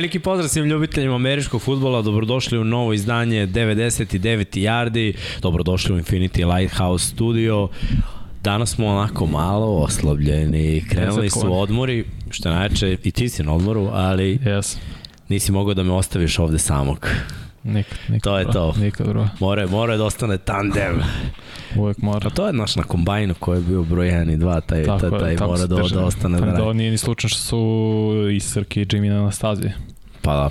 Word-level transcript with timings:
Veliki 0.00 0.18
pozdrav 0.18 0.48
svim 0.48 0.64
ljubiteljima 0.64 1.14
američkog 1.14 1.62
futbola, 1.62 2.02
dobrodošli 2.02 2.58
u 2.58 2.64
novo 2.64 2.92
izdanje 2.92 3.46
99. 3.46 4.58
Yardi, 4.58 5.14
dobrodošli 5.42 5.94
u 5.94 5.98
Infinity 5.98 6.56
Lighthouse 6.56 7.06
studio. 7.06 7.68
Danas 8.42 8.70
smo 8.70 8.86
onako 8.86 9.26
malo 9.26 9.66
oslabljeni, 9.66 10.84
krenuli 10.90 11.30
su 11.30 11.60
odmori, 11.60 12.04
što 12.30 12.50
najče, 12.50 12.96
i 13.04 13.10
ti 13.10 13.28
si 13.28 13.42
na 13.42 13.54
odmoru, 13.54 13.88
ali 13.92 14.38
yes. 14.38 14.76
nisi 15.28 15.52
mogao 15.52 15.74
da 15.74 15.82
me 15.82 15.92
ostaviš 15.92 16.38
ovde 16.38 16.58
samog. 16.58 17.08
Nikad, 17.64 17.98
nikad. 18.08 18.22
To 18.22 18.38
je 18.38 18.44
bro. 18.44 18.52
to. 18.52 18.74
Nikad, 18.80 19.08
bro. 19.08 19.28
More, 19.40 19.66
more 19.66 19.96
da 19.96 20.04
ostane 20.04 20.38
tandem. 20.38 21.02
Uvek 21.76 21.98
mora. 21.98 22.20
Pa 22.20 22.30
to 22.30 22.46
je 22.46 22.52
naš 22.52 22.76
na 22.76 22.82
kombajnu 22.82 23.34
koji 23.38 23.58
je 23.58 23.62
bio 23.62 23.82
broj 23.82 24.06
1 24.08 24.32
i 24.32 24.36
2, 24.36 24.60
taj, 24.66 24.84
Tako 24.84 25.10
taj, 25.10 25.20
taj 25.20 25.36
tako 25.36 25.50
mora 25.50 25.66
da, 25.66 25.76
da 25.76 26.04
ostane 26.04 26.40
da 26.40 26.46
Tako 26.46 26.66
da 26.66 26.72
nije 26.72 26.90
ni 26.90 26.98
slučajno 26.98 27.28
što 27.28 27.38
su 27.38 28.28
i 28.32 28.40
Srki 28.40 28.82
i 28.82 28.86
Jimmy 28.86 29.08
na 29.08 29.20
Anastaziji. 29.20 29.70
Pa 30.22 30.34
da. 30.34 30.50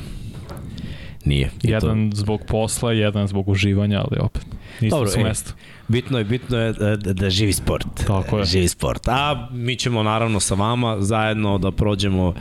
Nije. 1.26 1.52
I 1.63 1.68
to- 1.68 1.68
Jedan 1.73 2.12
zbog 2.13 2.41
posla, 2.48 2.94
jedan 2.94 3.27
zbog 3.27 3.49
uživanja, 3.49 3.99
ali 3.99 4.20
opet. 4.20 4.46
Nisu 4.82 4.96
Dobro, 4.96 5.10
su 5.10 5.20
e, 5.20 5.23
mesto. 5.23 5.54
Bitno 5.89 6.17
je, 6.17 6.23
bitno 6.23 6.57
je 6.57 6.73
da, 6.73 6.95
da, 6.95 7.13
da 7.13 7.29
živi 7.29 7.53
sport. 7.53 7.88
Tako 8.07 8.39
je. 8.39 8.45
Živi 8.45 8.67
sport. 8.67 9.07
A 9.07 9.48
mi 9.52 9.75
ćemo 9.75 10.03
naravno 10.03 10.39
sa 10.39 10.55
vama 10.55 10.95
zajedno 10.99 11.57
da 11.57 11.71
prođemo 11.71 12.34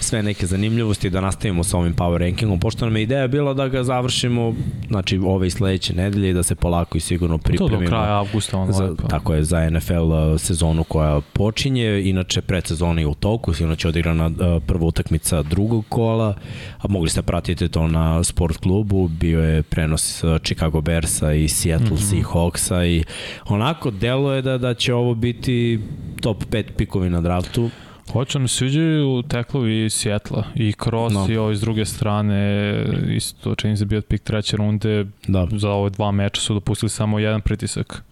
sve 0.00 0.22
neke 0.22 0.46
zanimljivosti, 0.46 1.10
da 1.10 1.20
nastavimo 1.20 1.64
sa 1.64 1.78
ovim 1.78 1.94
power 1.94 2.18
rankingom, 2.18 2.60
pošto 2.60 2.84
nam 2.84 2.96
je 2.96 3.02
ideja 3.02 3.28
bila 3.28 3.54
da 3.54 3.68
ga 3.68 3.84
završimo, 3.84 4.54
znači 4.88 5.18
ove 5.18 5.46
i 5.46 5.50
sledeće 5.50 5.94
nedelje 5.94 6.30
i 6.30 6.32
da 6.32 6.42
se 6.42 6.54
polako 6.54 6.98
i 6.98 7.00
sigurno 7.00 7.38
To 7.38 7.42
pripremimo. 7.42 7.80
do 7.80 7.86
kraja 7.86 8.18
avgusta 8.18 8.58
ono 8.58 8.72
za, 8.72 8.84
lepo. 8.84 9.08
tako 9.08 9.34
je, 9.34 9.44
za 9.44 9.70
NFL 9.70 9.94
uh, 9.94 10.40
sezonu 10.40 10.84
koja 10.84 11.20
počinje, 11.32 12.02
inače 12.04 12.40
predsezona 12.40 13.00
je 13.00 13.06
u 13.06 13.14
toku, 13.14 13.54
sigurno 13.54 13.76
će 13.76 13.88
odigrana 13.88 14.26
uh, 14.26 14.62
prva 14.66 14.86
utakmica 14.86 15.42
drugog 15.42 15.84
kola, 15.88 16.34
a 16.78 16.88
mogli 16.88 17.10
ste 17.10 17.22
pratiti 17.22 17.68
to 17.68 17.88
na 17.88 18.24
sport 18.24 18.56
klubu, 18.56 19.08
bio 19.08 19.40
je 19.40 19.62
prenos 19.62 20.24
Chicago 20.42 20.80
Bearsa 20.80 21.32
i 21.32 21.48
Seattle 21.48 21.90
mm 21.90 21.96
-hmm. 21.96 22.22
Seahawksa 22.22 22.84
i 22.86 22.95
onako 23.44 23.90
deluje 23.90 24.42
da, 24.42 24.58
da 24.58 24.74
će 24.74 24.94
ovo 24.94 25.14
biti 25.14 25.80
top 26.20 26.44
5 26.44 26.64
pikovi 26.76 27.10
na 27.10 27.20
draftu. 27.20 27.70
Hoće 28.12 28.38
mi 28.38 28.48
sviđaju 28.48 29.22
teklovi 29.22 29.90
Sjetla 29.90 30.44
i 30.54 30.72
Cross 30.84 31.14
No. 31.14 31.26
i 31.30 31.36
ovo 31.36 31.50
iz 31.50 31.60
druge 31.60 31.84
strane 31.84 32.84
isto 33.16 33.54
čini 33.54 33.76
se 33.76 33.84
bio 33.84 34.02
pik 34.02 34.22
treće 34.22 34.56
runde 34.56 35.06
Da, 35.28 35.46
za 35.52 35.70
ove 35.70 35.90
dva 35.90 36.10
meča 36.10 36.40
su 36.40 36.54
dopustili 36.54 36.90
samo 36.90 37.18
jedan 37.18 37.40
pritisak. 37.40 38.02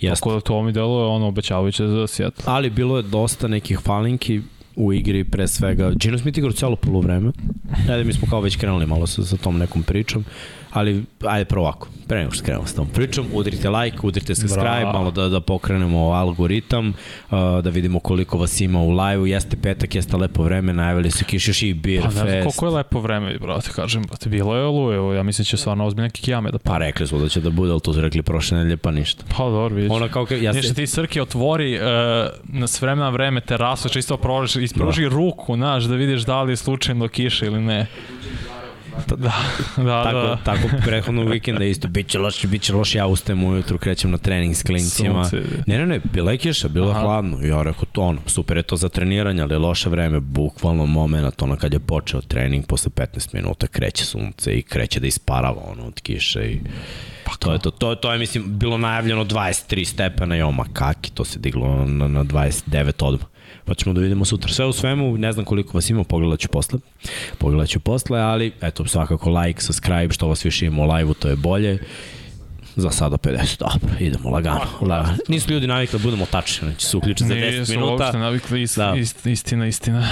jeste. 0.00 0.14
Tako 0.20 0.34
da 0.34 0.40
to 0.40 0.62
mi 0.62 0.72
deluje 0.72 1.06
ono 1.06 1.26
obećavajuće 1.26 1.86
za 1.86 2.06
Seattle. 2.06 2.44
Ali 2.46 2.70
bilo 2.70 2.96
je 2.96 3.02
dosta 3.02 3.48
nekih 3.48 3.78
falinki 3.78 4.40
u 4.76 4.92
igri 4.92 5.24
pre 5.24 5.48
svega. 5.48 5.90
Gino 5.90 6.18
Smith 6.18 6.38
igrao 6.38 6.52
celo 6.52 6.76
polovreme. 6.76 7.32
Ajde, 7.90 8.04
mi 8.04 8.12
smo 8.12 8.28
kao 8.30 8.40
već 8.40 8.56
krenuli 8.56 8.86
malo 8.86 9.06
sa, 9.06 9.24
sa 9.24 9.36
tom 9.36 9.58
nekom 9.58 9.82
pričom. 9.82 10.24
Ali, 10.72 11.04
ajde 11.26 11.44
prvo 11.44 11.62
ovako, 11.62 11.88
pre 12.08 12.18
nego 12.18 12.30
što 12.30 12.44
krenemo 12.44 12.66
sa 12.66 12.76
tom 12.76 12.88
pričom, 12.88 13.26
udrite 13.32 13.70
like, 13.70 13.98
udrite 14.02 14.34
subscribe, 14.34 14.80
Bravo. 14.80 14.92
malo 14.92 15.10
da, 15.10 15.28
da 15.28 15.40
pokrenemo 15.40 16.10
algoritam, 16.10 16.88
uh, 16.88 17.38
da 17.64 17.70
vidimo 17.70 18.00
koliko 18.00 18.38
vas 18.38 18.60
ima 18.60 18.80
u 18.80 18.90
live-u. 18.90 19.26
Jeste 19.26 19.56
petak, 19.56 19.94
jeste 19.94 20.16
lepo 20.16 20.42
vreme, 20.42 20.72
najavili 20.72 21.10
su 21.10 21.24
kiš 21.24 21.48
još 21.48 21.62
i 21.62 21.74
Beer 21.74 22.02
Pa 22.02 22.10
Fest. 22.10 22.24
koliko 22.42 22.66
je 22.66 22.70
lepo 22.70 23.00
vreme, 23.00 23.38
brate, 23.38 23.70
kažem, 23.74 24.02
brate, 24.02 24.28
bilo 24.28 24.56
je 24.56 24.64
oluje, 24.64 24.96
evo, 24.96 25.12
ja 25.14 25.22
mislim 25.22 25.42
da 25.42 25.46
će 25.46 25.56
stvarno 25.56 25.86
ozbiljne 25.86 26.10
kikijame 26.10 26.50
da 26.50 26.58
Pa 26.58 26.78
rekli 26.78 27.06
su 27.06 27.18
da 27.18 27.28
će 27.28 27.40
da 27.40 27.50
bude, 27.50 27.72
ali 27.72 27.80
to 27.80 27.92
su 27.92 28.00
rekli 28.00 28.22
prošle 28.22 28.58
nedelje, 28.58 28.76
pa 28.76 28.90
ništa. 28.90 29.24
Pa 29.36 29.44
dobro, 29.44 29.74
vidiš. 29.74 29.90
Ona 29.92 30.08
kao, 30.08 30.26
ka- 30.26 30.42
ja 30.42 30.62
se, 30.62 30.74
ti 30.74 30.86
Srki 30.86 31.20
otvori 31.20 31.74
uh, 31.76 31.82
na 32.44 32.66
s 32.66 32.82
vremena 32.82 33.08
na 33.08 33.10
vreme 33.10 33.40
terasu, 33.40 33.88
čisto 33.88 34.16
prožiš, 34.16 34.62
ispruži 34.62 35.02
da. 35.02 35.08
ruku, 35.08 35.54
znaš, 35.56 35.84
da 35.84 35.94
vidiš 35.94 36.22
da 36.22 36.42
li 36.42 36.52
je 36.52 36.56
slučajno 36.56 37.08
kiša 37.08 37.46
ili 37.46 37.60
ne. 37.60 37.86
Da, 39.06 39.32
da, 39.76 40.04
tako, 40.04 40.18
da. 40.18 40.38
tako 40.44 40.68
prethodnog 40.84 41.28
vikenda 41.28 41.64
isto, 41.64 41.88
bit 41.88 42.08
će 42.08 42.18
loš, 42.18 42.46
bit 42.46 42.62
će 42.62 42.74
loš, 42.74 42.94
ja 42.94 43.06
ustajem 43.06 43.44
ujutru, 43.44 43.78
krećem 43.78 44.10
na 44.10 44.18
trening 44.18 44.56
s 44.56 44.62
klincima. 44.62 45.24
Sunce. 45.24 45.46
Ne, 45.66 45.78
ne, 45.78 45.86
ne, 45.86 46.00
bila 46.12 46.32
je 46.32 46.38
kiša, 46.38 46.68
bilo 46.68 46.88
je 46.88 46.94
hladno. 46.94 47.38
Ja 47.42 47.62
rekao, 47.62 47.84
to 47.92 48.02
ono, 48.02 48.20
super 48.26 48.56
je 48.56 48.62
to 48.62 48.76
za 48.76 48.88
treniranje, 48.88 49.42
ali 49.42 49.54
je 49.54 49.58
loše 49.58 49.90
vreme, 49.90 50.20
bukvalno 50.20 50.86
moment, 50.86 51.42
ono 51.42 51.56
kad 51.56 51.72
je 51.72 51.78
počeo 51.78 52.20
trening, 52.20 52.66
posle 52.66 52.90
15 52.90 53.34
minuta 53.34 53.66
kreće 53.66 54.04
sunce 54.04 54.58
i 54.58 54.62
kreće 54.62 55.00
da 55.00 55.06
isparava 55.06 55.62
ono 55.72 55.86
od 55.86 56.00
kiše 56.00 56.50
i 56.50 56.60
Pa 57.28 57.34
to 57.38 57.52
je 57.52 57.58
to. 57.58 57.70
To, 57.70 57.94
to 57.94 58.12
je, 58.12 58.18
mislim, 58.18 58.58
bilo 58.58 58.78
najavljeno 58.78 59.24
23 59.24 59.84
stepena 59.84 60.36
i 60.36 60.42
oma 60.42 60.64
kaki, 60.72 61.10
to 61.10 61.24
se 61.24 61.38
diglo 61.38 61.84
na, 61.84 62.08
na 62.08 62.24
29 62.24 63.04
odmah. 63.04 63.28
Pa 63.64 63.74
ćemo 63.74 63.92
da 63.92 64.00
vidimo 64.00 64.24
sutra. 64.24 64.52
Sve 64.52 64.66
u 64.66 64.72
svemu, 64.72 65.18
ne 65.18 65.32
znam 65.32 65.44
koliko 65.44 65.76
vas 65.76 65.90
ima, 65.90 66.04
pogledat 66.04 66.40
ću 66.40 66.48
posle. 66.48 66.78
Pogledat 67.38 67.68
ću 67.68 67.80
posle, 67.80 68.20
ali 68.20 68.52
eto, 68.60 68.86
svakako 68.86 69.30
like, 69.30 69.62
subscribe, 69.62 70.14
što 70.14 70.28
vas 70.28 70.44
više 70.44 70.66
ima 70.66 70.82
u 70.82 70.92
live-u, 70.92 71.14
to 71.14 71.28
je 71.28 71.36
bolje. 71.36 71.78
Za 72.78 72.90
sada 72.90 73.16
50, 73.16 73.58
dobro, 73.58 73.96
idemo 74.00 74.30
lagano. 74.30 74.60
lagano. 74.80 75.16
Nisu 75.28 75.52
ljudi 75.52 75.66
navikli 75.66 75.98
da 75.98 76.02
budemo 76.02 76.26
tačni, 76.26 76.68
znači 76.68 76.86
se 76.86 76.96
uključe 76.96 77.24
za 77.24 77.34
10 77.34 77.58
Nisu 77.58 77.72
minuta. 77.72 77.92
uopšte 77.92 78.18
navikli, 78.18 78.62
ist, 78.62 78.76
Da. 78.78 78.94
ist, 78.96 79.26
istina, 79.26 79.66
istina. 79.66 80.08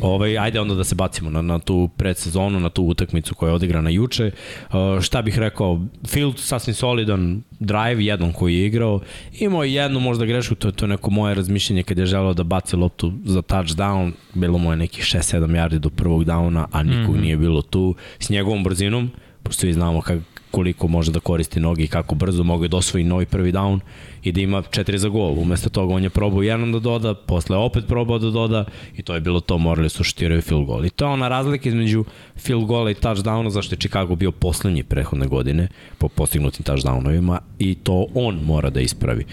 Ovaj, 0.00 0.38
ajde 0.38 0.60
onda 0.60 0.74
da 0.74 0.84
se 0.84 0.94
bacimo 0.94 1.30
na, 1.30 1.42
na 1.42 1.58
tu 1.58 1.88
predsezonu, 1.96 2.60
na 2.60 2.68
tu 2.68 2.82
utakmicu 2.82 3.34
koja 3.34 3.50
je 3.50 3.54
odigrana 3.54 3.90
juče. 3.90 4.30
Uh, 4.70 5.00
šta 5.00 5.22
bih 5.22 5.38
rekao, 5.38 5.80
Field 6.06 6.38
sasvim 6.38 6.74
solidan 6.74 7.42
drive, 7.60 8.04
jednom 8.04 8.32
koji 8.32 8.54
je 8.54 8.66
igrao. 8.66 9.00
Imao 9.32 9.64
je 9.64 9.74
jednu 9.74 10.00
možda 10.00 10.24
grešku, 10.24 10.54
to 10.54 10.68
je 10.68 10.72
to 10.72 10.86
neko 10.86 11.10
moje 11.10 11.34
razmišljenje 11.34 11.82
kad 11.82 11.98
je 11.98 12.06
želeo 12.06 12.34
da 12.34 12.42
baci 12.42 12.76
loptu 12.76 13.12
za 13.24 13.42
touchdown. 13.42 14.12
Bilo 14.34 14.58
mu 14.58 14.70
je 14.72 14.76
nekih 14.76 15.04
6-7 15.04 15.46
yardi 15.46 15.78
do 15.78 15.90
prvog 15.90 16.24
downa, 16.24 16.66
a 16.72 16.82
nikog 16.82 17.14
mm. 17.14 17.18
-hmm. 17.18 17.22
nije 17.22 17.36
bilo 17.36 17.62
tu. 17.62 17.94
S 18.18 18.30
njegovom 18.30 18.64
brzinom, 18.64 19.10
pošto 19.42 19.60
svi 19.60 19.72
znamo 19.72 20.00
kak, 20.00 20.18
koliko 20.50 20.88
može 20.88 21.12
da 21.12 21.20
koristi 21.20 21.60
noge 21.60 21.84
i 21.84 21.88
kako 21.88 22.14
brzo 22.14 22.42
mogu 22.42 22.68
da 22.68 22.76
osvoji 22.76 23.04
novi 23.04 23.26
prvi 23.26 23.52
down 23.52 23.80
i 24.22 24.32
da 24.32 24.40
ima 24.40 24.62
četiri 24.70 24.98
za 24.98 25.08
gol. 25.08 25.38
Umesto 25.38 25.68
toga 25.68 25.94
on 25.94 26.02
je 26.02 26.10
probao 26.10 26.42
jednom 26.42 26.72
da 26.72 26.78
doda, 26.78 27.14
posle 27.14 27.56
opet 27.56 27.84
probao 27.88 28.18
da 28.18 28.30
doda 28.30 28.64
i 28.96 29.02
to 29.02 29.14
je 29.14 29.20
bilo 29.20 29.40
to, 29.40 29.58
morali 29.58 29.88
su 29.88 30.04
šutiraju 30.04 30.42
field 30.42 30.66
goal. 30.66 30.84
I 30.84 30.90
to 30.90 31.04
je 31.04 31.10
ona 31.10 31.28
razlika 31.28 31.68
između 31.68 32.04
field 32.36 32.64
goala 32.64 32.90
i 32.90 32.94
touchdowna 32.94 33.50
zašto 33.50 33.74
je 33.74 33.78
Chicago 33.78 34.14
bio 34.14 34.32
poslednji 34.32 34.82
prehodne 34.82 35.26
godine 35.26 35.68
po 35.98 36.08
postignutim 36.08 36.64
touchdownovima 36.64 37.38
i 37.58 37.74
to 37.74 38.06
on 38.14 38.40
mora 38.44 38.70
da 38.70 38.80
ispravi. 38.80 39.24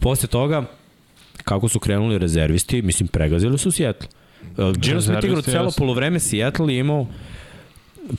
Posle 0.00 0.28
toga, 0.28 0.64
kako 1.44 1.68
su 1.68 1.80
krenuli 1.80 2.18
rezervisti, 2.18 2.82
mislim, 2.82 3.08
pregazili 3.08 3.58
su 3.58 3.70
Seattle. 3.70 4.08
Uh, 4.56 4.76
Gino 4.76 5.00
Smith 5.00 5.24
igrao 5.24 5.42
celo 5.42 5.70
polovreme, 5.78 6.20
Seattle 6.20 6.74
je 6.74 6.80
imao 6.80 7.06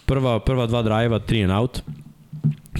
prva, 0.05 0.39
prva 0.39 0.67
dva 0.67 0.81
drajeva, 0.81 1.19
three 1.19 1.43
and 1.43 1.51
out, 1.51 1.81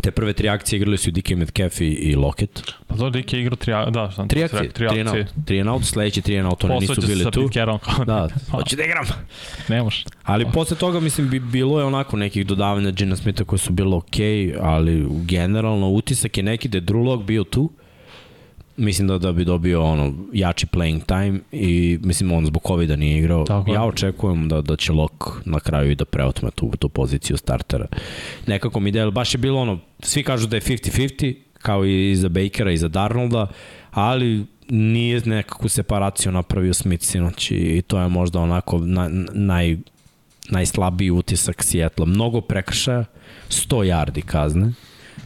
Te 0.02 0.12
prve 0.12 0.34
tri 0.34 0.50
akcije 0.50 0.78
igrali 0.78 0.98
su 0.98 1.12
DK 1.12 1.30
Metcalf 1.30 1.82
i, 1.82 1.86
i 1.86 2.16
Lockett. 2.16 2.74
Pa 2.88 2.96
to 2.96 3.10
Dike 3.10 3.40
igrao 3.40 3.56
tri, 3.56 3.74
da, 3.92 4.12
sam 4.12 4.28
Tri 4.28 4.44
akcije, 4.44 4.70
tri, 4.70 4.88
tri 4.88 5.02
akcije. 5.02 5.28
Tri 5.46 5.60
and 5.60 5.70
out, 5.70 5.84
sledeći 5.84 6.22
tri 6.22 6.40
and 6.40 6.48
out, 6.48 6.64
one 6.64 6.80
nisu 6.80 7.02
bili 7.08 7.32
tu. 7.32 7.50
Da, 8.06 8.30
hoću 8.52 8.76
da 8.76 8.84
igram. 8.84 9.06
ne 9.70 9.84
može. 9.84 10.04
Ali 10.24 10.46
posle 10.54 10.78
toga, 10.78 11.00
mislim, 11.00 11.30
bi, 11.30 11.40
bilo 11.40 11.80
je 11.80 11.86
onako 11.86 12.18
nekih 12.18 12.48
dodavanja 12.48 12.92
Gina 12.92 13.16
Smitha 13.16 13.44
koje 13.44 13.60
su 13.60 13.74
bilo 13.74 13.98
okej, 13.98 14.26
okay, 14.26 14.58
ali 14.62 15.08
generalno 15.10 15.90
utisak 15.90 16.38
je 16.38 16.44
neki 16.44 16.68
da 16.68 16.78
je 16.78 16.82
Drew 16.82 17.06
Lock 17.06 17.24
bio 17.24 17.44
tu. 17.44 17.70
Mislim 18.78 19.08
da 19.08 19.18
da 19.18 19.32
bi 19.32 19.46
dobio 19.46 19.84
ono 19.84 20.14
jači 20.34 20.66
playing 20.66 21.06
time 21.06 21.40
i 21.52 22.00
mislim 22.04 22.32
on 22.32 22.46
zbog 22.46 22.62
COVID-a 22.68 22.96
nije 22.96 23.18
igrao. 23.18 23.44
Tako 23.46 23.74
ja 23.74 23.84
očekujem 23.84 24.50
da 24.50 24.62
da 24.62 24.76
će 24.76 24.92
Lock 24.92 25.24
na 25.46 25.60
kraju 25.60 25.92
i 25.92 25.96
da 25.96 26.06
preotme 26.06 26.52
tu 26.52 26.72
tu 26.80 26.90
poziciju 26.90 27.38
startera. 27.38 27.88
Nekako 28.48 28.80
mi 28.80 28.92
del 28.92 29.12
baš 29.12 29.34
je 29.34 29.38
bilo 29.38 29.62
ono 29.62 29.80
svi 30.00 30.24
kažu 30.24 30.48
da 30.48 30.58
je 30.58 30.62
50-50 30.62 31.36
kao 31.54 31.86
i 31.86 32.16
za 32.16 32.30
Bakera 32.30 32.72
i 32.72 32.78
za 32.78 32.88
Darnolda, 32.88 33.48
ali 33.92 34.46
nije 34.70 35.22
nekakvu 35.26 35.70
separaciju 35.70 36.32
napravio 36.32 36.74
Smith 36.74 37.04
sinoć 37.04 37.52
i 37.52 37.84
to 37.88 38.00
je 38.00 38.08
možda 38.08 38.40
onako 38.40 38.80
na, 38.80 39.10
naj, 39.34 39.78
najslabiji 40.50 41.12
utisak 41.12 41.64
Sijetla. 41.64 42.06
Mnogo 42.06 42.42
prekršaja, 42.42 43.06
100 43.50 43.76
yardi 43.76 44.22
kazne, 44.22 44.74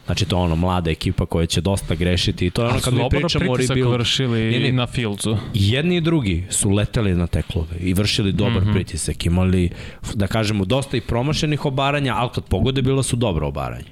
Znači 0.10 0.26
to 0.26 0.38
je 0.38 0.42
ono 0.42 0.56
mlada 0.56 0.92
ekipa 0.92 1.26
koja 1.26 1.46
će 1.46 1.62
dosta 1.62 1.96
grešiti 1.96 2.46
i 2.46 2.50
to 2.50 2.64
je 2.64 2.70
ono 2.70 2.80
kad 2.80 2.94
mi 2.94 3.04
pričamo 3.10 3.52
o 3.52 3.56
pritisak 3.56 3.76
rebuild. 3.76 3.94
vršili 3.94 4.52
Ne, 4.52 4.60
ne. 4.60 4.72
na 4.72 4.88
Fieldsu. 4.88 5.38
Jedni 5.54 5.98
i 5.98 6.02
drugi 6.02 6.46
su 6.50 6.70
leteli 6.70 7.16
na 7.16 7.28
teklove 7.28 7.78
i 7.80 7.94
vršili 7.94 8.32
dobar 8.32 8.62
mm. 8.64 8.68
-hmm. 8.68 8.74
pritisak. 8.74 9.26
Imali, 9.26 9.70
da 10.14 10.28
kažemo, 10.28 10.66
dosta 10.66 10.98
i 10.98 11.02
promašenih 11.02 11.66
obaranja, 11.66 12.16
ali 12.18 12.30
kad 12.36 12.44
pogode 12.44 12.82
bila 12.82 13.04
su 13.04 13.16
dobra 13.16 13.48
obaranja. 13.48 13.86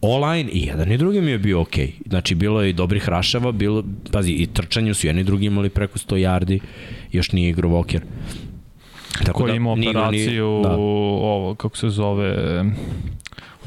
Online 0.00 0.50
i 0.52 0.66
jedan 0.66 0.92
i 0.92 0.98
drugi 0.98 1.20
mi 1.20 1.30
je 1.30 1.38
bio 1.38 1.60
okej. 1.60 1.86
Okay. 1.86 2.08
Znači, 2.08 2.34
bilo 2.34 2.62
je 2.62 2.70
i 2.70 2.72
dobrih 2.72 3.08
rašava, 3.08 3.52
bilo, 3.52 3.84
pazi, 4.12 4.32
i 4.32 4.46
trčanju 4.46 4.94
su 4.94 5.06
jedni 5.06 5.20
i 5.20 5.24
drugi 5.24 5.46
imali 5.46 5.68
preko 5.68 5.98
100 5.98 6.16
yardi, 6.16 6.60
još 7.12 7.32
nije 7.32 7.50
igrao 7.50 7.70
Walker. 7.70 8.00
Tako 9.24 9.42
koji 9.42 9.56
ima 9.56 9.74
nije 9.74 9.90
igrao 9.90 10.10
ni- 10.10 10.18
operaciju, 10.18 10.60
da. 10.62 10.76
ovo, 10.76 11.54
kako 11.54 11.76
se 11.76 11.88
zove, 11.88 12.64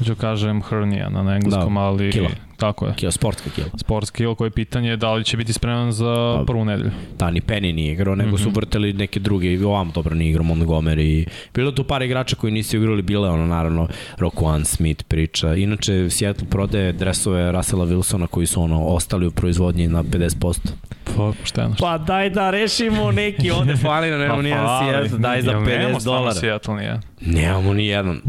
Hoću 0.00 0.14
kažem 0.14 0.62
hernia 0.62 1.08
na 1.10 1.34
engleskom, 1.34 1.74
Da, 1.74 1.80
ali 1.80 2.12
kila. 2.12 2.28
tako 2.56 2.86
je. 2.86 2.94
Kilo, 2.94 3.12
sportska 3.12 3.50
kilo. 3.50 3.66
Sports 3.76 4.10
kill 4.10 4.34
koje 4.34 4.46
je 4.46 4.52
pitanje 4.52 4.90
je 4.90 4.96
da 4.96 5.12
li 5.12 5.24
će 5.24 5.36
biti 5.36 5.52
spreman 5.52 5.92
za 5.92 6.34
Pa, 6.38 6.44
prvu 6.46 6.64
nedelju. 6.64 6.90
Da, 7.18 7.30
ni 7.30 7.40
Penny 7.40 7.72
nije 7.72 7.92
igrao, 7.92 8.14
nego 8.14 8.38
su 8.38 8.44
Mhm. 8.44 8.54
vrteli 8.54 8.92
neke 8.92 9.20
druge, 9.20 9.46
i 9.48 9.64
ovam 9.64 9.90
dobro 9.90 10.14
nije 10.14 10.30
igrao 10.30 10.44
Montgomery. 10.44 11.24
Bilo 11.54 11.72
tu 11.72 11.84
par 11.84 12.02
igrača 12.02 12.36
koji 12.36 12.52
nisu 12.52 12.76
igrali, 12.76 13.02
bilo 13.02 13.26
je 13.26 13.32
ono 13.32 13.46
naravno 13.46 13.88
Rokuan 14.18 14.64
Smith 14.64 15.04
priča. 15.04 15.54
Inače, 15.54 16.10
Seattle 16.10 16.48
prodaje 16.48 16.92
dresove 16.92 17.52
Russella 17.52 17.86
Wilsona 17.86 18.26
koji 18.26 18.46
su 18.46 18.62
ono 18.62 18.84
ostali 18.84 19.26
u 19.26 19.30
proizvodnji 19.30 19.88
na 19.88 20.02
50%. 20.04 20.58
Pa, 21.06 21.32
pošteno. 21.32 21.74
Pa 21.78 21.98
daj 21.98 22.30
da 22.30 22.50
rešimo 22.50 23.12
neki, 23.12 23.50
ovde 23.50 23.76
fali 23.84 24.10
na 24.10 24.18
nemamo 24.18 24.42
nijedan 24.42 24.66
Seattle, 24.80 25.18
daj 25.18 25.42
za 25.42 25.50
Jel 25.50 25.60
nemamo 25.60 25.88
50 25.88 26.00
stvarno 26.00 26.18
dolara. 26.18 26.34
Seattle 26.34 26.74
nije. 26.74 27.00
Nemamo 27.22 27.74
ni 27.74 27.86
jedan. 27.86 28.20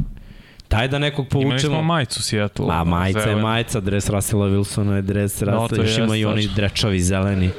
Daj 0.71 0.87
da 0.87 0.99
nekog 0.99 1.25
Imali 1.25 1.41
smo 1.41 1.49
povučemo. 1.49 1.81
majicu 1.83 2.23
Seattle. 2.23 2.65
A 2.69 2.83
majica 2.83 3.19
je 3.19 3.23
zelenu. 3.23 3.41
majica, 3.41 3.79
dres 3.79 4.09
Russella 4.09 4.47
Wilsona 4.47 4.91
je 4.91 5.01
dres 5.01 5.35
to 5.35 5.45
Russella, 5.45 5.83
još 5.83 5.97
ima 5.97 6.15
i 6.15 6.25
oni 6.25 6.41
tačno. 6.41 6.55
drečavi 6.55 6.99
zeleni. 7.01 7.49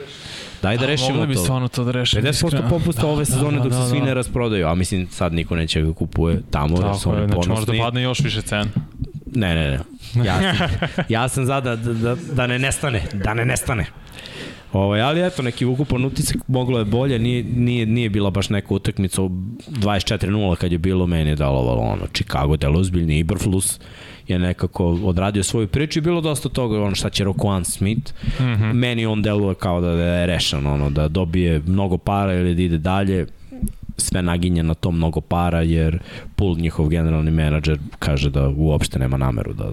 Daj 0.62 0.76
da 0.76 0.86
rešimo 0.86 1.10
Mogli 1.10 1.26
bi 1.26 1.34
to. 1.34 1.40
stvarno 1.40 1.68
to 1.68 1.84
da 1.84 1.90
rešimo. 1.92 2.22
50% 2.22 2.30
iskreno. 2.46 2.68
popusta 2.68 3.06
ove 3.06 3.24
sezone 3.24 3.58
dok 3.58 3.72
se 3.72 3.88
svi 3.90 4.00
ne 4.00 4.06
da. 4.06 4.14
rasprodaju, 4.14 4.66
a 4.66 4.74
mislim 4.74 5.06
sad 5.08 5.32
niko 5.32 5.56
neće 5.56 5.82
ga 5.82 5.92
kupuje 5.92 6.42
tamo, 6.50 6.76
jer 6.78 6.94
su 6.94 7.00
Tako 7.00 7.10
je, 7.10 7.16
oni 7.16 7.32
znači 7.32 7.48
možda 7.48 7.64
ponosni. 7.64 7.78
padne 7.78 8.02
još 8.02 8.20
više 8.20 8.42
cena. 8.42 8.66
Ne, 9.34 9.54
ne, 9.54 9.70
ne. 9.70 9.78
Ja 10.24 10.54
sam, 10.54 10.68
ja 11.08 11.28
sam 11.28 11.46
za 11.46 11.60
da, 11.60 11.76
da, 11.76 11.92
da, 11.92 12.16
da 12.32 12.46
ne 12.46 12.58
nestane, 12.58 13.02
da 13.12 13.34
ne 13.34 13.44
nestane. 13.44 13.86
Ovaj, 14.72 15.00
ali 15.00 15.26
eto, 15.26 15.42
neki 15.42 15.66
ukupan 15.66 16.04
utisak 16.04 16.36
moglo 16.48 16.78
je 16.78 16.84
bolje, 16.84 17.18
nije, 17.18 17.44
nije, 17.44 17.86
nije 17.86 18.10
bila 18.10 18.30
baš 18.30 18.50
neka 18.50 18.74
utakmica 18.74 19.22
24-0 19.22 20.56
kad 20.56 20.72
je 20.72 20.78
bilo 20.78 21.06
meni 21.06 21.30
je 21.30 21.36
dalovalo 21.36 21.80
ono, 21.80 22.06
Chicago 22.14 22.56
delo 22.56 22.80
ozbiljni, 22.80 23.18
Iberflus 23.18 23.80
je 24.28 24.38
nekako 24.38 24.86
odradio 24.86 25.42
svoju 25.42 25.68
priču 25.68 25.98
i 25.98 26.02
bilo 26.02 26.20
dosta 26.20 26.48
toga 26.48 26.82
ono 26.82 26.94
šta 26.94 27.10
će 27.10 27.24
Rokuan 27.24 27.64
Smith 27.64 28.12
Mm 28.40 28.44
-hmm. 28.44 28.72
meni 28.72 29.06
on 29.06 29.22
deluje 29.22 29.54
kao 29.54 29.80
da 29.80 29.90
je 29.90 30.26
rešen 30.26 30.66
ono, 30.66 30.90
da 30.90 31.08
dobije 31.08 31.62
mnogo 31.66 31.98
para 31.98 32.34
ili 32.34 32.54
da 32.54 32.62
ide 32.62 32.78
dalje 32.78 33.26
sve 33.96 34.22
naginje 34.22 34.62
na 34.62 34.74
to 34.74 34.90
mnogo 34.90 35.20
para 35.20 35.60
jer 35.60 35.98
Pool, 36.36 36.56
njihov 36.56 36.88
generalni 36.88 37.30
menadžer, 37.30 37.78
kaže 37.98 38.30
da 38.30 38.48
uopšte 38.48 38.98
nema 38.98 39.16
nameru 39.16 39.52
da 39.52 39.72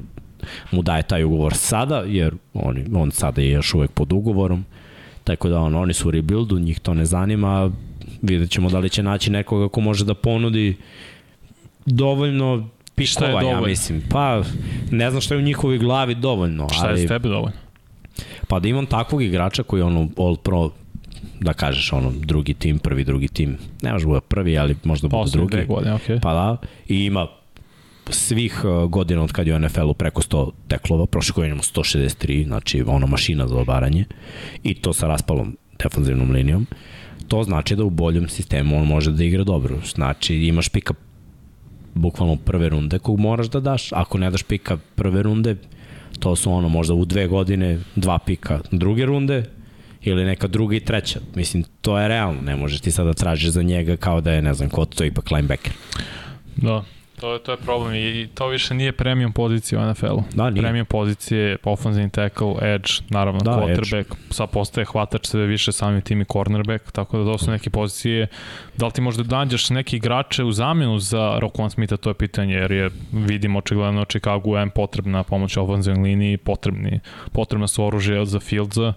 mu 0.72 0.82
daje 0.82 1.04
taj 1.04 1.24
ugovor 1.24 1.54
sada, 1.54 2.04
jer 2.08 2.36
oni, 2.54 2.86
on 2.94 3.12
sada 3.12 3.42
je 3.42 3.50
još 3.50 3.74
uvek 3.74 3.92
pod 3.92 4.14
ugovorom, 4.14 4.66
tako 5.24 5.50
da 5.50 5.60
on, 5.60 5.76
oni 5.76 5.94
su 5.94 6.08
u 6.08 6.12
rebuildu, 6.12 6.60
njih 6.60 6.80
to 6.80 6.94
ne 6.94 7.06
zanima, 7.06 7.72
vidjet 8.22 8.50
ćemo 8.50 8.70
da 8.70 8.80
li 8.80 8.90
će 8.90 9.04
naći 9.04 9.32
nekoga 9.32 9.68
ko 9.70 9.82
može 9.82 10.06
da 10.06 10.14
ponudi 10.14 10.78
dovoljno 11.86 12.68
Šta 13.06 13.26
je 13.26 13.28
pikova, 13.28 13.42
ja 13.42 13.48
dovoljno? 13.50 13.68
mislim. 13.68 14.02
Pa, 14.10 14.42
ne 14.92 15.10
znam 15.10 15.22
šta 15.22 15.34
je 15.34 15.40
u 15.40 15.44
njihovoj 15.44 15.78
glavi 15.78 16.16
dovoljno, 16.16 16.68
Šta 16.70 16.86
je 16.86 16.92
ali 16.92 17.06
s 17.06 17.08
tebe 17.08 17.30
dovoljno? 17.30 17.58
pa 18.48 18.60
da 18.60 18.68
imam 18.68 18.86
takvog 18.86 19.22
igrača 19.24 19.64
koji 19.64 19.80
je 19.80 19.84
ono 19.84 20.08
all 20.18 20.36
pro 20.38 20.70
da 21.40 21.54
kažeš 21.54 21.94
ono 21.94 22.12
drugi 22.12 22.54
tim, 22.54 22.80
prvi, 22.80 23.04
drugi 23.04 23.28
tim. 23.28 23.58
Ne 23.82 23.94
može 23.94 24.06
bude 24.06 24.22
prvi, 24.22 24.58
ali 24.58 24.76
možda 24.84 25.08
bude 25.08 25.32
drugi. 25.32 25.66
godine. 25.68 25.94
Okay. 25.94 26.20
Pa 26.22 26.34
da, 26.34 26.58
i 26.88 27.06
ima 27.06 27.28
svih 28.10 28.62
uh, 28.64 28.90
godina 28.90 29.24
od 29.24 29.32
kad 29.32 29.48
je 29.48 29.56
u 29.56 29.60
NFL-u 29.60 29.94
preko 29.94 30.22
100 30.22 30.52
teklova, 30.68 31.06
prošle 31.06 31.34
godine 31.34 31.48
imamo 31.48 31.64
163, 31.64 32.46
znači 32.46 32.84
ono 32.88 33.08
mašina 33.08 33.48
za 33.48 33.56
obaranje 33.56 34.06
i 34.64 34.74
to 34.74 34.94
sa 34.94 35.08
raspalom 35.08 35.58
defanzivnom 35.84 36.32
linijom. 36.32 36.68
To 37.28 37.44
znači 37.44 37.76
da 37.76 37.84
u 37.84 37.90
boljem 37.90 38.30
sistemu 38.30 38.78
on 38.78 38.88
može 38.88 39.12
da 39.12 39.24
igra 39.24 39.44
dobro. 39.44 39.78
Znači 39.86 40.36
imaš 40.36 40.70
pika 40.70 40.94
bukvalno 41.94 42.36
prve 42.36 42.70
runde 42.70 43.00
kog 43.00 43.20
moraš 43.20 43.48
da 43.48 43.60
daš. 43.60 43.92
Ako 43.92 44.18
ne 44.18 44.32
daš 44.32 44.44
pika 44.44 44.78
prve 44.96 45.24
runde, 45.24 45.56
to 46.20 46.36
su 46.36 46.52
ono 46.52 46.70
možda 46.70 46.94
u 46.94 47.06
dve 47.06 47.28
godine 47.28 47.80
dva 47.96 48.20
pika 48.20 48.60
druge 48.72 49.06
runde 49.06 49.46
ili 50.02 50.26
neka 50.26 50.48
druga 50.48 50.76
i 50.76 50.80
treća. 50.80 51.20
Mislim, 51.36 51.64
to 51.82 52.00
je 52.00 52.08
realno. 52.08 52.42
Ne 52.42 52.56
možeš 52.56 52.82
ti 52.82 52.92
sad 52.92 53.06
da 53.06 53.14
tražiš 53.14 53.50
za 53.50 53.64
njega 53.64 53.98
kao 53.98 54.22
da 54.22 54.32
je, 54.32 54.42
ne 54.42 54.54
znam, 54.54 54.70
ko 54.70 54.86
to 54.86 55.04
je 55.04 55.08
ipak 55.08 55.32
linebacker. 55.32 55.74
Da. 56.56 56.84
To 57.20 57.34
je, 57.34 57.40
to 57.44 57.52
je 57.52 57.58
problem 57.58 57.96
i 57.96 58.28
to 58.34 58.48
više 58.48 58.74
nije 58.74 58.92
premium 58.92 59.34
pozicija 59.34 59.82
u 59.82 59.90
NFL-u. 59.92 60.24
Da, 60.34 60.50
nije. 60.50 60.64
Premium 60.64 60.86
pozicije, 60.86 61.58
offensive 61.64 62.10
tackle, 62.10 62.54
edge, 62.62 62.90
naravno 63.10 63.40
Da, 63.40 63.52
quarterback, 63.52 64.00
edge. 64.00 64.10
sad 64.30 64.50
postaje 64.50 64.86
hvatač 64.86 65.28
sve 65.28 65.46
više 65.46 65.72
samim 65.72 66.02
tim 66.02 66.22
i 66.22 66.26
cornerback, 66.26 66.92
tako 66.92 67.18
da 67.18 67.32
to 67.32 67.38
su 67.38 67.52
neke 67.52 67.70
pozicije. 67.70 68.28
Da 68.78 68.86
li 68.86 68.92
ti 68.92 69.02
možda 69.02 69.38
nađeš 69.38 69.70
neke 69.70 69.96
igrače 69.98 70.44
u 70.44 70.52
zamenu 70.52 71.00
za 71.00 71.40
Roquan 71.42 71.70
Smitha, 71.70 71.98
to 71.98 72.10
je 72.10 72.14
pitanje, 72.14 72.54
jer 72.54 72.72
je, 72.72 72.90
vidimo 73.12 73.60
očigledno 73.60 74.06
Chicago 74.06 74.58
M 74.58 74.70
potrebna 74.70 75.24
pomoć 75.24 75.58
offensive 75.58 75.96
liniji, 75.96 76.38
potrebni, 76.38 77.00
potrebna 77.32 77.68
su 77.68 77.86
oružje 77.86 78.26
za 78.26 78.40
Fieldsa, 78.40 78.94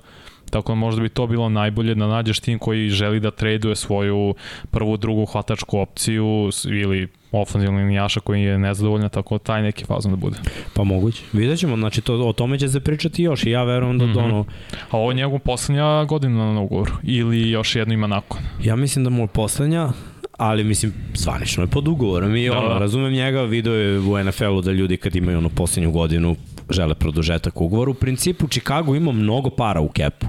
Tako 0.53 0.73
da 0.73 0.77
možda 0.77 1.03
bi 1.03 1.09
to 1.09 1.27
bilo 1.27 1.49
najbolje 1.49 1.95
da 1.95 2.07
nađeš 2.07 2.41
tim 2.41 2.59
koji 2.59 2.89
želi 2.89 3.21
da 3.21 3.31
traduje 3.31 3.77
svoju 3.77 4.35
prvu, 4.71 4.97
drugu 4.97 5.27
hvatačku 5.27 5.79
opciju 5.79 6.51
ili 6.65 7.09
ofenzivnog 7.33 7.81
linijaša 7.81 8.21
koji 8.21 8.43
je 8.43 8.59
nezadovoljan, 8.59 9.09
tako 9.09 9.35
da 9.35 9.45
taj 9.45 9.63
neki 9.63 9.85
fazon 9.85 10.13
da 10.13 10.17
bude. 10.17 10.37
Pa 10.75 10.85
moguće. 10.85 11.23
Vidjet 11.33 11.59
ćemo, 11.59 11.77
znači 11.77 12.01
to, 12.01 12.15
o 12.15 12.33
tome 12.33 12.59
će 12.59 12.69
se 12.69 12.81
pričati 12.81 13.23
još 13.23 13.45
i 13.45 13.51
ja 13.51 13.65
verujem 13.65 13.99
da, 13.99 14.07
mm. 14.07 14.09
-hmm. 14.09 14.25
ono, 14.25 14.45
A 14.91 14.99
ovo 14.99 15.11
je 15.11 15.15
njegov 15.15 15.39
poslednja 15.39 16.05
godina 16.05 16.53
na 16.53 16.61
ugovoru 16.61 16.93
ili 17.03 17.51
još 17.51 17.77
jedno 17.77 17.95
ima 17.95 18.07
nakon. 18.07 18.41
ja 18.65 18.77
mislim 18.77 19.05
da 19.05 19.11
mu 19.11 19.23
je 19.23 19.27
poslednja, 19.27 19.89
ali 20.37 20.65
mislim, 20.65 20.93
zvanično 21.15 21.63
je 21.63 21.67
pod 21.67 21.89
ugovorom 21.89 22.37
i 22.37 22.49
Da, 22.49 22.59
ono, 22.59 22.69
da. 22.69 22.79
razumem 22.79 23.13
njega, 23.13 23.43
video 23.43 23.75
je 23.75 23.99
u 23.99 24.25
NFL-u 24.25 24.61
da 24.61 24.73
ljudi 24.73 24.97
kad 24.97 25.17
imaju 25.17 25.39
ono 25.39 25.49
poslednju 25.49 25.91
godinu 25.91 26.37
žele 26.73 26.95
produžetak 26.95 27.61
ugovora. 27.61 27.91
U 27.91 27.95
principu 27.95 28.49
Chicago 28.49 28.95
ima 28.95 29.13
mnogo 29.13 29.51
para 29.51 29.81
u 29.81 29.89
kepu. 29.89 30.27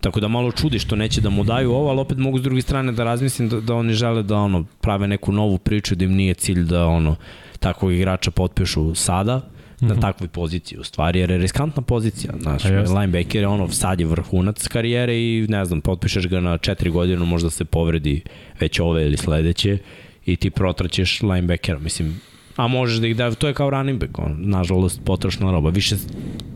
Tako 0.00 0.20
da 0.20 0.28
malo 0.28 0.52
čudi 0.52 0.78
što 0.78 0.96
neće 0.96 1.20
da 1.20 1.30
mu 1.30 1.44
daju 1.44 1.72
ovo, 1.72 1.90
ali 1.90 2.00
opet 2.00 2.18
mogu 2.18 2.38
s 2.38 2.42
druge 2.42 2.62
strane 2.62 2.92
da 2.92 3.04
razmislim 3.04 3.48
da, 3.48 3.60
da 3.60 3.74
oni 3.74 3.92
žele 3.92 4.22
da 4.22 4.36
ono 4.36 4.64
prave 4.80 5.08
neku 5.08 5.32
novu 5.32 5.58
priču, 5.58 5.94
da 5.94 6.04
im 6.04 6.12
nije 6.14 6.34
cilj 6.34 6.62
da 6.64 6.86
ono 6.86 7.16
takvog 7.58 7.92
igrača 7.92 8.30
potpišu 8.30 8.94
sada, 8.94 9.40
na 9.80 9.88
Mhm. 9.92 10.00
takvoj 10.00 10.28
poziciji 10.28 10.78
u 10.78 10.84
stvari, 10.84 11.18
jer 11.20 11.30
je 11.30 11.38
riskantna 11.38 11.82
pozicija. 11.82 12.32
Znaš, 12.40 12.64
linebacker 12.64 13.40
je 13.40 13.48
ono, 13.48 13.68
sad 13.68 14.00
je 14.00 14.06
vrhunac 14.06 14.68
karijere 14.68 15.16
i 15.18 15.46
ne 15.48 15.64
znam, 15.64 15.80
potpišeš 15.80 16.28
ga 16.28 16.40
na 16.40 16.58
četiri 16.58 16.90
godine, 16.90 17.24
možda 17.24 17.50
se 17.50 17.64
povredi 17.64 18.22
već 18.60 18.80
ove 18.80 19.06
ili 19.06 19.16
sledeće 19.16 19.78
i 20.26 20.36
ti 20.36 20.50
protraćeš 20.50 21.22
linebackera. 21.22 21.78
Mislim, 21.78 22.20
a 22.58 22.66
možeš 22.68 22.96
da 22.98 23.06
ih 23.06 23.16
da, 23.16 23.34
to 23.34 23.48
je 23.48 23.54
kao 23.54 23.70
running 23.70 24.00
back, 24.00 24.18
on, 24.18 24.36
nažalost, 24.38 25.00
potrošna 25.04 25.50
roba. 25.50 25.70
Više 25.70 25.96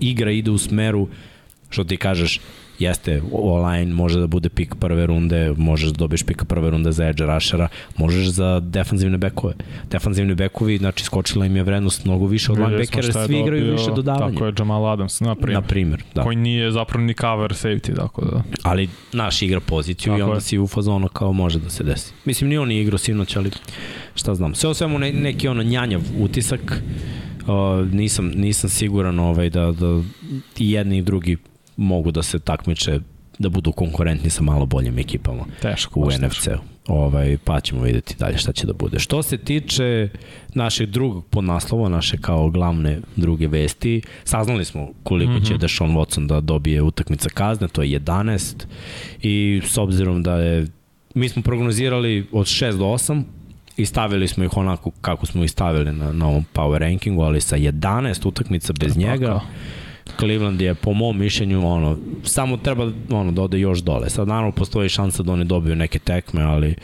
igra 0.00 0.30
ide 0.30 0.50
u 0.50 0.58
smeru, 0.58 1.08
što 1.70 1.84
ti 1.84 1.96
kažeš, 1.96 2.40
jeste 2.82 3.22
online, 3.32 3.94
može 3.94 4.20
da 4.20 4.26
bude 4.26 4.48
pik 4.48 4.74
prve 4.74 5.06
runde, 5.06 5.54
možeš 5.56 5.90
da 5.90 5.96
dobiješ 5.96 6.22
pik 6.22 6.44
prve 6.44 6.70
runde 6.70 6.92
za 6.92 7.08
edge 7.08 7.26
rushera, 7.26 7.68
možeš 7.96 8.26
za 8.28 8.60
defanzivne 8.60 9.18
bekove. 9.18 9.54
Defanzivni 9.90 10.34
bekovi, 10.34 10.78
znači 10.78 11.04
skočila 11.04 11.46
im 11.46 11.56
je 11.56 11.62
vrednost 11.62 12.04
mnogo 12.04 12.26
više 12.26 12.52
od 12.52 12.58
linebackera, 12.58 13.06
je 13.06 13.26
svi 13.26 13.38
igraju 13.38 13.60
dobio, 13.60 13.72
više 13.72 13.90
dodavanja. 13.96 14.32
Tako 14.32 14.46
je 14.46 14.52
Jamal 14.58 14.86
Adams, 14.86 15.20
na 15.20 15.34
primjer. 15.34 15.62
Na 15.62 15.68
primjer, 15.68 16.02
da. 16.14 16.22
Koji 16.22 16.36
nije 16.36 16.70
zapravo 16.70 17.04
ni 17.04 17.14
cover 17.14 17.50
safety, 17.50 17.96
tako 17.96 18.24
da. 18.24 18.42
Ali 18.62 18.88
naš 19.12 19.42
igra 19.42 19.60
poziciju 19.60 20.12
i 20.12 20.18
Tako 20.18 20.24
onda 20.24 20.36
je. 20.36 20.40
si 20.40 20.58
u 20.58 20.66
fazonu 20.66 21.08
kao 21.08 21.32
može 21.32 21.58
da 21.58 21.70
se 21.70 21.84
desi. 21.84 22.12
Mislim, 22.24 22.50
ni 22.50 22.58
on 22.58 22.68
nije 22.68 22.82
igrao 22.82 22.98
sinoć, 22.98 23.36
ali 23.36 23.50
šta 24.14 24.34
znam. 24.34 24.54
Sve 24.54 24.70
o 24.70 24.74
svemu 24.74 24.98
ne, 24.98 25.12
neki 25.12 25.48
ono 25.48 25.62
njanjav 25.62 26.00
utisak. 26.18 26.82
Uh, 27.42 27.92
nisam, 27.92 28.26
nisam 28.28 28.70
siguran 28.70 29.18
ovaj, 29.18 29.50
da, 29.50 29.72
da 29.72 30.02
i 30.58 30.70
jedni 30.70 30.98
i 30.98 31.02
drugi 31.02 31.36
mogu 31.76 32.10
da 32.10 32.22
se 32.22 32.38
takmiče 32.38 33.00
da 33.38 33.48
budu 33.48 33.72
konkurentni 33.72 34.30
sa 34.30 34.42
malo 34.42 34.66
boljim 34.66 34.98
ekipama 34.98 35.44
Teško. 35.62 36.00
u. 36.00 36.10
NFC-u. 36.10 36.58
Ovaj, 36.88 37.38
pa 37.44 37.60
ćemo 37.60 37.82
videti 37.82 38.14
dalje 38.18 38.38
šta 38.38 38.52
će 38.52 38.66
da 38.66 38.72
bude. 38.72 38.98
Što 38.98 39.22
se 39.22 39.38
tiče 39.38 40.08
našeg 40.54 40.90
drugog 40.90 41.26
podnaslova, 41.26 41.88
naše 41.88 42.16
kao 42.16 42.50
glavne 42.50 43.00
druge 43.16 43.48
vesti, 43.48 44.02
saznali 44.24 44.64
smo 44.64 44.88
koliko 45.02 45.32
mm 45.32 45.36
-hmm. 45.36 45.48
će 45.48 45.58
Deshaun 45.58 45.94
Watson 45.94 46.26
da 46.26 46.40
dobije 46.40 46.82
utakmica 46.82 47.28
kazne, 47.28 47.68
to 47.68 47.82
je 47.82 48.00
11 48.00 48.64
i 49.22 49.62
s 49.64 49.78
obzirom 49.78 50.22
da 50.22 50.36
je 50.36 50.66
mi 51.14 51.28
smo 51.28 51.42
prognozirali 51.42 52.26
od 52.32 52.46
6 52.46 52.78
do 52.78 52.84
8 52.84 53.22
i 53.76 53.86
stavili 53.86 54.28
smo 54.28 54.44
ih 54.44 54.56
onako 54.56 54.90
kako 55.00 55.26
smo 55.26 55.44
ih 55.44 55.50
stavili 55.50 55.92
na, 55.92 56.12
na 56.12 56.26
ovom 56.26 56.44
power 56.54 56.78
rankingu, 56.78 57.22
ali 57.22 57.40
sa 57.40 57.56
11 57.56 58.28
utakmica 58.28 58.72
bez 58.80 58.96
njega. 58.96 59.26
Tako. 59.26 59.46
Cleveland 60.18 60.60
je 60.60 60.74
po 60.74 60.92
mom 60.92 61.18
mišljenju 61.18 61.66
ono 61.66 61.98
samo 62.24 62.56
treba 62.56 62.90
ono 63.10 63.32
da 63.32 63.42
ode 63.42 63.58
još 63.58 63.78
dole. 63.78 64.10
Sad 64.10 64.28
naravno 64.28 64.52
postoji 64.52 64.88
šansa 64.88 65.22
da 65.22 65.32
oni 65.32 65.44
dobiju 65.44 65.76
neke 65.76 65.98
tekme, 65.98 66.42
ali 66.42 66.74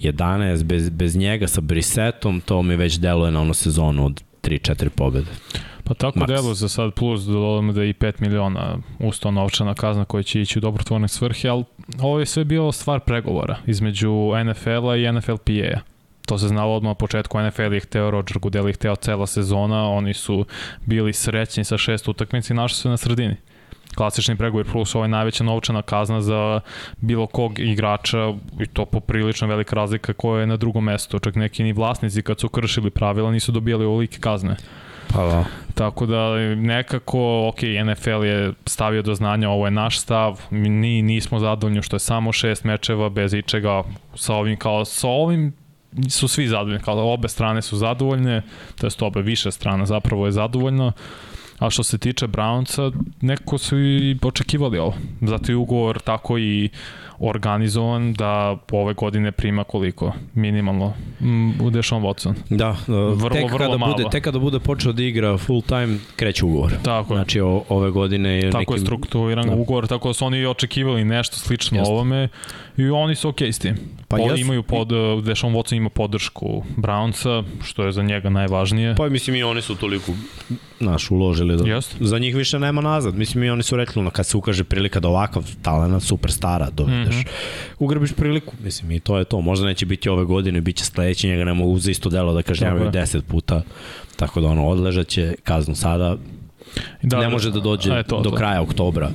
11 0.00 0.62
bez 0.62 0.90
bez 0.90 1.16
njega 1.16 1.46
sa 1.46 1.60
Brissettom, 1.60 2.40
to 2.40 2.62
mi 2.62 2.76
već 2.76 2.98
deluje 2.98 3.30
na 3.30 3.40
onu 3.40 3.54
sezonu 3.54 4.06
od 4.06 4.22
3-4 4.42 4.88
pobede. 4.88 5.30
Pa 5.84 5.94
tako 5.94 6.18
Max. 6.18 6.26
delo 6.26 6.54
za 6.54 6.68
sad 6.68 6.94
plus 6.94 7.22
da 7.22 7.32
dodamo 7.32 7.72
da 7.72 7.82
je 7.82 7.90
i 7.90 7.94
5 7.94 8.20
miliona 8.20 8.78
usto 8.98 9.30
novčana 9.30 9.74
kazna 9.74 10.04
koja 10.04 10.22
će 10.22 10.40
ići 10.40 10.58
u 10.58 10.62
dobrotvorne 10.62 11.08
svrhe, 11.08 11.48
ali 11.48 11.64
ovo 12.00 12.18
je 12.20 12.26
sve 12.26 12.44
bilo 12.44 12.72
stvar 12.72 13.00
pregovora 13.00 13.56
između 13.66 14.12
NFL-a 14.44 14.96
i 14.96 15.12
NFLPA-a. 15.12 15.97
To 16.28 16.38
se 16.38 16.48
znalo 16.48 16.74
odmah 16.76 16.90
na 16.90 16.94
početku, 16.94 17.40
NFL 17.40 17.74
je 17.74 17.80
hteo, 17.80 18.10
Roger 18.10 18.38
Goodell 18.38 18.68
je 18.68 18.72
hteo 18.72 18.96
cela 18.96 19.26
sezona, 19.26 19.90
oni 19.90 20.14
su 20.14 20.44
bili 20.86 21.12
srećni 21.12 21.64
sa 21.64 21.78
šest 21.78 22.08
utakmica 22.08 22.54
i 22.54 22.56
našli 22.56 22.76
su 22.76 22.88
na 22.88 22.96
sredini 22.96 23.36
klasični 23.94 24.36
pregovor 24.36 24.66
plus 24.72 24.94
ovo 24.94 25.04
je 25.04 25.08
najveća 25.08 25.44
novčana 25.44 25.82
kazna 25.82 26.20
za 26.20 26.60
bilo 27.00 27.26
kog 27.26 27.58
igrača 27.58 28.32
i 28.60 28.66
to 28.66 28.84
poprilično 28.84 29.48
velika 29.48 29.76
razlika 29.76 30.12
koja 30.12 30.40
je 30.40 30.46
na 30.46 30.56
drugom 30.56 30.84
mestu. 30.84 31.18
Čak 31.18 31.34
neki 31.34 31.62
ni 31.62 31.72
vlasnici 31.72 32.22
kad 32.22 32.40
su 32.40 32.48
kršili 32.48 32.90
pravila 32.90 33.30
nisu 33.30 33.52
dobijali 33.52 33.84
ovolike 33.84 34.18
kazne. 34.20 34.56
Pa 35.14 35.24
da. 35.24 35.44
Tako 35.74 36.06
da 36.06 36.36
nekako, 36.54 37.48
ok, 37.48 37.62
NFL 37.62 38.24
je 38.24 38.52
stavio 38.66 39.02
do 39.02 39.14
znanja, 39.14 39.50
ovo 39.50 39.66
je 39.66 39.70
naš 39.70 39.98
stav, 40.00 40.40
mi 40.50 41.02
nismo 41.02 41.38
zadovoljni 41.38 41.82
što 41.82 41.96
je 41.96 42.00
samo 42.00 42.32
šest 42.32 42.64
mečeva 42.64 43.08
bez 43.08 43.34
ičega 43.34 43.82
sa 44.14 44.34
ovim, 44.34 44.56
kao 44.56 44.84
sa 44.84 45.08
ovim 45.08 45.52
su 46.08 46.28
svi 46.28 46.46
zadovoljni, 46.48 46.82
kao 46.82 47.12
obe 47.12 47.28
strane 47.28 47.62
su 47.62 47.76
zadovoljne, 47.76 48.42
to 48.80 48.86
jest 48.86 49.02
obe 49.02 49.22
više 49.22 49.50
strana 49.50 49.86
zapravo 49.86 50.26
je 50.26 50.32
zadovoljno. 50.32 50.92
A 51.58 51.70
što 51.70 51.82
se 51.82 51.98
tiče 51.98 52.26
Brownca, 52.26 52.92
neko 53.20 53.58
su 53.58 53.78
i 53.78 54.18
očekivali 54.22 54.78
ovo. 54.78 54.94
Zato 55.20 55.52
je 55.52 55.56
ugovor 55.56 56.00
tako 56.00 56.38
i 56.38 56.68
organizovan 57.20 58.12
da 58.12 58.56
ove 58.72 58.94
godine 58.94 59.32
prima 59.32 59.64
koliko? 59.64 60.12
Minimalno. 60.34 60.92
Mm, 61.20 61.60
u 61.60 61.70
Dešon 61.70 62.02
Watson. 62.02 62.34
Da, 62.50 62.76
vrlo, 62.86 63.28
tek, 63.30 63.44
vrlo 63.44 63.58
kada 63.58 63.78
malo. 63.78 63.94
bude, 63.96 64.08
tek 64.10 64.24
kada 64.24 64.38
bude 64.38 64.58
počeo 64.58 64.92
da 64.92 65.02
igra 65.02 65.38
full 65.38 65.62
time, 65.62 65.98
kreće 66.16 66.44
ugovor. 66.44 66.72
Tako 66.82 67.14
je. 67.14 67.16
Znači 67.16 67.40
o, 67.40 67.62
ove 67.68 67.90
godine 67.90 68.36
je 68.36 68.50
tako 68.50 68.58
nekim... 68.58 68.74
je 68.74 68.80
strukturiran 68.80 69.46
da. 69.46 69.54
ugovor, 69.54 69.86
tako 69.86 70.08
da 70.08 70.14
su 70.14 70.24
oni 70.24 70.46
očekivali 70.46 71.04
nešto 71.04 71.36
slično 71.36 71.78
Just. 71.78 71.90
ovome 71.90 72.28
i 72.76 72.90
oni 72.90 73.14
su 73.14 73.28
okej 73.28 73.48
okay 73.48 73.52
s 73.52 73.58
tim. 73.58 73.76
Pa 74.08 74.16
pod, 74.16 74.38
imaju 74.38 74.62
pod, 74.62 74.88
Dešon 75.24 75.54
Watson 75.54 75.76
ima 75.76 75.88
podršku 75.88 76.62
Brownsa, 76.76 77.44
što 77.62 77.84
je 77.84 77.92
za 77.92 78.02
njega 78.02 78.30
najvažnije. 78.30 78.94
Pa 78.96 79.08
mislim 79.08 79.36
i 79.36 79.42
oni 79.42 79.62
su 79.62 79.74
toliko 79.74 80.12
naš 80.80 81.10
uložili 81.10 81.56
da 81.56 81.80
za 82.00 82.18
njih 82.18 82.36
više 82.36 82.58
nema 82.58 82.80
nazad. 82.80 83.14
Mislim 83.14 83.44
i 83.44 83.50
oni 83.50 83.62
su 83.62 83.76
rekli 83.76 84.02
no, 84.02 84.10
kad 84.10 84.26
se 84.26 84.36
ukaže 84.36 84.64
prilika 84.64 85.00
da 85.00 85.08
ovakav 85.08 85.50
talent 85.62 86.02
superstara 86.02 86.70
dovedeš, 86.70 87.06
mm 87.06 87.07
-hmm. 87.14 87.74
ugrabiš 87.78 88.12
priliku. 88.12 88.54
Mislim 88.64 88.90
i 88.90 89.00
to 89.00 89.18
je 89.18 89.24
to. 89.24 89.40
Možda 89.40 89.66
neće 89.66 89.86
biti 89.86 90.08
ove 90.08 90.24
godine, 90.24 90.60
biće 90.60 90.84
sledeće, 90.84 91.28
njega 91.28 91.44
ne 91.44 91.54
mogu 91.54 91.78
za 91.78 91.90
isto 91.90 92.08
delo 92.08 92.32
da 92.32 92.42
kažnjavaju 92.42 92.90
10 92.90 93.20
puta. 93.20 93.62
Tako 94.16 94.40
da 94.40 94.48
ono 94.48 94.68
odležaće 94.68 95.34
kaznu 95.44 95.74
sada 95.74 96.16
da, 97.02 97.20
ne 97.20 97.28
može 97.28 97.50
da 97.50 97.60
dođe 97.60 97.90
e, 97.92 98.02
to, 98.02 98.20
do 98.20 98.30
to. 98.30 98.36
kraja 98.36 98.62
oktobra 98.62 99.10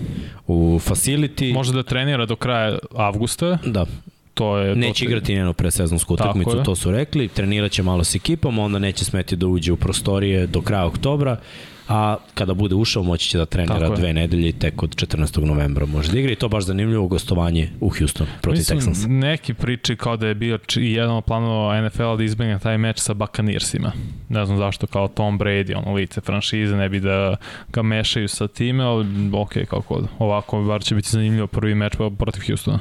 u 0.48 0.80
facility. 0.80 1.54
Može 1.54 1.74
da 1.74 1.84
trenira 1.84 2.26
do 2.26 2.36
kraja 2.36 2.78
avgusta. 2.96 3.58
Da 3.66 3.86
to 4.34 4.58
je 4.58 4.76
neće 4.76 5.06
to 5.06 5.10
igrati 5.10 5.36
njenu 5.36 5.54
presezonsku 5.54 6.14
utakmicu, 6.14 6.64
to 6.64 6.76
su 6.76 6.92
rekli, 6.92 7.28
treniraće 7.28 7.84
malo 7.84 8.04
s 8.04 8.16
ekipom, 8.16 8.60
onda 8.60 8.80
neće 8.80 9.06
smeti 9.06 9.36
da 9.36 9.48
uđe 9.48 9.72
u 9.72 9.78
prostorije 9.78 10.48
do 10.48 10.62
kraja 10.62 10.86
oktobra, 10.86 11.38
a 11.88 12.16
kada 12.34 12.54
bude 12.54 12.76
ušao 12.76 13.04
moći 13.04 13.30
će 13.30 13.38
da 13.38 13.46
trenira 13.46 13.80
Tako 13.80 13.96
dve 13.96 14.08
je. 14.08 14.14
nedelje 14.14 14.50
i 14.50 14.52
tek 14.52 14.84
od 14.84 14.96
14. 14.96 15.46
novembra 15.46 15.86
može 15.86 16.12
da 16.12 16.20
igra 16.20 16.32
i 16.32 16.36
to 16.36 16.50
baš 16.50 16.64
zanimljivo 16.64 17.08
gostovanje 17.08 17.70
u 17.80 17.90
Houston 17.90 18.28
protiv 18.42 18.60
Mislim, 18.60 18.80
Texansa. 18.80 19.08
Neki 19.08 19.54
priči 19.54 19.96
kao 19.96 20.18
da 20.18 20.28
je 20.28 20.36
bio 20.36 20.60
i 20.78 20.94
jedan 20.94 21.16
od 21.16 21.24
planova 21.24 21.82
NFL 21.82 22.16
da 22.18 22.24
izbegne 22.24 22.60
taj 22.60 22.78
meč 22.78 23.00
sa 23.00 23.14
Buccaneersima. 23.14 23.92
Ne 24.30 24.46
znam 24.46 24.58
zašto 24.58 24.88
kao 24.88 25.08
Tom 25.08 25.40
Brady, 25.40 25.78
ono 25.78 25.94
lice 25.94 26.22
franšize, 26.22 26.76
ne 26.76 26.90
bi 26.90 27.00
da 27.00 27.36
ga 27.74 27.82
mešaju 27.82 28.28
sa 28.28 28.48
time, 28.48 28.84
ali 28.84 29.06
ok, 29.34 29.54
kako 29.70 30.04
ovako 30.20 30.62
bar 30.64 30.84
će 30.84 30.96
biti 30.96 31.10
zanimljivo 31.10 31.48
prvi 31.48 31.76
meč 31.76 31.94
protiv 32.18 32.44
Houstona. 32.48 32.80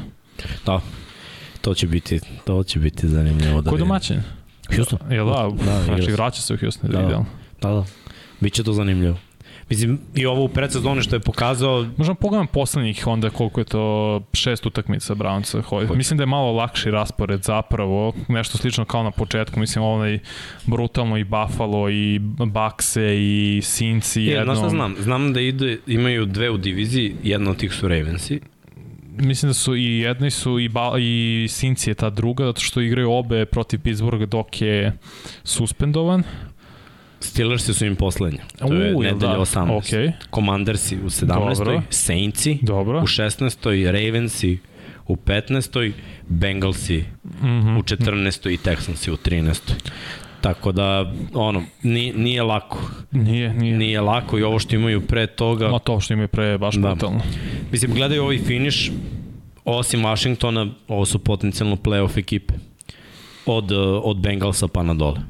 Da, 0.66 0.80
to 1.60 1.74
će 1.74 1.86
biti, 1.86 2.20
to 2.44 2.62
će 2.62 2.78
biti 2.78 3.08
zanimljivo. 3.08 3.60
Da 3.62 3.70
Ko 3.70 3.76
je 3.76 3.80
domaćin? 3.80 4.22
Houston. 4.76 4.98
Jel 5.10 5.26
da, 5.26 5.48
da 5.64 5.84
znači 5.84 6.12
vraća 6.12 6.42
se 6.42 6.54
u 6.54 6.56
Houston, 6.56 6.90
da, 6.90 7.02
idealno. 7.02 7.26
Da, 7.62 7.68
da. 7.68 7.84
Biće 8.42 8.64
to 8.64 8.72
zanimljivo. 8.72 9.16
Mislim, 9.70 9.98
i 10.14 10.26
ovo 10.26 10.44
u 10.44 10.48
predsezoni 10.48 11.02
što 11.02 11.16
je 11.16 11.20
pokazao... 11.20 11.86
Možemo 11.96 12.14
pogledam 12.14 12.46
poslednjih 12.46 13.06
onda 13.06 13.30
koliko 13.30 13.60
je 13.60 13.64
to 13.64 14.20
šest 14.32 14.66
utakmica 14.66 15.14
Brownca. 15.14 15.96
Mislim 15.96 16.16
da 16.18 16.22
je 16.22 16.26
malo 16.26 16.52
lakši 16.52 16.90
raspored 16.90 17.42
zapravo, 17.42 18.12
nešto 18.28 18.58
slično 18.58 18.84
kao 18.84 19.02
na 19.02 19.10
početku. 19.10 19.60
Mislim, 19.60 19.84
onaj 19.84 20.18
brutalno 20.66 21.16
i 21.16 21.24
Buffalo 21.24 21.90
i 21.90 22.18
Bakse 22.46 23.16
i 23.18 23.60
Sinci. 23.64 24.22
Je, 24.22 24.34
jednom... 24.34 24.70
znam? 24.70 24.94
Znam 24.98 25.32
da 25.32 25.40
ide, 25.40 25.78
imaju 25.86 26.26
dve 26.26 26.50
u 26.50 26.56
diviziji, 26.56 27.16
jedna 27.22 27.50
od 27.50 27.56
tih 27.56 27.72
su 27.72 27.88
Ravensi 27.88 28.40
mislim 29.16 29.50
da 29.50 29.54
su 29.54 29.76
i 29.76 29.98
jedni 29.98 30.30
su 30.30 30.58
i, 30.58 30.68
ba, 30.68 30.92
i 30.98 31.46
Sinci 31.50 31.90
je 31.90 31.94
ta 31.94 32.10
druga, 32.10 32.44
zato 32.44 32.60
što 32.60 32.80
igraju 32.80 33.12
obe 33.12 33.44
protiv 33.44 33.80
Pittsburgha 33.80 34.26
dok 34.26 34.62
je 34.62 34.92
suspendovan. 35.44 36.22
Steelers 37.22 37.78
su 37.78 37.86
im 37.86 37.96
poslednji. 37.96 38.38
To 38.58 38.74
je 38.74 38.94
U, 38.94 39.02
nedelja 39.02 39.32
da? 39.32 39.38
18. 39.38 39.66
Okay. 39.66 40.12
Commandersi 40.34 40.96
u 40.96 41.08
17. 41.10 41.26
Dobro. 41.26 41.82
Saintsi 41.90 42.58
Dobro. 42.62 42.98
u 42.98 43.06
16. 43.06 43.86
Ravensi 43.92 44.58
u 45.06 45.16
15. 45.16 45.92
Bengalsi 46.28 47.04
mm 47.24 47.46
-hmm. 47.46 47.78
u 47.78 47.82
14. 47.82 48.52
i 48.52 48.56
Texansi 48.56 49.10
u 49.10 49.16
13. 49.16 49.72
Tako 50.40 50.72
da, 50.72 51.12
ono, 51.34 51.62
nije, 51.82 52.14
nije 52.14 52.42
lako. 52.42 52.78
Nije, 53.10 53.54
nije. 53.54 53.76
Nije 53.76 54.00
lako 54.00 54.38
i 54.38 54.42
ovo 54.42 54.58
što 54.58 54.76
imaju 54.76 55.00
pre 55.00 55.26
toga... 55.26 55.68
Ma 55.68 55.78
to 55.78 56.00
što 56.00 56.14
imaju 56.14 56.28
pre 56.28 56.44
je 56.44 56.58
baš 56.58 56.74
da. 56.74 56.80
brutalno. 56.80 57.20
Mislim, 57.72 57.94
gledaju 57.94 58.22
ovaj 58.22 58.38
finish, 58.38 58.90
osim 59.64 60.04
Washingtona, 60.04 60.70
ovo 60.88 61.04
su 61.04 61.18
potencijalno 61.18 61.76
playoff 61.76 62.18
ekipe. 62.18 62.54
Od, 63.46 63.72
od 64.02 64.16
Bengalsa 64.16 64.68
pa 64.68 64.82
na 64.82 64.94
dole. 64.94 65.20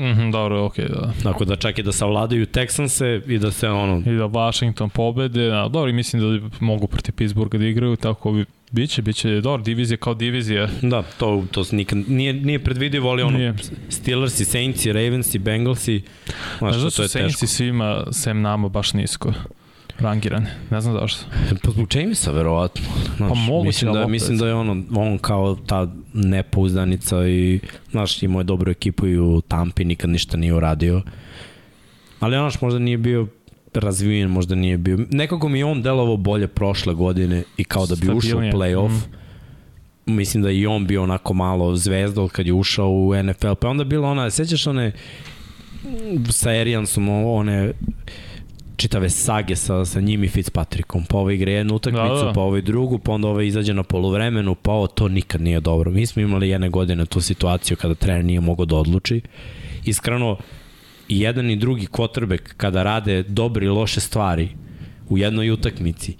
Mm 0.00 0.30
dobro, 0.30 0.64
okej, 0.64 0.84
okay, 0.84 0.88
da. 0.88 1.12
Tako 1.22 1.44
da 1.44 1.56
čak 1.56 1.78
i 1.78 1.82
da 1.82 1.92
savladaju 1.92 2.46
Texanse 2.46 3.22
i 3.26 3.38
da 3.38 3.50
se 3.50 3.68
ono... 3.68 4.02
I 4.06 4.16
da 4.16 4.24
Washington 4.24 4.90
pobede, 4.90 5.46
da, 5.46 5.68
dobro, 5.68 5.92
mislim 5.92 6.22
da 6.22 6.48
mogu 6.60 6.86
protiv 6.86 7.12
Pittsburgha 7.12 7.58
da 7.58 7.66
igraju, 7.66 7.96
tako 7.96 8.32
bi 8.32 8.44
Biće, 8.72 9.02
biće, 9.02 9.40
dobro, 9.40 9.62
divizija 9.62 9.96
kao 9.96 10.14
divizija. 10.14 10.68
Da, 10.82 11.02
to, 11.02 11.44
to 11.50 11.64
nikad, 11.72 11.98
nije, 12.08 12.32
nije 12.32 12.58
predvidivo, 12.58 13.10
ali 13.10 13.22
ono, 13.22 13.38
nije. 13.38 13.54
Steelers 13.88 14.40
i 14.40 14.44
Saints 14.44 14.86
i 14.86 14.92
Ravens 14.92 15.34
i 15.34 15.38
Bengals 15.38 15.88
i, 15.88 16.02
znaš, 16.58 16.76
da 16.76 16.90
su 16.90 17.08
Saints 17.08 17.42
i 17.42 17.46
svima, 17.46 18.04
sem 18.12 18.42
nama, 18.42 18.68
baš 18.68 18.92
nisko 18.92 19.32
rangirane. 20.00 20.50
Ne 20.70 20.80
znam 20.80 20.94
zašto. 20.94 21.24
Pa 21.62 21.70
zbog 21.70 21.94
Jamesa, 21.94 22.32
verovatno. 22.32 22.82
Znaš, 23.16 23.28
pa 23.28 23.34
moguće, 23.34 23.66
mislim 23.66 23.92
da, 23.92 24.06
mislim 24.06 24.38
da 24.38 24.46
je 24.46 24.54
ono, 24.54 24.82
on 24.96 25.18
kao 25.18 25.56
ta 25.66 25.88
nepouzdanica 26.14 27.28
i, 27.28 27.60
znaš, 27.90 28.22
imao 28.22 28.40
je 28.40 28.44
dobru 28.44 28.70
ekipu 28.70 29.06
i 29.06 29.18
u 29.18 29.40
Tampi, 29.40 29.84
nikad 29.84 30.10
ništa 30.10 30.36
nije 30.36 30.54
uradio. 30.54 31.02
Ali 32.20 32.36
onaš 32.36 32.60
možda 32.60 32.78
nije 32.78 32.98
bio 32.98 33.26
razvijen, 33.74 34.30
možda 34.30 34.54
nije 34.54 34.78
bio. 34.78 34.98
Nekako 35.10 35.48
mi 35.48 35.58
je 35.58 35.64
on 35.64 35.82
delovao 35.82 36.16
bolje 36.16 36.48
prošle 36.48 36.94
godine 36.94 37.42
i 37.56 37.64
kao 37.64 37.86
da 37.86 37.94
bi 37.94 38.12
ušao 38.12 38.38
u 38.38 38.42
playoff. 38.42 39.06
Mm. 40.06 40.14
Mislim 40.14 40.42
da 40.42 40.50
i 40.50 40.66
on 40.66 40.86
bio 40.86 41.02
onako 41.02 41.34
malo 41.34 41.76
zvezdol 41.76 42.28
kad 42.28 42.46
je 42.46 42.52
ušao 42.52 42.90
u 42.90 43.22
NFL. 43.22 43.54
Pa 43.60 43.68
onda 43.68 43.84
bilo 43.84 44.10
ona, 44.10 44.30
sećaš 44.30 44.66
one 44.66 44.92
sa 46.30 46.50
Ariansom, 46.50 47.08
one 47.08 47.72
čitave 48.80 49.10
sage 49.10 49.56
sa, 49.56 49.84
sa 49.84 50.00
njim 50.00 50.24
i 50.24 50.28
Fitzpatrickom. 50.28 51.04
Pa 51.04 51.18
ovo 51.18 51.30
igre 51.30 51.52
jednu 51.52 51.74
utakmicu, 51.74 52.14
da, 52.14 52.24
da. 52.24 52.32
pa 52.32 52.40
ovo 52.40 52.60
drugu, 52.60 52.98
pa 52.98 53.12
onda 53.12 53.28
ovo 53.28 53.40
izađe 53.40 53.74
na 53.74 53.82
poluvremenu, 53.82 54.54
pa 54.54 54.72
ovo 54.72 54.86
to 54.86 55.08
nikad 55.08 55.40
nije 55.40 55.60
dobro. 55.60 55.90
Mi 55.90 56.06
smo 56.06 56.22
imali 56.22 56.48
jedne 56.48 56.68
godine 56.68 57.06
tu 57.06 57.20
situaciju 57.20 57.76
kada 57.76 57.94
trener 57.94 58.24
nije 58.24 58.40
mogao 58.40 58.66
da 58.66 58.76
odluči. 58.76 59.20
Iskreno, 59.84 60.36
i 61.08 61.20
jedan 61.20 61.50
i 61.50 61.56
drugi 61.56 61.86
quarterback 61.86 62.54
kada 62.56 62.82
rade 62.82 63.22
dobre 63.22 63.66
i 63.66 63.68
loše 63.68 64.00
stvari 64.00 64.48
u 65.08 65.18
jednoj 65.18 65.50
utakmici, 65.50 66.16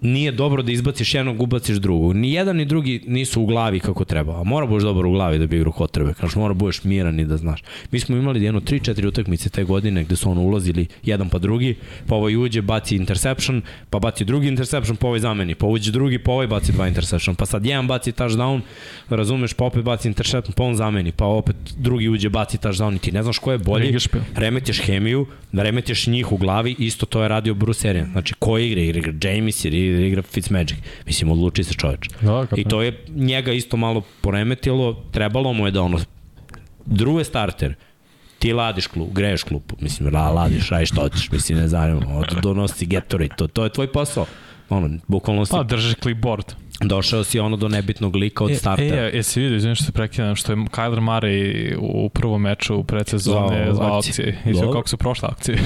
nije 0.00 0.32
dobro 0.32 0.62
da 0.62 0.72
izbaciš 0.72 1.14
jednog, 1.14 1.42
ubaciš 1.42 1.76
drugog. 1.76 2.16
Ni 2.16 2.32
jedan 2.32 2.56
ni 2.56 2.64
drugi 2.64 3.02
nisu 3.06 3.42
u 3.42 3.46
glavi 3.46 3.80
kako 3.80 4.04
treba. 4.04 4.40
A 4.40 4.44
mora 4.44 4.66
budeš 4.66 4.82
dobar 4.82 5.06
u 5.06 5.10
glavi 5.10 5.38
da 5.38 5.46
bi 5.46 5.56
igrao 5.56 5.72
kotrbe. 5.72 6.12
Znači 6.18 6.38
mora 6.38 6.54
budeš 6.54 6.84
miran 6.84 7.20
i 7.20 7.24
da 7.24 7.36
znaš. 7.36 7.62
Mi 7.90 8.00
smo 8.00 8.16
imali 8.16 8.44
jedno 8.44 8.60
3-4 8.60 9.06
utakmice 9.06 9.48
te 9.48 9.64
godine 9.64 10.04
gde 10.04 10.16
su 10.16 10.30
ono 10.30 10.42
ulazili 10.42 10.86
jedan 11.02 11.28
pa 11.28 11.38
drugi, 11.38 11.74
pa 12.06 12.14
ovaj 12.14 12.36
uđe, 12.36 12.62
baci 12.62 12.96
interception, 12.96 13.62
pa 13.90 13.98
baci 13.98 14.24
drugi 14.24 14.48
interception, 14.48 14.96
pa 14.96 15.06
ovaj 15.06 15.20
zameni, 15.20 15.54
pa 15.54 15.66
uđe 15.66 15.92
drugi, 15.92 16.18
pa 16.18 16.32
ovaj 16.32 16.46
baci 16.46 16.72
dva 16.72 16.88
interception, 16.88 17.36
pa 17.36 17.46
sad 17.46 17.66
jedan 17.66 17.86
baci 17.86 18.12
touchdown, 18.12 18.60
razumeš, 19.08 19.52
pa 19.52 19.64
opet 19.64 19.84
baci 19.84 20.08
interception, 20.08 20.52
pa 20.56 20.64
on 20.64 20.74
zameni, 20.74 21.12
pa 21.12 21.24
opet 21.24 21.56
drugi 21.76 22.08
uđe, 22.08 22.28
baci 22.28 22.58
touchdown 22.58 22.96
i 22.96 22.98
ti 22.98 23.12
ne 23.12 23.22
znaš 23.22 23.38
ko 23.38 23.52
je 23.52 23.58
bolji, 23.58 23.98
remetiš 24.34 24.80
hemiju, 24.80 25.26
remetiš 25.52 26.06
njih 26.06 26.32
u 26.32 26.36
glavi, 26.36 26.76
isto 26.78 27.06
to 27.06 27.22
je 27.22 27.28
radio 27.28 27.54
Bruce 27.54 27.88
Arians. 27.88 28.10
Znači 28.12 28.34
ko 28.38 28.58
igra? 28.58 28.80
Igra 28.80 29.12
James 29.22 29.55
Messi 29.56 29.68
ili 29.68 30.06
igra 30.06 30.22
Fitzmagic. 30.22 30.76
Mislim, 31.06 31.30
odluči 31.30 31.64
se 31.64 31.74
čoveč. 31.74 32.08
Da, 32.20 32.46
I 32.56 32.64
to 32.64 32.82
je 32.82 33.04
njega 33.08 33.52
isto 33.52 33.76
malo 33.76 34.02
poremetilo, 34.20 35.04
trebalo 35.12 35.52
mu 35.52 35.66
je 35.66 35.70
da 35.70 35.82
ono, 35.82 35.98
druge 36.86 37.24
starter, 37.24 37.74
ti 38.38 38.52
ladiš 38.52 38.86
klub, 38.86 39.08
greješ 39.12 39.42
klub, 39.42 39.62
mislim, 39.80 40.14
la, 40.14 40.30
ladiš, 40.30 40.70
radiš 40.70 40.90
što 40.90 41.00
hoćeš, 41.00 41.30
mislim, 41.30 41.58
ne 41.58 41.94
od, 41.94 42.38
donosi 42.42 42.86
Gatorade, 42.86 43.34
to, 43.36 43.46
to 43.46 43.64
je 43.64 43.70
tvoj 43.70 43.92
posao. 43.92 44.26
Ono, 44.68 44.98
bukvalno 45.06 45.44
si... 45.46 45.50
Pa, 45.50 45.62
držiš 45.62 45.94
clipboard. 46.02 46.52
Došao 46.80 47.24
si 47.24 47.38
ono 47.40 47.56
do 47.56 47.68
nebitnog 47.68 48.16
lika 48.16 48.44
od 48.44 48.56
starta. 48.56 48.82
E, 48.82 48.88
e, 48.88 49.10
jesi 49.14 49.40
vidio, 49.40 49.56
izvijem 49.56 49.74
što 49.74 49.84
se 49.84 49.92
prekidam, 49.92 50.36
što 50.36 50.52
je 50.52 50.56
Kyler 50.56 51.00
Murray 51.00 51.76
u 51.80 52.08
prvom 52.08 52.42
meču 52.42 52.76
u 52.76 52.84
predsezone 52.84 53.64
zvao, 53.64 53.74
zvao 53.74 53.98
akcije. 53.98 54.42
I 54.46 54.54
sve 54.54 54.72
kako 54.72 54.88
su 54.88 54.96
prošle 54.96 55.28
akcije. 55.32 55.58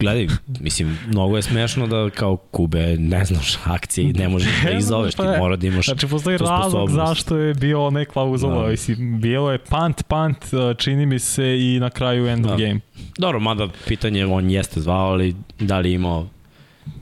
Gledaj, 0.00 0.26
mislim, 0.60 0.98
mnogo 1.06 1.36
je 1.36 1.42
smešno 1.42 1.86
da 1.86 2.10
kao 2.10 2.36
Kube 2.36 2.96
ne 2.98 3.24
znaš 3.24 3.58
akcije 3.64 4.10
i 4.10 4.12
ne 4.12 4.28
možeš 4.28 4.62
da 4.64 4.70
izoveš, 4.70 5.14
ti 5.14 5.22
mora 5.38 5.56
da 5.56 5.66
imaš 5.66 5.86
Znači, 5.86 6.08
postoji 6.08 6.38
razlog 6.38 6.90
zašto 6.90 7.36
je 7.36 7.54
bio 7.54 7.86
onaj 7.86 8.04
klauzula, 8.04 8.62
da. 8.62 8.68
mislim, 8.68 9.20
bilo 9.20 9.52
je 9.52 9.58
punt, 9.58 10.02
punt, 10.02 10.38
čini 10.78 11.06
mi 11.06 11.18
se 11.18 11.58
i 11.60 11.80
na 11.80 11.90
kraju 11.90 12.26
end 12.26 12.46
da. 12.46 12.52
of 12.52 12.60
game. 12.60 12.80
Dobro, 13.18 13.40
mada 13.40 13.68
pitanje, 13.88 14.26
on 14.26 14.50
jeste 14.50 14.80
zvao, 14.80 15.10
ali 15.10 15.36
da 15.60 15.78
li 15.78 15.92
imao 15.92 16.26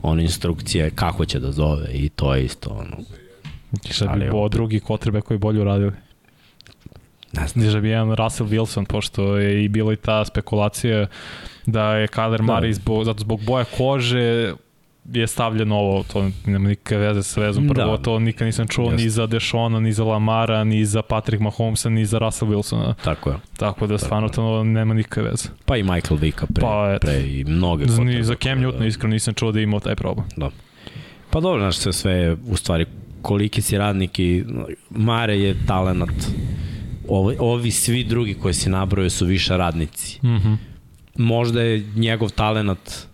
on 0.01 0.19
instrukcije 0.19 0.89
kako 0.89 1.25
će 1.25 1.39
da 1.39 1.51
zove 1.51 1.87
i 1.93 2.09
to 2.09 2.35
je 2.35 2.45
isto 2.45 2.69
ono. 2.69 2.97
Šta 3.89 4.15
bi 4.15 4.29
po 4.31 4.49
drugi 4.49 4.79
kotrebe 4.79 5.21
koji 5.21 5.37
bolje 5.37 5.61
uradili? 5.61 5.91
Ne 7.33 7.47
znam. 7.47 7.65
Diže 7.65 7.81
bi 7.81 7.89
jedan 7.89 8.15
Russell 8.15 8.49
Wilson, 8.49 8.85
pošto 8.85 9.37
je 9.37 9.63
i 9.63 9.67
bilo 9.67 9.93
i 9.93 9.95
ta 9.95 10.25
spekulacija 10.25 11.07
da 11.67 11.93
je 11.93 12.07
Kyler 12.07 12.37
da. 12.37 12.43
Murray 12.53 12.71
zbog, 12.71 13.03
zato 13.03 13.19
zbog 13.19 13.43
boja 13.43 13.65
kože 13.77 14.53
je 15.13 15.27
stavljeno 15.27 15.75
ovo, 15.75 16.03
to 16.03 16.29
nema 16.45 16.69
nikakve 16.69 16.97
veze 16.97 17.23
sa 17.23 17.41
vezom. 17.41 17.67
Prvo, 17.67 17.97
da. 17.97 18.03
to 18.03 18.19
nikad 18.19 18.45
nisam 18.45 18.67
čuo 18.67 18.91
Just. 18.91 19.03
ni 19.03 19.09
za 19.09 19.27
Dešona, 19.27 19.79
ni 19.79 19.93
za 19.93 20.03
Lamara, 20.03 20.63
ni 20.63 20.85
za 20.85 21.01
Patrick 21.01 21.41
Mahomesa, 21.41 21.89
ni 21.89 22.05
za 22.05 22.17
Russell 22.17 22.51
Wilsona. 22.51 22.93
Tako 23.03 23.29
je. 23.29 23.35
Tako 23.57 23.87
da 23.87 23.97
stvarno 23.97 24.29
to 24.29 24.63
nema 24.63 24.93
nikakve 24.93 25.23
veze. 25.23 25.49
Pa 25.65 25.77
i 25.77 25.83
Michael 25.83 26.19
Vicka 26.19 26.45
pre, 26.45 26.61
pa, 26.61 26.97
pre 27.01 27.21
i 27.21 27.43
mnoge. 27.43 27.85
Ni 27.85 28.23
za 28.23 28.35
Cam 28.43 28.59
Newton 28.59 28.79
da. 28.79 28.85
iskreno 28.85 29.13
nisam 29.13 29.33
čuo 29.33 29.51
da 29.51 29.59
je 29.59 29.63
imao 29.63 29.79
taj 29.79 29.95
problem. 29.95 30.27
Da. 30.35 30.49
Pa 31.29 31.39
dobro, 31.39 31.61
znaš, 31.61 31.77
sve, 31.77 31.93
sve 31.93 32.37
u 32.47 32.55
stvari 32.55 32.85
koliki 33.21 33.61
si 33.61 33.77
radnik 33.77 34.19
i 34.19 34.43
Mare 34.89 35.39
je 35.39 35.55
talenat 35.67 36.27
ovi, 37.07 37.35
ovi 37.39 37.71
svi 37.71 38.03
drugi 38.03 38.33
koji 38.33 38.53
se 38.53 38.69
nabroje 38.69 39.09
su 39.09 39.25
više 39.25 39.57
radnici. 39.57 40.19
Mm 40.23 40.27
-hmm. 40.27 40.57
Možda 41.17 41.61
je 41.61 41.85
njegov 41.95 42.29
talenat 42.29 43.07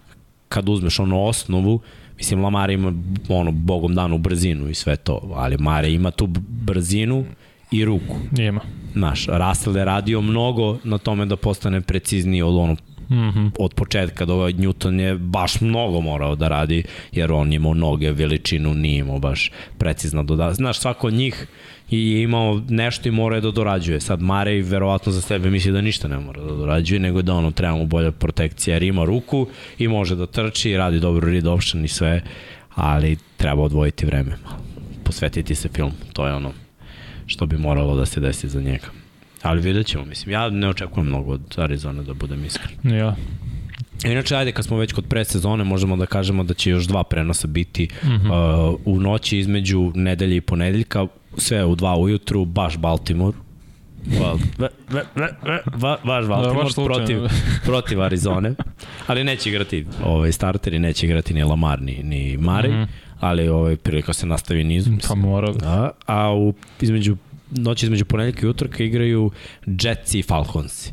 kad 0.49 0.69
uzmeš 0.69 0.99
ono 0.99 1.23
osnovu, 1.23 1.79
mislim 2.17 2.43
Lamar 2.43 2.69
ima 2.69 2.93
ono 3.29 3.51
bogom 3.51 3.95
danu 3.95 4.17
brzinu 4.17 4.69
i 4.69 4.73
sve 4.73 4.95
to, 4.95 5.31
ali 5.35 5.57
Mare 5.57 5.91
ima 5.91 6.11
tu 6.11 6.27
brzinu 6.47 7.25
i 7.71 7.85
ruku. 7.85 8.15
Ima. 8.37 8.61
Znaš, 8.93 9.27
Russell 9.27 9.77
je 9.77 9.85
radio 9.85 10.21
mnogo 10.21 10.77
na 10.83 10.97
tome 10.97 11.25
da 11.25 11.35
postane 11.35 11.81
precizniji 11.81 12.41
od 12.41 12.55
ono 12.55 12.75
Mm 13.09 13.15
-hmm. 13.15 13.51
od 13.59 13.73
početka 13.73 14.25
do 14.25 14.33
Newton 14.33 14.99
je 14.99 15.15
baš 15.15 15.61
mnogo 15.61 16.01
morao 16.01 16.35
da 16.35 16.47
radi, 16.47 16.83
jer 17.11 17.31
on 17.31 17.53
imao 17.53 17.73
noge, 17.73 18.11
veličinu, 18.11 18.73
nije 18.73 18.97
imao 18.97 19.19
baš 19.19 19.51
precizno 19.77 20.23
doda. 20.23 20.53
Znaš, 20.53 20.79
svako 20.79 21.07
od 21.07 21.13
njih 21.13 21.47
i 21.89 22.21
imao 22.21 22.61
nešto 22.69 23.09
i 23.09 23.11
mora 23.11 23.39
da 23.39 23.51
dorađuje. 23.51 23.99
Sad 23.99 24.21
Marej 24.21 24.61
verovatno 24.61 25.11
za 25.11 25.21
sebe 25.21 25.49
misli 25.49 25.71
da 25.71 25.81
ništa 25.81 26.07
ne 26.07 26.19
mora 26.19 26.41
da 26.41 26.55
dorađuje, 26.55 26.99
nego 26.99 27.21
da 27.21 27.33
ono 27.33 27.51
treba 27.51 27.75
mu 27.75 27.85
bolja 27.85 28.11
protekcija, 28.11 28.73
jer 28.73 28.83
ima 28.83 29.05
ruku 29.05 29.47
i 29.77 29.87
može 29.87 30.15
da 30.15 30.25
trči, 30.25 30.77
radi 30.77 30.99
dobro 30.99 31.31
read 31.31 31.47
option 31.47 31.85
i 31.85 31.87
sve, 31.87 32.21
ali 32.75 33.17
treba 33.37 33.61
odvojiti 33.61 34.05
vreme. 34.05 34.37
Posvetiti 35.03 35.55
se 35.55 35.69
film, 35.69 35.91
to 36.13 36.27
je 36.27 36.33
ono 36.33 36.51
što 37.25 37.45
bi 37.45 37.57
moralo 37.57 37.95
da 37.95 38.05
se 38.05 38.19
desi 38.19 38.49
za 38.49 38.61
njega. 38.61 39.02
Ali 39.43 39.61
vidjet 39.61 39.87
ćemo, 39.87 40.05
mislim, 40.05 40.33
ja 40.33 40.49
ne 40.49 40.69
očekujem 40.69 41.07
mnogo 41.07 41.31
od 41.31 41.55
Arizona 41.57 42.03
da 42.03 42.13
budem 42.13 42.45
iskren. 42.45 42.97
Ja. 42.97 43.15
Inače, 44.05 44.35
ajde, 44.35 44.51
kad 44.51 44.65
smo 44.65 44.77
već 44.77 44.93
kod 44.93 45.05
predsezone, 45.05 45.63
možemo 45.63 45.97
da 45.97 46.05
kažemo 46.05 46.43
da 46.43 46.53
će 46.53 46.69
još 46.69 46.85
dva 46.85 47.03
prenosa 47.03 47.47
biti 47.47 47.87
mm 48.03 48.07
-hmm. 48.07 48.73
uh, 48.73 48.79
u 48.85 48.99
noći 48.99 49.37
između 49.37 49.91
nedelje 49.95 50.35
i 50.35 50.41
ponedeljka, 50.41 51.07
sve 51.37 51.65
u 51.65 51.75
dva 51.75 51.97
ujutru, 51.97 52.45
baš 52.45 52.77
Baltimore. 52.77 53.37
Ve, 54.57 54.69
ve, 54.89 55.61
va, 55.65 55.97
vaš 56.03 56.27
Baltimore 56.27 56.69
da, 56.75 56.83
protiv, 56.83 57.17
protiv 57.65 58.01
Arizone. 58.01 58.53
Ali 59.07 59.23
neće 59.23 59.49
igrati 59.49 59.85
ovaj, 60.03 60.31
starteri, 60.31 60.79
neće 60.79 61.05
igrati 61.05 61.33
ni 61.33 61.43
Lamar, 61.43 61.81
ni, 61.81 62.03
ni 62.03 62.37
Mare, 62.37 62.69
mm 62.69 62.71
-hmm. 62.71 62.87
ali 63.19 63.47
ovaj, 63.47 63.75
prilika 63.75 64.13
se 64.13 64.25
nastavi 64.25 64.63
nizu. 64.63 64.91
Pa 65.07 65.15
mora. 65.15 65.51
Da, 65.51 65.91
a 66.05 66.33
u, 66.33 66.53
između 66.81 67.17
noć 67.55 67.83
između 67.83 68.05
ponedjeljka 68.05 68.45
i 68.45 68.49
utorka 68.49 68.83
igraju 68.83 69.31
Jets 69.65 70.13
i 70.13 70.21
Falcons. 70.21 70.91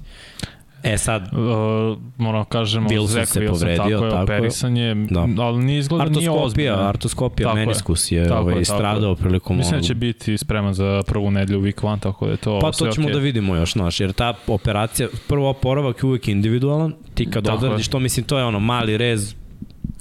E 0.82 0.98
sad, 0.98 1.22
uh, 1.22 1.98
moramo 2.16 2.44
kažemo, 2.44 2.88
Wilson 2.88 3.24
se 3.24 3.40
Wilson, 3.40 3.48
povredio, 3.48 3.76
tako 3.76 4.04
je, 4.04 4.10
tako 4.10 4.22
operisan 4.22 4.76
je, 4.76 4.94
da. 4.94 5.26
ali 5.38 5.64
nije 5.64 5.78
izgleda 5.78 6.04
nije 6.04 6.30
ozbiljno. 6.30 6.76
Artoskopija, 6.76 7.48
tako 7.48 7.58
meniskus 7.58 8.12
je, 8.12 8.18
je 8.18 8.28
tako 8.28 8.40
ovaj, 8.40 8.64
stradao 8.64 9.14
prilikom... 9.14 9.56
Mislim 9.56 9.80
da 9.80 9.86
će 9.86 9.94
biti 9.94 10.38
spreman 10.38 10.74
za 10.74 11.02
prvu 11.06 11.30
nedelju 11.30 11.60
week 11.60 11.82
1, 11.82 12.00
tako 12.00 12.26
da 12.26 12.32
je 12.32 12.36
to 12.36 12.58
Pa 12.60 12.70
to 12.72 12.88
ćemo 12.88 13.08
okay. 13.08 13.12
da 13.12 13.18
vidimo 13.18 13.56
još, 13.56 13.72
znaš, 13.72 14.00
jer 14.00 14.12
ta 14.12 14.34
operacija, 14.46 15.08
prvo 15.28 15.50
oporavak 15.50 16.02
je 16.02 16.06
uvijek 16.06 16.28
individualan, 16.28 16.94
ti 17.14 17.30
kad 17.30 17.48
odradiš 17.48 17.88
to, 17.88 17.98
mislim, 17.98 18.26
to 18.26 18.38
je 18.38 18.44
ono 18.44 18.60
mali 18.60 18.96
rez, 18.96 19.34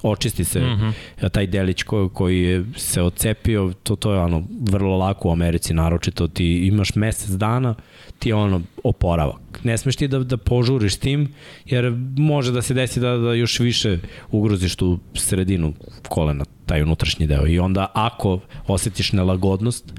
očisti 0.04 0.44
se 0.44 0.60
mm 0.60 0.64
-hmm. 0.64 1.30
taj 1.30 1.48
delić 1.48 1.84
koji, 1.84 2.10
koji 2.14 2.42
je 2.42 2.66
se 2.76 3.02
ocepio, 3.02 3.74
to, 3.84 3.96
to 3.96 4.14
je 4.14 4.20
ono 4.20 4.44
vrlo 4.62 4.98
lako 4.98 5.30
u 5.30 5.32
Americi, 5.32 5.74
naročito 5.74 6.28
ti 6.28 6.68
imaš 6.68 6.96
mesec 6.96 7.30
dana, 7.30 7.76
ti 8.20 8.30
je 8.30 8.36
ono 8.36 8.62
oporavak. 8.84 9.60
Ne 9.64 9.78
smeš 9.78 9.96
ti 9.96 10.08
da, 10.08 10.20
da 10.20 10.38
požuriš 10.38 10.96
tim, 10.96 11.34
jer 11.66 11.94
može 12.18 12.52
da 12.52 12.62
se 12.62 12.74
desi 12.74 13.00
da, 13.00 13.18
da 13.18 13.34
još 13.34 13.60
više 13.60 14.00
ugroziš 14.32 14.76
tu 14.76 15.00
sredinu 15.14 15.74
kolena, 16.10 16.46
taj 16.66 16.84
unutrašnji 16.84 17.28
deo. 17.28 17.48
I 17.48 17.60
onda 17.60 17.92
ako 17.94 18.40
osetiš 18.68 19.12
nelagodnost, 19.12 19.94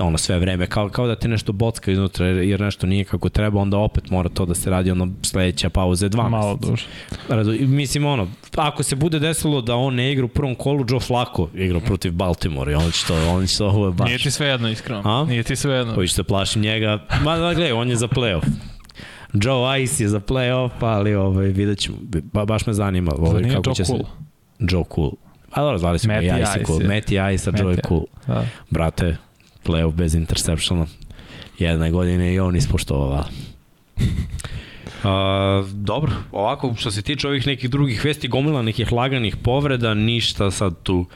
ono 0.00 0.18
sve 0.18 0.38
vreme, 0.38 0.66
kao, 0.66 0.88
kao 0.88 1.06
da 1.06 1.16
te 1.16 1.28
nešto 1.28 1.52
bocka 1.52 1.90
iznutra 1.90 2.26
jer 2.26 2.60
nešto 2.60 2.86
nije 2.86 3.04
kako 3.04 3.28
treba, 3.28 3.60
onda 3.60 3.78
opet 3.78 4.10
mora 4.10 4.28
to 4.28 4.46
da 4.46 4.54
se 4.54 4.70
radi 4.70 4.90
ono 4.90 5.08
sledeća 5.22 5.70
pauza 5.70 6.08
dva 6.08 6.28
Malo 6.28 6.58
duže. 6.62 6.86
Mislim 7.60 8.06
ono, 8.06 8.28
ako 8.56 8.82
se 8.82 8.96
bude 8.96 9.18
desilo 9.18 9.60
da 9.60 9.76
on 9.76 9.94
ne 9.94 10.12
igra 10.12 10.24
u 10.24 10.28
prvom 10.28 10.54
kolu, 10.54 10.84
Joe 10.88 11.00
Flacco 11.00 11.48
igra 11.54 11.80
protiv 11.80 12.12
Baltimore 12.12 12.72
i 12.72 12.74
on 12.74 12.90
će 12.90 13.06
to, 13.06 13.30
on 13.30 13.46
će 13.46 13.58
to 13.58 13.66
ovo 13.66 13.92
baš. 13.92 14.06
Nije 14.06 14.18
ti 14.18 14.30
sve 14.30 14.46
jedno, 14.46 14.70
iskreno. 14.70 15.02
A? 15.04 15.24
Nije 15.28 15.42
ti 15.42 15.56
sve 15.56 15.74
jedno. 15.74 15.94
Koji 15.94 16.08
se 16.08 16.22
plašim 16.22 16.62
njega. 16.62 16.98
Ma 17.24 17.36
da 17.36 17.54
gledaj, 17.54 17.72
on 17.72 17.90
je 17.90 17.96
za 17.96 18.08
playoff. 18.08 18.44
Joe 19.32 19.82
Ice 19.82 20.04
je 20.04 20.08
za 20.08 20.20
playoff, 20.20 20.70
ali 20.80 21.14
ovaj, 21.14 21.46
vidjet 21.46 21.78
ćemo. 21.78 21.96
Ba, 22.32 22.44
baš 22.44 22.66
me 22.66 22.72
zanima 22.72 23.12
ovaj, 23.18 23.42
kako 23.42 23.68
Joe 23.68 23.74
će 23.74 23.84
cool. 23.84 23.98
se... 23.98 24.04
Joe 24.58 24.84
Cool. 24.94 25.12
A 25.50 25.62
dobro, 25.62 25.78
zvali 25.78 25.98
smo 25.98 26.12
Matty 26.12 26.42
Ice, 26.42 26.64
Cool. 26.66 26.78
Matty 26.78 27.34
Ice, 27.34 27.50
a 27.50 27.52
Joe 27.58 27.76
Cool. 27.88 28.04
Da. 28.26 28.44
Brate, 28.70 29.16
playoff 29.64 29.94
bez 29.94 30.14
interseptiona. 30.14 30.86
Jedne 31.58 31.90
godine 31.90 32.34
i 32.34 32.40
on 32.40 32.56
ispoštovao. 32.56 33.24
Uh, 33.98 35.68
dobro, 35.90 36.12
ovako 36.32 36.74
što 36.76 36.90
se 36.90 37.02
tiče 37.02 37.28
ovih 37.28 37.46
nekih 37.46 37.70
drugih 37.70 38.04
vesti, 38.04 38.28
gomila 38.28 38.62
nekih 38.62 38.92
laganih 38.92 39.36
povreda, 39.36 39.94
ništa 39.94 40.50
sad 40.50 40.82
tu 40.82 41.06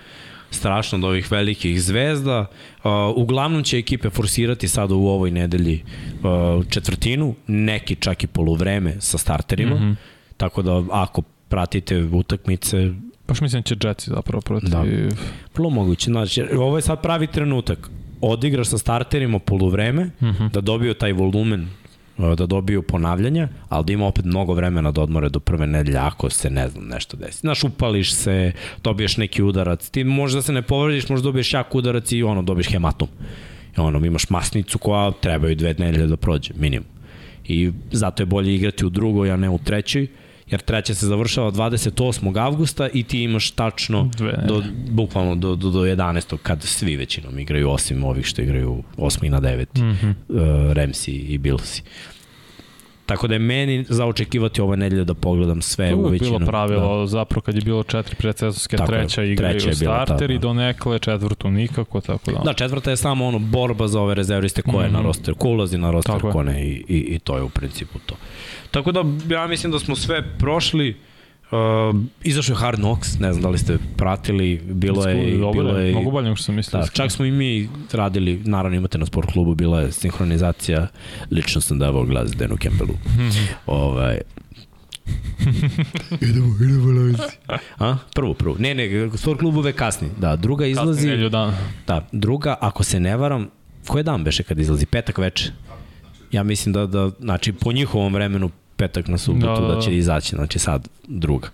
strašno 0.51 0.99
od 0.99 1.05
ovih 1.05 1.33
velikih 1.33 1.83
zvezda. 1.83 2.47
Uh, 2.85 2.91
uglavnom 3.17 3.63
će 3.63 3.79
ekipe 3.79 4.11
forsirati 4.11 4.69
sada 4.69 4.95
u 4.95 5.09
ovoj 5.09 5.31
nedelji 5.31 5.83
uh, 5.83 6.67
četvrtinu, 6.67 7.35
neki 7.47 7.95
čak 7.95 8.25
i 8.25 8.27
poluvreme 8.27 9.01
sa 9.01 9.19
starterima, 9.19 9.75
mm 9.75 9.79
-hmm. 9.79 9.95
tako 10.37 10.63
da 10.63 10.85
ako 10.91 11.23
pratite 11.49 12.05
utakmice, 12.05 12.93
Baš 13.29 13.41
mislim 13.41 13.63
da 13.63 13.67
će 13.67 13.89
Jetsi 13.89 14.11
zapravo 14.11 14.41
protiv... 14.41 14.71
Da. 14.71 14.85
Vrlo 15.55 15.71
moguće. 15.71 16.11
Znači, 16.11 16.43
ovo 16.43 16.79
je 16.79 16.83
sad 16.83 17.03
pravi 17.03 17.27
trenutak 17.27 17.91
odigraš 18.21 18.69
sa 18.69 18.79
starterima 18.79 19.39
poluvreme, 19.39 20.11
uh 20.21 20.29
mhm. 20.29 20.43
-huh. 20.43 20.51
da 20.51 20.61
dobiju 20.61 20.95
taj 20.95 21.13
volumen 21.13 21.69
da 22.19 22.47
dobiju 22.47 22.83
ponavljanja, 22.83 23.49
ali 23.69 23.85
da 23.85 23.93
ima 23.93 24.07
opet 24.07 24.25
mnogo 24.25 24.55
vremena 24.55 24.91
da 24.91 25.03
odmore 25.03 25.29
do 25.29 25.41
prve 25.41 25.67
nedelje 25.67 25.99
ako 25.99 26.31
se, 26.31 26.51
ne 26.51 26.69
znam, 26.69 26.85
nešto 26.85 27.17
desi. 27.17 27.39
Znaš, 27.39 27.65
upališ 27.65 28.15
se, 28.15 28.53
dobiješ 28.85 29.17
neki 29.17 29.43
udarac, 29.43 29.91
ti 29.91 30.05
možda 30.05 30.43
se 30.43 30.53
ne 30.53 30.63
povrediš, 30.63 31.09
možda 31.09 31.25
dobiješ 31.25 31.55
jak 31.55 31.75
udarac 31.75 32.13
i 32.13 32.23
ono, 32.23 32.43
dobiješ 32.43 32.69
hematom. 32.69 33.09
I 33.77 33.81
ono, 33.81 34.07
imaš 34.07 34.31
masnicu 34.31 34.79
koja 34.79 35.11
trebaju 35.11 35.55
dve 35.55 35.75
nedelje 35.79 36.07
da 36.07 36.17
prođe, 36.17 36.55
minimum. 36.57 36.89
I 37.45 37.73
zato 37.93 38.23
je 38.23 38.27
bolje 38.27 38.55
igrati 38.55 38.87
u 38.87 38.91
drugoj, 38.91 39.31
a 39.31 39.37
ne 39.37 39.49
u 39.49 39.59
trećoj, 39.59 40.07
jer 40.51 40.61
treća 40.61 40.95
se 40.95 41.07
završava 41.07 41.51
28. 41.53 42.41
avgusta 42.41 42.89
i 42.93 43.03
ti 43.03 43.23
imaš 43.23 43.51
tačno 43.51 44.11
do, 44.49 44.63
bukvalno 44.91 45.35
do, 45.35 45.57
do, 45.57 45.71
do 45.71 45.81
11. 45.81 46.37
kad 46.43 46.63
svi 46.63 46.97
većinom 46.97 47.39
igraju, 47.39 47.71
osim 47.71 48.05
ovih 48.05 48.27
što 48.27 48.43
igraju 48.43 48.83
8. 48.97 49.29
na 49.29 49.41
9. 49.41 49.67
Mm 49.77 49.81
-hmm. 49.81 50.15
uh, 50.29 50.73
Remsi 50.73 51.13
i 51.13 51.39
Billsi. 51.39 51.83
Tako 53.09 53.27
da 53.27 53.35
je 53.35 53.39
meni 53.39 53.85
za 53.89 54.07
očekivati 54.07 54.61
ove 54.61 54.77
nedelje 54.77 55.05
da 55.05 55.15
pogledam 55.15 55.63
sve 55.63 55.95
u 55.95 56.09
većinu. 56.09 56.31
To 56.31 56.35
je 56.35 56.39
bilo 56.39 56.51
pravilo, 56.51 57.01
da. 57.01 57.07
zapravo 57.07 57.41
kad 57.41 57.55
je 57.55 57.61
bilo 57.61 57.83
četiri 57.83 58.17
predsezonske, 58.17 58.77
treća 58.77 59.23
igraju 59.23 59.61
treća 59.61 59.75
starter 59.75 60.31
i 60.31 60.39
do 60.39 60.53
nekle, 60.53 60.99
četvrtu 60.99 61.51
nikako, 61.51 62.01
tako 62.01 62.33
da. 62.33 62.39
Da, 62.45 62.53
četvrta 62.53 62.91
je 62.91 62.97
samo 62.97 63.27
ono 63.27 63.39
borba 63.39 63.89
za 63.89 64.01
ove 64.01 64.15
rezerviste 64.15 64.63
ko 64.63 64.81
je 64.81 64.89
mm 64.89 64.91
-hmm. 64.91 64.93
na 64.93 65.03
roster, 65.03 65.35
ko 65.35 65.49
ulazi 65.49 65.79
na 65.79 65.91
roster, 65.91 66.15
tako 66.15 66.31
ko 66.31 66.43
ne 66.43 66.67
i, 66.67 66.85
i, 66.89 66.99
i 66.99 67.19
to 67.19 67.37
je 67.37 67.43
u 67.43 67.49
principu 67.49 67.99
to. 68.07 68.15
Tako 68.71 68.93
da 68.93 69.05
ja 69.35 69.47
mislim 69.47 69.73
da 69.73 69.79
smo 69.79 69.97
sve 69.97 70.23
prošli. 70.39 70.91
Uh, 70.91 70.97
izašao 72.23 72.53
je 72.53 72.59
Hard 72.59 72.79
Knocks, 72.79 73.19
ne 73.19 73.33
znam 73.33 73.43
da 73.43 73.49
li 73.49 73.59
ste 73.59 73.79
pratili, 73.97 74.61
bilo 74.65 75.09
je... 75.09 75.39
Dobro, 75.39 75.63
bilo 75.63 75.79
je 75.79 75.93
mnogo 75.93 76.11
bolje 76.11 76.25
nego 76.25 76.37
što 76.37 76.45
sam 76.45 76.55
mislio. 76.55 76.81
Da, 76.81 76.87
čak 76.87 77.13
smo 77.13 77.25
i 77.25 77.31
mi 77.31 77.69
radili, 77.93 78.43
naravno 78.45 78.77
imate 78.77 78.99
na 78.99 79.07
sport 79.07 79.33
klubu, 79.33 79.55
bila 79.55 79.81
je 79.81 79.93
sinhronizacija, 79.93 80.87
lično 81.31 81.61
sam 81.61 81.79
davao 81.79 82.05
glas 82.05 82.31
Denu 82.37 82.57
Kempelu. 82.57 82.95
ovaj, 83.67 84.19
idemo, 86.21 86.55
idemo 86.61 86.93
Lojzi. 86.93 87.19
A? 87.79 87.97
Prvo, 88.15 88.35
prvo. 88.35 88.57
Ne, 88.59 88.75
ne, 88.75 89.11
sport 89.17 89.39
klub 89.39 89.57
uvek 89.57 89.77
kasni. 89.77 90.09
Da, 90.19 90.37
druga 90.37 90.67
izlazi... 90.67 90.99
Kasni 90.99 91.11
nedlju 91.11 91.29
dana. 91.29 91.53
Da, 91.87 92.09
druga, 92.13 92.57
ako 92.61 92.85
se 92.85 93.01
ne 93.01 93.17
varam, 93.17 93.49
koje 93.87 94.03
dan 94.03 94.25
beše 94.25 94.43
kad 94.43 94.59
izlazi? 94.59 94.87
Petak 94.87 95.19
veče. 95.19 95.53
Ja 96.33 96.43
mislim 96.43 96.73
da, 96.73 96.87
da 96.87 97.11
znači, 97.21 97.53
po 97.53 97.73
njihovom 97.73 98.15
vremenu 98.15 98.51
petak 98.79 99.09
na 99.09 99.19
subotu 99.19 99.47
da, 99.47 99.61
da, 99.61 99.67
da. 99.67 99.75
da 99.75 99.81
će 99.81 99.97
izaći, 99.97 100.37
znači 100.37 100.59
sad 100.59 100.89
druga. 101.09 101.49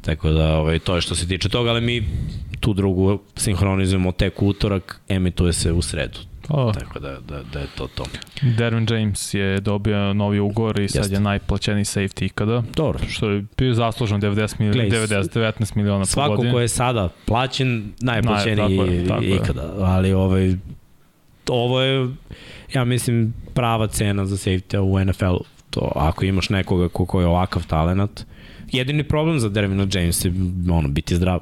Tako 0.00 0.30
da, 0.30 0.56
ovaj, 0.56 0.78
to 0.78 0.94
je 0.94 1.00
što 1.00 1.14
se 1.14 1.28
tiče 1.28 1.48
toga, 1.48 1.70
ali 1.70 1.80
mi 1.80 2.08
tu 2.60 2.72
drugu 2.72 3.18
sinhronizujemo 3.36 4.12
tek 4.12 4.42
utorak, 4.42 5.00
emituje 5.08 5.52
se 5.52 5.72
u 5.72 5.82
sredu. 5.82 6.18
Oh. 6.48 6.74
Tako 6.74 6.98
da, 6.98 7.20
da, 7.28 7.42
da 7.52 7.60
je 7.60 7.66
to 7.76 7.86
to. 7.94 8.04
Derwin 8.42 8.94
James 8.94 9.34
je 9.34 9.60
dobio 9.60 10.14
novi 10.14 10.40
ugor 10.40 10.80
i 10.80 10.88
sad 10.88 11.02
Jeste. 11.02 11.14
je 11.14 11.20
najplaćeniji 11.20 11.84
safety 11.84 12.24
ikada. 12.24 12.62
Dobro. 12.76 12.98
Što 13.08 13.30
je 13.30 13.44
bio 13.58 13.74
zaslužen 13.74 14.20
90 14.20 14.60
miliona, 14.60 14.90
90, 14.90 15.38
19 15.38 15.76
miliona 15.76 16.04
po 16.14 16.20
godini. 16.20 16.36
Svako 16.36 16.56
ko 16.56 16.60
je 16.60 16.68
sada 16.68 17.08
plaćen, 17.26 17.92
najplaćeniji 18.00 18.76
Naj, 18.76 18.76
tako 18.76 18.90
je, 18.90 19.06
tako 19.06 19.24
ikada. 19.24 19.62
Je. 19.62 19.68
Ali 19.78 20.12
ovaj, 20.12 20.56
ovo 21.48 21.80
je, 21.80 22.08
ja 22.74 22.84
mislim, 22.84 23.34
prava 23.54 23.86
cena 23.86 24.26
za 24.26 24.36
safety 24.36 24.78
u 24.78 25.04
NFL-u. 25.04 25.53
To, 25.74 25.92
ako 25.94 26.24
imaš 26.24 26.48
nekoga 26.50 26.88
ko, 26.88 27.06
ko 27.06 27.20
je 27.20 27.26
ovakav 27.26 27.66
talent, 27.66 28.24
jedini 28.72 29.04
problem 29.04 29.40
za 29.40 29.48
Dervina 29.48 29.86
James 29.92 30.24
je 30.24 30.32
ono, 30.70 30.88
biti 30.88 31.16
zdrav. 31.16 31.40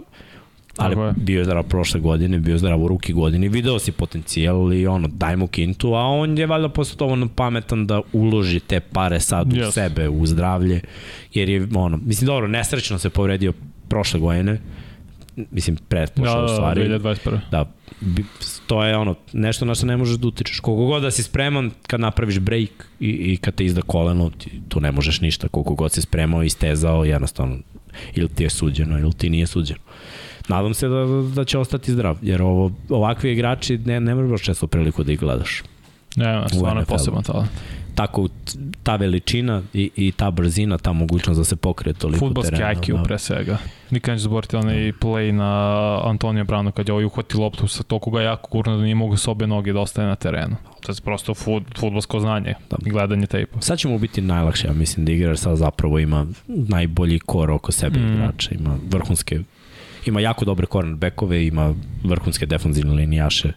Ali 0.77 1.01
je. 1.01 1.13
bio 1.17 1.39
je 1.39 1.45
zdrav 1.45 1.63
prošle 1.63 2.01
godine, 2.01 2.39
bio 2.39 2.53
je 2.53 2.59
zdrav 2.59 2.83
u 2.83 2.89
ruki 2.89 3.13
godine, 3.13 3.49
video 3.49 3.79
si 3.79 3.93
potencijal 3.93 4.73
i 4.73 4.87
ono, 4.87 5.09
daj 5.09 5.37
mu 5.37 5.47
kintu, 5.47 5.95
a 5.95 6.01
on 6.01 6.39
je 6.39 6.47
valjda 6.47 6.69
posle 6.69 6.97
dovoljno 6.99 7.29
pametan 7.37 7.87
da 7.87 8.01
uloži 8.13 8.61
te 8.61 8.81
pare 8.81 9.21
sad 9.21 9.53
u 9.53 9.57
yes. 9.57 9.71
sebe, 9.71 10.09
u 10.09 10.27
zdravlje, 10.27 10.81
jer 11.35 11.49
je, 11.49 11.69
ono, 11.75 11.97
mislim, 11.97 12.27
dobro, 12.27 12.49
nesrećno 12.49 12.99
se 12.99 13.11
povredio 13.11 13.53
prošle 13.89 14.21
godine, 14.21 14.61
mislim, 15.37 15.77
pretpošle 15.89 16.35
da, 16.35 16.45
u 16.45 16.49
stvari. 16.49 16.89
Da, 16.89 16.99
2021. 16.99 17.39
Da, 17.51 17.65
to 18.67 18.85
je 18.85 18.97
ono, 18.97 19.15
nešto 19.33 19.65
na 19.65 19.75
što 19.75 19.87
ne 19.87 19.97
možeš 19.97 20.17
da 20.17 20.29
utičeš. 20.29 20.61
Koliko 20.61 20.87
god 20.87 21.03
da 21.03 21.11
si 21.11 21.23
spreman, 21.23 21.71
kad 21.87 22.01
napraviš 22.01 22.39
break 22.39 22.71
i, 23.01 23.09
i 23.09 23.37
kad 23.37 23.55
te 23.55 23.65
izda 23.65 23.83
koleno, 23.83 24.31
ti, 24.31 24.61
tu 24.69 24.81
ne 24.81 24.93
možeš 24.93 25.21
ništa. 25.21 25.49
Koliko 25.49 25.75
god 25.75 25.93
si 25.93 26.03
spremao 26.03 26.43
i 26.43 26.51
stezao, 26.51 27.05
jednostavno, 27.05 27.57
ili 28.15 28.29
ti 28.29 28.43
je 28.43 28.51
suđeno, 28.51 28.99
ili 28.99 29.13
ti 29.13 29.31
nije 29.31 29.47
suđeno. 29.47 29.81
Nadam 30.49 30.75
se 30.75 30.89
da, 30.89 31.05
da 31.35 31.45
će 31.45 31.59
ostati 31.59 31.93
zdrav, 31.93 32.19
jer 32.23 32.43
ovo, 32.43 32.73
ovakvi 32.89 33.33
igrači 33.33 33.79
ne, 33.79 34.01
ne 34.01 34.15
možeš 34.15 34.47
često 34.47 34.67
priliku 34.67 35.05
da 35.05 35.13
ih 35.13 35.21
gledaš. 35.21 35.63
Ne, 36.17 36.45
stvarno 36.49 36.81
je 36.81 36.87
poseban 36.87 37.23
talent 37.23 37.51
tako 38.07 38.29
ta 38.83 38.97
veličina 38.97 39.63
i, 39.75 39.91
i 39.97 40.13
ta 40.13 40.31
brzina, 40.31 40.79
ta 40.79 40.93
mogućnost 40.93 41.39
da 41.39 41.45
se 41.45 41.57
pokrije 41.57 41.95
toliko 41.95 42.19
Futbolski 42.19 42.51
terena. 42.51 42.69
Futbolski 42.75 42.93
IQ 42.93 42.97
da. 42.97 43.03
pre 43.03 43.19
svega. 43.19 43.59
Nikad 43.91 44.13
neću 44.13 44.23
zaboriti 44.23 44.57
onaj 44.57 44.93
play 45.01 45.33
na 45.33 46.01
Antonija 46.05 46.45
Brano 46.45 46.71
kad 46.71 46.89
je 46.89 46.93
ovaj 46.93 47.05
uhvati 47.05 47.37
loptu 47.37 47.69
sa 47.69 47.83
toliko 47.83 48.11
ga 48.11 48.23
jako 48.23 48.51
kurno 48.51 48.77
da 48.77 48.83
nije 48.83 48.95
mogu 48.95 49.17
s 49.17 49.29
obe 49.29 49.47
noge 49.47 49.73
da 49.73 49.81
ostaje 49.81 50.09
na 50.09 50.17
terenu. 50.17 50.57
To 50.81 50.93
je 50.93 50.97
prosto 51.05 51.35
fut, 51.35 51.63
futbolsko 51.79 52.21
znanje 52.21 52.55
da. 52.71 52.77
i 52.87 52.91
gledanje 52.91 53.27
tejpa. 53.27 53.61
Sad 53.61 53.79
će 53.79 53.89
mu 53.89 53.99
biti 53.99 54.21
najlakše, 54.21 54.67
ja 54.67 54.73
mislim 54.73 55.07
da 55.07 55.13
igrač 55.13 55.39
sad 55.39 55.57
zapravo 55.57 55.99
ima 55.99 56.27
najbolji 56.47 57.19
kor 57.19 57.51
oko 57.51 57.73
sebe 57.73 58.01
mm. 58.01 58.13
igrača, 58.13 58.51
ima 58.55 58.77
vrhunske 58.91 59.41
ima 60.07 60.21
jako 60.21 60.45
dobre 60.45 60.67
cornerbackove, 60.73 61.47
ima 61.47 61.75
vrhunske 62.05 62.47
defanzivne 62.47 62.95
linijaše 62.95 63.53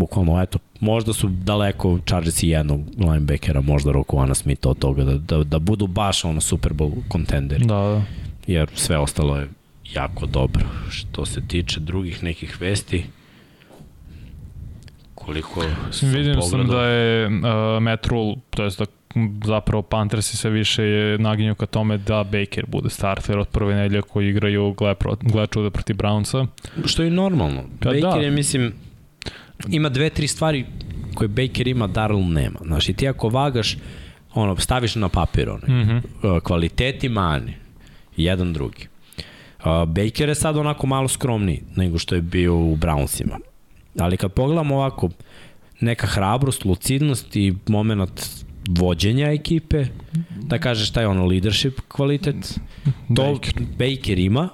bukvalno, 0.00 0.42
eto, 0.42 0.58
možda 0.80 1.12
su 1.12 1.28
daleko 1.28 1.98
Chargers 2.06 2.42
i 2.42 2.48
jednog 2.48 2.80
linebackera, 2.98 3.60
možda 3.60 3.92
Rokovana 3.92 4.34
Smith 4.34 4.66
od 4.66 4.78
toga, 4.78 5.04
da, 5.04 5.18
da, 5.18 5.44
da 5.44 5.58
budu 5.58 5.86
baš 5.86 6.24
ono 6.24 6.40
Super 6.40 6.72
Bowl 6.72 6.92
kontenderi. 7.08 7.64
Da, 7.64 7.74
da. 7.74 8.02
Jer 8.46 8.68
sve 8.74 8.98
ostalo 8.98 9.36
je 9.36 9.48
jako 9.94 10.26
dobro. 10.26 10.64
Što 10.90 11.26
se 11.26 11.40
tiče 11.48 11.80
drugih 11.80 12.22
nekih 12.22 12.60
vesti, 12.60 13.04
koliko 15.14 15.62
sam 15.90 16.08
Vidim 16.08 16.34
pogledao. 16.34 16.66
sam 16.66 16.76
da 16.76 16.82
je 16.82 17.26
uh, 17.26 17.82
Matt 17.82 18.06
Rule, 18.06 18.34
to 18.50 18.64
je 18.64 18.70
da 18.78 18.86
zapravo 19.44 19.82
Panthers 19.82 20.34
i 20.34 20.36
sve 20.36 20.50
više 20.50 20.84
je 20.84 21.18
naginju 21.18 21.54
ka 21.54 21.66
tome 21.66 21.98
da 21.98 22.24
Baker 22.24 22.66
bude 22.66 22.90
starter 22.90 23.38
od 23.38 23.48
prve 23.48 23.74
nedelje 23.74 24.02
koji 24.02 24.28
igraju 24.28 24.72
gle, 24.72 24.94
gle 25.20 25.46
čuda 25.46 25.70
proti 25.70 25.94
Brownsa. 25.94 26.46
Što 26.84 27.02
je 27.02 27.10
normalno. 27.10 27.62
Pa, 27.80 27.88
Baker 27.88 28.00
da. 28.00 28.16
je, 28.16 28.30
mislim, 28.30 28.72
ima 29.68 29.88
dve, 29.88 30.10
tri 30.10 30.28
stvari 30.28 30.66
koje 31.14 31.28
Baker 31.28 31.68
ima, 31.68 31.86
Darrell 31.86 32.32
nema. 32.32 32.58
Znaš, 32.64 32.88
i 32.88 32.92
ti 32.92 33.08
ako 33.08 33.28
vagaš, 33.28 33.76
ono, 34.34 34.56
staviš 34.56 34.94
na 34.94 35.08
papir, 35.08 35.48
ono, 35.50 35.66
mm 35.68 36.02
-hmm. 36.22 36.40
kvaliteti 36.40 37.08
mani, 37.08 37.54
jedan 38.16 38.52
drugi. 38.52 38.88
Uh, 39.58 39.88
Baker 39.88 40.28
je 40.28 40.34
sad 40.34 40.56
onako 40.56 40.86
malo 40.86 41.08
skromniji 41.08 41.62
nego 41.76 41.98
što 41.98 42.14
je 42.14 42.20
bio 42.20 42.56
u 42.56 42.76
Brownsima. 42.76 43.38
Ali 43.98 44.16
kad 44.16 44.32
pogledamo 44.32 44.76
ovako, 44.76 45.10
neka 45.80 46.06
hrabrost, 46.06 46.64
lucidnost 46.64 47.36
i 47.36 47.54
moment 47.68 48.20
vođenja 48.68 49.32
ekipe, 49.32 49.86
da 50.42 50.58
kažeš 50.58 50.88
šta 50.88 51.00
je 51.00 51.06
ono 51.06 51.26
leadership 51.26 51.80
kvalitet, 51.88 52.60
to 53.16 53.32
Baker, 53.32 53.54
Baker 53.78 54.18
ima, 54.18 54.48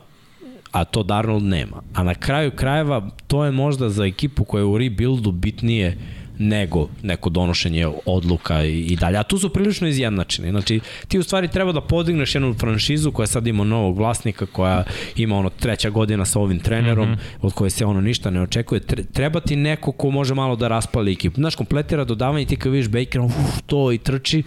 a 0.77 0.85
to 0.85 1.03
Darnold 1.03 1.45
nema. 1.45 1.83
A 1.95 2.03
na 2.03 2.15
kraju 2.15 2.51
krajeva 2.51 3.09
to 3.27 3.45
je 3.45 3.51
možda 3.51 3.89
za 3.89 4.05
ekipu 4.05 4.45
koja 4.45 4.61
je 4.61 4.65
u 4.65 4.79
rebuildu 4.79 5.33
bitnije 5.33 5.97
nego 6.39 6.89
neko 7.03 7.31
donošenje 7.31 7.87
odluka 8.07 8.65
i, 8.65 8.81
i 8.81 8.97
dalje. 8.97 9.19
A 9.19 9.23
tu 9.23 9.39
su 9.39 9.49
prilično 9.49 9.89
izjednačeni. 9.89 10.51
Znači, 10.51 10.81
ti 11.09 11.19
u 11.19 11.23
stvari 11.23 11.49
treba 11.49 11.73
da 11.73 11.81
podigneš 11.81 12.35
jednu 12.35 12.55
franšizu 12.55 13.13
koja 13.13 13.27
sad 13.27 13.47
ima 13.47 13.65
novog 13.65 13.99
vlasnika, 13.99 14.47
koja 14.47 14.85
ima 15.17 15.37
ono 15.37 15.51
treća 15.51 15.91
godina 15.91 16.25
sa 16.25 16.41
ovim 16.41 16.59
trenerom, 16.59 17.09
mm 17.09 17.15
-hmm. 17.15 17.47
od 17.47 17.53
koje 17.53 17.71
se 17.71 17.87
ono 17.87 18.01
ništa 18.01 18.31
ne 18.31 18.43
očekuje. 18.43 18.81
Treba 19.13 19.41
ti 19.41 19.57
neko 19.57 19.93
ko 19.93 20.11
može 20.11 20.35
malo 20.35 20.57
da 20.57 20.69
raspali 20.69 21.13
ekipu. 21.13 21.37
Znaš, 21.37 21.55
kompletira 21.55 22.05
dodavanje 22.05 22.43
i 22.43 22.47
ti 22.47 22.57
kad 22.57 22.73
vidiš 22.73 22.89
Baker, 22.89 23.21
uf, 23.21 23.35
to 23.67 23.93
i 23.93 23.99
trči, 23.99 24.43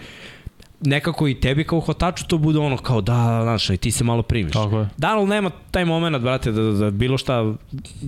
nekako 0.80 1.28
i 1.28 1.40
tebi 1.40 1.64
kao 1.64 1.80
hotaču 1.80 2.26
to 2.26 2.38
bude 2.38 2.58
ono 2.58 2.76
kao 2.76 3.00
da, 3.00 3.40
znaš, 3.42 3.70
i 3.70 3.76
ti 3.76 3.90
se 3.90 4.04
malo 4.04 4.22
primiš. 4.22 4.52
Tako 4.52 4.78
je. 4.78 4.88
Da, 4.96 5.08
ali 5.08 5.26
nema 5.26 5.50
taj 5.70 5.84
moment, 5.84 6.18
brate, 6.18 6.52
da, 6.52 6.62
da 6.62 6.90
bilo 6.90 7.18
šta 7.18 7.54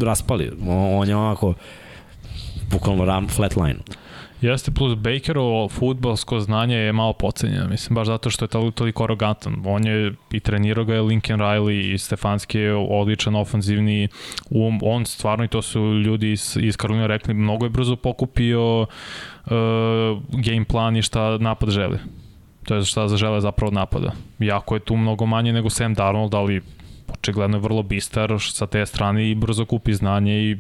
raspali. 0.01 0.53
On 0.69 1.09
je 1.09 1.17
onako 1.17 1.55
bukvalno 2.71 3.05
run 3.05 3.29
flatline. 3.29 3.79
Jeste, 4.41 4.71
plus 4.71 4.95
Bakerovo 4.95 5.69
futbalsko 5.69 6.41
znanje 6.41 6.77
je 6.77 6.93
malo 6.93 7.13
pocenjeno, 7.13 7.69
mislim, 7.69 7.95
baš 7.95 8.07
zato 8.07 8.31
što 8.31 8.45
je 8.45 8.71
toliko 8.73 9.05
arogantan. 9.05 9.63
On 9.65 9.87
je 9.87 10.13
i 10.33 10.41
trenirao 10.41 10.85
ga 10.85 10.95
je 10.95 11.01
Lincoln 11.03 11.41
Riley 11.41 11.95
i 11.95 11.99
Stefanski 11.99 12.59
je 12.59 12.75
odličan 12.75 13.37
ofanzivni 13.37 14.09
um, 14.51 14.81
on 14.83 15.07
stvarno 15.07 15.45
i 15.45 15.49
to 15.49 15.63
su 15.63 15.81
ljudi 15.81 16.33
iz, 16.33 16.59
iz 16.61 16.77
Karolina 16.77 17.07
rekli, 17.07 17.35
mnogo 17.35 17.67
je 17.67 17.71
brzo 17.71 17.97
pokupio 17.97 18.81
uh, 18.81 18.89
game 20.29 20.65
plan 20.65 20.97
i 20.97 21.03
šta 21.03 21.39
napad 21.39 21.71
želi 21.71 21.99
to 22.64 22.75
je 22.75 22.85
šta 22.85 23.09
žele 23.09 23.40
zapravo 23.40 23.70
napada. 23.70 24.12
Jako 24.38 24.75
je 24.75 24.81
tu 24.81 24.96
mnogo 24.96 25.27
manje 25.27 25.53
nego 25.53 25.70
Sam 25.70 25.94
Darnold, 25.94 26.35
ali 26.35 26.61
očigledno 27.09 27.57
je 27.57 27.61
vrlo 27.61 27.83
bistar 27.83 28.37
sa 28.40 28.66
te 28.66 28.87
strane 28.87 29.31
i 29.31 29.35
brzo 29.35 29.64
kupi 29.64 29.94
znanje 29.94 30.33
i 30.33 30.57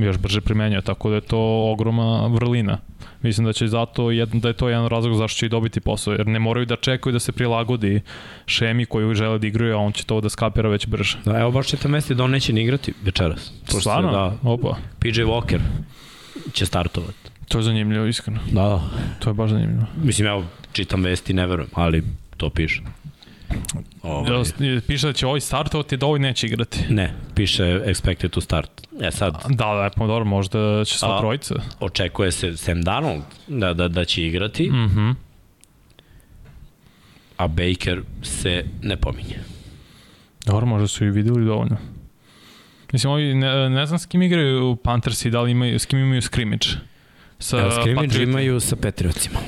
još 0.00 0.18
brže 0.18 0.40
primenjuje, 0.40 0.82
tako 0.82 1.10
da 1.10 1.14
je 1.14 1.20
to 1.20 1.70
ogromna 1.72 2.26
vrlina. 2.26 2.78
Mislim 3.22 3.46
da 3.46 3.52
će 3.52 3.66
zato 3.66 4.10
jedan, 4.10 4.40
da 4.40 4.48
je 4.48 4.54
to 4.54 4.68
jedan 4.68 4.86
razlog 4.86 5.16
zašto 5.16 5.38
će 5.38 5.46
i 5.46 5.48
dobiti 5.48 5.80
posao, 5.80 6.12
jer 6.12 6.26
ne 6.26 6.38
moraju 6.38 6.66
da 6.66 6.76
čekaju 6.76 7.12
da 7.12 7.18
se 7.18 7.32
prilagodi 7.32 8.00
šemi 8.46 8.86
koju 8.86 9.14
žele 9.14 9.38
da 9.38 9.46
igraju, 9.46 9.74
a 9.74 9.78
on 9.78 9.92
će 9.92 10.04
to 10.04 10.20
da 10.20 10.28
skapira 10.28 10.68
već 10.68 10.86
brže. 10.86 11.18
Da, 11.24 11.38
evo 11.38 11.50
baš 11.50 11.66
ćete 11.66 11.88
mesti 11.88 12.14
da 12.14 12.24
on 12.24 12.30
neće 12.30 12.52
ni 12.52 12.62
igrati 12.62 12.92
večeras. 13.04 13.52
Stvarno? 13.68 14.12
Da, 14.12 14.50
Opa. 14.50 14.76
PJ 14.98 15.22
Walker 15.22 15.60
će 16.52 16.66
startovati. 16.66 17.30
To 17.48 17.58
je 17.58 17.62
zanimljivo, 17.62 18.06
iskreno. 18.06 18.40
Da, 18.52 18.62
da. 18.62 18.82
To 19.18 19.30
je 19.30 19.34
baš 19.34 19.50
zanimljivo. 19.50 19.86
Mislim, 20.02 20.28
evo, 20.28 20.44
čitam 20.76 21.04
vesti, 21.04 21.32
ne 21.32 21.46
verujem, 21.46 21.70
ali 21.74 22.02
to 22.36 22.50
piše. 22.50 22.82
Ovaj. 24.02 24.44
Piše 24.86 25.06
da 25.06 25.12
će 25.12 25.26
ovaj 25.26 25.40
startovati, 25.40 25.96
da 25.96 26.06
ovaj 26.06 26.20
neće 26.20 26.46
igrati. 26.46 26.78
Ne, 26.88 27.14
piše 27.34 27.64
expected 27.64 28.28
to 28.28 28.40
start. 28.40 28.70
E 29.00 29.10
sad... 29.10 29.32
Da, 29.48 29.74
da, 29.74 29.90
pa 29.96 30.06
dobro, 30.06 30.24
možda 30.24 30.84
će 30.84 30.98
sva 30.98 31.18
trojica. 31.18 31.54
Očekuje 31.80 32.32
se 32.32 32.56
Sam 32.56 32.82
Darnold 32.82 33.22
da, 33.46 33.74
da, 33.74 33.88
da 33.88 34.04
će 34.04 34.26
igrati, 34.26 34.70
mm 34.70 34.88
-hmm. 34.88 35.14
a 37.36 37.48
Baker 37.48 38.02
se 38.22 38.64
ne 38.82 38.96
pominje. 38.96 39.38
Dobro, 40.46 40.66
možda 40.66 40.88
su 40.88 41.04
i 41.04 41.10
videli 41.10 41.44
dovoljno. 41.44 41.76
Mislim, 42.92 43.12
ovi, 43.12 43.34
ne, 43.34 43.70
ne 43.70 43.86
znam 43.86 43.98
s 43.98 44.06
kim 44.06 44.22
igraju 44.22 44.76
Panthers 44.76 45.24
i 45.24 45.30
da 45.30 45.40
li 45.40 45.50
imaju, 45.50 45.78
s 45.78 45.86
kim 45.86 45.98
imaju 45.98 46.22
scrimmage. 46.22 46.66
Sa 47.38 47.58
Evo, 47.58 47.70
scrimmage 47.70 48.22
imaju 48.22 48.60
sa 48.60 48.76
Patriotsima. 48.76 49.38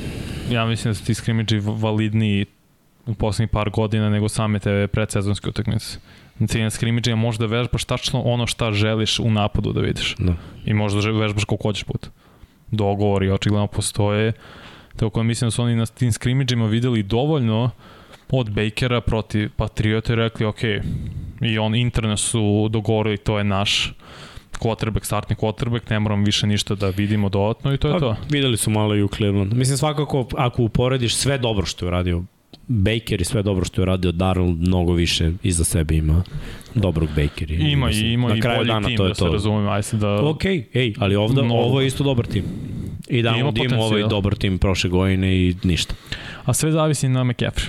Ja 0.51 0.67
mislim 0.67 0.91
da 0.91 0.95
su 0.95 1.05
ti 1.05 1.15
scrimmage 1.15 1.61
validniji 1.61 2.47
u 3.07 3.15
poslednjih 3.15 3.51
par 3.51 3.71
godina 3.71 4.11
nego 4.11 4.29
same 4.29 4.59
te 4.59 4.87
predsezonske 4.87 5.49
utakmice. 5.49 5.99
Na 6.39 6.47
ciljen 6.47 6.71
skrimidžima 6.71 7.17
možda 7.17 7.47
vežbaš 7.47 7.85
tačno 7.85 8.23
ono 8.23 8.47
šta 8.47 8.73
želiš 8.73 9.19
u 9.19 9.31
napadu 9.31 9.73
da 9.73 9.81
vidiš. 9.81 10.15
Da. 10.19 10.35
I 10.65 10.75
možda 10.75 11.11
vežbaš 11.11 11.45
koliko 11.45 11.69
hoćeš 11.69 11.85
puta. 11.85 12.09
Dogovori 12.71 13.31
očigledno 13.31 13.67
postoje. 13.67 14.33
Tako 14.97 15.21
da 15.21 15.23
mislim 15.23 15.47
da 15.47 15.51
su 15.51 15.63
oni 15.63 15.77
na 15.77 15.87
tim 15.87 16.13
skrimidžima 16.13 16.67
videli 16.67 17.03
dovoljno 17.03 17.71
od 18.31 18.51
Bakera 18.51 19.01
protiv 19.01 19.51
Patriota 19.57 20.13
i 20.13 20.17
rekli 20.17 20.47
ok, 20.47 20.63
i 21.41 21.59
on 21.59 21.75
interno 21.75 22.17
su 22.17 22.69
dogovorili 22.71 23.17
to 23.17 23.39
je 23.39 23.45
naš 23.45 23.95
quarterback, 24.59 25.05
startni 25.05 25.37
quarterback, 25.37 25.91
ne 25.91 26.01
moram 26.01 26.25
više 26.25 26.47
ništa 26.47 26.75
da 26.75 26.89
vidimo 26.89 27.29
dodatno 27.29 27.75
i 27.75 27.79
to 27.79 27.89
je 27.89 27.93
Pa, 27.95 28.01
to. 28.01 28.17
Videli 28.31 28.57
su 28.57 28.71
malo 28.71 28.95
i 28.97 29.03
u 29.03 29.09
Cleveland. 29.09 29.53
Mislim, 29.55 29.79
svakako, 29.79 30.27
ako 30.37 30.63
uporediš 30.63 31.15
sve 31.15 31.39
dobro 31.39 31.67
što 31.67 31.85
je 31.85 31.89
uradio 31.89 32.23
Baker 32.67 33.21
i 33.21 33.25
sve 33.25 33.43
dobro 33.43 33.65
što 33.65 33.81
je 33.81 33.83
uradio 33.83 34.13
Darrell, 34.13 34.49
mnogo 34.49 34.93
više 34.93 35.33
iza 35.43 35.65
sebe 35.65 35.97
ima 35.97 36.23
dobrog 36.75 37.09
Baker. 37.09 37.51
I, 37.51 37.55
Ima 37.55 37.91
i 37.91 37.99
ima 37.99 38.29
na 38.29 38.37
i 38.37 38.41
kraju 38.41 38.59
bolji 38.59 38.69
dana, 38.69 38.89
tim, 38.89 38.97
to 38.97 39.05
je 39.05 39.09
da 39.09 39.15
se 39.15 39.19
to. 39.21 39.33
razumemo, 39.33 39.71
ajde 39.71 39.83
se 39.83 39.97
da... 39.97 40.25
Ok, 40.25 40.45
ej, 40.75 40.95
ali 40.99 41.17
ovde, 41.17 41.43
Mnogo. 41.43 41.61
ovo 41.61 41.81
je 41.81 41.87
isto 41.87 42.05
dobar 42.05 42.27
tim. 42.27 42.45
I 43.09 43.23
da 43.23 43.31
mu 43.33 43.53
Dim, 43.53 43.71
potencijal. 43.71 44.09
dobar 44.09 44.35
tim 44.35 44.59
prošle 44.59 44.91
godine 44.91 45.37
i 45.37 45.55
ništa. 45.63 45.95
A 46.45 46.55
sve 46.55 46.73
zavisi 46.73 47.09
na 47.09 47.25
McCaffrey. 47.25 47.69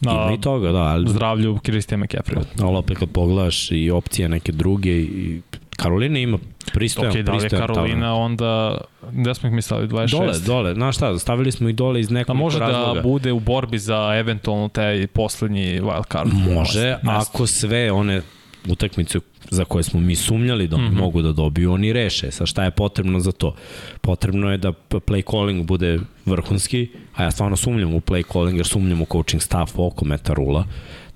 Na 0.00 0.12
Ima 0.12 0.32
i 0.38 0.40
toga, 0.40 0.72
da, 0.72 0.78
ali, 0.78 1.08
zdravlju 1.10 1.58
Christian 1.64 2.00
McCaffrey. 2.00 2.42
ali 2.60 2.76
opet 2.76 2.98
kad 2.98 3.08
pogledaš 3.08 3.70
i 3.70 3.90
opcije 3.90 4.28
neke 4.28 4.52
druge 4.52 4.90
i 4.92 5.40
Karolina 5.78 6.18
ima 6.18 6.38
pristojan, 6.72 7.10
Ok, 7.10 7.16
da 7.16 7.32
li 7.32 7.36
je 7.36 7.40
pristojan 7.40 7.66
Karolina 7.66 8.06
talent. 8.06 8.30
onda, 8.30 8.78
gde 9.12 9.34
smo 9.34 9.48
ih 9.48 9.54
mislili, 9.54 9.88
26? 9.88 10.10
Dole, 10.10 10.38
dole, 10.46 10.74
znaš 10.74 10.96
šta, 10.96 11.18
stavili 11.18 11.52
smo 11.52 11.68
i 11.68 11.72
dole 11.72 12.00
iz 12.00 12.08
Da 12.08 12.14
nekog 12.14 12.36
može 12.36 12.58
razloga. 12.58 12.94
da 12.94 13.02
bude 13.02 13.32
u 13.32 13.40
borbi 13.40 13.78
za 13.78 14.14
eventualno 14.18 14.68
taj 14.68 15.06
poslednji 15.06 15.80
wild 15.80 16.12
card. 16.12 16.30
Može, 16.54 16.96
mesto. 17.02 17.30
ako 17.30 17.46
sve 17.46 17.92
one 17.92 18.22
utakmice 18.68 19.18
za 19.50 19.64
koje 19.64 19.82
smo 19.82 20.00
mi 20.00 20.16
sumnjali 20.16 20.68
da 20.68 20.76
oni 20.76 20.88
mm. 20.88 20.92
-hmm. 20.92 20.98
mogu 20.98 21.22
da 21.22 21.32
dobiju, 21.32 21.72
oni 21.72 21.92
reše. 21.92 22.30
Sa 22.30 22.46
šta 22.46 22.64
je 22.64 22.70
potrebno 22.70 23.20
za 23.20 23.32
to? 23.32 23.54
Potrebno 24.00 24.50
je 24.50 24.58
da 24.58 24.72
play 24.90 25.30
calling 25.30 25.66
bude 25.66 26.00
vrhunski, 26.26 26.88
a 27.14 27.22
ja 27.22 27.30
stvarno 27.30 27.56
sumnjam 27.56 27.94
u 27.94 28.00
play 28.00 28.32
calling 28.32 28.56
jer 28.56 28.66
sumnjam 28.66 29.00
u 29.00 29.06
coaching 29.12 29.42
staff 29.42 29.72
oko 29.76 30.04
Meta 30.04 30.32
Rula. 30.32 30.64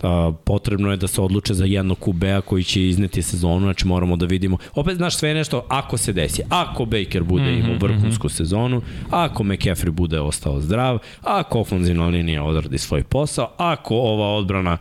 Uh, 0.02 0.34
potrebno 0.44 0.90
je 0.90 0.96
da 0.96 1.06
se 1.06 1.20
odluče 1.20 1.54
za 1.54 1.64
jednog 1.64 1.98
QB-a 1.98 2.40
koji 2.40 2.64
će 2.64 2.88
izneti 2.88 3.22
sezonu, 3.22 3.60
znači 3.60 3.86
moramo 3.86 4.16
da 4.16 4.26
vidimo. 4.26 4.58
Opet, 4.74 4.96
znaš, 4.96 5.16
sve 5.16 5.28
je 5.28 5.34
nešto 5.34 5.64
ako 5.68 5.96
se 5.96 6.12
desi. 6.12 6.42
Ako 6.48 6.84
Baker 6.84 7.22
bude 7.22 7.42
mm 7.42 7.54
-hmm, 7.54 7.64
imao 7.64 7.76
vrhunsku 7.80 8.28
sezonu, 8.28 8.82
ako 9.10 9.44
McCaffrey 9.44 9.90
bude 9.90 10.20
ostao 10.20 10.60
zdrav, 10.60 10.98
ako 11.22 11.60
ofenzivna 11.60 12.06
linija 12.06 12.44
odradi 12.44 12.78
svoj 12.78 13.02
posao, 13.02 13.50
ako 13.56 13.96
ova 13.96 14.28
odbrana 14.36 14.78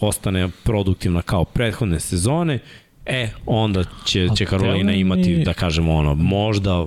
ostane 0.00 0.48
produktivna 0.64 1.22
kao 1.22 1.44
prethodne 1.44 2.00
sezone, 2.00 2.58
e, 3.06 3.28
onda 3.46 3.84
će, 4.04 4.28
će 4.36 4.44
A 4.44 4.46
Karolina 4.46 4.92
imati, 4.92 5.42
da 5.44 5.52
kažemo, 5.52 5.94
ono, 5.94 6.14
možda 6.14 6.86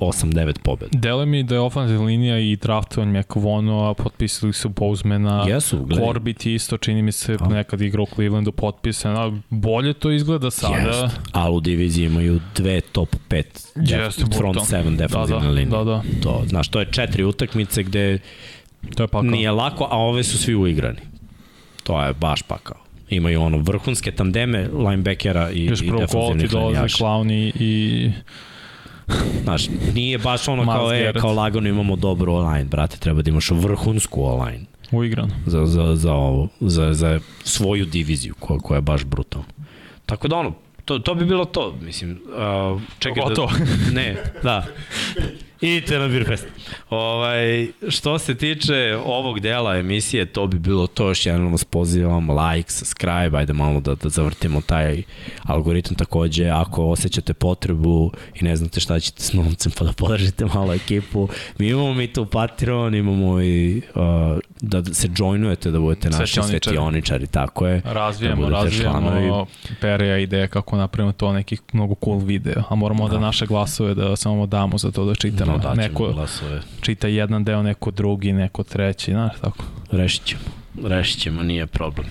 8-9 0.00 0.58
pobjeda. 0.62 0.98
Dele 0.98 1.26
mi 1.26 1.42
da 1.42 1.54
je 1.54 1.60
ofenzivna 1.60 2.04
linija 2.06 2.38
i 2.38 2.56
draftovan 2.56 3.18
McVono, 3.18 3.90
a 3.90 3.94
potpisali 3.94 4.52
su 4.52 4.68
Bouzmana. 4.68 5.44
Jesu, 5.48 5.84
gledaj. 5.84 6.06
Corbett 6.06 6.46
isto, 6.46 6.76
čini 6.76 7.02
mi 7.02 7.12
se, 7.12 7.36
nekad 7.50 7.80
igra 7.80 8.02
u 8.02 8.06
Clevelandu 8.06 8.52
potpisan, 8.52 9.16
a 9.16 9.40
bolje 9.50 9.92
to 9.92 10.10
izgleda 10.10 10.50
sada. 10.50 10.76
Jest. 10.76 11.16
Ali 11.32 11.56
u 11.56 11.60
diviziji 11.60 12.06
imaju 12.06 12.40
dve 12.56 12.80
top 12.80 13.16
5 13.28 13.42
Jeste, 13.76 14.24
front 14.24 14.36
brutalno. 14.36 14.90
7 14.90 14.96
defensivne 14.96 15.40
da, 15.40 15.46
da, 15.46 15.50
linije. 15.50 15.78
Da, 15.78 15.84
da, 15.84 16.02
To, 16.22 16.42
znaš, 16.48 16.68
to 16.68 16.80
je 16.80 16.86
četiri 16.92 17.24
utakmice 17.24 17.82
gde 17.82 18.18
to 18.94 19.02
je 19.02 19.06
pakao. 19.06 19.30
nije 19.30 19.50
lako, 19.50 19.88
a 19.90 19.98
ove 19.98 20.24
su 20.24 20.38
svi 20.38 20.54
uigrani. 20.54 20.98
To 21.82 22.02
je 22.02 22.12
baš 22.12 22.42
pakao. 22.42 22.76
Imaju 23.10 23.42
ono 23.42 23.58
vrhunske 23.58 24.10
tandeme 24.10 24.68
linebackera 24.72 25.50
i, 25.50 25.64
Još 25.64 25.82
i 25.82 25.86
prvo 25.88 25.98
kolo 25.98 26.06
ti 26.06 26.08
defensivnih 26.08 26.50
dolaze 26.50 26.68
linijaša. 26.68 27.04
Clowni 27.04 27.52
i 27.60 28.10
Znaš, 29.42 29.68
nije 29.94 30.18
baš 30.18 30.48
ono 30.48 30.64
kao, 30.64 30.92
e, 30.92 31.12
kao 31.20 31.32
lagano 31.32 31.68
imamo 31.68 31.96
dobru 31.96 32.32
online, 32.34 32.64
brate, 32.64 32.96
treba 32.96 33.22
da 33.22 33.30
imaš 33.30 33.50
vrhunsku 33.50 34.24
online 34.24 34.64
uigran. 34.92 35.30
za, 35.46 35.66
za, 35.66 35.96
za, 35.96 36.12
ovo, 36.12 36.48
za, 36.60 36.94
za 36.94 37.20
svoju 37.44 37.84
diviziju 37.84 38.34
koja, 38.40 38.58
koja 38.58 38.76
je 38.76 38.82
baš 38.82 39.04
brutalna. 39.04 39.46
Tako 40.06 40.28
da 40.28 40.36
ono, 40.36 40.52
to, 40.84 40.98
to 40.98 41.14
bi 41.14 41.24
bilo 41.24 41.44
to, 41.44 41.74
mislim, 41.80 42.10
uh, 42.72 42.82
čekaj 42.98 43.22
Gotovo. 43.22 43.50
da... 43.58 43.92
Ne, 43.92 44.16
da. 44.42 44.66
Idite 45.60 45.98
na 45.98 46.08
Beerfest. 46.08 46.46
Ovaj, 46.90 47.68
što 47.88 48.18
se 48.18 48.34
tiče 48.34 48.98
ovog 49.04 49.40
dela 49.40 49.76
emisije, 49.76 50.26
to 50.26 50.46
bi 50.46 50.58
bilo 50.58 50.86
to. 50.86 51.08
Još 51.08 51.26
jednom 51.26 51.52
vas 51.52 51.64
pozivam, 51.64 52.30
like, 52.30 52.72
subscribe, 52.72 53.38
ajde 53.38 53.52
malo 53.52 53.80
da, 53.80 53.94
da 53.94 54.08
zavrtimo 54.08 54.60
taj 54.60 55.02
algoritam 55.42 55.96
takođe. 55.96 56.48
Ako 56.48 56.84
osjećate 56.84 57.34
potrebu 57.34 58.12
i 58.34 58.44
ne 58.44 58.56
znate 58.56 58.80
šta 58.80 59.00
ćete 59.00 59.22
s 59.22 59.32
novcem, 59.32 59.72
pa 59.78 59.84
da 59.84 59.92
podržite 59.92 60.44
malo 60.44 60.74
ekipu. 60.74 61.28
Mi 61.58 61.68
imamo 61.68 61.94
mi 61.94 62.12
tu 62.12 62.26
Patreon, 62.26 62.94
imamo 62.94 63.42
i 63.42 63.82
uh, 63.94 64.38
da 64.60 64.84
se 64.84 65.08
joinujete, 65.16 65.70
da 65.70 65.80
budete 65.80 66.10
naši 66.10 66.32
Svetioničari. 66.32 66.60
svetioničari, 66.60 67.26
tako 67.26 67.66
je. 67.66 67.82
Razvijemo, 67.84 68.42
da 68.42 68.48
razvijemo 68.48 68.92
članovi. 69.00 69.46
Perija 69.80 70.18
ideje 70.18 70.48
kako 70.48 70.76
napravimo 70.76 71.12
to 71.12 71.32
neki 71.32 71.56
mnogo 71.72 71.94
cool 72.04 72.18
video, 72.18 72.62
a 72.68 72.74
moramo 72.74 73.08
da, 73.08 73.14
da 73.14 73.20
naše 73.20 73.46
glasove 73.46 73.94
da 73.94 74.16
samo 74.16 74.46
damo 74.46 74.78
za 74.78 74.90
to 74.90 75.04
da 75.04 75.14
čitamo. 75.14 75.52
No, 75.52 75.58
daćemo 75.58 75.74
neko 75.82 76.12
glasove. 76.12 76.60
čita 76.80 77.08
jedan 77.08 77.44
deo, 77.44 77.62
neko 77.62 77.90
drugi, 77.90 78.32
neko 78.32 78.62
treći, 78.62 79.10
znaš 79.10 79.32
tako. 79.40 79.64
Rešit 79.90 80.24
ćemo. 80.24 80.42
Rešit 80.84 81.20
ćemo, 81.20 81.42
nije 81.42 81.66
problem. 81.66 82.06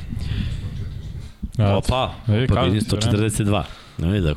Opa, 1.58 2.12
vidi, 2.28 2.48
pa 2.48 2.56
kažem 2.56 2.74
vidim 2.74 2.90
ti, 2.90 2.96
142. 2.96 3.64
No 3.98 4.08
vidi 4.08 4.22
da 4.28 4.36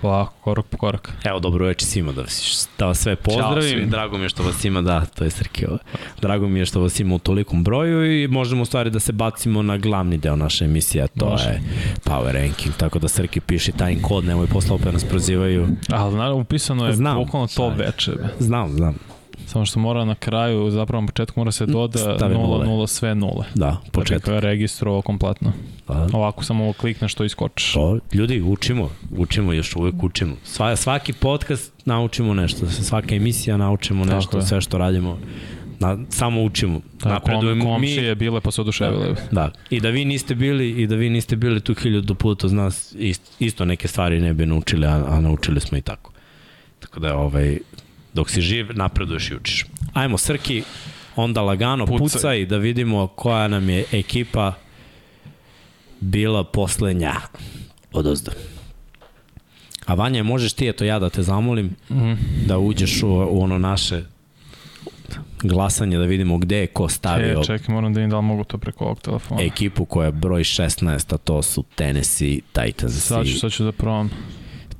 Polako, 0.00 0.32
korak 0.34 0.66
po 0.66 0.76
korak. 0.76 1.12
Evo, 1.24 1.40
dobro 1.40 1.66
večer 1.66 1.88
svima, 1.88 2.12
da, 2.12 2.20
vas- 2.20 2.68
da 2.78 2.86
vas 2.86 2.98
sve 2.98 3.16
pozdravim. 3.16 3.62
svima. 3.62 3.86
Drago 3.86 4.18
mi 4.18 4.24
je 4.24 4.28
što 4.28 4.42
vas 4.42 4.64
ima, 4.64 4.82
da, 4.82 5.04
to 5.06 5.24
je 5.24 5.30
Srkio. 5.30 5.78
Drago 6.20 6.48
mi 6.48 6.58
je 6.58 6.66
što 6.66 6.80
vas 6.80 7.00
ima 7.00 7.14
u 7.14 7.18
tolikom 7.18 7.64
broju 7.64 8.22
i 8.22 8.28
možemo 8.28 8.62
u 8.62 8.66
stvari 8.66 8.90
da 8.90 9.00
se 9.00 9.12
bacimo 9.12 9.62
na 9.62 9.78
glavni 9.78 10.18
deo 10.18 10.36
naše 10.36 10.64
emisije, 10.64 11.04
a 11.04 11.08
to 11.08 11.26
Može. 11.26 11.44
je 11.44 11.62
Power 12.04 12.32
Ranking. 12.32 12.74
Tako 12.74 12.98
da 12.98 13.08
Srki 13.08 13.40
piši 13.40 13.72
taj 13.72 13.96
kod, 13.98 14.24
nemoj 14.24 14.46
posle 14.46 14.74
opet 14.74 14.92
nas 14.92 15.04
prozivaju. 15.04 15.68
Ali 15.88 16.14
naravno, 16.14 16.36
upisano 16.36 16.86
je 16.86 16.92
Znam, 16.92 17.16
bukvalno 17.16 17.46
to 17.46 17.52
šta 17.52 17.64
je. 17.64 17.74
veče. 17.76 18.10
be. 18.12 18.28
Znam, 18.38 18.70
znam. 18.70 18.94
Samo 19.52 19.66
što 19.66 19.80
mora 19.80 20.04
na 20.04 20.14
kraju, 20.14 20.70
zapravo 20.70 21.00
na 21.00 21.06
početku 21.06 21.40
mora 21.40 21.52
se 21.52 21.66
doda 21.66 21.98
Stavi 21.98 22.34
0, 22.34 22.38
nule. 22.38 22.66
0, 22.66 22.86
sve 22.86 23.14
nule. 23.14 23.44
Da, 23.54 23.70
Početak. 23.70 23.92
početak. 23.92 24.26
Da 24.26 24.34
bi 24.34 24.40
registrovao 24.40 25.02
kompletno. 25.02 25.52
Da. 25.88 26.08
Ovako 26.12 26.44
samo 26.44 26.64
ovo 26.64 26.72
klikneš 26.72 27.14
to 27.14 27.24
iskočiš. 27.24 27.72
To, 27.72 27.98
ljudi, 28.12 28.42
učimo, 28.42 28.90
učimo, 29.16 29.52
još 29.52 29.76
uvek 29.76 30.02
učimo. 30.02 30.36
Sva, 30.44 30.76
svaki 30.76 31.12
podcast 31.12 31.72
naučimo 31.84 32.34
nešto, 32.34 32.66
svaka 32.66 33.14
emisija 33.14 33.56
naučimo 33.56 34.04
nešto, 34.04 34.36
je. 34.38 34.42
sve 34.42 34.60
što 34.60 34.78
radimo. 34.78 35.18
Na, 35.80 35.98
samo 36.08 36.42
učimo. 36.42 36.80
Tako, 36.98 37.08
Napredujemo 37.08 37.64
mi. 37.64 37.70
komšije 37.70 38.14
bile 38.14 38.40
pa 38.40 38.50
se 38.50 38.60
oduševile. 38.60 39.14
Da, 39.30 39.50
i 39.70 39.80
da 39.80 39.88
vi 39.88 40.04
niste 40.04 40.34
bili 40.34 40.70
i 40.70 40.86
da 40.86 40.96
vi 40.96 41.10
niste 41.10 41.36
bili 41.36 41.60
tu 41.60 41.74
hiljadu 41.74 42.14
puta 42.14 42.46
uz 42.46 42.52
nas, 42.52 42.94
isto, 42.98 43.30
isto 43.38 43.64
neke 43.64 43.88
stvari 43.88 44.20
ne 44.20 44.34
bi 44.34 44.46
naučili, 44.46 44.86
a, 44.86 45.04
a 45.08 45.20
naučili 45.20 45.60
smo 45.60 45.78
i 45.78 45.82
tako. 45.82 46.12
Tako 46.80 47.00
da, 47.00 47.16
ovaj, 47.16 47.58
dok 48.14 48.30
si 48.30 48.40
živ, 48.40 48.66
napreduješ 48.70 49.30
i 49.30 49.36
učiš. 49.36 49.66
Ajmo, 49.92 50.18
Srki, 50.18 50.62
onda 51.16 51.40
lagano 51.42 51.86
Pucaj. 51.86 51.98
pucaj, 52.08 52.46
da 52.46 52.56
vidimo 52.56 53.06
koja 53.06 53.48
nam 53.48 53.68
je 53.68 53.84
ekipa 53.92 54.52
bila 56.00 56.44
poslednja 56.44 57.12
od 57.92 58.06
ozda. 58.06 58.32
A 59.86 59.94
Vanja, 59.94 60.22
možeš 60.22 60.52
ti, 60.52 60.68
eto 60.68 60.84
ja 60.84 60.98
da 60.98 61.10
te 61.10 61.22
zamolim, 61.22 61.76
Mhm. 61.90 62.12
da 62.46 62.58
uđeš 62.58 63.02
u, 63.02 63.08
u 63.08 63.42
ono 63.42 63.58
naše 63.58 64.02
glasanje, 65.40 65.98
da 65.98 66.04
vidimo 66.04 66.38
gde 66.38 66.56
je 66.56 66.66
ko 66.66 66.88
stavio 66.88 67.40
E, 67.40 67.44
čekaj, 67.44 67.74
moram 67.74 67.94
da 67.94 67.98
vidim 67.98 68.10
da 68.10 68.16
li 68.16 68.22
mogu 68.22 68.44
to 68.44 68.58
preko 68.58 68.84
ovog 68.84 69.00
telefona. 69.00 69.42
ekipu 69.42 69.84
koja 69.84 70.06
je 70.06 70.12
broj 70.12 70.42
16, 70.42 71.14
a 71.14 71.18
to 71.18 71.42
su 71.42 71.64
Tennessee 71.74 72.40
Titans. 72.52 72.92
Sad 72.96 73.26
ću, 73.26 73.38
sad 73.38 73.52
ću 73.52 73.64
da 73.64 73.72
probam. 73.72 74.10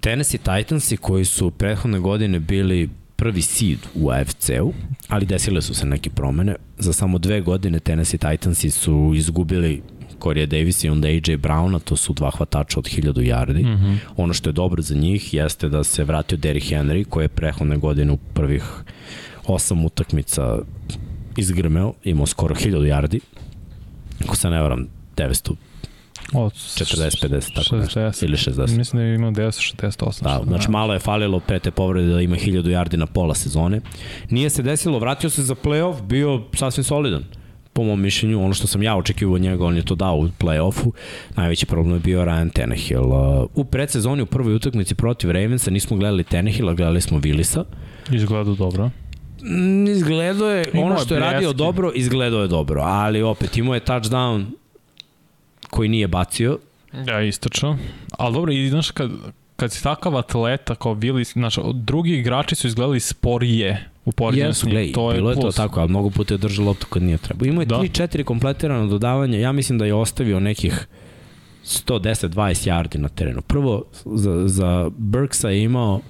Tennessee 0.00 0.38
Titansi 0.40 0.96
koji 0.96 1.24
su 1.24 1.50
prethodne 1.50 1.98
godine 1.98 2.38
bili 2.40 2.90
prvi 3.22 3.42
seed 3.42 3.78
u 3.94 4.10
AFC-u, 4.10 4.72
ali 5.08 5.26
desile 5.26 5.62
su 5.62 5.74
se 5.74 5.86
neke 5.86 6.10
promene. 6.10 6.56
Za 6.78 6.92
samo 6.92 7.18
dve 7.18 7.40
godine 7.40 7.80
Tennessee 7.80 8.18
Titansi 8.18 8.70
su 8.70 9.12
izgubili 9.16 9.82
Corey 10.20 10.46
Davis 10.46 10.84
i 10.84 10.88
onda 10.88 11.08
AJ 11.08 11.36
Browna, 11.36 11.80
to 11.84 11.96
su 11.96 12.12
dva 12.12 12.30
hvatača 12.30 12.78
od 12.78 12.84
1000 12.84 13.12
yardi. 13.12 13.62
Mm 13.62 13.78
-hmm. 13.78 13.96
Ono 14.16 14.34
što 14.34 14.48
je 14.48 14.52
dobro 14.52 14.82
za 14.82 14.94
njih 14.94 15.34
jeste 15.34 15.68
da 15.68 15.84
se 15.84 16.04
vratio 16.04 16.38
Derrick 16.38 16.72
Henry, 16.72 17.04
koji 17.04 17.24
je 17.24 17.28
prethodne 17.28 17.76
godine 17.76 18.12
u 18.12 18.16
prvih 18.16 18.64
osam 19.46 19.84
utakmica 19.84 20.58
izgrmeo, 21.36 21.92
imao 22.04 22.26
skoro 22.26 22.54
1000 22.54 22.70
yardi. 22.70 23.20
Ako 24.24 24.36
se 24.36 24.50
ne 24.50 24.62
varam, 24.62 24.88
900 25.16 25.54
Od 26.32 26.52
40, 26.52 27.28
50, 27.28 27.54
tako 27.54 27.76
nešto. 27.76 28.00
60. 28.00 28.24
Ili 28.24 28.36
60. 28.36 28.76
Mislim 28.76 29.02
da 29.02 29.06
je 29.06 29.14
imao 29.14 29.30
10, 29.30 29.74
68. 29.76 30.04
Da, 30.04 30.10
što 30.10 30.44
znači 30.44 30.64
znam. 30.64 30.72
malo 30.72 30.92
je 30.92 30.98
falilo 30.98 31.40
pre 31.40 31.58
te 31.58 31.70
povrede 31.70 32.12
da 32.12 32.20
ima 32.20 32.36
1000 32.36 32.62
yardi 32.62 32.96
na 32.96 33.06
pola 33.06 33.34
sezone. 33.34 33.80
Nije 34.30 34.50
se 34.50 34.62
desilo, 34.62 34.98
vratio 34.98 35.30
se 35.30 35.42
za 35.42 35.54
playoff, 35.54 36.02
bio 36.02 36.42
sasvim 36.54 36.84
solidan. 36.84 37.24
po 37.72 37.82
mom 37.82 38.00
mišljenju, 38.00 38.44
ono 38.44 38.54
što 38.54 38.66
sam 38.66 38.82
ja 38.82 38.96
očekivao 38.96 39.34
od 39.34 39.40
njega, 39.40 39.64
on 39.64 39.76
je 39.76 39.84
to 39.84 39.94
dao 39.94 40.16
u 40.16 40.28
play-offu, 40.40 40.90
najveći 41.36 41.66
problem 41.66 41.94
je 41.94 42.00
bio 42.00 42.24
Ryan 42.24 42.52
Tannehill. 42.52 43.04
Uh, 43.04 43.48
u 43.54 43.64
predsezoni 43.64 44.22
u 44.22 44.26
prvoj 44.26 44.54
utakmici 44.54 44.94
protiv 44.94 45.30
Ravensa 45.30 45.70
nismo 45.70 45.96
gledali 45.96 46.24
Tannehilla, 46.24 46.74
gledali 46.74 47.00
smo 47.00 47.18
Willisa. 47.18 47.64
Izgleda 48.10 48.54
dobro. 48.54 48.90
Mm, 49.42 49.86
izgledao 49.86 50.48
je, 50.50 50.64
ono 50.74 50.98
što 50.98 51.14
je 51.14 51.20
radio 51.20 51.52
dobro, 51.52 51.92
izgledao 51.94 52.42
je 52.42 52.48
dobro, 52.48 52.82
ali 52.84 53.22
opet 53.22 53.56
imao 53.56 53.74
je 53.74 53.80
touchdown 53.80 54.44
koji 55.72 55.88
nije 55.88 56.08
bacio, 56.08 56.58
Ja, 57.08 57.22
istočno. 57.22 57.78
Ali 58.18 58.34
dobro, 58.34 58.52
i 58.52 58.68
znaš, 58.68 58.90
kad, 58.90 59.10
kad 59.56 59.72
si 59.72 59.82
takav 59.82 60.16
atleta 60.16 60.74
kao 60.74 60.94
bili, 60.94 61.24
znaš, 61.24 61.56
drugi 61.74 62.12
igrači 62.12 62.54
su 62.54 62.66
izgledali 62.66 63.00
sporije 63.00 63.88
u 64.04 64.12
poređenju 64.12 64.52
s 64.54 64.62
njim. 64.64 64.70
gledaj, 64.70 64.92
to 64.92 65.10
je 65.10 65.16
bilo 65.16 65.30
je 65.30 65.34
to 65.34 65.40
plus. 65.40 65.54
tako, 65.54 65.80
ali 65.80 65.88
mnogo 65.88 66.10
puta 66.10 66.34
je 66.34 66.38
držao 66.38 66.66
loptu 66.66 66.86
kad 66.86 67.02
nije 67.02 67.18
trebao. 67.18 67.46
Imao 67.46 67.62
je 67.62 67.66
Da. 67.66 67.76
3-4 67.76 68.24
kompletirano 68.24 68.86
dodavanja, 68.86 69.38
ja 69.38 69.52
mislim 69.52 69.78
da 69.78 69.84
je 69.84 69.94
ostavio 69.94 70.40
nekih 70.40 70.86
110-20 71.64 72.68
yardi 72.68 72.98
na 72.98 73.08
terenu. 73.08 73.42
Prvo, 73.42 73.84
za, 74.04 74.48
za 74.48 74.90
Burksa 74.96 75.48
je 75.48 75.62
imao 75.62 76.00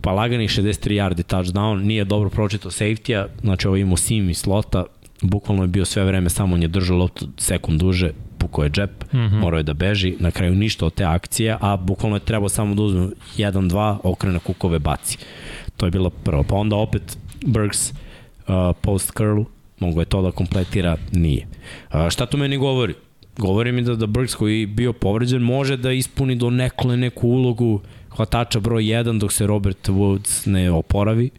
pa 0.00 0.12
laganih 0.12 0.50
63 0.50 0.90
yardi 0.90 1.22
touchdown, 1.34 1.82
nije 1.82 2.04
dobro 2.04 2.30
pročito 2.30 2.70
safety-a, 2.70 3.26
znači 3.40 3.66
ovo 3.66 3.76
je 3.76 3.82
imao 3.82 3.96
sim 3.96 4.30
i 4.30 4.34
slota, 4.34 4.84
bukvalno 5.22 5.62
je 5.62 5.68
bio 5.68 5.84
sve 5.84 6.04
vreme, 6.04 6.30
samo 6.30 6.54
on 6.54 6.62
je 6.62 6.68
držao 6.68 6.96
loptu 6.96 7.28
sekund 7.36 7.80
duže, 7.80 8.10
pukao 8.38 8.64
je 8.64 8.70
džep, 8.70 9.04
mm. 9.12 9.16
-hmm. 9.16 9.40
morao 9.40 9.58
je 9.58 9.62
da 9.62 9.74
beži, 9.74 10.16
na 10.20 10.30
kraju 10.30 10.54
ništa 10.54 10.86
od 10.86 10.94
te 10.94 11.04
akcije, 11.04 11.56
a 11.60 11.76
bukvalno 11.76 12.16
je 12.16 12.20
trebao 12.20 12.48
samo 12.48 12.74
da 12.74 12.82
uzme 12.82 13.08
1-2, 13.36 13.96
okrene 14.02 14.38
kukove 14.38 14.78
baci. 14.78 15.18
To 15.76 15.86
je 15.86 15.90
bilo 15.90 16.10
prvo. 16.10 16.42
Pa 16.42 16.54
onda 16.54 16.76
opet 16.76 17.18
Burks 17.46 17.90
uh, 17.90 18.76
post 18.80 19.12
curl, 19.16 19.42
mogo 19.80 20.00
je 20.00 20.04
to 20.04 20.22
da 20.22 20.30
kompletira, 20.30 20.96
nije. 21.12 21.46
Uh, 21.92 22.10
šta 22.10 22.26
to 22.26 22.36
meni 22.36 22.56
govori? 22.56 22.94
Govori 23.36 23.72
mi 23.72 23.82
da, 23.82 23.94
da 23.94 24.06
Burks 24.06 24.34
koji 24.34 24.60
je 24.60 24.66
bio 24.66 24.92
povređen 24.92 25.42
može 25.42 25.76
da 25.76 25.92
ispuni 25.92 26.36
do 26.36 26.50
nekole 26.50 26.96
neku 26.96 27.28
ulogu 27.28 27.80
hvatača 28.16 28.60
broj 28.60 28.82
1 28.82 29.18
dok 29.18 29.32
se 29.32 29.46
Robert 29.46 29.88
Woods 29.88 30.46
ne 30.46 30.70
oporavi. 30.70 31.30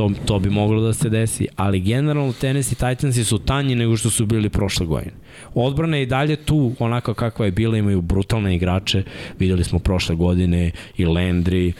To, 0.00 0.10
to 0.24 0.38
bi 0.38 0.50
moglo 0.50 0.80
da 0.80 0.92
se 0.92 1.08
desi, 1.08 1.46
ali 1.56 1.80
generalno 1.80 2.32
Tennessee 2.32 2.74
Titansi 2.74 3.24
su 3.24 3.38
tanji 3.38 3.74
nego 3.74 3.96
što 3.96 4.10
su 4.10 4.26
bili 4.26 4.48
prošle 4.48 4.86
godine. 4.86 5.12
Odbrana 5.54 5.96
je 5.96 6.02
i 6.02 6.06
dalje 6.06 6.36
tu, 6.36 6.72
onako 6.78 7.14
kakva 7.14 7.44
je 7.44 7.52
bila, 7.52 7.76
imaju 7.76 8.00
brutalne 8.00 8.56
igrače, 8.56 9.02
videli 9.38 9.64
smo 9.64 9.78
prošle 9.78 10.14
godine 10.14 10.70
i 10.96 11.04
Landry, 11.04 11.72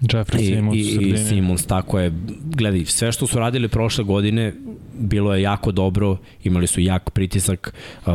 Jeffrey 0.00 0.40
i, 0.40 0.46
Simmons 0.46 0.74
u 0.74 1.02
i, 1.02 1.10
i. 1.10 1.18
Simmons, 1.18 1.66
tako 1.66 1.98
je. 2.00 2.12
Gledaj, 2.44 2.84
sve 2.84 3.12
što 3.12 3.26
su 3.26 3.38
radili 3.38 3.68
prošle 3.68 4.04
godine 4.04 4.54
bilo 4.98 5.34
je 5.34 5.42
jako 5.42 5.72
dobro, 5.72 6.16
imali 6.44 6.66
su 6.66 6.80
jak 6.80 7.10
pritisak 7.10 7.74
uh, 8.06 8.12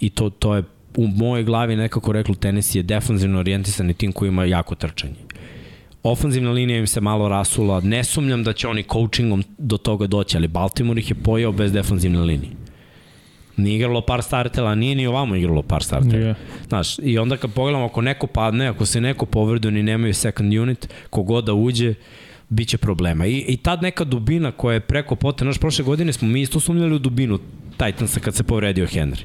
i 0.00 0.10
to, 0.10 0.30
to 0.30 0.56
je 0.56 0.62
u 0.96 1.06
mojoj 1.06 1.44
glavi 1.44 1.76
nekako 1.76 2.12
reklo 2.12 2.34
Tennessee 2.34 2.78
je 2.78 2.82
defanzivno 2.82 3.38
orijentisani 3.38 3.94
tim 3.94 4.12
koji 4.12 4.28
ima 4.28 4.44
jako 4.44 4.74
trčanje. 4.74 5.27
Ofanzivna 6.02 6.50
linija 6.50 6.78
im 6.78 6.86
se 6.86 7.00
malo 7.00 7.28
rasula, 7.28 7.80
ne 7.80 8.04
sumnjam 8.04 8.44
da 8.44 8.52
će 8.52 8.68
oni 8.68 8.82
coachingom 8.82 9.44
do 9.58 9.76
toga 9.76 10.06
doći, 10.06 10.36
ali 10.36 10.48
Baltimore 10.48 11.00
ih 11.00 11.10
je 11.10 11.14
pojao 11.14 11.52
bez 11.52 11.72
defanzivne 11.72 12.20
linije. 12.20 12.52
Nije 13.56 13.76
igralo 13.76 14.00
par 14.00 14.22
startela, 14.22 14.74
nije 14.74 14.94
ni 14.94 15.06
ovamo 15.06 15.36
igralo 15.36 15.62
par 15.62 15.82
startela. 15.82 16.26
Je. 16.26 16.34
Znaš, 16.68 16.98
i 16.98 17.18
onda 17.18 17.36
kad 17.36 17.52
pogledamo, 17.52 17.84
ako 17.84 18.02
neko 18.02 18.26
padne, 18.26 18.66
ako 18.66 18.86
se 18.86 19.00
neko 19.00 19.26
povredi, 19.26 19.68
oni 19.68 19.82
nemaju 19.82 20.14
second 20.14 20.54
unit, 20.54 20.88
kogod 21.10 21.44
da 21.44 21.54
uđe, 21.54 21.94
bit 22.48 22.68
će 22.68 22.78
problema. 22.78 23.26
I, 23.26 23.44
I 23.48 23.56
tad 23.56 23.82
neka 23.82 24.04
dubina 24.04 24.52
koja 24.52 24.74
je 24.74 24.80
preko 24.80 25.16
pota, 25.16 25.44
znaš, 25.44 25.58
prošle 25.58 25.84
godine 25.84 26.12
smo 26.12 26.28
mi 26.28 26.40
isto 26.40 26.60
sumnjali 26.60 26.94
u 26.94 26.98
dubinu 26.98 27.38
Titansa 27.76 28.20
kad 28.20 28.34
se 28.34 28.44
povredio 28.44 28.86
Henry. 28.86 29.22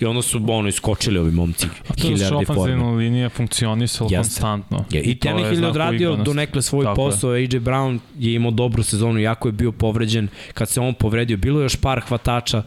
I 0.00 0.04
onda 0.04 0.22
su 0.22 0.40
ono 0.48 0.68
iskočili 0.68 1.18
ovi 1.18 1.30
momci. 1.30 1.66
A 1.88 1.94
to 1.94 2.08
je 2.08 2.16
forme. 2.18 2.36
ofenzivna 2.36 2.90
linija 2.90 3.28
funkcionisala 3.28 4.10
Jeste. 4.12 4.16
konstantno. 4.16 4.84
Je, 4.90 5.02
I 5.02 5.08
je 5.08 5.18
Tannehill 5.18 5.62
je 5.62 5.68
odradio 5.68 6.16
do 6.16 6.34
nekle 6.34 6.62
svoj 6.62 6.84
Tako 6.84 7.02
je. 7.02 7.06
posao, 7.06 7.30
AJ 7.30 7.46
Brown 7.46 7.98
je 8.18 8.34
imao 8.34 8.50
dobru 8.50 8.82
sezonu, 8.82 9.18
jako 9.18 9.48
je 9.48 9.52
bio 9.52 9.72
povređen, 9.72 10.28
kad 10.54 10.68
se 10.68 10.80
on 10.80 10.94
povredio, 10.94 11.36
bilo 11.36 11.60
je 11.60 11.64
još 11.64 11.76
par 11.76 12.00
hvatača, 12.00 12.62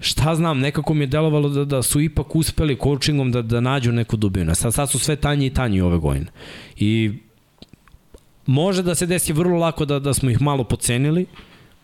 šta 0.00 0.34
znam, 0.34 0.60
nekako 0.60 0.94
mi 0.94 1.02
je 1.04 1.06
delovalo 1.06 1.48
da, 1.48 1.64
da 1.64 1.82
su 1.82 2.00
ipak 2.00 2.36
uspeli 2.36 2.78
coachingom 2.82 3.32
da, 3.32 3.42
da 3.42 3.60
nađu 3.60 3.92
neku 3.92 4.16
dubinu. 4.16 4.54
Sad, 4.54 4.74
sad 4.74 4.90
su 4.90 4.98
sve 4.98 5.16
tanji 5.16 5.46
i 5.46 5.54
tanji 5.54 5.80
ove 5.80 5.98
godine. 5.98 6.26
I 6.76 7.12
može 8.46 8.82
da 8.82 8.94
se 8.94 9.06
desi 9.06 9.32
vrlo 9.32 9.58
lako 9.58 9.84
da, 9.84 9.98
da 9.98 10.14
smo 10.14 10.30
ih 10.30 10.40
malo 10.42 10.64
pocenili 10.64 11.26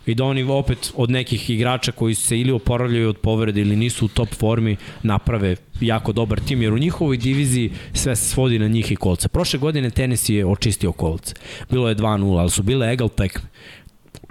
i 0.06 0.14
da 0.14 0.24
oni 0.24 0.42
opet 0.42 0.92
od 0.96 1.10
nekih 1.10 1.50
igrača 1.50 1.92
koji 1.92 2.14
se 2.14 2.40
ili 2.40 2.52
oporavljaju 2.52 3.08
od 3.08 3.18
povrede 3.18 3.60
ili 3.60 3.76
nisu 3.76 4.04
u 4.04 4.08
top 4.08 4.34
formi 4.34 4.76
naprave 5.02 5.56
jako 5.80 6.12
dobar 6.12 6.40
tim, 6.40 6.62
jer 6.62 6.72
u 6.72 6.78
njihovoj 6.78 7.16
diviziji 7.16 7.70
sve 7.92 8.16
se 8.16 8.28
svodi 8.28 8.58
na 8.58 8.68
njih 8.68 8.92
i 8.92 8.96
kolce. 8.96 9.28
Prošle 9.28 9.58
godine 9.58 9.90
Tennessee 9.90 10.36
je 10.36 10.46
očistio 10.46 10.92
kolce. 10.92 11.34
Bilo 11.70 11.88
je 11.88 11.96
2-0, 11.96 12.38
ali 12.38 12.50
su 12.50 12.62
bile 12.62 12.92
egal 12.92 13.08
tekme. 13.08 13.48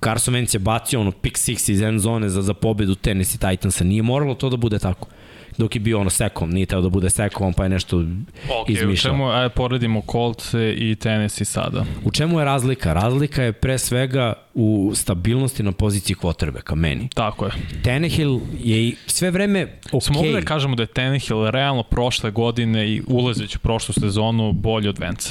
Carson 0.03 0.33
Wentz 0.33 0.55
je 0.55 0.59
bacio 0.59 0.99
ono 0.99 1.11
pick 1.11 1.37
six 1.37 1.71
iz 1.71 1.81
end 1.81 1.99
zone 1.99 2.29
za, 2.29 2.41
za 2.41 2.53
pobedu 2.53 2.95
Tennessee 2.95 3.39
Titansa. 3.39 3.83
Nije 3.83 4.01
moralo 4.01 4.35
to 4.35 4.49
da 4.49 4.57
bude 4.57 4.79
tako 4.79 5.07
dok 5.57 5.75
je 5.75 5.79
bio 5.79 5.99
ono 5.99 6.09
sekom, 6.09 6.49
nije 6.49 6.65
teo 6.65 6.81
da 6.81 6.89
bude 6.89 7.09
sekom, 7.09 7.53
pa 7.53 7.63
je 7.63 7.69
nešto 7.69 7.97
Ok, 7.97 8.69
u 8.69 8.71
izmišljao. 8.71 9.13
čemu, 9.13 9.29
ajde 9.29 9.49
poredimo 9.49 10.01
Colts 10.11 10.53
i 10.77 10.95
Tennessee 10.99 11.45
sada. 11.45 11.85
U 12.03 12.11
čemu 12.11 12.39
je 12.39 12.45
razlika? 12.45 12.93
Razlika 12.93 13.43
je 13.43 13.51
pre 13.51 13.77
svega 13.77 14.33
u 14.53 14.91
stabilnosti 14.95 15.63
na 15.63 15.71
poziciji 15.71 16.15
quarterbacka, 16.15 16.75
meni. 16.75 17.09
Tako 17.13 17.45
je. 17.45 17.51
Tannehill 17.83 18.39
je 18.63 18.87
i 18.87 18.95
sve 19.07 19.31
vreme 19.31 19.67
ok. 19.91 20.03
Smo 20.03 20.13
mogli 20.13 20.33
da 20.33 20.41
kažemo 20.41 20.75
da 20.75 20.83
je 20.83 20.87
Tannehill 20.87 21.49
realno 21.49 21.83
prošle 21.83 22.31
godine 22.31 22.87
i 22.89 23.01
ulazeći 23.07 23.57
u 23.57 23.59
prošlu 23.59 23.93
sezonu 23.93 24.51
bolji 24.53 24.87
od 24.89 24.99
Vence. 24.99 25.29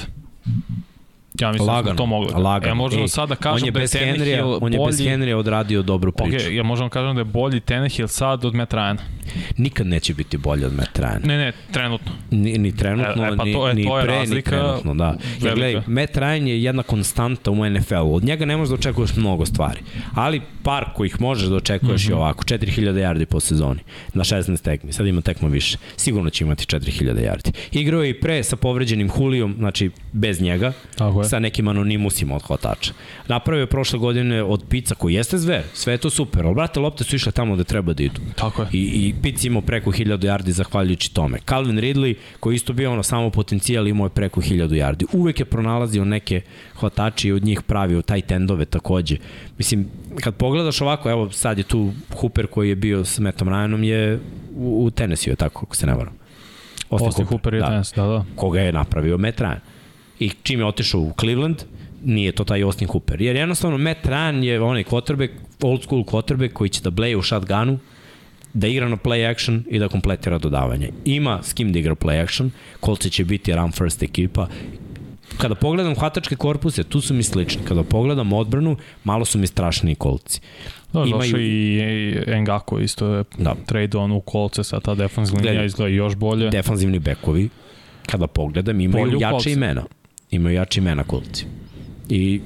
Ja 1.41 1.53
mislim 1.53 1.67
da 1.67 1.73
Lagano, 1.73 1.95
smo 1.95 1.97
to 1.97 2.07
mogli. 2.07 2.33
da- 2.33 2.39
lagano. 2.39 2.71
Ja 2.71 2.75
možemo 2.75 3.03
Ej, 3.03 3.09
sada 3.09 3.33
on 3.35 3.39
kažem 3.41 3.61
da 3.61 3.67
je 3.67 3.83
bez 3.83 3.93
Tannehill 3.93 4.25
Henrya, 4.25 4.59
on 4.61 4.73
je 4.73 4.79
bez 4.87 4.99
bolji... 4.99 5.11
Henrya 5.11 5.37
odradio 5.37 5.83
dobru 5.83 6.13
priču. 6.13 6.47
Ok, 6.47 6.53
ja 6.53 6.63
možemo 6.63 6.89
kažem 6.89 7.15
da 7.15 7.21
je 7.21 7.25
bolji 7.25 7.61
Tannehill 7.61 8.09
sad 8.09 8.45
od 8.45 8.55
Matt 8.55 8.73
Ryana. 8.73 8.99
Nikad 9.57 9.87
neće 9.87 10.15
biti 10.15 10.39
bolji 10.39 10.65
od 10.65 10.75
Matt. 10.75 10.99
Ne, 11.25 11.39
ne, 11.39 11.53
trenutno. 11.73 12.13
Ni, 12.31 12.59
ni 12.59 12.77
trenutno, 12.77 13.25
E, 13.25 13.27
e, 13.27 13.37
pa 13.37 13.45
to 13.45 13.69
ni, 13.69 13.75
ni 13.75 13.85
to 13.89 13.99
je 13.99 14.05
pre, 14.05 14.15
razlika 14.15 14.51
ni 14.57 14.63
trenutno, 14.63 14.95
da. 14.95 15.17
Velika. 15.41 15.55
gledaj, 15.55 15.83
Matt 15.87 16.17
Ryan 16.17 16.47
je 16.47 16.63
jedna 16.63 16.83
konstanta 16.83 17.51
u 17.51 17.71
NFL-u. 17.71 18.15
Od 18.15 18.25
njega 18.25 18.45
ne 18.45 18.57
možeš 18.57 18.69
da 18.69 18.75
očekuješ 18.75 19.17
mnogo 19.17 19.47
stvari. 19.47 19.81
Ali 20.15 20.41
par 20.63 20.85
kojih 20.95 21.21
možeš 21.21 21.49
da 21.49 21.57
očekuješ 21.57 22.03
mm 22.03 22.05
-hmm. 22.05 22.11
Mhm. 22.11 22.13
je 22.13 22.17
ovako. 22.17 22.45
4000 22.45 22.93
yardi 22.93 23.25
po 23.25 23.41
sezoni. 23.41 23.81
Na 24.15 24.25
16 24.25 24.63
tekmi. 24.63 24.93
Sad 24.93 25.07
ima 25.07 25.21
tekma 25.21 25.49
više. 25.49 25.79
Sigurno 25.97 26.31
će 26.31 26.45
imati 26.45 26.65
4000 26.67 27.15
yardi. 27.15 27.51
Igrao 27.73 28.03
je 28.03 28.11
i 28.11 28.21
pre 28.21 28.43
sa 28.43 28.57
povređenim 28.57 29.09
Hulijom, 29.11 29.55
znači 29.59 29.91
bez 30.13 30.41
njega. 30.41 30.73
Tako 30.97 31.24
je. 31.25 31.29
Sa 31.29 31.39
nekim 31.39 31.69
anonimusima 31.69 32.37
od 32.37 32.43
hvatača. 32.43 32.93
Napravio 33.29 33.61
je 33.63 33.67
prošle 33.67 33.99
godine 33.99 34.43
od 34.43 34.65
Pica 34.69 34.95
koji 34.95 35.15
jeste 35.15 35.39
zver. 35.39 35.63
Sve 35.73 35.95
je 35.95 35.99
to 35.99 36.11
super. 36.11 36.47
Ali, 36.47 36.55
brate, 36.55 36.81
lopte 36.81 37.05
su 37.05 37.17
išle 37.17 37.33
tamo 37.33 37.55
gde 37.55 37.65
treba 37.65 37.93
da 37.93 38.03
idu. 38.03 38.21
Tako 38.35 38.63
je. 38.63 38.69
I, 38.73 38.79
i 38.79 39.15
Pic 39.23 39.45
imao 39.45 39.63
preko 39.63 39.91
1000 39.91 40.19
yardi 40.19 40.51
zahvaljujući 40.51 41.15
tome. 41.15 41.39
Calvin 41.49 41.79
Ridley, 41.79 42.15
koji 42.41 42.55
isto 42.55 42.73
bio 42.73 42.93
ono 42.93 43.03
samo 43.03 43.31
potencijal, 43.31 43.89
imao 43.89 44.07
je 44.07 44.11
preko 44.11 44.41
1000 44.41 44.69
yardi. 44.69 45.05
Uvek 45.13 45.41
je 45.41 45.45
pronalazio 45.45 46.05
neke 46.05 46.41
hvatače 46.81 47.29
i 47.29 47.33
od 47.33 47.45
njih 47.45 47.63
pravio 47.63 48.03
taj 48.03 48.21
tendove 48.21 48.65
takođe. 48.65 49.17
Mislim, 49.59 49.89
kad 50.21 50.35
pogledaš 50.35 50.81
ovako, 50.81 51.11
evo 51.11 51.31
sad 51.31 51.59
je 51.59 51.65
tu 51.65 51.93
Hooper 52.21 52.47
koji 52.47 52.69
je 52.69 52.77
bio 52.77 53.05
s 53.05 53.19
Metom 53.19 53.49
Ryanom 53.49 53.83
je 53.83 54.21
u, 54.57 54.85
u 54.85 54.91
Tennessee, 54.91 55.37
tako, 55.37 55.67
ako 55.67 55.77
se 55.77 55.87
ne 55.87 55.95
varam. 55.95 56.13
Austin 56.91 57.25
Hooper 57.25 57.55
je 57.55 57.61
da. 57.61 57.67
Tennessee, 57.67 58.03
da, 58.03 58.09
da. 58.09 58.25
Koga 58.37 58.61
je 58.61 58.73
napravio 58.73 59.19
Matt 59.19 59.41
Ryan. 59.41 59.74
I 60.19 60.31
čim 60.43 60.61
je 60.61 60.67
otišao 60.67 61.01
u 61.01 61.13
Cleveland, 61.21 61.57
nije 62.05 62.33
to 62.33 62.45
taj 62.45 62.63
Austin 62.63 62.89
Hooper. 62.89 63.21
Jer 63.23 63.37
jednostavno 63.37 63.79
Matt 63.79 64.07
Ryan 64.07 64.43
je 64.43 64.61
onaj 64.61 64.85
quarterback, 64.85 65.31
old 65.63 65.83
school 65.83 66.03
quarterback 66.03 66.53
koji 66.53 66.71
će 66.71 66.83
da 66.83 66.91
bleje 66.91 67.17
u 67.17 67.23
shotgunu, 67.23 67.79
da 68.55 68.67
igra 68.67 68.89
na 68.89 68.97
play 68.97 69.31
action 69.31 69.65
i 69.69 69.79
da 69.79 69.89
kompletira 69.89 70.39
dodavanje. 70.39 70.91
Ima 71.05 71.41
s 71.43 71.53
kim 71.53 71.73
da 71.73 71.79
igra 71.79 71.95
play 71.95 72.23
action, 72.23 72.51
Colts 72.85 73.11
će 73.11 73.25
biti 73.25 73.55
run 73.55 73.73
first 73.73 74.03
ekipa. 74.03 74.47
Kada 75.39 75.55
pogledam 75.55 75.95
hvatačke 75.95 76.37
korpuse, 76.37 76.83
tu 76.85 77.01
su 77.01 77.15
mi 77.15 77.23
slični. 77.23 77.63
Kada 77.65 77.83
pogledam 77.83 78.33
odbranu, 78.33 78.77
malo 79.05 79.25
su 79.25 79.39
mi 79.39 79.47
strašniji 79.47 79.95
kolci. 79.95 80.41
Da, 80.93 81.01
Imaju- 81.01 81.13
došao 81.13 81.41
i, 81.41 81.79
i 82.29 82.41
Ngako 82.41 82.79
isto 82.81 83.07
je 83.09 83.25
Da. 83.39 83.55
trade 83.67 83.99
on 83.99 84.13
u 84.13 84.21
kolce, 84.21 84.65
sa 84.65 84.81
ta 84.81 84.95
defensivna 84.95 85.43
linija 85.43 85.65
izgleda 85.65 85.89
još 85.89 86.15
bolje. 86.15 86.51
Defanzivni 86.51 86.99
bekovi, 86.99 87.49
kada 88.07 88.27
pogledam, 88.27 88.81
imaju 88.81 89.05
Bolji 89.05 89.17
u 89.17 89.21
jače 89.21 89.31
kolci. 89.31 89.53
imena. 89.53 89.85
Imaju 90.35 90.57
jače 90.57 90.81
imena 90.81 91.05
kolci. 91.05 91.47
I 92.09 92.41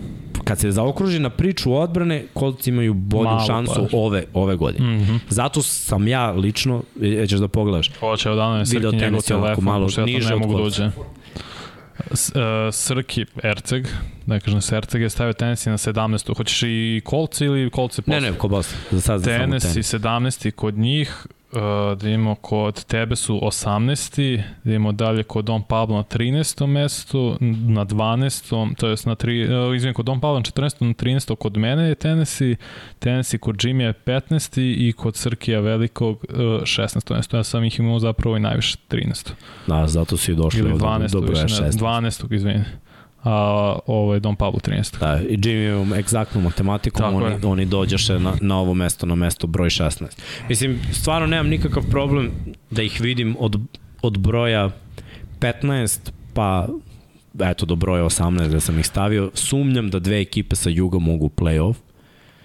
kad 0.45 0.59
se 0.59 0.71
zaokruži 0.71 1.19
na 1.19 1.31
priču 1.31 1.75
odbrane, 1.75 2.25
kolci 2.35 2.71
imaju 2.71 2.95
bolju 2.95 3.25
Malo 3.25 3.47
šansu 3.47 3.83
baš. 3.83 3.91
ove, 3.93 4.25
ove 4.35 4.57
godine. 4.57 4.97
Mm 4.97 5.01
-hmm. 5.01 5.19
Zato 5.29 5.63
sam 5.63 6.09
ja 6.09 6.31
lično, 6.31 6.83
e, 7.03 7.27
ćeš 7.27 7.39
da 7.39 7.49
pogledaš, 7.49 7.91
Hoće 8.01 8.31
odavno 8.31 8.57
je 8.59 8.65
Video 8.71 8.91
srki 8.91 8.97
njegov 8.97 9.11
tenis 9.11 9.31
je 9.31 9.37
ovako 9.37 9.47
telefon, 9.47 9.65
malo 9.65 9.87
pošto 9.87 10.01
ja 10.01 10.07
to 10.07 10.13
niže 10.13 10.29
ne 10.29 10.35
od 10.35 10.41
mogu 10.41 10.53
da 10.53 10.59
kolca. 10.59 10.85
uđe. 10.85 10.91
S, 12.15 12.29
uh, 12.29 12.43
Srki 12.73 13.25
Erceg, 13.43 13.87
da 14.27 14.41
kažem 14.41 14.61
se 14.61 14.77
Erceg 14.77 15.03
je 15.03 15.11
stavio 15.11 15.33
Tennessee 15.33 15.71
na 15.71 15.79
17. 15.79 16.37
Hoćeš 16.37 16.63
i 16.63 17.01
kolci 17.05 17.45
ili 17.45 17.71
kolci 17.71 18.03
posle? 18.03 18.21
Ne, 18.21 18.31
ne, 18.31 18.39
ko 18.39 18.49
Boston. 18.49 18.79
Za 18.91 19.01
sad 19.01 19.25
Tennessee 19.25 19.73
tenis. 19.73 19.95
17. 19.95 20.51
kod 20.51 20.79
njih, 20.79 21.27
uh, 21.53 21.99
da 21.99 22.09
imamo 22.09 22.35
kod 22.35 22.85
tebe 22.85 23.17
su 23.17 23.41
18. 23.43 24.43
Da 24.65 24.71
imamo 24.71 24.93
dalje 24.93 25.23
kod 25.23 25.45
Don 25.45 25.63
Pablo 25.63 25.97
na 25.97 26.03
13. 26.03 26.67
mestu, 26.67 27.37
na 27.41 27.85
12. 27.85 28.75
to 28.77 28.89
jest 28.89 29.07
na 29.07 29.15
tri, 29.15 29.45
uh, 29.45 29.77
izvijem, 29.77 29.95
kod 29.95 30.07
Don 30.07 30.21
Pablo 30.21 30.39
na 30.39 30.45
14. 30.45 30.87
na 30.87 30.95
13. 30.95 31.37
kod 31.37 31.57
mene 31.57 31.89
je 31.89 31.95
Tennessee, 31.95 32.57
Tennessee 32.99 33.39
kod 33.39 33.57
Jimmy 33.57 33.83
je 33.83 33.93
15. 33.93 34.89
i 34.89 34.93
kod 34.93 35.17
Srkija 35.17 35.61
Velikog 35.61 36.25
uh, 36.29 36.37
16. 36.39 37.17
mesto. 37.17 37.37
Ja 37.37 37.45
sam 37.45 37.65
ih 37.65 37.79
imao 37.79 37.99
zapravo 37.99 38.37
i 38.37 38.41
najviše 38.41 38.77
13. 38.91 39.31
Da, 39.67 39.87
zato 39.87 40.17
su 40.17 40.33
i 40.33 40.37
došli 40.37 40.61
Ili 40.61 40.73
od 40.73 40.81
12. 40.81 41.13
do 41.13 41.21
broja 41.21 41.43
više, 41.43 41.63
ne, 41.63 41.71
16. 41.71 41.79
12. 41.79 42.35
izvini. 42.35 42.65
A 43.25 43.79
ovo 43.87 44.15
je 44.15 44.21
Don 44.21 44.37
Pablo 44.37 44.61
13. 44.61 44.99
Da, 45.01 45.21
i 45.29 45.37
Jimmyvom 45.37 45.99
egzaktnom 45.99 46.45
matematikom 46.45 47.03
Tako 47.03 47.17
oni, 47.17 47.35
je. 47.35 47.47
oni 47.47 47.65
dođeše 47.65 48.19
na, 48.19 48.33
na 48.41 48.59
ovo 48.59 48.75
mesto, 48.75 49.07
na 49.07 49.15
mesto 49.15 49.47
broj 49.47 49.69
16. 49.69 50.05
Mislim, 50.49 50.81
stvarno 50.93 51.27
nemam 51.27 51.49
nikakav 51.49 51.83
problem 51.91 52.31
da 52.71 52.83
ih 52.83 53.01
vidim 53.01 53.37
od, 53.39 53.61
od 54.03 54.19
broja 54.19 54.71
15 55.41 56.11
pa 56.35 56.69
eto 57.41 57.67
do 57.67 57.77
broja 57.77 58.05
18 58.05 58.49
da 58.49 58.61
sam 58.61 58.79
ih 58.79 58.87
stavio. 58.87 59.31
Sumnjam 59.35 59.91
da 59.91 59.99
dve 59.99 60.21
ekipe 60.21 60.57
sa 60.57 60.71
juga 60.71 60.99
mogu 60.99 61.27
u 61.27 61.29
play-off. 61.29 61.75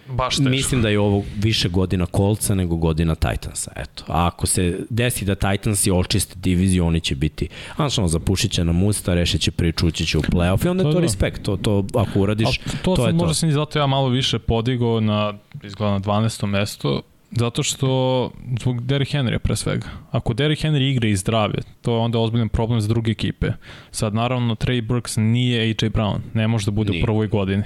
Baš 0.07 0.35
teško. 0.37 0.49
Mislim 0.49 0.81
da 0.81 0.89
je 0.89 0.99
ovo 0.99 1.23
više 1.37 1.69
godina 1.69 2.05
Kolca 2.05 2.55
nego 2.55 2.75
godina 2.75 3.15
Titansa. 3.15 3.71
Eto, 3.75 4.03
a 4.07 4.27
ako 4.27 4.47
se 4.47 4.79
desi 4.89 5.25
da 5.25 5.35
Titansi 5.35 5.91
očiste 5.91 6.35
diviziju, 6.35 6.85
oni 6.85 6.99
će 7.01 7.15
biti 7.15 7.47
Anšano 7.77 8.07
zapušit 8.07 8.51
će 8.51 8.63
na 8.63 8.71
musta, 8.71 9.13
rešit 9.13 9.41
će 9.41 9.51
priču, 9.51 9.87
ući 9.87 10.05
će 10.05 10.17
u 10.17 10.21
play-off 10.21 10.65
i 10.65 10.69
onda 10.69 10.83
To 10.83 10.89
je 10.89 10.93
to 10.93 10.97
to. 10.97 11.01
respekt. 11.01 11.41
To, 11.43 11.57
to 11.57 11.85
ako 11.95 12.19
uradiš, 12.19 12.47
A 12.49 12.63
to, 12.63 12.77
to 12.83 12.95
sam, 12.95 13.05
je 13.05 13.11
to. 13.11 13.17
možda 13.17 13.33
sam 13.33 13.49
i 13.49 13.53
zato 13.53 13.79
ja 13.79 13.87
malo 13.87 14.07
više 14.09 14.39
podigao 14.39 14.99
na, 14.99 15.33
izgleda 15.63 15.93
na 15.93 15.99
12. 15.99 16.45
mesto, 16.45 17.01
zato 17.31 17.63
što 17.63 18.31
zbog 18.59 18.81
Derrick 18.81 19.13
Henrya 19.13 19.39
pre 19.39 19.55
svega. 19.55 19.87
Ako 20.11 20.33
Derrick 20.33 20.63
Henry 20.63 20.91
igra 20.91 21.07
i 21.07 21.15
zdravlje, 21.15 21.59
to 21.81 21.91
je 21.91 21.99
onda 21.99 22.19
ozbiljan 22.19 22.49
problem 22.49 22.81
za 22.81 22.87
druge 22.87 23.11
ekipe. 23.11 23.47
Sad 23.91 24.13
naravno 24.13 24.55
Trey 24.55 24.81
Burks 24.81 25.17
nije 25.17 25.61
AJ 25.61 25.89
Brown, 25.89 26.17
ne 26.33 26.47
može 26.47 26.65
da 26.65 26.71
bude 26.71 26.91
Nije. 26.91 27.03
u 27.03 27.05
prvoj 27.05 27.27
godini. 27.27 27.63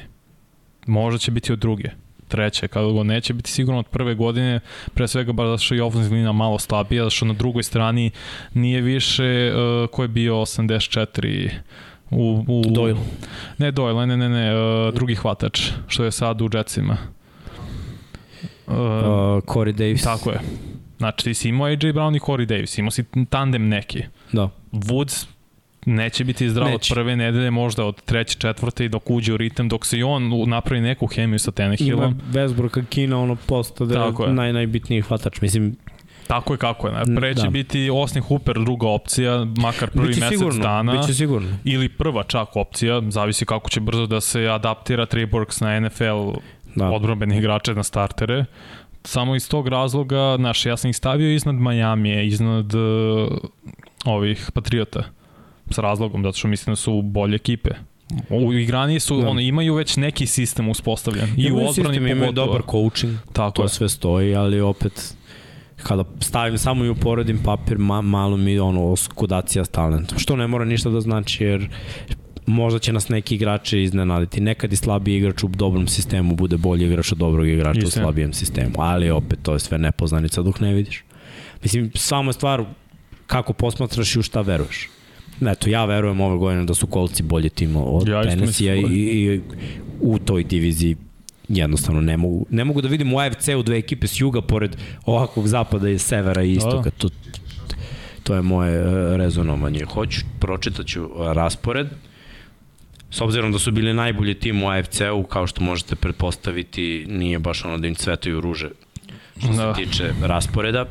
Možda 0.87 1.17
će 1.17 1.31
biti 1.31 1.53
od 1.53 1.59
druge 1.59 1.89
treće, 2.27 2.67
kada 2.67 2.87
go 2.87 3.03
neće 3.03 3.33
biti 3.33 3.51
sigurno 3.51 3.79
od 3.79 3.87
prve 3.87 4.15
godine, 4.15 4.59
pre 4.93 5.07
svega 5.07 5.31
bar 5.31 5.47
zato 5.47 5.57
što 5.57 5.75
je 5.75 5.83
ofenzivna 5.83 6.15
linija 6.15 6.31
malo 6.31 6.59
slabija, 6.59 7.03
zato 7.03 7.15
što 7.15 7.25
na 7.25 7.33
drugoj 7.33 7.63
strani 7.63 8.11
nije 8.53 8.81
više 8.81 9.53
uh, 9.53 9.89
ko 9.89 10.01
je 10.01 10.07
bio 10.07 10.35
84 10.35 11.49
u, 12.11 12.43
u 12.47 12.61
Doyle. 12.63 12.97
Ne 13.57 13.71
Doyle, 13.71 14.05
ne, 14.05 14.17
ne, 14.17 14.29
ne, 14.29 14.55
uh, 14.55 14.93
drugi 14.93 15.15
hvatač, 15.15 15.71
što 15.87 16.03
je 16.03 16.11
sad 16.11 16.41
u 16.41 16.49
Jetsima. 16.53 16.97
Uh, 18.67 18.73
uh, 18.73 18.79
Corey 19.43 19.71
Davis. 19.71 20.03
tako 20.03 20.29
je. 20.29 20.39
Znači, 20.97 21.23
ti 21.23 21.33
si 21.33 21.49
imao 21.49 21.67
AJ 21.67 21.75
Brown 21.75 22.15
i 22.15 22.19
Corey 22.19 22.45
Davis, 22.45 22.77
imao 22.77 22.91
si 22.91 23.03
tandem 23.29 23.67
neki. 23.67 24.03
Da. 24.31 24.49
Woods 24.71 25.27
neće 25.87 26.23
biti 26.23 26.49
zdrav 26.49 26.67
Neće. 26.67 26.93
od 26.93 26.95
prve 26.95 27.15
nedelje, 27.15 27.51
možda 27.51 27.85
od 27.85 28.01
treće, 28.01 28.37
četvrte 28.39 28.85
i 28.85 28.89
dok 28.89 29.09
uđe 29.09 29.33
u 29.33 29.37
ritam, 29.37 29.69
dok 29.69 29.85
se 29.85 29.97
i 29.97 30.03
on 30.03 30.49
napravi 30.49 30.81
neku 30.81 31.07
hemiju 31.07 31.39
sa 31.39 31.49
Ima 31.49 31.55
Tannehillom. 31.55 32.21
Westbrooka 32.31 32.85
Kina, 32.85 33.19
ono 33.19 33.35
posto 33.35 33.85
da 33.85 34.03
je 34.19 34.33
naj, 34.33 34.53
najbitniji 34.53 35.01
hvatač. 35.01 35.41
Mislim, 35.41 35.75
Tako 36.27 36.53
je 36.53 36.57
kako 36.57 36.87
je. 36.87 36.93
Ne? 37.05 37.15
Pre 37.15 37.35
će 37.35 37.41
Da. 37.41 37.49
biti 37.49 37.89
Austin 37.89 38.21
Hooper 38.21 38.55
druga 38.55 38.87
opcija, 38.87 39.45
makar 39.57 39.89
prvi 39.89 40.07
biće 40.07 40.19
mesec 40.19 40.37
sigurno, 40.39 40.63
dana. 40.63 40.91
biće 40.91 41.13
sigurno. 41.13 41.49
Ili 41.63 41.89
prva 41.89 42.23
čak 42.23 42.55
opcija, 42.55 43.01
zavisi 43.09 43.45
kako 43.45 43.69
će 43.69 43.79
brzo 43.79 44.05
da 44.05 44.21
se 44.21 44.47
adaptira 44.47 45.05
Trey 45.05 45.29
Burks 45.31 45.59
na 45.59 45.79
NFL 45.79 46.31
Da. 46.75 46.89
odbrobenih 46.89 47.37
igrača 47.39 47.73
na 47.73 47.83
startere. 47.83 48.45
Samo 49.03 49.35
iz 49.35 49.49
tog 49.49 49.67
razloga, 49.67 50.35
znaš, 50.37 50.65
ja 50.65 50.77
sam 50.77 50.89
ih 50.89 50.95
stavio 50.95 51.33
iznad 51.33 51.55
Majamije, 51.55 52.27
iznad 52.27 52.73
uh, 52.73 52.81
ovih 54.05 54.49
Patriota. 54.53 55.03
S 55.69 55.77
razlogom, 55.77 56.23
zato 56.23 56.37
što 56.37 56.47
mislim 56.47 56.71
da 56.71 56.75
su 56.75 57.01
bolje 57.01 57.35
ekipe. 57.35 57.69
U 58.29 58.53
igraniji 58.53 58.99
su, 58.99 59.21
Da. 59.21 59.29
ono, 59.29 59.39
imaju 59.41 59.75
već 59.75 59.95
neki 59.97 60.25
sistem 60.25 60.69
uspostavljen. 60.69 61.29
I 61.37 61.51
u 61.51 61.55
odbrani 61.57 61.73
sistem, 61.73 61.93
imaju 61.97 62.19
pogotovo. 62.21 62.47
dobar 62.47 62.61
coaching, 62.71 63.17
Tako 63.33 63.51
to 63.51 63.63
je. 63.63 63.69
sve 63.69 63.89
stoji, 63.89 64.35
ali 64.35 64.61
opet 64.61 65.13
kada 65.77 66.03
stavim 66.19 66.57
samo 66.57 66.85
i 66.85 66.89
uporedim 66.89 67.39
papir, 67.39 67.77
ma, 67.77 68.01
malo 68.01 68.37
mi 68.37 68.59
ono 68.59 68.85
oskudacija 68.85 69.65
s 69.65 69.69
talentom. 69.69 70.19
Što 70.19 70.35
ne 70.35 70.47
mora 70.47 70.65
ništa 70.65 70.89
da 70.89 71.01
znači, 71.01 71.43
jer 71.43 71.69
možda 72.45 72.79
će 72.79 72.93
nas 72.93 73.09
neki 73.09 73.35
igrači 73.35 73.79
iznenaditi. 73.79 74.41
Nekad 74.41 74.73
i 74.73 74.75
slabiji 74.75 75.17
igrač 75.17 75.43
u 75.43 75.47
dobrom 75.47 75.87
sistemu 75.87 76.35
bude 76.35 76.57
bolji 76.57 76.85
igrač 76.85 77.11
od 77.11 77.17
dobrog 77.17 77.47
igrača 77.47 77.79
Istina. 77.79 78.03
u 78.03 78.05
slabijem 78.05 78.33
sistemu, 78.33 78.73
ali 78.77 79.09
opet 79.09 79.39
to 79.41 79.53
je 79.53 79.59
sve 79.59 79.77
nepoznanica 79.77 80.41
dok 80.41 80.59
ne 80.59 80.73
vidiš. 80.73 81.03
Mislim, 81.63 81.91
samo 81.95 82.29
je 82.29 82.33
stvar 82.33 82.65
kako 83.27 83.53
posmatraš 83.53 84.15
i 84.15 84.19
u 84.19 84.23
šta 84.23 84.41
veruješ. 84.41 84.89
Eto, 85.41 85.69
ja 85.69 85.85
verujem 85.85 86.21
ove 86.21 86.37
godine 86.37 86.65
da 86.65 86.73
su 86.73 86.87
kolci 86.87 87.23
bolji 87.23 87.49
tim 87.49 87.75
od 87.75 88.07
Ja 88.07 88.23
Tennessee-a 88.23 88.75
i, 88.75 88.81
i 88.81 89.41
u 90.01 90.19
toj 90.19 90.43
diviziji 90.43 90.95
jednostavno 91.49 92.01
ne 92.01 92.17
mogu, 92.17 92.45
ne 92.49 92.63
mogu 92.65 92.81
da 92.81 92.87
vidim 92.87 93.13
u 93.13 93.19
AFC-u 93.19 93.63
dve 93.63 93.77
ekipe 93.77 94.07
s 94.07 94.21
juga 94.21 94.41
pored 94.41 94.77
ovakvog 95.05 95.47
zapada 95.47 95.89
i 95.89 95.99
severa 95.99 96.43
i 96.43 96.51
istoka. 96.53 96.89
To, 96.97 97.09
to 98.23 98.35
je 98.35 98.41
moje 98.41 98.73
e, 98.75 99.17
rezonovanje. 99.17 99.85
Hoću, 99.85 100.21
pročitaću 100.39 101.09
raspored. 101.33 101.87
S 103.11 103.21
obzirom 103.21 103.51
da 103.51 103.59
su 103.59 103.71
bili 103.71 103.93
najbolji 103.93 104.33
tim 104.33 104.63
u 104.63 104.69
AFC-u, 104.69 105.23
kao 105.23 105.47
što 105.47 105.63
možete 105.63 105.95
pretpostaviti, 105.95 107.05
nije 107.09 107.39
baš 107.39 107.65
ono 107.65 107.77
da 107.77 107.87
im 107.87 107.95
cvetaju 107.95 108.41
ruže 108.41 108.69
što 109.39 109.47
Da. 109.53 109.75
se 109.75 109.83
tiče 109.83 110.13
rasporeda. 110.21 110.85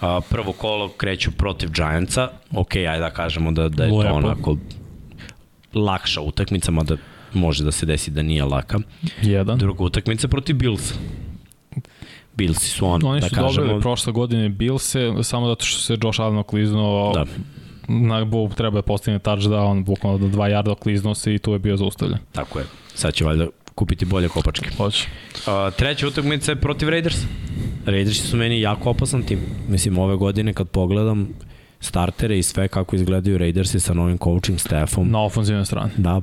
A, 0.00 0.20
prvo 0.30 0.52
kolo 0.52 0.88
kreću 0.88 1.30
protiv 1.32 1.70
Giantsa. 1.70 2.28
Ok, 2.52 2.76
ajde 2.76 2.98
da 3.00 3.10
kažemo 3.10 3.52
da, 3.52 3.68
da 3.68 3.84
je 3.84 3.92
Lepo. 3.92 4.02
to 4.02 4.14
onako 4.14 4.56
lakša 5.74 6.20
utakmica, 6.20 6.70
mada 6.70 6.96
može 7.34 7.64
da 7.64 7.72
se 7.72 7.86
desi 7.86 8.10
da 8.10 8.22
nije 8.22 8.44
laka. 8.44 8.78
Jedan. 9.22 9.58
Druga 9.58 9.84
utakmica 9.84 10.28
protiv 10.28 10.56
Billsa. 10.56 10.94
Billsi 12.34 12.68
su 12.68 12.86
on, 12.86 13.00
Oni 13.04 13.20
da 13.20 13.28
su 13.28 13.34
kažemo, 13.34 13.66
dobili 13.66 13.80
prošle 13.80 14.12
godine 14.12 14.48
Billse, 14.48 15.12
samo 15.22 15.46
zato 15.46 15.64
što 15.64 15.80
se 15.80 15.98
Josh 16.02 16.20
Allen 16.20 16.38
okliznuo, 16.38 17.12
Da. 17.14 17.24
na 17.88 18.24
bu 18.24 18.50
treba 18.56 18.78
je 18.78 18.82
postigne 18.82 19.18
touchdown, 19.18 19.84
bukvalno 19.84 20.18
do 20.18 20.28
dva 20.28 20.48
jarda 20.48 20.72
okliznuo 20.72 21.14
se 21.14 21.34
i 21.34 21.38
tu 21.38 21.52
je 21.52 21.58
bio 21.58 21.76
zaustavljen. 21.76 22.18
tako 22.32 22.58
je. 22.58 22.64
Sad 22.94 23.14
će 23.14 23.24
valjda 23.24 23.46
kupiti 23.76 24.04
bolje 24.04 24.28
kopačke. 24.28 24.70
Hoće. 24.76 25.08
A, 25.46 25.70
treća 25.70 26.08
utakmica 26.08 26.52
je 26.52 26.56
protiv 26.56 26.88
Raiders. 26.88 27.16
Raidersi 27.86 28.20
su 28.22 28.36
meni 28.36 28.60
jako 28.60 28.90
opasan 28.90 29.22
tim. 29.22 29.38
Mislim, 29.68 29.98
ove 29.98 30.16
godine 30.16 30.52
kad 30.52 30.68
pogledam 30.68 31.28
startere 31.80 32.38
i 32.38 32.42
sve 32.42 32.68
kako 32.68 32.96
izgledaju 32.96 33.38
Raidersi 33.38 33.80
sa 33.80 33.94
novim 33.94 34.18
coaching 34.18 34.60
staffom, 34.60 35.10
Na 35.10 35.22
ofenzivnoj 35.22 35.64
strani. 35.64 35.90
da, 35.96 36.20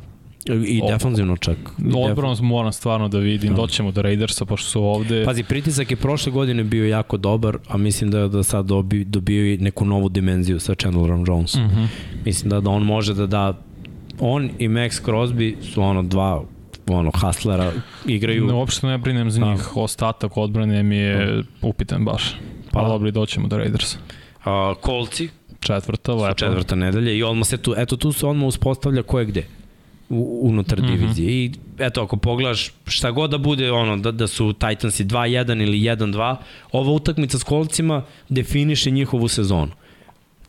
i 0.68 0.82
defanzivno 0.90 1.38
čak. 1.38 1.58
Odbrano 1.96 2.36
moram 2.42 2.72
stvarno 2.72 3.08
da 3.08 3.18
vidim, 3.20 3.50
Da. 3.50 3.56
doćemo 3.56 3.92
do 3.92 4.02
Raidersa 4.02 4.46
pošto 4.46 4.70
su 4.70 4.84
ovde. 4.84 5.26
Pazi, 5.26 5.44
pritisak 5.44 5.92
je 5.92 5.98
prošle 5.98 6.32
godine 6.32 6.64
bio 6.64 6.88
jako 6.88 7.18
dobar, 7.18 7.58
a 7.68 7.78
mislim 7.78 8.12
da 8.12 8.28
da 8.28 8.44
sad 8.44 8.66
dobi, 8.66 9.06
dobio 9.06 9.54
i 9.54 9.58
neku 9.58 9.86
novu 9.86 10.10
dimenziju 10.10 10.60
sa 10.60 10.76
Chandlerom 10.76 11.24
Jonesom. 11.28 11.66
Mhm. 11.66 11.84
Mislim 12.26 12.50
da, 12.50 12.60
da 12.60 12.70
on 12.70 12.84
može 12.84 13.14
da 13.14 13.26
da 13.28 13.60
on 14.20 14.50
i 14.60 14.68
Max 14.68 15.02
Crosby 15.06 15.56
su 15.64 15.82
ono 15.82 16.04
dva 16.04 16.44
ono 16.88 17.12
haslera 17.12 17.72
igraju 18.06 18.46
Ne, 18.46 18.54
uopšte 18.54 18.88
ne 18.88 18.98
brinem 18.98 19.32
za 19.32 19.40
Da. 19.40 19.46
njih, 19.46 19.78
ostatak 19.78 20.38
odbrane 20.38 20.84
mi 20.84 20.96
je 20.96 21.44
upitan 21.62 22.06
baš. 22.06 22.24
Pa 22.64 22.70
Pa 22.72 22.82
da. 22.82 22.88
dobro, 22.88 23.12
doćemo 23.12 23.48
do 23.48 23.58
Raidersa. 23.58 23.98
a, 24.44 24.74
kolci 24.76 25.30
Četvrta, 25.60 26.14
lepo. 26.14 26.34
četvrta 26.36 26.76
nedelja 26.76 27.12
i 27.12 27.24
odmah 27.24 27.48
se 27.48 27.58
tu 27.58 27.74
eto 27.78 27.98
tu 27.98 28.12
se 28.12 28.26
odmah 28.28 28.46
uspostavlja 28.46 29.04
ko 29.04 29.20
je 29.20 29.26
gde 29.26 29.44
unutar 30.42 30.80
Mhm. 30.80 30.88
divizije 30.88 31.32
i 31.36 31.52
eto 31.80 32.02
ako 32.02 32.18
pogledaš 32.18 32.72
šta 32.86 33.12
god 33.12 33.30
da 33.30 33.38
bude 33.38 33.72
ono 33.72 33.98
da, 33.98 34.12
da 34.12 34.28
su 34.28 34.54
Titansi 34.54 35.06
2-1 35.06 35.62
ili 35.64 35.80
1-2 35.80 36.36
ova 36.72 36.92
utakmica 36.92 37.40
s 37.40 37.44
kolcima 37.44 38.04
definiše 38.30 38.92
njihovu 38.92 39.28
sezonu 39.28 39.72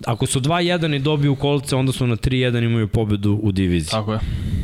Ako 0.07 0.27
su 0.27 0.41
2-1 0.41 0.97
i 0.97 0.99
dobiju 0.99 1.35
kolce, 1.37 1.77
onda 1.77 1.93
su 1.93 2.07
na 2.07 2.17
3-1 2.17 2.63
i 2.63 2.67
imaju 2.67 2.89
pobedu 2.89 3.41
u 3.43 3.53
diviziji. 3.53 3.91
Tako 3.91 4.13
je. 4.13 4.19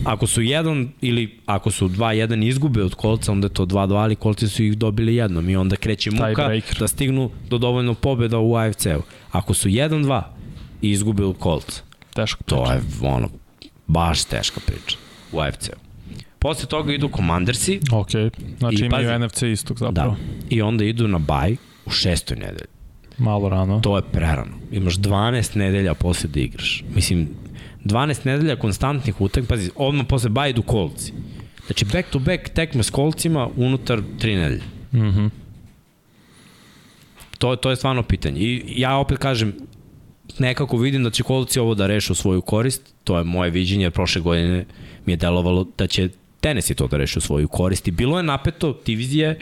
Ako 0.05 0.27
su 0.27 0.41
1 0.41 0.89
ili 1.01 1.39
ako 1.47 1.71
su 1.71 1.89
2-1 1.89 2.45
i 2.45 2.49
izgube 2.49 2.83
od 2.83 2.95
kolca, 2.95 3.33
onda 3.33 3.47
je 3.47 3.53
to 3.53 3.67
2-2, 3.67 3.95
ali 3.95 4.17
kolci 4.17 4.49
su 4.49 4.65
ih 4.65 4.79
dobili 4.79 5.17
jednom 5.17 5.49
i 5.49 5.57
onda 5.57 5.77
kreće 5.77 6.11
muka 6.11 6.51
da 6.79 6.89
stignu 6.89 7.31
do 7.49 7.59
dovoljno 7.59 7.95
pobeda 7.95 8.39
u 8.39 8.57
AFC-u. 8.57 9.03
Ako 9.31 9.55
su 9.55 9.69
1-2 9.69 10.23
i 10.83 10.91
izgube 10.91 11.25
od 11.25 11.39
kolca, 11.39 11.83
Teško 12.15 12.45
to 12.45 12.57
priča. 12.57 12.73
je 12.73 12.81
ono, 13.03 13.29
baš 13.87 14.25
teška 14.25 14.61
priča 14.67 14.97
u 15.33 15.41
AFC-u. 15.41 15.77
Posle 16.39 16.67
toga 16.69 16.93
idu 16.93 17.11
Commandersi 17.17 17.81
Ok, 17.93 18.11
znači 18.59 18.77
imaju 18.77 19.09
pazi- 19.09 19.19
NFC 19.19 19.43
istog 19.43 19.79
zapravo. 19.79 20.11
da, 20.11 20.17
i 20.51 20.63
onda 20.63 20.85
idu 20.85 21.09
na 21.09 21.19
baj 21.19 21.57
u 21.87 21.91
šestoj 21.91 22.37
nedelji. 22.37 22.69
Malo 23.21 23.49
rano. 23.49 23.81
To 23.81 23.97
je 23.97 24.03
prerano. 24.03 24.57
Imaš 24.73 24.97
12 24.97 25.57
nedelja 25.57 25.95
posle 25.95 26.31
da 26.31 26.41
igraš. 26.41 26.85
Mislim, 26.95 27.29
12 27.85 28.27
nedelja 28.27 28.57
konstantnih 28.57 29.21
utak, 29.21 29.47
pazi, 29.49 29.71
odmah 29.77 30.07
posle 30.09 30.31
baj 30.31 30.51
idu 30.51 30.63
kolci. 30.63 31.13
Znači, 31.67 31.85
back 31.85 32.11
to 32.11 32.19
back 32.19 32.49
tekme 32.49 32.83
s 32.83 32.91
kolcima 32.91 33.49
unutar 33.57 34.01
3 34.19 34.37
nedelje. 34.37 34.63
Mhm. 34.93 35.25
Mm 35.25 35.31
To, 37.39 37.57
to 37.57 37.71
je 37.71 37.77
stvarno 37.77 38.03
pitanje. 38.03 38.41
I 38.41 38.75
ja 38.77 38.97
opet 38.97 39.19
kažem, 39.19 39.55
nekako 40.39 40.77
vidim 40.77 41.05
da 41.05 41.11
će 41.11 41.23
kolci 41.23 41.61
ovo 41.61 41.75
da 41.75 41.87
reše 41.87 42.13
u 42.13 42.15
svoju 42.15 42.41
korist, 42.41 42.95
to 43.05 43.19
je 43.19 43.25
moje 43.25 43.51
viđenje, 43.51 43.85
jer 43.85 43.93
prošle 43.93 44.21
godine 44.21 44.65
mi 45.07 45.13
je 45.13 45.17
delovalo 45.17 45.67
da 45.79 45.87
će 45.87 46.09
Tennessee 46.41 46.77
to 46.77 46.87
da 46.87 46.97
reše 46.97 47.19
u 47.19 47.23
svoju 47.23 47.49
korist 47.49 47.89
i 47.89 47.91
bilo 47.91 48.17
je 48.17 48.23
napeto 48.23 48.81
divizije, 48.87 49.39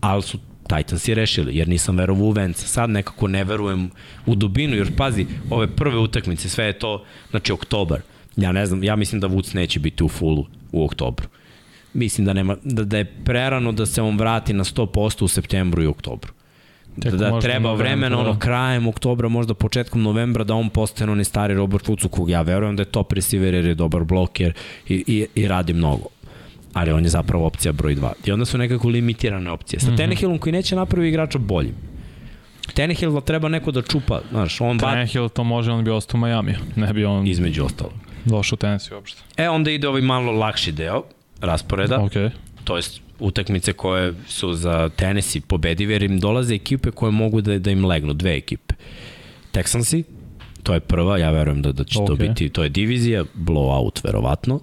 ali 0.00 0.22
su 0.22 0.38
Titansi 0.76 1.14
rešili, 1.14 1.56
jer 1.56 1.68
nisam 1.68 1.96
verovao 1.96 2.24
u 2.24 2.30
Venca. 2.30 2.66
Sad 2.66 2.90
nekako 2.90 3.28
ne 3.28 3.44
verujem 3.44 3.90
u 4.26 4.34
dubinu, 4.34 4.76
jer 4.76 4.96
pazi, 4.96 5.26
ove 5.50 5.66
prve 5.66 5.98
utakmice, 5.98 6.48
sve 6.48 6.64
je 6.64 6.72
to, 6.72 7.04
znači 7.30 7.52
oktobar. 7.52 8.00
Ja 8.36 8.52
ne 8.52 8.66
znam, 8.66 8.84
ja 8.84 8.96
mislim 8.96 9.20
da 9.20 9.26
Vuc 9.26 9.54
neće 9.54 9.80
biti 9.80 10.04
u 10.04 10.08
fullu 10.08 10.46
u 10.72 10.84
oktobru. 10.84 11.28
Mislim 11.94 12.24
da, 12.24 12.32
nema, 12.32 12.56
da, 12.64 12.84
da 12.84 12.98
je 12.98 13.04
prerano 13.04 13.72
da 13.72 13.86
se 13.86 14.02
on 14.02 14.18
vrati 14.18 14.52
na 14.52 14.64
100% 14.64 15.24
u 15.24 15.28
septembru 15.28 15.82
i 15.82 15.86
oktobru. 15.86 16.32
Tek 17.00 17.14
da 17.14 17.40
treba 17.40 17.74
vremena, 17.74 18.18
ono 18.20 18.32
da. 18.32 18.38
krajem 18.38 18.86
oktobra, 18.86 19.28
možda 19.28 19.54
početkom 19.54 20.02
novembra 20.02 20.44
da 20.44 20.54
on 20.54 20.70
postane 20.70 21.12
onaj 21.12 21.24
stari 21.24 21.54
Robert 21.54 21.86
Woods 21.86 22.06
u 22.06 22.08
kog 22.08 22.30
ja 22.30 22.42
verujem 22.42 22.76
da 22.76 22.82
je 22.82 22.86
top 22.86 23.12
receiver 23.12 23.54
jer 23.54 23.64
je 23.64 23.74
dobar 23.74 24.04
bloker 24.04 24.52
i, 24.88 25.04
i, 25.06 25.26
i 25.34 25.48
radi 25.48 25.72
mnogo 25.72 26.04
ali 26.72 26.92
on 26.92 27.04
je 27.04 27.10
zapravo 27.10 27.46
opcija 27.46 27.72
broj 27.72 27.96
2. 27.96 28.12
I 28.24 28.32
onda 28.32 28.44
su 28.44 28.58
nekako 28.58 28.88
limitirane 28.88 29.50
opcije. 29.50 29.80
Sa 29.80 29.86
mm 29.86 29.90
-hmm. 29.90 29.96
Tannehillom 29.96 30.38
koji 30.38 30.52
neće 30.52 30.76
napravi 30.76 31.08
igrača 31.08 31.38
boljim. 31.38 31.74
Tannehill 32.74 33.20
treba 33.20 33.48
neko 33.48 33.70
da 33.70 33.82
čupa, 33.82 34.20
znaš, 34.30 34.60
on 34.60 34.78
bat 34.78 34.90
Tannehill 34.90 35.28
to 35.28 35.44
može, 35.44 35.72
on 35.72 35.84
bi 35.84 35.90
ostao 35.90 36.18
u 36.18 36.24
Miami. 36.24 36.54
Ne 36.76 36.92
bi 36.92 37.04
on 37.04 37.26
između 37.26 37.64
ostalo. 37.64 37.92
došao 38.24 38.58
u 38.90 38.94
uopšte. 38.94 39.22
E, 39.36 39.48
onda 39.48 39.70
ide 39.70 39.88
ovaj 39.88 40.02
malo 40.02 40.32
lakši 40.32 40.72
deo 40.72 41.02
rasporeda, 41.40 42.00
Ok. 42.00 42.12
to 42.64 42.76
jest 42.76 43.00
utakmice 43.20 43.72
koje 43.72 44.14
su 44.28 44.54
za 44.54 44.88
Tennessee 44.88 45.42
pobedive, 45.42 45.94
jer 45.94 46.02
im 46.02 46.20
dolaze 46.20 46.54
ekipe 46.54 46.90
koje 46.90 47.12
mogu 47.12 47.40
da, 47.40 47.58
da 47.58 47.70
im 47.70 47.84
legnu, 47.84 48.12
dve 48.12 48.36
ekipe. 48.36 48.74
Texansi, 49.52 50.02
to 50.62 50.74
je 50.74 50.80
prva, 50.80 51.18
ja 51.18 51.30
verujem 51.30 51.62
da, 51.62 51.72
da 51.72 51.84
će 51.84 51.98
okay. 51.98 52.06
to 52.06 52.16
biti, 52.16 52.48
to 52.48 52.62
je 52.62 52.68
divizija, 52.68 53.24
blowout 53.34 54.04
verovatno, 54.04 54.60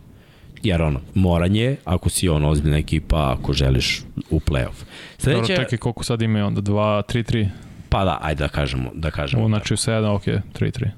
jer 0.64 0.82
ono, 0.82 1.02
moranje 1.16 1.62
je, 1.62 1.78
ako 1.86 2.10
si 2.10 2.30
on 2.30 2.46
ozbiljna 2.46 2.78
ekipa, 2.78 3.36
ako 3.40 3.54
želiš 3.54 4.02
u 4.30 4.40
playoff. 4.40 4.80
Dobro, 4.80 4.86
Sledeće, 5.18 5.56
čekaj, 5.56 5.78
koliko 5.78 6.04
sad 6.04 6.22
imaju 6.22 6.46
onda? 6.46 6.62
2, 6.62 7.02
3, 7.14 7.32
3? 7.34 7.50
pa 7.90 8.06
da, 8.06 8.18
ajde 8.22 8.44
da 8.44 8.48
kažemo, 8.48 8.92
da 8.94 9.12
kažemo. 9.12 9.46
U, 9.46 9.48
znači 9.48 9.74
u 9.74 9.78
7, 9.78 10.16
ok, 10.16 10.24
3, 10.24 10.42
3. 10.60 10.90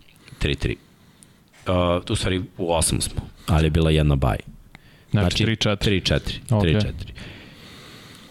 3-3. 0.42 0.76
Uh, 1.98 2.04
u 2.10 2.16
stvari 2.16 2.42
u 2.58 2.68
8 2.68 3.02
smo, 3.02 3.22
ali 3.48 3.66
je 3.66 3.70
bila 3.70 3.92
jedna 3.92 4.16
baj. 4.16 4.38
Znači, 5.12 5.46
3, 5.46 5.68
4. 5.70 6.20
3-4. 6.50 6.58
Ok. 6.58 6.64
3-4. 6.64 6.92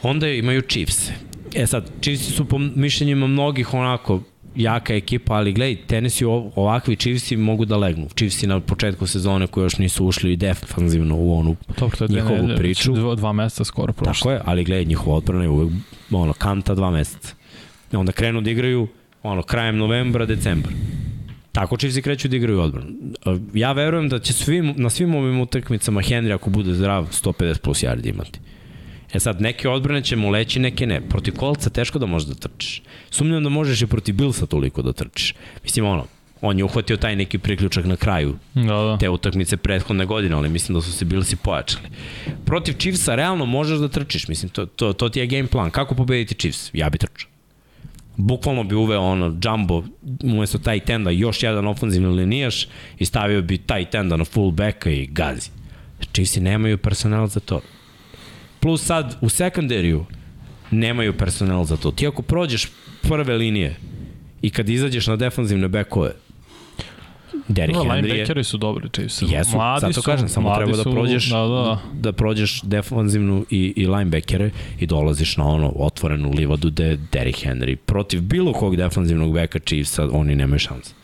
Onda 0.03 0.29
imaju 0.29 0.63
Chiefs. 0.63 1.11
E 1.55 1.67
sad, 1.67 1.91
Chiefs 2.01 2.35
su 2.37 2.45
po 2.45 2.59
mišljenjima 2.59 3.27
mnogih 3.27 3.75
onako 3.75 4.23
jaka 4.57 4.95
ekipa, 4.95 5.35
ali 5.35 5.53
gledaj, 5.53 5.77
Tennessee 5.87 6.27
ov- 6.29 6.51
ovakvi 6.57 6.97
Chiefsi 6.97 7.37
mogu 7.37 7.65
da 7.65 7.77
legnu. 7.77 8.09
Chiefsi 8.17 8.47
na 8.47 8.61
početku 8.61 9.07
sezone 9.07 9.47
koji 9.47 9.65
još 9.65 9.79
nisu 9.79 10.07
ušli 10.07 10.37
defanzivno 10.37 11.17
u 11.17 11.39
onu 11.39 11.57
Dobro, 11.79 11.97
to 11.97 12.05
je 12.05 12.09
njihovu 12.09 12.37
nedelje, 12.37 12.57
priču. 12.57 12.93
Dva, 12.93 13.15
dva 13.15 13.33
meseca 13.33 13.65
skoro 13.65 13.93
prošlo. 13.93 14.13
Tako 14.15 14.31
je, 14.31 14.41
ali 14.45 14.65
gledaj, 14.65 14.85
njihova 14.85 15.17
odbrana 15.17 15.43
je 15.43 15.49
uvek 15.49 15.71
ono, 16.11 16.33
kanta 16.33 16.75
dva 16.75 16.91
meseca. 16.91 17.35
I 17.93 17.97
onda 17.97 18.13
krenu 18.13 18.41
da 18.41 18.51
igraju 18.51 18.89
ono, 19.23 19.43
krajem 19.43 19.77
novembra, 19.77 20.27
decembra. 20.27 20.73
Tako 21.53 21.77
Chiefsi 21.77 22.03
kreću 22.03 22.29
da 22.29 22.37
igraju 22.37 22.61
odbranu. 22.61 22.89
Ja 23.55 23.73
verujem 23.73 24.09
da 24.09 24.19
će 24.19 24.33
svim, 24.33 24.75
na 24.77 24.91
svim 24.91 25.15
ovim 25.15 25.41
utakmicama 25.41 26.01
Henry, 26.03 26.35
ako 26.35 26.51
bude 26.51 26.75
zdrav, 26.75 27.07
150 27.25 27.59
plus 27.59 27.83
yardi 27.83 28.09
imati. 28.09 28.41
E 29.13 29.21
sad, 29.21 29.41
neke 29.41 29.69
odbrane 29.69 30.03
će 30.03 30.17
mu 30.17 30.31
leći, 30.31 30.61
neke 30.61 30.87
ne. 30.87 31.01
Protiv 31.09 31.35
kolca 31.37 31.71
teško 31.71 31.99
da 31.99 32.07
možeš 32.07 32.29
da 32.29 32.35
trčiš. 32.35 32.83
Sumnjam 33.11 33.43
da 33.43 33.49
možeš 33.49 33.83
i 33.83 33.87
protiv 33.87 34.15
Billsa 34.15 34.47
toliko 34.47 34.83
da 34.83 34.93
trčiš. 34.93 35.35
Mislim, 35.63 35.87
ono, 35.87 36.07
on 36.41 36.59
je 36.59 36.65
uhvatio 36.65 36.97
taj 36.97 37.17
neki 37.17 37.39
priključak 37.39 37.85
na 37.85 37.97
kraju 37.97 38.37
Da, 38.55 38.63
da. 38.63 38.97
te 39.01 39.09
utakmice 39.09 39.57
prethodne 39.57 40.07
godine, 40.07 40.35
ali 40.37 40.49
mislim 40.49 40.75
da 40.75 40.83
su 40.83 40.93
se 40.93 41.05
Billsi 41.05 41.37
pojačali. 41.37 41.85
Protiv 42.45 42.73
Chiefsa 42.79 43.15
realno 43.15 43.47
možeš 43.47 43.79
da 43.79 43.89
trčiš, 43.89 44.29
mislim, 44.29 44.49
to, 44.49 44.67
to, 44.67 44.93
to 44.93 45.09
ti 45.09 45.21
je 45.21 45.27
game 45.27 45.47
plan. 45.47 45.71
Kako 45.71 45.95
pobediti 45.95 46.35
Chiefs? 46.35 46.71
Ja 46.73 46.91
bi 46.91 46.99
trčao. 46.99 47.31
Bukvalno 48.17 48.65
bi 48.65 48.75
uveo 48.75 49.01
ono 49.01 49.37
jumbo 49.45 49.83
umesto 50.23 50.59
taj 50.59 50.81
tenda 50.81 51.11
još 51.11 51.43
jedan 51.43 51.67
ofenzivni 51.67 52.09
linijaš 52.09 52.69
i 52.99 53.05
stavio 53.05 53.43
bi 53.43 53.59
taj 53.59 53.91
tenda 53.91 54.17
na 54.17 54.25
full 54.25 54.51
backa 54.51 54.91
i 54.91 55.07
gazi. 55.07 55.51
Chiefsi 56.13 56.41
nemaju 56.41 56.79
personal 56.79 57.27
za 57.27 57.41
to. 57.41 57.61
Plus 58.61 58.85
sad 58.85 59.17
u 59.21 59.29
sekundariju 59.29 60.05
nemaju 60.71 61.13
personal 61.13 61.65
za 61.65 61.77
to. 61.77 61.91
Ti 61.91 62.07
ako 62.07 62.23
prođeš 62.23 62.67
prve 63.03 63.35
linije 63.37 63.77
i 64.43 64.51
kad 64.51 64.69
izađeš 64.69 65.07
na 65.07 65.17
defanzivne 65.17 65.69
bekove, 65.69 66.13
Derrick 67.49 67.79
Da, 67.79 67.85
Henry 67.85 67.97
je... 67.97 68.03
linebackeri 68.03 68.45
su 68.45 68.57
dobri 68.59 68.89
Chiefs. 68.93 69.23
Jesu, 69.23 69.57
mladi 69.57 69.81
zato 69.81 69.93
su, 69.93 70.03
kažem, 70.03 70.29
samo 70.29 70.57
treba 70.57 70.77
da 70.77 70.83
su, 70.83 70.93
prođeš, 70.93 71.29
Da, 71.31 71.37
da. 71.39 71.79
da 71.95 72.13
prođeš 72.13 72.63
defanzivnu 72.63 73.45
i, 73.51 73.73
i 73.77 73.87
linebackere 73.87 74.51
i 74.81 74.87
dolaziš 74.87 75.37
na 75.37 75.45
ono 75.49 75.73
otvorenu 75.77 76.31
livadu 76.31 76.71
gde 76.71 76.85
je 76.85 76.99
Derrick 77.13 77.47
Henry 77.47 77.77
protiv 77.77 78.21
bilo 78.21 78.53
kog 78.53 78.77
defanzivnog 78.77 79.33
beka 79.35 79.59
Chiefsa 79.59 80.09
oni 80.13 80.35
nemaju 80.35 80.59
šanse. 80.59 80.95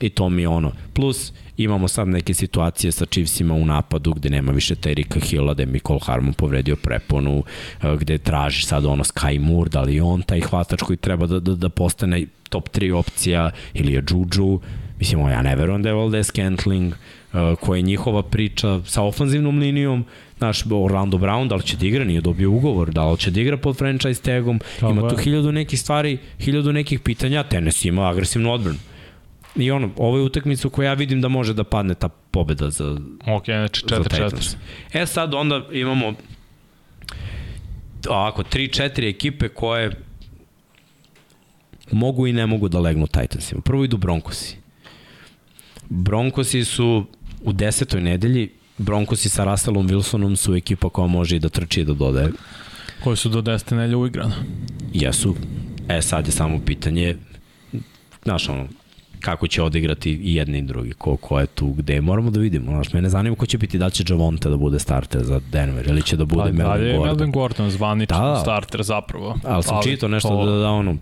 I 0.00 0.08
to 0.08 0.28
mi 0.28 0.42
je 0.42 0.48
ono. 0.48 0.72
Plus, 0.94 1.32
imamo 1.56 1.88
sad 1.88 2.08
neke 2.08 2.34
situacije 2.34 2.92
sa 2.92 3.06
Chiefsima 3.06 3.54
u 3.54 3.66
napadu 3.66 4.14
gde 4.14 4.30
nema 4.30 4.52
više 4.52 4.74
Terika 4.74 5.20
Hilla, 5.20 5.54
gde 5.54 5.62
je 5.62 5.80
Harmon 6.02 6.32
povredio 6.32 6.76
preponu, 6.76 7.44
eh, 7.82 7.96
gde 8.00 8.18
tražiš 8.18 8.66
sad 8.66 8.84
ono 8.84 9.04
Sky 9.04 9.40
Moore, 9.40 9.70
da 9.70 9.82
li 9.82 10.00
on 10.00 10.22
taj 10.22 10.40
hvatač 10.40 10.82
koji 10.82 10.96
treba 10.96 11.26
da, 11.26 11.40
da, 11.40 11.54
da 11.54 11.68
postane 11.68 12.26
top 12.48 12.68
3 12.68 12.92
opcija, 12.92 13.50
ili 13.74 13.92
je 13.92 14.02
Juju, 14.10 14.60
mislim, 14.98 15.28
ja 15.28 15.42
ne 15.42 15.56
verujem 15.56 15.82
da 15.82 15.88
je 15.88 15.94
Valdez 15.94 16.26
Scantling, 16.26 16.92
uh, 16.92 17.58
koja 17.60 17.76
je 17.76 17.82
njihova 17.82 18.22
priča 18.22 18.80
sa 18.84 19.02
ofanzivnom 19.02 19.58
linijom, 19.58 20.04
znaš, 20.38 20.64
Orlando 20.70 21.18
Brown, 21.18 21.48
da 21.48 21.54
li 21.54 21.62
će 21.62 21.76
da 21.76 21.86
igra, 21.86 22.04
nije 22.04 22.20
dobio 22.20 22.50
ugovor, 22.50 22.90
da 22.90 23.10
li 23.10 23.18
će 23.18 23.30
da 23.30 23.40
igra 23.40 23.56
pod 23.56 23.76
franchise 23.76 24.22
tagom, 24.22 24.60
Tako 24.80 24.92
ima 24.92 25.08
tu 25.08 25.16
hiljadu 25.16 25.52
nekih 25.52 25.80
stvari, 25.80 26.18
hiljadu 26.40 26.72
nekih 26.72 27.00
pitanja, 27.00 27.42
Tennessee 27.42 27.88
ima 27.88 28.08
agresivnu 28.10 28.52
odbranu. 28.52 28.78
I 29.56 29.70
ono, 29.70 29.90
ovo 29.96 30.16
je 30.16 30.22
utakmica 30.22 30.68
u 30.68 30.70
kojoj 30.70 30.86
ja 30.86 30.94
vidim 30.94 31.20
da 31.20 31.28
može 31.28 31.54
da 31.54 31.64
padne 31.64 31.94
ta 31.94 32.08
pobeda 32.08 32.70
za, 32.70 32.96
Ok, 33.26 33.44
znači 33.44 33.82
za 33.88 33.96
4, 33.96 34.02
4. 34.02 34.08
Titans. 34.08 34.56
E 34.92 35.06
sad 35.06 35.34
onda 35.34 35.62
imamo 35.72 36.14
ovako, 38.08 38.42
3-4 38.42 39.10
ekipe 39.10 39.48
koje 39.48 39.90
mogu 41.90 42.26
i 42.26 42.32
ne 42.32 42.46
mogu 42.46 42.68
da 42.68 42.80
legnu 42.80 43.06
Titansima. 43.06 43.60
Prvo 43.60 43.84
idu 43.84 43.96
Broncosi. 43.96 44.56
Broncosi 45.88 46.64
su 46.64 47.04
u 47.44 47.52
desetoj 47.52 48.00
nedelji 48.00 48.50
Broncosi 48.78 49.28
sa 49.28 49.44
Russellom 49.44 49.88
Wilsonom 49.88 50.36
su 50.36 50.54
ekipa 50.54 50.88
koja 50.88 51.06
može 51.06 51.36
i 51.36 51.38
da 51.38 51.48
trči 51.48 51.80
i 51.80 51.84
da 51.84 51.92
dodaje. 51.92 52.32
Koji 53.04 53.16
su 53.16 53.28
do 53.28 53.42
10 53.42 53.76
nelja 53.76 53.98
uigrana. 53.98 54.34
Jesu. 54.92 55.34
E 55.88 56.02
sad 56.02 56.26
je 56.26 56.32
samo 56.32 56.60
pitanje 56.66 57.16
znaš 58.24 58.48
ono, 58.48 58.68
kako 59.20 59.46
će 59.48 59.62
odigrati 59.62 60.10
i 60.12 60.34
jedni 60.34 60.58
i 60.58 60.62
drugi, 60.62 60.92
ko, 60.92 61.16
ko 61.16 61.40
je 61.40 61.46
tu, 61.46 61.66
gde 61.66 62.00
moramo 62.00 62.30
da 62.30 62.40
vidimo. 62.40 62.70
Znaš, 62.70 62.92
mene 62.92 63.08
zanima 63.08 63.36
ko 63.36 63.46
će 63.46 63.58
biti, 63.58 63.78
da 63.78 63.90
će 63.90 64.04
Javonte 64.08 64.48
da 64.48 64.56
bude 64.56 64.78
starter 64.78 65.24
za 65.24 65.40
Denver 65.52 65.86
ili 65.88 66.02
će 66.02 66.16
da 66.16 66.24
bude 66.24 66.42
Pa, 66.42 66.44
Melvin 66.52 66.64
dalje 66.66 66.86
je 66.86 66.96
Gordon. 66.96 67.16
Melvin 67.16 67.32
Gordon 67.32 67.70
zvaničan 67.70 68.20
Da. 68.22 68.36
starter 68.36 68.82
zapravo. 68.82 69.36
Ali 69.44 69.62
sam 69.62 69.82
čitao 69.82 70.08
nešto 70.08 70.44
da, 70.44 70.52
da, 70.52 70.68
ono, 70.70 70.96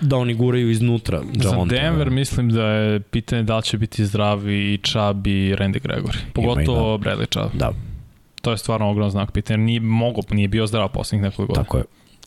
da 0.00 0.16
oni 0.16 0.34
guraju 0.34 0.70
iznutra 0.70 1.22
Za 1.34 1.48
Javonte. 1.48 1.74
Denver 1.74 2.10
mislim 2.10 2.50
da 2.50 2.64
je 2.64 3.00
pitanje 3.00 3.42
da 3.42 3.60
će 3.60 3.78
biti 3.78 4.06
zdravi 4.06 4.74
i 4.74 4.78
Chubb 4.78 5.26
i 5.26 5.54
Randy 5.54 5.80
Gregory. 5.80 6.18
Pogotovo 6.32 6.98
Bradley 6.98 7.30
Chubb. 7.30 7.58
Da, 7.58 7.72
To 8.42 8.50
je 8.50 8.58
stvarno 8.58 8.90
ogroman 8.90 9.10
znak 9.10 9.32
pitanja. 9.32 9.56
Nije, 9.56 9.80
mogo, 9.80 10.20
nije 10.30 10.48
bio 10.48 10.66
zdrav 10.66 10.88
poslednjih 10.88 11.22
nekoliko 11.22 11.52
godina. 11.52 11.64
tako 11.64 11.78
je. 11.78 11.84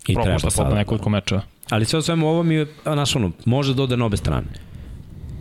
I 0.08 0.14
treba 0.14 0.24
Propušta 0.24 0.50
sada. 0.50 0.64
sada 0.70 0.76
nekoliko 0.76 1.10
meča. 1.10 1.42
Ali 1.70 1.86
sve 1.86 2.00
o 2.00 2.02
svemu 2.02 2.28
ovo 2.30 2.44
mi 2.44 2.56
je, 2.56 2.68
a, 2.86 2.94
znaš 2.94 3.16
ono, 3.16 3.32
može 3.46 3.74
da 3.74 3.84
ode 3.84 3.98
na 3.98 4.06
obe 4.06 4.18
strane. 4.18 4.48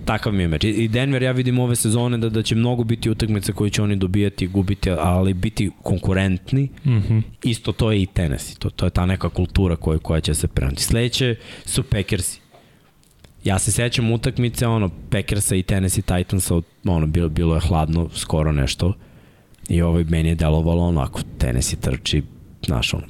Takav 0.04 0.32
mi 0.32 0.42
je 0.42 0.48
meč. 0.48 0.64
I- 0.64 0.88
Denver 0.88 1.22
ja 1.22 1.32
vidim 1.32 1.58
ove 1.58 1.76
sezone 1.76 2.18
da, 2.18 2.28
da 2.28 2.42
će 2.42 2.54
mnogo 2.54 2.84
biti 2.84 3.10
utakmice 3.10 3.52
koje 3.52 3.70
će 3.70 3.82
oni 3.82 3.96
dobijati 3.96 4.44
i 4.44 4.48
gubiti, 4.48 4.90
ali 4.90 5.34
biti 5.34 5.70
konkurentni. 5.82 6.68
Mm 6.84 6.90
-hmm. 6.90 7.22
Isto 7.44 7.72
to 7.72 7.92
je 7.92 8.02
i 8.02 8.06
Tennessee. 8.06 8.56
To, 8.58 8.70
to 8.70 8.84
je 8.86 8.90
ta 8.90 9.06
neka 9.06 9.28
kultura 9.28 9.76
koja, 9.76 9.98
koja 9.98 10.20
će 10.20 10.34
se 10.34 10.48
prenati. 10.48 10.82
Sledeće 10.82 11.36
su 11.64 11.82
Packersi. 11.82 12.40
Ja 13.44 13.58
se 13.58 13.72
sećam 13.72 14.10
utakmice, 14.12 14.66
ono, 14.66 14.90
Packersa 15.10 15.56
i 15.56 15.62
Tennessee 15.62 16.02
Titansa, 16.02 16.54
ono, 16.84 17.06
bilo, 17.06 17.28
bilo 17.28 17.54
je 17.54 17.60
hladno, 17.60 18.08
skoro 18.14 18.52
nešto. 18.52 18.94
I 19.68 19.82
ovaj, 19.82 20.04
meni 20.04 20.28
je 20.28 20.34
delovalo 20.34 20.82
onako, 20.82 21.20
Tennessee 21.38 21.80
trči, 21.80 22.22
znaš, 22.66 22.94
ono, 22.94 23.06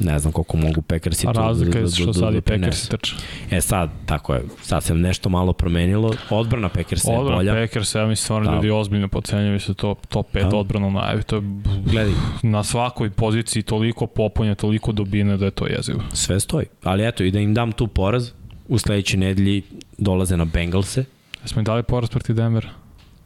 ne 0.00 0.18
znam 0.18 0.32
koliko 0.32 0.56
mogu 0.56 0.82
Packersi 0.82 1.22
tu 1.22 1.32
da- 1.32 1.40
razlika 1.40 1.78
je 1.78 1.86
što 1.88 2.12
sad 2.12 2.34
i 2.34 2.40
Packers 2.40 2.44
prinesu. 2.60 2.88
trče. 2.88 3.14
E 3.50 3.60
sad, 3.60 3.90
tako 4.06 4.34
je, 4.34 4.42
sad 4.62 4.82
se 4.84 4.94
nešto 4.94 5.28
malo 5.28 5.52
promenilo, 5.52 6.14
odbrana 6.30 6.68
Packersa 6.68 7.12
je 7.12 7.18
Odbrana 7.18 7.36
bolja. 7.36 7.54
Packers, 7.54 7.94
ja 7.94 8.00
mislim 8.00 8.16
stvarno 8.16 8.48
Da. 8.48 8.54
ljudi 8.54 8.70
ozbiljno 8.70 9.08
pocenjuju 9.08 9.60
se 9.60 9.74
to 9.74 9.94
top 10.08 10.26
5 10.32 10.50
Da. 10.50 10.56
odbrana 10.56 10.90
najavi. 10.90 11.22
To 11.22 11.36
je 11.36 11.42
Gledaj, 11.84 12.12
na 12.42 12.64
svakoj 12.64 13.10
poziciji 13.10 13.62
toliko 13.62 14.06
popunja, 14.06 14.54
toliko 14.54 14.92
dubine 14.92 15.36
da 15.36 15.44
je 15.44 15.50
to 15.50 15.66
jezivo. 15.66 16.00
sve 16.12 16.40
stoji. 16.40 16.66
Ali 16.82 17.08
eto, 17.08 17.24
i 17.24 17.30
da 17.30 17.40
im 17.40 17.54
dam 17.54 17.72
tu 17.72 17.86
poraz, 17.86 18.30
u 18.68 18.78
sledećoj 18.78 19.18
nedelji 19.18 19.62
dolaze 19.98 20.36
na 20.36 20.44
Bengalse, 20.44 21.04
Jesmo 21.42 21.60
im 21.60 21.64
dali 21.64 21.82
poraz 21.82 22.10
protiv 22.10 22.36
Denvera? 22.36 22.68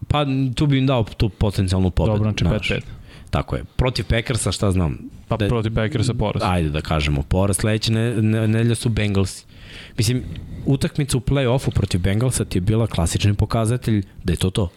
pa 0.09 0.27
tu 0.55 0.67
bi 0.67 0.79
im 0.79 0.87
dao 0.87 1.05
tu 1.07 1.29
potencijalnu 1.29 1.91
pobedu. 1.91 2.17
Dobro, 2.17 2.31
znači 2.31 2.45
znaš. 2.45 2.71
5-5. 2.71 2.81
Tako 3.31 3.57
je. 3.57 3.65
Protiv 3.77 4.05
Packersa, 4.05 4.53
šta 4.53 4.71
znam, 4.71 4.99
Pa 5.29 5.37
Da- 5.37 5.49
protiv 5.49 5.75
Packersa 5.75 6.15
poraz. 6.15 6.43
ajde 6.45 6.69
da 6.69 6.81
kažemo, 6.81 7.23
poraz 7.23 7.57
sledeće 7.57 7.93
ne, 7.93 8.15
ne, 8.15 8.49
nedelja 8.49 8.75
su 8.75 8.89
Bengalsi. 8.89 9.45
Mislim, 9.97 10.23
utakmica 10.67 11.17
u 11.17 11.21
play-offu 11.21 11.71
protiv 11.71 12.01
Bengalsa 12.01 12.45
ti 12.45 12.59
je 12.59 12.63
bila 12.63 12.87
klasični 12.87 13.35
pokazatelj 13.35 14.03
da 14.25 14.33
je 14.33 14.37
to 14.37 14.51
to. 14.51 14.69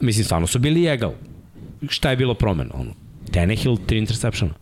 Mislim, 0.00 0.24
stvarno 0.24 0.46
su 0.46 0.58
bili 0.58 0.86
egal. 0.86 1.12
Šta 1.88 2.10
je 2.10 2.16
bilo 2.16 2.34
promena? 2.34 2.70
Ono, 2.74 2.90
Tannehill, 3.30 3.76
tri 3.86 3.98
interceptiona. 3.98 4.54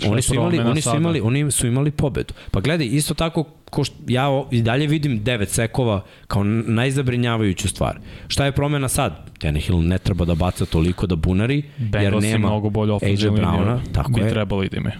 Je 0.00 0.10
Oni 0.10 0.22
su 0.22 0.34
imali, 0.34 0.58
oni 0.60 0.80
su 0.82 0.96
imali, 0.96 1.20
oni 1.20 1.50
su 1.50 1.66
imali 1.66 1.90
pobedu. 1.90 2.34
Pa 2.50 2.60
gledaj, 2.60 2.86
isto 2.86 3.14
tako 3.14 3.42
ko 3.64 3.84
što, 3.84 3.94
ja 4.08 4.28
o- 4.28 4.48
i 4.50 4.62
dalje 4.62 4.86
vidim 4.86 5.24
devet 5.24 5.48
sekova 5.48 6.04
kao 6.26 6.44
najzabrinjavajuću 6.44 7.68
stvar. 7.68 7.98
Šta 8.28 8.44
je 8.44 8.52
promena 8.52 8.88
sad? 8.88 9.30
Tannehill 9.38 9.78
ne 9.80 9.98
treba 9.98 10.24
da 10.24 10.34
baca 10.34 10.66
toliko 10.66 11.06
da 11.06 11.16
bunari, 11.16 11.56
jer 11.78 11.88
Bengals 11.90 12.24
je 12.24 12.30
nema 12.30 12.48
mnogo 12.48 12.70
bolje 12.70 12.92
AJ 12.94 12.98
Browna, 13.16 13.78
tako 13.92 14.10
bi 14.12 14.20
je. 14.20 14.30
trebali 14.30 14.68
da 14.68 14.76
imaju. 14.76 14.96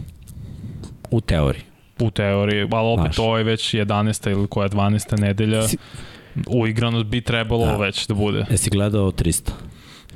u 1.10 1.20
teoriji. 1.20 1.62
U 2.00 2.10
teoriji, 2.10 2.60
ali 2.62 2.88
opet 2.92 3.02
Znaš. 3.04 3.16
to 3.16 3.38
je 3.38 3.44
već 3.44 3.74
11. 3.74 4.30
ili 4.30 4.46
koja 4.46 4.68
12. 4.68 5.16
nedelja. 5.16 5.68
Si- 5.68 5.76
Uigranost 6.48 7.06
bi 7.06 7.20
trebalo 7.20 7.66
Da. 7.66 7.76
već 7.76 8.06
da 8.06 8.14
bude. 8.14 8.44
Jesi 8.50 8.70
gledao 8.70 9.10
300? 9.10 9.50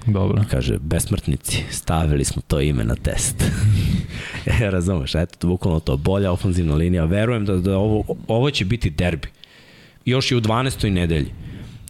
Dobro. 0.06 0.42
Kaže, 0.50 0.78
besmrtnici, 0.78 1.62
stavili 1.70 2.24
smo 2.24 2.42
to 2.46 2.60
ime 2.60 2.84
na 2.84 2.94
test. 2.94 3.44
e, 4.60 4.70
razumeš, 4.70 5.14
eto, 5.14 5.48
bukvalno 5.48 5.80
to, 5.80 5.96
bolja 5.96 6.32
ofenzivna 6.32 6.74
linija. 6.74 7.04
Verujem 7.04 7.44
da, 7.44 7.56
da 7.56 7.78
ovo, 7.78 8.04
ovo 8.28 8.50
će 8.50 8.64
biti 8.64 8.90
derbi. 8.90 9.28
Još 10.04 10.30
i 10.30 10.36
u 10.36 10.40
12. 10.40 10.90
nedelji. 10.90 11.32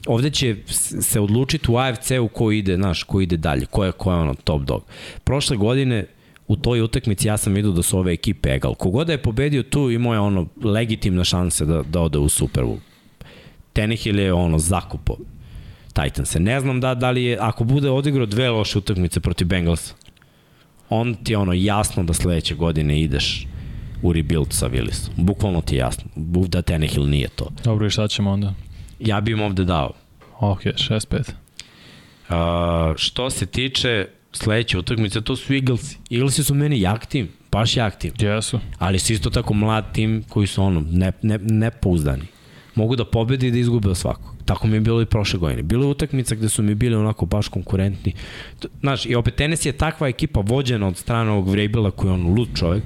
Ovde 0.07 0.31
će 0.31 0.57
se 1.01 1.21
odlučiti 1.21 1.71
u 1.71 1.77
AFC-u 1.77 2.29
ko 2.29 2.51
ide, 2.51 2.77
znaš, 2.77 3.03
ko 3.03 3.21
ide 3.21 3.37
dalje, 3.37 3.67
ko 3.67 3.85
je, 3.85 3.93
ko 3.93 4.13
je 4.13 4.19
ono 4.19 4.35
top 4.35 4.63
dog. 4.63 4.85
Prošle 5.25 5.57
godine 5.57 6.07
u 6.49 6.57
toj 6.57 6.81
utakmici 6.81 7.29
ja 7.29 7.37
sam 7.37 7.53
vidio 7.55 7.71
da 7.71 7.83
su 7.83 7.99
ove 7.99 8.13
ekipe 8.13 8.49
egal. 8.49 8.75
Kogoda 8.75 9.13
je 9.13 9.23
pobedio 9.23 9.63
tu 9.63 9.91
imao 9.91 10.13
je 10.13 10.21
ono 10.21 10.47
legitimna 10.65 11.25
šanse 11.25 11.65
da, 11.65 11.83
da 11.83 12.01
ode 12.01 12.19
u 12.19 12.29
Super 12.29 12.65
Bowl. 12.65 12.79
Tenehill 13.73 14.19
je 14.19 14.33
ono 14.33 14.59
zakupo 14.59 15.17
Titanse. 15.93 16.41
Ne 16.41 16.61
znam 16.61 16.81
da, 16.81 16.95
da 16.95 17.11
li 17.11 17.25
je, 17.25 17.39
ako 17.41 17.65
bude 17.65 17.91
odigrao 17.91 18.27
dve 18.27 18.51
loše 18.51 18.79
utakmice 18.79 19.21
protiv 19.21 19.47
Bengalsa, 19.47 19.95
on 20.91 21.15
ti 21.15 21.33
je 21.33 21.39
ono 21.39 21.53
jasno 21.53 22.05
da 22.05 22.13
sledeće 22.13 22.55
godine 22.55 23.01
ideš 23.01 23.47
u 24.03 24.13
rebuild 24.13 24.53
sa 24.53 24.69
Willisom. 24.69 25.11
Bukvalno 25.17 25.61
ti 25.61 25.75
je 25.75 25.79
jasno. 25.79 26.05
Da 26.49 26.63
Tenehill 26.63 27.07
nije 27.07 27.29
to. 27.29 27.49
Dobro, 27.65 27.87
i 27.87 27.91
šta 27.91 28.09
ćemo 28.09 28.31
onda? 28.31 28.55
Ja 28.99 29.21
bi 29.21 29.33
im 29.33 29.41
ovde 29.41 29.65
dao. 29.65 29.93
Ok, 30.41 30.63
6-5. 30.63 31.33
Uh, 32.31 32.97
što 32.97 33.31
se 33.31 33.47
tiče 33.47 34.07
sledeće 34.33 34.79
utakmice, 34.79 35.21
to 35.21 35.37
su 35.37 35.55
Eaglesi. 35.55 35.99
Eaglesi 36.11 36.45
su 36.45 36.55
meni 36.55 36.81
jak 36.81 37.07
tim, 37.07 37.29
baš 37.53 37.77
jak 37.77 37.99
tim. 37.99 38.13
Jesu. 38.19 38.61
Ali 38.79 38.99
su 38.99 39.13
isto 39.13 39.31
tako 39.31 39.55
mlad 39.55 39.93
tim 39.93 40.25
koji 40.29 40.47
su 40.47 40.63
ono, 40.63 40.85
ne, 40.91 41.13
ne, 41.23 41.39
nepouzdani. 41.39 42.23
Mogu 42.75 42.97
da 42.97 43.05
pobede 43.05 43.49
i 43.49 43.51
da 43.51 43.59
izgube 43.59 43.89
od 43.89 43.97
svakog. 43.97 44.35
Tako 44.45 44.67
mi 44.67 44.77
je 44.77 44.81
bilo 44.81 45.03
i 45.03 45.07
prošle 45.07 45.39
godine. 45.39 45.63
Bilo 45.63 45.85
je 45.85 45.91
utakmica 45.91 46.35
gde 46.35 46.49
su 46.49 46.63
mi 46.63 46.75
bili 46.75 46.95
onako 46.95 47.27
baš 47.27 47.49
konkurentni. 47.49 48.13
Znaš, 48.81 49.07
i 49.07 49.15
opet 49.15 49.35
tenis 49.35 49.67
je 49.67 49.73
takva 49.73 50.09
ekipa 50.09 50.41
vođena 50.41 50.87
od 50.87 50.97
strane 50.97 51.31
ovog 51.31 51.49
Vrabela 51.49 51.91
koji 51.91 52.09
je 52.11 52.15
on 52.15 52.35
lud 52.35 52.49
čovjek. 52.55 52.85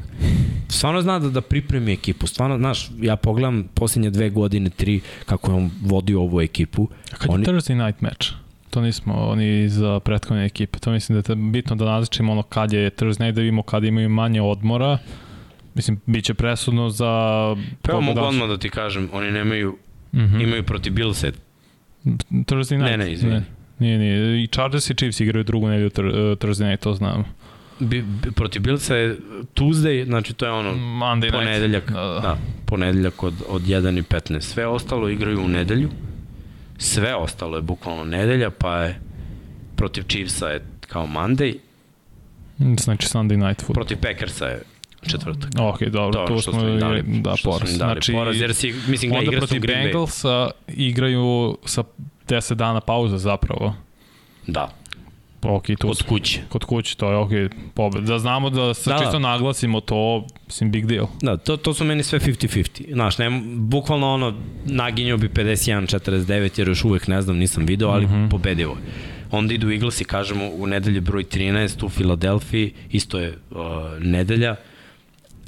Stvarno 0.68 1.02
zna 1.02 1.18
da, 1.18 1.30
da 1.30 1.40
pripremi 1.40 1.92
ekipu. 1.92 2.26
Stvarno, 2.26 2.58
znaš, 2.58 2.90
ja 3.00 3.16
pogledam 3.16 3.64
posljednje 3.74 4.10
dve 4.10 4.30
godine, 4.30 4.70
tri, 4.70 5.00
kako 5.26 5.50
je 5.50 5.56
on 5.56 5.70
vodio 5.82 6.20
ovu 6.20 6.40
ekipu. 6.40 6.88
A 7.12 7.16
kad 7.16 7.30
Oni- 7.30 7.42
je 7.42 7.46
Thursday 7.46 7.86
night 7.86 8.00
match? 8.00 8.28
To 8.70 8.80
nismo 8.80 9.14
oni 9.14 9.68
za 9.68 10.00
prethodne 10.00 10.44
ekipe. 10.46 10.78
To 10.78 10.90
mislim 10.90 11.20
da 11.20 11.32
je 11.32 11.36
bitno 11.36 11.76
da 11.76 11.84
nazličimo 11.84 12.32
ono 12.32 12.42
kad 12.42 12.72
je 12.72 12.90
Thursday 12.90 13.20
night, 13.20 13.34
da 13.34 13.40
vidimo 13.40 13.62
kad 13.62 13.84
imaju 13.84 14.08
manje 14.08 14.40
odmora. 14.42 14.98
Mislim, 15.74 16.00
bit 16.06 16.24
će 16.24 16.34
presudno 16.34 16.88
za... 16.90 17.06
Pa 17.82 17.92
evo 17.92 18.00
mogu 18.00 18.20
odmah 18.20 18.48
da 18.48 18.58
ti 18.58 18.70
kažem, 18.70 19.08
oni 19.12 19.30
nemaju, 19.30 19.76
Mhm. 20.12 20.40
imaju 20.40 20.62
protiv 20.62 20.92
Billsa 20.92 21.30
Thursday 22.30 22.52
night? 22.72 22.90
Ne, 22.90 22.96
ne, 22.96 23.12
izvini. 23.12 23.42
Nije, 23.78 23.98
nije. 23.98 24.42
I 24.42 24.46
Chargers 24.46 24.90
i 24.90 24.94
Chiefs 24.94 25.20
igraju 25.20 25.44
drugu 25.44 25.68
nedelju 25.68 25.90
tr- 25.90 26.32
uh, 26.32 26.38
Thursday 26.38 26.68
night, 26.68 26.82
to 26.82 26.94
znam. 26.94 27.24
Bi, 27.80 28.02
bi, 28.02 28.30
protiv 28.30 28.62
Billsa 28.62 28.96
je 28.96 29.16
Tuesday, 29.54 30.04
znači 30.04 30.32
to 30.34 30.46
je 30.46 30.52
ono 30.52 30.70
Monday 30.72 31.14
night. 31.16 31.34
ponedeljak, 31.34 31.90
Da, 31.90 32.00
da. 32.02 32.20
da, 32.20 32.38
ponedeljak 32.66 33.22
od, 33.22 33.34
od 33.48 33.62
1 33.62 33.98
i 33.98 34.02
15. 34.04 34.40
Sve 34.42 34.66
ostalo 34.66 35.08
igraju 35.08 35.40
u 35.40 35.48
nedelju, 35.48 35.88
sve 36.78 37.14
ostalo 37.14 37.56
je 37.56 37.62
bukvalno 37.62 38.04
nedelja, 38.04 38.50
pa 38.50 38.76
je 38.76 39.00
protiv 39.76 40.02
Chiefsa 40.02 40.48
je 40.48 40.60
kao 40.82 41.06
Monday, 41.06 41.56
Znači 42.76 43.06
Sunday 43.08 43.36
night 43.38 43.60
football. 43.60 43.74
protiv 43.76 43.96
Packersa 43.98 44.46
je 44.46 44.62
četvrtak. 45.10 45.50
Ok, 45.60 45.82
dobro, 45.82 46.26
To 46.26 46.38
što 46.38 46.52
smo 46.52 46.68
im 46.68 46.78
dali, 46.78 47.02
da, 47.06 47.34
poraz. 47.44 47.78
dali 47.78 47.92
Znači, 47.92 48.12
poraz, 48.12 48.40
jer 48.40 48.54
si, 48.54 48.74
mislim, 48.88 49.12
onda 49.12 49.24
igra 49.24 49.38
protiv. 49.38 49.60
Bengalsa 49.66 50.50
igraju 50.68 51.56
sa 51.64 51.82
10 52.28 52.54
dana 52.54 52.80
pauze 52.80 53.18
zapravo. 53.18 53.74
Da, 54.46 54.70
Ok, 55.46 55.66
tu 55.78 55.88
kod 55.88 56.02
kuće. 56.02 56.40
kod 56.48 56.64
kuće, 56.64 56.96
to 56.96 57.10
je 57.10 57.16
ok, 57.16 57.30
pobed. 57.74 58.04
Da 58.04 58.18
znamo 58.18 58.50
da 58.50 58.74
se 58.74 58.90
Da, 58.90 58.94
da, 58.94 58.98
da. 58.98 59.04
čisto 59.04 59.18
naglasimo 59.18 59.80
to, 59.80 60.26
mislim, 60.46 60.70
big 60.70 60.86
deal. 60.86 61.06
Da, 61.22 61.36
to, 61.36 61.56
to 61.56 61.74
su 61.74 61.84
meni 61.84 62.02
sve 62.02 62.18
50-50. 62.20 62.92
Znaš, 62.92 63.18
ne, 63.18 63.42
bukvalno 63.56 64.14
ono, 64.14 64.34
naginjao 64.64 65.18
bi 65.18 65.28
51-49, 65.28 66.58
jer 66.58 66.68
još 66.68 66.84
uvek 66.84 67.08
ne 67.08 67.22
znam, 67.22 67.36
nisam 67.36 67.66
video, 67.66 67.88
ali 67.88 68.06
mm. 68.06 68.10
-hmm. 68.10 68.30
pobedivo 68.30 68.72
je. 68.72 68.78
Onda 69.30 69.54
idu 69.54 69.70
Eaglesi, 69.70 70.04
kažemo, 70.04 70.48
u 70.48 70.66
nedelje 70.66 71.00
broj 71.00 71.24
13 71.24 71.84
u 71.84 71.88
Filadelfiji, 71.88 72.72
isto 72.90 73.18
je 73.18 73.38
uh, 73.50 73.58
nedelja, 74.00 74.56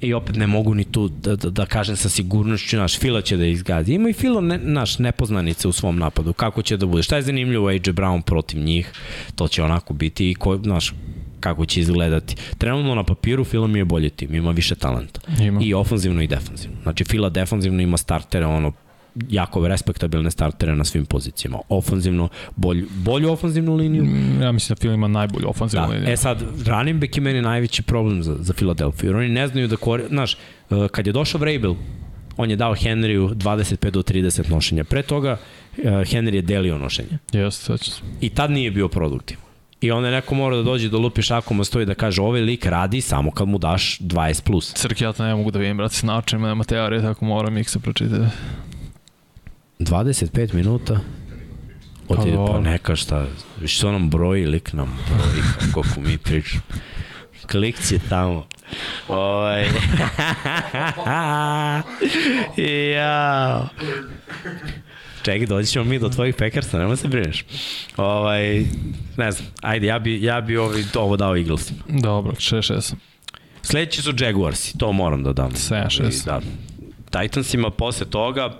i 0.01 0.15
opet 0.15 0.37
ne 0.37 0.47
mogu 0.47 0.75
ni 0.75 0.85
tu 0.85 1.09
da, 1.09 1.37
da, 1.37 1.51
da 1.51 1.67
kažem 1.67 1.97
sa 1.97 2.09
sigurnošću, 2.09 2.77
naš 2.77 2.99
Fila 2.99 3.21
će 3.23 3.37
da 3.37 3.47
izgazi. 3.47 3.93
Ima 3.93 4.09
i 4.09 4.13
Fila, 4.13 4.41
ne, 4.41 4.59
naš, 4.59 4.99
nepoznanice 4.99 5.69
u 5.69 5.73
svom 5.73 5.99
napadu. 5.99 6.33
Kako 6.33 6.63
će 6.63 6.77
da 6.77 6.87
bude? 6.87 7.03
Šta 7.03 7.17
je 7.17 7.23
zanimljivo 7.23 7.69
AJ 7.69 7.79
Brown 7.79 8.23
protiv 8.23 8.61
njih? 8.61 8.93
To 9.35 9.49
će 9.49 9.63
onako 9.63 9.95
biti 9.95 10.31
i 10.31 10.35
ko, 10.35 10.57
naš, 10.57 10.95
kako 11.41 11.67
će 11.67 11.81
izgledati. 11.81 12.37
Trenutno 12.59 12.95
na 12.95 13.05
papiru 13.05 13.45
Fila 13.45 13.67
mi 13.67 13.79
je 13.79 13.85
bolji 13.85 14.11
tim, 14.11 14.35
ima 14.35 14.51
više 14.51 14.75
talenta. 14.75 15.21
Ima. 15.41 15.61
I 15.63 15.75
ofanzivno 15.75 16.23
i 16.23 16.27
defanzivno. 16.27 16.77
Znači 16.83 17.05
Fila 17.05 17.29
defanzivno 17.29 17.83
ima 17.83 17.97
startere, 17.97 18.47
ono, 18.47 18.73
jako 19.29 19.69
respektabilne 19.69 20.31
startere 20.31 20.77
na 20.77 20.85
svim 20.85 21.07
pozicijama. 21.07 21.59
Ofanzivno, 21.69 22.29
bolj, 22.57 22.85
bolju 22.97 23.31
ofanzivnu 23.33 23.75
liniju. 23.77 24.05
Mm, 24.05 24.43
Ja 24.43 24.53
mislim 24.53 24.75
da 24.75 24.79
Phil 24.81 24.93
ima 24.93 25.09
najbolju 25.09 25.49
ofanzivnu 25.49 25.87
Da. 25.87 25.93
liniju. 25.93 26.13
E 26.13 26.17
sad, 26.17 26.43
running 26.67 27.01
back 27.01 27.17
je 27.17 27.21
meni 27.23 27.43
najveći 27.43 27.83
problem 27.83 28.23
za, 28.23 28.37
za 28.41 28.55
jer 29.03 29.17
oni 29.17 29.29
ne 29.29 29.49
znaju 29.49 29.69
da 29.69 29.77
kori... 29.77 30.03
Znaš, 30.09 30.37
uh, 30.71 30.87
kad 30.89 31.07
je 31.07 31.13
došao 31.13 31.39
Vrabel, 31.41 31.75
on 32.37 32.51
je 32.51 32.57
dao 32.57 32.75
Henryu 32.75 33.35
25 33.35 33.91
do 33.91 34.03
30 34.03 34.51
nošenja. 34.51 34.85
Pre 34.85 35.03
toga 35.03 35.33
uh, 35.79 35.85
Henry 35.85 36.35
je 36.35 36.43
delio 36.43 36.79
nošenja. 36.79 37.19
Jeste. 37.33 37.73
I 38.21 38.29
tad 38.29 38.51
nije 38.51 38.71
bio 38.71 38.89
produktivan. 38.89 39.47
I 39.81 39.91
onda 39.91 40.11
neko 40.11 40.35
mora 40.35 40.57
da 40.57 40.63
dođe 40.63 40.89
da 40.89 40.97
lupi 40.97 41.23
šakom, 41.23 41.61
a 41.61 41.65
stoji 41.65 41.87
da 41.87 41.95
kaže 41.95 42.23
ovaj 42.23 42.41
lik 42.41 42.67
radi 42.67 43.01
samo 43.01 43.31
kad 43.31 43.49
mu 43.49 43.59
daš 43.59 43.99
20 44.01 44.43
plus. 44.43 44.73
Crk, 44.75 45.01
ja 45.01 45.13
to 45.13 45.25
ne 45.25 45.35
mogu 45.35 45.51
da 45.51 45.59
vidim, 45.59 45.77
brate, 45.77 45.95
se 45.95 46.07
naučim, 46.07 46.41
nema 46.41 46.65
teorije, 46.65 47.03
tako 47.03 47.25
moram 47.25 47.59
ih 47.59 47.71
se 47.71 47.79
pročitati. 47.79 48.25
25 49.79 50.55
minuta 50.55 51.01
Oti, 52.09 52.33
Pa 52.37 52.53
pa, 52.53 52.61
neka 52.61 52.97
šta, 52.97 53.27
što 53.67 53.93
nam 53.93 54.11
broji, 54.11 54.47
lik 54.47 54.73
nam 54.73 54.99
broji 55.09 55.43
koliko 55.75 56.01
mi 56.01 56.19
pričamo. 56.19 56.63
Klik 57.51 57.87
će 57.89 57.99
tamo. 58.09 58.47
Ovaj. 59.09 59.67
Jao. 62.95 63.69
Čekaj, 65.23 65.47
doći 65.47 65.69
ćemo 65.69 65.85
mi 65.85 65.99
do 65.99 66.09
tvojih 66.09 66.35
pekarsa, 66.35 66.79
nema 66.79 66.97
se 66.97 67.09
brineš. 67.09 67.45
Ovaj, 67.97 68.65
ne 69.17 69.33
znam, 69.33 69.49
ajde, 69.63 69.87
ja 69.87 69.99
bi, 69.99 70.23
ja 70.23 70.41
bi 70.41 70.57
ovaj, 70.57 70.83
ovo 70.95 71.17
dao 71.17 71.37
Eaglesima. 71.37 71.79
Dobro, 71.89 72.33
6-6. 72.33 72.95
Sledeći 73.63 74.03
su 74.03 74.15
Jaguarsi, 74.19 74.79
to 74.79 74.93
moram 74.93 75.23
da 75.23 75.33
dam. 75.33 75.51
7-6. 75.51 76.25
Da. 76.25 76.41
Titansima, 77.23 77.71
posle 77.71 78.07
toga, 78.07 78.53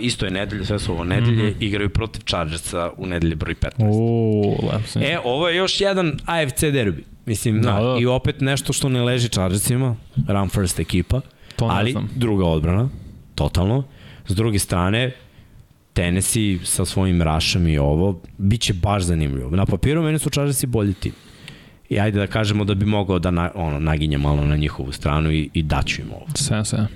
isto 0.00 0.24
je 0.24 0.30
nedelje, 0.30 0.64
sve 0.64 0.78
su 0.78 0.92
ovo 0.92 1.04
nedelje, 1.04 1.42
mm 1.42 1.46
-hmm. 1.46 1.54
igraju 1.60 1.90
protiv 1.90 2.20
Chargersa 2.26 2.90
u 2.96 3.06
nedelji 3.06 3.34
broj 3.34 3.54
15. 3.54 3.70
Uuu, 3.78 4.68
lepo 4.72 4.86
sam. 4.86 5.02
E, 5.02 5.18
ovo 5.24 5.48
je 5.48 5.56
još 5.56 5.80
jedan 5.80 6.18
AFC 6.26 6.60
derbi. 6.60 7.04
Mislim, 7.26 7.62
da, 7.62 7.72
da. 7.72 7.96
i 8.00 8.06
opet 8.06 8.40
nešto 8.40 8.72
što 8.72 8.88
ne 8.88 9.02
leži 9.02 9.28
Chargersima, 9.28 9.96
run 10.28 10.48
first 10.48 10.80
ekipa, 10.80 11.20
To 11.56 11.64
ali 11.64 11.92
znam. 11.92 12.08
druga 12.14 12.44
odbrana, 12.44 12.88
totalno. 13.34 13.84
S 14.28 14.34
druge 14.34 14.58
strane, 14.58 15.12
Tennessee 15.92 16.58
sa 16.64 16.84
svojim 16.84 17.22
rašom 17.22 17.68
i 17.68 17.78
ovo, 17.78 18.20
bit 18.38 18.60
će 18.60 18.74
baš 18.74 19.02
zanimljivo. 19.02 19.50
Na 19.50 19.66
papiru 19.66 20.02
meni 20.02 20.18
su 20.18 20.30
Chargersi 20.30 20.66
bolji 20.66 20.94
tim. 20.94 21.12
I 21.88 22.00
ajde 22.00 22.18
da 22.18 22.26
kažemo 22.26 22.64
da 22.64 22.74
bi 22.74 22.86
mogao 22.86 23.18
da 23.18 23.30
na, 23.30 23.50
ono, 23.54 23.80
naginje 23.80 24.18
malo 24.18 24.44
na 24.44 24.56
njihovu 24.56 24.92
stranu 24.92 25.32
i, 25.32 25.50
i 25.52 25.62
daću 25.62 26.02
im 26.02 26.08
ovo. 26.12 26.26
7-7. 26.26 26.86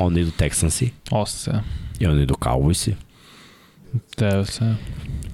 Onda 0.00 0.20
idu 0.20 0.30
Texansi, 0.30 0.88
8-7. 1.10 1.60
i 2.00 2.06
onda 2.06 2.22
idu 2.22 2.34
Cowboysi, 2.34 2.92
9-7. 4.16 4.74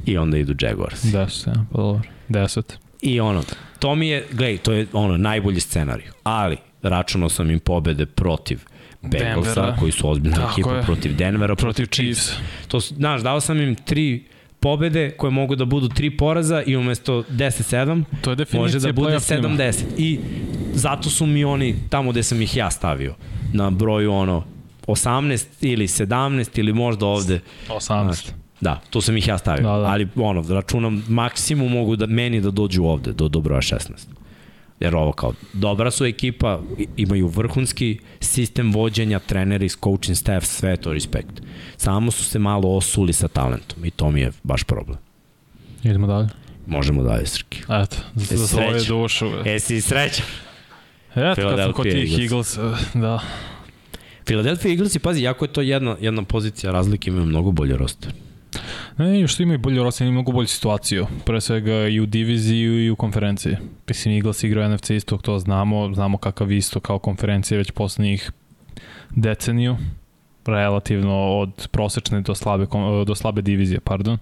i 0.06 0.18
onda 0.18 0.38
idu 0.38 0.54
Jaguarsi. 0.60 1.08
10-7, 1.08 1.44
pa 1.72 1.78
dobro. 1.78 2.02
10. 2.28 2.62
I 3.02 3.20
ono, 3.20 3.42
to 3.78 3.94
mi 3.94 4.08
je, 4.08 4.26
gledaj, 4.32 4.58
to 4.58 4.72
je 4.72 4.86
ono, 4.92 5.16
najbolji 5.16 5.60
scenarij. 5.60 6.06
Ali, 6.22 6.56
računao 6.82 7.28
sam 7.28 7.50
im 7.50 7.58
pobede 7.58 8.06
protiv 8.06 8.60
Bengalsa, 9.02 9.76
koji 9.78 9.92
su 9.92 10.10
ozbiljna 10.10 10.36
Tako 10.36 10.52
ekipa, 10.52 10.70
je. 10.70 10.82
protiv 10.82 11.16
Denvera, 11.16 11.56
Protiv 11.56 11.86
Chiefs. 11.86 12.32
To, 12.68 12.80
su- 12.80 12.94
znaš, 12.94 13.22
dao 13.22 13.40
sam 13.40 13.60
im 13.60 13.74
tri 13.74 14.24
pobede 14.60 15.10
koje 15.10 15.30
mogu 15.30 15.56
da 15.56 15.64
budu 15.64 15.88
tri 15.88 16.16
poraza 16.16 16.62
i 16.62 16.76
umesto 16.76 17.22
10-7 17.22 18.04
To 18.20 18.30
je 18.30 18.36
može 18.52 18.78
da 18.78 18.92
bude 18.92 19.10
playoff 19.12 19.28
tima. 19.36 19.48
70. 19.48 19.84
I 19.98 20.20
zato 20.74 21.10
su 21.10 21.26
mi 21.26 21.44
oni 21.44 21.74
tamo 21.90 22.10
gde 22.10 22.22
sam 22.22 22.42
ih 22.42 22.56
ja 22.56 22.70
stavio 22.70 23.14
na 23.52 23.70
broju 23.70 24.12
ono 24.12 24.44
18 24.86 25.46
ili 25.60 25.86
17 25.86 26.58
ili 26.58 26.72
možda 26.72 27.06
ovde 27.06 27.40
18. 27.68 28.30
Da, 28.60 28.80
tu 28.90 29.00
sam 29.00 29.16
ih 29.16 29.28
ja 29.28 29.38
stavio. 29.38 29.62
Da, 29.62 29.78
da. 29.78 29.86
Ali 29.86 30.08
ono, 30.16 30.44
računam 30.48 31.04
maksimum 31.08 31.72
mogu 31.72 31.96
da 31.96 32.06
meni 32.06 32.40
da 32.40 32.50
dođu 32.50 32.84
ovde 32.84 33.12
do, 33.12 33.28
do 33.28 33.40
broja 33.40 33.60
16. 33.60 33.80
Jer 34.80 34.96
ovo 34.96 35.12
kao, 35.12 35.32
dobra 35.52 35.90
su 35.90 36.04
ekipa, 36.06 36.60
imaju 36.96 37.26
vrhunski 37.28 37.98
sistem 38.20 38.72
vođenja, 38.72 39.18
treneri, 39.18 39.68
coaching 39.68 40.16
staff, 40.16 40.46
sve 40.46 40.76
to 40.76 40.92
respekt. 40.92 41.42
Samo 41.76 42.10
su 42.10 42.24
se 42.24 42.38
malo 42.38 42.76
osuli 42.76 43.12
sa 43.12 43.28
talentom 43.28 43.84
i 43.84 43.90
to 43.90 44.10
mi 44.10 44.20
je 44.20 44.32
baš 44.42 44.64
problem. 44.64 44.98
Idemo 45.82 46.06
dalje. 46.06 46.28
Možemo 46.66 47.02
dalje, 47.02 47.26
Srki. 47.26 47.58
Eto, 47.62 47.96
za, 48.14 48.36
za 48.36 48.46
srećan? 48.46 48.88
dušu. 48.88 49.26
E, 49.44 49.58
si 49.58 49.80
srećan. 49.80 50.26
Eto, 51.14 51.48
kad 51.48 51.58
sam 51.58 51.72
kod 51.72 51.84
tih 51.84 52.18
Eagles. 52.20 52.58
Eh, 52.58 52.60
da. 52.94 53.20
Philadelphia 54.26 54.70
Eaglesi, 54.70 54.98
pazi, 54.98 55.22
jako 55.22 55.44
je 55.44 55.52
to 55.52 55.60
jedna, 55.60 55.96
jedna 56.00 56.22
pozicija 56.22 56.72
razlike, 56.72 57.10
imaju 57.10 57.26
mnogo 57.26 57.50
bolje 57.50 57.76
roster. 57.76 58.12
Ne, 58.98 59.20
još 59.20 59.40
imaju 59.40 59.58
bolje 59.58 59.82
roster, 59.82 60.04
imaju 60.04 60.12
mnogo 60.12 60.32
bolju 60.32 60.46
situaciju. 60.46 61.06
Pre 61.24 61.40
svega 61.40 61.88
i 61.88 62.00
u 62.00 62.06
diviziji 62.06 62.84
i 62.84 62.90
u 62.90 62.96
konferenciji. 62.96 63.56
Mislim, 63.88 64.14
Eagles 64.14 64.44
igraju 64.44 64.74
NFC 64.74 64.90
istok, 64.90 65.22
to 65.22 65.38
znamo. 65.38 65.94
Znamo 65.94 66.18
kakav 66.18 66.52
isto 66.52 66.80
kao 66.80 66.98
konferencija 66.98 67.58
već 67.58 67.70
poslednjih 67.70 68.30
deceniju. 69.10 69.76
Relativno 70.46 71.38
od 71.38 71.68
prosečne 71.70 72.20
do 72.20 72.34
slabe, 72.34 72.66
do 73.06 73.14
slabe 73.14 73.42
divizije, 73.42 73.80
pardon. 73.80 74.18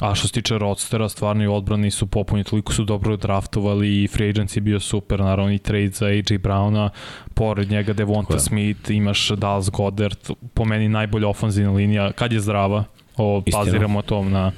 A 0.00 0.14
što 0.14 0.26
se 0.26 0.32
tiče 0.32 0.58
rodstera, 0.58 1.08
stvarno 1.08 1.44
i 1.44 1.46
odbrani 1.46 1.90
su 1.90 2.06
popunjeni, 2.06 2.44
toliko 2.44 2.72
su 2.72 2.84
dobro 2.84 3.16
draftovali 3.16 4.02
i 4.02 4.08
free 4.08 4.32
agency 4.32 4.56
je 4.56 4.60
bio 4.60 4.80
super, 4.80 5.20
naravno 5.20 5.52
i 5.52 5.58
trade 5.58 5.88
za 5.88 6.06
AJ 6.06 6.38
Browna, 6.38 6.88
pored 7.34 7.70
njega 7.70 7.92
Devonta 7.92 8.26
Tako 8.26 8.34
je. 8.34 8.40
Smith, 8.40 8.90
imaš 8.90 9.28
Dallas 9.28 9.70
Goddard, 9.70 10.18
po 10.54 10.64
meni 10.64 10.88
najbolja 10.88 11.28
ofanzivna 11.28 11.72
linija, 11.72 12.12
kad 12.12 12.32
je 12.32 12.40
zdrava, 12.40 12.84
o, 13.16 13.42
Istina. 13.46 13.64
baziramo 13.64 14.02
to 14.02 14.24
na, 14.24 14.52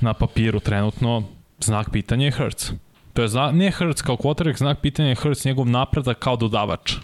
na 0.00 0.14
papiru 0.14 0.60
trenutno, 0.60 1.22
znak 1.60 1.90
pitanja 1.90 2.24
je 2.24 2.32
Hurts. 2.32 2.72
To 3.12 3.22
je 3.22 3.28
znak, 3.28 3.54
ne 3.54 3.70
Hurts 3.70 4.02
kao 4.02 4.16
quarterback, 4.16 4.58
znak 4.58 4.80
pitanja 4.80 5.08
je 5.08 5.14
Hurts 5.14 5.44
njegov 5.44 5.68
napredak 5.68 6.18
kao 6.18 6.36
dodavač. 6.36 6.94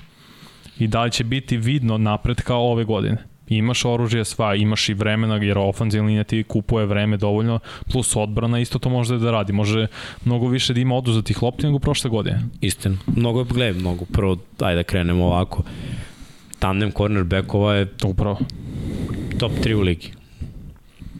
I 0.78 0.86
da 0.86 1.02
li 1.02 1.10
će 1.10 1.24
biti 1.24 1.56
vidno 1.56 1.98
napred 1.98 2.40
kao 2.40 2.70
ove 2.70 2.84
godine. 2.84 3.31
Imaš 3.56 3.84
oružje 3.84 4.24
sva, 4.24 4.54
imaš 4.54 4.88
i 4.88 4.94
vremena, 4.94 5.36
jer 5.36 5.58
ofanzivna 5.58 6.06
linija 6.06 6.24
ti 6.24 6.42
kupuje 6.42 6.86
vreme 6.86 7.16
dovoljno, 7.16 7.58
plus 7.92 8.16
odbrana 8.16 8.60
isto 8.60 8.78
to 8.78 8.88
može 8.88 9.18
da 9.18 9.30
radi. 9.30 9.52
Može 9.52 9.86
mnogo 10.24 10.48
više 10.48 10.74
da 10.74 10.80
ima 10.80 10.94
oduzetih 10.94 11.42
lopti 11.42 11.66
nego 11.66 11.78
prošle 11.78 12.10
godine. 12.10 12.42
Istina. 12.60 12.96
Mnogo 13.16 13.38
je, 13.38 13.44
gledaj, 13.44 13.80
mnogo. 13.80 14.04
Prvo, 14.12 14.36
ajde 14.60 14.76
da 14.76 14.82
krenemo 14.82 15.24
ovako. 15.24 15.62
Tandem 16.58 16.92
cornerbackova 16.92 17.74
je 17.74 17.88
upravo. 18.04 18.38
top 19.38 19.52
3 19.52 19.74
u 19.74 19.80
ligi. 19.80 20.10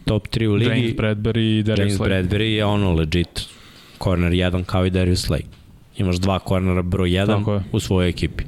Top 0.04 0.28
3 0.28 0.46
u 0.46 0.54
ligi. 0.54 0.70
James 0.70 0.96
Bradbury 0.96 1.58
i 1.58 1.62
Darius 1.62 1.78
James 1.78 2.00
Slay. 2.00 2.08
Bradbury 2.08 2.54
je 2.56 2.64
ono 2.64 2.92
legit 2.94 3.48
corner 4.02 4.32
1 4.32 4.64
kao 4.64 4.86
i 4.86 4.90
Darius 4.90 5.28
Slay. 5.28 5.40
Imaš 5.96 6.16
dva 6.16 6.38
cornera 6.48 6.82
broj 6.82 7.10
1 7.10 7.26
Tako 7.26 7.54
je. 7.54 7.62
u 7.72 7.80
svojoj 7.80 8.08
ekipi. 8.08 8.44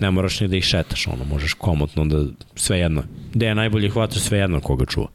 Ne 0.00 0.10
moraš 0.10 0.40
ni 0.40 0.48
da 0.48 0.56
ih 0.56 0.64
šetaš, 0.64 1.06
ono, 1.06 1.24
možeš 1.24 1.54
komotno 1.54 2.04
da, 2.04 2.24
sve 2.56 2.78
jedno. 2.78 3.02
Gde 3.34 3.46
je 3.46 3.54
najbolji 3.54 3.90
hvataš, 3.90 4.18
sve 4.18 4.38
jedno 4.38 4.60
koga 4.60 4.86
čuva. 4.86 5.06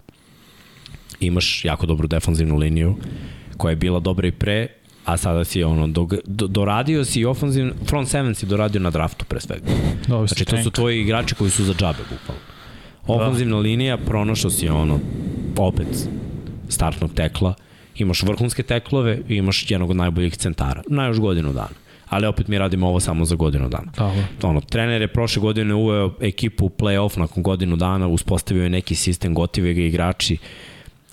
Imaš 1.19 1.65
jako 1.65 1.86
dobru 1.86 2.07
defanzivnu 2.07 2.57
liniju, 2.57 2.95
koja 3.57 3.69
je 3.69 3.75
bila 3.75 3.99
dobra 3.99 4.28
i 4.28 4.32
pre, 4.32 4.67
a 5.05 5.17
sada 5.17 5.43
si 5.43 5.63
ono, 5.63 5.88
do, 5.88 6.07
do, 6.25 6.47
doradio 6.47 7.05
si 7.05 7.25
ofanzivno, 7.25 7.73
front 7.86 8.09
seven 8.09 8.36
si 8.36 8.45
doradio 8.45 8.82
na 8.82 8.89
draftu 8.89 9.25
pre 9.25 9.39
svega. 9.39 9.65
Dobro, 10.07 10.28
Znači, 10.28 10.45
to 10.45 10.63
su 10.63 10.71
tvoji 10.71 11.01
igrači 11.01 11.36
koji 11.36 11.51
su 11.51 11.63
za 11.63 11.73
džabe, 11.73 12.03
bukvalno. 12.11 12.41
Ofanzivna 13.07 13.55
da. 13.55 13.61
linija, 13.61 13.97
pronašao 13.97 14.51
si 14.51 14.69
ono, 14.69 14.99
opet, 15.57 16.09
startnog 16.69 17.13
tekla, 17.13 17.53
imaš 17.95 18.23
vrhunske 18.23 18.63
teklove 18.63 19.19
i 19.30 19.36
imaš 19.36 19.71
jednog 19.71 19.89
od 19.89 19.95
najboljih 19.95 20.38
centara, 20.38 20.82
na 20.88 21.05
još 21.05 21.19
godinu 21.19 21.53
dana. 21.53 21.86
Ali 22.10 22.28
opet 22.28 22.47
mi 22.47 22.58
radimo 22.58 22.88
ovo 22.88 22.99
samo 22.99 23.26
za 23.26 23.36
godinu 23.36 23.70
dana. 23.70 23.91
Tako. 23.91 24.47
Ono, 24.47 24.62
trener 24.62 25.01
je 25.01 25.08
prošle 25.08 25.41
godine 25.41 25.74
uveo 25.74 26.14
ekipu 26.22 26.66
u 26.66 26.70
play-off 26.70 27.20
nakon 27.20 27.43
godinu 27.43 27.76
dana, 27.76 28.08
uspostavio 28.08 28.64
je 28.64 28.70
neki 28.70 28.95
sistem, 28.95 29.34
gotive 29.34 29.74
ga 29.74 29.82
igrači. 29.82 30.38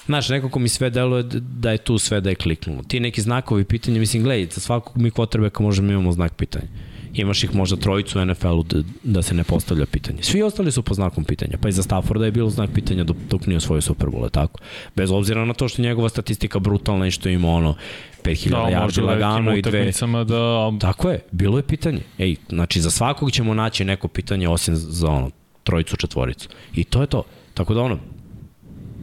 Znaš, 0.07 0.29
nekako 0.29 0.59
mi 0.59 0.69
sve 0.69 0.91
deluje 0.91 1.23
da 1.41 1.71
je 1.71 1.79
tu 1.79 1.99
sve 1.99 2.21
da 2.21 2.31
je 2.31 2.35
kliknulo. 2.35 2.83
Ti 2.83 3.01
neki 3.01 3.21
znakovi 3.21 3.65
pitanja, 3.65 4.01
mislim, 4.01 4.23
gledaj, 4.23 4.47
za 4.51 4.61
svakog 4.61 4.97
mi 4.97 5.11
kvotrbeka 5.11 5.63
možemo 5.63 5.93
imamo 5.93 6.13
znak 6.13 6.35
pitanja. 6.35 6.67
Imaš 7.15 7.45
ih 7.45 7.55
možda 7.55 7.77
trojicu 7.77 8.21
u 8.21 8.25
NFL-u 8.25 8.63
da, 8.63 8.83
da 9.03 9.23
se 9.23 9.35
ne 9.35 9.45
postavlja 9.45 9.87
pitanje. 9.87 10.23
Svi 10.23 10.43
ostali 10.43 10.73
su 10.73 10.83
po 10.83 10.95
znakom 10.95 11.25
pitanja. 11.25 11.59
Pa 11.61 11.69
i 11.69 11.73
za 11.73 11.83
Stafforda 11.83 12.25
je 12.25 12.31
bilo 12.31 12.51
znak 12.51 12.71
pitanja 12.75 13.05
dok, 13.05 13.17
dok 13.31 13.47
nije 13.47 13.57
osvojio 13.57 13.81
Super 13.81 14.09
Bowl, 14.09 14.31
tako? 14.31 14.61
Bez 14.97 15.11
obzira 15.11 15.45
na 15.45 15.55
to 15.55 15.69
što 15.69 15.83
je 15.83 15.89
njegova 15.89 16.09
statistika 16.09 16.59
brutalna 16.59 17.07
i 17.07 17.11
što 17.11 17.29
ima 17.29 17.49
ono 17.49 17.75
5000 18.23 18.51
Da, 18.51 18.57
yardi 18.57 19.03
lagano 19.03 19.57
i 19.57 19.63
dve... 19.63 19.93
da... 20.25 20.73
Tako 20.81 21.11
je, 21.11 21.21
bilo 21.33 21.57
je 21.59 21.63
pitanje. 21.63 22.01
Ej, 22.19 22.37
znači 22.49 22.81
za 22.81 22.91
svakog 22.91 23.33
ćemo 23.33 23.55
naći 23.55 23.85
neko 23.85 24.09
pitanje 24.09 24.49
osim 24.49 24.77
za 24.77 25.11
ono, 25.11 25.31
trojicu, 25.63 25.97
četvoricu. 25.97 26.49
I 26.75 26.85
to 26.85 27.01
je 27.01 27.07
to. 27.07 27.23
Tako 27.55 27.75
da 27.75 27.81
ono, 27.81 27.99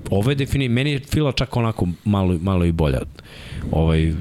ovo 0.09 0.30
je 0.30 0.36
defini, 0.36 0.70
meni 0.70 0.91
je 0.91 0.99
Fila 0.99 1.32
čak 1.32 1.57
onako 1.57 1.88
malo, 2.05 2.38
malo 2.41 2.66
i 2.66 2.72
bolja. 2.72 3.01
Ovaj, 3.72 4.14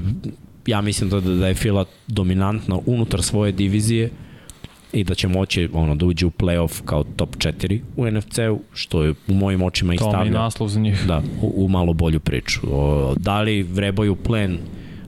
ja 0.71 0.81
mislim 0.81 1.09
da, 1.09 1.19
da 1.19 1.47
je 1.47 1.53
Fila 1.53 1.85
dominantna 2.07 2.79
unutar 2.85 3.23
svoje 3.23 3.51
divizije 3.51 4.09
i 4.93 5.03
da 5.03 5.15
će 5.15 5.27
moći 5.27 5.69
ono, 5.73 5.95
da 5.95 6.05
uđe 6.05 6.25
u 6.25 6.31
playoff 6.31 6.81
kao 6.85 7.03
top 7.03 7.35
4 7.35 7.79
u 7.95 8.11
NFC-u, 8.11 8.59
što 8.73 9.03
je 9.03 9.13
u 9.27 9.33
mojim 9.33 9.61
očima 9.61 9.93
ih 9.93 9.99
To 9.99 10.05
mi 10.05 10.09
je 10.09 10.13
stavlja 10.13 10.31
naslov 10.31 10.69
za 10.69 10.79
njih. 10.79 11.03
da, 11.07 11.21
u, 11.41 11.65
u 11.65 11.67
malo 11.67 11.93
bolju 11.93 12.19
priču. 12.19 12.59
O, 12.71 13.15
da 13.17 13.41
li 13.41 13.63
vrebaju 13.63 14.15
plen 14.15 14.57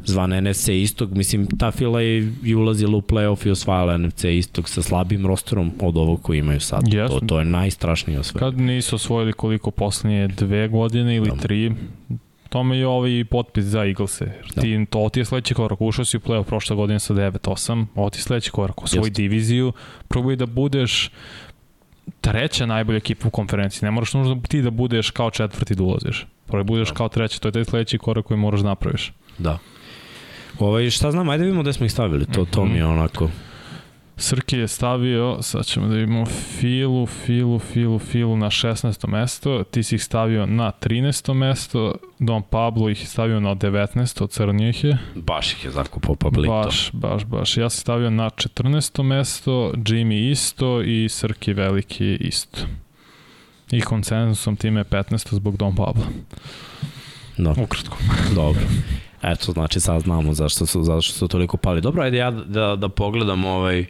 zvan 0.06 0.44
NFC 0.44 0.68
Istog, 0.68 1.18
mislim, 1.18 1.48
ta 1.48 1.72
fila 1.72 2.02
je 2.02 2.34
i 2.44 2.56
ulazila 2.56 2.98
u 2.98 3.02
playoff 3.02 3.48
i 3.48 3.52
osvajala 3.52 3.98
NFC 3.98 4.24
Istog 4.24 4.70
sa 4.70 4.82
slabim 4.82 5.28
rosterom 5.28 5.72
od 5.82 5.98
ovog 5.98 6.22
koji 6.22 6.40
imaju 6.40 6.60
sad. 6.60 6.94
Jeste. 6.94 7.20
To, 7.20 7.26
to 7.26 7.40
je 7.40 7.46
najstrašnije 7.46 8.24
svega. 8.24 8.46
Kad 8.46 8.60
nisu 8.60 8.96
osvojili 8.96 9.34
koliko 9.34 9.72
poslednje 9.72 10.28
dve 10.28 10.68
godine 10.68 11.16
ili 11.16 11.30
Da. 11.30 11.36
tri, 11.36 11.72
tome 12.54 12.78
je 12.78 12.88
ovaj 12.88 13.26
potpis 13.26 13.66
za 13.66 13.86
Eaglese. 13.86 14.26
Da. 14.56 14.62
Ti, 14.62 14.86
to 14.90 15.10
ti 15.10 15.20
je 15.20 15.26
sledeći 15.26 15.54
korak. 15.54 15.82
Ušao 15.82 16.06
si 16.06 16.18
u 16.18 16.20
play-off 16.20 16.44
prošle 16.44 16.76
godine 16.76 17.00
sa 17.00 17.14
9-8, 17.14 17.86
ovo 17.96 18.10
ti 18.10 18.18
je 18.18 18.24
sledeći 18.24 18.52
korak. 18.52 18.84
Osvoji 18.84 19.02
Jeste. 19.02 19.22
diviziju, 19.22 19.74
probaj 20.08 20.36
da 20.36 20.46
budeš 20.46 21.10
treća 22.22 22.66
najbolja 22.66 22.98
ekipa 22.98 23.28
u 23.28 23.32
konferenciji. 23.32 23.80
Ne 23.84 23.92
moraš 23.92 24.14
nužno 24.14 24.42
ti 24.48 24.62
da 24.62 24.70
budeš 24.70 25.10
kao 25.12 25.32
četvrti 25.32 25.76
da 25.76 25.84
ulaziš. 25.84 26.26
Probaj 26.46 26.64
budeš 26.64 26.90
Da. 26.90 26.96
kao 26.96 27.10
treći. 27.10 27.42
To 27.42 27.48
je 27.48 27.52
taj 27.52 27.66
sledeći 27.66 27.98
korak 27.98 28.26
koji 28.26 28.38
moraš 28.40 28.62
da 28.62 28.68
napraviš. 28.68 29.14
Da. 29.38 29.58
Ovaj, 30.60 30.90
šta 30.90 31.12
znam, 31.12 31.30
ajde 31.30 31.44
vidimo 31.44 31.62
gde 31.64 31.74
smo 31.74 31.86
ih 31.86 31.92
stavili. 31.92 32.26
To, 32.26 32.46
to 32.46 32.66
mi 32.66 32.78
je 32.78 32.86
onako... 32.86 33.30
Srki 34.18 34.58
je 34.58 34.68
stavio, 34.68 35.38
sad 35.42 35.66
ćemo 35.66 35.88
da 35.88 36.00
imamo 36.00 36.26
Filu, 36.26 37.06
Filu, 37.06 37.60
Filu, 37.60 38.00
Filu 38.00 38.38
na 38.38 38.48
16. 38.50 39.08
mesto, 39.08 39.64
ti 39.64 39.84
si 39.84 39.96
ih 39.96 40.04
stavio 40.04 40.46
na 40.46 40.72
13. 40.82 41.34
mesto, 41.34 41.96
Don 42.20 42.42
Pablo 42.50 42.90
ih 42.90 43.10
stavio 43.10 43.40
na 43.40 43.56
19. 43.56 44.28
crnio 44.28 44.70
ih 44.70 44.84
je. 44.84 44.98
Baš 45.16 45.54
ih 45.54 45.66
je 45.66 45.72
zakupao 45.72 46.16
Pablito. 46.16 46.54
Baš, 46.54 46.90
baš, 46.94 47.26
baš. 47.26 47.58
Ja 47.58 47.70
sam 47.70 47.80
stavio 47.82 48.10
na 48.10 48.30
14. 48.30 49.04
mesto, 49.04 49.72
Jimmy 49.76 50.32
isto 50.32 50.82
i 50.82 51.10
Srki 51.10 51.54
veliki 51.54 52.14
isto. 52.20 52.60
I 53.72 53.82
konsenzusom 53.82 54.56
time 54.56 54.80
je 54.80 54.84
15. 54.86 55.34
zbog 55.36 55.58
Don 55.58 55.76
Pablo. 55.76 56.04
Da, 57.38 57.52
Ukratko. 57.52 57.98
dobro. 58.36 58.62
Eto, 59.24 59.52
znači 59.52 59.80
sad 59.80 60.02
znamo 60.02 60.34
zašto 60.34 60.66
su, 60.66 60.84
zašto 60.84 61.14
su 61.14 61.28
toliko 61.28 61.58
pali. 61.58 61.82
Dobro, 61.82 62.04
ajde 62.04 62.18
ja 62.18 62.32
da, 62.32 62.76
da 62.76 62.90
pogledam 62.90 63.46
ovaj 63.46 63.80
uh, 63.80 63.88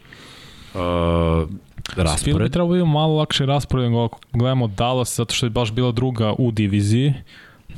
Fil 1.88 1.96
bi 1.96 2.02
raspored. 2.02 2.52
trebao 2.52 2.72
biti 2.72 2.84
malo 2.84 3.16
lakši 3.16 3.46
raspored 3.46 3.84
nego 3.84 4.04
ako 4.04 4.18
gledamo 4.32 4.66
Dallas, 4.68 5.16
zato 5.16 5.34
što 5.34 5.46
je 5.46 5.50
baš 5.50 5.72
bila 5.72 5.92
druga 5.92 6.34
u 6.38 6.50
diviziji. 6.50 7.14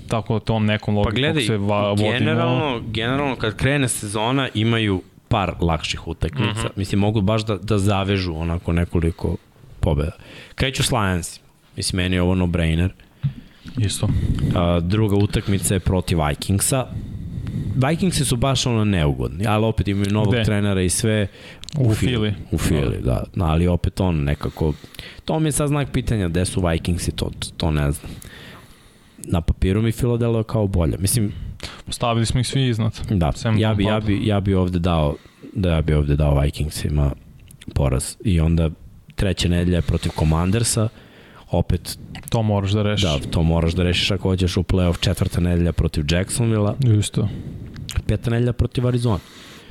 Tako 0.09 0.35
da 0.35 0.41
tom 0.41 0.67
nekom 0.67 0.95
Pa 0.95 0.99
logikom 0.99 1.17
gledaj, 1.17 1.43
se 1.43 1.57
va, 1.57 1.89
vodimo. 1.89 2.11
generalno, 2.11 2.81
generalno 2.87 3.37
kad 3.37 3.57
krene 3.57 3.89
sezona 3.89 4.49
imaju 4.55 5.03
par 5.29 5.55
lakših 5.61 6.09
utakmica. 6.09 6.61
Mhm. 6.61 6.67
Mislim, 6.77 7.01
mogu 7.01 7.21
baš 7.21 7.45
da, 7.45 7.57
da 7.57 7.79
zavežu 7.79 8.35
onako 8.35 8.73
nekoliko 8.73 9.37
pobeda. 9.81 10.13
Kreću 10.55 10.83
s 10.83 10.93
Lions. 10.93 11.41
Mislim, 11.77 11.97
meni 12.03 12.17
je 12.17 12.23
ovo 12.23 12.35
no-brainer. 12.35 12.89
Isto. 13.79 14.09
A, 14.57 14.81
druga 14.81 15.17
utakmica 15.17 15.75
je 15.75 15.81
protiv 15.81 16.19
Vikingsa. 16.29 16.87
Vikingsi 17.75 18.25
su 18.25 18.37
baš 18.37 18.67
ono 18.67 18.85
neugodni, 18.85 19.47
ali 19.47 19.65
opet 19.65 19.89
imaju 19.89 20.11
novog 20.11 20.35
Gde? 20.35 20.45
trenera 20.45 20.83
i 20.83 20.89
sve. 20.89 21.27
U 21.79 21.95
Fili. 21.95 22.35
U 22.51 22.59
Fili, 22.59 23.01
da. 23.05 23.25
da. 23.35 23.45
Ali 23.45 23.69
opet 23.69 24.01
on 24.01 24.25
nekako... 24.25 24.73
To 25.25 25.41
mi 25.41 25.49
je 25.49 25.53
sad 25.53 25.69
znak 25.69 25.89
pitanja 25.93 26.29
gde 26.29 26.45
su 26.45 26.67
Vikingsi, 26.67 27.13
to, 27.13 27.31
to 27.57 27.71
ne 27.71 27.93
znam. 27.93 28.13
Na 29.19 29.41
papiru 29.41 29.83
mi 29.83 29.93
Filo 29.93 30.17
deluje 30.17 30.45
kao 30.45 30.67
bolje. 30.67 30.97
Mislim, 30.99 31.33
Stavili 31.89 32.27
smo 32.27 32.41
ih 32.41 32.49
svi 32.49 32.69
iznad. 32.69 33.01
da, 33.11 33.33
Sem 33.33 33.59
ja 33.59 33.75
bi, 33.75 33.85
ja, 33.85 34.01
bi, 34.01 34.27
ja 34.27 34.41
bi 34.41 34.55
ovde 34.55 34.79
dao 34.79 35.17
da 35.55 35.71
ja 35.71 35.83
bi 35.83 35.95
ovde 35.95 36.17
dao 36.17 36.41
Vikingsima 36.41 37.11
poraz. 37.75 38.17
I 38.25 38.41
onda 38.41 38.71
treća 39.15 39.49
nedelja 39.49 39.79
je 39.79 39.83
protiv 39.83 40.11
Commandersa, 40.19 40.89
opet 41.51 41.99
To 42.31 42.43
moraš 42.43 42.71
da 42.71 42.83
rešiš. 42.83 43.03
da, 43.05 43.19
to 43.31 43.43
moraš 43.43 43.73
da 43.73 43.83
rešiš 43.83 44.11
ako 44.11 44.29
hoćeš 44.29 44.57
u 44.57 44.63
playoff 44.63 45.01
četvrta 45.01 45.41
nedelja 45.41 45.73
protiv 45.73 46.05
Jacksonvilla, 46.11 46.77
Isto. 46.99 47.29
peta 48.07 48.31
nedelja 48.31 48.53
protiv 48.53 48.87
Arizona. 48.87 49.19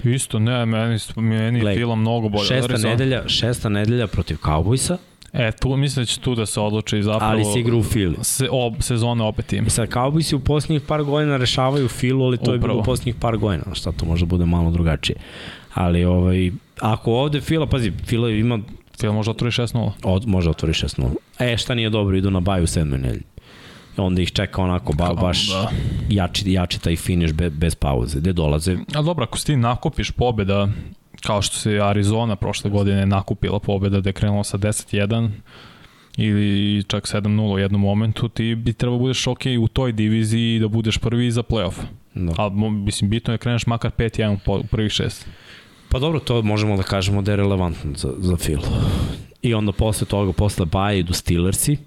Isto, 0.03 0.39
ne, 0.39 0.65
meni, 0.65 0.97
meni 1.15 1.59
je 1.59 1.75
Fila 1.75 1.95
mnogo 1.95 2.29
bolje. 2.29 2.45
Šesta 2.47 2.73
Arizona. 2.73 2.91
nedelja, 2.93 3.23
šesta 3.27 3.69
nedelja 3.69 4.07
protiv 4.07 4.37
Cowboysa, 4.37 4.97
E, 5.33 5.51
tu, 5.51 5.77
mislim 5.77 6.01
da 6.01 6.05
će 6.05 6.19
tu 6.19 6.35
da 6.35 6.45
se 6.45 6.59
odluči 6.59 7.03
zapravo... 7.03 7.31
ali 7.31 7.45
si 7.45 7.59
igra 7.59 7.75
u 7.75 7.83
Fili. 7.83 8.15
Se, 8.21 8.47
ob, 8.51 8.73
sezone 8.79 9.23
opet 9.23 9.53
im. 9.53 9.67
I 9.67 9.69
sad 9.69 9.89
Cowboysi 9.89 10.35
u 10.35 10.39
posljednjih 10.39 10.81
par 10.81 11.03
godina 11.03 11.37
rešavaju 11.37 11.87
Filu, 11.87 12.25
ali 12.25 12.37
to 12.37 12.53
je 12.53 12.57
bilo 12.57 12.73
Upravo. 12.73 12.79
u 12.79 12.83
posljednjih 12.83 13.15
par 13.15 13.37
godina. 13.37 13.63
Šta 13.73 13.91
to 13.91 14.05
može 14.05 14.25
da 14.25 14.29
bude 14.29 14.45
malo 14.45 14.71
drugačije. 14.71 15.15
Ali 15.73 16.05
ovaj, 16.05 16.51
ako 16.79 17.11
ovde 17.13 17.41
Fila, 17.41 17.65
pazi, 17.67 17.91
Fila 18.05 18.29
ima 18.29 18.59
Fila 18.99 19.13
može 19.13 19.31
otvori 19.31 19.51
6-0. 19.51 19.91
Od, 20.03 20.27
može 20.27 20.49
otvori 20.49 20.73
6-0. 20.73 21.09
E, 21.39 21.57
šta 21.57 21.75
nije 21.75 21.89
dobro, 21.89 22.17
idu 22.17 22.31
na 22.31 22.39
baju 22.39 22.63
u 22.63 22.67
sedmoj 22.67 22.99
nedelji. 22.99 23.23
Onda 23.97 24.21
ih 24.21 24.31
čeka 24.31 24.61
onako 24.61 24.93
ba, 24.93 25.13
baš 25.13 25.49
Da. 25.49 25.69
jači, 26.09 26.51
jači 26.51 26.81
taj 26.81 26.95
finish 26.95 27.33
be, 27.33 27.49
bez 27.49 27.75
pauze. 27.75 28.19
Gde 28.19 28.33
dolaze, 28.33 28.77
A 28.95 29.01
dobro, 29.01 29.23
ako 29.23 29.37
ti 29.37 29.55
nakupiš 29.55 30.11
pobeda, 30.11 30.67
kao 31.21 31.41
što 31.41 31.55
se 31.57 31.79
Arizona 31.81 32.35
prošle 32.35 32.69
godine 32.69 33.05
nakupila 33.05 33.59
pobeda 33.59 34.01
da 34.01 34.09
je 34.09 34.13
krenula 34.13 34.43
sa 34.43 34.57
10-1 34.57 35.29
ili 36.17 36.83
čak 36.83 37.03
7-0 37.05 37.53
u 37.53 37.59
jednom 37.59 37.81
momentu, 37.81 38.29
ti 38.29 38.55
bi 38.55 38.73
trebao 38.73 38.99
budeš 38.99 39.27
ok 39.27 39.39
u 39.61 39.67
toj 39.67 39.91
diviziji 39.91 40.59
da 40.59 40.67
budeš 40.67 40.97
prvi 40.97 41.31
za 41.31 41.43
playoff. 41.43 41.73
no. 42.13 42.33
Ali 42.37 42.55
mislim, 42.71 43.09
bitno 43.09 43.33
je 43.33 43.37
da 43.37 43.41
kreneš 43.41 43.67
makar 43.67 43.91
5-1 43.91 44.33
u 44.33 44.37
po- 44.45 44.57
u 44.57 44.63
prvih 44.63 44.91
šest. 44.91 45.27
Pa 45.89 45.99
dobro, 45.99 46.19
to 46.19 46.41
možemo 46.41 46.77
da 46.77 46.83
kažemo 46.83 47.21
da 47.21 47.31
je 47.31 47.35
relevantno 47.35 47.91
za, 47.95 48.13
za 48.17 48.37
Filu. 48.37 48.61
I 49.41 49.53
onda 49.53 49.71
posle 49.71 50.07
toga, 50.07 50.33
posle 50.33 50.65
baja 50.65 50.93
idu 50.93 51.13
Steelersi. 51.13 51.77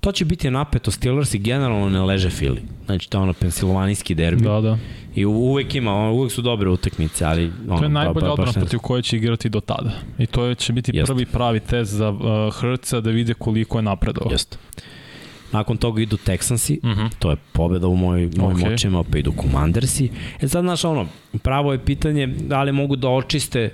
To 0.00 0.12
će 0.12 0.24
biti 0.24 0.50
napeto, 0.50 0.90
Steelersi 0.90 1.38
generalno 1.38 1.88
ne 1.88 2.02
leže 2.02 2.30
Fili. 2.30 2.62
Znači, 2.86 3.10
to 3.10 3.18
je 3.18 3.22
ono 3.22 3.32
pensilvanijski 3.32 4.14
derbi. 4.14 4.42
Da, 4.44 4.60
da. 4.60 4.78
I 5.14 5.24
uvek 5.24 5.74
ima, 5.74 6.10
uvek 6.10 6.32
su 6.32 6.42
dobre 6.42 6.70
utakmice, 6.70 7.24
ali... 7.24 7.52
Ono, 7.68 7.78
To 7.78 7.84
je 7.84 7.88
najbolja 7.88 8.14
ba, 8.14 8.26
ba, 8.26 8.32
odbrana 8.32 8.52
ne- 8.56 8.60
protiv 8.60 8.78
koje 8.78 9.02
će 9.02 9.16
igrati 9.16 9.48
do 9.48 9.60
tada. 9.60 9.90
I 10.18 10.26
to 10.26 10.54
će 10.54 10.72
biti 10.72 10.90
Jeste. 10.94 11.12
prvi 11.12 11.26
pravi 11.26 11.60
test 11.60 11.92
za 11.92 12.10
uh, 12.10 12.20
Hrca 12.54 13.00
da 13.00 13.10
vide 13.10 13.34
koliko 13.34 13.78
je 13.78 13.82
napredovao. 13.82 14.32
Jeste. 14.32 14.56
Nakon 15.56 15.76
toga 15.76 16.02
idu 16.02 16.16
Texansi, 16.16 16.78
Uh 16.82 16.90
-huh. 16.90 17.08
to 17.18 17.30
je 17.30 17.36
pobeda 17.52 17.86
u 17.86 17.96
moj, 17.96 18.30
mojim 18.36 18.58
okay. 18.58 18.74
očima, 18.74 19.02
pa 19.02 19.18
idu 19.18 19.32
Commandersi. 19.42 20.10
E 20.40 20.48
sad, 20.48 20.62
znaš, 20.64 20.84
ono, 20.84 21.06
pravo 21.42 21.72
je 21.72 21.78
pitanje 21.78 22.26
da 22.26 22.62
li 22.62 22.72
mogu 22.72 22.96
da 22.96 23.08
očiste 23.08 23.70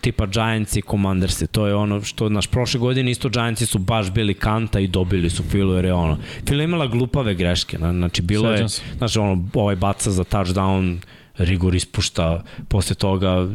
tipa 0.00 0.26
Giants 0.26 0.76
i 0.76 0.82
Commandersi. 0.90 1.46
To 1.46 1.66
je 1.66 1.74
ono 1.74 2.02
što, 2.02 2.28
naš 2.28 2.46
prošle 2.46 2.80
godine 2.80 3.10
isto 3.10 3.28
Giantsi 3.28 3.66
su 3.66 3.78
baš 3.78 4.10
bili 4.10 4.34
kanta 4.34 4.80
i 4.80 4.86
dobili 4.86 5.30
su 5.30 5.42
Filu, 5.42 5.74
jer 5.74 5.84
je 5.84 5.92
ono, 5.92 6.18
Fila 6.48 6.62
je 6.62 6.64
imala 6.64 6.86
glupave 6.86 7.34
greške, 7.34 7.78
na- 7.78 7.92
znači 7.92 8.22
bilo 8.22 8.50
je, 8.50 8.56
Sećam 8.56 8.68
se. 8.68 8.82
znaš, 8.98 9.16
ono, 9.16 9.48
ovaj 9.54 9.76
baca 9.76 10.10
za 10.10 10.24
touchdown, 10.24 10.96
Rigor 11.38 11.74
ispušta, 11.74 12.42
posle 12.68 12.94
toga 12.94 13.48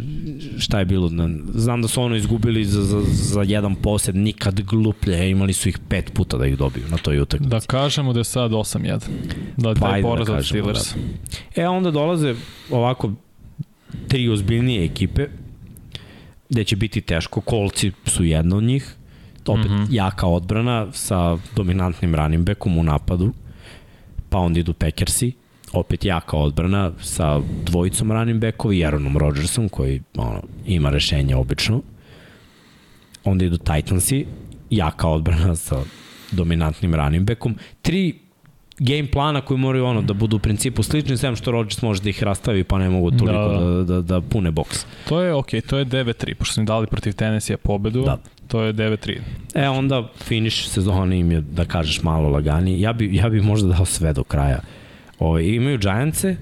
šta 0.58 0.80
je 0.80 0.86
bilo, 0.86 1.10
na- 1.10 1.30
znam 1.54 1.82
da 1.82 1.88
su 1.88 2.02
ono 2.02 2.16
izgubili 2.16 2.66
za, 2.66 2.82
za, 2.82 3.02
za 3.06 3.42
jedan 3.42 3.76
posed, 3.76 4.16
nikad 4.16 4.62
gluplje, 4.62 5.30
imali 5.30 5.54
su 5.54 5.70
ih 5.70 5.80
pet 5.90 6.14
puta 6.14 6.38
da 6.38 6.46
ih 6.46 6.58
dobiju 6.58 6.86
na 6.90 6.98
toj 6.98 7.20
utakmici. 7.20 7.50
Da 7.50 7.60
kažemo 7.60 8.14
da 8.14 8.20
je 8.20 8.24
sad 8.24 8.52
8-1. 8.52 9.00
Da 9.58 9.74
Pa 9.74 9.88
je 9.88 9.94
ajde 9.94 10.02
da 10.02 10.08
poraz 10.08 10.30
od 10.30 10.36
kažemo, 10.36 10.64
Steelers. 10.64 10.96
E, 11.56 11.68
onda 11.68 11.92
dolaze 11.92 12.36
ovako 12.70 13.12
tri 14.08 14.30
ozbiljnije 14.30 14.86
ekipe, 14.86 15.28
gde 16.50 16.64
će 16.64 16.76
biti 16.76 17.02
teško. 17.02 17.42
Kolci 17.42 17.92
su 18.06 18.24
jedna 18.24 18.58
od 18.58 18.64
njih, 18.64 18.96
opet 19.48 19.72
mm. 19.72 19.74
-hmm. 19.74 19.88
jaka 19.92 20.28
odbrana 20.28 20.88
sa 20.92 21.38
dominantnim 21.56 22.16
running 22.16 22.46
backom 22.46 22.78
u 22.78 22.84
napadu, 22.84 23.34
pa 24.30 24.38
onda 24.38 24.60
idu 24.60 24.74
Packersi, 24.74 25.34
opet 25.74 26.06
jaka 26.06 26.38
odbrana 26.38 26.92
sa 27.02 27.40
dvojicom 27.66 28.12
running 28.12 28.42
backovi 28.42 28.78
i 28.78 28.86
Aaronom 28.86 29.18
Rodgersom 29.18 29.70
koji 29.70 30.02
ono, 30.18 30.42
ima 30.66 30.90
rešenje 30.90 31.36
obično. 31.36 31.82
Onda 33.24 33.46
idu 33.46 33.58
Titansi, 33.58 34.26
jaka 34.70 35.08
odbrana 35.08 35.56
sa 35.56 35.84
dominantnim 36.32 36.96
running 36.96 37.28
backom. 37.28 37.56
Tri 37.82 38.20
game 38.80 39.12
plana 39.12 39.42
koji 39.42 39.58
moraju 39.58 39.86
ono 39.86 40.02
da 40.02 40.14
budu 40.14 40.36
u 40.36 40.40
principu 40.40 40.84
slični, 40.84 41.18
sem 41.18 41.36
što 41.36 41.52
Rodgers 41.52 41.82
može 41.82 42.02
da 42.02 42.10
ih 42.10 42.24
rastavi 42.24 42.64
pa 42.64 42.78
ne 42.78 42.90
mogu 42.90 43.12
toliko 43.12 43.32
Da, 43.48 43.60
da, 43.60 43.66
da. 43.66 43.84
da, 43.84 43.84
da, 43.84 44.02
da 44.02 44.22
pune 44.22 44.52
boks. 44.52 44.86
To 45.10 45.22
je 45.22 45.34
okej, 45.34 45.62
to 45.62 45.78
je 45.78 45.86
9-3, 45.86 46.34
pošto 46.36 46.54
su 46.54 46.60
im 46.60 46.66
dali 46.66 46.88
protiv 46.88 47.14
Tennessee 47.14 47.58
pobedu, 47.58 48.04
Da. 48.04 48.18
to 48.48 48.62
je 48.62 48.74
9-3. 48.74 49.20
E 49.54 49.70
onda 49.70 50.08
finish 50.18 50.68
sezone 50.68 51.20
im 51.20 51.32
je 51.32 51.42
da 51.42 51.66
kažeš 51.66 52.04
malo 52.04 52.30
laganiji. 52.30 52.82
Ja 52.82 52.94
bi, 52.94 53.16
ja 53.16 53.30
bi 53.30 53.42
možda 53.42 53.68
dao 53.70 53.86
sve 53.86 54.14
do 54.14 54.24
kraja. 54.24 54.60
Ove, 55.22 55.56
imaju 55.56 55.78
Giantse, 55.78 56.36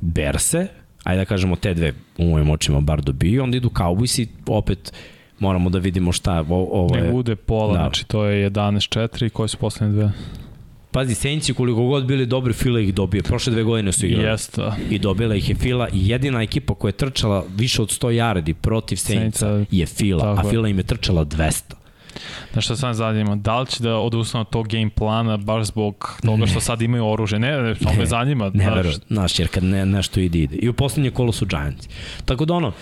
Berse, 0.00 0.66
ajde 1.04 1.20
da 1.20 1.24
kažemo 1.24 1.56
te 1.56 1.74
dve 1.74 1.92
u 2.18 2.24
mojim 2.24 2.50
očima 2.50 2.80
bar 2.80 3.02
dobiju, 3.02 3.42
onda 3.42 3.56
idu 3.56 3.68
Cowboysi, 3.68 4.26
opet 4.46 4.92
moramo 5.38 5.70
da 5.70 5.78
vidimo 5.78 6.12
šta 6.12 6.44
o, 6.48 6.68
ovo 6.72 6.94
Ne 6.96 7.02
je. 7.02 7.10
bude 7.10 7.36
pola, 7.36 7.72
da. 7.72 7.78
znači 7.78 8.04
to 8.06 8.24
je 8.24 8.50
11-4, 8.50 9.28
koji 9.28 9.48
su 9.48 9.56
poslednje 9.56 9.94
dve? 9.94 10.10
Pazi, 10.90 11.14
Saintsi 11.14 11.54
koliko 11.54 11.82
god 11.82 12.04
bili 12.04 12.26
dobri, 12.26 12.52
Fila 12.52 12.80
ih 12.80 12.94
dobije. 12.94 13.22
Prošle 13.22 13.52
dve 13.52 13.62
godine 13.62 13.92
su 13.92 14.06
igrali. 14.06 14.28
Jeste. 14.28 14.62
I 14.90 14.98
dobila 14.98 15.34
ih 15.34 15.48
je 15.48 15.54
Fila 15.54 15.88
i 15.92 16.08
jedina 16.08 16.42
ekipa 16.42 16.74
koja 16.74 16.88
je 16.88 16.92
trčala 16.92 17.44
više 17.56 17.82
od 17.82 17.88
100 17.88 18.08
yardi 18.08 18.52
protiv 18.52 18.96
Saintsa, 18.96 19.64
je 19.70 19.86
Fila, 19.86 20.34
tako 20.36 20.46
a. 20.46 20.50
Fila 20.50 20.68
im 20.68 20.78
je 20.78 20.84
trčala 20.84 21.24
200. 21.24 21.81
Znaš 22.52 22.64
šta 22.64 22.76
sam 22.76 22.94
zanima, 22.94 23.36
da 23.36 23.60
li 23.60 23.66
će 23.66 23.82
da 23.82 23.96
odustanu 23.96 24.40
od 24.40 24.50
tog 24.50 24.68
game 24.68 24.90
plana 24.90 25.36
baš 25.36 25.66
zbog 25.66 26.18
toga 26.22 26.46
što 26.46 26.60
sad 26.60 26.82
imaju 26.82 27.06
oružje? 27.06 27.38
Ne, 27.38 27.62
ne, 27.62 27.74
to 27.74 27.92
me 27.92 28.06
zanima. 28.06 28.44
Ne 28.44 28.64
znaš. 28.64 28.76
verujem, 28.76 29.00
znaš, 29.08 29.38
jer 29.38 29.48
kad 29.48 29.64
ne, 29.64 29.86
nešto 29.86 30.20
ide, 30.20 30.38
ide. 30.38 30.56
I 30.56 30.68
u 30.68 30.72
poslednje 30.72 31.10
kolo 31.10 31.32
su 31.32 31.46
Giants. 31.46 31.88
Tako 32.24 32.44
da 32.44 32.54
ono, 32.54 32.72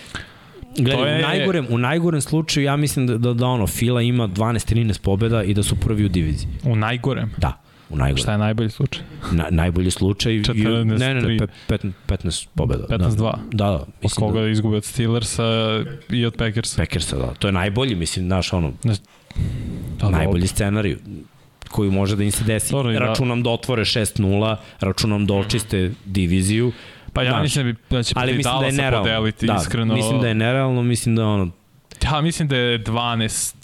Gledaj, 0.76 1.10
je- 1.10 1.18
u, 1.18 1.22
najgorem, 1.22 1.66
u 1.70 1.78
najgorem 1.78 2.20
slučaju 2.20 2.64
ja 2.64 2.76
mislim 2.76 3.06
da, 3.06 3.18
da, 3.18 3.32
da 3.34 3.46
ono, 3.46 3.66
Fila 3.66 4.02
ima 4.02 4.28
12-13 4.28 5.00
pobjeda 5.00 5.42
i 5.42 5.54
da 5.54 5.62
su 5.62 5.76
prvi 5.76 6.04
u 6.04 6.08
diviziji. 6.08 6.48
U 6.64 6.76
najgorem. 6.76 7.30
Da, 7.36 7.60
u 7.88 7.96
najgorem. 7.96 8.16
Šta 8.16 8.32
je 8.32 8.38
najbolji 8.38 8.70
slučaj? 8.70 9.02
Na, 9.32 9.46
najbolji 9.50 9.90
slučaj. 9.90 10.32
i- 10.32 10.40
14-3. 10.40 10.98
Ne, 10.98 11.14
ne, 11.14 11.22
ne, 11.22 11.38
pe, 11.38 11.46
pet, 11.68 11.80
15 12.06 12.48
pobjeda. 12.54 12.84
15-2. 12.88 13.16
Da, 13.16 13.38
da, 13.52 13.64
da 13.64 13.72
Od 13.72 13.86
mislim 14.02 14.26
koga 14.26 14.40
da, 14.40 14.48
izgube 14.48 14.76
od 14.76 14.84
Steelersa 14.84 15.44
i 16.10 16.26
od 16.26 16.34
Packersa. 16.34 16.76
Packersa, 16.76 17.16
da. 17.16 17.34
To 17.34 17.48
je 17.48 17.52
najbolji, 17.52 17.94
mislim, 17.94 18.26
znaš, 18.26 18.52
ono, 18.52 18.72
Da, 20.00 20.10
najbolji 20.10 20.46
scenarij 20.46 20.96
koji 21.68 21.90
može 21.90 22.16
da 22.16 22.24
im 22.24 22.30
se 22.32 22.44
desi. 22.44 22.72
Dobro, 22.72 22.92
da- 22.92 22.98
računam 22.98 23.42
da 23.42 23.50
otvore 23.50 23.84
6-0, 23.84 24.56
računam 24.80 25.26
da 25.26 25.34
očiste 25.34 25.92
diviziju, 26.04 26.72
Pa 27.12 27.22
ja 27.22 27.30
Znaš, 27.30 27.42
mislim 27.42 27.66
da, 27.66 27.72
bi, 27.72 27.78
da 27.90 28.02
će 28.02 28.14
ali 28.16 28.34
mislim 28.34 28.54
da 28.60 28.66
je 28.66 28.72
nerealno. 28.72 29.04
podeliti 29.04 29.46
da, 29.46 29.56
iskreno. 29.60 29.94
Mislim 29.94 30.20
da 30.20 30.28
je 30.28 30.34
nerealno, 30.34 30.82
mislim 30.82 31.16
da 31.16 31.26
ono, 31.26 31.50
Ja 32.04 32.20
mislim 32.20 32.48
da 32.48 32.56
je 32.56 32.78
12 32.78 33.54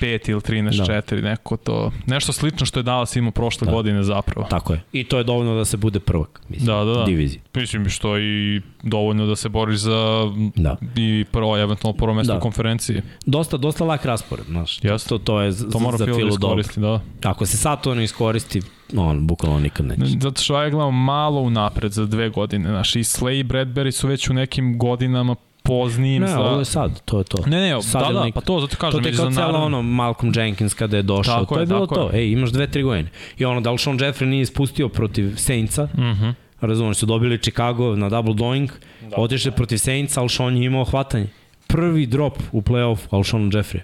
5 0.00 0.30
ili 0.30 0.40
13 0.40 0.86
da. 0.86 1.02
4, 1.02 1.22
neko 1.22 1.56
to, 1.56 1.92
nešto 2.06 2.32
slično 2.32 2.66
što 2.66 2.78
je 2.78 2.82
Dallas 2.82 3.16
imao 3.16 3.30
prošle 3.30 3.64
da. 3.64 3.72
godine 3.72 4.02
zapravo. 4.02 4.46
Tako 4.50 4.72
je. 4.72 4.82
I 4.92 5.04
to 5.04 5.18
je 5.18 5.24
dovoljno 5.24 5.54
da 5.54 5.64
se 5.64 5.76
bude 5.76 6.00
prvak, 6.00 6.40
mislim, 6.48 6.66
da, 6.66 6.84
da, 6.84 6.92
da. 6.92 7.04
diviziji. 7.04 7.40
Mislim 7.54 7.88
što 7.88 8.16
je 8.16 8.56
i 8.56 8.60
dovoljno 8.82 9.26
da 9.26 9.36
se 9.36 9.48
boriš 9.48 9.78
za 9.78 10.22
da. 10.56 10.76
i 10.96 11.24
prvo, 11.32 11.58
eventualno 11.58 11.98
prvo 11.98 12.14
mesto 12.14 12.32
da. 12.32 12.38
u 12.38 12.42
konferenciji. 12.42 13.02
Dosta, 13.26 13.56
dosta 13.56 13.84
lak 13.84 14.04
raspored, 14.04 14.46
znaš. 14.46 14.80
Yes. 14.80 15.08
To, 15.08 15.18
to 15.18 15.40
je 15.40 15.52
to 15.72 15.78
mora 15.78 15.96
za 15.96 16.06
da 16.06 16.14
Filu 16.14 16.36
dobro. 16.36 16.62
Da. 16.76 17.00
Ako 17.30 17.46
se 17.46 17.56
sad 17.56 17.82
to 17.82 17.94
ne 17.94 18.04
iskoristi, 18.04 18.62
on 18.96 19.26
bukvalno 19.26 19.60
nikad 19.60 19.86
neće. 19.86 20.18
Zato 20.20 20.42
što 20.42 20.62
ja 20.62 20.70
gledam 20.70 21.04
malo 21.04 21.40
unapred 21.40 21.92
za 21.92 22.06
dve 22.06 22.28
godine, 22.28 22.68
znaš, 22.68 22.96
i 22.96 22.98
Slay 22.98 23.40
i 23.40 23.44
Bradbury 23.44 23.90
su 23.90 24.08
već 24.08 24.30
u 24.30 24.34
nekim 24.34 24.78
godinama 24.78 25.34
poznijim. 25.68 26.22
Ne, 26.22 26.36
ovo 26.36 26.58
je 26.58 26.64
sad, 26.64 27.00
to 27.04 27.18
je 27.18 27.24
to. 27.24 27.38
Ne, 27.46 27.60
ne, 27.60 27.82
sad 27.82 28.06
da, 28.06 28.12
da, 28.12 28.24
nik... 28.24 28.34
pa 28.34 28.40
to 28.40 28.60
zato 28.60 28.76
kažem. 28.76 29.02
To 29.02 29.08
je 29.08 29.16
kao 29.16 29.30
cijelo 29.30 29.58
ono 29.58 29.82
Malcolm 29.82 30.32
Jenkins 30.36 30.74
kada 30.74 30.96
je 30.96 31.02
došao, 31.02 31.40
tako 31.40 31.54
to 31.54 31.60
je, 31.60 31.62
je 31.62 31.66
bilo 31.66 31.86
to. 31.86 32.10
Je. 32.12 32.20
Ej, 32.20 32.32
imaš 32.32 32.50
dve, 32.50 32.66
tri 32.66 32.82
godine. 32.82 33.10
I 33.38 33.44
ono, 33.44 33.60
da 33.60 33.70
li 33.70 33.78
Sean 33.78 33.98
Jeffrey 33.98 34.24
nije 34.24 34.42
ispustio 34.42 34.88
protiv 34.88 35.36
Saintsa, 35.36 35.88
mhm. 35.94 36.02
-huh. 36.02 36.34
razumeš, 36.60 36.96
su 36.96 37.06
dobili 37.06 37.38
Chicago 37.38 37.96
na 37.96 38.08
double 38.08 38.34
doing, 38.34 38.70
da, 39.10 39.16
otišli 39.16 39.50
da. 39.50 39.56
protiv 39.56 39.76
Saintsa, 39.78 40.20
ali 40.20 40.28
Sean 40.28 40.56
je 40.56 40.66
imao 40.66 40.84
hvatanje. 40.84 41.28
Prvi 41.66 42.06
drop 42.06 42.38
u 42.52 42.62
playoff, 42.62 42.98
ali 43.10 43.24
Sean 43.24 43.50
Jeffrey. 43.50 43.80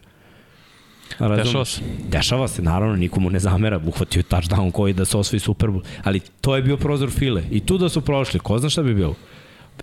Razumeš? 1.19 1.45
Dešava 1.45 1.65
se. 1.65 1.81
Dešava 2.09 2.49
se, 2.49 2.63
naravno, 2.63 2.97
nikomu 2.97 3.31
ne 3.31 3.39
zamera, 3.39 3.81
uhvatio 3.87 4.21
je 4.21 4.25
touchdown 4.25 4.71
koji 4.71 4.93
da 4.93 5.05
se 5.05 5.17
osvoji 5.17 5.41
Super 5.41 5.69
Bowl, 5.69 5.83
ali 6.05 6.21
to 6.41 6.57
je 6.57 6.63
bio 6.63 6.77
prozor 6.77 7.11
file. 7.11 7.43
I 7.51 7.61
tu 7.61 7.79
da 7.79 7.89
su 7.89 8.01
prošli, 8.01 8.41
ko 8.41 8.59
zna 8.59 8.71
šta 8.71 8.83
bi 8.83 8.95
bilo? 8.95 9.15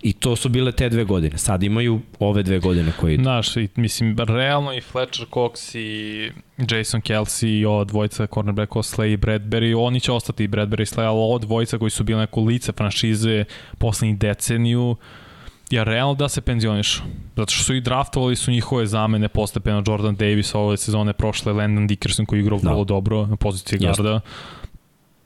I 0.02 0.12
to 0.12 0.36
su 0.36 0.48
bile 0.48 0.72
te 0.72 0.88
dve 0.88 1.04
godine. 1.04 1.38
Sad 1.38 1.62
imaju 1.62 2.00
ove 2.18 2.42
dve 2.42 2.58
godine 2.58 2.92
koje 3.00 3.14
idu. 3.14 3.22
Znaš, 3.22 3.54
mislim, 3.76 4.16
realno 4.18 4.74
i 4.74 4.80
Fletcher 4.80 5.26
Cox 5.30 5.78
i 5.78 6.30
Jason 6.58 7.00
Kelsey 7.00 7.60
i 7.60 7.64
ova 7.64 7.84
dvojica 7.84 8.26
cornerback 8.26 8.72
Slay 8.72 9.12
i 9.12 9.16
Bradbury, 9.16 9.76
oni 9.78 10.00
će 10.00 10.12
ostati 10.12 10.44
i 10.44 10.48
Bradbury 10.48 10.82
i 10.82 10.94
Slay, 10.96 11.04
ali 11.04 11.18
ova 11.18 11.38
dvojica 11.38 11.78
koji 11.78 11.90
su 11.90 12.04
bili 12.04 12.20
neko 12.20 12.40
lice 12.40 12.72
franšize 12.72 13.44
poslednjih 13.78 14.18
deceniju, 14.18 14.96
ja 15.70 15.84
realno 15.84 16.14
da 16.14 16.28
se 16.28 16.40
penzionišu. 16.40 17.02
Zato 17.36 17.52
što 17.52 17.64
su 17.64 17.74
i 17.74 17.80
draftovali 17.80 18.36
su 18.36 18.50
njihove 18.50 18.86
zamene 18.86 19.28
postepeno 19.28 19.82
Jordan 19.86 20.16
Davis 20.16 20.54
ove 20.54 20.76
sezone 20.76 21.12
prošle, 21.12 21.52
Landon 21.52 21.86
Dickerson 21.86 22.26
koji 22.26 22.40
igrao 22.40 22.58
da. 22.58 22.70
vrlo 22.70 22.84
dobro 22.84 23.26
na 23.26 23.36
poziciji 23.36 23.78
garda. 23.78 24.20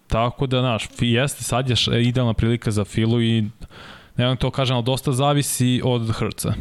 Tako 0.06 0.46
da, 0.46 0.60
znaš, 0.60 0.88
jeste, 1.00 1.44
sad 1.44 1.70
je 1.70 1.76
idealna 2.02 2.34
prilika 2.34 2.70
za 2.70 2.84
Filu 2.84 3.22
i 3.22 3.44
ne 4.16 4.26
vam 4.26 4.36
to 4.36 4.50
kažem, 4.50 4.76
ali 4.76 4.84
dosta 4.84 5.12
zavisi 5.12 5.80
od 5.84 6.10
Hrca. 6.10 6.54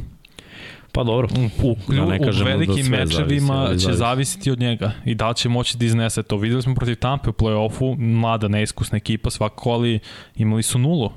Pa 0.92 1.04
dobro, 1.04 1.28
u, 1.64 1.76
da 1.88 2.06
ne 2.06 2.20
u 2.42 2.44
velikim 2.46 2.92
da 2.92 2.98
mečevima 2.98 3.66
zavisi, 3.66 3.86
će 3.86 3.86
zavisi. 3.86 3.98
zavisiti 3.98 4.52
od 4.52 4.60
njega 4.60 4.92
i 5.06 5.16
da 5.16 5.30
li 5.30 5.36
će 5.36 5.50
moći 5.50 5.78
da 5.78 5.86
iznese 5.86 6.24
to. 6.24 6.38
Videli 6.38 6.62
smo 6.62 6.76
protiv 6.76 6.96
Tampe 6.96 7.30
u 7.30 7.34
play-offu, 7.34 7.98
mlada, 7.98 8.48
neiskusna 8.48 8.98
ekipa, 8.98 9.30
svako, 9.30 9.72
ali 9.72 10.00
imali 10.36 10.64
su 10.64 10.80
nulu 10.80 11.12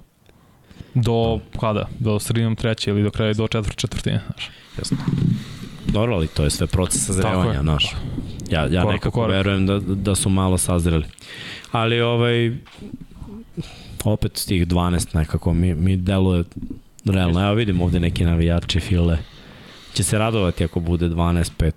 do 0.94 1.40
kada? 1.60 1.88
Do 1.98 2.18
sredinom 2.18 2.56
treće 2.56 2.90
ili 2.90 3.02
do 3.02 3.10
kraja 3.10 3.32
do 3.32 3.48
četvrt 3.48 3.76
četvrtine, 3.76 4.20
znaš. 4.26 4.50
Jasno. 4.78 4.96
Dobro, 5.86 6.14
ali 6.14 6.26
to 6.26 6.44
je 6.44 6.50
sve 6.50 6.66
proces 6.66 7.06
sazrevanja, 7.06 7.60
znaš. 7.60 7.94
Ja, 8.50 8.66
ja 8.66 8.82
korak 8.82 8.94
nekako 8.94 9.20
korak. 9.20 9.36
verujem 9.36 9.66
da, 9.66 9.78
da 9.78 10.14
su 10.14 10.28
malo 10.28 10.58
sazreli. 10.58 11.04
Ali 11.72 12.00
ovaj, 12.00 12.56
opet 14.04 14.44
tih 14.48 14.66
12 14.66 15.16
nekako 15.16 15.54
mi, 15.54 15.74
mi 15.74 15.96
deluje 15.96 16.44
realno. 17.04 17.44
Evo 17.44 17.54
vidim 17.54 17.80
ovde 17.80 18.00
neki 18.00 18.24
navijači 18.24 18.80
file 18.80 19.18
će 19.94 20.02
se 20.04 20.18
radovati 20.18 20.64
ako 20.64 20.80
bude 20.80 21.08
12-5. 21.08 21.70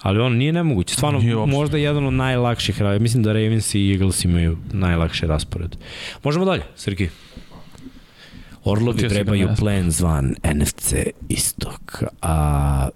Ali 0.00 0.20
on 0.20 0.36
nije 0.36 0.52
nemoguće. 0.52 0.94
Stvarno, 0.94 1.18
nije 1.18 1.36
možda 1.36 1.78
jedan 1.78 2.06
od 2.06 2.12
najlakših. 2.12 2.80
Mislim 3.00 3.22
da 3.22 3.32
Ravens 3.32 3.74
i 3.74 3.92
Eagles 3.92 4.24
imaju 4.24 4.58
najlakše 4.72 5.26
raspored. 5.26 5.76
Možemo 6.22 6.44
dalje, 6.44 6.62
Srki. 6.76 7.08
Orlovi 8.64 9.08
trebaju 9.08 9.48
plan 9.58 9.90
zvan 9.90 10.34
NFC 10.54 10.94
Istok, 11.28 12.02
a 12.22 12.88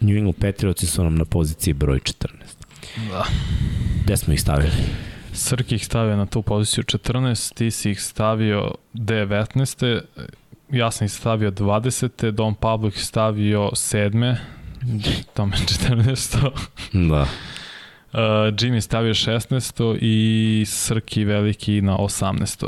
New 0.00 0.16
England 0.16 0.36
Patriotsi 0.40 0.86
su 0.86 1.04
nam 1.04 1.14
na 1.14 1.24
poziciji 1.24 1.74
broj 1.74 1.98
14. 1.98 2.26
Da. 3.10 3.24
Gde 4.04 4.16
smo 4.16 4.32
ih 4.34 4.40
stavili? 4.40 4.70
Srki 5.36 5.74
ih 5.74 5.84
stavio 5.84 6.16
na 6.16 6.26
tu 6.26 6.42
poziciju 6.42 6.84
14, 6.84 7.54
ti 7.54 7.70
si 7.70 7.90
ih 7.90 8.02
stavio 8.02 8.70
19. 8.94 10.00
Ja 10.70 10.90
sam 10.90 11.04
ih 11.04 11.12
stavio 11.12 11.50
20. 11.50 12.30
Don 12.30 12.54
Pablo 12.54 12.88
ih 12.88 13.04
stavio 13.04 13.70
7. 13.72 14.36
Tome 15.34 15.56
14. 15.56 16.50
Da. 16.92 17.26
Uh, 18.12 18.20
Jimmy 18.60 18.80
stavio 18.80 19.14
16. 19.14 19.98
i 20.00 20.64
Srki 20.66 21.24
veliki 21.24 21.80
na 21.80 21.96
18. 21.96 22.66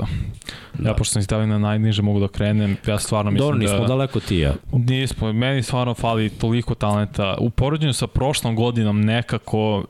Da. 0.79 0.89
Ja 0.89 0.95
pošto 0.95 1.12
sam 1.12 1.23
stavio 1.23 1.47
na 1.47 1.59
najniže 1.59 2.03
mogu 2.03 2.21
da 2.21 2.29
krenem, 2.29 2.77
ja 2.87 2.99
stvarno 2.99 3.31
mislim 3.31 3.47
Dobro, 3.47 3.59
nismo 3.59 3.79
da... 3.79 3.87
daleko 3.87 4.21
ti 4.21 4.39
ja. 4.39 4.55
Nismo, 4.73 5.33
meni 5.33 5.62
stvarno 5.62 5.95
fali 5.95 6.31
toliko 6.31 6.75
talenta. 6.75 7.37
U 7.41 7.51
poređenju 7.51 7.93
sa 7.93 8.07
prošlom 8.07 8.57
godinom 8.57 9.01
nekako 9.01 9.85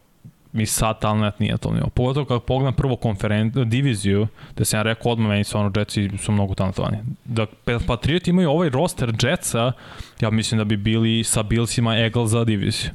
mi 0.52 0.66
sad 0.66 1.00
talent 1.00 1.40
nije 1.40 1.58
to 1.58 1.72
nivo. 1.72 1.88
Pogotovo 1.94 2.26
kad 2.26 2.42
pogledam 2.42 2.74
prvo 2.74 2.96
konferen... 2.96 3.52
diviziju, 3.66 4.26
da 4.56 4.64
sam 4.64 4.78
ja 4.78 4.82
rekao 4.82 5.12
odmah 5.12 5.28
meni 5.28 5.44
stvarno 5.44 5.72
Jetsi 5.76 6.10
su 6.18 6.32
mnogo 6.32 6.54
talentovani. 6.54 6.98
Da 7.24 7.46
Patriot 7.86 8.28
imaju 8.28 8.50
ovaj 8.50 8.68
roster 8.68 9.12
Jetsa, 9.22 9.72
ja 10.20 10.30
mislim 10.30 10.58
da 10.58 10.64
bi 10.64 10.76
bili 10.76 11.24
sa 11.24 11.42
Billsima 11.42 11.98
egal 11.98 12.26
za 12.26 12.44
diviziju. 12.44 12.90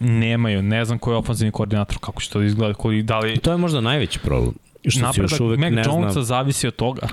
Nemaju, 0.00 0.62
ne 0.62 0.84
znam 0.84 0.98
koji 0.98 1.14
je 1.14 1.18
ofenzivni 1.18 1.52
koordinator, 1.52 1.98
kako 2.00 2.22
će 2.22 2.30
to 2.30 2.42
izgleda, 2.42 2.74
koji, 2.74 3.02
da 3.02 3.18
li... 3.18 3.38
To 3.38 3.50
je 3.50 3.56
možda 3.56 3.80
najveći 3.80 4.18
problem. 4.18 4.54
Što 4.86 5.00
Napredak 5.00 5.30
još 5.30 5.40
uvek 5.40 5.60
Mac 5.60 5.72
ne 5.72 5.82
Jonesa 5.86 6.12
znam... 6.12 6.24
zavisi 6.24 6.66
od 6.66 6.76
toga. 6.76 7.08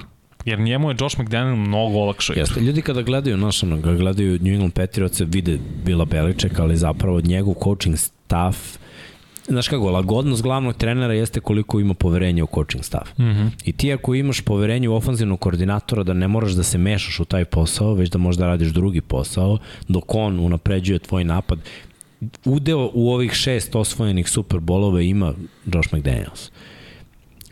Jer 0.46 0.60
njemu 0.60 0.90
je 0.90 0.96
Josh 1.00 1.20
McDaniel 1.20 1.56
mnogo 1.56 1.98
olakšao. 1.98 2.36
Jeste, 2.38 2.60
ljudi 2.60 2.82
kada 2.82 3.02
gledaju, 3.02 3.38
naš, 3.38 3.64
ono, 3.64 3.78
gledaju 3.78 4.40
New 4.42 4.54
England 4.54 4.74
Patriots, 4.74 5.22
vide 5.26 5.58
Bila 5.86 6.06
Beliček, 6.06 6.60
ali 6.60 6.78
zapravo 6.78 7.22
njegov 7.22 7.54
coaching 7.64 7.98
staff 7.98 8.78
znaš 9.48 9.68
kako, 9.68 9.92
lagodnost 9.92 10.44
glavnog 10.44 10.76
trenera 10.76 11.14
jeste 11.14 11.40
koliko 11.40 11.80
ima 11.80 11.94
poverenja 11.94 12.44
u 12.44 12.48
coaching 12.56 12.84
staff. 12.84 13.18
Mm 13.18 13.24
-hmm. 13.24 13.50
I 13.66 13.72
ti 13.72 13.94
ako 13.94 14.16
imaš 14.16 14.42
poverenje 14.42 14.90
u 14.90 14.96
ofanzivnog 14.96 15.40
koordinatora 15.40 16.04
da 16.04 16.14
ne 16.14 16.28
moraš 16.28 16.52
da 16.52 16.64
se 16.64 16.78
mešaš 16.78 17.20
u 17.20 17.26
taj 17.26 17.46
posao, 17.46 17.94
već 17.94 18.10
da 18.10 18.18
možda 18.18 18.48
radiš 18.48 18.70
drugi 18.70 19.02
posao, 19.02 19.58
dok 19.88 20.16
on 20.16 20.40
unapređuje 20.40 21.00
tvoj 21.00 21.24
napad, 21.24 21.60
udeo 22.46 22.92
u 22.94 23.12
ovih 23.12 23.34
šest 23.34 23.76
osvojenih 23.76 24.30
Superbolova 24.30 25.02
ima 25.02 25.34
Josh 25.66 25.94
McDaniels. 25.94 26.52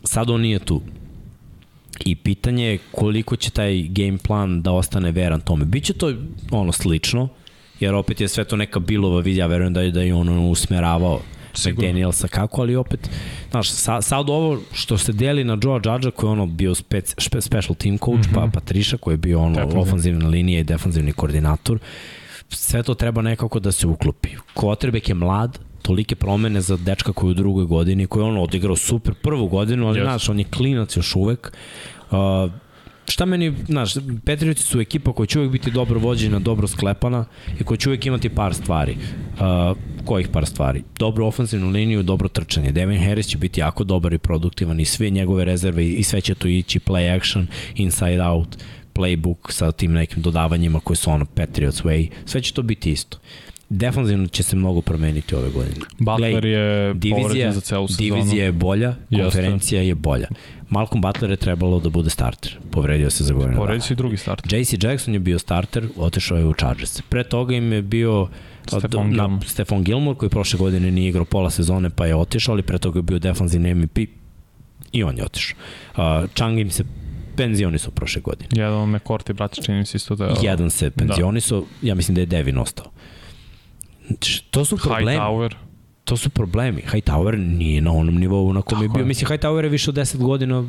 Sad 0.04 0.30
on 0.30 0.40
nije 0.40 0.58
tu. 0.58 0.80
I 2.04 2.16
pitanje 2.16 2.64
je 2.64 2.78
koliko 2.92 3.36
će 3.36 3.50
taj 3.50 3.82
game 3.88 4.18
plan 4.18 4.62
da 4.62 4.72
ostane 4.72 5.12
veran 5.12 5.40
tome. 5.40 5.64
Biće 5.64 5.92
to 5.92 6.12
ono 6.50 6.72
slično, 6.72 7.28
jer 7.80 7.94
opet 7.94 8.20
je 8.20 8.28
sve 8.28 8.44
to 8.44 8.56
neka 8.56 8.80
bilova 8.80 9.20
vidja, 9.20 9.46
verujem 9.46 9.72
da 9.72 9.80
je, 9.80 9.90
da 9.90 10.02
je 10.02 10.14
on 10.14 10.28
usmeravao 10.28 11.20
Sigurno. 11.54 11.88
McDanielsa 11.88 12.28
kako, 12.28 12.60
ali 12.60 12.76
opet, 12.76 13.10
znaš, 13.50 13.70
sa, 13.70 14.02
sad 14.02 14.30
ovo 14.30 14.60
što 14.72 14.98
se 14.98 15.12
deli 15.12 15.44
na 15.44 15.58
Joe 15.62 15.80
Judge 15.84 16.10
koji 16.10 16.28
je 16.28 16.32
ono 16.32 16.46
bio 16.46 16.74
spec, 16.74 17.14
špe, 17.18 17.40
special 17.40 17.74
team 17.74 17.98
coach, 17.98 18.28
mm 18.28 18.30
-hmm. 18.30 18.34
pa 18.34 18.50
Patriša 18.52 18.96
koji 18.96 19.12
je 19.12 19.18
bio 19.18 19.40
ono 19.40 19.54
Definitivno. 19.54 19.82
ofanzivna 19.82 20.28
linija 20.28 20.60
i 20.60 20.64
defanzivni 20.64 21.12
koordinator, 21.12 21.78
sve 22.48 22.82
to 22.82 22.94
treba 22.94 23.22
nekako 23.22 23.60
da 23.60 23.72
se 23.72 23.86
uklopi. 23.86 24.28
Kotrbek 24.54 25.08
je 25.08 25.14
mlad, 25.14 25.58
tolike 25.82 26.14
promene 26.14 26.60
za 26.60 26.76
dečka 26.76 27.12
koji 27.12 27.28
je 27.28 27.30
u 27.30 27.34
drugoj 27.34 27.64
godini, 27.64 28.06
koji 28.06 28.22
je 28.22 28.28
ono 28.28 28.42
odigrao 28.42 28.76
super 28.76 29.14
prvu 29.14 29.48
godinu, 29.48 29.88
ali 29.88 30.00
yes. 30.00 30.02
znaš, 30.02 30.28
on 30.28 30.38
je 30.38 30.44
klinac 30.44 30.96
još 30.96 31.16
uvek. 31.16 31.52
Uh, 32.10 32.50
šta 33.08 33.24
meni, 33.24 33.54
znaš, 33.66 33.94
Petrioti 34.24 34.62
su 34.62 34.80
ekipa 34.80 35.12
koja 35.12 35.26
će 35.26 35.38
uvek 35.38 35.52
biti 35.52 35.70
dobro 35.70 36.00
vođena, 36.00 36.38
dobro 36.38 36.66
sklepana 36.66 37.24
i 37.60 37.64
koja 37.64 37.78
će 37.78 37.88
uvek 37.88 38.06
imati 38.06 38.28
par 38.28 38.54
stvari. 38.54 38.96
Uh, 39.32 39.76
kojih 40.04 40.28
par 40.28 40.46
stvari? 40.46 40.82
Dobru 40.98 41.26
ofensivnu 41.26 41.70
liniju, 41.70 42.02
dobro 42.02 42.28
trčanje. 42.28 42.72
Devin 42.72 43.04
Harris 43.04 43.26
će 43.26 43.38
biti 43.38 43.60
jako 43.60 43.84
dobar 43.84 44.12
i 44.12 44.18
produktivan 44.18 44.80
i 44.80 44.84
sve 44.84 45.10
njegove 45.10 45.44
rezerve 45.44 45.86
i 45.86 46.02
sve 46.02 46.20
će 46.20 46.34
to 46.34 46.48
ići 46.48 46.80
play 46.80 47.16
action, 47.16 47.46
inside 47.74 48.22
out, 48.22 48.56
playbook 48.94 49.52
sa 49.52 49.72
tim 49.72 49.92
nekim 49.92 50.22
dodavanjima 50.22 50.80
koji 50.80 50.96
su 50.96 51.10
ono 51.10 51.24
Patriots 51.24 51.82
way, 51.82 52.08
sve 52.24 52.42
će 52.42 52.52
to 52.52 52.62
biti 52.62 52.92
isto. 52.92 53.18
Defanzivno 53.76 54.26
će 54.26 54.42
se 54.42 54.56
mnogo 54.56 54.80
promeniti 54.80 55.34
ove 55.34 55.50
godine. 55.50 55.86
Butler 55.98 56.44
je 56.44 56.94
divizija, 56.94 57.52
za 57.52 57.60
celu 57.60 57.88
sezonu. 57.88 58.14
Divizija 58.14 58.44
je 58.44 58.52
bolja, 58.52 58.94
konferencija 59.10 59.80
Jeste. 59.80 59.88
je 59.88 59.94
bolja. 59.94 60.28
Malcolm 60.70 61.00
Butler 61.00 61.30
je 61.30 61.36
trebalo 61.36 61.80
da 61.80 61.88
bude 61.88 62.10
starter. 62.10 62.58
Povredio 62.70 63.10
se 63.10 63.24
za 63.24 63.34
godinu. 63.34 63.56
Povredio 63.56 63.80
se 63.80 63.94
i 63.94 63.96
drugi 63.96 64.16
starter. 64.16 64.60
JC 64.60 64.74
Jackson 64.82 65.14
je 65.14 65.20
bio 65.20 65.38
starter, 65.38 65.88
otišao 65.96 66.38
je 66.38 66.44
u 66.44 66.54
Chargers. 66.54 67.00
Pre 67.08 67.24
toga 67.24 67.54
im 67.54 67.72
je 67.72 67.82
bio 67.82 68.28
Stefan, 68.66 69.12
na, 69.12 69.40
Stefan 69.46 69.82
Gilmore 69.82 70.18
koji 70.18 70.30
prošle 70.30 70.58
godine 70.58 70.90
nije 70.90 71.08
igrao 71.08 71.24
pola 71.24 71.50
sezone 71.50 71.90
pa 71.90 72.06
je 72.06 72.16
otišao, 72.16 72.52
ali 72.52 72.62
pre 72.62 72.78
toga 72.78 72.98
je 72.98 73.02
bio 73.02 73.18
defanzivni 73.18 73.74
MVP 73.74 73.98
i 74.92 75.04
on 75.04 75.18
je 75.18 75.24
otišao. 75.24 75.56
Uh, 75.96 76.30
Chang 76.34 76.60
im 76.60 76.70
se 76.70 76.84
penzionisao 77.36 77.90
prošle 77.90 78.22
godine. 78.22 78.48
Jedan 78.52 78.88
me 78.88 78.98
Korti, 78.98 79.32
brate, 79.32 79.62
čini 79.62 79.86
se 79.86 79.96
isto 79.96 80.14
da 80.14 80.24
je... 80.24 80.34
Jedan 80.42 80.70
se 80.70 80.90
penzionisao, 80.90 81.60
da. 81.60 81.66
ja 81.88 81.94
mislim 81.94 82.14
da 82.14 82.20
je 82.20 82.26
Devin 82.26 82.58
ostao. 82.58 82.86
Znači, 84.06 84.44
to 84.44 84.64
su 84.64 84.76
problemi. 84.78 85.10
Hightower. 85.12 85.54
To 86.04 86.16
su 86.16 86.30
problemi. 86.30 86.82
Hightower 86.82 87.36
nije 87.38 87.80
na 87.80 87.92
onom 87.92 88.14
nivou 88.14 88.52
na 88.52 88.62
kom 88.62 88.82
je 88.82 88.88
bio. 88.88 89.00
je. 89.00 89.04
Mislim, 89.04 89.28
Hightower 89.28 89.64
je 89.64 89.68
više 89.68 89.90
od 89.90 89.96
10 89.96 90.16
godina 90.16 90.64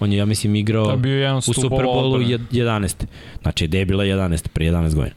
On 0.00 0.12
je, 0.12 0.18
ja 0.18 0.24
mislim, 0.24 0.54
igrao 0.56 0.90
je 0.90 0.96
bio 0.96 1.36
u 1.38 1.40
stup 1.40 1.54
Super 1.54 1.78
Bowlu 1.78 2.04
odbrane. 2.04 2.26
jed- 2.28 2.40
11. 2.52 3.06
Znači, 3.42 3.66
gde 3.66 3.78
je 3.78 3.86
bila 3.86 4.04
11, 4.04 4.48
pre 4.48 4.66
11 4.66 4.94
godina. 4.94 5.14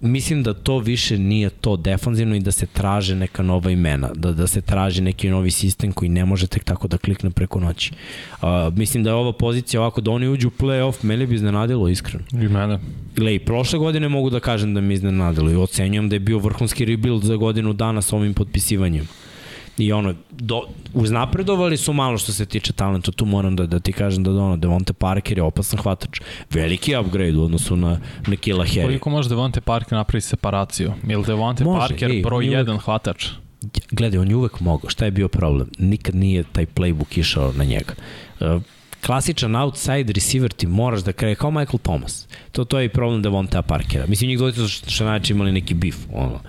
Mislim 0.00 0.42
da 0.42 0.54
to 0.54 0.78
više 0.78 1.18
nije 1.18 1.50
to 1.50 1.76
defanzivno 1.76 2.36
i 2.36 2.40
da 2.40 2.52
se 2.52 2.66
traže 2.66 3.14
neka 3.14 3.42
nova 3.42 3.70
imena, 3.70 4.10
da, 4.14 4.32
da 4.32 4.46
se 4.46 4.60
traži 4.60 5.02
neki 5.02 5.28
novi 5.30 5.50
sistem 5.50 5.92
koji 5.92 6.08
ne 6.08 6.24
može 6.24 6.46
tek 6.46 6.64
tako 6.64 6.88
da 6.88 6.98
klikne 6.98 7.30
preko 7.30 7.60
noći. 7.60 7.92
Uh, 8.42 8.48
mislim 8.76 9.04
da 9.04 9.10
je 9.10 9.14
ova 9.14 9.32
pozicija 9.32 9.80
ovako 9.80 10.00
da 10.00 10.10
oni 10.10 10.28
uđu 10.28 10.48
u 10.48 10.50
play-off, 10.50 11.04
mene 11.04 11.26
bi 11.26 11.34
iznenadilo 11.34 11.88
iskreno. 11.88 12.24
I 12.32 12.48
mene. 12.48 12.78
Gle, 13.16 13.34
i 13.34 13.38
prošle 13.38 13.78
godine 13.78 14.08
mogu 14.08 14.30
da 14.30 14.40
kažem 14.40 14.74
da 14.74 14.80
mi 14.80 14.94
iznenadilo 14.94 15.50
i 15.50 15.56
ocenjujem 15.56 16.08
da 16.08 16.16
je 16.16 16.20
bio 16.20 16.38
vrhunski 16.38 16.84
rebuild 16.84 17.24
za 17.24 17.36
godinu 17.36 17.72
dana 17.72 18.02
sa 18.02 18.16
ovim 18.16 18.34
potpisivanjem. 18.34 19.08
I 19.78 19.92
ono, 19.92 20.14
do, 20.30 20.62
uznapredovali 20.94 21.76
su 21.76 21.92
malo 21.92 22.18
što 22.18 22.32
se 22.32 22.46
tiče 22.46 22.72
talenta, 22.72 23.12
tu 23.12 23.24
moram 23.24 23.56
da, 23.56 23.66
da 23.66 23.78
ti 23.78 23.92
kažem 23.92 24.24
da 24.24 24.30
ono, 24.30 24.56
Devonte 24.56 24.92
Parker 24.92 25.38
je 25.38 25.42
opasan 25.42 25.80
hvatač. 25.80 26.20
Veliki 26.50 26.96
upgrade 26.96 27.36
u 27.36 27.42
odnosu 27.42 27.76
na, 27.76 27.98
na 28.26 28.36
Kila 28.36 28.64
Harry. 28.64 28.82
Koliko 28.82 29.10
može 29.10 29.28
Devonte 29.28 29.60
Parker 29.60 29.92
napravi 29.92 30.20
separaciju? 30.20 30.92
Je 31.06 31.16
li 31.16 31.24
Devonte 31.26 31.64
Može, 31.64 31.78
Parker 31.78 32.10
ej, 32.10 32.22
broj 32.22 32.38
on 32.38 32.52
je 32.52 32.58
uvek- 32.58 32.68
1 32.68 32.78
hvatač? 32.78 33.26
Gledaj, 33.90 34.18
on 34.20 34.28
je 34.30 34.36
uvek 34.36 34.60
mogao. 34.60 34.90
Šta 34.90 35.04
je 35.04 35.10
bio 35.10 35.28
problem? 35.28 35.70
Nikad 35.78 36.14
nije 36.14 36.42
taj 36.42 36.66
playbook 36.66 37.18
išao 37.18 37.52
na 37.52 37.64
njega. 37.64 37.94
Klasičan 39.06 39.56
outside 39.56 40.12
receiver 40.12 40.52
ti 40.52 40.66
moraš 40.66 41.00
da 41.00 41.12
kreje 41.12 41.34
kao 41.34 41.50
Michael 41.50 41.78
Thomas. 41.82 42.28
To, 42.52 42.64
to 42.64 42.78
je 42.78 42.86
i 42.86 42.88
problem 42.88 43.22
Devonta 43.22 43.62
Parkera. 43.62 44.06
Mislim, 44.06 44.28
njih 44.28 44.38
dvojica 44.38 44.68
su 44.68 44.90
što 44.90 45.04
najče 45.04 45.32
imali 45.32 45.52
neki 45.52 45.74
bif. 45.74 45.96
Ono. 46.12 46.40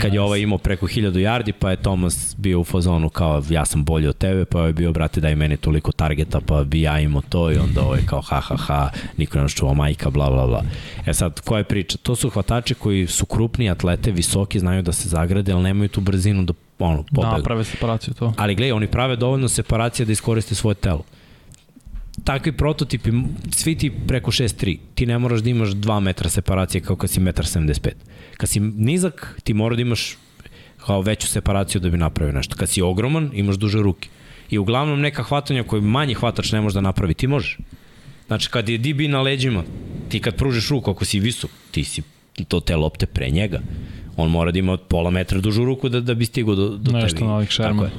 Kad 0.00 0.14
je 0.14 0.20
ovaj 0.20 0.40
imao 0.40 0.58
preko 0.58 0.86
1000 0.86 1.12
yardi, 1.12 1.52
pa 1.52 1.70
je 1.70 1.76
Thomas 1.76 2.34
bio 2.38 2.60
u 2.60 2.64
fazonu 2.64 3.08
kao 3.08 3.42
ja 3.50 3.64
sam 3.64 3.84
bolji 3.84 4.08
od 4.08 4.18
tebe, 4.18 4.44
pa 4.44 4.66
je 4.66 4.72
bio, 4.72 4.92
brate, 4.92 5.20
daj 5.20 5.34
meni 5.34 5.56
toliko 5.56 5.92
targeta, 5.92 6.40
pa 6.40 6.64
bi 6.64 6.80
ja 6.80 7.00
imao 7.00 7.22
to 7.28 7.52
i 7.52 7.56
onda 7.56 7.82
ovaj 7.82 8.00
kao 8.06 8.20
ha 8.20 8.40
ha 8.40 8.56
ha, 8.56 8.90
niko 9.16 9.38
nas 9.38 9.52
čuva 9.52 9.74
majka, 9.74 10.10
bla 10.10 10.30
bla 10.30 10.46
bla. 10.46 10.62
E 11.06 11.14
sad, 11.14 11.40
koja 11.40 11.58
je 11.58 11.64
priča? 11.64 11.98
To 12.02 12.16
su 12.16 12.30
hvatači 12.30 12.74
koji 12.74 13.06
su 13.06 13.26
krupni, 13.26 13.70
atlete, 13.70 14.10
visoki, 14.10 14.60
znaju 14.60 14.82
da 14.82 14.92
se 14.92 15.08
zagrade, 15.08 15.52
ali 15.52 15.62
nemaju 15.62 15.88
tu 15.88 16.00
brzinu 16.00 16.42
da 16.42 16.52
ono, 16.78 17.04
pobegu. 17.14 17.36
Naprave 17.36 17.64
separaciju 17.64 18.14
to. 18.14 18.32
Ali 18.36 18.54
gledaj, 18.54 18.72
oni 18.72 18.86
prave 18.86 19.16
dovoljno 19.16 19.48
separacije 19.48 20.06
da 20.06 20.12
iskoriste 20.12 20.54
svoje 20.54 20.74
telo. 20.74 21.02
Takvi 22.24 22.52
prototipi, 22.52 23.10
svi 23.50 23.74
ti 23.74 23.92
preko 24.06 24.30
6'3, 24.30 24.78
ti 24.94 25.06
ne 25.06 25.18
moraš 25.18 25.40
da 25.40 25.50
imaš 25.50 25.68
2 25.68 26.00
metra 26.00 26.28
separacije 26.30 26.80
kao 26.80 26.96
kad 26.96 27.10
si 27.10 27.20
1,75 27.20 27.88
m. 27.88 27.94
Kad 28.36 28.48
si 28.48 28.60
nizak, 28.60 29.40
ti 29.44 29.54
mora 29.54 29.76
da 29.76 29.82
imaš 29.82 30.16
kao 30.86 31.00
veću 31.00 31.26
separaciju 31.26 31.80
da 31.80 31.90
bi 31.90 31.98
napravio 31.98 32.32
nešto. 32.32 32.56
Kad 32.56 32.68
si 32.68 32.82
ogroman, 32.82 33.30
imaš 33.34 33.56
duže 33.56 33.78
ruke. 33.78 34.08
I 34.50 34.58
uglavnom 34.58 35.00
neka 35.00 35.22
hvatanja 35.22 35.62
koje 35.62 35.82
manji 35.82 36.14
hvatač 36.14 36.52
ne 36.52 36.60
može 36.60 36.74
da 36.74 36.80
napravi, 36.80 37.14
ti 37.14 37.26
možeš. 37.26 37.58
Znači, 38.26 38.48
kad 38.50 38.68
je 38.68 38.78
DB 38.78 39.00
na 39.10 39.22
leđima, 39.22 39.62
ti 40.08 40.20
kad 40.20 40.36
pružiš 40.36 40.68
ruku, 40.68 40.90
ako 40.90 41.04
si 41.04 41.20
visok, 41.20 41.50
ti 41.70 41.84
si 41.84 42.02
to 42.48 42.60
te 42.60 42.76
lopte 42.76 43.06
pre 43.06 43.30
njega. 43.30 43.60
On 44.16 44.30
mora 44.30 44.52
da 44.52 44.58
ima 44.58 44.76
pola 44.76 45.10
metra 45.10 45.40
dužu 45.40 45.64
ruku 45.64 45.88
da, 45.88 46.00
da 46.00 46.14
bi 46.14 46.24
stigao 46.24 46.54
do, 46.54 46.68
do 46.68 46.92
Nešto 46.92 47.18
tebi. 47.18 47.28
nalik 47.28 47.52
Sherman. 47.52 47.74
Tako 47.74 47.84
je. 47.84 47.90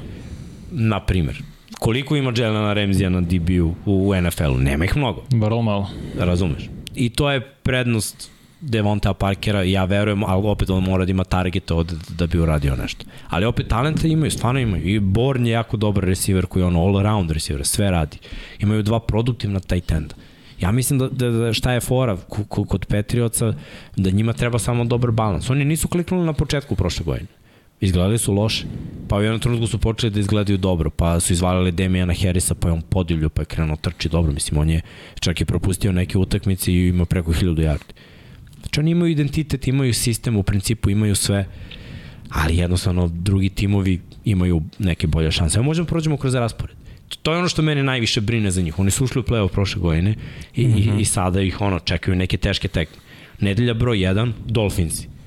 Na 0.70 1.00
primer. 1.00 1.42
Koliko 1.78 2.16
ima 2.16 2.32
Jelena 2.36 2.72
Remzija 2.72 3.10
na 3.10 3.20
DB-u 3.20 3.74
u, 3.86 4.14
NFL-u? 4.22 4.58
Nema 4.58 4.84
ih 4.84 4.96
mnogo, 4.96 5.22
Vrlo 5.30 5.62
malo. 5.62 5.90
razumeš? 6.18 6.68
I 6.94 7.10
to 7.10 7.30
je 7.30 7.40
prednost 7.40 8.30
Devonta 8.60 9.14
Parkera, 9.14 9.62
ja 9.62 9.84
verujem, 9.84 10.24
ali 10.24 10.42
opet 10.46 10.70
on 10.70 10.84
mora 10.84 11.04
da 11.04 11.10
ima 11.10 11.24
targete 11.24 11.74
od, 11.74 11.92
da 12.18 12.26
bi 12.26 12.38
uradio 12.38 12.76
nešto. 12.76 13.04
Ali 13.28 13.44
opet 13.46 13.68
talenta 13.68 14.08
imaju, 14.08 14.30
stvarno 14.30 14.60
imaju. 14.60 14.88
I 14.88 15.00
Born 15.00 15.46
je 15.46 15.52
jako 15.52 15.76
dobar 15.76 16.04
receiver 16.04 16.46
koji 16.46 16.62
je 16.62 16.66
ono 16.66 16.80
all 16.80 16.98
around 16.98 17.30
receiver, 17.30 17.66
sve 17.66 17.90
radi. 17.90 18.18
Imaju 18.58 18.82
dva 18.82 19.00
produktivna 19.00 19.60
tight 19.60 19.90
enda. 19.92 20.14
Ja 20.60 20.72
mislim 20.72 20.98
da, 20.98 21.08
da, 21.08 21.30
da 21.30 21.52
šta 21.52 21.72
je 21.72 21.80
fora 21.80 22.16
kod 22.48 22.86
Petrioca, 22.86 23.52
da 23.96 24.10
njima 24.10 24.32
treba 24.32 24.58
samo 24.58 24.84
dobar 24.84 25.10
balans. 25.10 25.50
Oni 25.50 25.64
nisu 25.64 25.88
kliknuli 25.88 26.26
na 26.26 26.32
početku 26.32 26.74
prošle 26.74 27.04
godine. 27.04 27.28
Izgledali 27.80 28.18
su 28.18 28.32
loše. 28.32 28.64
Pa 29.08 29.16
u 29.16 29.22
jednom 29.22 29.40
trenutku 29.40 29.66
su 29.66 29.78
počeli 29.78 30.10
da 30.10 30.20
izgledaju 30.20 30.58
dobro, 30.58 30.90
pa 30.90 31.20
su 31.20 31.32
izvalili 31.32 31.72
Demijana 31.72 32.14
Harrisa, 32.22 32.54
pa 32.54 32.68
je 32.68 32.72
on 32.72 32.82
podivlju, 32.82 33.30
pa 33.30 33.42
je 33.42 33.46
krenuo 33.46 33.76
trči 33.76 34.08
dobro. 34.08 34.32
Mislim, 34.32 34.60
on 34.60 34.70
je 34.70 34.80
čak 35.20 35.40
i 35.40 35.44
propustio 35.44 35.92
neke 35.92 36.18
utakmice 36.18 36.72
i 36.72 36.88
ima 36.88 37.04
preko 37.04 37.32
1000 37.32 37.54
yardi. 37.54 37.92
Znači 38.60 38.80
oni 38.80 38.90
imaju 38.90 39.12
identitet, 39.12 39.68
imaju 39.68 39.94
sistem, 39.94 40.36
u 40.36 40.42
principu 40.42 40.90
imaju 40.90 41.14
sve, 41.14 41.46
ali 42.30 42.56
jednostavno 42.56 43.08
drugi 43.08 43.48
timovi 43.48 44.00
imaju 44.24 44.62
neke 44.78 45.06
bolje 45.06 45.30
šanse. 45.30 45.58
Evo 45.58 45.64
možemo 45.64 45.84
da 45.84 45.88
prođemo 45.88 46.16
kroz 46.16 46.34
raspored. 46.34 46.76
To 47.22 47.32
je 47.32 47.38
ono 47.38 47.48
što 47.48 47.62
mene 47.62 47.82
najviše 47.82 48.20
brine 48.20 48.50
za 48.50 48.62
njih. 48.62 48.78
Oni 48.78 48.90
su 48.90 49.04
ušli 49.04 49.20
u 49.20 49.24
play-off 49.24 49.48
prošle 49.48 49.80
godine 49.80 50.14
i, 50.54 50.66
mm 50.66 50.72
-hmm. 50.72 50.98
i, 50.98 51.00
i 51.00 51.04
sada 51.04 51.40
ih 51.40 51.60
ono 51.60 51.78
čekaju 51.78 52.16
neke 52.16 52.36
teške 52.36 52.68
tekme. 52.68 52.96
Nedelja 53.40 53.74
broj 53.74 53.98
1, 53.98 54.32
Dolphinsi 54.46 55.02
U 55.02 55.06
Miami. 55.06 55.17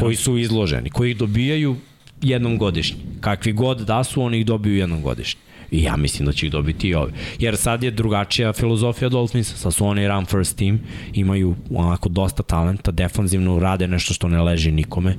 Koji 0.00 0.16
su 0.16 0.38
izloženi, 0.38 0.90
koji 0.90 1.10
ih 1.10 1.16
dobijaju 1.16 1.76
jednom 2.22 2.58
godišnje. 2.58 2.96
Kakvi 3.20 3.52
god 3.52 3.80
da 3.80 4.04
su, 4.04 4.22
oni 4.22 4.38
ih 4.38 4.46
dobiju 4.46 4.76
jednom 4.76 5.02
godišnje. 5.02 5.40
I 5.70 5.82
ja 5.82 5.96
mislim 5.96 6.26
da 6.26 6.32
će 6.32 6.46
ih 6.46 6.52
dobiti 6.52 6.88
i 6.88 6.94
ovi. 6.94 7.12
Jer 7.38 7.56
sad 7.56 7.82
je 7.82 7.90
drugačija 7.90 8.52
filozofija 8.52 9.08
Dolphinsa. 9.08 9.56
Sad 9.56 9.74
su 9.74 9.86
oni 9.86 10.08
run 10.08 10.26
first 10.26 10.56
team, 10.56 10.80
imaju 11.12 11.54
onako 11.70 12.08
dosta 12.08 12.42
talenta, 12.42 12.90
defanzivno 12.90 13.58
rade 13.58 13.88
nešto 13.88 14.14
što 14.14 14.28
ne 14.28 14.42
leži 14.42 14.72
nikome. 14.72 15.16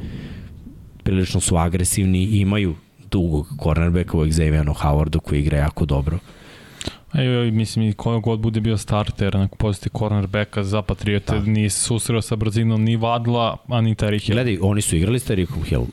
Prilično 1.04 1.41
su 1.41 1.58
agresivni 1.58 2.24
i 2.24 2.39
imaju 2.39 2.76
dugog 3.12 3.47
cornerbacka 3.64 4.18
u 4.18 4.26
Xavieru 4.26 4.74
Howardu 4.74 5.20
koji 5.20 5.39
igra 5.39 5.58
jako 5.58 5.86
dobro. 5.86 6.20
Evo, 7.14 7.51
mislim, 7.51 7.89
i 7.89 7.93
koja 7.93 8.20
god 8.20 8.39
bude 8.39 8.59
bio 8.61 8.78
starter 8.78 9.36
na 9.36 9.47
poziciji 9.47 9.91
cornerbacka 9.97 10.64
za 10.64 10.82
Patriote, 10.82 11.34
Da. 11.34 11.39
da. 11.39 11.45
ni 11.51 11.70
susreo 11.70 12.22
sa 12.22 12.36
brzinom 12.36 12.84
ni 12.84 12.95
Vadla, 12.95 13.57
a 13.68 13.82
ni 13.82 13.95
Tyreek 13.95 14.26
Hill. 14.26 14.36
Gledaj, 14.36 14.57
oni 14.61 14.82
su 14.82 14.95
igrali 14.95 15.20
s 15.20 15.26
Tarikom 15.26 15.64
Hill. 15.64 15.84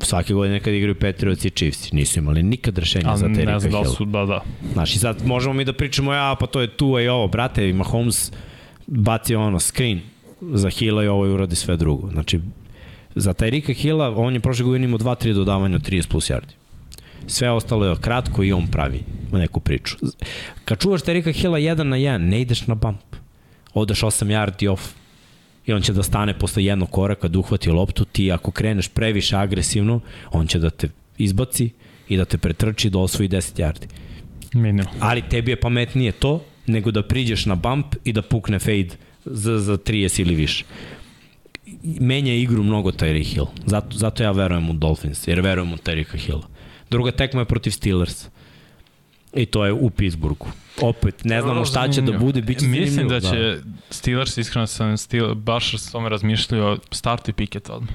Svake 0.00 0.34
godine 0.34 0.60
kad 0.60 0.74
igraju 0.74 0.94
Patriots 0.94 1.44
i 1.44 1.50
Chiefs, 1.50 1.92
nisu 1.92 2.18
imali 2.18 2.42
nikad 2.42 2.78
rešenja 2.78 3.10
A 3.12 3.16
za 3.16 3.26
Tarika 3.26 3.52
ne 3.52 3.60
znam 3.60 3.72
da 3.72 3.78
Hill. 3.78 3.90
su, 3.94 4.04
da, 4.04 4.24
da. 4.24 4.42
Znaš, 4.72 4.94
i 4.94 4.98
sad 4.98 5.26
možemo 5.26 5.54
mi 5.54 5.64
da 5.64 5.72
pričamo, 5.72 6.12
ja, 6.12 6.36
pa 6.40 6.46
to 6.46 6.60
je 6.60 6.76
tu 6.76 6.98
i 7.00 7.08
ovo, 7.08 7.28
brate, 7.28 7.72
Mahomes 7.72 8.32
bacio 8.86 9.42
ono, 9.42 9.60
screen 9.60 10.00
za 10.40 10.70
Hilla 10.70 11.04
i 11.04 11.08
ovo 11.08 11.26
i 11.26 11.30
uradi 11.30 11.56
sve 11.56 11.76
drugo. 11.76 12.10
Znači, 12.10 12.40
za 13.14 13.34
Tyrika 13.34 13.74
Hilla, 13.74 14.14
on 14.16 14.34
je 14.34 14.40
prošle 14.40 14.64
godine 14.64 14.84
imao 14.84 14.98
2-3 14.98 15.34
dodavanja 15.34 15.76
od 15.76 15.88
30 15.88 16.08
plus 16.08 16.30
yardi. 16.30 16.52
Sve 17.28 17.50
ostalo 17.50 17.86
je 17.86 17.96
kratko 18.00 18.44
i 18.44 18.52
on 18.52 18.66
pravi 18.66 19.02
neku 19.32 19.60
priču. 19.60 19.96
Kad 20.64 20.78
čuvaš 20.78 21.02
Tyrika 21.02 21.32
Hilla 21.32 21.58
1 21.58 21.82
na 21.82 21.96
1, 21.96 22.18
ne 22.18 22.40
ideš 22.40 22.66
na 22.66 22.74
bump. 22.74 23.00
Odeš 23.74 24.00
8 24.00 24.26
yardi 24.26 24.68
off 24.68 24.94
i 25.66 25.72
on 25.72 25.82
će 25.82 25.92
da 25.92 26.02
stane 26.02 26.38
posle 26.38 26.64
jednog 26.64 26.90
koraka 26.90 27.28
da 27.28 27.38
uhvati 27.38 27.70
loptu, 27.70 28.04
ti 28.04 28.32
ako 28.32 28.50
kreneš 28.50 28.88
previše 28.88 29.36
agresivno, 29.36 30.00
on 30.30 30.46
će 30.46 30.58
da 30.58 30.70
te 30.70 30.88
izbaci 31.18 31.70
i 32.08 32.16
da 32.16 32.24
te 32.24 32.38
pretrči 32.38 32.90
da 32.90 32.98
osvoji 32.98 33.28
10 33.28 33.60
yardi. 33.60 33.86
Minimum. 34.52 34.94
Ali 35.00 35.22
tebi 35.22 35.50
je 35.50 35.60
pametnije 35.60 36.12
to 36.12 36.44
nego 36.66 36.90
da 36.90 37.02
priđeš 37.02 37.46
na 37.46 37.54
bump 37.54 37.94
i 38.04 38.12
da 38.12 38.22
pukne 38.22 38.58
fade 38.58 38.96
za, 39.24 39.58
za 39.58 39.76
30 39.76 40.20
ili 40.20 40.34
više. 40.34 40.64
Menja 41.82 42.34
igru 42.34 42.62
mnogo 42.62 42.90
Tyreek 42.90 43.34
Hill. 43.34 43.46
Zato, 43.66 43.96
zato 43.98 44.22
ja 44.22 44.32
verujem 44.32 44.70
u 44.70 44.72
Dolphins, 44.72 45.28
jer 45.28 45.40
verujem 45.40 45.72
u 45.72 45.76
Tyreeka 45.76 46.16
Hilla. 46.16 46.48
Druga 46.90 47.10
tekma 47.10 47.40
je 47.40 47.44
protiv 47.44 47.70
Steelers. 47.70 48.28
I 49.34 49.46
to 49.46 49.64
je 49.66 49.72
u 49.72 49.90
Pittsburghu. 49.90 50.48
Opet, 50.82 51.24
ne 51.24 51.42
znamo 51.42 51.64
šta 51.64 51.88
će 51.88 52.00
da 52.00 52.18
bude, 52.18 52.42
bit 52.42 52.58
će 52.58 52.66
Mislim 52.66 53.08
zanimljivo. 53.08 53.20
da 53.20 53.30
će 53.30 53.62
Steelers, 53.90 54.36
iskreno 54.36 54.66
sam 54.66 54.96
Steel, 54.96 55.34
baš 55.34 55.74
s 55.74 55.92
tome 55.92 56.08
razmišljao, 56.08 56.78
starti 56.90 57.32
Pickett 57.32 57.70
odmah. 57.70 57.90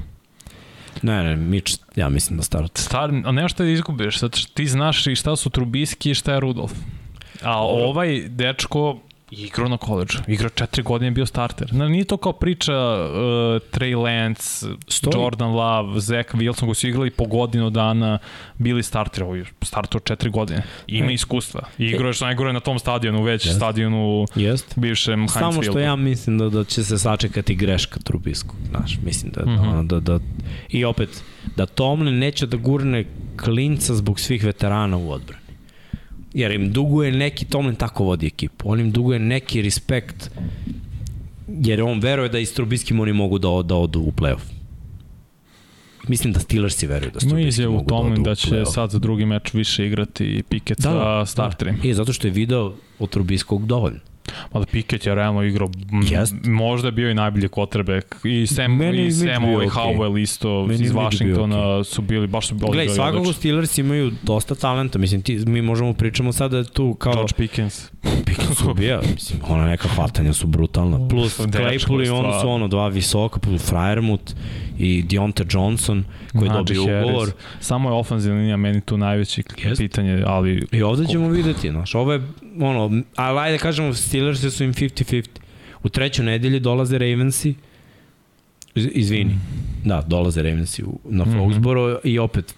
Ne, 1.02 1.24
ne, 1.24 1.36
Mitch, 1.36 1.80
ja 1.96 2.10
mislim 2.10 2.38
da 2.38 2.44
start. 2.44 2.78
Star, 2.78 3.10
a 3.26 3.32
nema 3.32 3.48
šta 3.48 3.64
da 3.64 3.70
izgubiš, 3.70 4.16
što 4.16 4.30
ti 4.30 4.68
znaš 4.68 5.08
i 5.08 5.16
šta 5.16 5.36
su 5.36 5.50
Trubiski 5.50 6.12
i 6.12 6.14
šta 6.14 6.34
je 6.34 6.40
Rudolf. 6.40 6.72
A 7.42 7.58
ovaj 7.62 8.30
dečko 8.30 9.00
igrao 9.38 9.70
na 9.70 9.78
koleđu, 9.78 10.18
igrao 10.28 10.50
četiri 10.50 10.84
godine 10.84 11.12
bio 11.12 11.26
starter. 11.26 11.74
Na, 11.74 11.88
nije 11.88 12.04
to 12.06 12.18
kao 12.18 12.34
priča 12.34 12.74
uh, 12.74 13.10
Trey 13.72 13.98
Lance, 13.98 14.44
Stoji. 14.88 15.14
Jordan 15.16 15.52
Love, 15.52 16.00
Zach 16.00 16.34
Wilson 16.34 16.66
koji 16.66 16.76
su 16.76 16.88
igrali 16.88 17.12
po 17.12 17.26
godinu 17.26 17.70
dana, 17.70 18.20
bili 18.58 18.84
starter, 18.84 19.24
ovo 19.24 19.36
je 19.36 19.46
starter 19.62 20.02
četiri 20.04 20.30
godine. 20.30 20.64
Ima 20.88 21.12
E. 21.12 21.14
iskustva. 21.14 21.62
Igrao 21.78 22.08
je 22.08 22.14
što 22.14 22.26
najgore 22.26 22.54
na 22.54 22.60
tom 22.60 22.80
stadionu, 22.80 23.24
već 23.24 23.46
Jeste. 23.46 23.58
stadionu 23.58 24.26
Jest. 24.36 24.74
bivšem 24.76 25.20
Heinz 25.20 25.32
Samo 25.32 25.52
što 25.54 25.62
Fieldu. 25.62 25.80
ja 25.80 25.96
mislim 25.96 26.38
da, 26.38 26.50
da 26.50 26.64
će 26.64 26.84
se 26.84 26.98
sačekati 26.98 27.56
greška 27.56 28.00
Trubisku. 28.00 28.56
Znaš, 28.70 28.98
mislim 29.04 29.32
da, 29.32 29.42
Mhm. 29.42 29.52
mm 29.54 29.58
-hmm. 29.64 29.88
da, 29.88 30.00
da, 30.00 30.20
I 30.70 30.86
opet, 30.86 31.24
da 31.56 31.66
Tomlin 31.66 32.20
neće 32.20 32.46
da 32.46 32.58
gurne 32.58 33.06
klinca 33.38 33.96
zbog 33.96 34.20
svih 34.20 34.44
veterana 34.44 34.98
u 34.98 35.12
odbrani. 35.12 35.43
Jer 36.34 36.52
im 36.52 36.72
duguje 36.72 37.12
neki, 37.12 37.46
Tomlin 37.46 37.76
tako 37.76 38.04
vodi 38.04 38.28
ekipu, 38.28 38.72
on 38.72 38.80
im 38.80 38.92
duguje 38.92 39.20
neki 39.20 39.62
respekt, 39.62 40.32
jer 41.48 41.82
on 41.82 42.00
veruje 42.00 42.30
da 42.30 42.40
i 42.40 42.46
s 42.46 42.54
Trubiskim 42.54 43.00
oni 43.00 43.14
mogu 43.14 43.40
da, 43.40 43.48
da 43.66 43.76
odu 43.76 44.00
u 44.00 44.12
playoff. 44.12 44.42
mislim 46.08 46.34
da 46.34 46.40
Steelersi 46.40 46.88
veruju 46.88 47.12
da 47.12 47.20
Ima 47.26 47.70
mogu 47.70 47.90
da 47.90 47.96
odu 47.96 48.22
da 48.24 48.32
u 48.32 48.36
će 48.36 48.50
play-off. 48.50 48.74
sad 48.74 48.92
za 48.92 49.00
drugi 49.00 49.26
meč 49.26 49.54
više 49.54 49.88
igrati 49.88 50.44
Pickett 50.50 50.82
Da, 50.82 50.90
sa 50.90 51.20
da, 51.20 51.26
starterima. 51.26 51.78
I 51.84 51.94
zato 51.94 52.14
što 52.14 52.28
je 52.28 52.32
video 52.32 52.74
od 53.00 53.10
Trubiskog 53.10 53.66
dovoljno. 53.66 54.00
Mada 54.54 54.66
Pickett 54.66 55.06
je 55.06 55.16
realno 55.16 55.44
igrao, 55.44 55.70
Jest. 56.10 56.36
možda 56.44 56.88
je 56.88 56.92
bio 56.92 57.12
i 57.12 57.14
najbolji 57.14 57.48
quarterback. 57.48 58.28
I 58.28 58.48
Sam, 58.48 58.76
Meni 58.76 58.98
je 58.98 59.08
i 59.08 59.12
Sam 59.12 59.44
ovaj 59.44 59.56
okej. 59.68 59.70
Howell 59.70 60.22
isto 60.22 60.66
Meni 60.66 60.84
je 60.84 60.86
iz 60.86 60.92
Washingtona 60.92 61.84
su 61.84 62.02
bili, 62.02 62.28
baš 62.28 62.48
su 62.48 62.54
odigrali 62.56 62.74
Gledaj, 62.74 62.96
svakako. 62.96 63.34
Steelers 63.34 63.78
imaju 63.78 64.12
dosta 64.24 64.56
talenta, 64.56 65.00
mislim, 65.00 65.22
ti, 65.22 65.44
mi 65.48 65.62
možemo 65.62 65.94
pričamo 65.94 66.34
sada 66.34 66.50
da 66.50 66.58
je 66.58 66.64
tu 66.64 66.94
kao 66.94 67.14
George 67.14 67.34
Pickens. 67.38 67.90
Pickens 68.26 68.62
ubija, 68.62 69.02
mislim, 69.14 69.40
ona 69.48 69.66
neka 69.68 69.88
hvatanja 69.88 70.34
su 70.34 70.48
brutalna. 70.48 71.08
Plus 71.08 71.40
je 71.40 71.46
Claypool 71.46 72.06
i 72.06 72.10
on 72.10 72.42
su 72.42 72.50
ono 72.50 72.68
dva 72.68 72.88
visoka, 72.88 73.40
plus 73.40 73.72
Fryermuth 73.72 74.34
i 74.78 75.04
Deontay 75.04 75.56
Johnson 75.56 76.04
koji 76.32 76.50
Najee 76.50 76.64
dobio 76.64 76.86
Harris. 76.86 77.10
ugovor. 77.10 77.32
Samo 77.60 77.90
je 77.90 77.94
ofenzivna 77.96 78.38
linija 78.38 78.58
meni 78.58 78.82
tu 78.82 78.98
najveće 78.98 79.44
Jest. 79.64 79.78
pitanje, 79.82 80.24
ali 80.26 80.68
I 80.72 80.82
ovde 80.84 81.06
ćemo 81.08 81.30
videti, 81.30 81.70
znaš, 81.72 81.96
ovo 81.96 82.14
je, 82.14 82.22
ono, 82.60 83.02
ali 83.16 83.40
ajde 83.40 83.58
da 83.58 83.62
kažemo, 83.62 83.94
Steelers 83.94 84.40
su 84.48 84.64
im 84.64 84.74
50-50. 84.74 85.28
U 85.84 85.90
trećoj 85.90 86.26
nedelji 86.26 86.60
dolaze 86.60 86.98
Ravensi, 86.98 87.54
iz- 88.76 88.90
izvini, 88.94 89.36
da, 89.84 90.02
dolaze 90.02 90.42
Ravensi 90.42 90.84
u, 90.84 91.00
na 91.06 91.26
Mhm. 91.26 91.34
Foxboro 91.34 91.98
i 92.04 92.20
opet, 92.20 92.56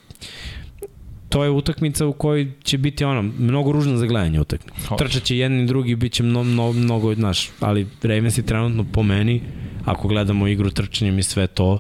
to 1.30 1.44
je 1.44 1.50
utakmica 1.50 2.06
u 2.06 2.14
kojoj 2.14 2.52
će 2.64 2.78
biti 2.78 3.04
ono, 3.06 3.22
mnogo 3.22 3.72
ružno 3.72 3.98
za 3.98 4.06
gledanje 4.06 4.42
utakmica. 4.42 4.96
Trčat 4.98 5.24
će 5.24 5.38
jedni 5.38 5.64
i 5.64 5.68
drugi, 5.68 5.96
bit 5.96 6.14
će 6.14 6.24
mno, 6.24 6.44
mno, 6.44 6.72
mnogo, 6.72 7.16
znaš, 7.16 7.50
ali 7.60 7.88
Ravensi 8.04 8.46
trenutno 8.46 8.86
po 8.86 9.04
meni, 9.04 9.42
ako 9.86 10.08
gledamo 10.08 10.48
igru 10.48 10.70
trčanjem 10.70 11.20
i 11.20 11.24
sve 11.24 11.48
to, 11.48 11.80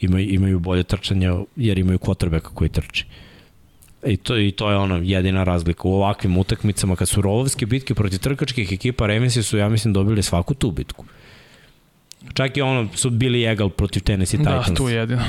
imaju, 0.00 0.28
imaju 0.28 0.58
bolje 0.58 0.82
trčanje 0.82 1.30
jer 1.56 1.78
imaju 1.78 1.98
quarterbacka 1.98 2.48
koji 2.48 2.70
trči. 2.70 3.04
I 4.06 4.16
to, 4.16 4.38
I 4.38 4.50
to 4.50 4.70
je 4.70 4.76
ono 4.76 5.00
jedina 5.02 5.44
razlika 5.44 5.88
u 5.88 5.92
ovakvim 5.92 6.38
utakmicama 6.38 6.96
kad 6.96 7.08
su 7.08 7.20
rovovske 7.20 7.66
bitke 7.66 7.94
protiv 7.94 8.18
trkačkih 8.18 8.72
ekipa 8.72 9.06
Ravensi 9.06 9.42
su 9.42 9.58
ja 9.58 9.68
mislim 9.68 9.94
dobili 9.94 10.22
svaku 10.22 10.54
tu 10.54 10.70
bitku. 10.70 11.04
Čak 12.34 12.56
i 12.56 12.62
ono 12.62 12.88
su 12.94 13.10
bili 13.10 13.44
egal 13.44 13.70
protiv 13.70 14.02
Tennessee 14.02 14.40
da, 14.40 14.58
Titans, 14.58 14.78
tu 14.78 14.88
je 14.88 14.96
jedino. 14.96 15.22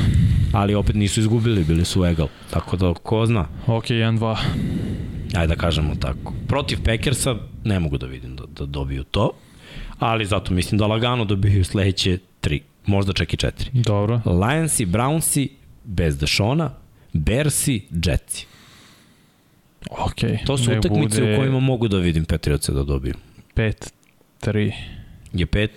ali 0.54 0.76
opet 0.76 0.96
nisu 0.96 1.20
izgubili, 1.20 1.64
bili 1.64 1.86
su 1.86 2.06
egal. 2.06 2.28
Tako 2.52 2.78
da 2.78 2.94
ko 2.94 3.26
zna. 3.26 3.48
Ok, 3.68 3.86
1-2. 3.86 4.38
Ajde 5.36 5.48
da 5.48 5.56
kažemo 5.56 5.96
tako. 5.96 6.34
Protiv 6.48 6.78
Packersa 6.86 7.36
ne 7.64 7.80
mogu 7.80 7.98
da 7.98 8.06
vidim 8.06 8.36
da, 8.36 8.44
da 8.58 8.66
dobiju 8.66 9.04
to, 9.04 9.32
ali 10.00 10.26
zato 10.26 10.54
mislim 10.54 10.80
da 10.80 10.88
lagano 10.88 11.26
dobiju 11.26 11.66
sledeće 11.66 12.18
tri, 12.42 12.62
možda 12.86 13.14
čak 13.14 13.34
i 13.34 13.38
četiri. 13.38 13.70
Dobro. 13.74 14.22
Lionsi, 14.26 14.86
Brownsi, 14.86 15.48
bez 15.84 16.18
Dešona, 16.18 16.72
Bersi, 17.14 17.82
Jetsi. 18.06 18.46
Ok. 19.90 20.16
To 20.46 20.58
su 20.58 20.72
utakmice 20.72 21.22
bude 21.22 21.34
u 21.34 21.40
kojima 21.40 21.60
mogu 21.60 21.88
da 21.88 21.98
vidim 21.98 22.26
Patriotse 22.26 22.72
da 22.72 22.84
dobiju. 22.84 23.14
5-3. 23.56 24.72
Je 25.34 25.46
pet, 25.46 25.72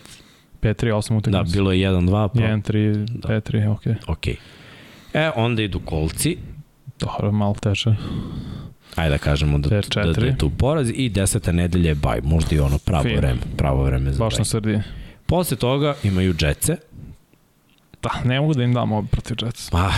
5-3, 0.62 0.86
8 0.86 1.10
da, 1.10 1.16
utakmica. 1.16 1.52
bilo 1.52 1.72
je 1.72 1.88
1-2, 1.90 2.28
pa 2.28 2.40
1-3, 2.40 3.06
Da. 3.08 3.28
5-3, 3.28 3.68
ok. 3.68 3.82
ok. 4.08 4.26
E, 5.14 5.30
onda 5.36 5.62
idu 5.62 5.80
kolci, 5.80 6.36
Dobro, 7.00 7.32
malo 7.32 7.54
teže. 7.54 7.94
ajde 8.96 9.10
da 9.10 9.18
kažemo 9.18 9.58
da, 9.58 9.68
da, 9.94 10.12
da 10.12 10.26
je 10.26 10.38
tu 10.38 10.50
poraz 10.50 10.90
i 10.94 11.08
deseta 11.08 11.52
nedelja 11.52 11.88
je 11.88 11.94
baj, 11.94 12.20
možda 12.22 12.56
i 12.56 12.58
ono 12.58 12.78
pravo 12.78 13.04
vreme, 13.16 13.40
pravo 13.56 13.84
vreme 13.84 14.12
za 14.12 14.18
Baš 14.18 14.38
na 14.38 14.44
sredini. 14.44 14.82
Posle 15.26 15.56
toga 15.56 15.94
imaju 16.02 16.34
Jetse, 16.40 16.76
Da, 18.02 18.10
ne 18.24 18.40
mogu 18.40 18.54
da 18.54 18.62
im 18.62 18.74
dam 18.74 18.92
ovo 18.92 19.06
protiv 19.10 19.36
Jetsa. 19.42 19.68
Pa, 19.70 19.92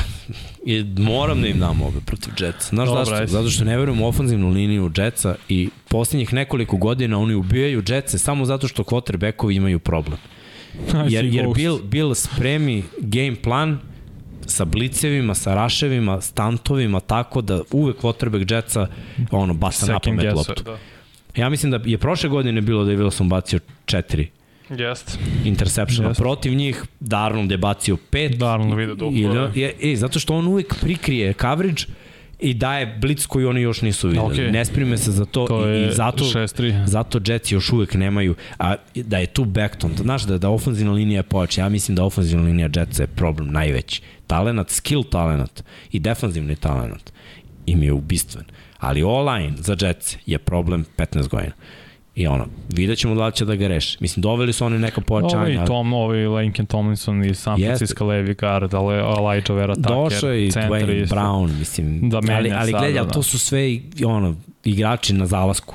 je, 0.66 0.84
moram 0.98 1.42
da 1.42 1.48
im 1.48 1.58
dam 1.58 1.82
obe 1.82 2.00
protiv 2.06 2.32
Jetsa. 2.38 2.68
Znaš 2.68 2.88
Dobro, 2.88 3.04
zašto? 3.04 3.26
Zato 3.26 3.50
što 3.50 3.64
ne 3.64 3.78
verujem 3.78 4.02
u 4.02 4.08
ofanzivnu 4.08 4.48
liniju 4.50 4.90
Jetsa 4.96 5.34
i 5.48 5.68
poslednjih 5.88 6.32
nekoliko 6.32 6.76
godina 6.76 7.18
oni 7.18 7.34
ubijaju 7.34 7.82
Jetse 7.88 8.18
samo 8.18 8.44
zato 8.44 8.68
što 8.68 8.82
quarterbackovi 8.82 9.56
imaju 9.56 9.78
problem. 9.78 10.18
Jer, 11.08 11.24
jer 11.24 11.46
Bill, 11.54 11.82
Bill 11.82 12.14
spremi 12.14 12.82
game 12.98 13.34
plan 13.42 13.78
sa 14.46 14.64
blicevima, 14.64 15.34
sa 15.34 15.54
raševima, 15.54 16.20
stantovima, 16.20 17.00
tako 17.00 17.40
da 17.40 17.62
uvek 17.70 17.96
quarterback 18.02 18.52
Jetsa 18.52 18.86
ono, 19.30 19.54
baca 19.54 19.86
na 19.86 19.98
pamet 19.98 20.34
loptu. 20.34 20.62
da. 20.62 20.78
Ja 21.36 21.48
mislim 21.48 21.72
da 21.72 21.80
je 21.84 21.98
prošle 21.98 22.28
godine 22.28 22.60
bilo 22.60 22.84
da 22.84 22.90
je 22.90 22.98
Wilson 22.98 23.28
bacio 23.28 23.60
četiri 23.84 24.30
Jest. 24.70 25.18
interseptiona. 25.44 26.08
Jeste. 26.08 26.22
Protiv 26.22 26.54
njih 26.54 26.84
Darnold 27.00 27.50
je 27.50 27.58
bacio 27.58 27.96
pet. 28.10 28.36
Darnold 28.36 28.78
vide 28.78 28.94
duplo, 28.94 29.10
Ili, 29.14 29.34
da. 29.34 29.50
je, 29.54 29.74
e, 29.82 29.96
zato 29.96 30.18
što 30.18 30.34
on 30.34 30.46
uvek 30.46 30.74
prikrije 30.80 31.32
coverage 31.32 31.82
i 32.40 32.54
daje 32.54 32.98
blic 33.00 33.26
koji 33.26 33.46
oni 33.46 33.60
još 33.60 33.82
nisu 33.82 34.08
videli. 34.08 34.34
Okay. 34.34 34.50
Ne 34.52 34.64
sprime 34.64 34.98
se 34.98 35.12
za 35.12 35.24
to, 35.24 35.46
To 35.46 35.68
i, 35.68 35.86
i 35.86 35.92
zato, 35.92 36.24
6-3. 36.24 36.86
zato 36.86 37.20
Jets 37.26 37.52
još 37.52 37.72
uvek 37.72 37.94
nemaju, 37.94 38.34
a 38.58 38.74
da 38.94 39.18
je 39.18 39.26
tu 39.26 39.44
Beckton, 39.44 39.90
znaš 39.96 40.22
da, 40.22 40.38
da 40.38 40.48
ofenzivna 40.48 40.92
linija 40.92 41.18
je 41.18 41.22
pojača, 41.22 41.60
ja 41.60 41.68
mislim 41.68 41.94
da 41.94 42.04
ofenzivna 42.04 42.44
linija 42.44 42.68
Jetsa 42.76 43.02
je 43.02 43.06
problem 43.06 43.52
najveći. 43.52 44.02
Talenat, 44.26 44.70
skill 44.70 45.02
talenat 45.02 45.64
i 45.92 45.98
defanzivni 45.98 46.56
talenat 46.56 47.12
im 47.66 47.82
je 47.82 47.92
ubistven. 47.92 48.44
Ali 48.78 49.02
online 49.02 49.52
za 49.58 49.76
Jets 49.80 50.16
je 50.26 50.38
problem 50.38 50.84
15 50.96 51.28
godina. 51.28 51.52
I 52.16 52.26
ono, 52.26 52.46
vidjet 52.68 52.98
ćemo 52.98 53.14
da 53.14 53.26
li 53.26 53.32
će 53.32 53.44
da 53.44 53.54
ga 53.54 53.68
reši. 53.68 53.96
Mislim, 54.00 54.22
doveli 54.22 54.52
su 54.52 54.64
oni 54.64 54.78
neka 54.78 55.00
pojačanja. 55.00 55.42
Ovi 55.42 55.56
ali- 55.58 55.66
Tom, 55.66 55.92
ovi 55.92 56.26
Lincoln 56.28 56.66
Tomlinson 56.66 57.24
iz 57.24 57.38
San. 57.38 57.58
Francisco 57.58 58.06
Levi 58.06 58.34
Guard, 58.34 58.74
ale- 58.74 58.94
Elijah 58.98 59.50
Vera 59.50 59.74
Tucker, 59.74 59.90
Došao 59.94 60.30
je 60.30 60.46
i 60.46 60.50
Dwayne 60.50 61.02
isto. 61.02 61.16
Brown, 61.16 61.58
mislim, 61.58 62.10
Da 62.10 62.16
ali, 62.16 62.28
ali 62.50 62.70
gledaj, 62.70 62.98
ali 62.98 63.06
da. 63.06 63.12
to 63.12 63.22
su 63.22 63.38
sve 63.38 63.70
i- 63.70 63.82
ono, 64.06 64.34
igrači 64.64 65.14
na 65.14 65.26
zalasku. 65.26 65.74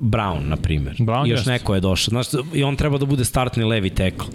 Brown, 0.00 0.40
na 0.40 0.56
primjer. 0.56 0.96
Brown 0.96 1.26
I 1.26 1.30
još 1.30 1.38
jeste. 1.38 1.50
neko 1.50 1.74
je 1.74 1.80
došao. 1.80 2.10
Znaš, 2.10 2.26
I 2.54 2.62
on 2.64 2.76
treba 2.76 2.98
da 2.98 3.06
bude 3.06 3.24
startni 3.24 3.64
levi 3.64 3.90
tackle. 3.90 4.26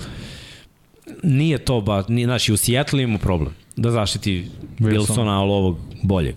Nije 1.24 1.58
to 1.58 1.82
ba, 1.82 2.04
nije, 2.08 2.26
znaš, 2.26 2.50
i 2.50 2.54
u 2.54 2.58
Seattle 2.58 3.04
ima 3.04 3.18
problem. 3.18 3.54
Da 3.76 3.92
zaštiti 3.92 4.46
Wilson. 4.80 4.92
Wilsona, 4.92 5.30
ali 5.32 5.52
ovog 5.52 5.78
boljeg. 6.04 6.36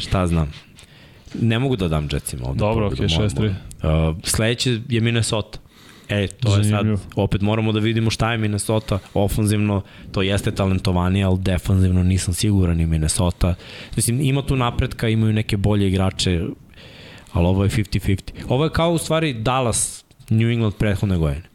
Šta 0.00 0.26
znam. 0.26 0.52
Ne 1.40 1.58
mogu 1.58 1.76
da 1.76 1.88
dam 1.88 2.08
Jetsima 2.12 2.48
ovde. 2.48 2.58
Dobro, 2.58 2.86
okej, 2.86 3.06
moram, 3.10 3.28
6-3. 3.28 3.52
moram. 3.82 4.10
Uh, 4.10 4.16
sledeće 4.24 4.80
je 4.88 5.00
Minnesota. 5.00 5.58
E, 6.08 6.26
to 6.26 6.56
je 6.56 6.64
sad, 6.64 6.86
opet 7.16 7.40
moramo 7.40 7.72
da 7.72 7.80
vidimo 7.80 8.10
šta 8.10 8.32
je 8.32 8.38
Minnesota, 8.38 8.98
ofanzivno, 9.14 9.82
to 10.12 10.22
jeste 10.22 10.50
talentovanije, 10.50 11.24
ali 11.24 11.38
defanzivno 11.38 12.02
nisam 12.02 12.34
siguran 12.34 12.80
i 12.80 12.86
Minnesota. 12.86 13.54
Mislim, 13.96 14.20
ima 14.20 14.42
tu 14.42 14.56
napretka, 14.56 15.08
imaju 15.08 15.32
neke 15.32 15.56
bolje 15.56 15.88
igrače, 15.88 16.40
ali 17.32 17.46
ovo 17.46 17.64
je 17.64 17.70
50-50. 17.70 18.20
Ovo 18.48 18.64
je 18.64 18.70
kao 18.70 18.92
u 18.92 18.98
stvari 18.98 19.32
Dallas, 19.32 20.04
New 20.30 20.50
England 20.50 20.74
prethodne 20.74 21.18
godine. 21.18 21.53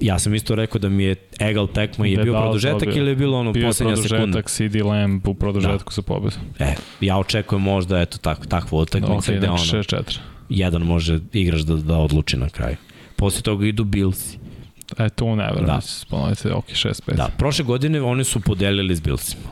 Ja 0.00 0.18
sam 0.18 0.34
isto 0.34 0.54
rekao 0.54 0.78
da 0.78 0.88
mi 0.88 1.04
je 1.04 1.16
egal 1.40 1.66
tekma 1.68 2.06
i 2.06 2.10
je 2.10 2.16
Da 2.16 2.22
bio 2.22 2.32
produžetak 2.34 2.80
dobio. 2.80 2.96
ili 2.96 3.10
je 3.10 3.16
bilo 3.16 3.38
ono 3.38 3.52
Bio 3.52 3.66
poslednja 3.66 3.96
sekunda. 3.96 4.16
produžetak, 4.16 4.50
CD 4.50 4.76
Lamb 4.76 5.28
u 5.28 5.34
produžetku 5.34 5.92
sa 5.92 6.02
pobedu. 6.02 6.36
E, 6.58 6.66
ja 7.00 7.18
očekujem 7.18 7.62
možda 7.62 8.00
eto 8.00 8.18
tak, 8.18 8.46
takvu 8.46 8.78
utakmicu 8.78 9.14
Ok, 9.30 9.36
gde 9.36 9.48
ono, 9.48 9.58
6-4. 9.58 10.18
jedan 10.48 10.82
može 10.82 11.18
igrač 11.32 11.60
da, 11.60 11.74
da 11.76 11.96
odluči 11.96 12.36
na 12.36 12.48
kraju. 12.48 12.76
Posle 13.16 13.42
toga 13.42 13.66
idu 13.66 13.84
Billsi. 13.84 14.38
E, 14.98 15.08
tu 15.08 15.26
ne 15.28 15.44
verujem 15.44 15.66
Da. 15.66 15.72
da 15.72 15.80
ponoviti. 16.10 16.48
Ok, 16.48 16.64
6-5. 16.66 17.14
Da, 17.14 17.28
prošle 17.28 17.64
godine 17.64 18.02
oni 18.02 18.24
su 18.24 18.40
podelili 18.40 18.96
s 18.96 19.00
Billsima. 19.00 19.48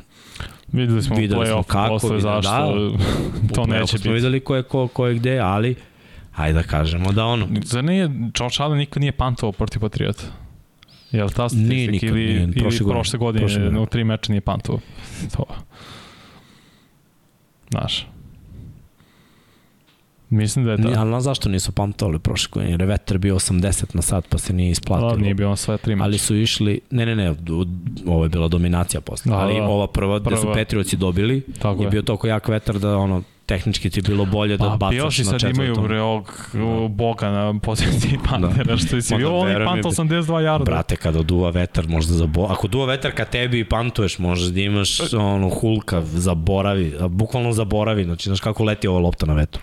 Videli 0.68 1.02
smo 1.02 1.16
Videli 1.16 1.40
play-off 1.40 1.62
kako, 1.64 1.88
posle 1.90 2.08
videli- 2.08 2.22
zašto 2.22 2.50
da. 2.50 3.54
to 3.54 3.66
neće 3.66 3.74
play-offu 3.74 3.88
smo 3.88 3.98
biti. 3.98 4.08
videli 4.10 4.40
ko 4.40 4.56
je, 4.56 4.62
ko, 4.62 4.88
ko 4.88 5.06
je 5.06 5.14
gde, 5.14 5.38
ali 5.38 5.74
hajde 6.38 6.54
da 6.54 6.62
kažemo 6.62 7.12
da 7.12 7.24
ono, 7.26 7.48
Zar 7.64 7.84
nije, 7.84 8.10
Josh 8.34 8.60
Allen 8.60 8.78
nikad 8.78 9.00
nije 9.00 9.12
pantovao 9.12 9.52
protiv 9.52 9.80
Patriota? 9.80 10.22
Je 11.12 11.24
li 11.24 11.30
ta 11.30 11.42
Nije 11.42 11.48
statistika 11.48 11.90
nikad, 11.92 12.08
ili, 12.08 12.24
nije, 12.24 12.42
ili 12.42 12.52
prošle 12.52 12.78
godine. 12.78 12.94
prošle 12.94 13.18
godine, 13.18 13.42
Prošle 13.42 13.60
godine. 13.60 13.80
u 13.80 13.86
tri 13.86 14.04
meča 14.04 14.32
nije 14.32 14.40
pantovao? 14.40 14.80
To. 15.36 15.44
Znaš. 17.70 18.06
Mislim 20.30 20.64
da 20.64 20.70
je 20.70 20.78
Ni, 20.78 20.84
da. 20.84 21.00
ali 21.00 21.22
zašto 21.22 21.48
nisu 21.48 21.72
pamtovali 21.72 22.18
prošle 22.18 22.50
godine, 22.52 22.72
jer 22.72 22.80
je 22.80 22.86
vetar 22.86 23.18
bio 23.18 23.34
80 23.34 23.94
na 23.94 24.02
sat 24.02 24.28
pa 24.28 24.38
se 24.38 24.52
nije 24.52 24.70
isplatilo. 24.70 25.10
Da, 25.10 25.16
nije 25.16 25.34
bio 25.34 25.56
sve 25.56 25.78
tri 25.78 25.94
meča. 25.94 26.04
ali 26.04 26.18
su 26.18 26.36
išli, 26.36 26.80
ne, 26.90 27.06
ne, 27.06 27.16
ne, 27.16 27.34
ovo 28.06 28.24
je 28.24 28.28
bila 28.28 28.48
dominacija 28.48 29.00
posle, 29.00 29.30
Da, 29.30 29.36
ali 29.36 29.54
da. 29.54 29.62
ova 29.62 29.86
prva, 29.86 30.18
gde 30.18 30.36
su 30.36 30.42
Prva. 30.42 30.54
Petrioci 30.54 30.96
dobili, 30.96 31.40
Tako 31.58 31.82
je 31.82 31.86
je. 31.86 31.90
bio 31.90 32.02
toliko 32.02 32.26
jak 32.26 32.48
vetar 32.48 32.78
da 32.78 32.96
ono, 32.96 33.22
tehnički 33.48 33.90
ti 33.90 33.98
je 33.98 34.02
bilo 34.02 34.24
bolje 34.24 34.56
da 34.56 34.64
Pa 34.64 34.76
bacaš 34.76 34.94
bio 34.94 35.10
si 35.10 35.24
na 35.24 35.30
sad 35.30 35.40
četvrtom. 35.40 35.64
imaju 35.64 35.88
bre 35.88 36.00
ovog 36.00 36.50
da. 36.52 36.88
Boga 36.88 37.30
na 37.30 37.58
poziciji 37.62 38.18
Pantera, 38.30 38.76
što 38.76 39.00
si 39.00 39.12
da, 39.14 39.16
bio, 39.16 39.38
on 39.38 39.48
je 39.48 39.52
verujem 39.52 39.76
mi, 39.76 39.82
pantao 39.82 40.04
82 40.04 40.38
jarda. 40.38 40.64
Brate, 40.64 40.96
kada 40.96 41.22
duva 41.22 41.50
vetar, 41.50 41.88
možda 41.88 42.14
zabo... 42.14 42.46
Ako 42.50 42.68
duva 42.68 42.86
vetar 42.86 43.12
ka 43.12 43.24
tebi 43.24 43.60
i 43.60 43.64
pantuješ, 43.64 44.18
možeš 44.18 44.46
da 44.46 44.60
imaš 44.60 45.12
ono, 45.12 45.48
hulka, 45.48 46.02
zaboravi, 46.02 46.94
bukvalno 47.08 47.52
zaboravi, 47.52 48.04
znači, 48.04 48.28
znaš 48.28 48.40
kako 48.40 48.64
leti 48.64 48.88
ova 48.88 48.98
lopta 48.98 49.26
na 49.26 49.34
vetru. 49.34 49.62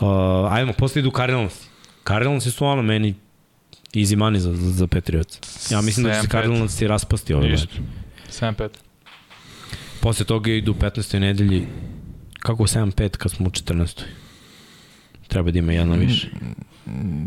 Uh, 0.00 0.52
ajmo, 0.52 0.72
posle 0.72 1.00
idu 1.00 1.10
Cardinals. 1.16 1.68
Cardinals 2.08 2.44
su 2.44 2.66
ono 2.66 2.82
meni 2.82 3.14
easy 3.94 4.16
money 4.16 4.38
za, 4.38 4.54
za, 4.54 4.70
za 4.70 4.86
Patriots. 4.86 5.70
Ja 5.70 5.80
mislim 5.80 6.06
da 6.06 6.12
će 6.14 6.20
se 6.20 6.26
7-5. 6.26 6.30
Cardinals 6.30 6.80
i 6.80 6.88
raspasti 6.88 7.34
ove. 7.34 7.48
Ništa. 7.48 7.74
7-5. 8.30 8.68
Posle 10.00 10.26
toga 10.26 10.50
idu 10.50 10.72
u 10.72 10.74
15. 10.74 11.18
nedelji, 11.18 11.66
kako 12.38 12.62
7-5 12.62 13.08
kad 13.16 13.32
smo 13.32 13.46
u 13.46 13.50
14. 13.50 14.02
Treba 15.28 15.50
da 15.50 15.58
ima 15.58 15.72
jedna 15.72 15.96
više. 15.96 16.28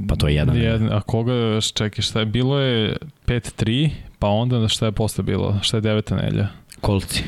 Pa 0.08 0.16
to 0.16 0.28
je 0.28 0.36
jedan. 0.36 0.58
Jedan, 0.58 0.94
a 0.94 1.02
koga, 1.02 1.62
čekaj, 1.74 2.02
šta 2.02 2.20
je, 2.20 2.26
bilo 2.26 2.60
je 2.60 2.98
5-3, 3.26 3.90
pa 4.20 4.28
onda 4.28 4.68
šta 4.68 4.86
je 4.86 4.92
posle 4.92 5.24
bilo, 5.24 5.60
šta 5.62 5.78
je 5.78 5.82
deveta 5.82 6.16
nelja? 6.16 6.48
Kolci 6.82 7.24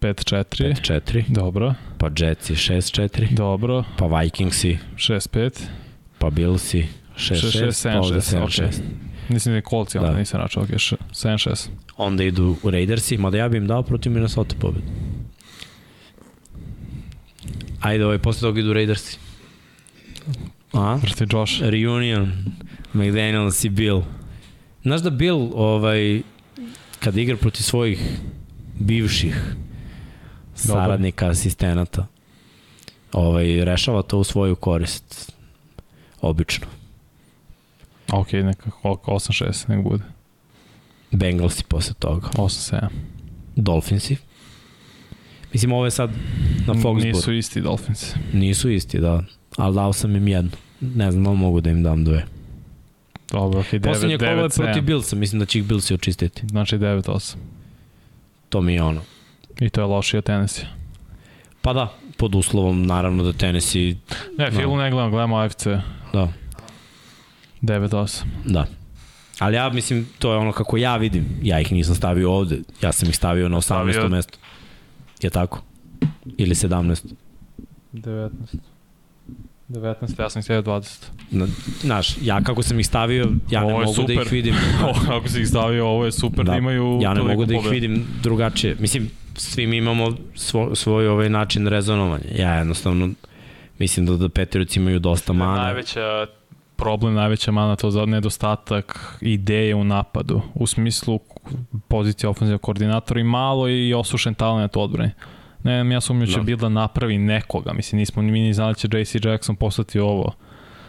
5-4, 0.00 0.74
5-4, 0.82 1.24
dobro, 1.28 1.74
pa 1.98 2.10
Jetsi 2.18 2.54
6-4, 2.54 3.34
dobro, 3.34 3.84
pa 3.98 4.06
Vikingsi, 4.06 4.78
6-5, 4.96 5.50
pa 6.18 6.30
Billsi 6.30 6.86
6-6, 7.16 7.92
pa 7.92 8.00
ovde 8.00 8.18
7-6. 8.20 8.44
okej. 8.44 8.68
Mislim 9.28 9.52
da 9.52 9.56
je 9.56 9.62
kolci, 9.62 9.98
onda 9.98 10.10
Da. 10.10 10.18
nisam 10.18 10.40
račao, 10.40 10.62
ok, 10.62 10.68
7-6. 10.68 11.68
Onda 11.96 12.24
idu 12.24 12.56
u 12.62 12.70
Raidersi, 12.70 13.16
mada 13.16 13.38
ja 13.38 13.48
bi 13.48 13.56
im 13.56 13.66
dao 13.66 13.82
protiv 13.82 14.12
Minnesota 14.12 14.54
pobed. 14.60 14.82
Ajde, 17.80 18.04
ovaj, 18.04 18.18
posle 18.18 18.40
toga 18.48 18.60
idu 18.60 18.72
Raidersi. 18.72 19.18
A? 20.72 20.98
Vrti 21.02 21.26
Josh. 21.30 21.62
Reunion, 21.62 22.32
McDaniels 22.92 23.64
i 23.64 23.68
Bill. 23.68 24.02
Znaš 24.82 25.00
da 25.00 25.10
Bill, 25.10 25.50
ovaj, 25.54 26.22
kad 27.00 27.16
igra 27.16 27.36
protiv 27.36 27.62
svojih 27.62 28.20
bivših 28.78 29.54
saradnika, 30.54 31.28
asistenata, 31.28 32.06
ovaj, 33.12 33.64
rešava 33.64 34.02
to 34.02 34.18
u 34.18 34.24
svoju 34.24 34.56
korist. 34.56 35.32
Obično. 36.20 36.66
Ok, 38.12 38.32
neka 38.32 38.70
koliko, 38.70 39.12
8-6, 39.12 39.68
nek 39.68 39.84
bude. 39.84 40.04
Bengalsi 41.10 41.64
posle 41.64 41.94
toga. 41.98 42.28
8-7. 42.28 42.88
Dolphinsi. 43.56 44.16
Mislim, 45.52 45.72
ovo 45.72 45.84
je 45.84 45.90
sad 45.90 46.10
na 46.66 46.74
Foxborough. 46.74 47.04
Nisu 47.04 47.32
isti 47.32 47.60
Dolphins. 47.60 48.14
Nisu 48.32 48.70
isti, 48.70 48.98
da. 48.98 49.22
Ali 49.56 49.74
dao 49.74 49.92
sam 49.92 50.16
im 50.16 50.28
jednu. 50.28 50.50
Ne 50.80 51.12
znam 51.12 51.24
da 51.24 51.30
li 51.30 51.36
mogu 51.36 51.60
da 51.60 51.70
im 51.70 51.82
dam 51.82 52.04
dve. 52.04 52.24
Dobro, 53.30 53.60
ok, 53.60 53.66
9, 53.66 53.82
Poslednje 53.82 54.18
kolo 54.18 54.30
je 54.30 54.36
9, 54.38 54.56
protiv 54.56 54.80
7. 54.80 54.84
Billsa, 54.84 55.16
mislim 55.16 55.40
da 55.40 55.46
će 55.46 55.58
ih 55.58 55.64
Billsi 55.64 55.94
očistiti. 55.94 56.42
Znači 56.46 56.76
9-8. 56.76 57.34
To 58.48 58.60
mi 58.60 58.74
je 58.74 58.82
ono. 58.82 59.00
I 59.60 59.70
to 59.70 59.80
je 59.80 59.86
lošije 59.86 60.18
od 60.18 60.24
Tennessee. 60.24 60.66
Pa 61.62 61.72
da, 61.72 61.94
pod 62.16 62.34
uslovom 62.34 62.82
naravno 62.82 63.22
da 63.22 63.32
Tennessee, 63.32 63.94
Ne, 64.38 64.50
Da. 64.50 64.50
Filu 64.50 64.76
ne 64.76 64.90
gledam, 64.90 65.10
gledamo 65.10 65.36
AFC. 65.36 65.66
da, 66.12 66.32
9-8. 67.62 68.22
da. 68.44 68.66
Ali 69.38 69.56
ja 69.56 69.68
mislim, 69.70 70.06
to 70.18 70.32
je 70.32 70.38
ono 70.38 70.52
kako 70.52 70.76
ja 70.76 70.96
vidim. 70.96 71.26
Ja 71.42 71.60
ih 71.60 71.72
nisam 71.72 71.94
stavio 71.94 72.32
ovde, 72.32 72.58
ja 72.82 72.92
sam 72.92 73.08
ih 73.08 73.16
stavio 73.16 73.48
na 73.48 73.56
18. 73.56 73.62
Stavio- 73.92 74.08
mesto. 74.08 74.38
Je 75.22 75.30
tako? 75.30 75.62
Ili 76.36 76.54
17. 76.54 77.14
19. 77.92 78.30
19, 79.68 80.20
ja 80.22 80.30
sam 80.30 80.40
ih 80.40 80.44
stavio 80.44 80.62
20. 80.62 81.04
Na, 81.30 81.46
znaš, 81.80 82.16
ja 82.22 82.40
kako 82.40 82.62
sam 82.62 82.80
ih 82.80 82.86
stavio, 82.86 83.28
ja 83.50 83.60
ne 83.60 83.66
Ovo 83.66 83.80
je 83.80 83.86
mogu 83.86 84.02
da 84.02 84.06
super. 84.06 84.26
ih 84.26 84.32
vidim. 84.32 84.54
Ovo, 84.84 85.16
ako 85.16 85.28
si 85.28 85.40
ih 85.40 85.48
stavio, 85.48 85.86
ovo 85.86 86.04
je 86.04 86.12
super 86.12 86.44
da, 86.44 86.52
Da, 86.52 86.58
imaju 86.58 86.98
Ja 87.02 87.14
ne 87.14 87.22
mogu 87.22 87.44
da 87.46 87.54
ih 87.54 87.58
pobeda. 87.58 87.72
vidim 87.74 88.04
drugačije. 88.22 88.76
Mislim, 88.80 89.10
svi 89.34 89.66
mi 89.66 89.76
imamo 89.76 90.16
svo, 90.34 90.74
svoj 90.74 91.08
ovaj 91.08 91.28
način 91.28 91.66
rezonovanja. 91.66 92.24
Ja 92.38 92.54
jednostavno 92.54 93.08
mislim 93.78 94.06
da, 94.06 94.16
da 94.16 94.28
Petriuci 94.28 94.78
imaju 94.78 94.98
dosta 94.98 95.32
mana. 95.32 95.62
Najveća 95.62 96.26
problem, 96.80 97.14
najveća 97.14 97.52
mana 97.52 97.76
to 97.76 97.90
za 97.90 98.06
nedostatak 98.06 99.16
ideje 99.20 99.74
u 99.74 99.84
napadu. 99.84 100.40
U 100.54 100.66
smislu 100.66 101.20
pozicije 101.88 102.30
ofenzivnog 102.30 102.60
koordinatora 102.60 103.20
i 103.20 103.24
malo 103.24 103.68
i 103.68 103.94
osušen 103.94 104.34
talent 104.34 104.76
u 104.76 104.80
odbrani. 104.80 105.10
Ne 105.62 105.76
znam, 105.76 105.92
ja 105.92 106.00
sumnju 106.00 106.26
će 106.26 106.36
Da. 106.36 106.42
da. 106.56 106.56
da 106.56 106.68
napravi 106.68 107.18
nekoga. 107.18 107.72
Mislim, 107.72 107.98
nismo 107.98 108.22
ni 108.22 108.32
mi 108.32 108.40
ni 108.40 108.54
znali 108.54 108.74
da 108.74 108.78
će 108.78 108.88
JC 108.98 109.24
Jackson 109.24 109.56
postati 109.56 109.98
ovo. 109.98 110.32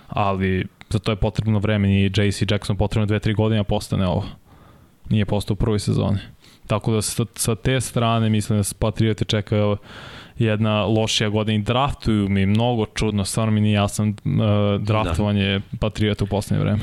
Ali 0.08 0.68
za 0.90 1.00
to 1.00 1.12
je 1.12 1.16
potrebno 1.16 1.60
vreme. 1.60 1.88
Nije 1.88 2.12
JC 2.16 2.52
Jackson 2.52 2.78
potrebno 2.78 3.16
2-3 3.16 3.36
godine 3.36 3.60
da 3.60 3.64
postane 3.64 4.08
ovo. 4.08 4.26
Nije 5.10 5.26
postao 5.26 5.54
u 5.54 5.58
prvoj 5.58 5.80
sezoni. 5.80 6.20
Tako 6.68 6.92
da 6.92 7.02
sa, 7.02 7.26
sa 7.36 7.56
te 7.56 7.82
strane 7.82 8.30
mislim 8.30 8.60
da 8.60 8.64
Patriote 8.80 9.26
čekaju 9.26 9.78
jedna 10.46 10.86
lošija 10.86 11.30
godina 11.30 11.60
i 11.60 11.62
draftuju 11.62 12.30
mi 12.30 12.46
mnogo 12.46 12.86
čudno, 12.86 13.26
stvarno 13.26 13.52
mi 13.52 13.62
nije 13.62 13.74
jasno 13.74 14.06
uh, 14.06 14.14
draftovanje 14.82 15.60
da. 15.60 15.78
Patriota 15.78 16.24
u 16.24 16.28
poslednje 16.28 16.64
vreme. 16.64 16.80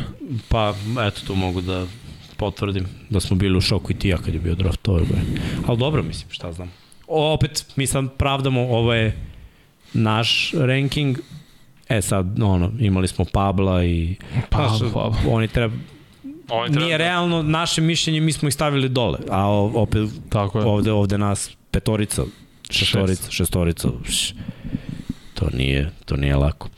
Pa, 0.48 0.74
eto, 1.06 1.20
tu 1.26 1.34
mogu 1.34 1.60
da 1.60 1.86
potvrdim 2.36 2.86
da 3.10 3.20
smo 3.20 3.36
bili 3.36 3.58
u 3.58 3.60
šoku 3.60 3.92
i 3.92 3.94
ti 3.94 4.08
ja 4.08 4.16
kad 4.16 4.34
je 4.34 4.40
bio 4.40 4.54
draft 4.54 4.88
ove 4.88 5.00
godine. 5.00 5.40
Ali 5.66 5.78
dobro, 5.78 6.02
mislim, 6.02 6.30
šta 6.30 6.52
znam. 6.52 6.72
O, 7.06 7.32
opet, 7.32 7.72
mi 7.76 7.86
sad 7.86 8.12
pravdamo, 8.16 8.60
ovo 8.60 8.94
je 8.94 9.16
naš 9.92 10.52
ranking, 10.54 11.18
e 11.88 12.02
sad, 12.02 12.42
ono, 12.42 12.72
imali 12.78 13.08
smo 13.08 13.24
Pabla 13.32 13.84
i... 13.84 14.16
Pa, 14.50 14.68
znaš, 14.68 14.92
pa. 14.92 15.12
Oni 15.28 15.48
treba, 15.48 15.74
Oni 16.48 16.76
nije 16.76 16.98
realno 16.98 17.42
naše 17.42 17.80
mišljenje, 17.80 18.20
mi 18.20 18.32
smo 18.32 18.48
ih 18.48 18.54
stavili 18.54 18.88
dole, 18.88 19.18
a 19.30 19.48
opet 19.74 20.10
Tako 20.28 20.58
je. 20.58 20.64
ovde, 20.64 20.92
ovde 20.92 21.18
nas 21.18 21.56
petorica, 21.70 22.22
šestorica, 22.70 23.30
šestorica, 23.30 23.88
š, 24.04 24.34
to 25.34 25.48
nije, 25.52 25.90
to 26.04 26.16
nije 26.16 26.36
lako. 26.36 26.68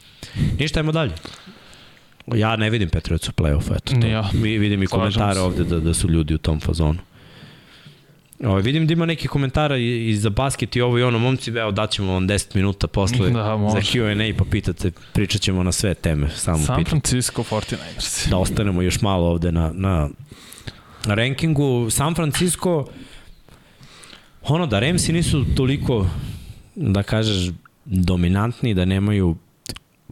Ništa, 0.59 0.81
ajmo 0.81 0.93
dalje. 0.93 1.13
Ja 2.27 2.57
ne 2.57 2.71
vidim 2.71 2.89
Petrovic 2.89 3.29
u 3.29 3.33
play-offu, 3.33 3.77
eto. 3.77 4.01
To. 4.01 4.07
ja. 4.07 4.31
Mi 4.33 4.59
vidim 4.59 4.83
i 4.83 4.87
komentare 4.87 5.41
ovde 5.41 5.65
da, 5.65 5.81
da 5.81 5.95
su 5.95 6.09
ljudi 6.09 6.35
u 6.35 6.39
tom 6.39 6.61
fazonu. 6.61 6.99
Ovo, 8.45 8.57
vidim 8.57 8.87
da 8.87 8.93
ima 8.93 9.07
neki 9.07 9.29
komentara 9.29 9.77
i, 9.77 10.09
i 10.09 10.17
za 10.17 10.31
basket 10.31 10.77
i 10.77 10.81
ovo 10.81 10.99
i 10.99 11.03
ono, 11.03 11.19
momci, 11.19 11.51
evo 11.51 11.71
daćemo 11.71 12.13
vam 12.13 12.29
10 12.29 12.57
minuta 12.57 12.87
posle 12.87 13.31
Da, 13.31 13.57
može. 13.57 13.75
za 13.75 13.99
Q&A 13.99 14.35
pa 14.39 14.45
pitate, 14.45 14.91
pričat 15.13 15.41
ćemo 15.41 15.63
na 15.63 15.73
sve 15.73 15.95
teme, 15.95 16.29
samo 16.31 16.59
San 16.59 16.77
pitate 16.77 16.91
Francisco 16.91 17.43
49ers. 17.43 18.31
da 18.31 18.37
ostanemo 18.37 18.83
još 18.83 19.01
malo 19.01 19.27
ovde 19.27 19.53
na, 19.53 19.73
na, 19.75 20.09
na 21.07 21.15
rankingu. 21.15 21.91
San 21.91 22.15
Francisco, 22.15 22.87
ono 24.43 24.67
da 24.67 24.79
Ramsi 24.79 25.13
nisu 25.13 25.45
toliko, 25.57 26.07
da 26.77 27.03
kažeš, 27.03 27.53
dominantni, 27.85 28.75
da 28.75 28.85
nemaju 28.85 29.37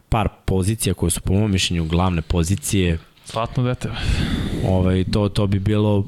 par 0.09 0.27
pozicija 0.45 0.93
koje 0.93 1.09
su 1.09 1.21
po 1.21 1.33
mom 1.33 1.51
mišljenju 1.51 1.85
glavne 1.85 2.21
pozicije, 2.21 2.97
Zlatno 3.25 3.63
dete. 3.63 3.89
ovaj, 4.67 5.03
to, 5.03 5.29
to 5.29 5.47
bi 5.47 5.59
bilo 5.59 6.07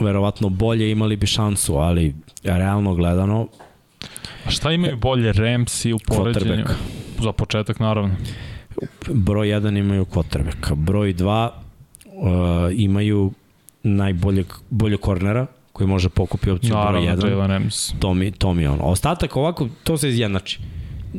verovatno 0.00 0.48
bolje, 0.48 0.90
imali 0.90 1.16
bi 1.16 1.26
šansu, 1.26 1.76
ali 1.76 2.14
realno 2.44 2.94
gledano, 2.94 3.48
A 4.46 4.50
šta 4.50 4.72
imaju 4.72 4.96
bolje 4.96 5.32
Ramsey 5.32 5.94
u 5.94 5.98
poređenju? 6.06 6.64
Za 7.18 7.32
početak, 7.32 7.80
naravno. 7.80 8.14
Broj 9.08 9.48
1 9.48 9.78
imaju 9.78 10.04
quarterbacka, 10.04 10.74
broj 10.74 11.14
2 11.14 11.48
uh, 12.04 12.30
imaju 12.72 13.32
najboljeg 13.82 14.46
bolje 14.70 14.96
kornera 14.96 15.46
koji 15.80 15.88
može 15.88 16.08
pokupi 16.08 16.50
opciju 16.50 16.70
broj 16.70 16.84
Naravno, 16.84 17.26
1. 17.26 17.30
Jalen 17.30 17.50
Rams. 17.50 17.92
To 17.98 18.14
mi, 18.14 18.30
to 18.30 18.54
mi 18.54 18.66
ono. 18.66 18.82
Ostatak 18.82 19.36
ovako, 19.36 19.68
to 19.84 19.96
se 19.96 20.08
izjednači. 20.08 20.58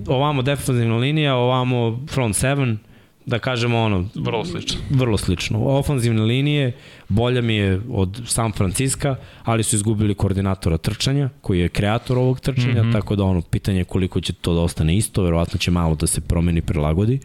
Ovamo 0.08 0.42
defensivna 0.42 0.98
linija, 0.98 1.36
ovamo 1.36 2.00
front 2.10 2.36
seven, 2.36 2.78
da 3.26 3.40
kažemo 3.40 3.80
ono, 3.80 4.06
Vrlo 4.16 4.46
slično. 4.46 4.80
vrlo 4.90 5.18
slično. 5.18 5.60
Ofanzivne 5.66 6.22
linije, 6.22 6.72
bolja 7.10 7.42
mi 7.42 7.56
je 7.56 7.82
od 7.90 8.22
San 8.26 8.52
Francisca, 8.52 9.16
ali 9.44 9.64
su 9.64 9.76
izgubili 9.76 10.14
koordinatora 10.16 10.78
trčanja, 10.78 11.30
koji 11.42 11.60
je 11.60 11.70
kreator 11.70 12.18
ovog 12.18 12.40
trčanja, 12.40 12.84
mm. 12.84 12.88
-hmm. 12.88 12.94
tako 12.94 13.16
da 13.16 13.24
ono, 13.24 13.42
pitanje 13.42 13.78
je 13.78 13.84
koliko 13.84 14.22
će 14.22 14.34
to 14.34 14.54
da 14.54 14.60
ostane 14.60 14.98
isto, 14.98 15.24
verovatno 15.24 15.60
će 15.60 15.72
malo 15.72 15.96
da 15.96 16.08
se 16.08 16.22
promeni, 16.22 16.62
prilagodi. 16.62 17.20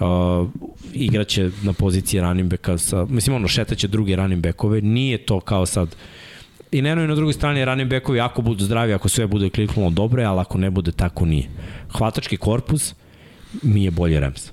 Uh, 0.00 0.06
igraće 0.92 1.50
na 1.62 1.72
poziciji 1.72 2.20
running 2.20 2.50
backa 2.50 2.78
sa, 2.78 3.04
mislim 3.04 3.36
ono, 3.36 3.48
šetaće 3.48 3.88
druge 3.88 4.16
running 4.16 4.42
backove, 4.42 4.80
nije 4.80 5.18
to 5.18 5.40
kao 5.40 5.66
sad 5.66 5.96
I 6.72 6.82
Neno 6.82 7.04
i 7.04 7.06
na 7.06 7.14
drugoj 7.14 7.32
strani 7.32 7.64
running 7.64 7.90
backovi 7.90 8.20
ako 8.20 8.42
budu 8.42 8.64
zdravi, 8.64 8.92
ako 8.92 9.08
sve 9.08 9.26
bude 9.26 9.50
kliknulo 9.50 9.90
dobro, 9.90 10.22
ali 10.22 10.40
ako 10.40 10.58
ne 10.58 10.70
bude, 10.70 10.92
tako 10.92 11.24
nije. 11.24 11.48
Hvatački 11.98 12.36
korpus 12.36 12.94
mi 13.62 13.84
je 13.84 13.90
bolje 13.90 14.20
Rams. 14.20 14.52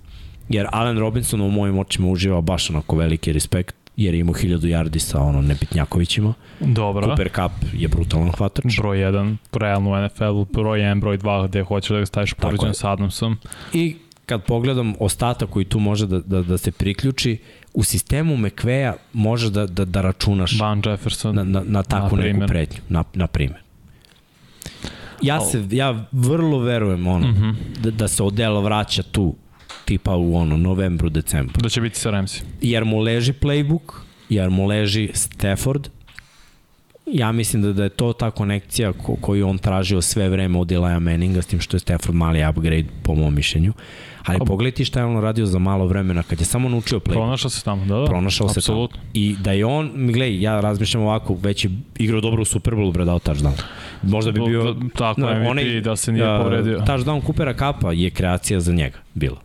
Jer 0.50 0.68
Allen 0.72 1.00
Robinson 1.00 1.42
u 1.42 1.52
mojim 1.52 1.80
očima 1.80 2.08
uživa 2.08 2.42
baš 2.42 2.70
onako 2.70 2.96
veliki 2.96 3.34
respekt, 3.34 3.76
jer 3.98 4.14
je 4.14 4.20
imao 4.20 4.34
1000 4.34 4.60
yardi 4.60 5.00
sa 5.00 5.20
ono 5.20 5.42
nebitnjakovićima. 5.42 6.34
Dobro. 6.60 7.08
Cooper 7.08 7.30
Cup 7.36 7.52
je 7.74 7.88
brutalan 7.88 8.32
hvatač. 8.32 8.78
Broj 8.78 8.98
1, 8.98 9.36
realno 9.54 9.92
u 9.92 10.06
NFL-u, 10.06 10.46
broj 10.46 10.80
1, 10.80 11.02
broj 11.02 11.18
2, 11.18 11.48
gde 11.48 11.64
hoćeš 11.64 11.90
da 11.90 12.00
ga 12.00 12.06
staviš 12.06 12.34
poređen 12.34 12.74
sa 12.74 12.92
Adamsom. 12.92 13.38
I 13.74 13.96
kad 14.26 14.44
pogledam 14.44 14.94
ostatak 15.00 15.50
koji 15.50 15.66
tu 15.66 15.80
može 15.80 16.08
da, 16.08 16.20
da, 16.20 16.42
da 16.42 16.58
se 16.58 16.72
priključi, 16.72 17.38
u 17.76 17.84
sistemu 17.84 18.38
McVeja 18.38 18.94
može 19.14 19.50
da, 19.50 19.66
da, 19.66 19.86
da 19.86 20.02
računaš 20.02 20.60
Van 20.60 20.82
Jefferson. 20.86 21.36
na, 21.36 21.44
na, 21.44 21.64
na 21.66 21.84
takvu 21.84 22.18
Na 22.18 22.24
neku 22.24 22.48
pretnju, 22.48 22.80
na, 22.90 23.04
na 23.14 23.28
primer. 23.28 23.60
Ja 25.22 25.40
se, 25.42 25.68
ja 25.72 26.06
vrlo 26.12 26.60
verujem 26.60 27.08
ono, 27.08 27.28
Mhm. 27.28 27.50
da, 27.80 27.92
da 27.92 28.08
se 28.08 28.24
Odell 28.24 28.60
vraća 28.60 29.04
tu, 29.04 29.36
tipa 29.86 30.16
u 30.16 30.36
ono, 30.36 30.58
novembru, 30.58 31.10
decembru. 31.10 31.62
Da 31.62 31.70
će 31.70 31.82
biti 31.82 32.00
sa 32.00 32.10
Ramsey. 32.12 32.42
Jer 32.62 32.86
mu 32.86 33.00
leži 33.00 33.34
playbook, 33.34 33.94
jer 34.30 34.50
mu 34.50 34.66
leži 34.66 35.10
Stafford, 35.14 35.88
ja 37.06 37.32
mislim 37.32 37.62
da, 37.62 37.74
da 37.74 37.84
je 37.84 37.90
to 37.90 38.14
ta 38.14 38.32
konekcija 38.32 38.94
ko, 38.94 39.16
koju 39.16 39.48
on 39.48 39.58
tražio 39.58 40.02
sve 40.02 40.30
vreme 40.30 40.60
od 40.60 40.72
Elijah 40.72 41.02
Manninga, 41.02 41.42
s 41.42 41.48
tim 41.48 41.60
što 41.60 41.76
je 41.76 41.82
Stafford 41.82 42.16
mali 42.16 42.46
upgrade 42.50 42.86
po 43.04 43.16
mom 43.16 43.36
mišljenju. 43.36 43.74
Ali 44.26 44.40
pa, 44.40 44.46
pogledaj 44.46 44.76
ti 44.76 44.86
šta 44.86 45.00
je 45.00 45.06
on 45.06 45.22
radio 45.22 45.46
za 45.46 45.60
malo 45.60 45.86
vremena 45.88 46.24
kad 46.24 46.40
je 46.40 46.46
samo 46.46 46.70
naučio 46.70 47.00
play. 47.00 47.14
Pronašao 47.14 47.50
se 47.50 47.64
tamo, 47.64 47.86
da, 47.86 47.96
da. 47.96 48.06
Pronašao 48.06 48.50
se 48.50 48.62
tamo. 48.62 48.88
I 49.14 49.36
da 49.40 49.52
je 49.52 49.66
on, 49.66 49.92
gledaj, 49.96 50.42
ja 50.42 50.60
razmišljam 50.60 51.04
ovako, 51.04 51.36
već 51.42 51.66
je 51.66 51.72
igrao 51.98 52.22
dobro 52.22 52.42
u 52.42 52.46
Superbowlu, 52.46 52.94
bre, 52.94 53.06
dao 53.06 53.20
touchdown. 53.20 53.62
Možda 54.02 54.32
bi 54.32 54.42
bio... 54.48 54.74
Da, 54.74 54.90
tako, 54.98 55.22
no, 55.22 55.40
MVP, 55.40 55.50
onaj, 55.50 55.82
da 55.82 55.96
se 55.96 56.12
nije 56.12 56.38
povredio. 56.44 56.80
Touchdown 56.80 57.26
Coopera 57.26 57.54
Kapa 57.54 57.92
je 57.92 58.10
kreacija 58.10 58.60
za 58.60 58.74
njega, 58.74 58.98
bila. 59.14 59.38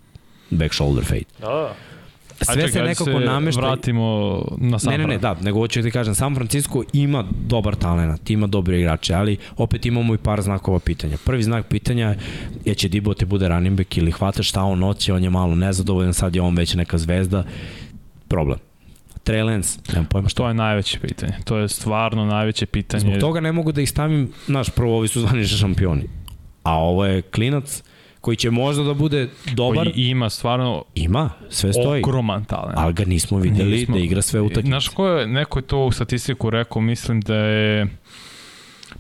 Back 0.51 0.75
shoulder 0.75 1.05
fade. 1.05 1.25
Da, 1.41 1.49
da 1.49 1.75
sve 2.45 2.69
se 2.69 2.83
nekako 2.83 3.05
se 3.05 3.11
namešta. 3.11 3.61
vratimo 3.61 4.43
na 4.59 4.79
San 4.79 4.93
Ne, 4.93 4.99
ne, 4.99 5.07
ne, 5.07 5.19
da, 5.19 5.35
nego 5.35 5.59
hoću 5.59 5.81
da 5.81 5.87
ti 5.87 5.91
kažem, 5.91 6.15
San 6.15 6.35
Francisco 6.35 6.83
ima 6.93 7.25
dobar 7.47 7.75
talent, 7.75 8.31
ima 8.31 8.47
dobre 8.47 8.79
igrače, 8.79 9.15
ali 9.15 9.37
opet 9.57 9.87
imamo 9.87 10.15
i 10.15 10.19
par 10.19 10.43
znakova 10.43 10.79
pitanja. 10.79 11.17
Prvi 11.25 11.43
znak 11.43 11.67
pitanja 11.67 12.15
je 12.65 12.75
će 12.75 12.89
Dibo 12.89 13.15
te 13.15 13.27
bude 13.27 13.49
running 13.49 13.77
back 13.77 13.97
ili 13.97 14.11
hvataš 14.11 14.49
šta 14.49 14.63
on 14.63 14.79
noće, 14.79 15.13
on 15.15 15.25
je 15.25 15.31
malo 15.31 15.55
nezadovoljan, 15.55 16.15
sad 16.15 16.35
je 16.35 16.43
on 16.43 16.57
već 16.57 16.75
neka 16.75 16.99
zvezda. 16.99 17.45
Problem. 18.29 18.59
Trey 19.25 19.45
Lance, 19.45 19.79
nemam 19.93 20.07
pojma 20.07 20.29
što. 20.29 20.43
To 20.43 20.49
je 20.49 20.55
najveće 20.55 20.99
pitanje. 20.99 21.33
To 21.45 21.57
je 21.57 21.69
stvarno 21.69 22.25
najveće 22.25 22.67
pitanje. 22.67 23.01
Zbog 23.01 23.21
toga 23.21 23.41
ne 23.41 23.53
mogu 23.53 23.73
da 23.73 23.81
ih 23.81 23.91
stavim, 23.91 24.33
znaš, 24.47 24.71
prvo 24.71 24.97
ovi 24.97 25.09
su 25.09 25.21
zvanični 25.21 25.59
šampioni. 25.59 26.03
A 26.63 26.79
ovo 26.79 27.05
je 27.05 27.23
klinac 27.23 27.83
koji 28.21 28.37
će 28.37 28.51
možda 28.51 28.83
da 28.83 28.95
bude 28.95 29.29
dobar. 29.55 29.93
Koji 29.93 30.09
ima 30.09 30.31
stvarno 30.31 30.85
ima, 30.95 31.31
sve 31.49 31.73
stoji. 31.73 32.03
Ogroman 32.03 32.45
talent. 32.45 32.79
Ali 32.79 32.93
ga 32.93 33.05
nismo 33.05 33.39
videli 33.39 33.71
nismo, 33.71 33.97
da 33.97 34.03
igra 34.03 34.23
sve 34.23 34.41
utakmice. 34.41 34.69
Znaš 34.69 34.89
ko 34.89 35.07
je, 35.07 35.27
neko 35.27 35.59
je 35.59 35.63
to 35.63 35.85
u 35.87 35.93
statistiku 35.93 36.51
rekao, 36.51 36.83
mislim 36.83 37.21
da 37.21 37.35
je 37.35 37.87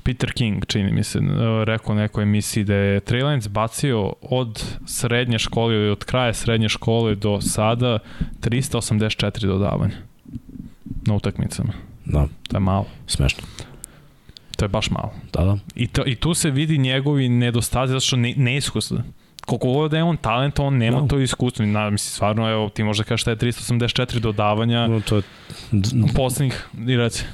Peter 0.02 0.32
King, 0.32 0.66
čini 0.66 0.92
mi 0.92 1.04
se, 1.04 1.20
rekao 1.64 1.92
u 1.92 1.96
nekoj 1.96 2.22
emisiji 2.22 2.64
da 2.64 2.74
je 2.74 3.00
Trey 3.00 3.24
Lance 3.24 3.48
bacio 3.48 4.12
od 4.20 4.64
srednje 4.86 5.38
škole 5.38 5.74
ili 5.74 5.90
od 5.90 6.04
kraja 6.04 6.34
srednje 6.34 6.68
škole 6.68 7.14
do 7.14 7.40
sada 7.40 7.98
384 8.40 9.46
dodavanja 9.46 9.94
na 11.06 11.14
utakmicama. 11.14 11.72
Da. 12.04 12.26
To 12.48 12.56
je 12.56 12.60
malo. 12.60 12.86
Smešno. 13.06 13.42
To 14.60 14.64
je 14.64 14.68
baš 14.68 14.90
malo. 14.90 15.12
Da, 15.32 15.44
da. 15.44 15.58
I, 15.74 15.86
to, 15.86 16.02
i 16.06 16.14
tu 16.14 16.34
se 16.34 16.50
vidi 16.50 16.78
njegovi 16.78 17.28
nedostaci, 17.28 17.88
zato 17.88 18.00
što 18.00 18.16
ne, 18.16 18.34
neiskusno. 18.36 19.02
Koliko 19.46 19.72
god 19.72 19.90
da 19.90 19.96
je 19.96 20.02
on 20.02 20.16
talent, 20.16 20.58
on 20.58 20.76
nema 20.76 21.00
no. 21.00 21.06
to 21.06 21.18
iskustvo. 21.18 21.66
Na, 21.66 21.90
mislim, 21.90 22.12
stvarno, 22.12 22.50
evo, 22.50 22.68
ti 22.68 22.84
možda 22.84 23.04
kažeš 23.04 23.24
da 23.24 23.30
je 23.30 23.36
384 23.36 24.18
dodavanja 24.18 24.86
no, 24.86 25.00
to 25.00 25.16
je... 25.16 25.22
poslednjih, 26.16 26.66
i 26.88 26.96
reci. 26.96 27.24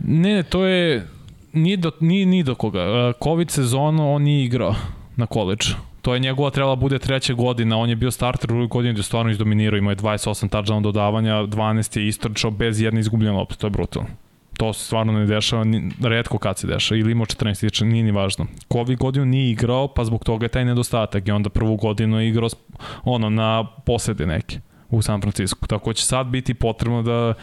Ne, 0.00 0.34
ne, 0.34 0.42
to 0.42 0.64
je, 0.64 1.06
nije 1.52 1.76
do, 1.76 1.90
nije, 2.00 2.26
nije 2.26 2.44
do 2.44 2.54
koga. 2.54 2.80
E, 2.80 3.12
Covid 3.22 3.50
sezonu 3.50 4.14
on 4.14 4.22
nije 4.22 4.44
igrao 4.44 4.74
na 5.16 5.26
koleđu. 5.26 5.74
To 6.02 6.14
je 6.14 6.20
njegova 6.20 6.50
trebala 6.50 6.76
bude 6.76 6.98
treća 6.98 7.34
godina, 7.34 7.78
on 7.78 7.88
je 7.88 7.96
bio 7.96 8.10
starter 8.10 8.50
u 8.50 8.54
drugoj 8.54 8.68
godini 8.68 8.94
gde 8.94 9.02
stvarno 9.02 9.30
izdominirao, 9.30 9.78
imao 9.78 9.90
je 9.90 9.96
28 9.96 10.48
touchdown 10.48 10.82
dodavanja, 10.82 11.34
12 11.34 11.98
je 11.98 12.08
istrčao 12.08 12.50
bez 12.50 12.80
jedne 12.80 13.00
izgubljene 13.00 13.36
lopte, 13.36 13.56
to 13.56 13.66
je 13.66 13.70
brutalno. 13.70 14.08
To 14.56 14.72
se 14.72 14.84
stvarno 14.84 15.12
ne 15.12 15.26
dešava, 15.26 15.64
redko 16.02 16.38
kad 16.38 16.58
se 16.58 16.66
dešava, 16.66 16.98
ili 16.98 17.12
imao 17.12 17.26
14 17.26 17.60
tiče, 17.60 17.84
nije 17.84 18.04
ni 18.04 18.10
važno. 18.10 18.46
Covid 18.72 18.98
godinu 18.98 19.26
nije 19.26 19.50
igrao, 19.50 19.88
pa 19.88 20.04
zbog 20.04 20.24
toga 20.24 20.44
je 20.44 20.48
taj 20.48 20.64
nedostatak 20.64 21.28
i 21.28 21.30
onda 21.30 21.50
prvu 21.50 21.76
godinu 21.76 22.20
je 22.20 22.28
igrao 22.28 22.48
ono, 23.04 23.30
na 23.30 23.66
posede 23.86 24.26
neke 24.26 24.60
u 24.90 25.02
San 25.02 25.20
Francisco. 25.20 25.66
Tako 25.66 25.92
će 25.92 26.04
sad 26.04 26.26
biti 26.26 26.54
potrebno 26.54 27.02
da 27.02 27.34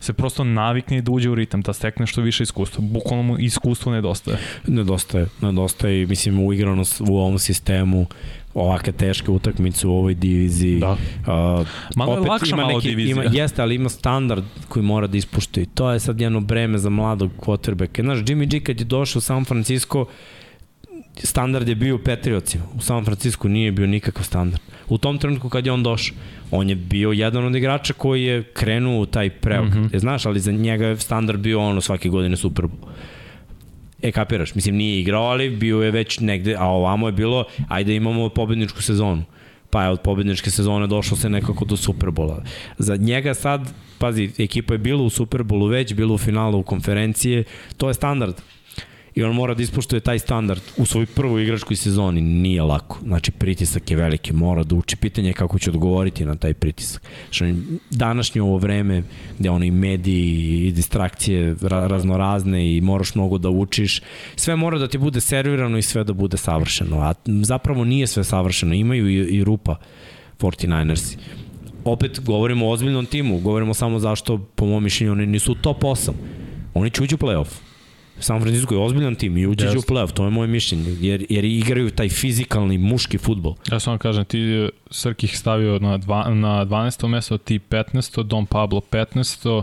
se 0.00 0.12
prosto 0.12 0.44
navikne 0.44 1.02
da 1.02 1.12
uđe 1.12 1.30
u 1.30 1.34
ritam, 1.34 1.60
da 1.60 1.72
stekne 1.72 2.06
što 2.06 2.20
više 2.20 2.42
iskustva. 2.42 2.84
Bukvalno 2.86 3.22
mu 3.22 3.38
iskustvo 3.38 3.92
nedostaje. 3.92 4.38
Nedostaje, 4.66 5.26
nedostaje 5.40 6.02
i 6.02 6.06
mislim 6.06 6.46
u 6.46 6.52
igranost 6.52 7.00
u 7.00 7.16
ovom 7.16 7.38
sistemu 7.38 8.06
ovakve 8.54 8.92
teške 8.92 9.30
utakmice 9.30 9.86
u 9.86 9.92
ovoj 9.92 10.14
diviziji. 10.14 10.80
Da. 10.80 10.92
Uh, 10.92 11.66
malo 11.96 12.14
je 12.14 12.20
lakša 12.20 12.56
malo 12.56 12.72
neki, 12.72 12.88
divizija. 12.88 13.12
Ima, 13.12 13.24
jeste, 13.32 13.62
ali 13.62 13.74
ima 13.74 13.88
standard 13.88 14.44
koji 14.68 14.82
mora 14.82 15.06
da 15.06 15.16
ispušta 15.16 15.60
i 15.60 15.66
to 15.66 15.90
je 15.90 16.00
sad 16.00 16.20
jedno 16.20 16.40
breme 16.40 16.78
za 16.78 16.90
mladog 16.90 17.30
quarterbacka. 17.38 18.02
Znaš, 18.02 18.18
Jimmy 18.18 18.50
G 18.50 18.60
kad 18.60 18.80
je 18.80 18.84
došao 18.84 19.18
u 19.18 19.22
San 19.22 19.44
Francisco, 19.44 20.06
standard 21.16 21.68
je 21.68 21.74
bio 21.74 21.94
u 21.94 21.98
Patriotsima. 21.98 22.64
U 22.76 22.80
San 22.80 23.04
Francisco 23.04 23.48
nije 23.48 23.72
bio 23.72 23.86
nikakav 23.86 24.24
standard. 24.24 24.62
U 24.88 24.98
tom 24.98 25.18
trenutku 25.18 25.48
kad 25.48 25.66
je 25.66 25.72
on 25.72 25.82
došao, 25.82 26.16
on 26.50 26.68
je 26.68 26.74
bio 26.74 27.12
jedan 27.12 27.44
od 27.44 27.54
igrača 27.54 27.92
koji 27.92 28.24
je 28.24 28.42
krenuo 28.42 29.00
u 29.00 29.06
taj 29.06 29.30
preok. 29.30 29.74
Mm 29.74 29.84
-hmm. 29.84 29.98
Znaš, 29.98 30.26
ali 30.26 30.40
za 30.40 30.52
njega 30.52 30.86
je 30.86 30.96
standard 30.96 31.40
bio 31.40 31.60
ono 31.60 31.80
svake 31.80 32.08
godine 32.08 32.36
Super 32.36 32.64
Bowl. 32.64 32.88
E, 34.02 34.12
kapiraš, 34.12 34.54
mislim, 34.54 34.76
nije 34.76 35.00
igrao, 35.00 35.22
ali 35.22 35.50
bio 35.50 35.82
je 35.82 35.90
već 35.90 36.20
negde, 36.20 36.56
a 36.58 36.66
ovamo 36.66 37.08
je 37.08 37.12
bilo, 37.12 37.44
ajde 37.68 37.96
imamo 37.96 38.28
pobedničku 38.28 38.82
sezonu. 38.82 39.24
Pa 39.70 39.82
je 39.82 39.90
od 39.90 40.00
pobedničke 40.00 40.50
sezone 40.50 40.86
došlo 40.86 41.16
se 41.16 41.30
nekako 41.30 41.64
do 41.64 41.76
Superbola. 41.76 42.42
Za 42.78 42.96
njega 42.96 43.34
sad, 43.34 43.74
pazi, 43.98 44.30
ekipa 44.38 44.74
je 44.74 44.78
bila 44.78 45.02
u 45.02 45.10
Superbolu 45.10 45.66
već, 45.66 45.94
bila 45.94 46.14
u 46.14 46.18
finalu 46.18 46.58
u 46.58 46.62
konferencije, 46.62 47.44
to 47.76 47.88
je 47.88 47.94
standard 47.94 48.34
i 49.14 49.22
on 49.22 49.34
mora 49.34 49.54
da 49.54 49.62
ispoštuje 49.62 50.00
taj 50.00 50.18
standard 50.18 50.60
u 50.76 50.86
svoj 50.86 51.06
prvoj 51.06 51.42
igračkoj 51.42 51.76
sezoni. 51.76 52.20
Nije 52.20 52.62
lako. 52.62 52.98
Znači, 53.04 53.30
pritisak 53.30 53.90
je 53.90 53.96
veliki. 53.96 54.32
Mora 54.32 54.62
da 54.62 54.74
uči. 54.74 54.96
Pitanje 54.96 55.28
je 55.28 55.32
kako 55.32 55.58
će 55.58 55.70
odgovoriti 55.70 56.24
na 56.24 56.34
taj 56.34 56.54
pritisak. 56.54 57.02
Što 57.30 57.44
današnje 57.90 58.42
ovo 58.42 58.58
vreme 58.58 59.02
gde 59.38 59.50
ono 59.50 59.64
i 59.64 59.70
mediji 59.70 60.66
i 60.66 60.72
distrakcije 60.72 61.56
raznorazne 61.62 62.76
i 62.76 62.80
moraš 62.80 63.14
mnogo 63.14 63.38
da 63.38 63.48
učiš, 63.48 64.02
sve 64.36 64.56
mora 64.56 64.78
da 64.78 64.88
ti 64.88 64.98
bude 64.98 65.20
servirano 65.20 65.78
i 65.78 65.82
sve 65.82 66.04
da 66.04 66.12
bude 66.12 66.36
savršeno. 66.36 67.00
A 67.00 67.14
zapravo 67.26 67.84
nije 67.84 68.06
sve 68.06 68.24
savršeno. 68.24 68.74
Imaju 68.74 69.08
i, 69.08 69.14
i 69.14 69.44
rupa 69.44 69.76
49ersi 70.38 71.16
opet 71.84 72.20
govorimo 72.24 72.66
o 72.66 72.70
ozbiljnom 72.70 73.06
timu, 73.06 73.38
govorimo 73.38 73.74
samo 73.74 73.98
zašto, 73.98 74.38
po 74.38 74.66
mom 74.66 74.84
mišljenju, 74.84 75.12
oni 75.12 75.26
nisu 75.26 75.54
top 75.54 75.82
8. 75.82 76.10
Oni 76.74 76.90
će 76.90 77.02
ući 77.02 77.14
u 77.14 77.18
playoff. 77.18 77.69
San 78.20 78.40
Francisco 78.40 78.74
je 78.74 78.80
ozbiljan 78.80 79.14
tim 79.14 79.36
i 79.36 79.46
uđeđe 79.46 79.76
yes. 79.76 79.78
u 79.78 79.94
playoff, 79.94 80.12
to 80.12 80.24
je 80.24 80.30
moje 80.30 80.48
mišljenje, 80.48 80.96
jer, 81.00 81.26
jer 81.28 81.44
igraju 81.44 81.90
taj 81.90 82.08
fizikalni 82.08 82.78
muški 82.78 83.18
futbol. 83.18 83.54
Ja 83.70 83.80
sam 83.80 83.90
vam 83.90 83.98
kažem, 83.98 84.24
ti 84.24 84.68
Srkih 84.90 85.38
stavio 85.38 85.78
na, 85.78 85.96
dva, 85.98 86.34
na 86.34 86.64
12. 86.64 87.08
mesto, 87.08 87.38
ti 87.38 87.58
15. 87.58 88.22
Don 88.22 88.46
Pablo 88.46 88.80
15. 88.90 89.62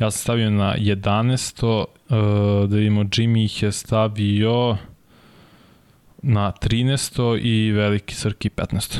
Ja 0.00 0.10
sam 0.10 0.20
stavio 0.20 0.50
na 0.50 0.76
11. 0.78 1.64
Uh, 1.64 1.84
da 2.70 2.76
vidimo, 2.76 3.04
Jimmy 3.04 3.44
ih 3.44 3.62
je 3.62 3.72
stavio 3.72 4.76
na 6.22 6.52
13. 6.62 7.40
i 7.42 7.70
veliki 7.70 8.14
Srki 8.14 8.48
15. 8.48 8.98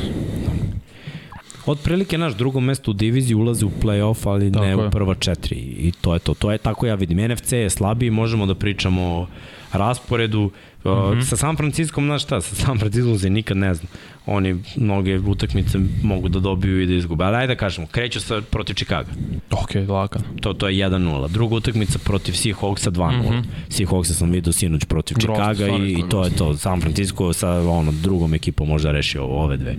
Otprilike 1.67 2.19
naš 2.19 2.35
drugo 2.35 2.61
mesto 2.61 2.91
u 2.91 2.95
diviziji 2.95 3.35
ulazi 3.35 3.65
u 3.65 3.71
play-off, 3.83 4.29
ali 4.29 4.53
tako 4.53 4.65
ne 4.65 4.71
je. 4.71 4.77
u 4.77 4.91
prva 4.91 5.15
četiri. 5.15 5.57
I 5.57 5.93
to 6.01 6.15
je 6.15 6.19
to. 6.21 6.35
To 6.35 6.53
je 6.53 6.59
tako 6.59 6.87
ja 6.87 6.95
vidim. 6.95 7.33
NFC 7.33 7.53
je 7.53 7.71
slabiji, 7.71 8.11
možemo 8.11 8.47
da 8.47 8.55
pričamo 8.55 9.03
o 9.03 9.27
rasporedu. 9.73 10.51
Mm 10.85 10.89
-hmm. 10.89 11.25
Sa 11.25 11.37
San 11.37 11.57
Francisco, 11.57 12.01
znaš 12.01 12.23
šta, 12.23 12.41
sa 12.41 12.55
San 12.55 12.79
Francisco 12.79 13.19
se 13.19 13.31
nikad 13.31 13.57
ne 13.57 13.75
zna. 13.75 13.89
Oni 14.27 14.57
mnoge 14.77 15.19
utakmice 15.19 15.79
mogu 16.03 16.29
da 16.29 16.41
dobiju 16.41 16.83
i 16.83 16.87
da 16.87 16.95
izgube. 16.95 17.25
Ali 17.25 17.37
ajde 17.37 17.55
da 17.55 17.59
kažemo, 17.59 17.87
kreću 17.87 18.21
sa 18.21 18.43
protiv 18.51 18.75
Chicago. 18.75 19.09
Ok, 19.51 19.89
laka. 19.89 20.21
To, 20.41 20.53
to 20.53 20.69
je 20.69 20.89
1-0. 20.89 21.29
Druga 21.29 21.57
utakmica 21.57 21.99
protiv 21.99 22.33
Seahawksa 22.33 22.91
2-0. 22.91 23.19
Mm 23.19 23.23
-hmm. 23.23 23.43
Seahawksa 23.69 24.13
sam 24.13 24.31
vidio 24.31 24.53
sinoć 24.53 24.85
protiv 24.85 25.15
Chicago 25.15 25.67
i, 25.67 25.93
i 25.93 26.03
to 26.11 26.25
je 26.25 26.31
to. 26.31 26.57
San 26.57 26.81
Francisco 26.81 27.33
sa 27.33 27.51
ono, 27.51 27.93
drugom 27.93 28.35
ekipom 28.35 28.69
možda 28.69 28.91
rešio 28.91 29.25
ove 29.25 29.57
dve. 29.57 29.77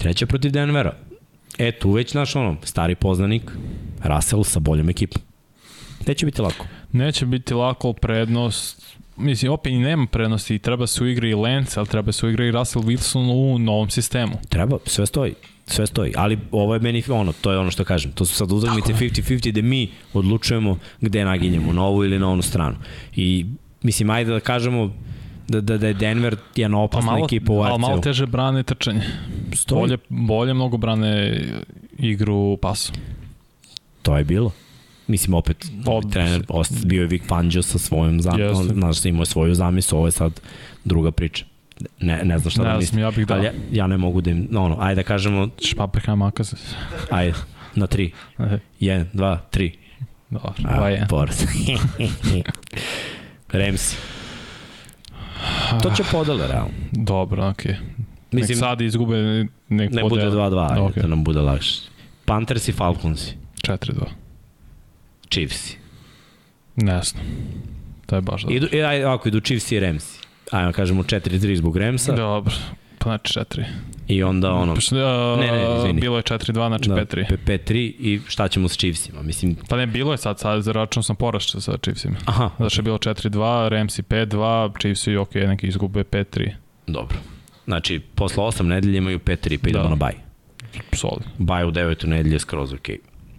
Treća 0.00 0.26
protiv 0.26 0.50
Denvera. 0.50 0.96
E, 1.58 1.72
tu 1.72 1.90
već 1.92 2.14
naš 2.14 2.36
ono, 2.36 2.56
stari 2.64 2.94
poznanik, 2.94 3.42
Russell 4.02 4.44
sa 4.44 4.60
boljom 4.60 4.88
ekipom. 4.88 5.22
Neće 6.06 6.26
biti 6.26 6.42
lako. 6.42 6.66
Neće 6.92 7.26
biti 7.26 7.54
lako 7.54 7.92
prednost 7.92 8.96
mislim, 9.20 9.52
opet 9.52 9.72
i 9.72 9.78
nema 9.78 10.06
prednosti 10.06 10.54
i 10.54 10.58
treba 10.58 10.86
se 10.86 11.04
uigra 11.04 11.28
i 11.28 11.34
Lance, 11.34 11.80
ali 11.80 11.88
treba 11.88 12.12
se 12.12 12.26
uigra 12.26 12.44
i 12.44 12.50
Russell 12.50 12.84
Wilson 12.84 13.54
u 13.54 13.58
novom 13.58 13.90
sistemu. 13.90 14.32
Treba, 14.48 14.78
sve 14.86 15.06
stoji. 15.06 15.34
Sve 15.66 15.86
stoji, 15.86 16.12
ali 16.16 16.38
ovo 16.50 16.74
je 16.74 16.80
meni 16.80 17.02
ono, 17.08 17.32
to 17.32 17.52
je 17.52 17.58
ono 17.58 17.70
što 17.70 17.84
kažem. 17.84 18.12
To 18.12 18.24
su 18.24 18.34
sad 18.34 18.52
utakmice 18.52 18.92
50-50 18.92 19.48
gde 19.48 19.62
mi 19.62 19.90
odlučujemo 20.12 20.78
gde 21.00 21.24
naginjemo, 21.24 21.72
na 21.72 21.84
ovu 21.84 22.04
ili 22.04 22.18
na 22.18 22.28
onu 22.28 22.42
stranu. 22.42 22.76
I 23.16 23.46
mislim, 23.82 24.10
ajde 24.10 24.30
da 24.30 24.40
kažemo, 24.40 24.94
da, 25.50 25.60
da, 25.60 25.78
da 25.78 25.86
je 25.86 25.94
Denver 25.94 26.36
jedna 26.56 26.76
pa 26.76 26.82
opasna 26.82 27.10
pa 27.10 27.12
malo, 27.12 27.24
ekipa 27.24 27.52
u 27.52 27.60
AFC-u. 27.60 27.72
Ali 27.72 27.80
malo 27.80 27.98
teže 27.98 28.26
brane 28.26 28.62
trčanje. 28.62 29.02
Stoji. 29.54 29.80
Bolje, 29.80 29.98
bolje 30.08 30.54
mnogo 30.54 30.76
brane 30.76 31.40
igru 31.98 32.56
pasu. 32.56 32.92
To 34.02 34.16
je 34.18 34.24
bilo. 34.24 34.52
Mislim, 35.06 35.34
opet, 35.34 35.66
Od... 35.86 36.12
trener 36.12 36.42
bio 36.84 37.00
je 37.02 37.06
Vic 37.06 37.22
Fangio 37.28 37.62
sa 37.62 37.78
svojom 37.78 38.20
zamisli, 38.20 38.74
znaš, 38.74 39.04
imao 39.04 39.22
je 39.22 39.26
svoju 39.26 39.54
zamislu, 39.54 39.98
ovo 39.98 40.06
je 40.06 40.12
sad 40.12 40.40
druga 40.84 41.10
priča. 41.10 41.44
Ne, 42.00 42.20
ne 42.24 42.38
znam 42.38 42.50
šta 42.50 42.62
ne, 42.62 42.68
da 42.68 42.78
mislim. 42.78 43.00
Ja 43.00 43.10
bih 43.10 43.26
da. 43.26 43.34
Ali 43.34 43.44
ja, 43.44 43.52
ja 43.72 43.86
ne 43.86 43.96
mogu 43.96 44.20
da 44.20 44.30
im, 44.30 44.48
no, 44.50 44.68
no, 44.68 44.76
ajde 44.80 45.02
da 45.02 45.06
kažemo... 45.06 45.48
Špaprika 45.64 46.14
makasa. 46.14 46.56
Ajde, 47.10 47.34
na 47.74 47.86
tri. 47.86 48.12
Jedan, 48.80 49.06
dva, 49.12 49.38
tri. 49.50 49.72
Dobro, 50.30 50.52
A, 50.64 50.80
2-1. 50.80 51.08
Boris. 51.08 51.44
Remsi. 53.52 53.96
To 55.82 55.90
će 55.90 56.02
podele, 56.12 56.46
realno. 56.48 56.70
Dobro, 56.92 57.48
okej. 57.48 57.72
Okay. 57.72 57.78
Mislim, 58.32 58.58
nek 58.58 58.58
sad 58.58 58.80
izgube, 58.80 59.46
nek 59.68 59.92
ne 59.92 60.02
bude 60.02 60.08
podele. 60.08 60.50
2-2, 60.50 60.70
ajde, 60.70 60.80
Ok. 60.80 60.94
da 60.94 61.06
nam 61.06 61.24
bude 61.24 61.40
lakše. 61.40 61.80
Panthers 62.24 62.68
i 62.68 62.72
Falconsi. 62.72 63.34
4-2. 63.62 63.92
Chiefs. 65.30 65.72
Ne 66.76 67.02
znam. 67.02 67.24
To 68.06 68.16
je 68.16 68.22
baš 68.22 68.42
dobro. 68.42 68.56
Idu, 68.56 68.68
e, 68.72 68.82
ajde, 68.82 69.06
ovako, 69.06 69.28
idu 69.28 69.40
Chiefs 69.40 69.72
i 69.72 69.80
Remsi. 69.80 70.20
Ajmo, 70.50 70.72
kažemo 70.72 71.02
4-3 71.02 71.56
zbog 71.56 71.76
Remsa. 71.76 72.12
Dobro. 72.12 72.54
Pa 73.00 73.04
znači 73.04 73.38
4. 73.38 73.64
I 74.08 74.22
onda 74.22 74.52
ono... 74.52 74.74
Pošto, 74.74 74.96
uh, 74.96 75.40
Ne, 75.40 75.52
ne, 75.52 75.76
izvini. 75.78 76.00
Bilo 76.00 76.16
je 76.16 76.22
4-2, 76.22 76.52
znači 76.68 76.88
da, 76.88 76.94
5-3. 76.96 77.24
pe- 77.28 77.58
5-3 77.58 77.74
i 77.98 78.20
šta 78.26 78.48
ćemo 78.48 78.68
s 78.68 78.72
Chiefsima? 78.74 79.22
Mislim, 79.22 79.56
Pa 79.68 79.76
ne, 79.76 79.86
bilo 79.86 80.12
je 80.12 80.18
sad, 80.18 80.38
sad 80.38 80.62
zaračunao 80.62 81.02
sam 81.02 81.16
porašće 81.16 81.60
sa 81.60 81.76
Chiefsima. 81.78 82.16
aha, 82.24 82.50
Znači 82.56 82.78
je 82.78 82.82
bilo 82.82 82.98
4-2, 82.98 83.30
Ramsey 83.68 84.02
5-2, 84.02 84.80
Chiefsi 84.80 85.16
ok, 85.16 85.34
neki 85.34 85.66
izgube 85.66 86.04
5-3. 86.04 86.50
dobro. 86.86 87.16
Znači, 87.64 88.00
posle 88.14 88.44
8 88.44 88.62
nedelje 88.62 88.98
imaju 88.98 89.18
5-3, 89.18 89.58
pa 89.58 89.68
idemo 89.68 89.84
Da. 89.84 89.90
na 89.90 89.96
baj. 89.96 90.12
Solid. 90.92 91.24
Baj 91.38 91.64
u 91.64 91.70
9. 91.70 92.06
nedelje 92.06 92.34
je 92.34 92.38
skroz 92.38 92.72
ok. 92.72 92.88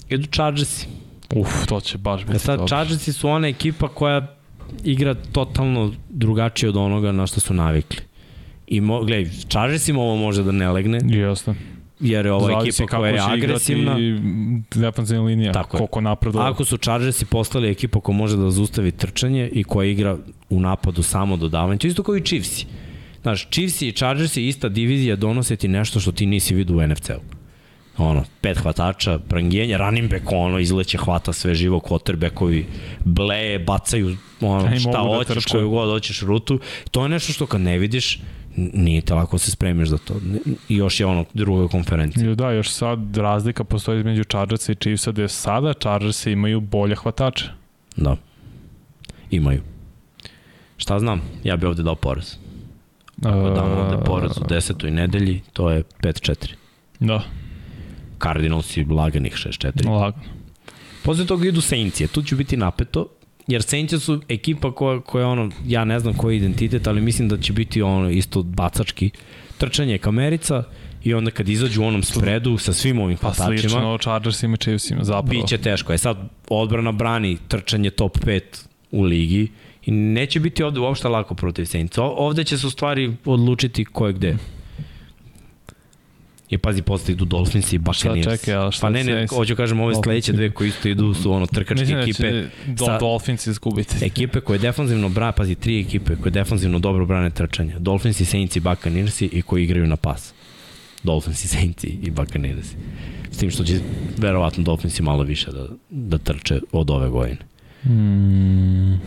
Idu 0.09 0.27
Chargersi. 0.27 0.87
Uf, 1.31 1.65
to 1.67 1.79
će 1.81 1.97
baš 1.97 2.21
biti 2.21 2.35
E 2.35 2.39
sad, 2.39 2.55
dobro. 2.55 2.67
Chargersi 2.67 3.13
su 3.13 3.29
ona 3.29 3.47
ekipa 3.47 3.87
koja 3.87 4.27
igra 4.83 5.13
totalno 5.13 5.91
drugačije 6.09 6.69
od 6.69 6.77
onoga 6.77 7.11
na 7.11 7.27
što 7.27 7.39
su 7.39 7.53
navikli. 7.53 7.99
I 8.71 8.81
mo, 8.81 9.01
gledaj, 9.03 9.31
Chargersima 9.49 10.01
ovo 10.01 10.15
može 10.15 10.43
da 10.43 10.51
ne 10.51 10.69
legne, 10.71 10.99
Jeste. 11.05 11.53
jer 11.99 12.25
je 12.25 12.31
ovo 12.33 12.47
Zavisi 12.47 12.83
ekipa 12.83 12.97
koja 12.97 13.11
je 13.11 13.19
agresivna. 13.21 13.97
Defensivna 14.75 15.23
linija, 15.23 15.51
Tako 15.51 15.77
je. 15.77 15.79
koliko 15.79 16.01
napreduje. 16.01 16.45
Ako 16.45 16.65
su 16.65 16.77
Chargersi 16.77 17.25
postali 17.25 17.69
ekipa 17.69 17.99
koja 17.99 18.15
može 18.17 18.37
da 18.37 18.51
zaustavi 18.51 18.91
trčanje 18.91 19.49
i 19.53 19.63
koja 19.63 19.89
igra 19.89 20.17
u 20.49 20.59
napadu 20.59 21.03
samo 21.03 21.37
dodavanje, 21.37 21.77
to 21.79 21.87
je 21.87 21.89
isto 21.89 22.03
kao 22.03 22.17
i 22.17 22.21
Chiefsi. 22.21 22.65
Znaš, 23.21 23.47
Chiefsi 23.49 23.87
i 23.87 23.91
Chargersi 23.91 24.47
ista 24.47 24.69
divizija 24.69 25.15
donose 25.15 25.55
ti 25.55 25.67
nešto 25.67 25.99
što 25.99 26.11
ti 26.11 26.25
nisi 26.25 26.55
vidio 26.55 26.77
u 26.77 26.87
NFC-u. 26.87 27.19
Ono, 27.97 28.23
pet 28.41 28.57
hvatača, 28.57 29.19
prangijenja, 29.19 29.77
running 29.77 30.09
back, 30.09 30.23
ono, 30.31 30.59
izleće, 30.59 30.97
hvata 30.97 31.33
sve 31.33 31.55
živo, 31.55 31.79
quarterbackovi, 31.79 32.65
bleje, 33.05 33.59
bacaju, 33.59 34.15
ono, 34.41 34.75
šta 34.79 34.91
da 34.91 34.97
hoćeš, 34.99 35.33
trče. 35.33 35.49
koju 35.51 35.69
god 35.69 35.89
hoćeš 35.89 36.21
rutu. 36.21 36.59
To 36.91 37.03
je 37.03 37.09
nešto 37.09 37.33
što 37.33 37.45
kad 37.45 37.61
ne 37.61 37.77
vidiš, 37.77 38.19
nije 38.55 39.01
te 39.01 39.13
lako 39.13 39.35
da 39.35 39.39
se 39.39 39.51
spremiš 39.51 39.89
za 39.89 39.97
to. 39.97 40.13
I 40.69 40.75
još 40.75 40.99
je 40.99 41.05
ono, 41.05 41.25
druga 41.33 41.67
konferencija. 41.67 42.35
Da, 42.35 42.51
još 42.51 42.69
sad 42.69 43.17
razlika 43.17 43.63
postoji 43.63 43.99
između 43.99 44.23
Chargersa 44.23 44.71
i 44.71 44.75
Chiefsa, 44.75 45.11
gde 45.11 45.27
sada 45.27 45.73
Chargersi 45.73 46.31
imaju 46.31 46.59
bolje 46.59 46.95
hvatače. 46.95 47.45
Da. 47.97 48.17
Imaju. 49.31 49.61
Šta 50.77 50.99
znam, 50.99 51.21
ja 51.43 51.57
bi 51.57 51.65
ovde 51.65 51.83
dao 51.83 51.95
poraz. 51.95 52.35
Ako 53.25 53.49
damo 53.49 53.75
ovde 53.75 54.05
poraz 54.05 54.37
u 54.37 54.47
desetoj 54.49 54.91
nedelji, 54.91 55.41
to 55.53 55.69
je 55.69 55.83
5-4. 55.83 56.53
Da, 56.99 57.23
Cardinals 58.23 58.77
i 58.77 58.83
laganih 58.83 59.33
6-4. 59.33 59.89
lagano. 59.89 60.23
Posle 61.03 61.25
toga 61.25 61.47
idu 61.47 61.61
Saints, 61.61 62.01
tu 62.11 62.23
ću 62.23 62.35
biti 62.35 62.57
napeto, 62.57 63.07
jer 63.47 63.63
Saints 63.63 63.93
su 63.95 64.21
ekipa 64.29 64.71
koja, 64.71 64.99
koja 64.99 65.27
ono, 65.27 65.51
ja 65.65 65.85
ne 65.85 65.99
znam 65.99 66.13
koji 66.13 66.33
je 66.33 66.37
identitet, 66.37 66.87
ali 66.87 67.01
mislim 67.01 67.29
da 67.29 67.37
će 67.37 67.53
biti 67.53 67.81
ono 67.81 68.09
isto 68.09 68.43
bacački. 68.43 69.09
Trčanje 69.57 69.97
kamerica 69.97 70.63
i 71.03 71.13
onda 71.13 71.31
kad 71.31 71.49
izađu 71.49 71.81
u 71.81 71.85
onom 71.85 72.03
spredu 72.03 72.57
sa 72.57 72.73
svim 72.73 72.99
ovim 72.99 73.17
Pa 73.17 73.21
hvatačima, 73.21 73.59
slično 73.59 73.97
Chargersima 73.97 74.53
i 74.53 74.57
Chiefsima, 74.57 75.03
zapravo. 75.03 75.41
Biće 75.41 75.57
teško. 75.57 75.93
E 75.93 75.97
sad, 75.97 76.17
odbrana 76.49 76.91
brani 76.91 77.37
trčanje 77.47 77.89
top 77.89 78.17
5 78.17 78.41
u 78.91 79.03
ligi 79.03 79.47
i 79.85 79.91
neće 79.91 80.39
biti 80.39 80.63
ovde 80.63 80.79
uopšte 80.79 81.07
lako 81.07 81.35
protiv 81.35 81.65
Saints. 81.65 81.97
O- 81.97 82.15
Ovde 82.17 82.43
će 82.43 82.57
se 82.57 82.67
u 82.67 82.69
stvari 82.69 83.15
odlučiti 83.25 83.85
ko 83.85 84.07
je 84.07 84.13
gde. 84.13 84.37
I 86.51 86.57
pazi, 86.57 86.81
posle 86.81 87.13
idu 87.13 87.25
Dolphins 87.25 87.73
i 87.73 87.77
Buccaneers. 87.77 88.27
čekaj, 88.27 88.53
ali 88.53 88.71
šta 88.71 88.81
pa 88.81 88.89
ne, 88.89 89.03
ne, 89.03 89.27
hoću 89.27 89.55
kažem, 89.55 89.79
ove 89.79 89.95
sledeće 89.95 90.33
dve 90.33 90.51
koje 90.51 90.67
isto 90.67 90.89
idu 90.89 91.13
su 91.13 91.31
ono 91.31 91.45
trkačke 91.45 91.75
Mislim 91.75 91.97
da 91.97 92.03
ekipe. 92.03 92.23
će 92.23 92.45
do, 92.67 92.85
sa- 92.85 92.97
Dolphins 92.99 93.47
izgubiti. 93.47 94.05
Ekipe 94.05 94.39
koje 94.39 94.59
defanzivno 94.59 95.09
brane, 95.09 95.31
pazi, 95.31 95.55
tri 95.55 95.79
ekipe 95.79 96.15
koje 96.15 96.31
defanzivno 96.31 96.79
dobro 96.79 97.05
brane 97.05 97.29
trčanje. 97.29 97.75
Dolphins 97.79 98.19
i 98.19 98.25
Saints 98.25 98.55
i 98.55 98.59
Buccaneers 98.59 99.21
i 99.21 99.41
koji 99.41 99.63
igraju 99.63 99.87
na 99.87 99.95
pas. 99.95 100.33
Dolphins 101.03 101.45
i 101.45 101.47
Saints 101.47 101.83
i 101.83 102.11
Buccaneers. 102.11 102.67
S 103.31 103.37
tim 103.37 103.51
što 103.51 103.63
će 103.63 103.79
verovatno 104.17 104.63
Dolphins 104.63 104.99
i 104.99 105.03
malo 105.03 105.23
više 105.23 105.51
da, 105.51 105.67
da 105.89 106.17
trče 106.17 106.59
od 106.71 106.89
ove 106.89 107.09
godine. 107.09 107.39
Mm. 107.85 108.99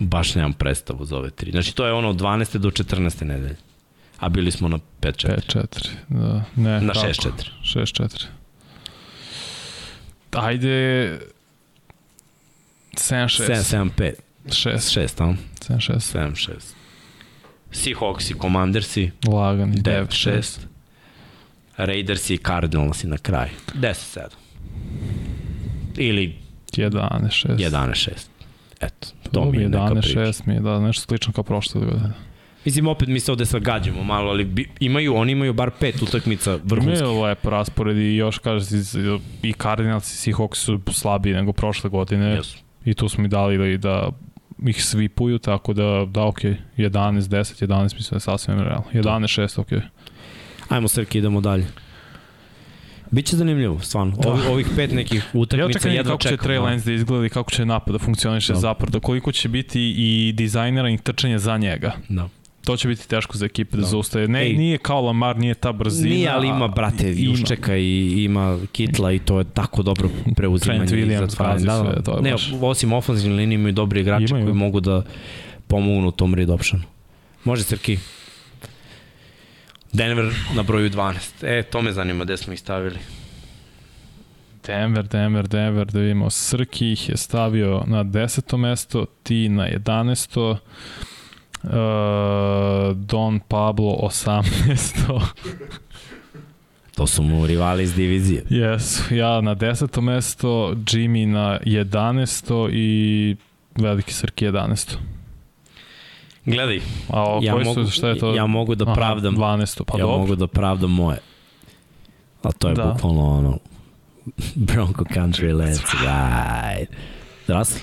Baš 0.00 0.34
nemam 0.34 0.52
predstavu 0.52 1.04
za 1.04 1.16
ove 1.16 1.30
tri. 1.30 1.50
Znači 1.50 1.74
to 1.74 1.86
je 1.86 1.92
ono 1.92 2.08
od 2.08 2.16
12. 2.16 2.58
do 2.58 2.70
14. 2.70 3.24
nedelje. 3.24 3.56
A 4.20 4.28
bili 4.28 4.50
smo 4.50 4.68
na 4.68 4.78
5-4. 5.00 5.40
5-4, 5.54 5.88
da. 6.08 6.44
Ne, 6.56 6.80
Na 6.80 6.92
kako? 6.92 7.06
6-4. 7.06 7.30
6-4. 7.62 8.26
Ajde... 10.32 11.18
7-6. 12.92 13.90
7-5. 13.96 14.12
6. 14.46 15.00
6, 15.00 15.22
a? 15.22 15.34
7-6. 15.68 16.18
7-6. 16.18 16.50
Seahawks 17.72 18.30
i 18.30 18.34
Commandersi 18.40 19.10
Lagan. 19.28 19.72
9-6. 19.72 20.58
Raiders 21.76 22.30
i 22.30 22.38
Cardinals 22.38 23.04
i 23.04 23.06
na 23.06 23.18
kraju. 23.18 23.52
10-7. 23.74 24.20
Ili 25.96 26.36
11-6. 26.72 27.56
11-6. 27.56 28.10
Eto, 28.80 29.08
to 29.32 29.44
mi 29.44 29.58
je 29.58 29.68
neka 29.68 29.94
priča. 30.00 30.20
11-6 30.20 30.42
mi 30.46 30.54
je 30.54 30.60
da 30.60 30.80
nešto 30.80 31.02
slično 31.02 31.32
kao 31.32 31.44
prošle 31.44 31.80
godine. 31.80 32.12
Mislim, 32.64 32.86
opet 32.88 33.08
mi 33.08 33.20
se 33.20 33.32
ovde 33.32 33.46
sad 33.46 33.62
gađamo 33.62 34.04
malo, 34.04 34.30
ali 34.30 34.44
bi, 34.44 34.68
imaju, 34.80 35.14
oni 35.16 35.32
imaju 35.32 35.52
bar 35.52 35.70
pet 35.80 36.02
utakmica 36.02 36.58
vrhunskih. 36.64 37.00
Imaju 37.00 37.22
lep 37.22 37.44
raspored 37.44 37.96
i 37.96 38.16
još 38.16 38.38
kaže 38.38 38.66
i 39.42 39.52
Cardinals 39.52 40.12
i 40.14 40.30
Seahawks 40.30 40.54
su 40.54 40.80
slabiji 40.92 41.34
nego 41.34 41.52
prošle 41.52 41.90
godine 41.90 42.26
Jesu. 42.26 42.58
i 42.84 42.94
tu 42.94 43.08
smo 43.08 43.24
i 43.24 43.28
dali 43.28 43.78
da, 43.78 43.88
da 44.58 44.70
ih 44.70 44.84
svipuju, 44.84 45.38
tako 45.38 45.72
da, 45.72 46.06
da 46.10 46.24
ok, 46.24 46.38
11, 46.42 46.56
10, 46.76 47.66
11 47.66 47.82
mislim 47.82 48.10
da 48.10 48.16
je 48.16 48.20
sasvim 48.20 48.60
realno. 48.60 48.84
11, 48.92 49.40
6, 49.42 49.60
ok. 49.60 49.82
Ajmo, 50.68 50.88
Srki, 50.88 51.18
idemo 51.18 51.40
dalje. 51.40 51.66
Biće 53.10 53.36
zanimljivo, 53.36 53.78
stvarno. 53.80 54.16
Da. 54.16 54.28
Ovi, 54.30 54.40
ovih 54.50 54.66
pet 54.76 54.92
nekih 54.92 55.22
Ja 55.34 55.40
utakmica 55.40 55.66
očekam 55.66 55.92
jedva 55.92 56.12
kako 56.12 56.22
će 56.22 56.28
čekam. 56.28 56.48
Trey. 56.50 56.62
Lance 56.62 56.84
da 56.84 56.92
izgleda 56.92 57.26
i 57.26 57.28
kako 57.28 57.50
će 57.50 57.64
napad 57.66 57.92
da 57.92 57.98
funkcioniše 57.98 58.52
Da. 58.52 58.58
zapravo, 58.58 59.00
koliko 59.00 59.32
će 59.32 59.48
biti 59.48 59.94
i 59.96 60.32
dizajnera 60.36 60.90
i 60.90 60.98
trčanja 60.98 61.38
za 61.38 61.56
njega. 61.58 61.92
Da. 62.08 62.28
To 62.60 62.76
će 62.76 62.88
biti 62.88 63.08
teško 63.08 63.38
za 63.38 63.46
ekipe 63.46 63.76
da, 63.76 63.80
Da. 63.80 63.86
zaustaje. 63.86 64.28
Ne, 64.28 64.42
Ej. 64.42 64.52
nije 64.52 64.78
kao 64.78 65.00
Lamar, 65.00 65.38
nije 65.38 65.54
ta 65.54 65.72
brzina. 65.72 66.14
Nije, 66.14 66.28
ali 66.28 66.48
ima, 66.48 66.68
brate, 66.68 67.08
ima. 67.08 67.30
Juščeka 67.30 67.76
i 67.76 67.90
ima 68.18 68.58
Kitla 68.72 69.12
i 69.12 69.18
to 69.18 69.38
je 69.38 69.44
tako 69.44 69.82
dobro 69.82 70.08
preuzimanje. 70.36 70.86
Trent 70.86 70.92
Williams, 70.92 71.38
pazi 71.38 71.64
sve, 71.64 72.02
to 72.02 72.16
je 72.16 72.22
ne, 72.22 72.32
baš- 72.32 72.52
osim 72.60 72.92
ofenzivne 72.92 73.36
linije 73.36 73.54
imaju 73.54 73.72
dobri 73.72 74.00
igrači 74.00 74.24
Imaju. 74.24 74.44
koji 74.44 74.54
mogu 74.54 74.80
da 74.80 75.02
pomognu 75.66 76.08
u 76.08 76.12
tom 76.12 76.34
read 76.34 76.50
optionu. 76.50 76.84
Može, 77.44 77.62
Srki? 77.62 77.98
Denver 79.92 80.24
na 80.54 80.62
broju 80.62 80.90
12. 80.90 81.14
E, 81.42 81.62
to 81.62 81.82
me 81.82 81.92
zanima, 81.92 82.24
gde 82.24 82.36
smo 82.36 82.52
ih 82.52 82.60
stavili. 82.60 82.98
Denver, 84.66 85.04
Denver, 85.04 85.48
Denver, 85.48 85.86
da 85.86 85.98
vidimo, 86.00 86.30
Srki 86.30 86.92
ih 86.92 87.08
je 87.08 87.16
stavio 87.16 87.82
na 87.86 88.04
10. 88.04 88.56
mesto, 88.58 89.06
ti 89.22 89.48
na 89.48 89.68
11. 89.68 90.56
Uh, 91.62 91.70
Don 92.96 93.40
Pablo 93.40 93.98
18. 94.02 95.20
To 96.94 97.06
su 97.06 97.22
mu 97.22 97.46
rivali 97.46 97.82
iz 97.82 97.94
divizije. 97.94 98.44
Jesu, 98.50 99.14
ja 99.14 99.40
na 99.40 99.54
10. 99.54 100.00
mesto, 100.00 100.48
Jimmy 100.76 101.26
na 101.26 101.58
11. 101.60 102.68
i 102.72 103.36
veliki 103.76 104.12
Srki 104.12 104.46
11. 104.46 104.96
Gledaj, 106.44 106.80
A 107.08 107.22
o, 107.24 107.40
ja 107.42 107.52
koji 107.52 107.64
mogu, 107.64 107.84
su, 107.84 107.90
šta 107.90 108.08
je 108.08 108.18
to? 108.18 108.34
ja 108.34 108.46
mogu 108.46 108.74
da 108.74 108.94
pravdam, 108.94 109.42
Aha, 109.42 109.56
12. 109.56 109.84
Pa 109.84 109.98
ja 109.98 110.02
dobro. 110.02 110.18
mogu 110.18 110.34
da 110.34 110.46
pravdam 110.46 110.90
moje. 110.90 111.18
A 112.42 112.52
to 112.52 112.68
je 112.68 112.74
Da. 112.74 112.84
bukvalno 112.84 113.22
ono 113.28 113.58
Bronco 114.66 115.04
Country, 115.04 115.52
let's 115.54 115.80
ride. 115.94 116.86
Russell? 117.48 117.80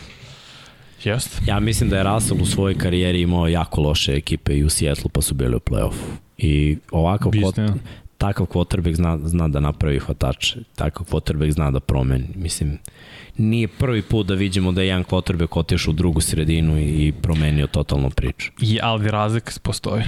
Jeste. 1.03 1.38
Ja 1.48 1.60
mislim 1.60 1.90
da 1.90 1.98
je 1.98 2.03
Russell 2.03 2.41
u 2.41 2.45
svojoj 2.45 2.78
karijeri 2.78 3.22
imao 3.22 3.48
jako 3.48 3.82
loše 3.82 4.14
ekipe 4.14 4.57
i 4.57 4.64
u 4.64 4.69
Seattle 4.69 5.10
pa 5.14 5.22
su 5.22 5.34
bili 5.34 5.56
u 5.56 5.60
play-offu. 5.60 6.06
I 6.38 6.78
ovakav 6.91 7.36
Istina. 7.36 7.76
takav 8.18 8.45
quarterback 8.45 8.94
zna, 8.95 9.18
zna 9.18 9.48
da 9.48 9.60
napravi 9.60 9.99
hvatače, 9.99 10.60
takav 10.76 11.06
quarterback 11.06 11.52
zna 11.52 11.72
da 11.72 11.80
promeni. 11.80 12.28
Mislim, 12.36 12.78
nije 13.38 13.68
prvi 13.68 14.02
put 14.02 14.28
da 14.28 14.34
vidimo 14.34 14.72
da 14.72 14.82
je 14.82 14.88
jedan 14.88 15.03
quarterback 15.03 15.60
otišao 15.60 15.91
u 15.91 15.95
drugu 15.95 16.22
sredinu 16.22 16.80
i 16.80 17.14
promenio 17.22 17.68
totalno 17.68 18.10
priču. 18.10 18.52
I, 18.61 18.80
ali 18.82 19.11
razlika 19.11 19.52
postoji. 19.61 20.03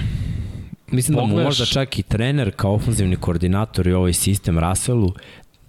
Mislim 0.90 1.16
da 1.16 1.22
mu 1.22 1.28
Pogledaš- 1.28 1.44
možda 1.44 1.64
čak 1.64 1.98
i 1.98 2.02
trener 2.02 2.52
kao 2.56 2.74
ofenzivni 2.74 3.16
koordinator 3.16 3.86
i 3.86 3.92
ovaj 3.92 4.12
sistem 4.12 4.58
Russellu 4.58 5.12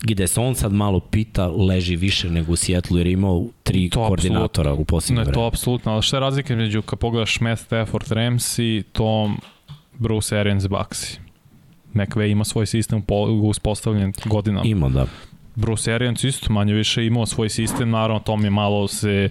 gde 0.04 0.28
se 0.28 0.40
on 0.42 0.56
sad 0.56 0.74
malo 0.74 1.00
pita, 1.00 1.48
leži 1.48 1.96
više 1.96 2.30
nego 2.30 2.52
u 2.52 2.56
Seattle 2.56 3.00
jer 3.00 3.08
je 3.08 3.14
imao 3.14 3.46
tri 3.64 3.90
To 3.90 4.08
koordinatora 4.08 4.74
u 4.74 4.86
posljednje 4.86 5.16
Ne, 5.20 5.24
vreme. 5.24 5.34
to 5.34 5.46
apsolutno, 5.46 5.92
ali 5.94 6.02
šta 6.02 6.18
je 6.18 6.22
razlika 6.22 6.56
među 6.56 6.82
kad 6.82 7.00
pogledaš 7.00 7.40
Matt 7.40 7.62
Stafford 7.62 8.08
Ramsey, 8.08 8.84
Tom, 8.92 9.38
Bruce 9.98 10.38
Arians, 10.38 10.64
Baxi? 10.64 11.18
McVay 11.94 12.32
ima 12.32 12.44
svoj 12.44 12.66
sistem 12.66 13.02
po- 13.02 13.24
uspostavljen 13.44 14.14
godinama. 14.26 14.66
Ima, 14.66 14.90
da. 14.90 15.06
Bruce 15.56 15.94
Arians 15.94 16.24
isto 16.24 16.54
manje 16.54 16.74
više 16.74 17.06
imao 17.06 17.26
svoj 17.26 17.50
sistem, 17.50 17.90
naravno 17.90 18.20
Tom 18.20 18.44
je 18.44 18.50
malo 18.50 18.88
se 18.88 19.30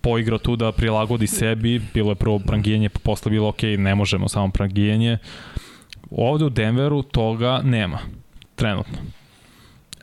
poigrao 0.00 0.38
tu 0.38 0.56
da 0.56 0.72
prilagodi 0.72 1.26
sebi, 1.26 1.82
bilo 1.94 2.10
je 2.10 2.14
prvo 2.14 2.38
prangijenje, 2.38 2.88
pa 2.88 2.98
posle 2.98 3.30
bilo 3.30 3.48
ok, 3.48 3.62
ne 3.62 3.94
možemo 3.94 4.28
samo 4.28 4.48
prangijenje. 4.50 5.18
Ovde 6.10 6.44
u 6.44 6.50
Denveru 6.50 7.02
toga 7.02 7.60
nema, 7.64 7.98
trenutno. 8.54 8.98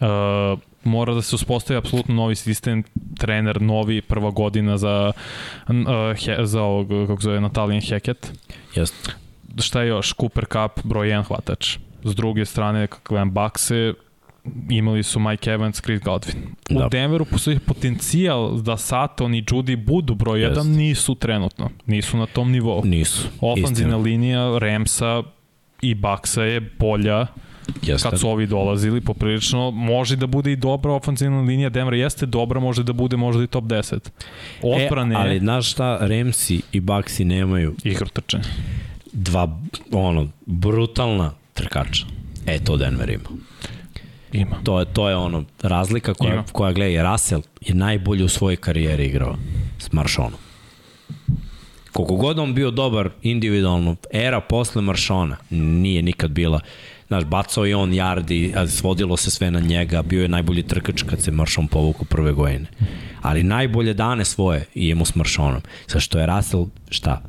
Uh, 0.03 0.59
mora 0.83 1.13
da 1.13 1.21
se 1.21 1.35
uspostavi 1.35 1.77
apsolutno 1.77 2.15
novi 2.15 2.35
sistem, 2.35 2.83
trener 3.17 3.61
novi, 3.61 4.01
prva 4.01 4.31
godina 4.31 4.77
za, 4.77 5.11
uh, 5.67 5.75
he, 6.25 6.37
za 6.45 6.61
ovog, 6.61 6.87
kako 7.07 7.21
zove, 7.21 7.41
Natalijan 7.41 7.81
Heket 7.81 8.31
Jeste. 8.75 9.11
šta 9.61 9.81
je 9.81 9.87
još, 9.87 10.13
Cooper 10.19 10.45
Cup, 10.45 10.83
broj 10.83 11.07
1 11.07 11.23
hvatač. 11.23 11.77
S 12.03 12.15
druge 12.15 12.45
strane, 12.45 12.87
kako 12.87 13.13
gledam 13.13 13.31
Bakse, 13.31 13.93
imali 14.69 15.03
su 15.03 15.19
Mike 15.19 15.49
Evans, 15.51 15.81
Chris 15.81 16.01
Godwin. 16.01 16.35
U 16.75 16.79
Da. 16.79 16.87
Denveru 16.91 17.25
postoji 17.25 17.59
potencijal 17.59 18.61
da 18.61 18.77
Saton 18.77 19.35
i 19.35 19.43
Judy 19.43 19.85
budu 19.85 20.15
broj 20.15 20.39
1, 20.39 20.57
Jest. 20.57 20.69
nisu 20.69 21.15
trenutno. 21.15 21.69
Nisu 21.85 22.17
na 22.17 22.25
tom 22.25 22.51
nivou. 22.51 22.81
Nisu. 22.85 23.27
Ofanzivna 23.41 23.69
Istina. 23.71 23.97
linija 23.97 24.57
Ramsa 24.59 25.23
i 25.81 25.95
Baksa 25.95 26.43
je 26.43 26.59
bolja 26.79 27.27
Jeste. 27.81 28.09
kad 28.09 28.19
su 28.19 28.29
ovi 28.29 28.47
dolazili 28.47 29.01
poprilično. 29.01 29.71
Može 29.71 30.15
da 30.15 30.27
bude 30.27 30.51
i 30.51 30.55
dobra 30.55 30.91
ofanzivna 30.93 31.41
linija. 31.41 31.69
Denver 31.69 31.93
jeste 31.93 32.25
dobra, 32.25 32.59
može 32.59 32.83
da 32.83 32.93
bude 32.93 33.17
možda 33.17 33.43
i 33.43 33.47
top 33.47 33.63
10. 33.63 33.99
Odbrane 34.61 35.15
E, 35.15 35.17
ali 35.17 35.39
znaš 35.39 35.71
šta, 35.71 35.97
Remsi 36.01 36.61
i 36.71 36.81
Baxi 36.81 37.23
nemaju 37.23 37.75
igru 37.83 38.07
trčanja. 38.07 38.43
dva, 39.11 39.59
ono, 39.91 40.27
brutalna 40.45 41.31
trkača. 41.53 42.05
E, 42.45 42.59
to 42.59 42.77
Denver 42.77 43.09
ima. 43.09 43.29
Ima. 44.33 44.55
To 44.63 44.79
je, 44.79 44.85
to 44.85 45.09
je 45.09 45.15
ono, 45.15 45.43
razlika 45.61 46.13
koja, 46.13 46.33
Ima. 46.33 46.43
koja 46.51 46.71
gleda, 46.73 47.11
Russell 47.11 47.41
je 47.61 47.75
najbolje 47.75 48.23
u 48.23 48.29
svojoj 48.29 48.55
karijeri 48.55 49.05
igrao 49.05 49.35
s 49.79 49.91
Marshonom. 49.91 50.39
Koliko 51.91 52.15
god 52.15 52.39
on 52.39 52.53
bio 52.53 52.71
dobar 52.71 53.09
individualno, 53.21 53.95
era 54.13 54.41
posle 54.41 54.81
Maršona 54.81 55.37
nije 55.49 56.01
nikad 56.01 56.31
bila 56.31 56.59
Znaš, 57.07 57.23
bacao 57.23 57.65
je 57.65 57.75
on 57.75 57.91
yardi, 57.91 58.57
a 58.57 58.67
svodilo 58.67 59.17
se 59.17 59.31
sve 59.31 59.51
na 59.51 59.59
njega, 59.59 60.01
bio 60.01 60.21
je 60.21 60.27
najbolji 60.27 60.63
trkač 60.63 61.03
kad 61.03 61.21
se 61.21 61.31
Maršon 61.31 61.67
povuku 61.67 62.05
prve 62.05 62.33
godine. 62.33 62.65
Ali 63.21 63.43
najbolje 63.43 63.93
dane 63.93 64.25
svoje 64.25 64.65
je 64.73 64.89
imao 64.89 65.05
s 65.05 65.15
Maršonom. 65.15 65.61
Sa 65.87 65.99
što 65.99 66.19
je 66.19 66.25
Russell, 66.25 66.67
šta? 66.89 67.21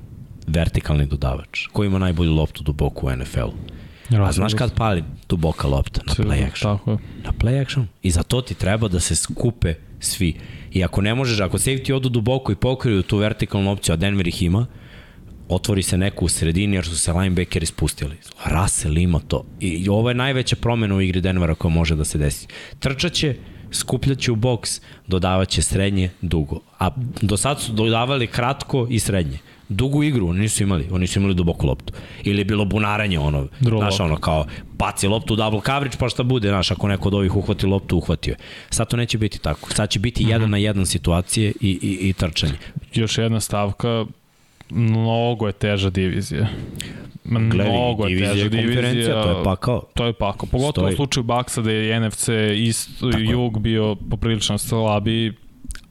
Vertikalni 0.46 1.06
dodavač. 1.06 1.66
Ko 1.72 1.84
ima 1.84 1.98
najbolju 1.98 2.32
loptu 2.32 2.62
duboko 2.62 3.06
u 3.06 3.16
NFL-u? 3.16 3.52
A 4.10 4.32
znaš 4.32 4.54
kad 4.54 4.74
pali 4.74 5.04
duboka 5.28 5.68
lopta? 5.68 6.00
Na 6.06 6.12
play 6.12 6.46
action. 6.46 6.78
Tako 6.78 6.90
je. 6.90 6.98
Na 7.24 7.32
play 7.32 7.62
action. 7.62 7.86
I 8.02 8.10
za 8.10 8.22
to 8.22 8.40
ti 8.40 8.54
treba 8.54 8.88
da 8.88 9.00
se 9.00 9.16
skupe 9.16 9.74
svi. 10.00 10.36
I 10.72 10.84
ako 10.84 11.00
ne 11.00 11.14
možeš, 11.14 11.40
ako 11.40 11.58
safety 11.58 11.94
odu 11.94 12.08
duboko 12.08 12.52
i 12.52 12.56
pokriju 12.56 13.02
tu 13.02 13.16
vertikalnu 13.16 13.70
opciju, 13.70 13.92
a 13.92 13.96
Denver 13.96 14.28
ih 14.28 14.42
ima, 14.42 14.66
otvori 15.48 15.82
se 15.82 15.98
neko 15.98 16.24
u 16.24 16.28
sredini 16.28 16.76
jer 16.76 16.84
su 16.84 16.98
se 16.98 17.12
linebackeri 17.12 17.66
spustili. 17.66 18.16
Russell 18.44 18.98
ima 18.98 19.20
to. 19.28 19.44
I 19.60 19.88
ovo 19.88 20.08
je 20.08 20.14
najveća 20.14 20.56
promena 20.56 20.94
u 20.94 21.00
igri 21.00 21.20
Denvera 21.20 21.54
koja 21.54 21.74
može 21.74 21.96
da 21.96 22.04
se 22.04 22.18
desi. 22.18 22.46
Trčaće, 22.78 23.36
skupljaće 23.72 24.32
u 24.32 24.36
boks, 24.36 24.80
dodavaće 25.06 25.62
srednje, 25.62 26.10
dugo. 26.20 26.60
A 26.78 26.90
do 27.22 27.36
sad 27.36 27.60
su 27.60 27.72
dodavali 27.72 28.26
kratko 28.26 28.86
i 28.90 28.98
srednje. 28.98 29.38
Dugu 29.68 30.02
igru 30.02 30.28
oni 30.28 30.40
nisu 30.40 30.62
imali, 30.62 30.88
oni 30.90 31.06
su 31.06 31.18
imali 31.18 31.34
duboku 31.34 31.66
loptu. 31.66 31.92
Ili 32.22 32.40
je 32.40 32.44
bilo 32.44 32.64
bunaranje, 32.64 33.18
ono, 33.18 33.48
Draw 33.60 33.78
znaš, 33.78 34.00
ono, 34.00 34.16
kao, 34.16 34.46
baci 34.78 35.08
loptu 35.08 35.36
double 35.36 35.60
coverage, 35.66 35.96
pa 35.98 36.08
šta 36.08 36.22
bude, 36.22 36.48
znaš, 36.48 36.70
ako 36.70 36.88
neko 36.88 37.08
od 37.08 37.14
ovih 37.14 37.36
uhvati 37.36 37.66
loptu, 37.66 37.96
uhvatio 37.96 38.32
je. 38.32 38.36
Sad 38.70 38.88
to 38.88 38.96
neće 38.96 39.18
biti 39.18 39.38
tako. 39.38 39.70
Sad 39.72 39.90
će 39.90 39.98
biti 39.98 40.24
mm 40.24 40.26
-hmm. 40.26 40.30
jedan 40.30 40.50
na 40.50 40.56
jedan 40.56 40.86
situacije 40.86 41.52
i, 41.60 41.78
i, 41.82 42.08
i 42.08 42.12
trčanje. 42.12 42.54
još 42.94 43.18
jedna 43.18 43.40
stavka, 43.40 44.06
mnogo 44.74 45.46
je 45.46 45.52
teža 45.52 45.90
divizija. 45.90 46.46
Mnogo 47.24 48.06
je 48.06 48.08
divizija 48.08 48.32
teža 48.34 48.48
divizija. 48.48 49.22
to 49.22 49.28
je 49.30 49.44
pakao. 49.44 49.82
To 49.94 50.06
je 50.06 50.12
pakao. 50.12 50.48
Pogotovo 50.48 50.84
Stoji. 50.84 50.92
u 50.92 50.96
slučaju 50.96 51.24
Baksa 51.24 51.62
da 51.62 51.70
je 51.70 52.00
NFC 52.00 52.28
ist, 52.56 52.90
jug 53.20 53.58
bio 53.58 53.94
poprilično 54.10 54.58
slabiji. 54.58 55.32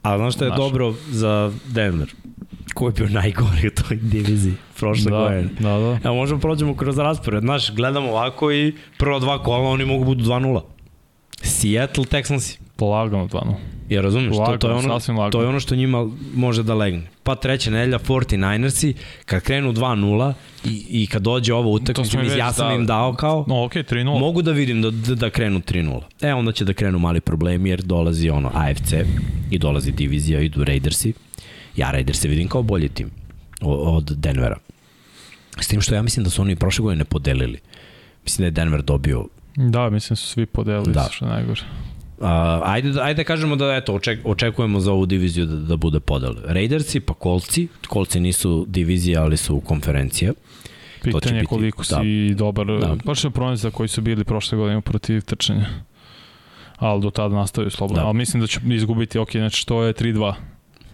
A 0.02 0.18
znaš 0.18 0.34
šta 0.36 0.46
je 0.46 0.50
Znaš. 0.50 0.60
dobro 0.60 0.94
za 1.10 1.52
Denver? 1.68 2.08
Ko 2.74 2.88
je 2.88 2.94
bio 2.94 3.10
najgori 3.10 3.68
u 3.68 3.84
toj 3.84 3.98
diviziji 3.98 4.54
prošle 4.80 5.12
Da, 5.12 5.18
godine? 5.18 5.50
da, 5.60 5.70
da. 5.70 6.00
Evo 6.04 6.16
možemo 6.16 6.40
prođemo 6.40 6.76
kroz 6.76 6.98
raspored. 6.98 7.42
Znaš, 7.42 7.72
gledamo 7.72 8.10
ovako 8.10 8.52
i 8.52 8.74
prva 8.98 9.20
dva 9.20 9.44
kola 9.44 9.70
oni 9.70 9.86
mogu 9.86 10.06
budu 10.06 10.24
2-0. 10.24 10.62
Seattle 11.42 12.06
Texansi. 12.06 12.60
Lagano 12.82 13.28
2 13.28 13.54
Ja 13.90 14.02
razumeš, 14.02 14.36
to, 14.36 14.58
to, 14.58 14.68
je 14.68 14.76
ono, 14.76 15.00
to 15.32 15.42
je 15.42 15.48
ono 15.48 15.60
što 15.60 15.76
njima 15.76 16.08
može 16.36 16.64
da 16.64 16.74
legne. 16.74 17.08
Pa 17.24 17.36
treća 17.36 17.72
nedelja 17.72 18.00
49ersi, 18.00 18.94
kad 19.26 19.42
krenu 19.42 19.74
2-0 19.74 20.34
i, 20.66 20.86
i 20.90 21.08
kad 21.08 21.22
dođe 21.22 21.54
ovo 21.54 21.64
To 21.70 21.84
utakmica, 21.84 22.20
već 22.20 22.38
ja 22.38 22.54
sam 22.54 22.66
dali. 22.68 22.76
im 22.76 22.86
dao 22.86 23.14
kao, 23.14 23.46
No, 23.48 23.64
okej, 23.66 23.84
3-0. 23.84 24.20
mogu 24.20 24.42
da 24.42 24.52
vidim 24.52 24.82
da, 24.82 24.92
da, 24.92 25.16
da 25.16 25.30
krenu 25.30 25.60
3-0. 25.60 26.02
E, 26.22 26.34
onda 26.34 26.52
će 26.52 26.66
da 26.66 26.74
krenu 26.74 27.00
mali 27.00 27.22
problemi 27.22 27.70
jer 27.70 27.82
dolazi 27.82 28.30
ono 28.30 28.52
AFC 28.54 28.94
i 29.52 29.58
dolazi 29.60 29.92
divizija, 29.92 30.40
idu 30.42 30.64
Raidersi. 30.64 31.14
Ja 31.76 31.92
Raiderse 31.92 32.28
vidim 32.28 32.48
kao 32.48 32.62
bolji 32.64 32.90
tim 32.90 33.10
od 33.62 34.04
Denvera. 34.18 34.58
S 35.60 35.68
tim 35.68 35.82
što 35.82 35.96
ja 35.96 36.02
mislim 36.02 36.24
da 36.24 36.30
su 36.30 36.42
oni 36.42 36.56
prošle 36.56 36.84
godine 36.84 37.04
podelili. 37.06 37.60
Mislim 38.24 38.44
da 38.44 38.48
je 38.48 38.52
Denver 38.52 38.82
dobio 38.82 39.26
Da, 39.56 39.90
mislim 39.90 40.18
su 40.18 40.28
svi 40.28 40.46
podelili, 40.46 40.86
Da. 40.86 40.92
da. 40.94 41.10
što 41.12 41.26
najgore. 41.26 41.62
Uh, 42.24 42.30
ajde, 42.64 42.91
da- 42.91 43.04
ajde 43.04 43.18
da 43.18 43.24
kažemo 43.26 43.56
da 43.56 43.76
eto, 43.76 43.94
oček, 43.94 44.20
očekujemo 44.26 44.80
za 44.80 44.91
ovu 44.91 45.06
diviziju 45.06 45.45
da, 45.45 45.56
da 45.56 45.78
bude 45.78 46.00
podel. 46.00 46.36
Raidersi 46.45 47.00
pa 47.00 47.14
Kolci, 47.16 47.68
Kolci 47.88 48.20
nisu 48.20 48.66
divizija, 48.68 49.22
ali 49.22 49.38
su 49.38 49.60
konferencija. 49.62 50.34
Pitanje 51.02 51.36
je 51.36 51.41
biti- 51.41 51.48
koliko 51.48 51.84
da. 51.84 52.00
si 52.02 52.34
dobar, 52.34 52.66
Da. 52.68 52.78
da. 52.78 52.95
baš 52.95 53.24
je 53.24 53.30
pronica 53.30 53.72
koji 53.72 53.90
su 53.90 54.02
bili 54.02 54.24
prošle 54.24 54.58
godine 54.58 54.82
protiv 54.82 55.22
trčanja. 55.22 55.66
Ali 56.78 57.02
do 57.02 57.10
tada 57.10 57.36
nastavaju 57.36 57.72
slobodno. 57.72 57.95
Da. 57.95 58.02
Da. 58.02 58.08
Ali 58.08 58.18
mislim 58.18 58.41
da 58.41 58.48
će 58.48 58.60
izgubiti, 58.66 59.20
ok, 59.20 59.32
znači 59.32 59.68
to 59.68 59.84
je 59.84 59.94
3-2. 59.94 60.34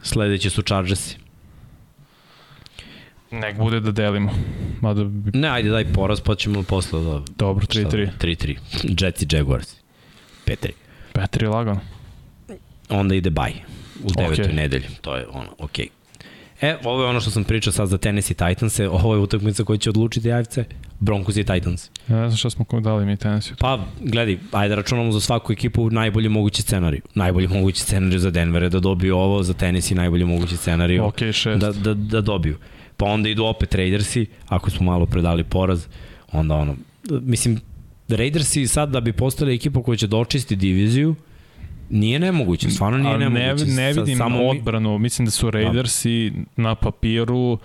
Sledeći 0.01 0.49
su 0.49 0.61
Chargersi. 0.61 1.17
Nek 3.31 3.57
bude 3.57 3.79
da 3.79 3.91
delimo. 3.93 4.31
Mada 4.81 5.03
bi... 5.03 5.31
Ne, 5.33 5.47
ajde 5.47 5.69
daj 5.69 5.85
poraz, 5.85 6.21
pa 6.21 6.35
ćemo 6.35 6.63
posle 6.63 7.01
da... 7.01 7.21
Dobro, 7.37 7.65
šta- 7.65 7.79
3-3. 7.79 8.09
3-3. 8.19 8.55
Jets 8.97 9.21
i 9.21 9.27
Jaguars. 9.31 9.75
5-3. 10.45 10.69
Je 11.41 11.47
lagano. 11.47 11.79
Onda 12.89 13.15
ide 13.15 13.29
baj. 13.29 13.51
U 14.03 14.09
devetoj 14.17 14.43
Okej. 14.45 14.55
nedelji. 14.55 14.85
To 15.01 15.15
je 15.15 15.27
ono, 15.27 15.49
okej. 15.57 15.87
E, 16.61 16.77
ovo 16.83 17.03
je 17.03 17.09
ono 17.09 17.21
što 17.21 17.31
sam 17.31 17.43
pričao 17.43 17.73
sad 17.73 17.87
za 17.87 17.97
Tennessee 17.97 18.35
Titans, 18.35 18.79
ovo 18.79 19.13
je 19.15 19.19
utakmica 19.19 19.63
koja 19.63 19.77
će 19.77 19.89
odlučiti 19.89 20.31
AFC. 20.31 20.57
Broncos 20.99 21.37
i 21.37 21.43
Titans. 21.43 21.89
Ja 22.07 22.15
ne 22.15 22.29
znam 22.29 22.37
šta 22.37 22.49
smo 22.49 22.65
dali 22.81 23.05
mi 23.05 23.17
Tennessee. 23.17 23.55
Pa, 23.59 23.79
gledaj, 24.01 24.37
ajde 24.51 24.75
računamo 24.75 25.11
za 25.11 25.19
svaku 25.19 25.53
ekipu 25.53 25.89
najbolji 25.89 26.29
mogući 26.29 26.61
scenarij. 26.61 26.99
Najbolji 27.15 27.47
mogući 27.47 27.81
scenarij 27.81 28.19
za 28.19 28.31
Denver 28.31 28.63
je 28.63 28.69
da 28.69 28.79
dobiju 28.79 29.17
ovo, 29.17 29.43
za 29.43 29.53
Tennessee 29.53 29.97
najbolji 29.97 30.25
mogući 30.25 30.57
scenarij 30.57 30.99
Ok, 30.99 31.17
6. 31.17 31.57
da, 31.57 31.71
da, 31.71 31.93
da 31.93 32.21
dobiju. 32.21 32.57
Pa 32.97 33.05
onda 33.05 33.29
idu 33.29 33.45
opet 33.45 33.75
Raidersi, 33.75 34.25
ako 34.47 34.69
smo 34.69 34.85
malo 34.85 35.05
predali 35.05 35.43
poraz, 35.43 35.85
onda 36.31 36.55
ono, 36.55 36.75
mislim, 37.09 37.61
Raidersi 38.09 38.67
sad 38.67 38.89
da 38.89 38.99
bi 39.01 39.13
postali 39.13 39.55
ekipa 39.55 39.83
koja 39.83 39.95
će 39.95 40.07
dočisti 40.07 40.55
diviziju, 40.55 41.15
nije 41.89 42.19
nemoguće, 42.19 42.69
stvarno 42.69 42.97
nije 42.97 43.09
Ali 43.09 43.23
ne, 43.23 43.29
nemoguće. 43.31 43.65
ne 43.67 43.93
Sa- 43.93 44.01
vidim 44.01 44.17
samo 44.17 44.37
mi- 44.39 44.49
odbranu. 44.49 44.97
Mislim 44.97 45.25
da 45.25 45.31
su 45.31 45.51
Raidersi 45.51 46.31
na 46.55 46.75
papiru 46.75 47.57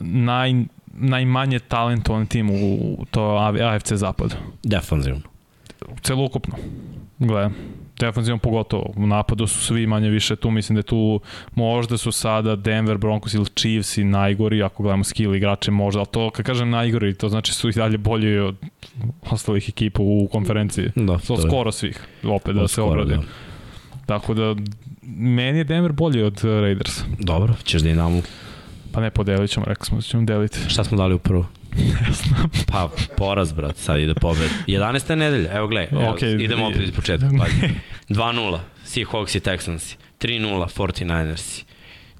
naj, 0.00 0.54
najmanje 0.88 1.58
talentovan 1.58 2.26
tim 2.26 2.50
u 2.52 2.78
to 3.10 3.36
AFC 3.60 3.92
zapadu. 3.92 4.34
Defanzivno. 4.62 5.20
Celokupno. 6.02 6.54
Gledam. 7.18 7.54
Defensivno 8.06 8.38
pogotovo. 8.38 8.92
U 8.96 9.06
napadu 9.06 9.46
su 9.46 9.58
svi 9.60 9.86
manje 9.86 10.08
više 10.10 10.36
tu. 10.36 10.50
Mislim 10.50 10.74
da 10.74 10.78
je 10.78 10.82
tu 10.82 11.20
možda 11.54 11.98
su 11.98 12.12
sada 12.12 12.56
Denver, 12.56 12.98
Broncos 12.98 13.34
ili 13.34 13.46
Chiefs 13.46 13.96
i 13.98 14.04
najgori, 14.04 14.62
ako 14.62 14.82
gledamo 14.82 15.04
skill 15.04 15.34
igrače 15.34 15.70
možda, 15.70 16.00
ali 16.00 16.08
to 16.10 16.30
kad 16.30 16.46
kažem 16.46 16.70
najgori, 16.70 17.14
to 17.14 17.28
znači 17.28 17.52
su 17.54 17.68
i 17.68 17.72
dalje 17.72 17.98
bolji 17.98 18.38
od 18.38 18.56
ostalih 19.30 19.68
ekipa 19.68 20.02
u 20.02 20.28
konferenciji. 20.32 20.90
Da, 20.96 21.18
So, 21.18 21.36
skoro 21.36 21.72
svih, 21.72 22.00
opet 22.24 22.54
da 22.54 22.68
se 22.68 22.82
obrade. 22.82 23.14
da. 23.16 23.22
Tako 24.06 24.34
da, 24.34 24.54
meni 25.02 25.58
je 25.58 25.64
Denver 25.64 25.92
bolji 25.92 26.22
od 26.22 26.40
Raidersa. 26.44 27.04
Dobro, 27.18 27.54
ćeš 27.64 27.82
da 27.82 27.88
i 27.88 27.94
namu. 27.94 28.22
Pa 28.92 29.00
ne, 29.00 29.10
podelit 29.10 29.50
ćemo, 29.50 29.66
rekli 29.66 29.86
smo 29.86 29.96
da 29.96 30.02
ćemo 30.02 30.24
deliti. 30.24 30.58
Šta 30.68 30.84
smo 30.84 30.96
dali 30.96 31.14
u 31.14 31.18
prvo? 31.18 31.46
Ne 31.76 32.12
znam. 32.12 32.50
Pa, 32.66 32.88
poraz, 33.16 33.52
brat, 33.52 33.76
sad 33.76 34.00
ide 34.00 34.14
pobed. 34.14 34.50
11. 34.66 35.14
nedelja, 35.14 35.52
evo 35.52 35.68
evo, 35.90 36.10
Okej, 36.10 36.44
idemo 36.44 36.66
opet 36.66 36.80
iz 36.80 36.92
početka. 36.92 37.30
Pazi. 37.38 37.74
2-0, 38.08 38.58
Seahawks 38.84 39.34
i 39.34 39.40
Texansi. 39.40 39.96
3-0, 40.20 40.68
49ersi. 40.76 41.64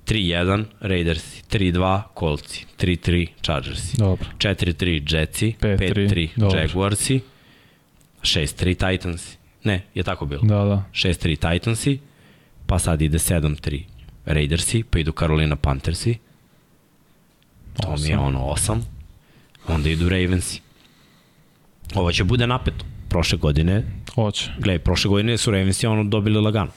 3-1, 0.06 0.64
Raidersi. 0.80 1.42
3-2, 1.50 2.02
Coltsi. 2.18 2.66
3-3, 2.78 3.26
Chargersi. 3.42 3.96
Dobro. 3.96 4.28
4-3, 4.38 5.14
Jetsi. 5.14 5.54
5-3, 5.60 5.78
5-3, 5.78 6.28
dobro. 6.36 6.58
Jaguarsi. 6.58 7.20
6-3, 8.22 8.74
Titansi. 8.74 9.36
Ne, 9.64 9.82
je 9.94 10.02
tako 10.02 10.26
bilo. 10.26 10.42
Da, 10.42 10.64
da. 10.64 10.84
6-3 10.92 11.52
Titansi, 11.52 11.98
pa 12.66 12.78
sad 12.78 13.02
ide 13.02 13.18
7-3 13.18 13.82
Raidersi, 14.24 14.82
pa 14.82 14.98
idu 14.98 15.12
Carolina 15.12 15.56
Panthersi, 15.56 16.18
to 17.82 17.96
mi 17.96 18.08
je 18.08 18.18
ono 18.18 18.38
8, 18.38 18.80
onda 19.68 19.89
idu 19.89 20.09
Ravensi. 20.09 20.60
Ovo 21.94 22.12
će 22.12 22.24
bude 22.24 22.47
napeto. 22.47 22.84
Prošle 23.09 23.39
godine, 23.39 23.82
Hoće. 24.14 24.51
gledaj, 24.59 24.78
prošle 24.78 25.09
godine 25.09 25.39
su 25.39 25.51
Ravensi 25.51 25.86
ono 25.86 26.05
dobili 26.05 26.40
lagano. 26.40 26.70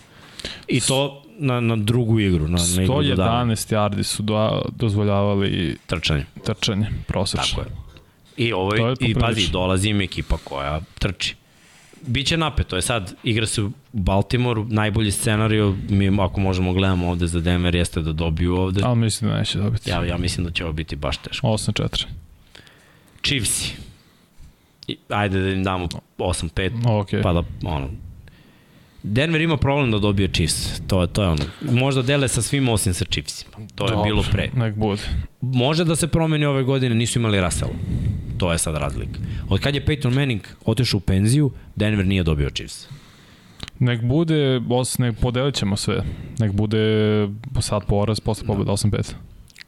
I 0.68 0.80
to 0.82 1.24
na, 1.40 1.60
na 1.60 1.76
drugu 1.76 2.20
igru, 2.20 2.48
na, 2.48 2.58
na 2.76 2.84
igru 2.84 3.04
do 3.04 3.16
dana. 3.16 3.46
111 3.56 3.76
yardi 3.76 4.04
su 4.04 4.24
do, 4.24 4.62
dozvoljavali 4.76 5.78
Trčanje, 5.88 6.26
trčanje, 6.46 6.88
prosečno. 7.08 7.46
tako 7.48 7.62
je. 7.62 7.76
I, 8.38 8.54
ovo, 8.54 8.72
To 8.72 8.88
je 8.88 8.96
i 9.00 9.14
pazi, 9.14 9.52
dolazi 9.52 9.90
im 9.90 10.02
ekipa 10.02 10.38
koja 10.44 10.82
trči. 11.00 11.36
Biće 12.08 12.38
napeto, 12.38 12.76
je 12.76 12.82
sad, 12.82 13.16
igra 13.24 13.46
se 13.46 13.62
u 13.62 13.72
Baltimoru, 13.94 14.66
najbolji 14.70 15.12
scenariju, 15.12 15.78
mi 15.90 16.18
ako 16.22 16.40
možemo 16.40 16.74
gledamo 16.74 17.10
ovde 17.10 17.28
za 17.28 17.40
Denver, 17.40 17.76
jeste 17.76 18.02
da 18.02 18.12
dobiju 18.12 18.56
ovde. 18.56 18.82
Ali 18.84 18.96
mislim 19.00 19.32
da 19.32 19.38
neće 19.38 19.58
dobiti. 19.58 19.90
Ja, 19.90 20.06
ja 20.06 20.18
mislim 20.18 20.46
da 20.46 20.52
će 20.52 20.64
ovo 20.64 20.74
biti 20.74 20.96
baš 20.96 21.18
teško. 21.18 21.48
8-4. 21.48 22.06
Chiefs. 23.26 23.72
I, 24.88 24.98
ajde 25.10 25.40
da 25.40 25.50
im 25.50 25.64
damo 25.64 25.88
8-5, 26.18 26.72
Ok. 27.00 27.10
pa 27.24 27.34
da, 27.34 27.44
ono, 27.64 27.90
Denver 29.04 29.42
ima 29.42 29.58
problem 29.58 29.92
da 29.92 30.00
dobije 30.00 30.28
Chiefs. 30.28 30.82
To 30.88 31.02
je, 31.02 31.08
to 31.08 31.24
je 31.24 31.30
ono. 31.30 31.44
Možda 31.62 32.02
dele 32.02 32.28
sa 32.28 32.42
svim 32.42 32.70
osim 32.70 32.94
sa 32.94 33.06
Chiefsima. 33.06 33.52
To 33.76 33.86
je 33.86 33.90
Dobro, 33.92 34.04
bilo 34.04 34.24
pre. 34.32 34.50
Nek 34.56 34.76
bude. 34.76 35.02
Može 35.42 35.84
da 35.86 35.96
se 35.96 36.08
promeni 36.08 36.46
ove 36.46 36.64
godine, 36.64 36.96
nisu 36.96 37.20
imali 37.20 37.42
Russell. 37.42 37.72
To 38.38 38.52
je 38.52 38.58
sad 38.58 38.76
razlika. 38.76 39.20
Od 39.50 39.60
kad 39.60 39.76
je 39.76 39.86
Peyton 39.86 40.14
Manning 40.16 40.42
otišao 40.66 40.98
u 40.98 41.02
penziju, 41.02 41.52
Denver 41.76 42.06
nije 42.06 42.24
dobio 42.24 42.50
Chiefs. 42.50 42.88
Nek 43.80 44.02
bude, 44.02 44.62
os, 44.70 44.98
nek 44.98 45.20
podelit 45.20 45.56
ćemo 45.56 45.78
sve. 45.78 46.04
Nek 46.40 46.52
bude 46.52 46.80
sad 47.60 47.86
poraz, 47.86 48.20
posle 48.20 48.48
pobjeda 48.48 48.72
8-5. 48.72 49.14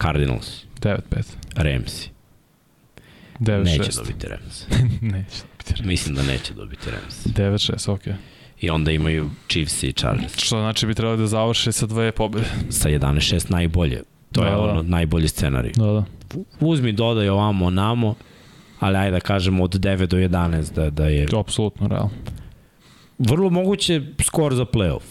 Cardinals, 0.02 0.64
9-5. 0.82 1.00
Ramsi. 1.56 2.17
9-6. 3.40 3.64
Neće 3.78 3.92
dobiti 3.98 4.28
Rams. 4.28 4.66
neće 5.02 5.38
dobiti. 5.68 5.88
Mislim 5.88 6.16
da 6.16 6.24
neće 6.24 6.54
dobiti 6.54 6.92
Rams. 6.92 7.26
9-6, 7.26 7.92
ok. 7.92 8.02
I 8.62 8.70
onda 8.70 8.92
imaju 8.92 9.30
Chiefs 9.48 9.84
i 9.84 9.94
Chargers. 9.94 10.38
Što 10.38 10.60
znači 10.60 10.86
bi 10.86 10.94
trebalo 10.94 11.18
da 11.18 11.28
završi 11.28 11.72
sa 11.72 11.86
dve 11.86 12.12
pobjede. 12.12 12.48
Sa 12.70 12.90
11-6 12.90 13.52
najbolje. 13.52 14.04
To 14.32 14.44
je 14.44 14.50
Da, 14.52 14.56
da. 14.56 14.62
ono 14.62 14.82
najbolji 14.82 15.28
scenarij. 15.28 15.72
Da, 15.76 15.86
da. 15.86 16.04
Uzmi, 16.60 16.92
dodaj 16.92 17.30
ovamo, 17.30 17.70
namo, 17.70 18.16
ali 18.80 18.98
ajde 18.98 19.12
da 19.12 19.20
kažemo 19.20 19.64
od 19.64 19.74
9 19.76 20.06
do 20.06 20.18
11 20.18 20.74
da, 20.74 20.90
da 20.90 21.06
je 21.08 21.28
apsolutno 21.40 21.88
realno. 21.88 22.10
vrlo 23.18 23.50
moguće 23.50 24.02
skor 24.24 24.56
za 24.56 24.66
playoff. 24.66 25.02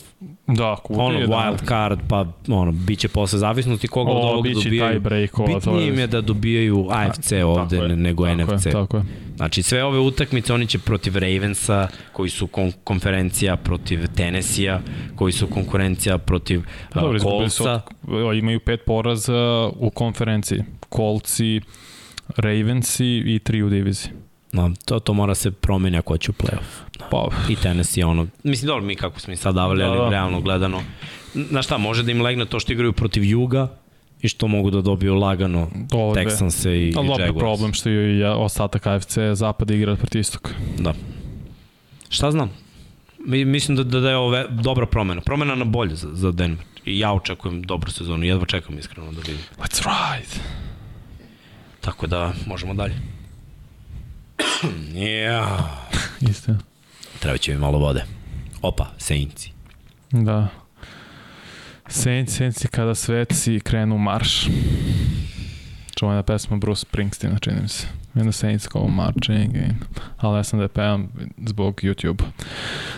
Da, 0.49 0.77
kuda 0.77 1.03
Ono, 1.03 1.19
je 1.19 1.27
da. 1.27 1.35
wild 1.35 1.69
card, 1.69 2.01
pa 2.09 2.27
ono, 2.49 2.73
bit 2.73 2.99
će 2.99 3.09
posle 3.09 3.39
zavisnosti 3.39 3.89
koga 3.89 4.11
od 4.11 4.17
O, 4.17 4.21
ovog 4.21 4.43
biće 4.43 4.55
dobijaju. 4.55 4.91
taj 4.91 4.99
break, 5.01 5.39
ova, 5.39 5.47
Bitnije 5.49 5.89
im 5.89 5.99
je 5.99 6.07
da 6.07 6.21
dobijaju 6.21 6.87
AFC 6.91 7.33
ovde 7.35 7.77
Tako 7.77 7.85
je, 7.85 7.97
nego 7.97 8.27
tako 8.27 8.43
NFC. 8.47 8.67
Je, 8.67 8.73
tako 8.73 8.97
je. 8.97 9.03
Znači 9.37 9.63
sve 9.63 9.85
ove 9.85 9.99
utakmice 9.99 10.53
oni 10.53 10.67
će 10.67 10.79
protiv 10.79 11.17
Ravensa, 11.17 11.89
koji 12.13 12.31
su 12.31 12.47
kon 12.47 12.73
konferencija 12.85 13.57
protiv 13.57 14.07
Tennessee-a, 14.07 14.81
koji 15.17 15.33
su 15.33 15.47
konkurencija 15.47 16.19
protiv 16.19 16.59
uh, 16.59 16.67
Dobro, 16.95 17.19
su, 17.19 17.25
Coltsa. 17.25 17.81
od- 18.09 18.37
imaju 18.37 18.61
pet 18.61 18.81
poraza 18.87 19.35
u 19.77 19.91
konferenciji. 19.91 20.63
Coltsi, 20.97 21.61
Ravensi 22.37 23.07
i 23.27 23.39
tri 23.39 23.63
u 23.63 23.71
diviziji. 23.71 24.13
No, 24.53 24.73
to, 24.85 24.99
to 24.99 25.13
mora 25.13 25.35
se 25.35 25.51
promeni 25.51 25.99
ako 25.99 26.19
će 26.19 26.31
u 26.31 26.35
playoff. 26.35 27.01
Pa, 27.11 27.29
I 27.49 27.57
Tennessee 27.57 28.05
ono, 28.05 28.27
mislim 28.43 28.67
dobro 28.67 28.85
mi 28.85 28.97
kako 28.97 29.21
smo 29.21 29.33
i 29.33 29.37
sad 29.37 29.55
davali, 29.55 29.79
Da, 29.79 29.87
ali 29.87 29.99
da. 29.99 30.09
realno 30.09 30.41
gledano. 30.41 30.83
Na 31.35 31.63
šta, 31.63 31.79
može 31.79 32.03
da 32.03 32.11
im 32.11 32.23
legne 32.23 32.45
to 32.45 32.61
što 32.61 32.73
igraju 32.73 32.93
protiv 32.93 33.25
Juga 33.25 33.69
i 34.23 34.29
što 34.29 34.49
mogu 34.49 34.71
da 34.71 34.81
dobiju 34.81 35.15
lagano. 35.15 35.69
Texanse 35.91 36.71
i, 36.71 36.89
i 36.89 36.95
Ali 36.97 37.09
Jaguars. 37.11 37.39
problem 37.39 37.73
što 37.73 37.89
je 37.89 38.19
i 38.19 38.25
ostatak 38.25 38.87
AFC 38.87 39.19
zapad 39.33 39.71
igra 39.71 39.97
protiv 39.97 40.21
istoka. 40.21 40.51
Da. 40.79 40.95
Šta 42.09 42.31
znam? 42.31 42.51
Mi, 43.19 43.45
mislim 43.45 43.77
da, 43.77 43.85
da, 43.85 44.01
da 44.01 44.11
je 44.11 44.17
ovo 44.17 44.29
ve- 44.29 44.47
dobra 44.51 44.87
promena. 44.87 45.21
Promena 45.21 45.55
na 45.55 45.65
bolje 45.65 45.95
za, 45.95 46.09
za 46.13 46.33
Denver. 46.33 46.65
I 46.85 46.99
ja 46.99 47.13
očekujem 47.13 47.63
dobru 47.63 47.91
sezonu. 47.91 48.25
Jedva 48.25 48.47
čekam 48.47 48.79
iskreno 48.79 49.13
da 49.13 49.21
vidim. 49.21 49.39
Let's 49.59 49.83
ride. 49.83 50.45
Tako 51.81 52.07
da 52.07 52.33
možemo 52.47 52.75
dalje. 52.75 52.95
ja. 55.25 55.59
Istina. 56.21 56.59
Treba 57.19 57.39
će 57.39 57.53
mi 57.53 57.59
malo 57.59 57.79
vode. 57.79 58.05
Opa, 58.63 58.87
Saintsi. 58.99 59.51
Da. 60.11 60.49
Saints, 61.89 62.37
Saints 62.37 62.67
kada 62.71 62.95
sveci 62.95 63.61
krenu 63.61 63.99
marš. 63.99 64.47
Čuvena 65.99 66.23
pesma 66.23 66.57
Bruce 66.57 66.81
Springsteena, 66.81 67.39
čini 67.39 67.61
mi 67.63 67.69
se. 67.69 67.87
The 68.15 68.33
Saints 68.33 68.69
go 68.69 68.89
marching 68.89 69.57
in. 69.57 69.75
Ali 70.19 70.39
ja 70.39 70.45
sam 70.45 70.59
da 70.59 70.65
je 70.65 70.69
pevam 70.69 71.09
zbog 71.47 71.81
YouTube. 71.83 72.23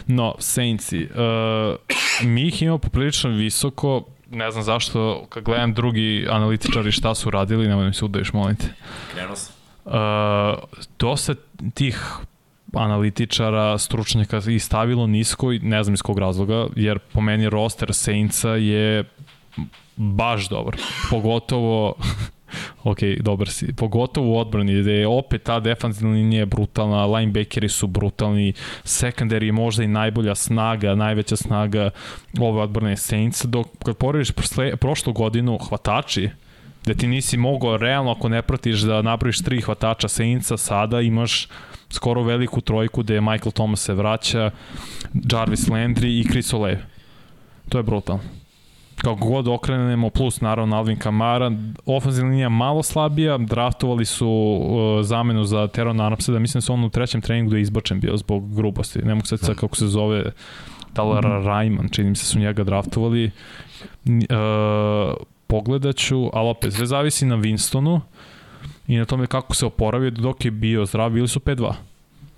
No, 0.06 0.34
Saintsi. 0.38 1.08
Uh, 1.10 1.76
mi 2.22 2.42
ih 2.42 2.62
imamo 2.62 2.78
poprilično 2.78 3.30
visoko. 3.30 4.04
Ne 4.30 4.50
znam 4.50 4.64
zašto, 4.64 5.26
kad 5.28 5.44
gledam 5.44 5.74
drugi 5.74 6.26
analitičari 6.30 6.92
šta 6.92 7.14
su 7.14 7.30
radili, 7.30 7.68
nemoj 7.68 7.86
mi 7.86 7.94
se 7.94 8.04
udaješ, 8.04 8.32
molim 8.32 8.56
te. 8.56 8.66
Krenuo 9.14 9.36
sam. 9.36 9.57
Uh, 9.88 10.58
dosta 10.98 11.34
tih 11.74 11.96
analitičara, 12.74 13.78
stručnjaka 13.78 14.40
i 14.48 14.58
stavilo 14.58 15.06
nisko 15.06 15.52
ne 15.62 15.84
znam 15.84 15.94
iz 15.94 16.02
kog 16.02 16.18
razloga, 16.18 16.66
jer 16.76 16.98
po 16.98 17.20
meni 17.20 17.48
roster 17.48 17.94
Saintsa 17.94 18.50
je 18.50 19.04
baš 19.96 20.48
dobar. 20.48 20.76
Pogotovo 21.10 21.94
ok, 22.84 22.98
dobar 23.20 23.48
si. 23.48 23.72
Pogotovo 23.72 24.32
u 24.32 24.38
odbrani, 24.38 24.80
gde 24.80 24.92
je 24.92 25.06
opet 25.06 25.42
ta 25.42 25.60
defensivna 25.60 26.14
linija 26.14 26.46
brutalna, 26.46 27.06
linebackeri 27.06 27.68
su 27.68 27.86
brutalni, 27.86 28.52
secondary 28.84 29.44
je 29.44 29.52
možda 29.52 29.84
i 29.84 29.88
najbolja 29.88 30.34
snaga, 30.34 30.94
najveća 30.94 31.36
snaga 31.36 31.90
ove 32.40 32.62
odbrane 32.62 32.96
Saints, 32.96 33.44
dok 33.44 33.66
kad 33.84 33.96
porediš 33.96 34.32
prošlu 34.80 35.12
godinu 35.12 35.58
hvatači, 35.68 36.30
gde 36.88 36.98
ti 36.98 37.06
nisi 37.06 37.36
mogao 37.36 37.76
realno 37.76 38.10
ako 38.10 38.28
ne 38.28 38.42
pratiš 38.42 38.80
da 38.80 39.02
napraviš 39.02 39.42
tri 39.42 39.60
hvatača 39.60 40.08
Saintsa, 40.08 40.56
sada 40.56 41.00
imaš 41.00 41.48
skoro 41.90 42.22
veliku 42.22 42.60
trojku 42.60 43.02
gde 43.02 43.20
Michael 43.20 43.52
Thomas 43.52 43.80
se 43.80 43.94
vraća, 43.94 44.50
Jarvis 45.32 45.68
Landry 45.68 46.20
i 46.20 46.24
Chris 46.30 46.52
Olave. 46.52 46.86
To 47.68 47.78
je 47.78 47.82
brutalno. 47.82 48.22
Kako 48.96 49.26
god 49.28 49.48
okrenemo, 49.48 50.10
plus 50.10 50.40
naravno 50.40 50.76
Alvin 50.76 50.98
Kamara, 50.98 51.52
ofenzivna 51.86 52.30
linija 52.30 52.48
malo 52.48 52.82
slabija, 52.82 53.38
draftovali 53.38 54.04
su 54.04 54.28
uh, 54.28 55.04
zamenu 55.04 55.44
za 55.44 55.66
Teron 55.66 56.00
Armsteada, 56.00 56.38
mislim 56.38 56.58
da 56.58 56.62
su 56.62 56.72
on 56.72 56.84
u 56.84 56.90
trećem 56.90 57.20
treningu 57.20 57.50
da 57.50 57.56
je 57.56 57.62
izbačen 57.62 58.00
bio 58.00 58.16
zbog 58.16 58.54
grubosti, 58.56 58.98
ne 58.98 59.14
mogu 59.14 59.26
sad 59.26 59.40
sad 59.40 59.56
kako 59.56 59.76
se 59.76 59.86
zove, 59.86 60.32
da 60.94 61.02
li 61.02 61.20
Rajman, 61.20 61.88
čini 61.88 62.10
mi 62.10 62.16
se 62.16 62.24
su 62.24 62.38
njega 62.38 62.64
draftovali. 62.64 63.30
Uh, 64.06 65.16
pogledat 65.48 65.96
ću, 65.96 66.30
ali 66.32 66.48
opet, 66.48 66.72
sve 66.72 66.86
zavisi 66.86 67.26
na 67.26 67.36
Winstonu 67.36 68.00
i 68.88 68.96
na 68.96 69.04
tome 69.04 69.26
kako 69.26 69.54
se 69.54 69.66
oporavio 69.66 70.10
dok 70.10 70.44
je 70.44 70.50
bio 70.50 70.86
zdrav, 70.86 71.10
bili 71.10 71.28
su 71.28 71.40
5-2. 71.40 71.72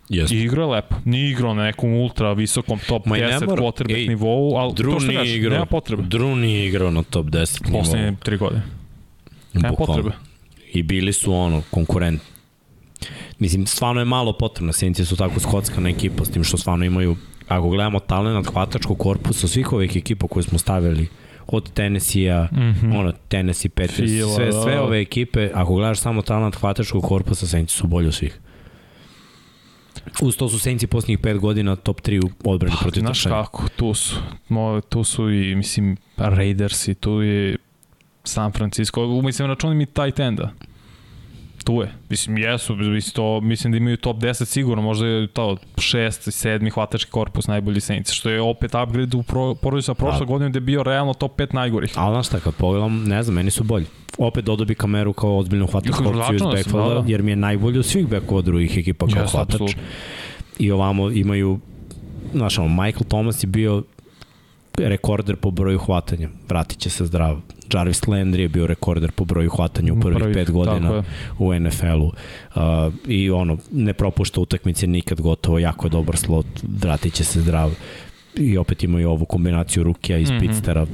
Jeste. 0.09 0.35
I 0.35 0.41
igrao 0.41 0.65
je 0.65 0.73
lepo. 0.73 0.95
Nije 1.05 1.31
igrao 1.31 1.55
na 1.55 1.63
nekom 1.65 1.93
ultra 1.93 2.33
visokom 2.33 2.79
top 2.89 3.07
Ma 3.07 3.19
i 3.19 3.21
ne 3.21 3.27
10 3.29 3.47
mora- 3.47 3.63
quarterback 3.63 3.95
ej, 3.95 4.09
nivou, 4.09 4.57
ali 4.57 4.73
Drew 4.73 4.93
to 4.93 5.01
što 5.01 5.13
kažeš, 5.13 5.35
igrao. 5.35 5.53
nema 5.53 5.67
potrebe. 5.67 6.03
Drew 6.03 6.35
nije 6.35 6.67
igrao 6.67 6.91
na 6.91 7.03
top 7.03 7.27
10 7.27 7.65
nivou. 7.65 7.81
Poslednje 7.81 8.17
tri 8.23 8.37
godine. 8.37 8.63
Nema 9.53 9.69
Bukvalno. 9.69 9.95
potrebe. 9.95 10.17
I 10.73 10.83
bili 10.83 11.13
su 11.13 11.35
ono, 11.35 11.63
konkurent. 11.71 12.23
Mislim, 13.39 13.67
stvarno 13.67 14.01
je 14.01 14.05
malo 14.05 14.33
potrebno. 14.33 14.73
Saints 14.73 15.01
su 15.01 15.17
tako 15.17 15.41
skockana 15.41 15.89
ekipa, 15.89 16.25
s 16.25 16.31
tim 16.31 16.45
što 16.45 16.57
stvarno 16.57 16.85
imaju, 16.85 17.17
ako 17.49 17.69
gledamo 17.69 17.99
talent 18.01 18.47
hvatačkog 18.47 18.99
korpusa 18.99 19.49
svih 19.49 19.73
ovih 19.73 19.97
ekipa 19.97 20.27
koje 20.29 20.43
smo 20.43 20.59
stavili, 20.59 21.09
od 21.53 21.73
Tennessee-a, 21.73 22.49
mm. 22.53 22.59
-hmm. 22.59 22.99
ono, 22.99 23.13
Tennessee, 23.29 23.71
Patriots, 23.71 24.13
Fila, 24.13 24.35
sve, 24.35 24.47
da. 24.47 24.63
sve 24.63 24.81
ove 24.81 25.01
ekipe, 25.01 25.51
ako 25.55 25.75
gledaš 25.75 25.99
samo 25.99 26.23
talent 26.23 26.57
hvatačkog 26.57 27.05
korpusa, 27.05 27.47
Saints 27.47 27.75
su 27.75 27.87
bolji 27.87 28.09
od 28.09 28.15
svih. 28.15 28.41
Uz 30.23 30.37
to 30.37 30.49
su 30.49 30.59
Saints 30.59 30.87
posljednjih 30.87 31.19
5 31.19 31.39
godina 31.39 31.77
top 31.77 32.01
3 32.01 32.25
u 32.45 32.51
odbrani 32.51 32.75
Pa, 32.77 32.83
protiv 32.83 33.01
znaš 33.01 33.23
kako, 33.23 33.69
tu 33.77 33.95
su. 33.95 34.17
Mo, 34.49 34.81
tu 34.81 35.05
su 35.05 35.31
i, 35.31 35.55
mislim, 35.55 35.97
Raiders 36.17 36.89
i 36.89 36.95
tu 36.95 37.23
je 37.23 37.57
San 38.25 38.53
Francisco. 38.53 39.23
Mislim, 39.23 39.49
računim 39.49 39.81
i 39.81 39.87
tight 39.87 40.21
enda. 40.21 40.53
Tu 41.65 41.83
je. 41.83 41.93
Mislim, 42.09 42.39
jesu, 42.39 42.77
mislim, 42.77 43.13
to, 43.15 43.41
mislim 43.41 43.71
da 43.71 43.77
imaju 43.77 43.97
top 43.97 44.17
10 44.17 44.45
sigurno, 44.45 44.83
možda 44.83 45.07
je 45.07 45.27
to 45.27 45.57
šest, 45.79 46.33
sedmi 46.33 46.71
hvatački 46.71 47.11
korpus 47.11 47.47
najbolji 47.47 47.81
Saints, 47.81 48.13
što 48.13 48.31
je 48.31 48.41
opet 48.41 48.75
upgrade 48.75 49.17
u 49.17 49.23
pro, 49.23 49.83
sa 49.83 49.95
prošle 49.95 50.19
da. 50.19 50.25
godine 50.25 50.51
gde 50.51 50.57
je 50.57 50.61
bio 50.61 50.83
realno 50.83 51.15
top 51.15 51.41
5 51.41 51.55
najgorih. 51.55 51.93
Ali 51.97 52.15
znaš 52.15 52.27
šta, 52.27 52.41
kad 52.41 52.55
pogledam, 52.55 53.05
ne 53.05 53.23
znam, 53.23 53.35
meni 53.35 53.51
su 53.51 53.65
bolji. 53.65 53.87
Opet 54.19 54.45
dodobi 54.45 54.75
kameru 54.75 55.13
kao 55.13 55.39
ozbiljnu 55.39 55.67
hvatačku 55.67 56.05
opciju 56.09 56.35
iz 56.35 56.43
backfielda, 56.43 56.95
da, 56.95 57.01
da. 57.01 57.05
jer 57.07 57.23
mi 57.23 57.33
je 57.33 57.37
najbolji 57.37 57.79
od 57.79 57.87
svih 57.87 58.09
backova 58.09 58.43
drugih 58.43 58.79
ekipa 58.79 59.07
kao 59.07 59.25
yes, 59.25 59.31
hvatač. 59.31 59.55
Absolutno. 59.55 59.83
I 60.59 60.71
ovamo 60.71 61.11
imaju, 61.11 61.59
znaš, 62.35 62.59
Michael 62.59 63.05
Thomas 63.09 63.43
je 63.43 63.47
bio 63.47 63.83
rekorder 64.79 65.37
po 65.37 65.51
broju 65.51 65.79
hvatanja. 65.79 66.29
Vratit 66.49 66.79
će 66.79 66.91
se 66.91 67.07
zdrav. 67.07 67.41
Jarvis 67.75 68.01
Landry 68.01 68.41
je 68.41 68.49
bio 68.49 68.67
rekorder 68.67 69.13
po 69.13 69.25
broju 69.25 69.51
hvatanja 69.51 69.93
u 69.93 70.01
prvih 70.01 70.19
Prvi, 70.19 70.35
pet 70.35 70.51
godina 70.51 71.03
u 71.39 71.55
NFL-u. 71.55 72.07
Uh, 72.07 72.63
I 73.07 73.31
ono, 73.31 73.59
ne 73.73 73.93
propušta 73.93 74.41
utakmice 74.41 74.87
nikad 74.87 75.21
gotovo, 75.21 75.59
jako 75.59 75.87
je 75.87 75.91
dobar 75.91 76.17
slot, 76.17 76.47
vratit 76.63 77.15
će 77.15 77.25
se 77.25 77.41
zdrav 77.41 77.71
i 78.37 78.59
opet 78.59 78.85
imaju 78.85 79.11
ovu 79.11 79.25
kombinaciju 79.25 79.83
rukija 79.83 80.19
iz 80.19 80.31
mm 80.31 80.35
-hmm. 80.35 80.41
Pitstera. 80.41 80.87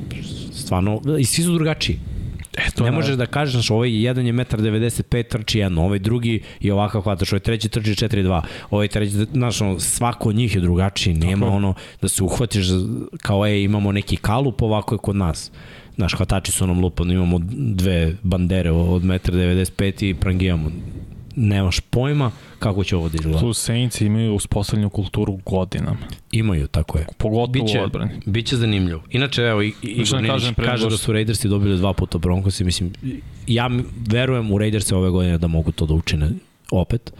Stvarno, 0.52 1.00
i 1.18 1.24
svi 1.24 1.42
su 1.42 1.54
drugačiji. 1.54 1.98
E, 2.56 2.70
to 2.70 2.84
ne 2.84 2.90
možeš 2.90 3.16
da 3.16 3.26
kažeš, 3.26 3.70
ovaj 3.70 4.04
jedan 4.04 4.26
je 4.26 4.32
1,95 4.32 5.28
trči 5.28 5.58
jedno, 5.58 5.84
ovaj 5.84 5.98
drugi 5.98 6.42
je 6.60 6.72
ovakav 6.72 7.02
hvataš, 7.02 7.32
ovaj 7.32 7.40
treći 7.40 7.68
trči 7.68 7.90
4,2, 7.90 8.42
ovaj 8.70 8.88
treći, 8.88 9.12
znaš, 9.12 9.60
ono, 9.60 9.80
svako 9.80 10.28
od 10.28 10.34
njih 10.34 10.54
je 10.54 10.60
drugačiji, 10.60 11.14
nema 11.14 11.46
Tako. 11.46 11.56
ono 11.56 11.74
da 12.02 12.08
se 12.08 12.22
uhvatiš 12.22 12.66
kao, 13.22 13.46
ej, 13.46 13.62
imamo 13.62 13.92
neki 13.92 14.16
kalup, 14.16 14.62
ovako 14.62 14.94
je 14.94 14.98
kod 14.98 15.16
nas. 15.16 15.50
Naš 15.96 16.14
hvatači 16.14 16.52
su 16.52 16.66
nam 16.66 16.80
lupani, 16.80 17.14
imamo 17.14 17.40
dve 17.50 18.16
bandere 18.22 18.70
od 18.70 19.02
1,95 19.02 20.10
i 20.10 20.14
prangijamo 20.14 20.70
nemaš 21.36 21.80
pojma 21.80 22.30
kako 22.58 22.84
će 22.84 22.96
ovo 22.96 23.08
da 23.08 23.14
izgleda. 23.14 23.38
Plus 23.38 23.64
Saints 23.64 24.00
imaju 24.00 24.34
uspostavljenu 24.34 24.90
kulturu 24.90 25.38
godinama. 25.46 25.98
Imaju, 26.32 26.66
tako 26.66 26.98
je. 26.98 27.06
Pogotovo 27.18 27.46
biće, 27.46 27.80
u 27.80 27.84
odbrani. 27.84 28.10
Biće 28.26 28.56
zanimljivo. 28.56 29.02
Inače, 29.10 29.42
evo, 29.42 29.62
i, 29.62 29.68
i 29.68 29.72
Igor 29.82 30.26
kažem, 30.26 30.54
kaže 30.54 30.88
da 30.88 30.96
su 30.96 31.12
Raidersi 31.12 31.48
dobili 31.48 31.76
dva 31.76 31.92
puta 31.92 32.18
Broncosi. 32.18 32.64
Mislim, 32.64 32.92
ja 33.46 33.70
verujem 34.08 34.52
u 34.52 34.58
Raiderse 34.58 34.96
ove 34.96 35.10
godine 35.10 35.38
da 35.38 35.46
mogu 35.46 35.72
to 35.72 35.86
da 35.86 35.94
učine 35.94 36.30
opet. 36.70 37.12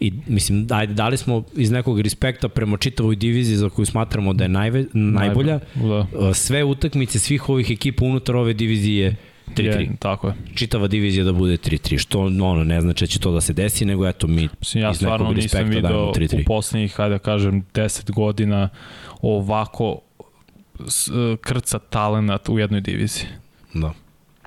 I 0.00 0.12
mislim, 0.26 0.66
ajde, 0.70 0.94
dali 0.94 1.16
smo 1.16 1.44
iz 1.56 1.70
nekog 1.70 2.00
respekta 2.00 2.48
prema 2.48 2.76
čitavoj 2.76 3.16
diviziji 3.16 3.56
za 3.56 3.68
koju 3.68 3.86
smatramo 3.86 4.32
da 4.32 4.44
je 4.44 4.48
najve, 4.48 4.84
najbolja. 4.92 5.60
Da. 5.74 6.34
Sve 6.34 6.64
utakmice 6.64 7.18
svih 7.18 7.48
ovih 7.48 7.70
ekipa 7.70 8.04
unutar 8.04 8.36
ove 8.36 8.52
divizije 8.52 9.16
3-3. 9.48 9.96
Tako 9.98 10.28
je. 10.28 10.34
Čitava 10.54 10.88
divizija 10.88 11.24
da 11.24 11.32
bude 11.32 11.56
3-3, 11.56 11.98
što 11.98 12.20
ono, 12.20 12.64
ne 12.64 12.80
znači 12.80 13.04
da 13.04 13.06
će 13.06 13.18
to 13.18 13.32
da 13.32 13.40
se 13.40 13.52
desi, 13.52 13.84
nego 13.84 14.08
eto 14.08 14.26
mi 14.26 14.48
Mislim, 14.60 14.82
ja 14.82 14.90
iz 14.90 15.02
nekog 15.02 15.32
respekta 15.32 15.80
dajemo 15.80 16.12
3-3. 16.16 16.40
u 16.40 16.44
poslednjih, 16.44 16.94
hajde 16.94 17.14
da 17.14 17.18
kažem, 17.18 17.64
10 17.74 18.10
godina 18.12 18.68
ovako 19.22 20.00
krca 21.40 21.78
talenat 21.78 22.48
u 22.48 22.58
jednoj 22.58 22.80
diviziji. 22.80 23.26
Da. 23.74 23.92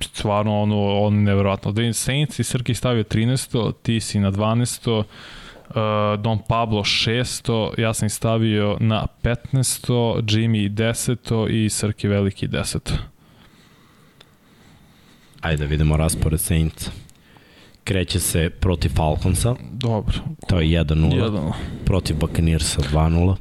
Stvarno, 0.00 0.62
ono, 0.62 1.00
on 1.00 1.22
nevjerojatno. 1.22 1.72
Da 1.72 1.92
Saints 1.92 2.38
i 2.38 2.44
Srki 2.44 2.74
stavio 2.74 3.02
13. 3.02 3.72
Ti 3.82 4.00
si 4.00 4.18
na 4.18 4.30
12. 4.30 4.98
Uh, 5.68 5.74
Don 6.20 6.38
Pablo 6.48 6.80
6. 6.80 7.80
Ja 7.80 7.94
sam 7.94 8.08
stavio 8.08 8.76
na 8.80 9.06
15. 9.22 10.22
Jimmy 10.22 10.70
10. 10.70 11.48
i 11.50 11.68
Srki 11.70 12.08
Veliki 12.08 12.48
10. 12.48 12.92
Ajde 15.40 15.56
da 15.64 15.68
vidimo 15.68 15.96
raspored 15.96 16.40
Saints. 16.40 16.90
Kreće 17.84 18.20
se 18.20 18.50
protiv 18.50 18.90
Falconsa. 18.94 19.54
Dobro. 19.72 20.14
To 20.48 20.60
je 20.60 20.84
1-0. 20.84 21.52
Protiv 21.84 22.16
Buccaneersa 22.16 22.80
2-0. 22.80 23.36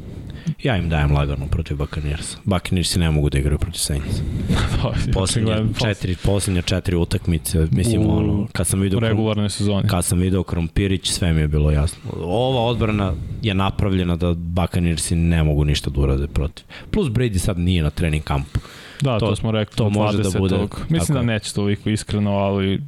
Ja 0.63 0.77
im 0.77 0.89
dajem 0.89 1.11
lagano 1.11 1.47
protiv 1.47 1.77
Buccaneersa. 1.77 2.37
Buccaneersi 2.43 2.99
ne 2.99 3.11
mogu 3.11 3.29
da 3.29 3.39
igraju 3.39 3.57
protiv 3.57 3.79
Saints. 3.79 4.21
poslednje, 5.13 5.55
četiri, 5.79 6.15
poslednje 6.23 6.61
četiri 6.61 6.95
utakmice, 6.95 7.67
mislim, 7.71 8.01
u, 8.01 8.17
ono, 8.17 8.47
kad 8.51 8.67
sam 8.67 8.79
video... 8.79 8.99
regularne 8.99 9.49
sezoni. 9.49 9.87
Kad 9.87 10.05
sam 10.05 10.19
video 10.19 10.43
Krompirić, 10.43 11.09
sve 11.09 11.33
mi 11.33 11.41
je 11.41 11.47
bilo 11.47 11.71
jasno. 11.71 11.99
Ova 12.21 12.61
odbrana 12.61 13.13
je 13.41 13.53
napravljena 13.53 14.15
da 14.15 14.33
Buccaneersi 14.33 15.15
ne 15.15 15.43
mogu 15.43 15.65
ništa 15.65 15.89
da 15.89 16.01
urade 16.01 16.27
protiv. 16.27 16.65
Plus 16.91 17.07
Brady 17.07 17.37
sad 17.37 17.59
nije 17.59 17.83
na 17.83 17.89
trening 17.89 18.23
kampu. 18.23 18.59
Da, 19.01 19.19
to, 19.19 19.25
to 19.25 19.35
smo 19.35 19.51
rekli. 19.51 19.77
To 19.77 19.89
može 19.89 20.23
da 20.23 20.39
bude. 20.39 20.67
Mislim 20.89 21.15
da 21.15 21.21
neće 21.21 21.53
toliko 21.53 21.89
iskreno, 21.89 22.31
ali... 22.31 22.81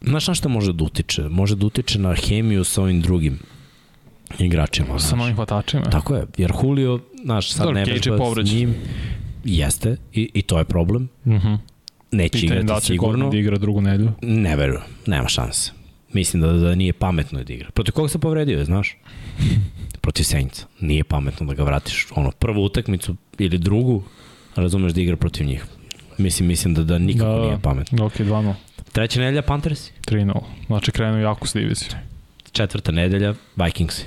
Znaš 0.00 0.28
na 0.28 0.34
šta 0.34 0.48
može 0.48 0.72
da 0.72 0.84
utiče? 0.84 1.22
Može 1.22 1.56
da 1.56 1.66
utiče 1.66 1.98
na 1.98 2.14
hemiju 2.14 2.64
sa 2.64 2.82
ovim 2.82 3.00
drugim 3.00 3.38
igračima. 4.38 4.98
Sa 4.98 5.16
novim 5.16 5.34
hvatačima. 5.34 5.82
Tako 5.82 6.14
je, 6.14 6.26
jer 6.36 6.52
Julio, 6.62 7.00
znaš, 7.24 7.52
sad 7.52 7.74
ne 7.74 7.84
vežba 7.84 8.18
s 8.46 8.52
njim, 8.52 8.74
jeste, 9.44 9.96
i, 10.12 10.30
i 10.34 10.42
to 10.42 10.58
je 10.58 10.64
problem. 10.64 11.08
Uh 11.24 11.32
mhm. 11.32 11.46
-huh. 11.46 11.58
Neće 12.12 12.32
Pitanje 12.32 12.46
igrati 12.46 12.66
da 12.66 12.80
sigurno. 12.80 13.30
da 13.30 13.36
igra 13.36 13.58
drugu 13.58 13.80
nedelju? 13.80 14.12
Ne 14.22 14.56
verujem, 14.56 14.82
nema 15.06 15.28
šanse. 15.28 15.72
Mislim 16.12 16.42
da, 16.42 16.52
da 16.52 16.74
nije 16.74 16.92
pametno 16.92 17.44
da 17.44 17.52
igra. 17.52 17.70
Protiv 17.70 17.92
koga 17.92 18.08
se 18.08 18.18
povredio, 18.18 18.64
znaš? 18.64 18.96
Protiv 20.02 20.24
Saints. 20.24 20.66
Nije 20.80 21.04
pametno 21.04 21.46
da 21.46 21.54
ga 21.54 21.62
vratiš. 21.62 22.06
Ono, 22.14 22.30
prvu 22.30 22.64
utakmicu 22.64 23.16
ili 23.38 23.58
drugu, 23.58 24.02
razumeš 24.56 24.92
da 24.92 25.00
igra 25.00 25.16
protiv 25.16 25.46
njih. 25.46 25.64
Mislim, 26.18 26.48
mislim 26.48 26.74
da, 26.74 26.84
da 26.84 26.98
nikako 26.98 27.40
da, 27.40 27.46
nije 27.46 27.58
pametno. 27.62 28.06
Ok, 28.06 28.12
2-0. 28.12 28.54
Treća 28.92 29.20
nedelja 29.20 29.42
Panthers? 29.42 29.90
3-0. 30.06 30.40
Znači 30.66 30.92
krenu 30.92 31.20
jako 31.20 31.46
s 31.46 31.52
diviziju. 31.52 31.88
Četvrta 32.52 32.92
nedelja 32.92 33.34
Vikings. 33.56 34.02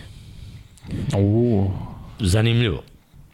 Uuu. 1.17 1.71
Zanimljivo. 2.19 2.83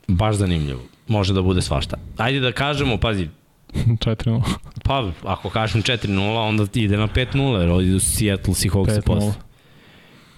Baš 0.08 0.36
zanimljivo. 0.36 0.80
Može 1.08 1.34
da 1.34 1.42
bude 1.42 1.62
svašta. 1.62 1.98
Ajde 2.18 2.40
da 2.40 2.52
kažemo, 2.52 2.98
pazi, 2.98 3.28
4-0. 3.74 4.42
Pa, 4.84 5.12
ako 5.24 5.50
kažem 5.50 5.84
4-0, 5.84 6.48
onda 6.48 6.66
ide 6.74 6.98
na 6.98 7.08
5-0, 7.08 7.60
jer 7.60 7.88
idu 7.88 8.00
Seattle 8.00 8.54
Seahawks 8.54 9.02
posle. 9.06 9.34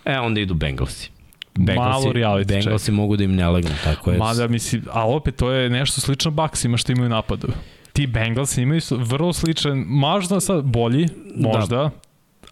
E, 0.06 0.20
onda 0.20 0.40
idu 0.42 0.54
Bengalsi. 0.54 1.10
Bengalsi, 1.56 1.90
Malo 2.08 2.14
reality 2.14 2.48
Bengalsi 2.48 2.86
check. 2.86 2.96
mogu 2.96 3.18
da 3.18 3.24
im 3.24 3.36
ne 3.36 3.50
legnu, 3.50 3.72
tako 3.84 4.12
je. 4.12 4.18
Mada, 4.18 4.48
misli, 4.48 4.82
a 4.92 5.08
opet 5.10 5.36
to 5.36 5.52
je 5.52 5.70
nešto 5.70 6.02
slično 6.02 6.32
Bucksima 6.32 6.78
što 6.78 6.92
imaju 6.92 7.10
napadu. 7.10 7.48
Ti 7.94 8.08
Bengalsi 8.08 8.62
imaju 8.62 8.82
vrlo 8.90 9.34
sličan, 9.34 9.78
možda 9.88 10.40
sad 10.40 10.64
bolji, 10.66 11.08
možda, 11.36 11.76
da. 11.76 11.90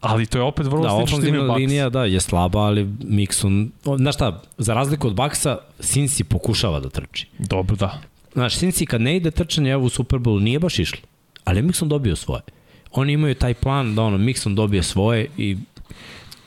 Ali 0.01 0.25
to 0.25 0.37
je 0.37 0.41
opet 0.41 0.65
vrlo 0.65 0.83
da, 0.83 0.89
slično 0.89 1.17
što 1.17 1.27
imaju 1.27 1.47
Bucks. 1.47 1.57
linija, 1.57 1.89
da, 1.89 2.05
je 2.05 2.19
slaba, 2.19 2.59
ali 2.59 2.85
Mixon, 2.85 3.69
znaš 3.97 4.15
šta, 4.15 4.41
za 4.57 4.73
razliku 4.73 5.07
od 5.07 5.15
Bucksa, 5.15 5.57
Cincy 5.79 6.23
pokušava 6.23 6.79
da 6.79 6.89
trči. 6.89 7.27
Dobro, 7.39 7.75
da. 7.75 8.01
Znaš, 8.33 8.57
Cincy 8.59 8.85
kad 8.85 9.01
ne 9.01 9.15
ide 9.15 9.31
trčanje 9.31 9.71
evo 9.71 9.85
u 9.85 9.89
Super 9.89 10.19
Bowl 10.19 10.41
nije 10.41 10.59
baš 10.59 10.79
išlo, 10.79 10.99
ali 11.43 11.61
Mixon 11.61 11.87
dobio 11.87 12.15
svoje. 12.15 12.41
Oni 12.91 13.13
imaju 13.13 13.35
taj 13.35 13.53
plan 13.53 13.95
da 13.95 14.01
ono, 14.01 14.17
Mixon 14.17 14.55
dobije 14.55 14.83
svoje 14.83 15.27
i 15.37 15.57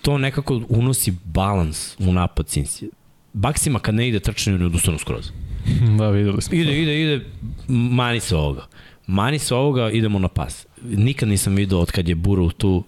to 0.02 0.18
nekako 0.18 0.62
unosi 0.68 1.12
balans 1.24 1.96
u 1.98 2.12
napad 2.12 2.46
Cincy. 2.46 2.88
Baksima 3.32 3.78
kad 3.78 3.94
ne 3.94 4.08
ide 4.08 4.20
trčanje, 4.20 4.58
ne 4.58 4.66
odustanu 4.66 4.98
skroz. 4.98 5.30
Da, 5.98 6.08
videli 6.10 6.42
smo. 6.42 6.54
Ide, 6.54 6.82
ide, 6.82 7.02
ide, 7.02 7.24
mani 7.68 8.20
se 8.20 8.36
ovoga. 8.36 8.66
Mani 9.06 9.38
se 9.38 9.54
ovoga, 9.54 9.90
idemo 9.90 10.18
na 10.18 10.28
pas. 10.28 10.66
Nikad 10.82 11.28
nisam 11.28 11.54
video 11.54 11.78
od 11.78 11.90
kad 11.90 12.08
je 12.08 12.16
Burrow 12.16 12.52
tu 12.52 12.84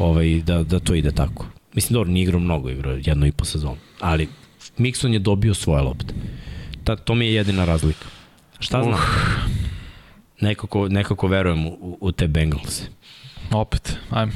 ovaj, 0.00 0.42
da, 0.46 0.62
da 0.62 0.78
to 0.78 0.94
ide 0.94 1.12
tako. 1.12 1.46
Mislim, 1.74 1.94
dobro, 1.94 2.12
nije 2.12 2.22
igrao 2.22 2.40
mnogo, 2.40 2.70
igrao 2.70 2.98
jedno 3.04 3.26
i 3.26 3.32
po 3.32 3.44
sezonu. 3.44 3.76
Ali 4.00 4.28
Mixon 4.78 5.12
je 5.12 5.18
dobio 5.18 5.54
svoje 5.54 5.82
lopte. 5.82 6.14
Ta, 6.84 6.96
to 6.96 7.14
mi 7.14 7.26
je 7.26 7.34
jedina 7.34 7.64
razlika. 7.64 8.06
Šta 8.58 8.82
znam? 8.82 8.94
Uh. 8.94 9.00
Nekako, 10.40 10.88
nekako 10.88 11.26
verujem 11.26 11.66
u, 11.66 11.98
u 12.00 12.12
te 12.12 12.28
Bengals. 12.28 12.82
Opet, 13.52 13.96
ajmo. 14.10 14.32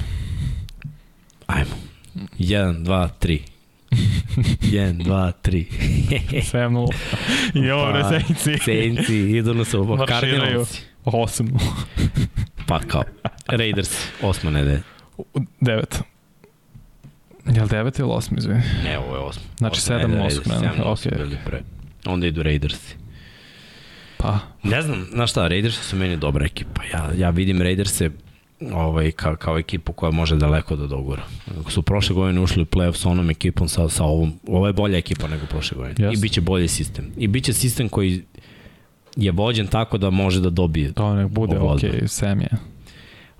Ajmo. 1.47 1.71
1, 2.39 2.85
2, 2.85 3.09
3. 3.21 3.41
1, 3.91 5.05
2, 5.05 5.33
3. 5.43 5.67
7-0. 6.31 6.89
I 7.55 7.71
ovo 7.71 7.93
pa, 7.93 8.09
Saintsi. 8.09 8.59
Saintsi, 8.65 9.17
idu 9.17 9.55
na 9.55 9.65
sobo. 9.65 10.07
Cardinals. 10.07 10.81
8 11.05 11.59
Pa 12.67 12.79
kao. 12.79 13.03
Raiders, 13.47 13.91
osma 14.23 14.51
nedelja. 14.51 14.94
9. 15.61 16.03
Je 17.47 17.63
li 17.63 17.69
9 17.69 18.01
ili 18.01 18.09
8, 18.09 18.39
izvini? 18.39 18.63
Ne, 18.85 18.99
ovo 18.99 19.17
je 19.17 19.23
8. 19.23 19.39
Znači 19.59 19.81
7 19.81 20.25
8 20.25 20.41
7 20.45 20.85
8 20.85 21.17
bili 21.17 21.37
pre. 21.45 21.63
Onda 22.07 22.27
idu 22.27 22.43
Raidersi. 22.43 22.97
Pa. 24.17 24.39
Ne 24.63 24.83
znam, 24.83 25.07
znaš 25.13 25.31
šta, 25.31 25.49
Raidersi 25.49 25.85
su 25.85 25.97
meni 25.97 26.17
dobra 26.17 26.45
ekipa. 26.45 26.83
Ja, 26.93 27.11
ja 27.17 27.31
vidim 27.31 27.63
Raiderse 27.63 28.11
ovaj, 28.73 29.13
ka, 29.13 29.37
kao 29.37 29.59
ekipu 29.59 29.93
koja 29.93 30.11
može 30.11 30.37
daleko 30.37 30.77
da 30.77 30.87
dogura. 30.87 31.23
Ako 31.61 31.71
su 31.71 31.83
prošle 31.83 32.15
godine 32.15 32.41
ušli 32.41 32.63
u 32.63 32.67
playoff 32.67 32.95
sa 32.95 33.09
onom 33.09 33.31
ekipom, 33.31 33.69
sa, 33.69 33.89
sa 33.89 34.05
ovom, 34.05 34.33
ovo 34.49 34.67
je 34.67 34.73
bolja 34.73 34.99
ekipa 34.99 35.29
nego 35.29 35.47
prošle 35.47 35.77
godine. 35.77 36.09
Yes. 36.09 36.19
I 36.19 36.21
biće 36.21 36.41
bolji 36.41 36.69
sistem. 36.69 37.13
I 37.17 37.29
biće 37.29 37.53
sistem 37.53 37.89
koji 37.89 38.23
je 39.17 39.33
vođen 39.33 39.67
tako 39.67 39.99
da 39.99 40.11
može 40.11 40.41
da 40.41 40.51
dobije. 40.51 40.93
To 40.93 41.15
nek 41.15 41.29
bude, 41.29 41.59
ok, 41.59 41.81
Sam 42.07 42.41
je. 42.41 42.49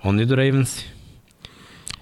Onda 0.03 0.23
idu 0.23 0.35
Ravens. 0.35 0.83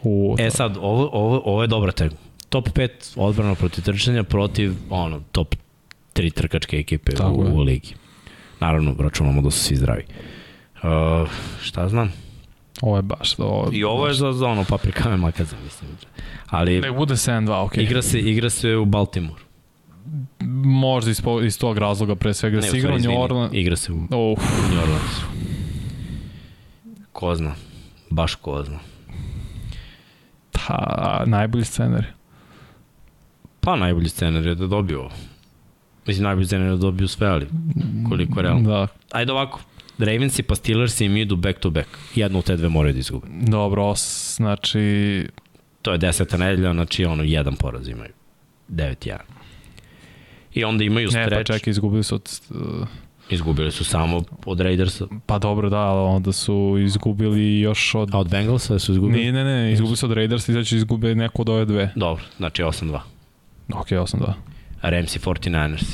U, 0.03 0.35
E 0.39 0.49
sad, 0.51 0.77
ovo, 0.77 1.09
ovo, 1.13 1.41
ovo 1.45 1.61
je 1.61 1.67
dobra 1.67 1.91
tema. 1.91 2.11
Top 2.49 2.69
5 2.69 2.89
odbrana 3.15 3.55
protiv 3.55 3.83
trčanja 3.83 4.23
protiv 4.23 4.73
ono, 4.89 5.21
top 5.31 5.55
3 6.13 6.33
trkačke 6.33 6.77
ekipe 6.77 7.11
Tako 7.11 7.33
u, 7.33 7.45
je. 7.45 7.51
u 7.51 7.59
ligi. 7.59 7.95
Naravno, 8.59 8.95
računamo 8.99 9.41
da 9.41 9.51
su 9.51 9.59
svi 9.59 9.75
zdravi. 9.75 10.03
Uh, 10.83 11.29
šta 11.61 11.89
znam? 11.89 12.11
ovo 12.81 12.95
je 12.95 13.01
baš... 13.01 13.39
Ovo, 13.39 13.69
I 13.71 13.83
ovo 13.83 14.07
je 14.07 14.13
za, 14.13 14.31
za 14.31 14.47
ono 14.47 14.63
paprikame 14.63 15.17
makaza, 15.17 15.55
mislim. 15.63 15.91
Ali 16.47 16.81
Nek 16.81 16.95
bude 16.95 17.13
7-2, 17.13 17.65
okej. 17.65 17.83
igra, 17.83 18.01
se, 18.01 18.19
igra 18.19 18.49
se 18.49 18.75
u 18.75 18.85
Baltimore. 18.85 19.41
Možda 20.63 21.11
iz, 21.11 21.21
po- 21.21 21.41
iz 21.41 21.59
tog 21.59 21.77
razloga 21.77 22.15
pre 22.15 22.33
svega. 22.33 22.59
Ne, 22.59 22.71
Ne, 22.71 22.95
u 22.95 22.99
New 22.99 23.21
Orleans... 23.21 23.53
Igra 23.53 23.75
se 23.75 23.91
u, 23.91 23.95
u 23.95 24.31
Uf, 24.33 24.43
New 24.71 24.81
Orleansu. 24.81 25.21
Ko 27.11 27.35
zna? 27.35 27.55
Baš 28.09 28.35
ko 28.35 28.63
zna. 28.63 28.79
Ta, 30.67 31.23
najbolji 31.25 31.65
scenarij. 31.65 32.09
Pa 33.59 33.75
najbolji 33.75 34.09
scenar 34.09 34.45
je 34.45 34.55
da 34.55 34.67
dobiju 34.67 34.99
ovo. 34.99 35.11
Mislim, 36.07 36.23
najbolji 36.23 36.45
scenar 36.47 36.67
je 36.67 36.71
da 36.71 36.77
dobiju 36.77 37.07
sve, 37.07 37.27
ali 37.27 37.47
koliko 38.09 38.39
je 38.39 38.43
realno. 38.43 38.69
Da, 38.69 38.87
Ajde 39.11 39.31
ovako, 39.31 39.59
Ravensi 39.97 40.43
pa 40.43 40.55
Steelersi 40.55 41.05
im 41.05 41.17
idu 41.17 41.35
back 41.35 41.59
to 41.59 41.69
back. 41.69 41.87
Jednu 42.15 42.39
od 42.39 42.45
te 42.45 42.55
dve 42.55 42.69
moraju 42.69 42.93
da 42.93 42.99
izgube. 42.99 43.27
dobro, 43.31 43.85
os, 43.85 44.35
znači... 44.35 45.27
To 45.81 45.91
je 45.91 45.97
deseta 45.97 46.37
nedelja, 46.37 46.73
znači 46.73 47.05
ono, 47.05 47.23
jedan 47.23 47.55
poraz 47.55 47.87
imaju. 47.87 48.11
9-1. 48.69 49.17
I 50.53 50.63
onda 50.63 50.83
imaju 50.83 51.09
Ne, 51.13 51.29
pa 51.29 51.43
čekaj, 51.43 51.71
izgubili 51.71 52.03
su 52.03 52.15
od... 52.15 52.39
uh, 52.49 52.87
izgubili 53.33 53.71
su 53.71 53.83
samo 53.85 54.21
od 54.45 54.59
Raidersa, 54.59 55.05
Pa 55.25 55.39
dobro, 55.39 55.69
da, 55.69 55.79
ali 55.79 56.15
onda 56.15 56.31
su 56.31 56.77
izgubili 56.79 57.59
još 57.59 57.95
od... 57.95 58.09
a 58.15 58.19
od 58.19 58.29
Bengalsa 58.29 58.79
su 58.79 58.91
izgubili? 58.91 59.25
Ne, 59.25 59.31
ne, 59.31 59.43
ne, 59.43 59.73
izgubili 59.73 59.97
su 59.97 60.05
od 60.05 60.11
Raiders 60.11 60.49
i 60.49 60.53
sad 60.53 60.65
će 60.65 60.75
izgube 60.77 61.15
neko 61.15 61.41
od 61.41 61.49
ove 61.49 61.65
dve. 61.65 61.91
Dobro, 61.95 62.23
znači 62.37 62.63
8-2. 62.63 62.99
Ok, 63.73 63.87
8-2. 63.87 64.33
A 64.81 64.89
Ramsi 64.89 65.19
49ers. 65.19 65.85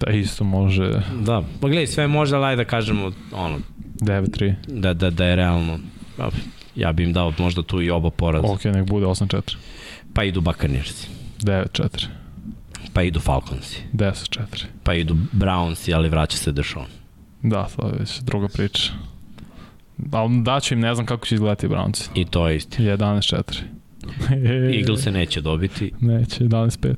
Da, 0.00 0.10
isto 0.12 0.44
može 0.44 0.90
Da, 1.20 1.42
pa 1.60 1.68
gledaj, 1.68 1.86
sve 1.86 2.06
može, 2.06 2.36
ali 2.36 2.56
da 2.56 2.64
kažemo, 2.64 3.12
ono, 3.32 3.58
9-3. 4.00 4.54
da, 4.68 4.94
da, 4.94 5.10
da 5.10 5.24
je 5.24 5.36
realno. 5.36 5.78
Pa, 6.16 6.30
Ja 6.76 6.92
bi 6.92 7.02
im 7.02 7.12
dao 7.12 7.32
možda 7.38 7.62
tu 7.62 7.82
i 7.82 7.90
oba 7.90 8.10
poraza. 8.10 8.46
Ok, 8.46 8.64
nek 8.64 8.86
bude 8.86 9.06
8-4. 9.06 9.56
Pa 10.14 10.24
idu 10.24 10.40
Buccaneersi, 10.40 11.08
9-4. 11.38 12.06
Pa 12.92 13.02
idu 13.02 13.20
Falconsi, 13.20 13.82
10-4. 13.92 14.64
pa 14.82 14.94
idu 14.94 15.16
Brownsi, 15.32 15.94
ali 15.94 16.08
vraća 16.08 16.36
se 16.36 16.52
Deshaun. 16.52 16.86
Da, 17.42 17.68
to 17.76 17.86
je 17.86 17.92
već 17.98 18.18
druga 18.20 18.48
priča. 18.48 18.92
Ali 20.12 20.42
daću 20.42 20.74
im, 20.74 20.80
ne 20.80 20.94
znam 20.94 21.06
kako 21.06 21.26
će 21.26 21.34
izgledati 21.34 21.68
Brownci. 21.68 22.08
I 22.14 22.24
to 22.24 22.48
je 22.48 22.56
istina. 22.56 22.96
11-4. 22.96 23.42
Eagles 24.78 25.00
se 25.02 25.10
neće 25.10 25.40
dobiti 25.40 25.92
Neće, 26.00 26.44
11-5. 26.44 26.94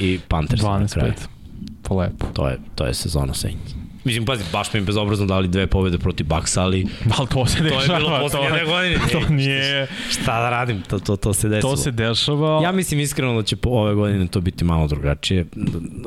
i 0.00 0.18
Panthers 0.28 0.62
na 0.62 0.86
kraju. 0.88 1.12
12-5. 1.12 1.26
Pa 1.82 1.94
lepo. 1.94 2.26
To 2.32 2.48
je, 2.48 2.58
to 2.74 2.86
je 2.86 2.94
sezona 2.94 3.34
Saints. 3.34 3.74
Mislim, 4.06 4.24
pazi, 4.24 4.44
baš 4.52 4.72
mi 4.72 4.80
bezobrazno 4.80 5.26
dali 5.26 5.48
dve 5.48 5.66
pobede 5.66 5.98
protiv 5.98 6.26
Bucks, 6.26 6.56
ali 6.56 6.86
Ali 7.18 7.28
to 7.28 7.46
se 7.46 7.58
to 7.58 7.64
dešava. 7.64 7.82
je 7.84 7.98
bilo 7.98 8.18
poslednje 8.20 8.64
godine. 8.66 8.98
To 9.12 9.18
Ej, 9.20 9.24
nije... 9.30 9.86
Šta 10.10 10.40
da 10.40 10.50
radim, 10.50 10.82
to, 10.82 10.98
to, 10.98 11.16
to 11.16 11.34
se 11.34 11.48
desilo. 11.48 11.70
To 11.70 11.76
se 11.76 11.90
dešava. 11.90 12.60
Ja 12.62 12.72
mislim 12.72 13.00
iskreno 13.00 13.34
da 13.34 13.42
će 13.42 13.56
po 13.56 13.70
ove 13.70 13.94
godine 13.94 14.26
to 14.26 14.40
biti 14.40 14.64
malo 14.64 14.86
drugačije, 14.86 15.46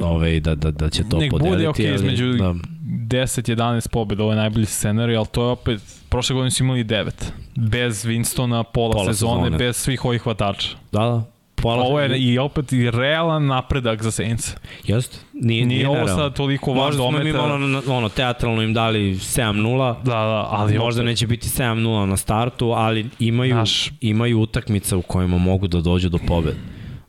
ove, 0.01 0.39
da, 0.39 0.55
da, 0.55 0.71
da 0.71 0.89
će 0.89 1.03
to 1.03 1.17
Nek 1.17 1.31
podeliti. 1.31 1.55
bude 1.55 1.67
okej 1.67 1.87
ali, 1.87 1.95
između 1.95 2.33
da, 2.33 2.53
10-11 2.83 3.89
pobjeda, 3.89 4.23
ovo 4.23 4.31
je 4.31 4.37
najbolji 4.37 4.65
scenarij, 4.65 5.15
ali 5.17 5.27
to 5.27 5.43
je 5.43 5.49
opet, 5.49 5.79
prošle 6.09 6.33
godine 6.33 6.51
su 6.51 6.63
imali 6.63 6.83
9. 6.83 7.09
Bez 7.55 8.05
Winstona, 8.05 8.63
pola, 8.63 8.93
Pola 8.93 9.05
sezone, 9.05 9.41
sezone. 9.41 9.57
bez 9.57 9.75
svih 9.75 10.05
ovih 10.05 10.21
hvatača. 10.21 10.69
da, 10.91 10.99
da. 10.99 11.23
Pola, 11.61 11.83
Ovo 11.83 11.99
je 11.99 12.19
i 12.19 12.37
opet 12.39 12.73
i 12.73 12.91
realan 12.91 13.45
napredak 13.45 14.03
za 14.03 14.11
Saints. 14.11 14.55
Jest, 14.83 15.25
nije, 15.33 15.65
Nije 15.65 15.87
ovo 15.87 15.95
nerealno. 15.95 16.23
sad 16.23 16.33
toliko 16.33 16.71
van 16.71 16.77
Možda 16.77 16.97
smo 16.99 17.11
mi 17.11 17.17
dometa. 17.17 17.43
ono, 17.43 17.81
ono, 17.87 18.09
teatralno 18.09 18.61
im 18.61 18.73
dali 18.73 19.15
7-0, 19.15 19.95
Da, 19.95 20.11
da, 20.11 20.47
ali 20.49 20.77
Možda 20.77 21.01
opet, 21.01 21.05
neće 21.05 21.27
biti 21.27 21.47
7-0 21.47 22.05
na 22.05 22.17
startu, 22.17 22.65
ali 22.67 23.09
imaju, 23.19 23.53
Znaš- 23.53 23.91
imaju 24.01 24.39
utakmice 24.39 24.95
u 24.95 25.01
kojima 25.01 25.37
mogu 25.37 25.67
da 25.67 25.81
dođu 25.81 26.09
do 26.09 26.17
pobede. 26.19 26.57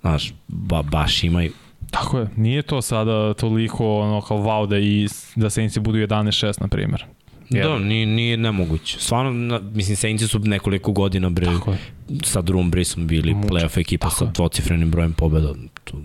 Znaš, 0.01 0.32
ba, 0.48 0.82
baš 0.82 1.24
imaju. 1.24 1.52
Tako 1.90 2.18
je, 2.18 2.28
nije 2.36 2.62
to 2.62 2.82
sada 2.82 3.35
toliko 3.35 3.97
ono 3.97 4.20
kao 4.20 4.39
wow 4.39 4.66
da, 4.66 4.78
i, 4.78 5.06
da 5.36 5.51
Saints 5.51 5.78
budu 5.78 5.98
11-6 5.98 6.60
na 6.60 6.68
primjer. 6.68 7.05
Da, 7.51 7.78
nije, 7.78 8.06
nije 8.06 8.36
nemoguće. 8.36 8.98
Stvarno, 8.98 9.32
na, 9.32 9.60
mislim, 9.64 9.97
Saintsi 9.97 10.28
su 10.28 10.39
nekoliko 10.39 10.93
godina 10.93 11.31
bre, 11.31 11.47
je. 11.47 11.78
sa 12.22 12.43
Drew 12.43 12.70
Breesom 12.70 13.06
bili 13.06 13.35
Muče. 13.35 13.48
playoff 13.48 13.81
ekipa 13.81 14.06
Tako 14.06 14.16
sa 14.16 14.24
je. 14.24 14.31
dvocifrenim 14.31 14.90
brojem 14.90 15.12
pobeda. 15.12 15.55
To, 15.85 16.01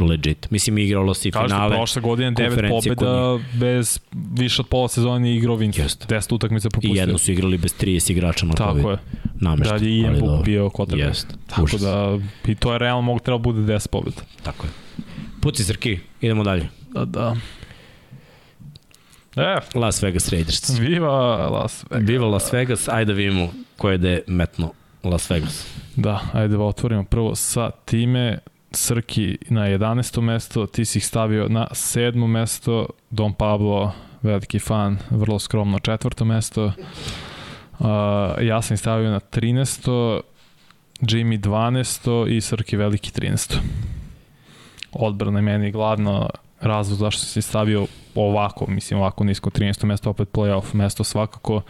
legit. 0.00 0.50
Mislim, 0.50 0.78
igralo 0.78 1.14
se 1.14 1.28
i 1.28 1.32
Kažete, 1.32 1.48
finale. 1.48 1.76
prošle 1.76 2.02
godine 2.02 2.30
9 2.30 2.34
konferencije 2.46 2.96
pobjeda 2.96 3.38
bez 3.54 4.00
više 4.32 4.62
od 4.62 4.68
pola 4.68 4.88
sezone 4.88 5.20
nije 5.20 5.36
igrao 5.36 5.56
Vince. 5.56 5.82
Jeste. 5.82 6.06
10 6.08 6.34
utakmica 6.34 6.68
I 6.68 6.70
propustio. 6.70 7.00
jedno 7.00 7.18
su 7.18 7.32
igrali 7.32 7.58
bez 7.58 7.74
30 7.74 8.10
igrača 8.10 8.46
na 8.46 8.52
Tako 8.52 8.90
je. 8.90 8.98
Namešta. 9.34 9.78
Da 9.78 9.84
je 9.84 9.98
Ian 9.98 10.20
Book 10.20 10.44
bio 10.44 10.68
quarterback. 10.68 10.98
Jest. 10.98 11.26
Tako 11.46 11.62
Užas. 11.62 11.80
da, 11.80 12.18
i 12.46 12.54
to 12.54 12.72
je 12.72 12.78
realno 12.78 13.02
mogu 13.02 13.18
treba 13.18 13.38
bude 13.38 13.60
10 13.60 13.88
pobjeda. 13.88 14.20
Tako 14.42 14.66
je. 14.66 14.70
Puci 15.40 15.64
Srki, 15.64 15.98
idemo 16.20 16.44
dalje. 16.44 16.68
Da, 16.92 17.04
da. 17.04 17.36
E, 19.36 19.78
Las 19.78 20.02
Vegas 20.02 20.28
Raiders. 20.28 20.78
viva 20.78 21.50
Las 21.50 21.84
Vegas. 21.90 22.08
Viva 22.08 22.26
Las 22.26 22.52
Vegas, 22.52 22.88
ajde 22.88 23.04
da 23.04 23.12
vidimo 23.12 23.48
ko 23.76 23.90
je 23.90 23.98
da 23.98 24.08
je 24.08 24.22
metno 24.26 24.72
Las 25.02 25.30
Vegas. 25.30 25.66
Da, 25.96 26.20
ajde 26.32 26.56
da 26.56 26.62
otvorimo 26.62 27.04
prvo 27.04 27.34
sa 27.34 27.70
time. 27.84 28.38
Srki 28.76 29.38
na 29.48 29.68
11. 29.68 30.20
mesto, 30.20 30.66
ti 30.66 30.84
si 30.84 30.98
ih 30.98 31.06
stavio 31.06 31.48
na 31.48 31.66
7. 31.70 32.26
mesto, 32.26 32.86
Don 33.10 33.32
Pablo, 33.34 33.92
veliki 34.22 34.58
fan, 34.58 34.98
vrlo 35.10 35.38
skromno 35.38 35.78
četvrto 35.78 36.24
mesto. 36.24 36.64
Uh, 36.64 37.86
ja 38.40 38.62
sam 38.62 38.74
ih 38.74 38.80
stavio 38.80 39.10
na 39.10 39.20
13. 39.20 40.20
Jimmy 41.00 41.40
12. 41.40 42.28
i 42.28 42.40
Srki 42.40 42.76
veliki 42.76 43.10
13. 43.10 43.56
Odbrana 44.92 45.38
je 45.38 45.42
meni 45.42 45.70
glavno 45.70 46.30
razlog 46.60 46.98
zašto 46.98 47.22
se 47.22 47.42
stavio 47.42 47.86
ovako, 48.14 48.66
mislim 48.66 49.00
ovako 49.00 49.24
nisko 49.24 49.50
13. 49.50 49.84
mesto, 49.84 50.10
opet 50.10 50.28
playoff 50.32 50.74
mesto 50.74 51.04
svakako. 51.04 51.62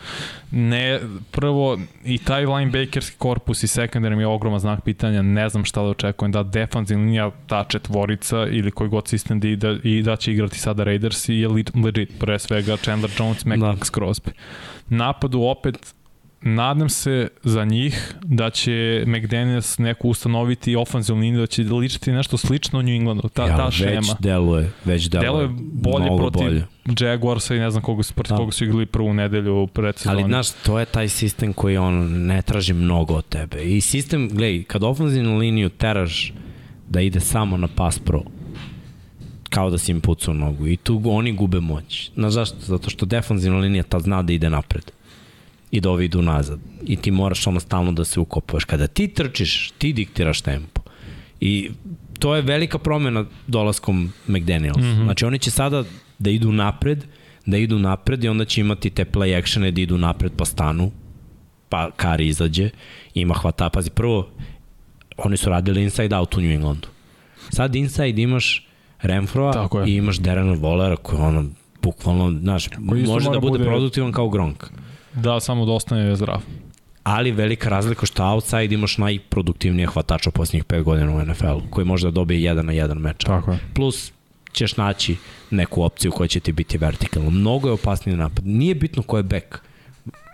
Ne, 0.50 1.00
prvo 1.30 1.78
i 2.04 2.18
taj 2.18 2.46
linebackerski 2.46 3.16
korpus 3.18 3.62
i 3.62 3.66
secondary 3.66 4.16
mi 4.16 4.22
je 4.22 4.26
ogroman 4.26 4.60
znak 4.60 4.84
pitanja, 4.84 5.22
ne 5.22 5.48
znam 5.48 5.64
šta 5.64 5.82
da 5.82 5.88
očekujem, 5.88 6.32
da 6.32 6.42
defanzivna 6.42 7.04
linija 7.04 7.30
ta 7.46 7.64
četvorica 7.68 8.46
ili 8.46 8.70
koji 8.70 8.90
god 8.90 9.08
sistem 9.08 9.40
da, 9.40 9.48
i 9.48 9.56
da, 9.56 9.76
i 9.82 10.02
da 10.02 10.16
će 10.16 10.32
igrati 10.32 10.58
sada 10.58 10.84
Raiders 10.84 11.28
i 11.28 11.34
je 11.34 11.48
le- 11.48 11.82
legit, 11.84 12.18
pre 12.20 12.38
svega 12.38 12.76
Chandler 12.76 13.10
Jones, 13.18 13.44
Max 13.44 13.58
Da. 13.60 13.72
Crosby. 13.72 14.30
Napadu 14.88 15.40
opet 15.42 15.94
nadam 16.44 16.88
se 16.88 17.28
za 17.42 17.64
njih 17.64 18.14
da 18.24 18.50
će 18.50 19.04
McDaniels 19.06 19.78
neku 19.78 20.08
ustanoviti 20.08 20.76
ofanzivnu 20.76 21.20
liniju, 21.22 21.40
da 21.40 21.46
će 21.46 21.62
ličiti 21.62 22.12
nešto 22.12 22.36
slično 22.36 22.82
New 22.82 22.94
Englandu, 22.94 23.28
ta, 23.28 23.46
Evo, 23.46 23.56
ta 23.56 23.64
Već 23.64 23.74
šema. 23.74 24.16
deluje, 24.20 24.70
već 24.84 25.08
deluje. 25.08 25.26
Delo 25.26 25.40
je 25.40 25.48
bolje 25.72 26.04
mnogo 26.04 26.16
protiv 26.30 26.40
bolje. 26.42 26.64
Jaguarsa 27.00 27.54
i 27.54 27.58
ne 27.58 27.70
znam 27.70 27.82
koga 27.82 28.02
su, 28.02 28.14
protiv 28.14 28.30
Da. 28.30 28.36
koga 28.36 28.52
su 28.52 28.64
igrali 28.64 28.86
prvu 28.86 29.14
nedelju 29.14 29.66
predsezone. 29.66 30.14
Ali, 30.14 30.24
znaš, 30.30 30.50
to 30.50 30.78
je 30.78 30.84
taj 30.86 31.08
sistem 31.08 31.52
koji 31.52 31.76
on 31.76 31.94
ne 32.26 32.42
traži 32.42 32.72
mnogo 32.72 33.14
od 33.14 33.28
tebe. 33.28 33.62
I 33.64 33.80
sistem, 33.80 34.28
gledaj, 34.32 34.62
kad 34.62 34.82
ofenzivnu 34.82 35.38
liniju 35.38 35.68
teraš 35.68 36.32
da 36.88 37.00
ide 37.00 37.20
samo 37.20 37.56
na 37.56 37.68
pas 37.76 37.98
pro, 37.98 38.22
kao 39.50 39.70
da 39.70 39.78
si 39.78 39.92
im 39.92 40.00
pucao 40.00 40.34
nogu. 40.34 40.66
I 40.66 40.76
tu 40.76 41.02
oni 41.04 41.32
gube 41.32 41.60
moć. 41.60 42.10
Znaš 42.14 42.32
zašto? 42.32 42.56
Zato 42.60 42.90
što 42.90 43.06
defanzivna 43.06 43.58
linija 43.58 43.82
ta 43.82 44.00
zna 44.00 44.22
da 44.22 44.32
ide 44.32 44.50
napred 44.50 44.90
i 45.74 45.80
da 45.80 45.90
ovi 45.90 46.04
idu 46.04 46.22
nazad. 46.22 46.58
I 46.86 46.96
ti 46.96 47.10
moraš 47.10 47.46
ono 47.46 47.60
stalno 47.60 47.92
da 47.92 48.04
se 48.04 48.20
ukopuješ. 48.20 48.64
Kada 48.64 48.86
ti 48.86 49.08
trčiš, 49.08 49.72
ti 49.78 49.92
diktiraš 49.92 50.40
tempo. 50.40 50.80
I 51.40 51.70
to 52.18 52.36
je 52.36 52.42
velika 52.42 52.78
promena 52.78 53.24
dolaskom 53.46 54.12
McDaniels. 54.26 54.78
Mm. 54.78 54.82
-hmm. 54.82 55.04
Znači 55.04 55.24
oni 55.24 55.38
će 55.38 55.50
sada 55.50 55.84
da 56.18 56.30
idu 56.30 56.52
napred, 56.52 57.04
da 57.46 57.56
idu 57.56 57.78
napred 57.78 58.24
i 58.24 58.28
onda 58.28 58.44
će 58.44 58.60
imati 58.60 58.90
te 58.90 59.04
play 59.04 59.38
actione 59.38 59.70
da 59.70 59.80
idu 59.80 59.98
napred 59.98 60.32
pa 60.36 60.44
stanu, 60.44 60.90
pa 61.68 61.90
Kari 61.90 62.28
izađe, 62.28 62.70
ima 63.14 63.34
hvata. 63.34 63.70
Pazi, 63.70 63.90
prvo, 63.90 64.28
oni 65.16 65.36
su 65.36 65.50
radili 65.50 65.82
inside 65.82 66.16
out 66.16 66.34
u 66.34 66.40
New 66.40 66.50
Englandu. 66.50 66.88
Sad 67.50 67.74
inside 67.74 68.22
imaš 68.22 68.68
Renfroa 69.02 69.68
i 69.86 69.94
imaš 69.94 70.16
Darren 70.16 70.60
Wallera 70.60 70.96
koji 70.96 71.22
ono, 71.22 71.44
bukvalno, 71.82 72.30
znaš, 72.40 72.68
može 72.78 73.30
da 73.30 73.40
bude, 73.40 73.58
bude- 73.58 73.64
produktivan 73.64 74.12
kao 74.12 74.28
Gronk. 74.28 74.64
Da, 75.14 75.40
samo 75.40 75.66
da 75.66 75.72
ostane 75.72 76.16
zdrav. 76.16 76.40
Ali 77.02 77.32
velika 77.32 77.68
razlika 77.68 78.06
što 78.06 78.24
outside 78.24 78.74
imaš 78.74 78.98
najproduktivnije 78.98 79.86
hvatača 79.86 80.30
posljednjih 80.30 80.64
5 80.64 80.82
godina 80.82 81.12
u 81.12 81.24
NFL-u, 81.24 81.62
koji 81.70 81.84
može 81.84 82.06
da 82.06 82.10
dobije 82.10 82.42
jedan 82.42 82.66
na 82.66 82.72
jedan 82.72 82.98
meč. 82.98 83.24
Tako 83.24 83.52
je. 83.52 83.58
Plus 83.74 84.12
ćeš 84.52 84.76
naći 84.76 85.16
neku 85.50 85.82
opciju 85.82 86.12
koja 86.12 86.28
će 86.28 86.40
ti 86.40 86.52
biti 86.52 86.78
vertikalna. 86.78 87.30
Mnogo 87.30 87.68
je 87.68 87.72
opasniji 87.72 88.16
napad. 88.16 88.46
Nije 88.46 88.74
bitno 88.74 89.02
ko 89.02 89.16
je 89.16 89.22
back. 89.22 89.44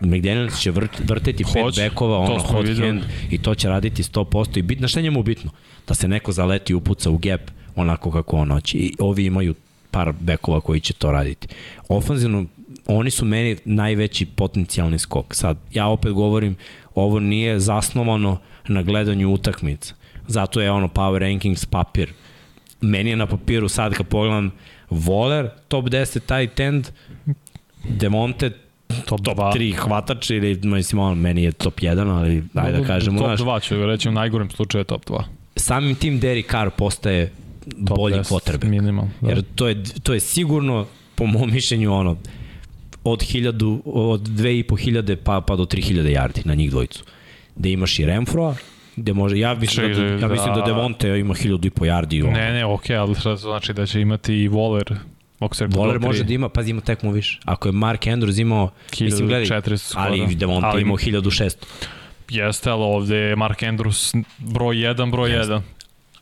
McDaniels 0.02 0.60
će 0.60 0.70
vrt, 0.70 0.90
vrteti 1.08 1.44
pet 1.44 1.62
Hoće, 1.62 1.82
bekova, 1.82 2.18
ono 2.18 2.38
hot 2.38 2.66
videli. 2.66 2.86
hand 2.88 3.02
i 3.30 3.38
to 3.38 3.54
će 3.54 3.68
raditi 3.68 4.02
100% 4.02 4.58
i 4.58 4.62
bitno, 4.62 4.88
šta 4.88 5.00
je 5.00 5.04
njemu 5.04 5.22
bitno? 5.22 5.50
Da 5.88 5.94
se 5.94 6.08
neko 6.08 6.32
zaleti 6.32 6.72
i 6.72 6.76
upuca 6.76 7.10
u 7.10 7.18
gap 7.18 7.40
onako 7.76 8.10
kako 8.10 8.36
on 8.36 8.50
hoće. 8.50 8.78
I 8.78 8.92
ovi 8.98 9.24
imaju 9.24 9.54
par 9.90 10.12
bekova 10.20 10.60
koji 10.60 10.80
će 10.80 10.92
to 10.92 11.12
raditi. 11.12 11.48
Ofanzivno, 11.88 12.44
oni 12.86 13.10
su 13.10 13.24
meni 13.24 13.56
najveći 13.64 14.26
potencijalni 14.26 14.98
skok. 14.98 15.34
Sad, 15.34 15.58
ja 15.72 15.86
opet 15.86 16.12
govorim, 16.12 16.56
ovo 16.94 17.20
nije 17.20 17.60
zasnovano 17.60 18.38
na 18.68 18.82
gledanju 18.82 19.32
utakmica. 19.32 19.94
Zato 20.26 20.60
je 20.60 20.70
ono 20.70 20.88
power 20.88 21.18
rankings 21.18 21.66
papir. 21.66 22.12
Meni 22.80 23.10
je 23.10 23.16
na 23.16 23.26
papiru 23.26 23.68
sad 23.68 23.94
kad 23.94 24.06
pogledam 24.06 24.50
Voler, 24.90 25.50
top 25.68 25.84
10 25.84 26.20
tight 26.20 26.60
end, 26.60 26.88
Demonte, 27.88 28.50
Top, 29.06 29.20
top 29.24 29.36
2. 29.36 29.52
3 29.54 29.74
hvatač 29.76 30.30
ili 30.30 30.60
mislim 30.62 30.98
on 30.98 31.18
meni 31.18 31.42
je 31.42 31.52
top 31.52 31.80
1, 31.80 32.10
ali 32.10 32.42
ajde 32.54 32.78
da 32.78 32.86
kažemo, 32.86 33.18
Top 33.18 33.26
znaš, 33.26 33.40
2 33.40 33.62
ću 33.62 33.86
reći 33.86 34.08
u 34.08 34.12
najgorem 34.12 34.50
slučaju 34.50 34.80
je 34.80 34.84
top 34.84 35.04
2. 35.10 35.22
samim 35.56 35.94
tim 35.94 36.20
Derek 36.20 36.50
Carr 36.50 36.70
postaje 36.70 37.32
Top 37.86 37.96
bolji 37.96 38.16
10 38.16 38.34
quarterback. 38.34 38.68
Minimal. 38.68 39.04
Da. 39.20 39.28
Jer 39.28 39.42
to 39.54 39.68
je, 39.68 39.82
to 40.02 40.14
je 40.14 40.20
sigurno, 40.20 40.86
po 41.14 41.26
mom 41.26 41.50
mišljenju, 41.52 41.92
ono, 41.92 42.16
od, 43.04 43.22
hiljadu, 43.22 43.82
od 43.84 44.20
2500 44.20 45.16
pa, 45.16 45.40
pa 45.40 45.56
do 45.56 45.64
3000 45.64 46.16
yardi 46.16 46.46
na 46.46 46.54
njih 46.54 46.70
dvojicu. 46.70 47.04
Da 47.56 47.68
imaš 47.68 47.98
i 47.98 48.06
Renfroa, 48.06 48.54
gde 48.96 49.12
može, 49.12 49.38
ja 49.38 49.54
mislim, 49.54 49.94
da, 49.94 50.02
ja 50.02 50.28
mislim 50.28 50.54
da 50.54 50.60
da- 50.60 50.66
Devonte 50.66 51.18
ima 51.18 51.34
1000 51.34 51.66
i 51.66 51.70
po 51.70 51.84
yardi. 51.84 52.22
Ono. 52.24 52.32
Ne, 52.32 52.52
ne, 52.52 52.64
okej, 52.64 52.96
ali 52.96 53.14
sad 53.14 53.38
znači 53.38 53.72
da 53.72 53.86
će 53.86 54.00
imati 54.00 54.34
i 54.34 54.48
Waller. 54.48 54.96
Voler 55.68 56.00
može 56.00 56.24
da 56.24 56.34
ima, 56.34 56.48
pazi 56.48 56.70
ima 56.70 56.80
tekmu 56.80 57.10
više. 57.10 57.40
Ako 57.44 57.68
je 57.68 57.72
Mark 57.72 58.02
Andrews 58.02 58.40
imao, 58.40 58.70
mislim, 59.00 59.28
gledaj, 59.28 59.46
1400 59.46 59.94
ali 59.96 60.34
Devonte 60.34 60.66
Ali- 60.66 60.82
imao 60.82 60.96
1600. 60.96 61.56
Jeste, 62.28 62.70
ali 62.70 62.82
ovde 62.82 63.16
je 63.16 63.36
Mark 63.36 63.62
Andrews 63.62 64.14
broj 64.38 64.76
1, 64.76 65.10
broj 65.10 65.30
1. 65.30 65.60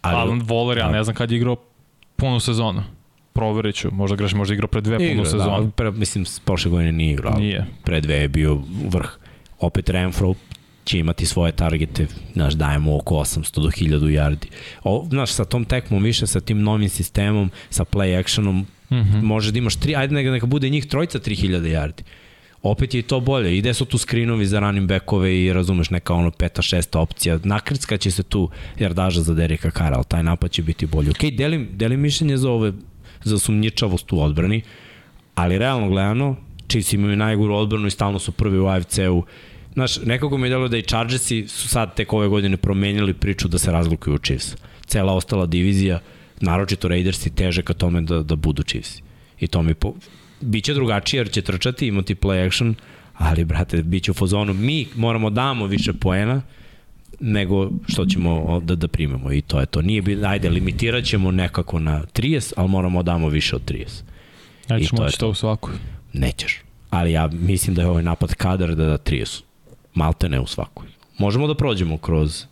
Ali, 0.03 0.17
Alan 0.17 0.41
Waller, 0.41 0.79
ja 0.79 0.87
da. 0.87 0.93
ne 0.93 1.05
znam 1.05 1.17
kad 1.17 1.31
je 1.31 1.37
igrao 1.37 1.57
punu 2.17 2.41
sezonu. 2.41 2.83
Proverit 3.39 3.74
ću, 3.74 3.89
možda 3.93 4.16
greš, 4.16 4.32
možda 4.32 4.55
igrao 4.55 4.69
pre 4.69 4.81
dve 4.81 4.97
punu 4.97 5.10
igra, 5.10 5.24
sezonu. 5.24 5.65
da, 5.65 5.70
pre, 5.70 5.90
mislim, 5.90 6.24
prošle 6.44 6.70
godine 6.70 6.93
nije 6.93 7.12
igrao. 7.12 7.39
Nije. 7.39 7.66
Pre 7.85 8.01
dve 8.01 8.15
je 8.15 8.28
bio 8.28 8.59
vrh. 8.89 9.09
Opet 9.60 9.90
Renfro 9.90 10.35
će 10.85 10.98
imati 10.98 11.27
svoje 11.27 11.52
targete, 11.52 12.06
znaš, 12.32 12.55
dajemo 12.55 12.97
oko 12.97 13.15
800 13.15 13.60
do 13.60 13.69
1000 13.69 13.98
yardi. 14.01 14.47
O, 14.85 15.06
znaš, 15.10 15.32
sa 15.32 15.44
tom 15.44 15.65
tekmom 15.65 16.02
više, 16.02 16.27
sa 16.27 16.40
tim 16.40 16.62
novim 16.62 16.89
sistemom, 16.89 17.51
sa 17.70 17.85
play 17.85 18.19
actionom, 18.19 18.66
Mm 18.90 18.97
-hmm. 18.97 19.23
može 19.23 19.52
da 19.52 19.59
imaš 19.59 19.77
tri, 19.77 19.97
ajde 19.97 20.15
neka, 20.15 20.31
neka 20.31 20.47
bude 20.47 20.69
njih 20.69 20.86
trojica 20.86 21.19
3000 21.19 21.60
yardi. 21.60 22.02
Opet 22.62 22.94
je 22.94 22.98
i 22.98 23.02
to 23.02 23.20
bolje. 23.20 23.59
Ide 23.59 23.74
su 23.74 23.85
tu 23.85 23.98
skrinovi 23.98 24.47
za 24.47 24.60
running 24.60 24.89
backove 24.89 25.44
i 25.44 25.52
razumeš 25.52 25.90
neka 25.90 26.15
ono 26.15 26.31
peta, 26.31 26.62
šesta 26.62 27.01
opcija. 27.01 27.39
Nakrcka 27.44 27.97
će 27.97 28.10
se 28.10 28.23
tu 28.23 28.51
jardaža 28.78 29.20
za 29.23 29.35
Derika 29.35 29.70
Kara, 29.70 29.97
ali 29.97 30.05
taj 30.09 30.23
napad 30.23 30.51
će 30.51 30.62
biti 30.62 30.86
bolji. 30.86 31.10
Ok, 31.10 31.24
delim, 31.36 31.69
delim 31.73 32.01
mišljenje 32.01 32.36
za 32.36 32.51
ove 32.51 32.73
za 33.24 33.39
sumnjičavost 33.39 34.12
u 34.12 34.20
odbrani, 34.20 34.62
ali 35.35 35.59
realno 35.59 35.89
gledano, 35.89 36.36
Chiefs 36.69 36.93
imaju 36.93 37.16
najgoru 37.16 37.55
odbranu 37.55 37.86
i 37.86 37.90
stalno 37.90 38.19
su 38.19 38.32
prvi 38.32 38.59
u 38.59 38.66
AFC-u. 38.66 39.23
Znaš, 39.73 39.97
nekako 40.03 40.39
mi 40.39 40.47
je 40.47 40.51
delo 40.51 40.69
da 40.69 40.78
i 40.78 40.82
Chargersi 40.82 41.49
su 41.49 41.69
sad 41.69 41.95
tek 41.95 42.12
ove 42.12 42.28
godine 42.28 42.57
promenili 42.57 43.15
priču 43.15 43.49
da 43.49 43.59
se 43.59 43.73
razlikuju 43.73 44.15
u 44.15 44.19
Chiefs. 44.19 44.57
Cela 44.86 45.12
ostala 45.12 45.47
divizija, 45.47 46.01
naročito 46.40 46.89
Raidersi 46.89 47.35
teže 47.35 47.62
ka 47.62 47.74
tome 47.74 48.01
da, 48.01 48.23
da 48.23 48.36
budu 48.36 48.62
Chiefs. 48.62 49.03
I 49.40 49.47
to 49.47 49.62
mi 49.62 49.74
po... 49.74 49.95
Biće 50.40 50.74
drugačije 50.74 51.20
jer 51.20 51.31
će 51.31 51.43
trčati, 51.43 51.86
imati 51.86 52.15
play 52.15 52.47
action, 52.47 52.74
ali 53.15 53.45
brate, 53.45 53.82
bit 53.82 54.05
će 54.05 54.11
u 54.11 54.15
fazonu. 54.15 54.55
Mi 54.55 54.86
moramo 54.97 55.31
damo 55.31 55.66
više 55.66 55.93
poena, 55.93 56.43
nego 57.20 57.70
što 57.89 58.07
ćemo 58.07 58.61
da, 58.61 58.74
da 58.74 58.89
primemo 58.89 59.32
i 59.32 59.40
to 59.40 59.61
je 59.61 59.66
to. 59.66 59.82
Nije 59.82 60.03
bi, 60.03 60.24
ajde, 60.27 60.51
limitirat 60.51 61.05
ćemo 61.05 61.31
nekako 61.31 61.78
na 61.78 62.03
30, 62.15 62.53
ali 62.57 62.69
moramo 62.69 63.03
da 63.03 63.12
damo 63.12 63.28
više 63.28 63.57
od 63.57 63.62
30. 63.65 64.03
I 64.69 64.73
Nećeš 64.73 64.93
moći 64.93 65.19
to. 65.19 65.27
to 65.27 65.31
u 65.31 65.35
svakoj. 65.35 65.74
Nećeš. 66.12 66.61
Ali 66.90 67.12
ja 67.12 67.28
mislim 67.32 67.77
da 67.77 67.82
je 67.82 67.89
ovaj 67.89 68.03
napad 68.03 68.35
kadar 68.35 68.74
da 68.74 68.85
da 68.85 68.99
30. 68.99 69.43
Malte 69.95 70.28
ne 70.28 70.40
u 70.40 70.47
svakoj. 70.47 70.86
Možemo 71.19 71.47
da 71.47 71.55
prođemo 71.55 71.99
kroz, 71.99 72.45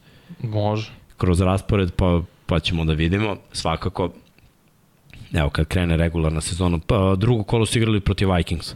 Može. 0.43 0.91
kroz 1.17 1.41
raspored 1.41 1.93
pa, 1.97 2.23
pa 2.47 2.61
ćemo 2.61 2.85
da 2.85 2.93
vidimo. 2.93 3.37
Svakako, 3.53 4.11
evo 5.33 5.51
kad 5.51 5.67
krene 5.67 5.97
regularna 5.97 6.41
sezona, 6.41 6.79
pa 6.87 7.15
drugo 7.19 7.43
kolo 7.43 7.67
su 7.67 7.79
igrali 7.79 8.01
protiv 8.01 8.33
Vikings. 8.35 8.75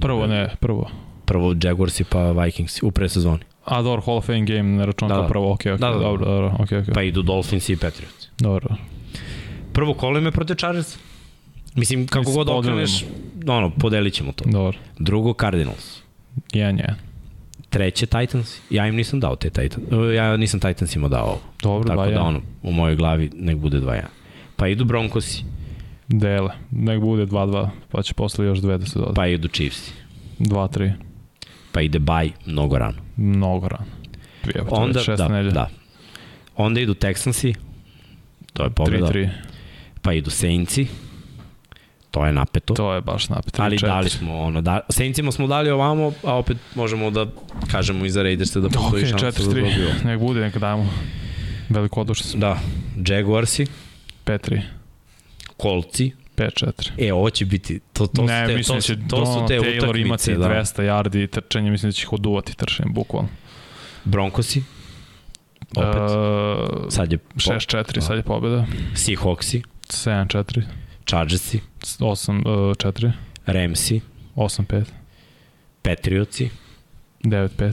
Prvo 0.00 0.26
ne, 0.26 0.54
prvo. 0.60 0.90
Prvo 1.24 1.54
Jaguarsi 1.62 2.04
pa 2.04 2.32
Vikings 2.32 2.82
u 2.82 2.90
presezoni. 2.90 3.42
A 3.68 3.82
dobro, 3.82 4.02
Hall 4.02 4.16
of 4.16 4.26
Fame 4.26 4.40
game, 4.40 4.62
ne 4.62 4.86
računam 4.86 5.08
Da, 5.08 5.14
da, 5.14 5.22
da. 5.22 5.28
prvo, 5.28 5.52
okej, 5.52 5.72
okej, 5.72 5.80
Da, 5.80 5.88
da, 5.88 5.94
da. 5.94 6.00
dobro, 6.00 6.26
dobro, 6.26 6.54
okej, 6.58 6.78
okej. 6.78 6.94
Pa 6.94 7.02
idu 7.02 7.22
Dolphins 7.22 7.68
i 7.68 7.76
Patriots. 7.76 8.28
Dobro. 8.38 8.76
Prvo 9.72 9.94
kolo 9.94 10.18
ime 10.18 10.30
protiv 10.30 10.54
Chargers. 10.54 10.98
Mislim, 11.74 12.06
kako 12.06 12.20
Mislim, 12.20 12.36
god 12.36 12.48
okreneš, 12.48 13.04
ono, 13.46 13.70
podelit 13.70 14.14
ćemo 14.14 14.32
to. 14.32 14.44
Dobro. 14.46 14.78
Drugo, 14.98 15.34
Cardinals. 15.40 16.00
Jedan, 16.52 16.78
jedan. 16.78 16.94
Treće, 17.70 18.06
Titans. 18.06 18.56
Ja 18.70 18.86
im 18.86 18.96
nisam 18.96 19.20
dao 19.20 19.36
te 19.36 19.50
Titans. 19.50 19.84
Ja 20.14 20.36
nisam 20.36 20.60
Titansima 20.60 21.08
dao 21.08 21.24
ovo. 21.24 21.40
Dobro, 21.62 21.88
Tako 21.88 22.02
dva, 22.02 22.10
da 22.10 22.22
ono, 22.22 22.40
u 22.62 22.72
mojoj 22.72 22.96
glavi 22.96 23.30
nek 23.34 23.56
bude 23.56 23.80
2-1. 23.80 24.02
Pa 24.56 24.68
idu 24.68 24.84
Broncosi, 24.84 25.44
Dele. 26.08 26.50
Nek 26.70 27.00
bude 27.00 27.26
2-2, 27.26 27.68
pa 27.90 28.02
će 28.02 28.14
posle 28.14 28.46
još 28.46 28.58
dve 28.58 28.78
da 28.78 28.86
se 28.86 28.98
doda. 28.98 29.12
pa 29.14 29.26
idu 29.26 29.48
Chiefs, 29.48 29.92
2-3. 30.38 30.92
Pa 31.78 31.82
ide 31.82 31.98
Bay 31.98 32.30
mnogo 32.46 32.78
rano. 32.78 32.96
Mnogo 33.16 33.68
rano. 33.68 33.84
Prijavite, 34.42 34.74
Onda, 34.74 35.00
da, 35.16 35.42
da. 35.50 35.68
Onda 36.56 36.80
idu 36.80 36.94
Texansi, 36.94 37.54
to 38.52 38.64
je 38.64 38.70
pobjeda. 38.70 39.06
3-3. 39.06 39.28
Pa 40.02 40.12
idu 40.12 40.30
Saintsi, 40.30 40.86
to 42.10 42.26
je 42.26 42.32
napeto. 42.32 42.74
To 42.74 42.94
je 42.94 43.00
baš 43.00 43.28
napet. 43.28 43.60
Ali 43.60 43.76
3-4. 43.76 43.86
dali 43.86 44.10
smo 44.10 44.38
ono, 44.40 44.60
da, 44.60 44.80
Saintsima 44.88 45.32
smo 45.32 45.46
dali 45.46 45.70
ovamo, 45.70 46.12
a 46.22 46.34
opet 46.34 46.56
možemo 46.74 47.10
da 47.10 47.26
kažemo 47.70 48.04
i 48.04 48.10
za 48.10 48.22
Raidersa 48.22 48.60
da 48.60 48.68
postoji 48.68 49.04
Ok, 49.04 49.10
šansa 49.10 49.26
da 49.26 49.32
4-3. 49.32 49.54
dobiju. 49.54 49.88
Nek 50.04 50.20
bude, 50.20 50.40
neka 50.40 50.58
dajemo. 50.58 50.90
Veliko 51.68 52.00
odušće. 52.00 52.38
Da, 52.38 52.58
Jaguarsi, 53.06 53.66
5-3. 54.24 54.60
Kolci, 55.56 56.12
5-4. 56.38 56.90
e, 56.98 57.12
ovo 57.12 57.30
će 57.30 57.44
biti, 57.44 57.80
to, 57.92 58.06
to 58.06 58.22
ne, 58.22 58.46
su 58.46 58.48
te, 58.48 58.56
mislim 58.56 58.72
to, 58.72 58.74
da 58.74 58.80
će 58.80 59.08
to 59.08 59.26
su 59.26 59.46
te 59.48 59.58
Taylor 59.58 60.00
imati 60.00 60.32
utakmice, 60.32 60.34
da. 60.34 60.48
200 60.48 60.82
yardi 60.82 61.24
i 61.24 61.26
trčanje, 61.26 61.70
mislim 61.70 61.88
da 61.88 61.92
će 61.92 62.02
ih 62.02 62.12
oduvati 62.12 62.56
trčanje, 62.56 62.90
bukvalno. 62.92 63.28
Broncosi, 64.04 64.62
opet, 65.76 65.94
Uh, 65.98 66.86
sad 66.88 67.12
je 67.12 67.18
po, 67.18 67.34
6-4, 67.36 68.00
sad 68.00 68.16
je 68.16 68.22
pobjeda. 68.22 68.66
Seahawksi, 68.94 69.62
7-4, 69.88 70.62
Chargersi, 71.06 71.60
8-4, 71.98 73.12
Ramsi, 73.46 74.00
8-5, 74.36 74.84
Patriotsi, 75.82 76.50
9-5, 77.24 77.72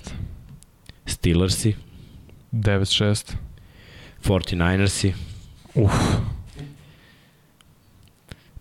Steelersi, 1.05 1.75
9-6. 2.51 3.35
49ersi. 4.25 5.13
Uf, 5.75 5.93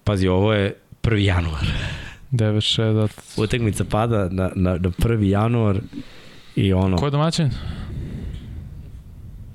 Pazi, 0.04 0.28
ovo 0.28 0.52
je 0.52 0.74
1. 1.02 1.14
januar. 1.16 1.66
9-6, 2.32 2.94
da. 2.94 3.08
Utakmica 3.42 3.84
pada 3.84 4.18
na, 4.18 4.50
na, 4.54 4.70
na 4.70 4.78
1. 4.78 5.22
januar 5.22 5.76
i 6.56 6.72
ono, 6.72 6.96
Ko 6.96 7.04
je 7.04 7.10
domaćin? 7.10 7.50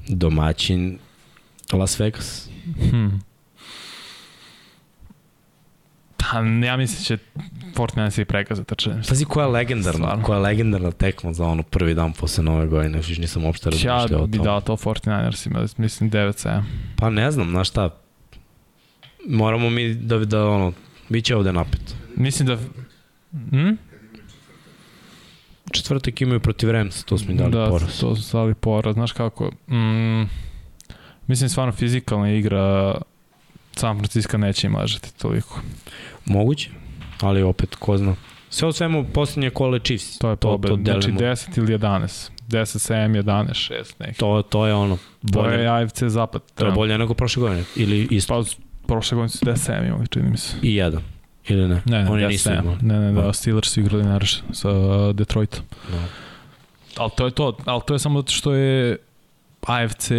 domaćin 0.07 0.97
Las 1.71 1.99
Vegas. 1.99 2.49
Hm. 2.81 3.07
Pa, 6.17 6.38
ja 6.65 6.77
mislim 6.77 7.03
će 7.03 7.17
Fortnite 7.76 8.21
i 8.21 8.26
prekaza 8.26 8.63
trčanje. 8.63 9.01
Pazi 9.09 9.26
koja 9.26 9.45
je 9.45 9.51
legendarna, 9.51 9.99
Stvarno. 9.99 10.23
koja 10.23 10.38
je 10.38 10.43
legendarna 10.43 10.91
tekma 10.91 11.34
za 11.34 11.45
ono 11.45 11.63
prvi 11.63 11.93
dan 11.93 12.13
posle 12.13 12.43
nove 12.43 12.67
godine, 12.67 12.97
još 12.97 13.17
nisam 13.17 13.45
uopšte 13.45 13.69
Ja 13.69 13.71
razmišljao 13.93 14.23
o 14.23 14.27
bi 14.27 14.38
tome. 14.38 14.47
dao 14.47 14.61
to 14.61 14.73
49ersima, 14.73 15.67
mislim 15.77 16.11
9-7. 16.11 16.63
Pa 16.95 17.09
ne 17.09 17.31
znam, 17.31 17.49
znaš 17.49 17.69
šta, 17.69 18.01
moramo 19.30 19.69
mi 19.69 19.93
da, 19.93 20.18
da 20.18 20.45
ono, 20.49 20.73
bit 21.10 21.26
će 21.26 21.35
ovde 21.35 21.53
napet. 21.53 21.95
Mislim 22.15 22.47
da... 22.47 22.57
Hm? 23.49 23.72
Četvrtak 25.72 26.22
imaju 26.22 26.39
protiv 26.39 26.72
Rams, 26.72 27.03
to 27.03 27.18
smo 27.18 27.31
im 27.31 27.38
dali 27.38 27.51
da, 27.51 27.68
poraz. 27.69 27.99
to 27.99 28.15
su 28.15 28.38
dali 28.38 28.53
poraz. 28.53 28.93
Znaš 28.93 29.11
kako, 29.11 29.51
mm, 29.68 30.30
mislim 31.27 31.49
stvarno 31.49 31.72
fizikalna 31.73 32.31
igra 32.31 32.95
San 33.76 33.97
Francisco 33.97 34.38
neće 34.38 34.68
im 34.68 34.76
ležati 34.76 35.18
toliko. 35.18 35.61
Moguće, 36.26 36.69
ali 37.22 37.41
opet, 37.41 37.76
ko 37.76 37.97
zna. 37.97 38.15
Sve 38.49 38.68
u 38.68 38.72
svemu, 38.72 39.06
posljednje 39.14 39.49
kole 39.49 39.80
Chiefs. 39.80 40.18
To 40.18 40.30
je 40.30 40.35
pobeda. 40.35 40.76
to 40.76 40.81
znači 40.84 41.11
delimo. 41.11 41.19
10 41.19 41.57
ili 41.57 41.77
11. 41.77 42.30
10, 42.47 42.93
7, 42.93 43.23
11, 43.23 43.73
6 43.73 43.93
neki. 43.99 44.19
To, 44.19 44.41
to 44.41 44.65
je 44.68 44.73
ono, 44.73 44.95
To 44.95 45.41
bolje, 45.41 45.56
je 45.61 45.68
AFC 45.84 46.03
zapad. 46.03 46.41
to 46.56 46.65
je 46.65 46.72
bolje 46.72 46.97
nego 46.97 47.14
prošle 47.14 47.41
godine. 47.41 47.64
Ili 47.76 48.07
isto. 48.11 48.34
Pa 48.34 48.69
prošle 48.90 49.16
godine 49.16 49.30
su 49.30 49.45
10, 49.45 49.72
7 49.72 49.88
imali, 49.88 50.07
čini 50.07 50.30
mi 50.30 50.38
se. 50.38 50.56
I 50.61 50.76
jedan. 50.76 51.02
Ili 51.48 51.68
ne? 51.68 51.82
Ne, 51.86 52.03
ne, 52.03 52.10
Oni 52.10 52.22
ja 52.22 52.28
nisu 52.30 52.49
ne, 52.49 52.60
imali. 52.64 52.78
ne, 52.82 52.99
ne, 52.99 53.11
da, 53.11 53.22
Da. 53.22 53.34
Steelers 53.34 53.70
su 53.70 53.80
igrali 53.80 54.03
naravno 54.03 54.28
sa 54.52 54.70
uh, 54.70 55.16
Detroitom. 55.16 55.64
Da. 55.91 56.03
Ali 56.98 57.11
to 57.18 57.26
je 57.26 57.32
to, 57.32 57.57
ali 57.66 57.82
to 57.88 57.94
je 57.94 57.99
samo 57.99 58.20
zato 58.20 58.32
što 58.32 58.53
je 58.53 58.98
AFC 59.61 60.11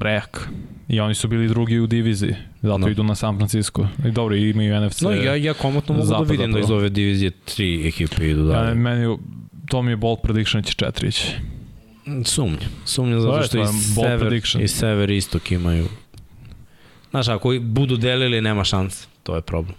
rek 0.00 0.48
i 0.88 1.00
oni 1.00 1.14
su 1.14 1.28
bili 1.28 1.48
drugi 1.48 1.78
u 1.78 1.86
diviziji, 1.86 2.34
zato 2.62 2.78
Da. 2.78 2.90
idu 2.90 3.02
na 3.02 3.14
San 3.14 3.36
Francisco. 3.36 3.86
I 4.06 4.10
dobro, 4.10 4.36
imaju 4.36 4.80
NFC. 4.86 5.00
No, 5.00 5.10
ja, 5.10 5.36
ja 5.36 5.54
komotno 5.54 5.94
mogu 5.94 6.06
Zapada 6.06 6.24
da 6.26 6.32
vidim 6.32 6.52
da 6.52 6.58
iz 6.58 6.70
ove 6.70 6.88
divizije 6.88 7.30
tri 7.30 7.88
ekipe 7.88 8.30
idu 8.30 8.40
ja, 8.40 8.46
dalje. 8.46 8.74
meni, 8.74 9.18
to 9.68 9.82
mi 9.82 9.92
je 9.92 9.96
bold 9.96 10.18
prediction 10.22 10.62
da 10.62 10.68
će 10.68 10.74
četiri 10.74 11.08
ići. 11.08 11.26
Sumnja. 12.24 12.58
Sumnja 12.84 13.16
To 13.16 13.20
zato 13.20 13.42
što 13.42 13.60
i 13.60 13.66
sever, 13.66 14.32
i 14.60 14.68
sever 14.68 15.10
istok 15.10 15.50
imaju... 15.52 15.88
Znaš, 17.10 17.28
ako 17.28 17.54
budu 17.60 17.96
delili, 17.96 18.40
nema 18.40 18.64
šanse. 18.64 19.06
To 19.22 19.34
je 19.34 19.42
problem. 19.42 19.74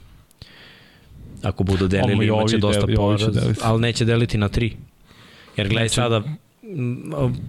Ako 1.43 1.64
budu 1.64 1.88
delili, 1.88 2.27
imaće 2.27 2.57
dosta 2.57 2.81
del- 2.81 3.34
deliti. 3.34 3.60
ali 3.64 3.81
neće 3.81 4.06
deliti 4.06 4.38
na 4.38 4.49
tri. 4.49 4.76
Jer 5.57 5.68
gledaj 5.68 5.84
Neće. 5.84 5.95
sada, 5.95 6.23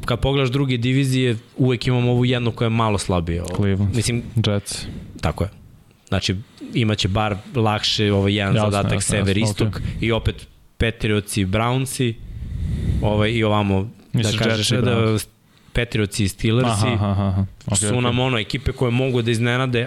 kad 0.05 0.21
pogledaš 0.21 0.51
druge 0.51 0.77
divizije, 0.77 1.37
uvek 1.57 1.87
imamo 1.87 2.11
ovu 2.11 2.25
jednu 2.25 2.53
koja 2.53 2.67
je 2.67 2.71
malo 2.71 2.99
slabija. 2.99 3.45
Cleveland, 3.57 3.97
Mislim, 3.97 4.23
Jets. 4.47 4.87
tako 5.21 5.45
je. 5.45 5.51
Znači, 6.09 6.37
imaće 6.75 7.09
bar 7.09 7.37
lakše 7.55 8.13
ovaj 8.13 8.35
jedan 8.35 8.55
Jasno, 8.55 8.71
zadatak 8.71 8.93
jasno, 8.97 9.11
sever 9.11 9.39
jasno, 9.39 9.51
istok 9.67 9.81
i 10.01 10.13
opet 10.13 10.47
Patriotsi, 10.79 11.45
Brownsi 11.47 12.15
ovaj, 13.03 13.31
i 13.31 13.45
ovamo 13.45 13.91
Misliš 14.13 14.37
da 14.39 14.45
kažeš 14.45 14.69
da 14.69 15.17
Browns? 15.75 15.87
Patriotsi 15.87 16.25
i 16.25 16.29
Steelersi 16.29 16.87
Aha, 16.87 17.11
aha, 17.11 17.23
aha. 17.27 17.45
Okay, 17.67 17.77
su 17.77 17.87
okay. 17.87 18.01
nam 18.01 18.19
ono 18.19 18.39
ekipe 18.39 18.73
koje 18.73 18.91
mogu 18.91 19.23
da 19.23 19.31
iznenade, 19.31 19.87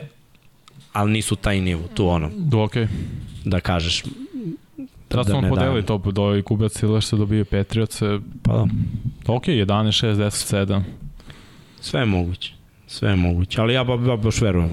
ali 0.94 1.12
nisu 1.12 1.36
taj 1.36 1.62
nivo, 1.62 1.84
tu 1.94 2.08
ono, 2.08 2.30
Do, 2.36 2.58
okay. 2.58 2.88
da 3.46 3.60
kažeš. 3.60 4.04
Da, 5.10 5.24
smo 5.24 5.42
ne 5.42 5.50
podeli 5.50 5.72
dajem. 5.82 5.86
to, 5.86 5.98
do 5.98 6.36
i 6.36 6.42
Kubac 6.44 6.72
Steelers 6.72 7.10
se 7.10 7.16
dobije 7.16 7.46
Patriots. 7.46 8.02
Pa 8.44 8.54
da, 8.54 8.66
Ok, 9.28 9.44
11, 9.48 9.66
6, 10.06 10.16
10, 10.16 10.56
7. 10.68 10.82
sve 11.82 12.00
je 12.00 12.06
moguće. 12.06 12.54
Sve 12.94 13.10
je 13.10 13.16
moguće, 13.16 13.62
ali 13.62 13.74
ja, 13.74 13.84
ba, 13.84 13.94
ja 13.94 14.16
baš 14.18 14.42
verujem 14.42 14.70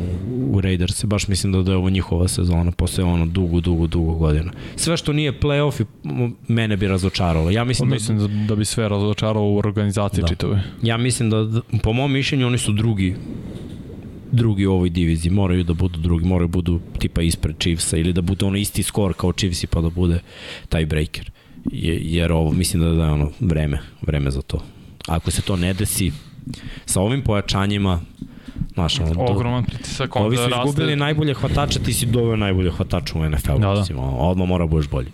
u, 0.52 0.60
Raiders, 0.60 1.04
baš 1.04 1.28
mislim 1.28 1.52
da, 1.52 1.62
da 1.62 1.72
je 1.72 1.76
ovo 1.76 1.90
njihova 1.90 2.28
sezona, 2.28 2.72
posle 2.72 3.04
ono 3.04 3.26
dugo, 3.26 3.60
dugo, 3.60 3.86
dugo 3.86 4.14
godina. 4.14 4.52
Sve 4.76 4.96
što 4.96 5.12
nije 5.12 5.40
playoff, 5.40 5.84
mene 6.48 6.76
bi 6.76 6.88
razočaralo. 6.88 7.50
Ja 7.50 7.64
mislim, 7.64 7.90
Mislim, 7.90 8.18
da, 8.18 8.24
mislim 8.24 8.46
da, 8.46 8.54
da 8.54 8.56
bi 8.56 8.64
sve 8.64 8.88
razočarao 8.88 9.42
u 9.42 9.58
organizaciji 9.58 10.20
Da. 10.20 10.22
da. 10.22 10.28
čitave. 10.28 10.62
ja 10.82 10.96
mislim 10.96 11.30
da, 11.30 11.44
da, 11.44 11.60
po 11.82 11.92
mom 11.92 12.12
mišljenju, 12.12 12.46
oni 12.46 12.58
su 12.58 12.72
drugi 12.72 13.16
drugi 14.32 14.66
u 14.66 14.72
ovoj 14.72 14.90
diviziji, 14.90 15.32
moraju 15.32 15.64
da 15.64 15.74
budu 15.74 15.98
drugi, 15.98 16.24
moraju 16.24 16.48
da 16.48 16.52
budu 16.52 16.80
tipa 16.98 17.22
ispred 17.22 17.56
Chiefsa 17.58 17.96
ili 17.96 18.12
da 18.12 18.20
bude 18.20 18.46
ono 18.46 18.56
isti 18.56 18.82
skor 18.82 19.14
kao 19.14 19.32
Chiefsi 19.32 19.66
pa 19.66 19.80
da 19.80 19.90
bude 19.90 20.20
taj 20.68 20.86
breaker. 20.86 21.30
Je, 21.72 22.00
jer 22.02 22.32
ovo, 22.32 22.52
mislim 22.52 22.82
da, 22.82 22.90
da 22.90 23.04
je 23.04 23.10
ono 23.10 23.30
vreme, 23.40 23.78
vreme 24.02 24.30
za 24.30 24.42
to. 24.42 24.62
Ako 25.06 25.30
se 25.30 25.42
to 25.42 25.56
ne 25.56 25.74
desi, 25.74 26.12
sa 26.86 27.00
ovim 27.00 27.22
pojačanjima, 27.22 28.00
znaš, 28.74 29.00
ono, 29.00 29.14
do, 29.14 29.20
Ogroman 29.20 29.64
pritisak, 29.64 30.16
ovi 30.16 30.24
onda 30.24 30.36
su 30.36 30.50
raste... 30.50 30.68
izgubili 30.68 30.96
najbolje 30.96 31.34
hvatača, 31.34 31.78
ti 31.78 31.92
si 31.92 32.06
doveo 32.06 32.36
najbolje 32.36 32.70
hvatača 32.70 33.18
u 33.18 33.28
NFL-u, 33.30 33.58
Da, 33.58 33.68
da. 33.74 33.80
mislim, 33.80 33.98
odmah 33.98 34.48
mora 34.48 34.66
budeš 34.66 34.88
bolji. 34.88 35.12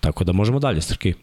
Tako 0.00 0.24
da 0.24 0.32
možemo 0.32 0.58
dalje, 0.58 0.80
Srki. 0.80 1.14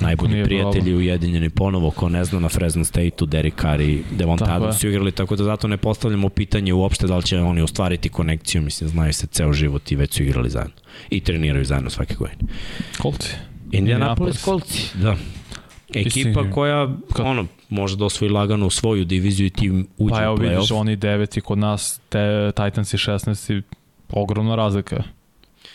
Najbolji 0.00 0.44
prijatelji 0.44 0.72
problem. 0.72 0.96
ujedinjeni 0.96 1.50
ponovo, 1.50 1.90
ko 1.90 2.08
ne 2.08 2.24
zna, 2.24 2.40
na 2.40 2.48
Fresno 2.48 2.84
State-u, 2.84 3.26
Derek 3.26 3.54
Carr 3.60 3.80
i 3.80 4.02
Devonta 4.18 4.44
Adams 4.44 4.76
je. 4.76 4.78
su 4.78 4.88
igrali, 4.88 5.12
tako 5.12 5.36
da 5.36 5.44
zato 5.44 5.68
ne 5.68 5.76
postavljamo 5.76 6.28
pitanje 6.28 6.72
uopšte 6.72 7.06
da 7.06 7.16
li 7.16 7.22
će 7.22 7.38
oni 7.38 7.62
ostvariti 7.62 8.08
konekciju, 8.08 8.62
mislim, 8.62 8.90
znaju 8.90 9.12
se 9.12 9.26
ceo 9.26 9.52
život 9.52 9.92
i 9.92 9.96
već 9.96 10.14
su 10.14 10.22
igrali 10.22 10.50
zajedno. 10.50 10.74
I 11.10 11.20
treniraju 11.20 11.64
zajedno 11.64 11.90
svake 11.90 12.14
godine. 12.14 12.38
Kolci. 12.98 13.28
Indianapolis 13.70 14.44
Indianapolis. 14.44 14.44
Colts, 14.44 14.94
da. 14.94 15.16
Ekipa 15.96 16.50
koja, 16.50 16.88
kad- 17.12 17.26
ono, 17.26 17.46
može 17.68 17.96
da 17.96 18.04
osvoji 18.04 18.30
lagano 18.30 18.70
svoju 18.70 19.04
diviziju 19.04 19.46
i 19.46 19.50
tim 19.50 19.86
uđe 19.98 20.14
Pa 20.14 20.22
evo 20.22 20.34
u 20.34 20.36
vidiš, 20.36 20.56
playoff. 20.58 20.74
oni 20.74 20.96
9 20.96 21.38
i 21.38 21.40
kod 21.40 21.58
nas, 21.58 22.00
te, 22.08 22.18
Titans 22.52 22.94
i 22.94 22.96
16 22.96 23.52
i 23.52 23.62
ogromna 24.10 24.54
razlika. 24.56 25.02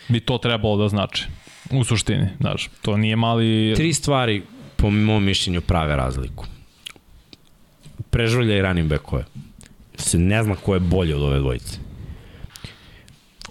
Bi 0.08 0.20
to 0.20 0.38
trebalo 0.38 0.78
da 0.78 0.88
znači. 0.88 1.26
U 1.72 1.84
suštini, 1.84 2.28
znaš, 2.40 2.70
to 2.82 2.98
nije 2.98 3.16
mali... 3.16 3.74
Tri 3.76 3.94
stvari, 3.94 4.44
po 4.76 4.90
mom 4.90 5.24
mišljenju, 5.24 5.62
prave 5.62 5.96
razliku. 5.96 6.46
Prežvalja 8.10 8.58
i 8.58 8.62
running 8.62 8.90
backove. 8.90 9.26
Se 9.96 10.18
ne 10.20 10.44
zna 10.44 10.56
ko 10.56 10.74
je 10.74 10.80
bolje 10.80 11.16
od 11.16 11.22
ove 11.22 11.40
dvojice. 11.40 11.78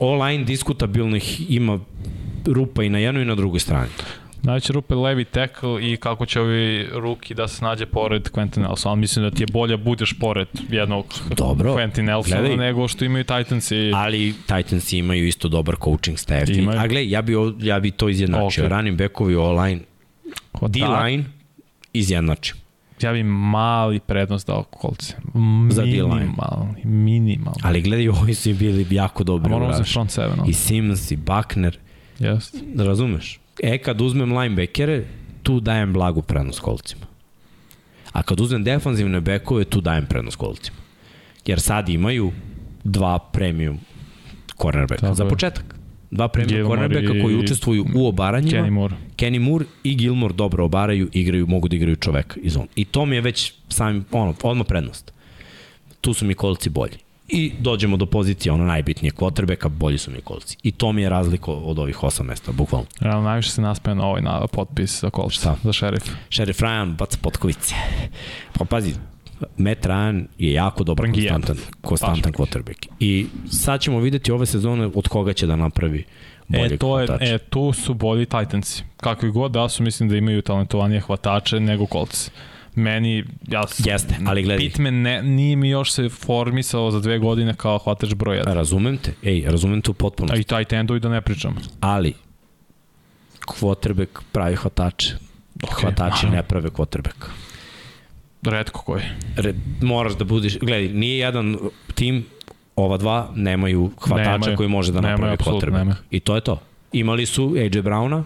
All-line 0.00 0.44
diskutabilnih 0.44 1.50
ima 1.50 1.78
rupa 2.46 2.82
i 2.82 2.88
na 2.88 2.98
jednoj 2.98 3.22
i 3.22 3.26
na 3.26 3.34
drugoj 3.34 3.60
strani. 3.60 3.88
Najveće 4.48 4.72
rupe 4.72 4.94
levi 4.94 5.24
tackle 5.24 5.92
i 5.92 5.96
kako 5.96 6.26
će 6.26 6.40
ovi 6.40 6.88
ruki 6.92 7.34
da 7.34 7.48
se 7.48 7.64
nađe 7.64 7.86
pored 7.86 8.22
Quentin 8.30 8.58
Nelson, 8.60 8.90
ali 8.90 9.00
mislim 9.00 9.24
da 9.24 9.30
ti 9.30 9.42
je 9.42 9.46
bolje 9.52 9.76
budeš 9.76 10.18
pored 10.20 10.48
jednog 10.70 11.04
Dobro, 11.36 11.74
Quentin 11.74 12.02
Nelsona 12.02 12.40
gledaj. 12.40 12.56
nego 12.56 12.88
što 12.88 13.04
imaju 13.04 13.24
Titans 13.24 13.70
i... 13.70 13.92
Ali 13.94 14.34
Titans 14.46 14.92
imaju 14.92 15.26
isto 15.26 15.48
dobar 15.48 15.76
coaching 15.84 16.18
staff. 16.18 16.50
Imaju. 16.50 16.80
A 16.80 16.86
gledaj, 16.86 17.10
ja 17.10 17.22
bi, 17.22 17.32
ja 17.60 17.80
bi 17.80 17.90
to 17.90 18.08
izjednačio. 18.08 18.64
Ok. 18.64 18.70
Running 18.70 18.98
backovi, 18.98 19.34
all-line, 19.34 19.80
Kod 20.52 20.70
da, 20.70 20.78
D-line 20.78 21.24
izjednačio. 21.92 22.54
ja 23.02 23.12
bi 23.12 23.22
mali 23.22 24.00
prednost 24.00 24.46
dao 24.46 24.62
kolce. 24.62 25.14
Za 25.70 25.82
D-line. 25.82 26.14
Minimalni, 26.14 26.84
minimalni. 26.84 27.60
Ali 27.62 27.82
gledaj, 27.82 28.08
ovi 28.22 28.34
su 28.34 28.54
bili 28.54 28.86
jako 28.90 29.22
A 29.22 29.24
dobri. 29.24 29.50
moramo 29.50 29.72
za 29.72 29.84
front 29.84 30.10
seven? 30.10 30.38
I 30.46 30.52
Simmons 30.52 31.10
i 31.10 31.16
Buckner. 31.16 31.78
Jest. 32.18 32.56
Razumeš? 32.76 33.40
E, 33.62 33.78
kad 33.78 34.00
uzmem 34.00 34.38
linebackere, 34.38 35.04
tu 35.42 35.60
dajem 35.60 35.92
blagu 35.92 36.22
prednost 36.22 36.60
kolcima. 36.60 37.06
A 38.12 38.22
kad 38.22 38.40
uzmem 38.40 38.64
defanzivne 38.64 39.20
bekove, 39.20 39.64
tu 39.64 39.80
dajem 39.80 40.06
prednost 40.06 40.36
kolcima. 40.36 40.76
Jer 41.46 41.60
sad 41.60 41.88
imaju 41.88 42.32
dva 42.84 43.18
premium 43.18 43.78
cornerbacka. 44.62 45.06
Tako 45.06 45.14
Za 45.14 45.28
početak. 45.28 45.74
Dva 46.10 46.28
premium 46.28 46.56
Gilmore 46.56 46.80
cornerbacka 46.80 47.22
koji 47.22 47.36
učestvuju 47.36 47.86
u 47.94 48.08
obaranjima. 48.08 48.62
Kenny 48.62 48.70
Moore. 48.70 48.96
Kenny 49.16 49.38
Moore 49.38 49.64
i 49.84 49.94
Gilmore 49.94 50.34
dobro 50.34 50.64
obaraju, 50.64 51.08
igraju, 51.12 51.46
mogu 51.46 51.68
da 51.68 51.76
igraju 51.76 51.96
čoveka 51.96 52.40
iz 52.42 52.56
on. 52.56 52.66
I 52.76 52.84
to 52.84 53.06
mi 53.06 53.16
je 53.16 53.20
već 53.20 53.52
sam, 53.68 54.04
ono, 54.10 54.34
odmah 54.42 54.66
prednost. 54.66 55.12
Tu 56.00 56.14
su 56.14 56.26
mi 56.26 56.34
kolci 56.34 56.70
bolji. 56.70 56.98
I 57.28 57.52
dođemo 57.58 57.96
do 57.96 58.06
pozicije 58.06 58.52
ono 58.52 58.64
najbitnije 58.64 59.12
quarterbacka, 59.12 59.68
bolji 59.68 59.98
su 59.98 60.10
mi 60.10 60.20
kolci. 60.20 60.56
I 60.62 60.72
to 60.72 60.92
mi 60.92 61.02
je 61.02 61.08
razlika 61.08 61.50
od 61.50 61.78
ovih 61.78 62.02
osam 62.02 62.26
mesta, 62.26 62.52
bukvalno. 62.52 62.86
Ja, 63.00 63.20
najviše 63.20 63.50
se 63.50 63.62
naspeja 63.62 63.94
na 63.94 64.06
ovaj 64.06 64.22
na 64.22 64.46
potpis 64.46 65.00
za 65.00 65.10
kolce, 65.10 65.34
Šta? 65.34 65.56
za 65.64 65.72
šerif. 65.72 66.02
Sheriff 66.30 66.60
Ryan 66.60 66.96
baca 66.96 67.18
potkovice. 67.22 67.74
Pa 68.52 68.64
pazi, 68.64 68.92
Matt 69.56 69.86
Ryan 69.86 70.26
je 70.38 70.52
jako 70.52 70.84
dobar, 70.84 71.12
konstantan, 71.12 71.56
konstantan 71.80 72.32
quarterback. 72.32 72.86
I 73.00 73.26
sad 73.50 73.80
ćemo 73.80 74.00
videti 74.00 74.32
ove 74.32 74.46
sezone 74.46 74.90
od 74.94 75.08
koga 75.08 75.32
će 75.32 75.46
da 75.46 75.56
napravi 75.56 76.04
bolje 76.48 76.74
E, 76.74 76.76
to 76.76 77.00
je, 77.00 77.08
e, 77.20 77.38
tu 77.38 77.72
su 77.72 77.94
bolji 77.94 78.26
Titansi. 78.26 78.82
Kakvi 78.96 79.30
god 79.30 79.52
da 79.52 79.68
su, 79.68 79.82
mislim 79.82 80.08
da 80.08 80.16
imaju 80.16 80.42
talentovanije 80.42 81.00
hvatače 81.00 81.60
nego 81.60 81.86
kolci. 81.86 82.30
Meni, 82.78 83.24
ja 83.48 83.66
sam, 83.66 83.84
Jeste, 83.88 84.14
ali 84.26 84.42
gledaj. 84.42 84.58
Pittman 84.58 84.94
ne, 84.94 85.22
nije 85.22 85.56
mi 85.56 85.68
još 85.68 85.92
se 85.92 86.08
formisao 86.08 86.90
za 86.90 87.00
dve 87.00 87.18
godine 87.18 87.54
kao 87.54 87.78
hvatač 87.78 88.14
broj 88.14 88.36
1. 88.38 88.54
Razumem 88.54 88.96
te, 88.96 89.12
ej, 89.22 89.44
razumem 89.46 89.80
te 89.82 89.90
u 89.90 89.94
potpunosti. 89.94 90.38
A 90.38 90.40
i 90.40 90.44
taj 90.44 90.64
tendovi 90.64 91.00
da 91.00 91.08
ne 91.08 91.20
pričam. 91.20 91.56
ali 91.80 92.14
quarterback 93.46 94.20
pravi 94.32 94.56
hvatače. 94.56 95.14
Ok, 95.62 95.80
Hvatači 95.80 96.26
aha. 96.26 96.36
ne 96.36 96.42
prave 96.42 96.70
quarterback. 96.70 97.26
Redko 98.42 98.82
koji. 98.82 99.02
Re, 99.36 99.54
moraš 99.82 100.12
da 100.14 100.24
budiš, 100.24 100.58
gledaj, 100.58 100.88
nije 100.88 101.18
jedan 101.18 101.56
tim, 101.94 102.24
ova 102.76 102.96
dva 102.96 103.30
nemaju 103.34 103.90
hvatača 104.00 104.30
Nemaju. 104.30 104.56
koji 104.56 104.68
može 104.68 104.92
da 104.92 105.00
napravi 105.00 105.36
nemaju. 105.70 105.94
I 106.10 106.20
to 106.20 106.34
je 106.34 106.40
to. 106.40 106.60
Imali 106.92 107.26
su 107.26 107.54
AJ 107.58 107.68
Browna, 107.70 108.22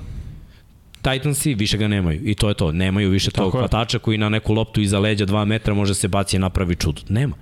Titansi 1.02 1.54
više 1.54 1.76
ga 1.76 1.88
nemaju. 1.88 2.20
I 2.24 2.34
to 2.34 2.48
je 2.48 2.54
to. 2.54 2.72
Nemaju 2.72 3.10
više 3.10 3.30
tog 3.30 3.54
je. 3.54 3.58
hvatača 3.58 3.98
koji 3.98 4.18
na 4.18 4.28
neku 4.28 4.52
loptu 4.54 4.80
iza 4.80 4.98
leđa 4.98 5.26
2 5.26 5.44
metra 5.44 5.74
može 5.74 5.94
se 5.94 6.08
baci 6.08 6.36
i 6.36 6.38
napravi 6.38 6.76
čudo. 6.76 7.02
Nema. 7.08 7.36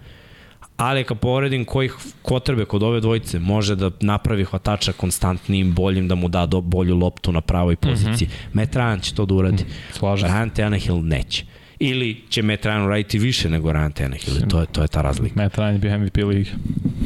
Ali 0.76 1.04
kad 1.04 1.18
poredim 1.18 1.64
koji 1.64 1.90
kotrbe 2.22 2.64
kod 2.64 2.82
ove 2.82 3.00
dvojice 3.00 3.38
može 3.38 3.76
da 3.76 3.90
napravi 4.00 4.44
hvatača 4.44 4.92
konstantnim, 4.92 5.74
boljim, 5.74 6.08
da 6.08 6.14
mu 6.14 6.28
da 6.28 6.46
do, 6.46 6.60
bolju 6.60 6.96
loptu 6.96 7.32
na 7.32 7.40
pravoj 7.40 7.76
poziciji. 7.76 8.28
Mm 8.28 8.30
-hmm. 8.30 8.54
Matt 8.54 8.74
Ryan 8.74 9.02
će 9.02 9.14
to 9.14 9.26
da 9.26 9.34
uradi. 9.34 9.64
Slažem 9.92 10.28
se. 10.28 10.34
Ryan 10.34 10.50
Tannehill 10.56 11.02
neće. 11.02 11.44
Ili 11.82 12.20
će 12.28 12.42
Matt 12.42 12.64
Ryan 12.64 12.84
uraditi 12.84 13.18
više 13.18 13.50
nego 13.50 13.72
Ryan 13.72 13.92
Tannehill. 13.92 14.36
To 14.48 14.60
je, 14.60 14.66
to 14.72 14.82
je 14.82 14.88
ta 14.88 15.02
razlika 15.02 15.42
Matt 15.42 15.56
Ryan 15.56 15.72
je 15.72 15.78
bio 15.78 15.98
MVP 15.98 16.16
lige. 16.16 16.50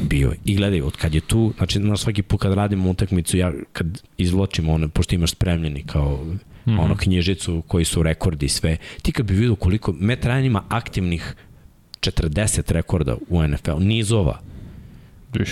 bio 0.08 0.28
je. 0.28 0.36
I 0.44 0.56
gledaj, 0.56 0.82
od 0.82 0.96
kad 0.96 1.14
je 1.14 1.20
tu, 1.20 1.52
znači 1.56 1.78
na 1.78 1.96
svaki 1.96 2.22
put 2.22 2.40
kad 2.40 2.52
radimo 2.52 2.90
utakmicu, 2.90 3.36
ja 3.36 3.52
kad 3.72 4.02
izvlačimo 4.18 4.72
one, 4.72 4.88
pošto 4.88 5.14
imaš 5.14 5.30
spremljeni 5.30 5.82
kao 5.86 6.24
mm. 6.24 6.38
-hmm. 6.66 6.80
ono 6.80 6.96
knjižicu 6.96 7.62
koji 7.68 7.84
su 7.84 8.02
rekordi 8.02 8.48
sve, 8.48 8.76
ti 9.02 9.12
kad 9.12 9.26
bi 9.26 9.34
vidio 9.34 9.56
koliko, 9.56 9.92
Matt 9.92 10.24
Ryan 10.24 10.46
ima 10.46 10.62
aktivnih 10.68 11.34
40 12.00 12.72
rekorda 12.72 13.16
u 13.28 13.42
NFL, 13.42 13.78
nizova. 13.78 14.40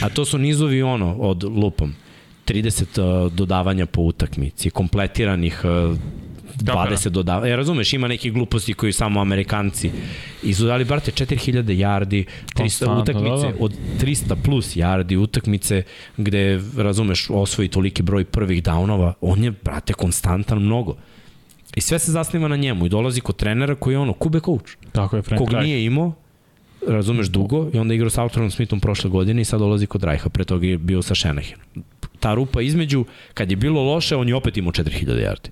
A 0.02 0.08
to 0.08 0.24
su 0.24 0.38
nizovi 0.38 0.82
ono, 0.82 1.14
od 1.14 1.44
lupom, 1.44 1.94
30 2.46 3.26
uh, 3.26 3.32
dodavanja 3.32 3.86
po 3.86 4.02
utakmici, 4.02 4.70
kompletiranih 4.70 5.60
uh, 5.64 5.98
20 6.62 7.08
dodava. 7.08 7.46
Ja 7.46 7.56
razumeš, 7.56 7.92
ima 7.92 8.08
neke 8.08 8.30
gluposti 8.30 8.74
koji 8.74 8.92
samo 8.92 9.20
Amerikanci 9.20 9.90
i 10.42 10.54
su 10.54 10.64
dali, 10.64 10.84
brate, 10.84 11.10
4000 11.10 11.62
yardi, 11.62 12.24
300 12.24 12.56
Konstantno, 12.56 13.00
utakmice, 13.02 13.46
da, 13.46 13.52
da. 13.52 13.64
od 13.64 13.72
300 14.00 14.36
plus 14.44 14.76
yardi 14.76 15.16
utakmice 15.18 15.82
gde, 16.16 16.60
razumeš, 16.76 17.30
osvoji 17.30 17.68
toliki 17.68 18.02
broj 18.02 18.24
prvih 18.24 18.62
downova, 18.62 19.12
on 19.20 19.44
je, 19.44 19.50
brate, 19.50 19.92
konstantan 19.92 20.58
mnogo. 20.58 20.96
I 21.76 21.80
sve 21.80 21.98
se 21.98 22.12
zasniva 22.12 22.48
na 22.48 22.56
njemu 22.56 22.86
i 22.86 22.88
dolazi 22.88 23.20
kod 23.20 23.36
trenera 23.36 23.74
koji 23.74 23.94
je 23.94 23.98
ono, 23.98 24.12
kube 24.12 24.40
coach, 24.40 24.72
Tako 24.92 25.16
je, 25.16 25.22
Frank 25.22 25.38
kog 25.38 25.52
Reich. 25.52 25.64
nije 25.64 25.84
imao, 25.84 26.12
razumeš, 26.88 27.26
dugo 27.26 27.70
i 27.74 27.78
onda 27.78 27.94
igrao 27.94 28.10
sa 28.10 28.22
Autorom 28.22 28.50
Smithom 28.50 28.80
prošle 28.80 29.10
godine 29.10 29.42
i 29.42 29.44
sad 29.44 29.60
dolazi 29.60 29.86
kod 29.86 30.04
Rajha, 30.04 30.28
pre 30.28 30.44
toga 30.44 30.66
je 30.66 30.78
bio 30.78 31.02
sa 31.02 31.14
Shanahan. 31.14 31.58
Ta 32.20 32.34
rupa 32.34 32.62
između, 32.62 33.04
kad 33.34 33.50
je 33.50 33.56
bilo 33.56 33.82
loše, 33.82 34.16
on 34.16 34.28
je 34.28 34.34
opet 34.34 34.56
imao 34.56 34.72
4000 34.72 35.06
yardi. 35.06 35.48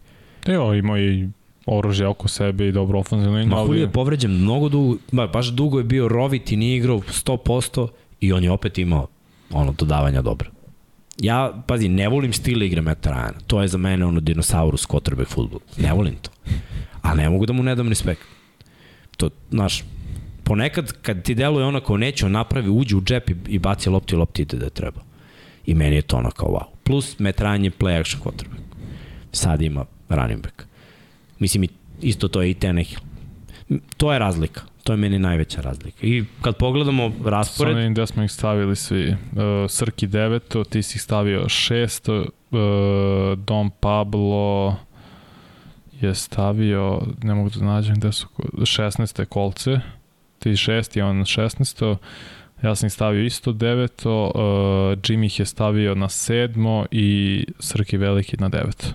Evo, 0.47 0.75
imao 0.75 0.99
i 0.99 1.29
oružje 1.67 2.07
oko 2.07 2.29
sebe 2.29 2.69
i 2.69 2.73
dobro 2.73 2.99
ofenzivno 2.99 3.37
liniju. 3.37 3.51
Ma 3.51 3.61
Julio 3.61 3.73
ali 3.73 3.81
je 3.81 3.93
povređen 3.93 4.31
mnogo 4.31 4.69
dugo, 4.69 4.97
ba, 5.13 5.27
baš 5.27 5.47
dugo 5.47 5.79
je 5.79 5.85
bio 5.85 6.09
rovit 6.09 6.53
i 6.53 6.57
nije 6.57 6.77
igrao 6.77 6.99
100% 6.99 7.89
i 8.21 8.33
on 8.33 8.45
je 8.45 8.51
opet 8.51 8.79
imao 8.79 9.07
ono 9.53 9.73
dodavanja 9.73 10.23
dobro. 10.23 10.51
Ja, 11.19 11.63
pazi, 11.67 11.89
ne 11.89 12.09
volim 12.09 12.33
stil 12.33 12.63
igre 12.63 12.81
Meta 12.81 13.11
Ryana. 13.11 13.41
To 13.47 13.63
je 13.63 13.69
za 13.69 13.79
mene 13.79 14.07
ono 14.07 14.21
dinosaurus 14.21 14.87
quarterback 14.89 15.29
futbol. 15.29 15.61
Ne 15.77 15.93
volim 15.93 16.15
to. 16.23 16.31
A 17.03 17.15
ne 17.15 17.31
mogu 17.31 17.47
da 17.47 17.53
mu 17.53 17.63
ne 17.63 17.75
dam 17.75 17.89
respekt. 17.89 18.23
To, 19.17 19.31
znaš, 19.51 19.85
ponekad 20.45 20.93
kad 21.03 21.23
ti 21.23 21.35
deluje 21.35 21.65
ono 21.65 21.81
kao 21.81 21.97
neće, 21.97 22.27
on 22.27 22.33
napravi, 22.33 22.71
uđe 22.71 22.97
u 22.97 23.01
džep 23.01 23.31
i, 23.31 23.37
i 23.49 23.59
baci 23.59 23.91
loptu 23.91 24.15
i 24.15 24.19
lopti 24.19 24.43
ide 24.43 24.57
da 24.57 24.71
treba. 24.71 25.01
I 25.67 25.75
meni 25.75 25.97
je 25.97 26.03
to 26.03 26.17
ono 26.17 26.31
kao 26.31 26.49
wow. 26.49 26.65
Plus 26.85 27.19
Matt 27.19 27.41
Ryan 27.41 27.65
je 27.65 27.71
play 27.71 28.01
action 28.01 28.23
quarterback. 28.23 28.61
Sad 29.33 29.63
ima 29.63 29.85
running 30.11 30.43
back. 30.43 30.63
Mislim, 31.39 31.67
isto 32.03 32.29
to 32.29 32.43
je 32.43 32.51
i 32.51 32.55
Tenehill. 32.55 33.01
To 33.97 34.13
je 34.13 34.19
razlika. 34.19 34.61
To 34.85 34.93
je 34.93 34.97
meni 34.97 35.19
najveća 35.19 35.61
razlika. 35.61 35.99
I 36.03 36.25
kad 36.43 36.57
pogledamo 36.57 37.13
raspored, 37.25 37.77
vidim 37.77 37.95
gde 37.95 38.07
smo 38.07 38.23
ih 38.23 38.31
stavili 38.31 38.77
svi. 38.77 39.09
Uh, 39.11 39.17
Srki 39.69 40.07
9, 40.07 40.65
ti 40.69 40.83
si 40.83 40.97
ih 40.97 41.03
stavio 41.03 41.45
6, 41.45 42.21
uh, 42.21 43.39
Dom 43.39 43.71
Pablo 43.81 44.77
je 46.01 46.15
stavio, 46.15 47.01
ne 47.23 47.35
mogu 47.35 47.51
da 47.51 47.65
nađem 47.65 47.95
gde 47.95 48.13
su, 48.13 48.29
16. 48.53 49.25
kolce, 49.25 49.81
ti 50.39 50.51
6 50.51 50.99
i 50.99 51.01
on 51.01 51.17
16. 51.17 51.97
Ja 52.63 52.75
sam 52.75 52.87
ih 52.87 52.93
stavio 52.93 53.25
isto 53.25 53.53
9, 53.53 54.09
uh, 54.09 54.33
Jimmy 54.99 55.27
ih 55.27 55.39
je 55.39 55.47
stavio 55.47 55.95
na 55.95 56.09
7 56.09 56.87
i 56.91 57.45
Srki 57.59 57.97
Veliki 57.97 58.37
na 58.37 58.51
9. 58.51 58.93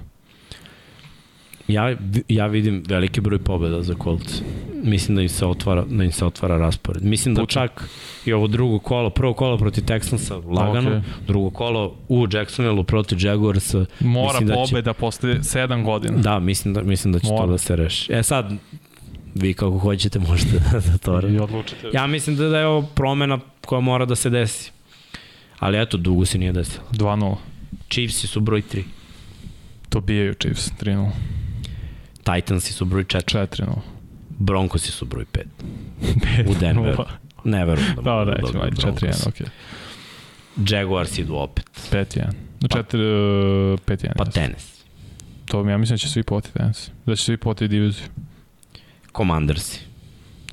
ja, 1.68 1.96
ja 2.28 2.48
vidim 2.48 2.84
veliki 2.88 3.22
broj 3.22 3.40
pobjeda 3.40 3.82
za 3.82 3.94
Colts. 3.96 4.42
Mislim 4.84 5.16
da 5.16 5.22
im 5.22 5.30
se 5.30 5.46
otvara, 5.46 5.86
da 5.86 6.04
im 6.04 6.12
se 6.12 6.26
otvara 6.26 6.58
raspored. 6.58 7.04
Mislim 7.04 7.36
da 7.36 7.46
čak 7.46 7.90
i 8.26 8.34
ovo 8.34 8.48
drugo 8.48 8.80
kolo, 8.80 9.10
prvo 9.10 9.34
kolo 9.34 9.58
protiv 9.58 9.84
Texansa 9.84 10.36
lagano, 10.48 10.98
Ok. 10.98 11.04
drugo 11.28 11.50
kolo 11.50 11.96
u 12.10 12.28
Jacksonville 12.32 12.84
protiv 12.84 13.18
Jaguarsa. 13.22 13.86
Mora 14.00 14.40
da 14.40 14.56
će- 14.56 14.62
pobeda 14.66 14.94
posle 14.94 15.34
7 15.34 15.84
godina. 15.84 16.18
Da, 16.18 16.40
mislim 16.40 16.74
da, 16.74 16.82
mislim 16.82 17.14
da 17.14 17.20
će 17.20 17.28
Mora. 17.28 17.42
to 17.42 17.48
da 17.48 17.58
se 17.58 17.76
reši. 17.76 18.14
E 18.14 18.24
sad, 18.24 18.54
vi 19.36 19.54
kako 19.54 19.78
hoćete 19.78 20.20
možete 20.30 20.60
da 20.72 20.98
to 20.98 21.28
I 21.28 21.40
odlučite. 21.40 21.90
Ja 21.94 22.08
mislim 22.08 22.36
da, 22.36 22.48
da 22.48 22.60
je 22.60 22.66
ovo 22.68 22.82
promena 22.84 23.40
koja 23.66 23.82
mora 23.82 24.06
da 24.06 24.16
se 24.16 24.30
desi. 24.30 24.72
Ali 25.60 25.82
eto, 25.82 25.98
dugo 25.98 26.26
se 26.26 26.38
nije 26.38 26.52
desilo. 26.52 26.84
2-0. 26.92 27.36
Chiefs 27.90 28.26
su 28.26 28.40
broj 28.40 28.62
3. 28.64 28.84
Dobijaju 29.92 30.34
Chiefs 30.34 30.72
3-0. 30.74 31.10
Titansi 32.26 32.74
su 32.74 32.86
broj 32.86 33.04
4. 33.04 33.48
4-0. 33.48 33.66
Broncosi 34.30 34.92
su 34.92 35.06
broj 35.06 35.26
5. 35.34 35.44
U 36.50 36.56
Denveru. 36.60 37.04
Ne 37.44 37.66
verujem 37.66 37.96
da 37.96 38.02
Da, 38.02 38.12
mogu 38.12 38.26
da, 38.26 38.32
da 38.32 38.42
dobiju 38.42 38.62
ajde, 38.64 38.76
4-1, 38.76 38.82
Broncos. 39.00 39.28
okej. 39.28 39.48
Jaguars 40.70 41.18
idu 41.18 41.36
opet. 41.36 41.66
5-1. 41.92 42.32
Pa- 42.70 42.80
4, 42.84 42.98
5-1. 43.78 44.08
Pa 44.08 44.24
Pa 44.26 44.32
tenis. 44.32 44.76
To 45.46 45.70
ja 45.70 45.78
mislim 45.78 45.94
da 45.94 45.98
će 45.98 46.10
svi 46.10 46.24
poti 46.24 46.50
danas. 46.56 46.92
Da 47.06 47.16
će 47.16 47.24
svi 47.24 47.38
poti 47.38 47.68
diviziju. 47.68 48.06
Commandersi. 49.18 49.80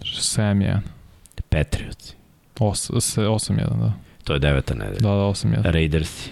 7-1. 0.00 0.78
Patriotsi. 1.48 2.14
8-1, 2.56 3.56
da. 3.80 3.92
To 4.24 4.32
je 4.32 4.38
deveta 4.38 4.74
nedelja. 4.74 5.00
Da, 5.00 5.08
da, 5.08 5.14
8-1. 5.14 5.62
Raidersi. 5.64 6.30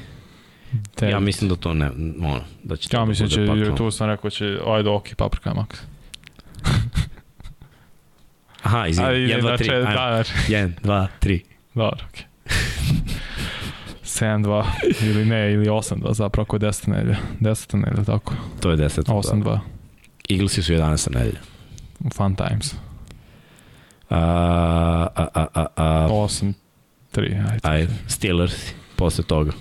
Ja 1.02 1.20
mislim 1.20 1.50
da 1.50 1.56
to 1.56 1.74
ne, 1.74 1.90
ono, 2.22 2.40
da 2.62 2.76
će 2.76 2.88
Ja 2.92 2.98
da 3.00 3.04
mislim 3.04 3.28
da 3.28 3.34
će, 3.34 3.40
jer 3.40 3.74
tu 3.74 3.90
sam 3.90 4.06
rekao 4.08 4.30
će, 4.30 4.58
ajde, 4.66 4.90
ok, 4.90 5.14
paprika 5.16 5.54
max. 5.54 5.76
Aha, 8.62 8.86
izvini, 8.86 9.08
1, 9.10 9.40
2, 9.42 9.58
3, 9.58 9.66
Da, 9.68 9.88
ajmo. 9.88 10.24
znači, 10.24 10.32
1, 10.52 10.72
2, 10.82 11.06
3. 11.22 11.40
dobro, 11.74 11.98
okej. 12.08 12.24
7-2 14.04 14.64
ili 15.02 15.24
ne, 15.24 15.52
ili 15.52 15.66
8-2 15.66 16.12
zapravo 16.14 16.42
ako 16.42 16.56
je 16.56 16.60
10 16.60 16.88
nedelja. 16.88 17.16
10 17.40 17.76
nedelja, 17.76 18.04
tako. 18.04 18.34
To 18.60 18.70
je 18.70 18.76
10. 18.76 19.02
8-2. 19.02 19.58
Eaglesi 20.30 20.62
su 20.62 20.72
11. 20.72 21.14
nedelja. 21.14 21.40
Fun 22.14 22.34
times. 22.34 22.74
A, 24.10 24.16
a, 25.14 25.26
a, 25.34 25.46
a, 25.54 25.66
a, 25.76 26.08
8-3, 26.08 26.52
ajde. 27.16 27.60
ajde, 27.62 27.92
Steelers 28.08 28.72
posle 28.96 29.24
toga. 29.24 29.52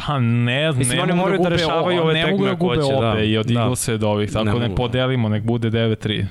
Pa 0.00 0.18
ne 0.18 0.72
Mislim, 0.72 0.96
ne 0.96 1.02
oni 1.02 1.12
mogu 1.12 1.20
moraju 1.20 1.38
da 1.38 1.44
gube 1.44 1.50
rešavaju 1.52 2.02
ove 2.02 2.14
ne 2.14 2.26
mogu 2.26 2.44
da 2.44 2.50
tekme 2.50 2.56
gube 2.58 2.72
ako 2.74 2.84
hoće, 2.84 3.16
da. 3.16 3.20
i 3.20 3.36
od 3.36 3.46
Da. 3.46 3.60
Eaglesa 3.60 3.92
i 3.92 3.94
od 3.94 4.04
ovih, 4.04 4.32
tako 4.32 4.44
Ne 4.44 4.52
ne, 4.52 4.60
mogu. 4.60 4.74
podelimo, 4.74 5.28
nek 5.28 5.42
bude 5.44 5.70
9-3. 5.70 6.26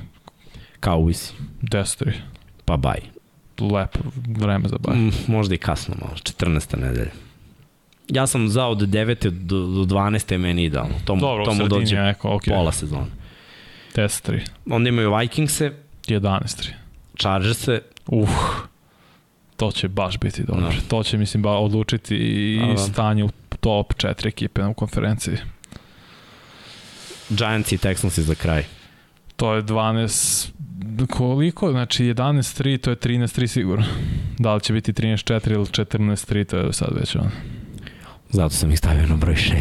Cowboys. 0.82 1.32
10-3. 1.62 2.12
Pa 2.66 2.78
baj. 2.78 3.00
Lepo 3.62 4.00
vreme 4.30 4.70
za 4.70 4.78
baj. 4.78 4.96
Mm, 4.96 5.12
možda 5.28 5.56
i 5.56 5.60
kasno 5.60 5.96
malo, 6.00 6.14
14. 6.16 6.78
nedelja. 6.78 7.12
Ja 8.08 8.28
sam 8.28 8.50
za 8.50 8.66
od 8.66 8.78
9. 8.80 9.30
do, 9.30 9.60
do 9.60 9.86
12. 9.86 10.32
je 10.32 10.38
meni 10.38 10.64
idealno. 10.64 10.94
To, 11.06 11.16
mu- 11.16 11.22
Dobro, 11.22 11.46
to 11.46 11.52
u 11.56 11.68
dođe 11.68 11.96
neko, 11.98 12.30
ok. 12.30 12.44
pola 12.48 12.72
sezona. 12.72 13.06
10-3. 13.96 14.40
Onda 14.68 14.90
imaju 14.90 15.16
Vikingse, 15.16 15.72
11-3. 16.04 16.70
Chargerse, 17.18 17.82
Uh, 18.08 18.30
to 19.58 19.72
će 19.72 19.88
baš 19.88 20.18
biti 20.18 20.44
dobro. 20.44 20.62
Da. 20.62 20.72
To 20.88 21.04
će, 21.04 21.18
mislim, 21.18 21.44
ba 21.44 21.52
odlučiti 21.52 22.16
i 22.16 22.60
Da, 22.60 22.66
da. 22.68 22.78
stanje 22.78 23.24
u 23.24 23.30
top 23.60 23.94
4 23.94 24.28
ekipe 24.28 24.66
u 24.66 24.74
konferenciji. 24.74 25.38
Giants 27.30 27.72
i 27.72 27.78
Texansi 27.78 28.22
za 28.22 28.36
kraj. 28.36 28.64
To 29.36 29.54
je 29.54 29.64
12... 29.64 30.50
Koliko? 31.10 31.72
Znači 31.72 32.04
11-3, 32.04 32.78
to 32.82 32.90
je 32.90 32.96
13-3 32.96 33.48
sigurno. 33.48 33.86
Da 34.40 34.56
li 34.56 34.62
će 34.62 34.74
biti 34.74 34.94
13-4 34.94 35.52
ili 35.52 35.66
14-3, 35.66 36.46
to 36.46 36.58
je 36.58 36.74
sad 36.74 36.90
već 37.00 37.16
ono. 37.16 37.32
Zato 38.30 38.56
sam 38.56 38.72
ih 38.72 38.78
stavio 38.78 39.08
na 39.08 39.16
broj 39.16 39.36
6. 39.36 39.56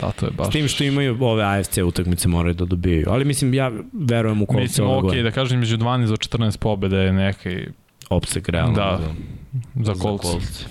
Da, 0.00 0.10
to 0.10 0.26
je 0.26 0.32
baš... 0.32 0.48
S 0.48 0.50
tim 0.50 0.68
što 0.68 0.84
imaju 0.84 1.18
ove 1.20 1.44
AFC 1.44 1.78
utakmice 1.78 2.28
moraju 2.28 2.54
da 2.54 2.64
dobijaju. 2.64 3.06
Ali 3.10 3.24
mislim, 3.24 3.54
ja 3.54 3.72
verujem 3.92 4.42
u 4.42 4.46
kolce 4.46 4.62
Mislim, 4.62 4.86
ove 4.86 4.96
ok, 4.96 5.02
godine. 5.02 5.22
da 5.22 5.30
kažem, 5.30 5.58
među 5.58 5.76
12 5.76 6.06
do 6.06 6.16
14 6.16 6.58
pobjede 6.58 6.96
je 6.96 7.12
neki 7.12 7.68
Opsek 8.10 8.48
realno. 8.48 8.74
Da, 8.74 9.00
za, 9.74 9.94
za 9.94 9.94
Colts. 9.94 10.66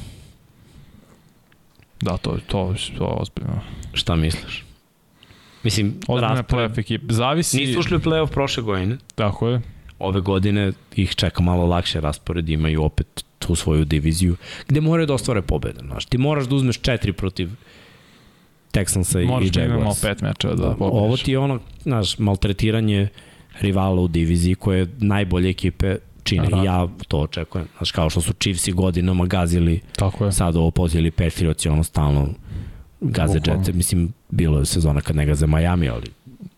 Da, 2.02 2.18
to, 2.18 2.38
to, 2.40 2.74
to 2.98 3.03
je 3.06 3.11
ozbiljno. 3.11 3.60
Šta 3.94 4.15
misliš? 4.15 4.64
Mislim, 5.64 5.95
Ozbiljna 6.07 6.34
raspored- 6.34 6.45
playoff 6.49 6.80
ekipa. 6.80 7.14
Zavisi... 7.14 7.57
Nisu 7.57 7.80
ušli 7.80 7.98
u 7.98 8.02
playoff 8.02 8.28
prošle 8.28 8.64
godine. 8.64 8.98
Tako 9.15 9.49
je. 9.49 9.61
Ove 9.99 10.22
godine 10.22 10.72
ih 10.95 11.11
čeka 11.11 11.41
malo 11.41 11.65
lakše 11.65 12.02
raspored, 12.02 12.49
imaju 12.49 12.84
opet 12.84 13.07
tu 13.40 13.56
svoju 13.56 13.86
diviziju, 13.86 14.36
gde 14.68 14.82
moraju 14.82 15.07
da 15.07 15.14
ostvare 15.14 15.41
pobede. 15.41 15.80
Znaš, 15.82 16.06
ti 16.06 16.18
moraš 16.18 16.45
da 16.45 16.56
uzmeš 16.56 16.80
četiri 16.80 17.14
protiv 17.14 17.49
Texansa 18.74 19.19
i, 19.19 19.26
Možeš 19.26 19.48
i 19.48 19.52
da 19.52 19.61
imamo 19.61 19.80
Jaguars. 19.80 20.02
pet 20.02 20.22
mečeva 20.22 20.56
da, 20.56 20.64
Da, 20.64 20.69
pobediš. 20.69 20.98
ovo 20.98 21.18
ti 21.18 21.32
je 21.32 21.40
ono, 21.40 21.60
znaš, 21.82 22.19
maltretiranje 22.19 23.07
rivala 23.60 24.02
u 24.02 24.07
diviziji 24.07 24.56
koje 24.56 24.88
najbolje 24.99 25.49
ekipe 25.49 25.95
čine. 26.27 26.47
I 26.53 26.65
ja 26.65 26.87
to 27.07 27.17
očekujem. 27.19 27.67
Znaš, 27.77 27.91
kao 27.91 28.09
što 28.09 28.21
su 28.21 28.33
Chiefs 28.33 28.67
i 28.67 28.71
godinama 28.71 29.25
gazili, 29.25 29.81
Tako 29.91 30.25
je. 30.25 30.31
sad 30.31 30.55
ovo 30.55 30.71
pozili 30.71 31.11
Patriots 31.11 31.65
i 31.65 31.69
ono 31.69 31.83
stalno 31.83 32.27
gaze. 33.01 33.39
Jets. 33.45 33.69
Mislim, 33.73 34.13
bilo 34.29 34.59
je 34.59 34.65
sezona 34.65 35.01
kad 35.01 35.15
ne 35.15 35.25
gaze 35.25 35.47
Miami, 35.47 35.89
ali 35.89 36.05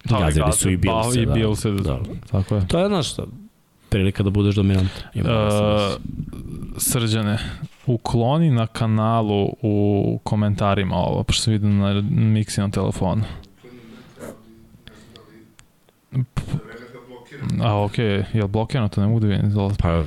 Da, 0.03 0.19
gazili 0.19 0.45
gaze. 0.45 0.57
su 0.57 0.69
i 0.69 0.77
Bills. 0.77 1.13
Pa, 1.13 1.19
i 1.21 1.25
da. 1.25 1.33
Bills, 1.33 1.63
Da. 1.65 1.99
Tako 2.31 2.55
je. 2.55 2.67
To 2.67 2.79
je, 2.79 2.87
znaš, 2.87 3.07
prilika 3.89 4.23
da 4.23 4.29
budeš 4.29 4.55
dominant. 4.55 4.89
Da 5.15 5.21
Uh, 5.21 6.01
srđane, 6.77 7.37
ukloni 7.85 8.51
na 8.51 8.67
kanalu 8.67 9.49
u 9.61 10.19
komentarima 10.23 10.95
ovo, 10.95 11.23
pošto 11.23 11.43
sam 11.43 11.53
vidio 11.53 11.69
na 11.69 11.93
Mixinom 12.03 12.71
telefonu. 12.71 13.23
A 17.61 17.83
okej, 17.83 18.05
okay. 18.05 18.23
je 18.33 18.41
li 18.41 18.47
blokirano 18.47 18.89
to 18.89 19.01
ne 19.01 19.07
mogu 19.07 19.19
da 19.19 19.27
vidim? 19.27 19.53
Pa, 19.79 20.03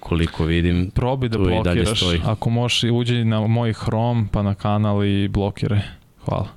koliko 0.00 0.44
vidim. 0.44 0.90
Probi 0.94 1.28
da 1.28 1.38
tu 1.38 1.50
i 1.50 1.60
dalje 1.64 1.84
blokiraš. 1.84 2.20
Ako 2.24 2.50
možeš, 2.50 2.84
uđi 2.92 3.24
na 3.24 3.46
moj 3.46 3.72
Chrome, 3.72 4.26
pa 4.32 4.42
na 4.42 4.54
kanal 4.54 5.04
i 5.04 5.28
blokiraj. 5.28 5.80
Hvala. 6.24 6.48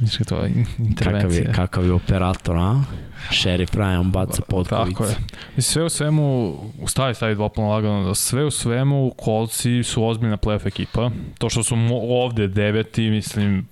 Viš 0.00 0.16
to 0.28 0.38
je 0.38 0.48
in- 0.48 0.64
Kakav 0.64 0.86
intervencija. 0.86 1.42
je, 1.42 1.52
kakav 1.52 1.84
je 1.84 1.92
operator, 1.92 2.56
a? 2.56 2.82
Šerif 3.30 3.74
Ryan 3.74 4.10
baca 4.10 4.42
potkovice. 4.48 4.90
Tako 4.90 5.04
je. 5.04 5.16
I 5.56 5.62
sve 5.62 5.84
u 5.84 5.88
svemu, 5.88 6.56
stavi, 6.86 7.14
stavi 7.14 7.34
dvopolno 7.34 7.70
lagano, 7.70 8.04
da 8.04 8.14
sve 8.14 8.44
u 8.44 8.50
svemu 8.50 9.12
kolci 9.16 9.82
su 9.82 10.06
ozbiljna 10.06 10.36
playoff 10.36 10.66
ekipa. 10.66 11.10
To 11.38 11.50
što 11.50 11.62
su 11.62 11.76
ovde 12.08 12.48
deveti, 12.48 13.10
mislim, 13.10 13.68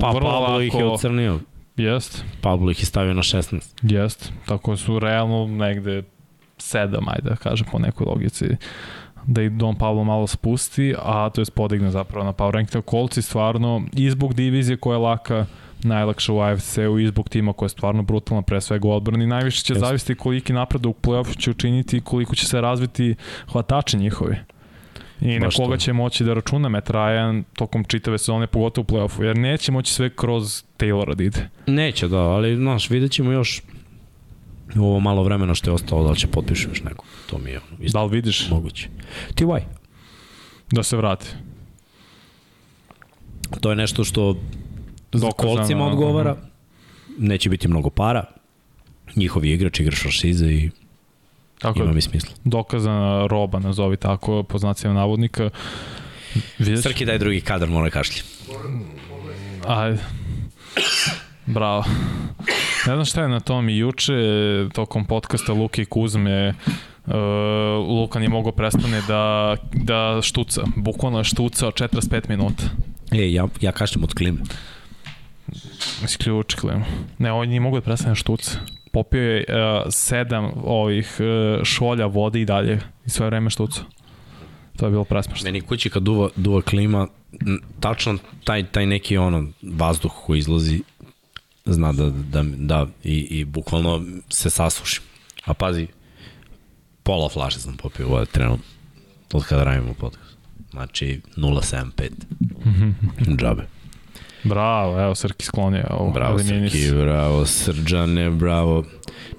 Pa 0.00 0.10
vrlo 0.10 0.30
Pablo 0.30 0.60
ih 0.60 0.74
je 0.74 0.84
ocrnio. 0.84 1.40
Jest, 1.78 2.24
Pablo 2.40 2.70
ih 2.70 2.80
je 2.80 2.86
stavio 2.86 3.14
na 3.14 3.22
16. 3.22 3.74
jest. 3.82 4.32
Tako 4.46 4.76
su 4.76 4.98
realno 4.98 5.46
negde 5.46 6.02
sedam, 6.58 7.08
ajde 7.08 7.30
da 7.30 7.36
kažem 7.36 7.66
po 7.72 7.78
nekoj 7.78 8.06
logici 8.06 8.44
da 9.26 9.42
i 9.42 9.50
Don 9.50 9.76
Pablo 9.76 10.04
malo 10.04 10.26
spusti, 10.26 10.94
a 10.98 11.30
to 11.30 11.40
je 11.40 11.44
podigne 11.54 11.90
zapravo 11.90 12.24
na 12.24 12.32
power 12.32 12.50
ranking. 12.50 12.84
Kolci 12.84 13.22
stvarno 13.22 13.82
i 13.92 14.10
zbog 14.10 14.34
divizije 14.34 14.76
koja 14.76 14.94
je 14.94 14.98
laka, 14.98 15.46
najlakša 15.82 16.32
u 16.32 16.40
AFC-u 16.40 16.98
i 16.98 17.06
zbog 17.06 17.28
tima 17.28 17.52
koja 17.52 17.66
je 17.66 17.70
stvarno 17.70 18.02
brutalna, 18.02 18.42
pre 18.42 18.60
svega 18.60 18.88
u 18.88 18.92
odbrani. 18.92 19.26
Najviše 19.26 19.62
će 19.62 19.72
Jeste. 19.72 19.86
zavisiti 19.86 20.14
koliki 20.14 20.52
napredak 20.52 20.90
u 20.90 20.94
play-offu 21.02 21.38
će 21.38 21.50
učiniti 21.50 21.96
i 21.96 22.00
koliko 22.00 22.34
će 22.34 22.46
se 22.46 22.60
razviti 22.60 23.14
hvatači 23.52 23.96
njihovi. 23.96 24.36
I 25.20 25.38
na 25.38 25.48
koga 25.56 25.74
to. 25.74 25.80
će 25.80 25.92
moći 25.92 26.24
da 26.24 26.34
računa 26.34 26.68
Matt 26.68 26.90
Ryan 26.90 27.42
tokom 27.56 27.84
čitave 27.84 28.18
sezone, 28.18 28.46
pogotovo 28.46 28.84
u 28.88 28.94
play-offu, 28.94 29.22
jer 29.22 29.38
neće 29.38 29.72
moći 29.72 29.92
sve 29.92 30.10
kroz 30.10 30.64
Taylora 30.78 31.14
da 31.14 31.24
ide. 31.24 31.48
Neće, 31.66 32.08
da, 32.08 32.18
ali, 32.18 32.56
znaš, 32.56 32.90
vidjet 32.90 33.12
ćemo 33.12 33.32
još 33.32 33.62
u 34.76 34.84
ovo 34.84 35.00
malo 35.00 35.22
vremena 35.22 35.54
što 35.54 35.70
je 35.70 35.74
ostalo 35.74 36.04
da 36.04 36.10
li 36.10 36.16
će 36.18 36.26
potpišu 36.26 36.68
još 36.68 36.82
neko. 36.82 37.04
To 37.30 37.38
mi 37.38 37.50
je 37.50 37.58
ono, 37.58 37.84
isto 37.84 37.98
Da 37.98 38.04
li 38.04 38.10
vidiš 38.10 38.50
moguće. 38.50 38.88
Ti 39.34 39.44
why? 39.44 39.60
da 40.72 40.82
se 40.82 40.96
vrati? 40.96 41.26
To 43.60 43.70
je 43.70 43.76
nešto 43.76 44.04
što 44.04 44.36
za 45.12 45.26
Dokazano, 45.26 45.56
kolcima 45.56 45.84
aha. 45.84 45.92
odgovara. 45.92 46.36
Neće 47.18 47.50
biti 47.50 47.68
mnogo 47.68 47.90
para. 47.90 48.24
Njihovi 49.16 49.50
igrač, 49.52 49.80
igrač 49.80 50.00
franšize 50.00 50.46
i 50.46 50.70
Tako 51.58 51.78
ima 51.78 51.92
mi 51.92 52.00
smisla. 52.00 52.30
dokazana 52.44 53.26
roba, 53.26 53.58
nazovi 53.58 53.96
tako, 53.96 54.42
po 54.42 54.58
znacima 54.58 54.94
navodnika. 54.94 55.50
Ću- 56.58 56.82
Srki 56.82 57.04
daj 57.04 57.18
drugi 57.18 57.40
kadar, 57.40 57.68
mora 57.68 57.90
kašlje. 57.90 58.22
Ajde. 59.66 59.98
Bravo. 61.46 61.84
Ne 62.86 62.94
znam 62.94 63.04
šta 63.04 63.22
je 63.22 63.28
na 63.28 63.40
tom 63.40 63.68
i 63.68 63.76
juče, 63.76 64.12
tokom 64.72 65.04
podcasta 65.04 65.52
Luke 65.52 65.82
i 65.82 65.86
Kuzme, 65.86 66.54
Uh, 67.06 67.14
Luka 67.88 68.18
nije 68.18 68.28
mogao 68.28 68.52
prestane 68.52 69.02
da, 69.02 69.56
da 69.74 70.20
štuca. 70.22 70.62
Bukvalno 70.76 71.18
je 71.18 71.24
štucao 71.24 71.70
45 71.70 72.28
minuta. 72.28 72.62
E, 73.12 73.32
ja, 73.32 73.48
ja 73.60 73.72
kašljem 73.72 74.04
od 74.04 74.14
klime. 74.14 74.40
Isključi 76.04 76.56
klimu. 76.56 76.84
Ne, 77.18 77.32
on 77.32 77.48
nije 77.48 77.60
mogao 77.60 77.80
da 77.80 77.84
prestane 77.84 78.10
da 78.10 78.14
štuca. 78.14 78.58
Popio 78.98 79.22
je 79.22 79.44
uh, 79.48 79.86
sedam 79.90 80.50
ovih 80.64 81.16
uh, 81.20 81.64
šolja 81.64 82.06
vode 82.06 82.40
i 82.40 82.44
dalje. 82.44 82.80
I 83.06 83.10
sve 83.10 83.26
vreme 83.26 83.50
štucao. 83.50 83.84
To 84.76 84.86
je 84.86 84.90
bilo 84.90 85.04
presmešno. 85.04 85.44
Meni 85.44 85.60
kući 85.60 85.90
kad 85.90 86.02
duva, 86.02 86.28
duva 86.36 86.62
klima, 86.62 87.06
tačno 87.80 88.18
taj, 88.44 88.66
taj 88.66 88.86
neki 88.86 89.16
ono 89.16 89.46
vazduh 89.62 90.12
koji 90.26 90.38
izlazi 90.38 90.82
zna 91.64 91.92
da, 91.92 92.10
da, 92.10 92.42
da 92.42 92.86
i, 93.04 93.18
i 93.30 93.44
bukvalno 93.44 94.04
se 94.28 94.50
sasuši. 94.50 95.00
A 95.44 95.54
pazi, 95.54 95.86
pola 97.02 97.28
flaše 97.28 97.60
sam 97.60 97.76
popio 97.76 98.08
vode 98.08 98.26
trenutno 98.26 98.64
od 99.32 99.44
kada 99.44 99.64
radimo 99.64 99.94
podcast. 99.94 100.36
Znači 100.70 101.20
0,75 101.36 102.10
džabe. 103.40 103.77
Bravo, 104.48 105.00
evo 105.00 105.14
Srki 105.14 105.44
sklonio 105.44 105.84
ovo. 105.90 106.10
Bravo. 106.10 106.38
Srki, 106.38 106.90
bravo 106.92 107.46
Srđane, 107.46 108.30
bravo. 108.30 108.84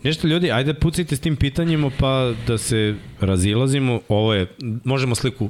Nešto 0.04 0.28
ljudi, 0.28 0.52
ajde 0.52 0.74
pucajte 0.74 1.16
s 1.16 1.20
tim 1.20 1.36
pitanjima 1.36 1.92
pa 2.00 2.32
da 2.48 2.58
se 2.58 2.96
razilazimo. 3.22 4.00
Ovo 4.08 4.34
je, 4.34 4.48
možemo 4.84 5.16
sliku 5.16 5.50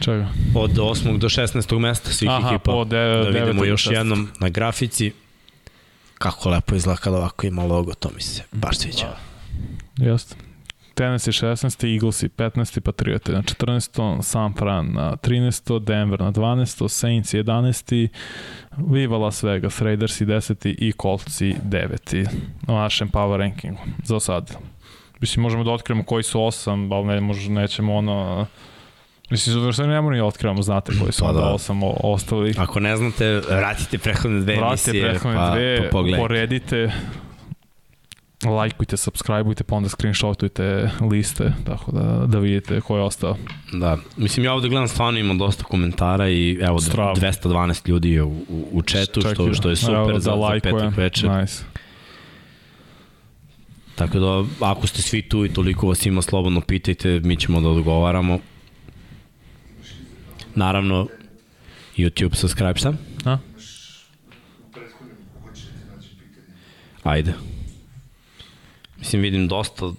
Čega? 0.00 0.28
od 0.54 0.70
8. 0.70 1.18
do 1.18 1.28
16. 1.28 1.78
mesta 1.78 2.10
svih 2.10 2.30
Aha, 2.30 2.48
ekipa. 2.48 2.72
po 2.72 2.84
de, 2.84 2.96
da 2.96 3.28
vidimo 3.40 3.64
još 3.64 3.86
mesta. 3.86 3.98
jednom 3.98 4.28
na 4.40 4.48
grafici 4.48 5.12
kako 6.18 6.50
lepo 6.50 6.74
izgleda 6.74 6.96
kada 7.00 7.16
ovako 7.16 7.46
ima 7.46 7.64
logo, 7.64 7.94
to 7.94 8.10
mi 8.14 8.20
se 8.22 8.42
baš 8.52 8.78
sviđa. 8.78 9.16
Jeste. 9.96 10.36
Tennessee 10.94 11.32
16. 11.32 11.84
Eaglesi 11.84 12.28
15. 12.28 12.80
Patriote 12.80 13.32
na 13.32 13.42
14. 13.42 13.90
San 14.22 14.54
Fran 14.54 14.92
na 14.92 15.16
13. 15.16 15.78
Denver 15.80 16.20
na 16.20 16.30
12. 16.30 16.88
Saints 16.88 17.34
11. 17.34 18.08
Viva 18.78 19.18
Las 19.18 19.42
Vegas, 19.42 19.80
Raiders 19.80 20.20
10. 20.20 20.74
i 20.78 20.92
Colts 20.92 21.40
9. 21.40 22.26
u 22.68 22.72
našem 22.72 23.08
power 23.08 23.38
rankingu 23.38 23.78
za 24.04 24.20
sad. 24.20 24.56
Mislim, 25.20 25.42
možemo 25.42 25.64
da 25.64 25.70
otkrijemo 25.70 26.04
koji 26.04 26.22
su 26.22 26.38
8, 26.40 26.94
ali 26.94 27.06
ne, 27.06 27.20
možda 27.20 27.52
nećemo 27.52 27.94
ono... 27.94 28.46
Mislim, 29.30 29.60
za 29.60 29.72
sve 29.72 29.84
ne 29.84 29.92
moramo 29.92 30.10
ni 30.10 30.18
da 30.18 30.24
otkrivamo, 30.24 30.62
znate 30.62 30.92
koji 31.00 31.12
su 31.12 31.22
Pa 31.24 31.28
onda 31.28 31.40
da. 31.40 31.46
8 31.46 31.84
o- 31.84 32.12
ostali. 32.12 32.54
Ako 32.58 32.80
ne 32.80 32.96
znate, 32.96 33.40
vratite 33.50 33.98
prethodne 33.98 34.40
dve 34.40 34.56
Vratite 34.56 34.90
emisije, 34.90 35.08
prethodne 35.10 35.36
pa, 35.36 35.50
dve, 35.50 35.76
pa 35.82 35.88
pogledajte. 35.90 36.22
poredite, 36.22 36.92
lajkujte, 38.50 38.96
subscribeujte, 38.96 39.64
pa 39.64 39.76
onda 39.76 39.88
screenshotujte 39.88 40.90
liste, 41.10 41.52
tako 41.66 41.92
da, 41.92 42.26
da 42.26 42.38
vidite 42.38 42.80
ko 42.80 42.96
je 42.96 43.02
ostao. 43.02 43.36
Da, 43.72 43.98
mislim 44.16 44.44
ja 44.44 44.52
ovde 44.52 44.68
gledam 44.68 44.88
stvarno 44.88 45.18
ima 45.18 45.34
dosta 45.34 45.64
komentara 45.64 46.28
i 46.28 46.58
evo 46.60 46.80
Strava. 46.80 47.14
212 47.14 47.88
ljudi 47.88 48.10
je 48.10 48.22
u, 48.22 48.28
u, 48.48 48.68
u 48.72 48.82
četu, 48.82 49.20
što, 49.20 49.30
Čekaj, 49.30 49.54
što 49.54 49.70
je 49.70 49.76
super 49.76 49.94
evo, 49.94 50.14
za, 50.14 50.20
za 50.20 50.34
lajkuje. 50.34 50.72
petak 50.72 50.96
večer. 50.96 51.30
Nice. 51.30 51.64
Tako 53.94 54.18
da, 54.18 54.44
ako 54.66 54.86
ste 54.86 55.02
svi 55.02 55.22
tu 55.22 55.44
i 55.44 55.48
toliko 55.52 55.86
vas 55.88 56.06
ima, 56.06 56.22
slobodno 56.22 56.60
pitajte, 56.60 57.20
mi 57.20 57.36
ćemo 57.36 57.60
da 57.60 57.68
odgovaramo. 57.68 58.38
Naravno, 60.54 61.08
YouTube 61.96 62.34
subscribe 62.34 62.78
sam. 62.78 62.98
A? 63.24 63.38
Ajde. 67.02 67.53
Mislim, 69.04 69.22
vidim 69.22 69.48
dosta, 69.48 69.92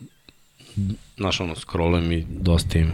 znaš 1.18 1.40
ono, 1.40 1.56
scrollujem 1.56 2.12
i 2.12 2.26
dosta 2.30 2.80
ima. 2.80 2.92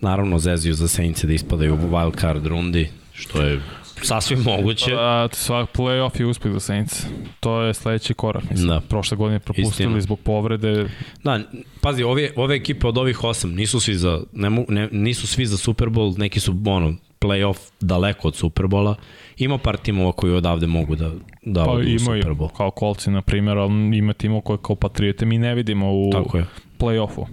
Naravno, 0.00 0.38
zezuju 0.38 0.74
za 0.74 0.88
Saints 0.88 1.24
da 1.24 1.32
ispadaju 1.32 1.74
u 1.74 1.78
wild 1.78 2.20
card 2.20 2.46
rundi, 2.46 2.90
što 3.12 3.42
je 3.42 3.60
sasvim 4.02 4.42
moguće. 4.42 4.94
A, 4.98 5.28
svak 5.32 5.76
playoff 5.76 6.20
je 6.20 6.26
uspeh 6.26 6.52
za 6.52 6.60
Saints. 6.60 7.06
To 7.40 7.62
je 7.62 7.74
sledeći 7.74 8.14
korak. 8.14 8.50
Mislim. 8.50 8.68
Da. 8.68 8.80
Prošle 8.80 9.16
godine 9.16 9.38
propustili 9.38 9.70
Istina. 9.70 10.00
zbog 10.00 10.20
povrede. 10.20 10.88
Da, 11.24 11.40
pazi, 11.80 12.02
ove, 12.02 12.30
ove 12.36 12.56
ekipe 12.56 12.86
od 12.86 12.98
ovih 12.98 13.24
osam 13.24 13.54
nisu 13.54 13.80
svi 13.80 13.94
za, 13.94 14.20
ne, 14.32 14.50
ne, 14.68 14.88
nisu 14.92 15.26
svi 15.26 15.46
za 15.46 15.56
Super 15.56 15.88
Bowl, 15.88 16.18
neki 16.18 16.40
su 16.40 16.56
ono, 16.66 16.96
playoff 17.22 17.58
daleko 17.80 18.28
od 18.28 18.36
Super 18.36 18.66
Bola. 18.66 18.94
Ima 19.36 19.58
par 19.58 19.76
timova 19.76 20.12
koji 20.12 20.32
odavde 20.32 20.66
mogu 20.66 20.96
da, 20.96 21.10
da 21.42 21.64
Pa 21.64 21.70
imaju, 21.72 22.22
Super 22.22 22.32
Bowl. 22.38 22.52
kao 22.56 22.70
kolci, 22.70 23.10
na 23.10 23.22
primjer, 23.22 23.58
ali 23.58 23.98
ima 23.98 24.12
timov 24.12 24.40
koje 24.40 24.58
kao 24.62 24.76
Patriote 24.76 25.26
mi 25.26 25.38
ne 25.38 25.54
vidimo 25.54 25.92
u 25.92 26.10
Tako 26.12 26.38
je, 26.38 26.44
playoffu. 26.78 27.26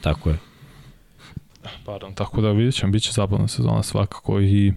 tako 0.00 0.30
je. 0.30 0.38
Pardon, 1.84 2.14
tako 2.14 2.40
da 2.40 2.50
vidjet 2.52 2.74
ćemo, 2.74 2.92
bit 2.92 3.02
će 3.02 3.12
zabavna 3.12 3.48
sezona 3.48 3.82
svakako 3.82 4.40
i 4.40 4.72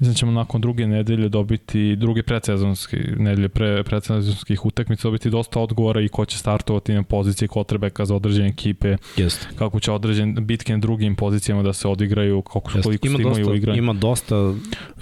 mislim 0.00 0.12
da 0.12 0.18
ćemo 0.18 0.32
nakon 0.32 0.60
druge 0.60 0.86
nedelje 0.86 1.28
dobiti, 1.28 1.96
druge 1.96 2.22
predsezonske 2.22 2.96
nedelje 3.18 3.48
pre, 3.48 3.84
predsezonskih 3.84 4.66
utakmica 4.66 5.08
dobiti 5.08 5.30
dosta 5.30 5.60
odgovora 5.60 6.00
i 6.00 6.08
ko 6.08 6.24
će 6.24 6.38
startovati 6.38 6.94
na 6.94 7.02
poziciji 7.02 7.48
kotrbeka 7.48 8.04
za 8.04 8.14
određene 8.14 8.48
ekipe, 8.48 8.96
Jeste. 9.16 9.46
kako 9.56 9.80
će 9.80 9.92
određen 9.92 10.34
bitke 10.46 10.72
na 10.72 10.78
drugim 10.78 11.16
pozicijama 11.16 11.62
da 11.62 11.72
se 11.72 11.88
odigraju, 11.88 12.42
koliko, 12.42 12.70
Jeste. 12.74 12.82
koliko 12.82 13.06
Ima 13.06 13.18
dosta, 13.18 13.54
igranju. 13.54 13.78
ima 13.78 13.92
dosta 13.92 14.54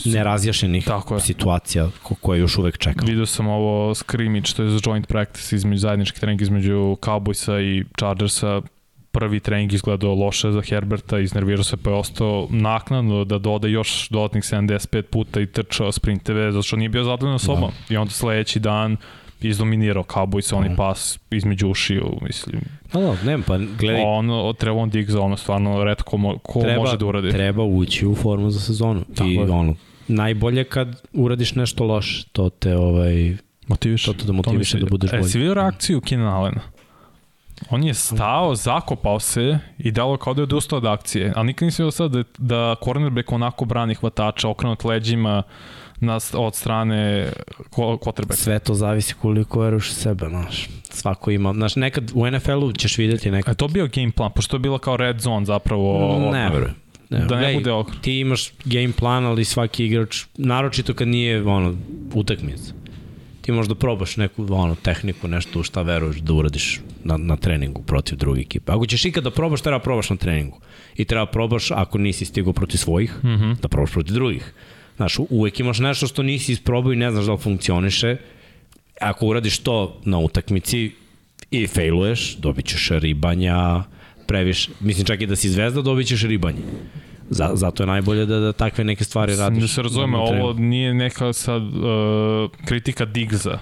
nerazjašenih 0.05 0.85
Tako 0.85 1.15
je. 1.15 1.21
situacija 1.21 1.91
ko, 2.03 2.15
koje 2.15 2.41
još 2.41 2.59
uvek 2.59 2.79
čekamo. 2.79 3.07
Vidio 3.09 3.27
sam 3.27 3.47
ovo 3.49 3.95
scrimmage, 3.95 4.51
to 4.57 4.63
je 4.63 4.79
joint 4.85 5.07
practice 5.09 5.57
između 5.57 5.81
zajednički 5.81 6.21
trening 6.21 6.43
između 6.43 6.97
Cowboysa 7.01 7.61
i 7.63 7.85
Chargersa. 7.99 8.63
Prvi 9.11 9.41
trening 9.41 9.73
izgledao 9.73 10.15
loše 10.15 10.51
za 10.51 10.63
Herberta, 10.63 11.19
iznervirao 11.19 11.65
se 11.65 11.77
pa 11.77 11.91
je 11.91 11.97
ostao 11.97 12.47
naknadno 12.51 13.25
da 13.25 13.39
doda 13.39 13.69
još 13.69 14.09
dodatnih 14.09 14.43
75 14.45 15.03
puta 15.03 15.41
i 15.41 15.47
trčao 15.47 15.93
sprinteve, 15.93 16.53
zato 16.53 16.63
što 16.63 16.77
nije 16.77 16.89
bio 16.89 17.05
zadovoljan 17.05 17.39
sobom. 17.39 17.71
I 17.91 17.97
onda 17.97 18.11
sledeći 18.11 18.61
dan 18.61 18.97
izdominirao 19.41 20.03
Cowboys, 20.05 20.55
oni 20.55 20.67
Mhm. 20.67 20.77
pas 20.77 21.19
između 21.31 21.69
ušiju, 21.69 22.19
mislim. 22.23 22.61
Da, 22.93 23.01
da, 23.01 23.17
nema, 23.25 23.43
pa 23.47 23.59
gledaj, 23.59 24.03
Ono, 24.03 24.53
Trevon 24.53 24.91
Diggs, 24.91 25.15
ono 25.15 25.37
stvarno 25.37 25.85
redko 25.85 26.17
mo, 26.17 26.39
ko 26.39 26.61
treba, 26.61 26.77
može 26.77 26.97
da 26.97 27.07
uradi. 27.07 27.31
treba 27.31 27.63
ući 27.65 28.07
u 28.07 28.15
formu 28.15 28.51
za 28.51 28.61
sezonu. 28.61 29.05
Tako 29.07 29.29
I 29.29 29.35
je. 29.35 29.43
ono, 29.43 29.75
najbolje 30.09 30.65
kad 30.65 31.03
uradiš 31.13 31.55
nešto 31.55 31.85
loše, 31.85 32.27
to 32.33 32.51
te 32.51 32.77
ovaj, 32.77 33.37
Motiviš. 33.69 34.05
To 34.05 34.13
te 34.13 34.25
da 34.25 34.33
motiviše 34.33 34.79
da 34.79 34.87
budeš 34.87 35.13
E, 35.13 35.17
bolji. 35.17 35.31
si 35.31 35.39
vidio 35.39 35.55
reakciju 35.55 36.01
Keenan 36.01 36.29
Allena? 36.29 36.61
On 37.71 37.85
je 37.85 37.95
stao, 37.95 38.55
zakopao 38.55 39.21
se 39.21 39.59
i 39.79 39.91
dalo 39.91 40.17
kao 40.17 40.35
da 40.35 40.41
je 40.41 40.43
odustao 40.43 40.77
od 40.77 40.85
akcije. 40.85 41.33
Ali 41.37 41.47
nikad 41.47 41.67
nisi 41.67 41.83
vidio 41.83 41.91
sad 41.91 42.11
da, 42.11 42.23
da 42.39 42.75
cornerback 42.85 43.33
onako 43.33 43.65
brani 43.65 43.95
hvatača, 43.95 44.49
okrenut 44.49 44.85
leđima 44.85 45.43
na, 46.01 46.19
od 46.35 46.55
strane 46.55 47.29
quarterbacka. 47.71 48.43
Sve 48.43 48.59
to 48.59 48.75
zavisi 48.75 49.15
koliko 49.15 49.61
veruješ 49.61 49.91
u 49.91 49.95
sebe, 49.95 50.27
znaš. 50.29 50.69
Svako 50.91 51.31
ima, 51.31 51.53
znaš, 51.53 51.77
nekad 51.77 52.11
u 52.15 52.31
NFL-u 52.31 52.73
ćeš 52.73 52.99
videti 52.99 53.29
A 53.29 53.33
nekad... 53.33 53.53
je 53.53 53.57
to 53.57 53.69
bio 53.69 53.89
game 53.95 54.13
plan? 54.13 54.31
Pošto 54.35 54.57
je 54.57 54.61
bilo 54.61 54.79
kao 54.79 54.97
red 54.97 55.21
zone 55.21 55.47
zapravo. 55.47 56.19
Ne 56.33 56.51
verujem. 56.51 56.75
Ne, 57.11 57.25
Da 57.25 57.41
ne 57.41 57.55
bude 57.55 57.73
okno. 57.73 57.95
Ti 58.01 58.21
imaš 58.21 58.53
game 58.65 58.93
plan, 58.93 59.25
ali 59.25 59.45
svaki 59.45 59.87
igrač, 59.87 60.25
naročito 60.37 60.95
kad 60.95 61.09
nije 61.09 61.43
ono, 61.43 61.75
utakmica, 62.15 62.73
ti 63.49 63.53
možda 63.53 63.75
probaš 63.75 64.17
neku 64.17 64.47
ono, 64.51 64.75
tehniku, 64.75 65.29
nešto 65.29 65.61
u 65.61 65.63
šta 65.63 65.83
veruješ 65.83 66.17
da 66.17 66.33
uradiš 66.33 66.81
na, 67.05 67.17
na 67.17 67.37
treningu 67.37 67.83
protiv 67.83 68.19
druge 68.19 68.41
ekipe. 68.41 68.73
Ako 68.73 68.87
ćeš 68.87 69.05
ikada 69.05 69.31
da 69.31 69.35
probaš, 69.35 69.63
treba 69.65 69.79
probaš 69.79 70.11
na 70.11 70.17
treningu. 70.17 70.59
I 70.97 71.05
treba 71.05 71.27
probaš, 71.27 71.71
ako 71.71 71.99
nisi 71.99 72.25
stigao 72.25 72.53
protiv 72.53 72.79
svojih, 72.79 73.15
mm. 73.25 73.29
-hmm. 73.29 73.57
da 73.61 73.69
probaš 73.69 73.93
protiv 73.93 74.15
drugih. 74.15 74.53
Znaš, 74.97 75.17
uvek 75.31 75.61
imaš 75.61 75.79
nešto 75.79 76.07
što 76.07 76.23
nisi 76.23 76.53
isprobao 76.53 76.93
i 76.93 76.97
ne 76.97 77.11
znaš 77.11 77.25
da 77.25 77.33
li 77.33 77.39
funkcioniše. 77.39 78.17
Ako 79.01 79.27
uradiš 79.27 79.59
to 79.59 80.01
na 80.05 80.19
utakmici 80.19 80.91
i 81.51 81.67
failuješ, 81.67 82.37
dobit 82.37 82.67
ćeš 82.67 82.91
ribanja, 82.91 83.83
previše. 84.27 84.71
Mislim 84.81 85.07
čak 85.07 85.21
i 85.21 85.27
da 85.27 85.37
si 85.37 85.49
zvezda, 85.49 85.83
dobit 85.83 86.07
ćeš 86.07 86.23
ribanje. 86.23 86.61
Za, 87.31 87.51
zato 87.55 87.83
je 87.83 87.87
najbolje 87.87 88.27
da, 88.27 88.39
da 88.39 88.53
takve 88.53 88.85
neke 88.85 89.05
stvari 89.05 89.37
radiš. 89.37 89.61
Da 89.63 89.69
se 89.69 89.83
razumemo, 89.83 90.17
na 90.17 90.23
ovo 90.23 90.31
treningu. 90.31 90.61
nije 90.61 90.95
neka 90.95 91.33
sad 91.33 91.63
uh, 91.63 91.71
kritika 92.65 93.05
Diggsa. 93.05 93.59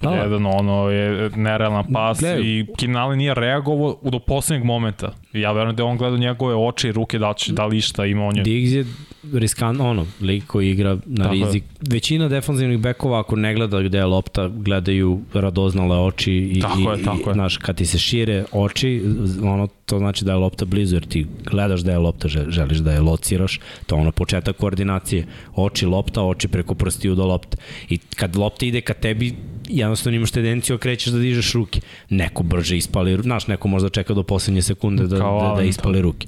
Da, 0.00 0.10
Da, 0.10 0.16
da. 0.16 0.22
Jedan 0.22 0.46
ono 0.46 0.90
je 0.90 1.30
nerealan 1.36 1.92
pas 1.92 2.18
Gledaj. 2.20 2.40
i 2.42 2.66
Kinali 2.76 3.16
nije 3.16 3.34
reagovao 3.34 3.98
do 4.02 4.18
poslednjeg 4.18 4.64
momenta. 4.64 5.12
Ja 5.32 5.52
verujem 5.52 5.76
da 5.76 5.82
je 5.82 5.86
on 5.86 5.96
gledao 5.96 6.18
njegove 6.18 6.54
oči 6.56 6.88
i 6.88 6.92
ruke 6.92 7.18
da, 7.18 7.34
će, 7.34 7.52
da 7.52 7.66
li 7.66 7.80
šta 7.80 8.06
ima 8.06 8.24
on 8.24 8.36
je. 8.36 8.42
Diggs 8.42 8.72
je 8.72 8.84
riskan, 9.32 9.80
ono, 9.80 10.06
lik 10.20 10.46
koji 10.46 10.70
igra 10.70 10.98
na 11.06 11.24
Tako 11.24 11.34
je. 11.34 11.44
rizik. 11.44 11.64
Većina 11.82 12.28
defanzivnih 12.28 12.78
bekova, 12.78 13.20
ako 13.20 13.36
ne 13.36 13.54
gleda 13.54 13.80
gde 13.82 13.98
je 13.98 14.04
lopta, 14.04 14.48
gledaju 14.48 15.20
radoznale 15.34 15.98
oči 15.98 16.32
i, 16.32 16.60
Tako 16.60 16.78
i, 16.80 16.98
je, 16.98 17.04
tako 17.04 17.20
i 17.20 17.28
je. 17.28 17.34
znaš, 17.34 17.56
kad 17.56 17.76
ti 17.76 17.86
se 17.86 17.98
šire 17.98 18.44
oči, 18.52 19.02
ono, 19.42 19.66
to 19.86 19.98
znači 19.98 20.24
da 20.24 20.32
je 20.32 20.38
lopta 20.38 20.64
blizu, 20.64 20.96
jer 20.96 21.06
ti 21.06 21.26
gledaš 21.44 21.80
da 21.80 21.92
je 21.92 21.98
lopta, 21.98 22.28
žel- 22.28 22.50
želiš 22.50 22.78
da 22.78 22.92
je 22.92 23.00
lociraš, 23.00 23.60
to 23.86 23.96
je 23.96 24.00
ono 24.00 24.12
početak 24.12 24.56
koordinacije. 24.56 25.26
Oči, 25.54 25.86
lopta, 25.86 26.22
oči 26.22 26.48
preko 26.48 26.74
prstiju 26.74 27.14
do 27.14 27.26
lopte. 27.26 27.56
I 27.88 27.98
kad 27.98 28.36
lopta 28.36 28.66
ide 28.66 28.80
ka 28.80 28.94
tebi, 28.94 29.34
jednostavno 29.68 30.16
imaš 30.16 30.30
tendenciju 30.30 30.76
okrećeš 30.76 31.12
da 31.12 31.18
dižeš 31.18 31.52
ruke. 31.52 31.80
Neko 32.10 32.42
brže 32.42 32.76
ispali, 32.76 33.22
znaš, 33.22 33.46
neko 33.46 33.68
možda 33.68 33.88
čeka 33.88 34.14
do 34.14 34.22
poslednje 34.22 34.62
sekunde 34.62 35.06
da, 35.06 35.17
Kao 35.18 35.48
da, 35.48 35.54
da 35.56 35.62
ispali 35.62 36.02
ruke. 36.02 36.26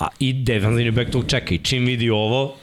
A 0.00 0.08
i 0.18 0.32
defensivni 0.32 0.90
back 0.90 1.10
tog 1.10 1.24
čeka 1.26 1.54
i 1.54 1.58
čim 1.58 1.84
vidi 1.84 2.10
ovo, 2.10 2.54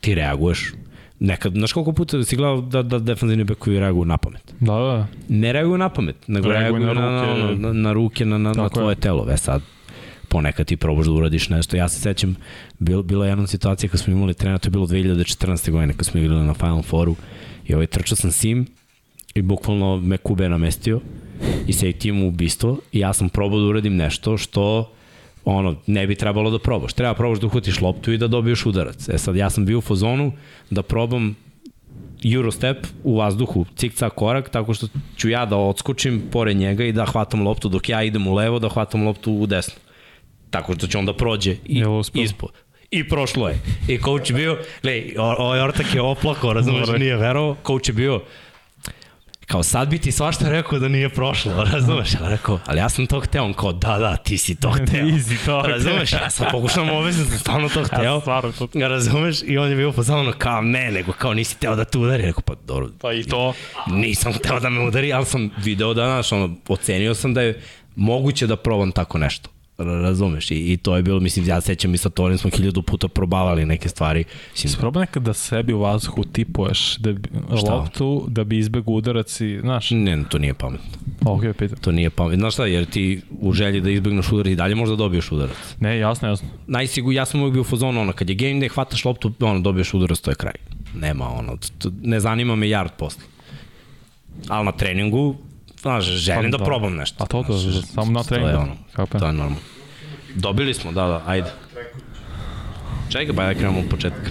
ti 0.00 0.14
reaguješ. 0.14 0.72
Nekad, 1.20 1.52
znaš 1.52 1.72
koliko 1.72 1.92
puta 1.92 2.24
si 2.24 2.36
gledao 2.36 2.60
da, 2.60 2.82
da 2.82 2.98
defensivni 2.98 3.44
backovi 3.44 3.78
reaguju 3.80 4.04
na 4.04 4.16
pamet? 4.16 4.54
Da, 4.60 4.72
da. 4.72 5.06
Ne 5.28 5.52
reaguju 5.52 5.78
na 5.78 5.88
pamet, 5.88 6.16
nego 6.28 6.48
Reaguju 6.48 6.84
reaguju, 6.84 6.94
na 6.94 7.10
na, 7.10 7.10
na, 7.12 7.32
ruke. 7.42 7.54
na, 7.56 7.68
na, 7.68 7.72
na 7.72 7.92
ruke, 7.92 8.24
na, 8.24 8.38
na, 8.38 8.48
na 8.48 8.54
Tako 8.54 8.64
je. 8.64 8.70
tvoje 8.82 8.96
telo. 8.96 9.26
E 9.30 9.36
sad, 9.36 9.62
ponekad 10.28 10.66
ti 10.66 10.76
probaš 10.76 11.06
da 11.06 11.12
uradiš 11.12 11.48
nešto. 11.48 11.76
Ja 11.76 11.88
se 11.88 12.00
sećam, 12.00 12.36
bil, 12.78 13.02
bila 13.02 13.26
je 13.26 13.30
jedna 13.30 13.46
situacija 13.46 13.90
kad 13.90 14.00
smo 14.00 14.12
imali 14.12 14.34
trenera, 14.34 14.58
to 14.58 14.66
je 14.66 14.70
bilo 14.70 14.86
2014. 14.86 15.70
godine 15.70 15.94
kad 15.94 16.06
smo 16.06 16.20
igrali 16.20 16.46
na 16.46 16.54
Final 16.54 16.82
Fouru 16.82 17.16
i 17.66 17.74
ovaj, 17.74 17.86
trčao 17.86 18.16
sam 18.16 18.32
sim 18.32 18.66
i 19.34 19.42
bukvalno 19.42 19.96
me 19.96 20.16
Kube 20.16 20.48
namestio 20.48 21.00
i 21.66 21.72
se 21.72 21.88
i 21.88 21.92
tim 21.92 22.22
ubistvo 22.22 22.78
i 22.92 22.98
ja 22.98 23.12
sam 23.12 23.28
probao 23.28 23.60
da 23.60 23.66
uradim 23.66 23.96
nešto 23.96 24.36
što 24.38 24.90
ono, 25.44 25.76
ne 25.86 26.06
bi 26.06 26.14
trebalo 26.14 26.50
da 26.50 26.58
probaš. 26.58 26.92
Treba 26.92 27.14
probaš 27.14 27.40
da 27.40 27.46
uhvatiš 27.46 27.80
loptu 27.80 28.12
i 28.12 28.18
da 28.18 28.28
dobiješ 28.28 28.66
udarac. 28.66 29.08
E 29.08 29.18
sad, 29.18 29.36
ja 29.36 29.50
sam 29.50 29.66
bio 29.66 29.78
u 29.78 29.80
fazonu 29.80 30.32
da 30.70 30.82
probam 30.82 31.36
Eurostep 32.34 32.86
u 33.04 33.16
vazduhu, 33.16 33.64
cik-cak 33.76 34.10
korak, 34.10 34.48
tako 34.48 34.74
što 34.74 34.86
ću 35.16 35.28
ja 35.28 35.46
da 35.46 35.56
odskočim 35.56 36.22
pored 36.32 36.56
njega 36.56 36.84
i 36.84 36.92
da 36.92 37.04
hvatam 37.04 37.42
loptu 37.42 37.68
dok 37.68 37.88
ja 37.88 38.02
idem 38.02 38.26
u 38.26 38.34
levo, 38.34 38.58
da 38.58 38.68
hvatam 38.68 39.06
loptu 39.06 39.32
u 39.32 39.46
desno. 39.46 39.74
Tako 40.50 40.74
što 40.74 40.86
će 40.86 40.98
on 40.98 41.06
da 41.06 41.12
prođe 41.16 41.56
i, 41.64 41.84
ispod. 42.14 42.50
I 42.90 43.08
prošlo 43.08 43.48
je. 43.48 43.58
I 43.88 43.98
coach 43.98 44.30
je 44.30 44.36
bio, 44.36 44.58
gledaj, 44.82 45.14
ovaj 45.18 45.60
ortak 45.60 45.94
je 45.94 46.00
oplakao, 46.00 46.52
razumeš, 46.52 46.86
Dobro. 46.86 46.98
nije 46.98 47.16
verovao. 47.16 47.56
Coach 47.66 47.88
je 47.88 47.92
bio, 47.92 48.20
kao 49.46 49.62
sad 49.62 49.88
bi 49.88 49.98
ti 49.98 50.12
svašta 50.12 50.48
rekao 50.48 50.78
da 50.78 50.88
nije 50.88 51.08
prošlo, 51.08 51.64
razumeš? 51.72 52.14
Ja 52.14 52.28
rekao, 52.28 52.60
ali 52.66 52.78
ja 52.78 52.88
sam 52.88 53.06
to 53.06 53.20
hteo, 53.20 53.44
on 53.44 53.52
kao, 53.52 53.72
da, 53.72 53.98
da, 53.98 54.16
ti 54.16 54.38
si 54.38 54.54
to 54.54 54.70
hteo. 54.70 55.04
Easy 55.14 55.44
to. 55.46 55.62
Razumeš, 55.62 56.12
ja 56.12 56.30
sam 56.30 56.46
pokušam 56.50 56.90
objasniti, 56.90 57.30
sam 57.30 57.38
stvarno 57.38 57.68
to 57.68 57.84
hteo. 57.84 58.02
Ja, 58.14 58.20
stvarno, 58.20 58.52
to, 58.52 58.68
Razumeš? 58.74 59.42
I 59.42 59.58
on 59.58 59.70
je 59.70 59.76
bio 59.76 59.92
pozavano 59.92 60.32
kao 60.38 60.60
ne, 60.62 60.90
nego 60.90 61.12
kao 61.12 61.34
nisi 61.34 61.58
teo 61.58 61.76
da 61.76 61.84
te 61.84 61.98
udari. 61.98 62.22
Rekao, 62.22 62.42
pa 62.42 62.54
dobro, 62.66 62.88
pa 63.00 63.12
i 63.12 63.24
to. 63.24 63.54
nisam 63.86 64.32
hteo 64.32 64.60
da 64.60 64.70
me 64.70 64.86
udari, 64.86 65.12
ali 65.12 65.26
sam 65.26 65.50
video 65.56 65.94
da, 65.94 66.04
znaš, 66.04 66.32
ono, 66.32 66.54
ocenio 66.68 67.14
sam 67.14 67.34
da 67.34 67.42
je 67.42 67.62
moguće 67.96 68.46
da 68.46 68.56
probam 68.56 68.92
tako 68.92 69.18
nešto. 69.18 69.53
Ra- 69.78 70.02
Razumeš? 70.02 70.50
I, 70.50 70.72
I 70.72 70.76
to 70.76 70.96
je 70.96 71.02
bilo, 71.02 71.20
mislim, 71.20 71.46
ja 71.48 71.60
sećam 71.60 71.94
i 71.94 71.98
sa 71.98 72.08
Torim 72.08 72.38
smo 72.38 72.50
hiljadu 72.50 72.82
puta 72.82 73.08
probavali 73.08 73.66
neke 73.66 73.88
stvari. 73.88 74.24
Mislim, 74.52 74.72
Sproba 74.72 75.00
nekad 75.00 75.22
da 75.22 75.32
sebi 75.32 75.72
u 75.72 75.78
vazduhu 75.78 76.24
tipuješ 76.24 76.96
da 76.96 77.12
bi, 77.12 77.28
Šta? 77.58 77.74
loptu 77.74 78.24
da 78.28 78.44
bi 78.44 78.58
izbegu 78.58 78.92
udarac 78.92 79.40
i, 79.40 79.58
znaš, 79.60 79.90
ne, 79.90 80.24
to 80.28 80.38
nije 80.38 80.54
pametno. 80.54 80.86
ok, 81.24 81.42
pitam. 81.58 81.78
To 81.78 81.92
nije 81.92 82.10
pametno. 82.10 82.38
Znaš 82.38 82.54
šta, 82.54 82.66
jer 82.66 82.84
ti 82.86 83.20
u 83.30 83.52
želji 83.52 83.80
da 83.80 83.90
izbegneš 83.90 84.32
udar 84.32 84.46
i 84.46 84.56
dalje 84.56 84.74
možda 84.74 84.96
dobiješ 84.96 85.32
udarac. 85.32 85.56
Ne, 85.80 85.98
jasno, 85.98 86.28
jasno. 86.28 86.48
Najsigur, 86.66 87.14
ja 87.14 87.24
sam 87.24 87.40
uvijek 87.40 87.52
bio 87.52 87.60
u 87.60 87.64
fazonu, 87.64 88.00
ono, 88.00 88.12
kad 88.12 88.28
je 88.30 88.36
game 88.36 88.54
day, 88.54 88.68
hvataš 88.68 89.04
loptu, 89.04 89.32
ono, 89.40 89.60
dobiješ 89.60 89.94
udarac, 89.94 90.20
to 90.20 90.30
je 90.30 90.34
kraj. 90.34 90.54
Nema, 90.96 91.28
ono, 91.28 91.56
to, 91.78 91.90
ne 92.02 92.20
zanima 92.20 92.56
me 92.56 92.66
yard 92.66 92.90
posle. 92.98 93.22
Ali 94.48 94.64
na 94.64 94.72
treningu, 94.72 95.36
znaš, 95.84 96.04
želim 96.04 96.42
Pa 96.42 96.48
da, 96.48 96.58
da. 96.58 96.64
probam 96.64 96.94
nešto. 96.94 97.24
A 97.24 97.26
to 97.26 97.42
to, 97.42 97.52
Znaš, 97.52 97.84
samo 97.84 98.12
na 98.12 98.22
To 98.22 98.34
je 98.34 98.40
treningu. 98.40 98.62
ono, 98.62 98.76
Kapem. 98.92 99.20
to 99.20 99.26
je 99.26 99.32
normalno. 99.32 99.56
Dobili 100.34 100.74
smo, 100.74 100.92
da, 100.92 101.06
da, 101.06 101.22
ajde. 101.26 101.50
Čekaj, 103.08 103.32
ba 103.32 103.44
da 103.44 103.54
krenemo 103.54 103.78
od 103.78 103.88
početka. 103.90 104.30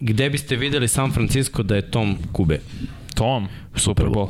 Gde 0.00 0.30
biste 0.30 0.56
videli 0.56 0.88
San 0.88 1.12
Francisco 1.12 1.62
da 1.62 1.76
je 1.76 1.90
Tom 1.90 2.18
Kube? 2.32 2.60
Tom, 3.14 3.48
Super 3.76 4.06
Bowl. 4.06 4.28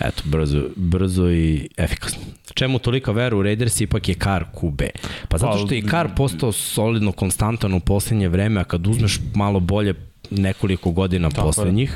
Eto, 0.00 0.22
brzo, 0.24 0.62
brzo 0.76 1.30
i 1.30 1.68
efikasno. 1.76 2.22
Čemu 2.54 2.78
tolika 2.78 3.12
vera 3.12 3.36
u 3.36 3.42
Raiders 3.42 3.80
ipak 3.80 4.08
je 4.08 4.14
Kar 4.14 4.44
Kube? 4.54 4.88
Pa 5.28 5.38
zato 5.38 5.58
što 5.58 5.74
je 5.74 5.82
Kar 5.82 6.08
postao 6.16 6.52
solidno 6.52 7.12
konstantan 7.12 7.74
u 7.74 7.80
poslednje 7.80 8.28
vreme, 8.28 8.60
a 8.60 8.64
kad 8.64 8.86
uzmeš 8.86 9.20
malo 9.34 9.60
bolje 9.60 9.94
nekoliko 10.30 10.90
godina 10.90 11.30
Tako 11.30 11.46
je. 11.46 11.88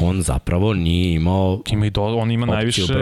On 0.00 0.22
zapravo 0.22 0.74
nije 0.74 1.14
imao, 1.14 1.62
Ima 1.66 1.86
i 1.86 1.90
do, 1.90 2.02
on 2.02 2.30
ima 2.30 2.46
najviše 2.46 2.82
da. 2.82 2.94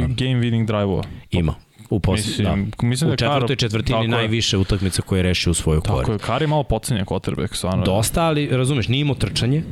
game 0.00 0.40
winning 0.40 0.66
drive-ova. 0.66 1.02
ima. 1.30 1.54
U, 1.90 2.00
posle, 2.00 2.44
da. 2.44 2.56
Mislim, 2.56 2.72
mislim 2.82 3.08
da 3.08 3.14
u 3.14 3.16
četvrtoj 3.16 3.56
četvrtini 3.56 3.92
tako 3.92 4.02
je. 4.04 4.08
najviše 4.08 4.58
utakmica 4.58 5.02
koje 5.02 5.18
je 5.18 5.22
rešio 5.22 5.50
u 5.50 5.54
svoju 5.54 5.80
Tako 5.80 5.94
korist. 5.94 6.10
je, 6.12 6.18
Kar 6.18 6.42
je 6.42 6.48
malo 6.48 6.62
pocenjen 6.62 7.04
quarterback, 7.06 7.54
stvarno. 7.54 7.84
Dosta, 7.84 8.22
ali 8.22 8.46
razumeš, 8.46 8.88
nije 8.88 9.00
imao 9.00 9.14
trčanje, 9.14 9.62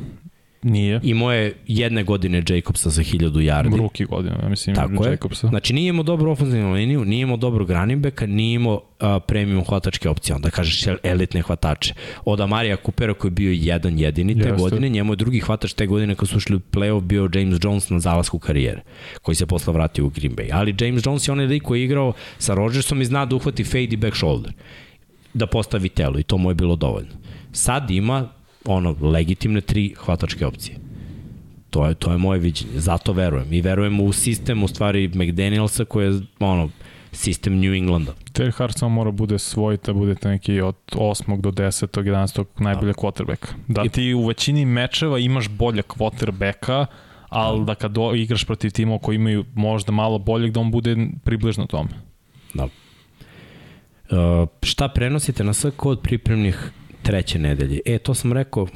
Nije. 0.63 0.99
imao 1.03 1.33
je 1.33 1.53
jedne 1.67 2.03
godine 2.03 2.43
Jacobsa 2.49 2.89
za 2.89 3.01
1000 3.03 3.31
yardi. 3.31 3.77
Ruki 3.77 4.05
godina, 4.05 4.35
ja 4.43 4.49
mislim, 4.49 4.75
Tako 4.75 5.05
je. 5.05 5.11
Jacobsa. 5.11 5.47
Znači 5.47 5.73
nije 5.73 5.89
imao 5.89 6.03
dobru 6.03 6.31
ofenzivnu 6.31 6.73
liniju, 6.73 7.05
nije 7.05 7.21
imao 7.21 7.37
dobrog 7.37 7.71
running 7.71 8.03
backa, 8.03 8.25
nije 8.25 8.53
imao 8.55 8.73
uh, 8.73 9.07
premium 9.27 9.63
hvatačke 9.65 10.09
opcije, 10.09 10.35
onda 10.35 10.49
kažeš 10.49 10.87
el- 10.87 10.97
elitne 11.03 11.41
hvatače. 11.41 11.93
Od 12.25 12.41
Amarija 12.41 12.77
Coopera 12.85 13.13
koji 13.13 13.29
je 13.29 13.33
bio 13.33 13.51
jedan 13.51 13.99
jedini 13.99 14.33
te 14.33 14.47
Jeste. 14.47 14.61
godine, 14.61 14.89
njemu 14.89 15.13
je 15.13 15.17
drugi 15.17 15.39
hvatač 15.39 15.73
te 15.73 15.85
godine 15.87 16.15
kad 16.15 16.27
su 16.29 16.37
ušli 16.37 16.55
u 16.55 16.59
playoff 16.71 17.01
bio 17.01 17.29
James 17.33 17.59
Jones 17.63 17.89
na 17.89 17.99
zalasku 17.99 18.39
karijere, 18.39 18.81
koji 19.21 19.35
se 19.35 19.45
posle 19.45 19.73
vratio 19.73 20.05
u 20.05 20.09
Green 20.09 20.35
Bay. 20.35 20.49
Ali 20.53 20.75
James 20.79 21.05
Jones 21.05 21.27
je 21.27 21.31
onaj 21.31 21.45
lik 21.45 21.63
koji 21.63 21.79
je 21.79 21.85
igrao 21.85 22.13
sa 22.37 22.53
Rodgersom 22.53 23.01
i 23.01 23.05
zna 23.05 23.25
da 23.25 23.35
uhvati 23.35 23.63
fade 23.63 23.83
i 23.83 23.97
back 23.97 24.15
shoulder 24.15 24.53
da 25.33 25.47
postavi 25.47 25.89
telo 25.89 26.19
i 26.19 26.23
to 26.23 26.37
mu 26.37 26.49
je 26.49 26.55
bilo 26.55 26.75
dovoljno. 26.75 27.11
Sad 27.51 27.91
ima 27.91 28.29
ono 28.65 28.95
legitimne 29.01 29.61
tri 29.61 29.93
hvatačke 29.97 30.45
opcije. 30.45 30.77
To 31.69 31.87
je, 31.87 31.95
to 31.95 32.11
je 32.11 32.17
moje 32.17 32.39
viđenje. 32.39 32.71
Zato 32.79 33.13
verujem. 33.13 33.53
I 33.53 33.61
verujem 33.61 33.99
u 33.99 34.13
sistem, 34.13 34.63
u 34.63 34.67
stvari, 34.67 35.07
McDanielsa 35.07 35.85
koji 35.85 36.05
je, 36.05 36.21
ono, 36.39 36.69
sistem 37.11 37.59
New 37.59 37.73
Englanda. 37.73 38.13
Derek 38.33 38.55
Hart 38.55 38.77
samo 38.77 38.89
mora 38.95 39.11
bude 39.11 39.39
svoj, 39.39 39.77
da 39.85 39.93
budete 39.93 40.29
neki 40.29 40.61
od 40.61 40.75
8. 40.91 41.41
do 41.41 41.51
10. 41.51 41.87
11. 42.03 42.45
najbolje 42.59 42.93
quarterbacka. 42.93 43.47
Da 43.67 43.83
I- 43.85 43.89
ti 43.89 44.13
u 44.13 44.25
većini 44.27 44.65
mečeva 44.65 45.19
imaš 45.19 45.49
bolje 45.49 45.81
quarterbacka, 45.81 46.85
ali 47.29 47.65
da 47.65 47.75
kad 47.75 47.91
do, 47.91 48.11
igraš 48.15 48.45
protiv 48.45 48.71
timova 48.71 48.99
koji 48.99 49.15
imaju 49.15 49.45
možda 49.55 49.91
malo 49.91 50.19
boljeg, 50.19 50.51
da 50.51 50.59
on 50.59 50.71
bude 50.71 51.07
približno 51.23 51.65
tome. 51.65 51.89
Da. 52.53 52.63
Uh, 52.63 54.47
šta 54.63 54.87
prenosite 54.87 55.43
na 55.43 55.53
sve 55.53 55.71
kod 55.71 56.01
pripremnih 56.01 56.71
treće 57.03 57.39
nedelje? 57.39 57.79
E, 57.85 57.97
to 57.97 58.13
sam 58.13 58.33
rekao, 58.33 58.67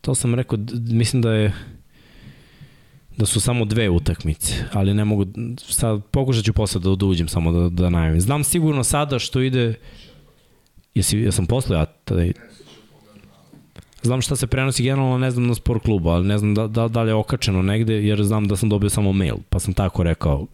to 0.00 0.14
sam 0.14 0.34
rekao, 0.34 0.58
mislim 0.90 1.22
da 1.22 1.32
je 1.32 1.52
da 3.16 3.26
su 3.26 3.40
samo 3.40 3.64
dve 3.64 3.88
utakmice, 3.88 4.54
ali 4.72 4.94
ne 4.94 5.04
mogu, 5.04 5.26
sad 5.58 6.02
pokušat 6.10 6.44
ću 6.44 6.52
posle 6.52 6.80
da, 6.80 6.94
da 6.94 7.06
uđem 7.06 7.28
samo 7.28 7.52
da, 7.52 7.68
da 7.68 7.90
najavim. 7.90 8.20
Znam 8.20 8.44
sigurno 8.44 8.84
sada 8.84 9.18
što 9.18 9.40
ide, 9.40 9.74
jesi, 10.94 11.18
jesam 11.18 11.46
posle 11.46 11.76
ja 11.76 11.84
tada, 11.84 12.24
Znam 14.02 14.22
šta 14.22 14.36
se 14.36 14.46
prenosi 14.46 14.82
generalno, 14.82 15.18
ne 15.18 15.30
znam 15.30 15.46
na 15.46 15.54
sport 15.54 15.82
klubu, 15.82 16.08
ali 16.08 16.26
ne 16.26 16.38
znam 16.38 16.54
da, 16.54 16.66
da, 16.66 16.88
da 16.88 17.02
li 17.02 17.10
je 17.10 17.14
okačeno 17.14 17.62
negde, 17.62 17.94
jer 17.94 18.22
znam 18.22 18.48
da 18.48 18.56
sam 18.56 18.68
dobio 18.68 18.90
samo 18.90 19.12
mail, 19.12 19.36
pa 19.48 19.58
sam 19.58 19.74
tako 19.74 20.02
rekao. 20.02 20.46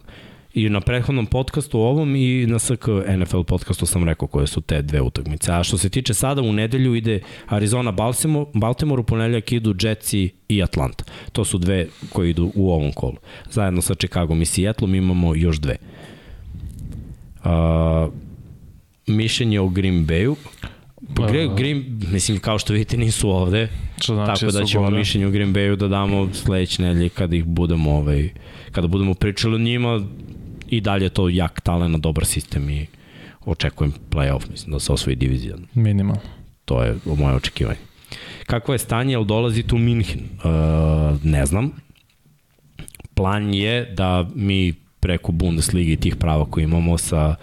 I 0.57 0.69
na 0.69 0.81
prethodnom 0.81 1.25
podcastu 1.25 1.79
ovom 1.79 2.15
i 2.15 2.45
na 2.47 2.59
SK 2.59 2.87
NFL 3.17 3.41
podcastu 3.41 3.85
sam 3.85 4.03
rekao 4.03 4.27
koje 4.27 4.47
su 4.47 4.61
te 4.61 4.81
dve 4.81 5.01
utakmice. 5.01 5.51
A 5.51 5.63
što 5.63 5.77
se 5.77 5.89
tiče 5.89 6.13
sada, 6.13 6.41
u 6.41 6.53
nedelju 6.53 6.95
ide 6.95 7.19
Arizona 7.47 7.91
Baltimore, 7.91 8.45
Baltimore 8.53 8.99
u 8.99 9.03
ponedeljak 9.03 9.51
idu 9.51 9.75
Jetsi 9.81 10.29
i 10.49 10.63
Atlanta. 10.63 11.03
To 11.31 11.45
su 11.45 11.57
dve 11.57 11.87
koje 12.13 12.29
idu 12.29 12.51
u 12.55 12.71
ovom 12.71 12.91
kolu. 12.91 13.17
Zajedno 13.51 13.81
sa 13.81 13.95
Chicago 13.95 14.35
i 14.35 14.45
Seattle 14.45 14.97
imamo 14.97 15.35
još 15.35 15.57
dve. 15.57 15.75
Uh, 17.43 18.13
mišljenje 19.07 19.59
o 19.59 19.69
Green 19.69 20.07
Bayu. 20.07 20.35
Pa 21.15 21.27
Green, 21.27 21.55
Green, 21.55 22.01
mislim, 22.11 22.39
kao 22.39 22.59
što 22.59 22.73
vidite, 22.73 22.97
nisu 22.97 23.29
ovde. 23.29 23.69
Što 24.01 24.13
znači 24.13 24.41
tako 24.41 24.51
da 24.51 24.65
ćemo 24.65 24.83
gore. 24.83 24.97
mišljenje 24.97 25.27
o 25.27 25.31
Green 25.31 25.53
Bayu 25.53 25.75
da 25.75 25.87
damo 25.87 26.29
sledeće 26.33 26.81
nedelje 26.81 27.09
kada 27.09 27.35
ih 27.35 27.45
budemo, 27.45 27.91
ovaj, 27.91 28.29
kada 28.71 28.87
budemo 28.87 29.13
pričali 29.13 29.55
o 29.55 29.59
njima, 29.59 30.01
i 30.67 30.81
dalje 30.81 31.09
to 31.09 31.29
jak 31.29 31.61
talent, 31.61 31.97
dobar 31.97 32.25
sistem 32.25 32.69
i 32.69 32.85
očekujem 33.45 33.93
playoff, 34.09 34.49
mislim 34.51 34.71
da 34.71 34.79
se 34.79 34.93
osvoji 34.93 35.15
divizija. 35.15 35.55
Minimal. 35.73 36.17
To 36.65 36.83
je 36.83 36.95
moje 37.05 37.35
očekivanje. 37.35 37.79
Kakvo 38.45 38.73
je 38.73 38.77
stanje, 38.77 39.13
jel 39.13 39.23
dolazi 39.23 39.63
tu 39.63 39.77
Minhen? 39.77 40.19
Uh, 40.19 41.23
ne 41.23 41.45
znam. 41.45 41.71
Plan 43.13 43.53
je 43.53 43.85
da 43.85 44.29
mi 44.35 44.73
preko 44.99 45.31
Bundesliga 45.31 45.91
i 45.91 45.95
tih 45.97 46.15
prava 46.15 46.45
koje 46.45 46.63
imamo 46.63 46.97
sa 46.97 47.35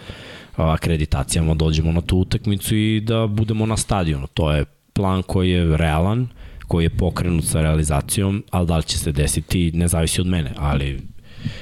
akreditacijama 0.57 1.55
dođemo 1.55 1.93
na 1.93 2.01
tu 2.01 2.19
utakmicu 2.19 2.77
i 2.77 3.01
da 3.01 3.27
budemo 3.27 3.67
na 3.67 3.77
stadionu. 3.77 4.27
To 4.27 4.53
je 4.53 4.65
plan 4.93 5.23
koji 5.23 5.51
je 5.51 5.77
realan, 5.77 6.29
koji 6.69 6.85
je 6.85 6.97
pokrenut 6.97 7.45
sa 7.45 7.63
realizacijom, 7.63 8.45
ali 8.51 8.67
da 8.67 8.77
li 8.77 8.83
će 8.83 8.99
se 8.99 9.13
desiti 9.13 9.73
ne 9.75 9.89
zavisi 9.89 10.21
od 10.21 10.27
mene, 10.27 10.53
ali 10.57 11.01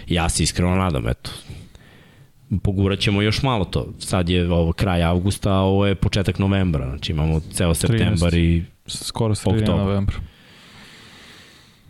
ja 0.09 0.29
se 0.29 0.43
iskreno 0.43 0.77
nadam, 0.77 1.09
eto, 1.09 1.31
pogurat 2.63 2.99
ćemo 2.99 3.23
još 3.23 3.43
malo 3.43 3.65
to. 3.65 3.87
Sad 3.99 4.29
je 4.29 4.53
ovo 4.53 4.73
kraj 4.73 5.03
avgusta, 5.03 5.53
a 5.53 5.61
ovo 5.61 5.87
je 5.87 5.95
početak 5.95 6.39
novembra, 6.39 6.89
znači 6.89 7.13
imamo 7.13 7.41
ceo 7.53 7.75
septembar 7.75 8.33
13. 8.33 8.39
i 8.39 8.65
skoro 8.87 9.35
sredina 9.35 9.77
novembra. 9.77 10.17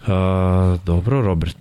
Uh, 0.02 0.81
dobro, 0.85 1.23
Robert. 1.23 1.56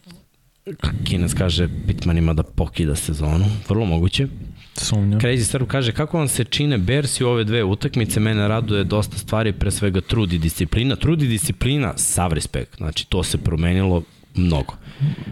Kines 1.03 1.33
kaže 1.33 1.69
Pitmanima 1.87 2.33
da 2.33 2.43
pokida 2.43 2.95
sezonu, 2.95 3.45
vrlo 3.69 3.85
moguće. 3.85 4.27
Sumnja. 4.73 5.17
Crazy 5.17 5.43
Star 5.43 5.65
kaže, 5.67 5.91
kako 5.91 6.17
vam 6.17 6.27
se 6.27 6.43
čine 6.43 6.77
Bersi 6.77 7.23
u 7.23 7.27
ove 7.27 7.43
dve 7.43 7.63
utakmice? 7.63 8.19
Mene 8.19 8.47
raduje 8.47 8.83
dosta 8.83 9.17
stvari, 9.17 9.53
pre 9.53 9.71
svega 9.71 10.01
trud 10.01 10.33
i 10.33 10.37
disciplina. 10.37 10.95
Trud 10.95 11.21
i 11.21 11.27
disciplina, 11.27 11.93
sav 11.97 12.33
respekt. 12.33 12.77
Znači, 12.77 13.09
to 13.09 13.23
se 13.23 13.37
promenilo 13.37 14.03
mnogo. 14.35 14.73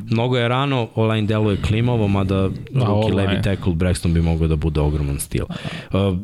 Mnogo 0.10 0.38
je 0.38 0.48
rano, 0.48 0.90
online 0.96 1.28
deluje 1.28 1.62
klimavo, 1.62 2.08
mada 2.08 2.50
ruki 2.74 3.12
levi 3.12 3.42
tackle 3.42 3.74
Braxton 3.74 4.14
bi 4.14 4.22
mogao 4.22 4.48
da 4.48 4.56
bude 4.56 4.80
ogroman 4.80 5.20
stil. 5.20 5.46
Uh, 5.92 6.18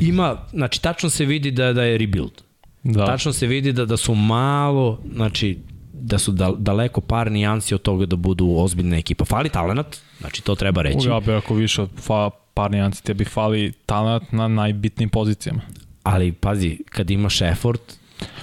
ima, 0.00 0.36
znači 0.52 0.82
tačno 0.82 1.10
se 1.10 1.24
vidi 1.24 1.50
da, 1.50 1.72
da 1.72 1.82
je 1.82 1.98
rebuild. 1.98 2.42
Da. 2.82 3.06
Tačno 3.06 3.32
se 3.32 3.46
vidi 3.46 3.72
da, 3.72 3.84
da 3.84 3.96
su 3.96 4.14
malo, 4.14 5.00
znači 5.14 5.58
da 5.92 6.18
su 6.18 6.32
da, 6.32 6.52
daleko 6.58 7.00
par 7.00 7.32
nijansi 7.32 7.74
od 7.74 7.82
toga 7.82 8.06
da 8.06 8.16
budu 8.16 8.54
ozbiljna 8.56 8.96
ekipa. 8.96 9.24
Fali 9.24 9.48
talenat, 9.48 9.96
znači 10.20 10.42
to 10.42 10.54
treba 10.54 10.82
reći. 10.82 11.08
Ja 11.08 11.20
bih 11.20 11.34
ako 11.34 11.54
više 11.54 11.82
od 11.82 11.90
fa, 11.96 12.30
par 12.54 12.70
nijansi, 12.70 13.04
tebi 13.04 13.24
fali 13.24 13.72
talent 13.86 14.32
na 14.32 14.48
najbitnijim 14.48 15.10
pozicijama. 15.10 15.60
Ali 16.02 16.32
pazi, 16.32 16.78
kad 16.90 17.10
imaš 17.10 17.42
effort, 17.42 17.80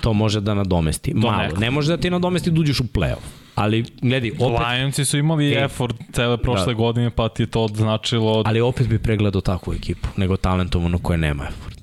to 0.01 0.13
može 0.13 0.41
da 0.41 0.53
nadomesti. 0.53 1.11
To 1.11 1.17
Malo. 1.17 1.43
Neko. 1.43 1.59
Ne 1.59 1.71
može 1.71 1.91
da 1.91 1.97
ti 1.97 2.09
nadomesti 2.09 2.51
da 2.51 2.61
uđeš 2.61 2.79
u 2.79 2.83
play-off. 2.83 3.41
Ali, 3.55 3.85
gledaj, 4.01 4.31
opet... 4.39 4.67
Lionsi 4.67 5.05
su 5.05 5.17
imali 5.17 5.45
okay. 5.45 5.65
effort 5.65 5.95
cele 6.11 6.37
prošle 6.37 6.65
da. 6.65 6.73
godine, 6.73 7.09
pa 7.09 7.29
ti 7.29 7.43
je 7.43 7.47
to 7.47 7.67
značilo... 7.67 8.43
Ali 8.45 8.61
opet 8.61 8.87
bi 8.87 8.99
pregledao 8.99 9.41
takvu 9.41 9.73
ekipu, 9.73 10.07
nego 10.17 10.37
talentovano 10.37 10.97
koje 10.99 11.17
nema 11.17 11.43
effort. 11.43 11.81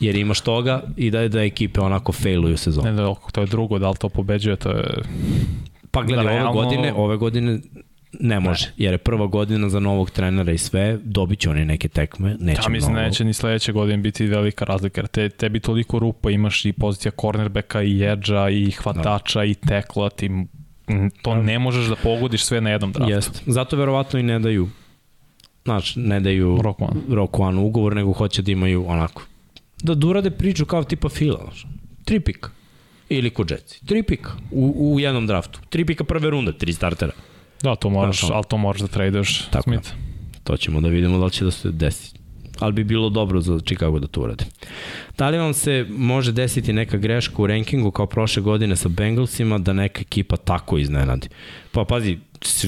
Jer 0.00 0.16
imaš 0.16 0.40
toga 0.40 0.82
i 0.96 1.10
da, 1.10 1.28
da 1.28 1.42
ekipe 1.42 1.80
onako 1.80 2.12
failuju 2.12 2.56
sezonu. 2.56 2.90
Ne, 2.90 2.92
da, 2.92 3.14
to 3.32 3.40
je 3.40 3.46
drugo, 3.46 3.78
da 3.78 3.90
li 3.90 3.96
to 3.96 4.08
pobeđuje, 4.08 4.56
to 4.56 4.70
je... 4.70 4.84
Pa 5.90 6.02
gledaj, 6.02 6.24
da, 6.24 6.30
realno... 6.30 6.50
ove 6.50 6.64
godine, 6.64 6.92
ove 6.96 7.16
godine 7.16 7.60
Ne 8.12 8.40
može, 8.40 8.66
ne. 8.66 8.72
jer 8.76 8.94
je 8.94 8.98
prva 8.98 9.26
godina 9.26 9.68
za 9.68 9.80
novog 9.80 10.10
trenera 10.10 10.52
i 10.52 10.58
sve, 10.58 10.98
dobit 11.02 11.38
će 11.38 11.50
oni 11.50 11.64
neke 11.64 11.88
tekme, 11.88 12.36
neće 12.40 12.60
ja, 12.64 12.68
mislim, 12.68 12.92
mnogo. 12.92 13.06
neće 13.06 13.24
ni 13.24 13.32
sledeće 13.32 13.72
godine 13.72 14.02
biti 14.02 14.26
velika 14.26 14.64
razlika, 14.64 15.00
jer 15.00 15.06
te, 15.06 15.28
tebi 15.28 15.60
toliko 15.60 15.98
rupa, 15.98 16.30
imaš 16.30 16.64
i 16.64 16.72
pozicija 16.72 17.12
cornerbacka 17.20 17.82
i 17.82 18.04
edža 18.04 18.48
i 18.48 18.70
hvatača 18.70 19.38
da. 19.38 19.44
i 19.44 19.54
tekla, 19.54 20.10
ti 20.10 20.30
to 21.22 21.34
ne 21.34 21.58
možeš 21.58 21.86
da 21.86 21.96
pogodiš 21.96 22.44
sve 22.44 22.60
na 22.60 22.70
jednom 22.70 22.92
draftu. 22.92 23.12
Jest. 23.12 23.42
Zato 23.46 23.76
verovatno 23.76 24.20
i 24.20 24.22
ne 24.22 24.38
daju 24.38 24.68
znači, 25.64 26.00
ne 26.00 26.20
daju 26.20 26.58
Rock 26.62 26.80
One. 26.80 27.00
Rock 27.08 27.38
One 27.38 27.60
ugovor, 27.60 27.96
nego 27.96 28.12
hoće 28.12 28.42
da 28.42 28.52
imaju 28.52 28.84
onako 28.86 29.22
da 29.82 29.94
durade 29.94 30.30
priču 30.30 30.66
kao 30.66 30.84
tipa 30.84 31.08
fila, 31.08 31.40
znači. 31.44 31.66
Tri 32.04 32.20
pika. 32.20 32.50
Ili 33.08 33.30
kod 33.30 33.50
Jetsi. 33.50 33.86
Tri 33.86 34.02
pika 34.02 34.30
u, 34.50 34.92
u 34.94 35.00
jednom 35.00 35.26
draftu. 35.26 35.60
Tri 35.68 35.84
pika 35.84 36.04
prve 36.04 36.30
runde, 36.30 36.52
tri 36.52 36.72
startera. 36.72 37.12
Da, 37.62 37.76
to 37.76 37.90
moraš, 37.90 38.22
ali 38.22 38.44
to 38.48 38.56
moraš 38.56 38.80
da 38.80 38.86
tradeš 38.86 39.46
Tako 39.50 39.62
Smith. 39.62 39.90
To 40.44 40.56
ćemo 40.56 40.80
da 40.80 40.88
vidimo 40.88 41.18
da 41.18 41.24
li 41.24 41.30
će 41.30 41.44
da 41.44 41.50
se 41.50 41.70
desi. 41.70 42.17
Ali 42.58 42.72
bi 42.72 42.84
bilo 42.84 43.08
dobro 43.08 43.40
za 43.40 43.60
Chicago 43.60 43.98
da 43.98 44.06
to 44.06 44.20
urade. 44.20 44.44
Da 45.18 45.28
li 45.28 45.38
vam 45.38 45.54
se 45.54 45.86
može 45.88 46.32
desiti 46.32 46.72
neka 46.72 46.96
greška 46.96 47.42
u 47.42 47.46
rankingu 47.46 47.90
kao 47.90 48.06
prošle 48.06 48.42
godine 48.42 48.76
sa 48.76 48.88
Bengalsima 48.88 49.58
da 49.58 49.72
neka 49.72 50.00
ekipa 50.00 50.36
tako 50.36 50.78
iznenadi? 50.78 51.28
Pa 51.72 51.84
pazi, 51.84 52.18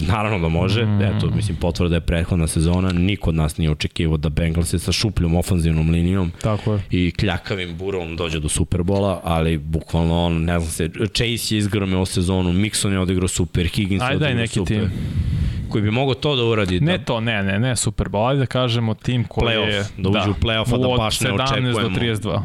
naravno 0.08 0.38
da 0.38 0.48
može, 0.48 0.84
mm. 0.84 1.02
eto, 1.02 1.30
mislim, 1.36 1.56
potvrda 1.56 1.94
je 1.94 2.00
prethodna 2.00 2.46
sezona, 2.46 2.92
niko 2.92 3.30
od 3.30 3.36
nas 3.36 3.56
nije 3.56 3.70
očekivao 3.70 4.16
da 4.16 4.28
Bengalsi 4.28 4.78
sa 4.78 4.92
šupljom 4.92 5.36
ofanzivnom 5.36 5.90
linijom 5.90 6.32
Tako 6.42 6.72
je. 6.72 6.80
i 6.90 7.10
kljakavim 7.10 7.76
burom 7.76 8.16
dođe 8.16 8.40
do 8.40 8.48
Superbola, 8.48 9.20
ali 9.24 9.58
bukvalno 9.58 10.24
on, 10.24 10.44
ne 10.44 10.58
znam 10.60 10.70
se, 10.70 10.90
Chase 11.06 11.54
je 11.54 11.58
izgromio 11.58 12.06
sezonu, 12.06 12.52
Mixon 12.52 12.92
je 12.92 12.98
odigrao 12.98 13.28
super, 13.28 13.66
Higgins 13.66 14.02
je 14.02 14.16
odigrao 14.16 14.34
neki 14.34 14.54
super. 14.54 14.78
Tim 14.78 14.90
koji 15.70 15.82
bi 15.82 15.90
mogao 15.90 16.14
to 16.14 16.36
da 16.36 16.44
uradi. 16.44 16.80
Ne 16.80 16.98
da... 16.98 17.04
to, 17.04 17.20
ne, 17.20 17.42
ne, 17.42 17.58
ne 17.58 17.76
Super 17.76 18.08
Bowl, 18.08 18.28
ajde 18.28 18.40
da 18.40 18.46
kažemo 18.46 18.94
tim 18.94 19.24
koji 19.24 19.56
playoff, 19.56 19.68
je... 19.68 19.84
Da 19.96 20.08
uđe 20.08 20.18
da, 20.18 20.30
u 20.30 20.34
playoff, 20.34 20.74
a 20.74 20.78
da 20.78 20.96
baš 20.96 21.20
ne 21.20 21.32
očekujemo. 21.32 21.68
Od 21.68 21.74
17 21.74 21.82
do 21.82 22.00
32. 22.00 22.40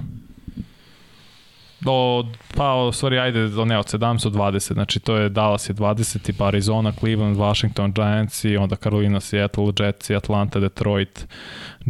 Do, 1.85 2.25
pa, 2.55 2.63
sorry, 2.91 3.21
ajde, 3.21 3.47
do, 3.47 3.65
ne, 3.65 3.77
od 3.77 3.85
17 3.85 4.23
do 4.23 4.29
20, 4.29 4.73
znači 4.73 4.99
to 4.99 5.15
je 5.15 5.29
Dallas 5.29 5.69
je 5.69 5.75
20, 5.75 6.33
pa 6.37 6.47
Arizona, 6.47 6.91
Cleveland, 6.91 7.37
Washington, 7.37 7.93
Giants 7.93 8.43
i 8.45 8.57
onda 8.57 8.75
Carolina, 8.75 9.19
Seattle, 9.19 9.73
Jets, 9.79 10.09
Atlanta, 10.09 10.59
Detroit, 10.59 11.27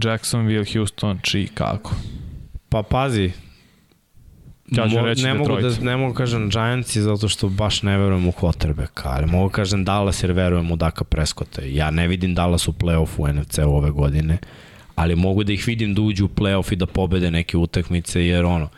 Jacksonville, 0.04 0.66
Houston, 0.74 1.20
Chicago. 1.24 1.90
Pa 2.70 2.84
pazi, 2.84 3.32
Ću 4.70 5.06
reći 5.06 5.24
ne 5.24 5.34
Detroit. 5.34 5.64
mogu 5.64 5.76
da 5.80 5.86
ne 5.86 5.98
mogu 5.98 6.14
kažem 6.14 6.50
Giantsi 6.50 7.02
zato 7.02 7.28
što 7.28 7.50
baš 7.50 7.82
ne 7.82 7.98
verujem 7.98 8.28
u 8.28 8.32
quarterbacka, 8.32 9.04
ali 9.04 9.26
mogu 9.26 9.50
kažem 9.50 9.84
Dallas 9.86 10.24
jer 10.24 10.32
verujem 10.32 10.72
u 10.72 10.76
Daka 10.76 11.04
Prescotta. 11.04 11.62
Ja 11.66 11.92
ne 11.92 12.08
vidim 12.08 12.36
Dallas 12.36 12.68
u 12.68 12.72
play-offu 12.72 13.18
u 13.18 13.28
NFC 13.28 13.60
ove 13.60 13.92
godine, 13.92 14.38
ali 14.96 15.16
mogu 15.16 15.44
da 15.44 15.54
ih 15.54 15.68
vidim 15.68 15.94
da 15.94 16.02
uđu 16.02 16.26
u 16.26 16.30
play-off 16.30 16.74
i 16.74 16.76
da 16.76 16.86
pobede 16.86 17.32
neke 17.32 17.58
utakmice 17.58 18.26
jer 18.26 18.46
ono 18.46 18.70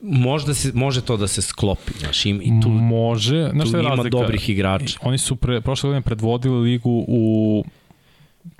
možda 0.00 0.54
se 0.54 0.70
može 0.74 1.00
to 1.00 1.16
da 1.16 1.28
se 1.28 1.42
sklopi, 1.42 1.92
znaš, 1.98 2.26
im, 2.26 2.42
i 2.42 2.60
tu 2.62 2.68
može, 2.68 3.50
znaš 3.52 3.70
tu 3.70 3.78
ima 3.78 3.88
razlika? 3.88 4.18
dobrih 4.18 4.48
igrača. 4.48 4.98
Oni 5.02 5.18
su 5.18 5.36
pre, 5.36 5.60
prošle 5.60 5.88
godine 5.88 6.02
predvodili 6.02 6.60
ligu 6.60 7.04
u 7.08 7.64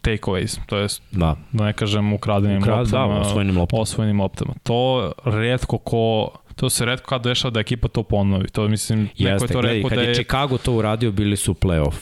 takeaways, 0.02 0.58
to 0.66 0.78
jest 0.78 1.02
da, 1.10 1.36
da 1.52 1.64
ne 1.64 1.72
kažem 1.72 2.12
ukradenim 2.12 2.62
Ukrad, 2.62 2.78
loptama, 2.78 3.14
da, 3.14 3.20
osvojenim 3.20 3.58
loptama. 3.58 3.82
osvojenim 3.82 4.20
loptama. 4.20 4.54
To 4.62 5.12
redko 5.24 5.78
ko 5.78 6.30
to 6.60 6.70
se 6.70 6.84
redko 6.84 7.08
kad 7.08 7.22
dešava 7.22 7.50
da 7.50 7.60
ekipa 7.60 7.88
to 7.88 8.02
ponovi. 8.02 8.48
To 8.48 8.68
mislim, 8.68 9.08
Jeste, 9.16 9.24
neko 9.24 9.44
je 9.44 9.48
to 9.48 9.60
rekao 9.60 9.88
kad 9.88 9.98
da 9.98 10.02
je... 10.02 10.06
Kad 10.06 10.16
je 10.16 10.24
Chicago 10.24 10.58
to 10.58 10.72
uradio, 10.72 11.12
bili 11.12 11.36
su 11.36 11.54
playoff. 11.54 11.94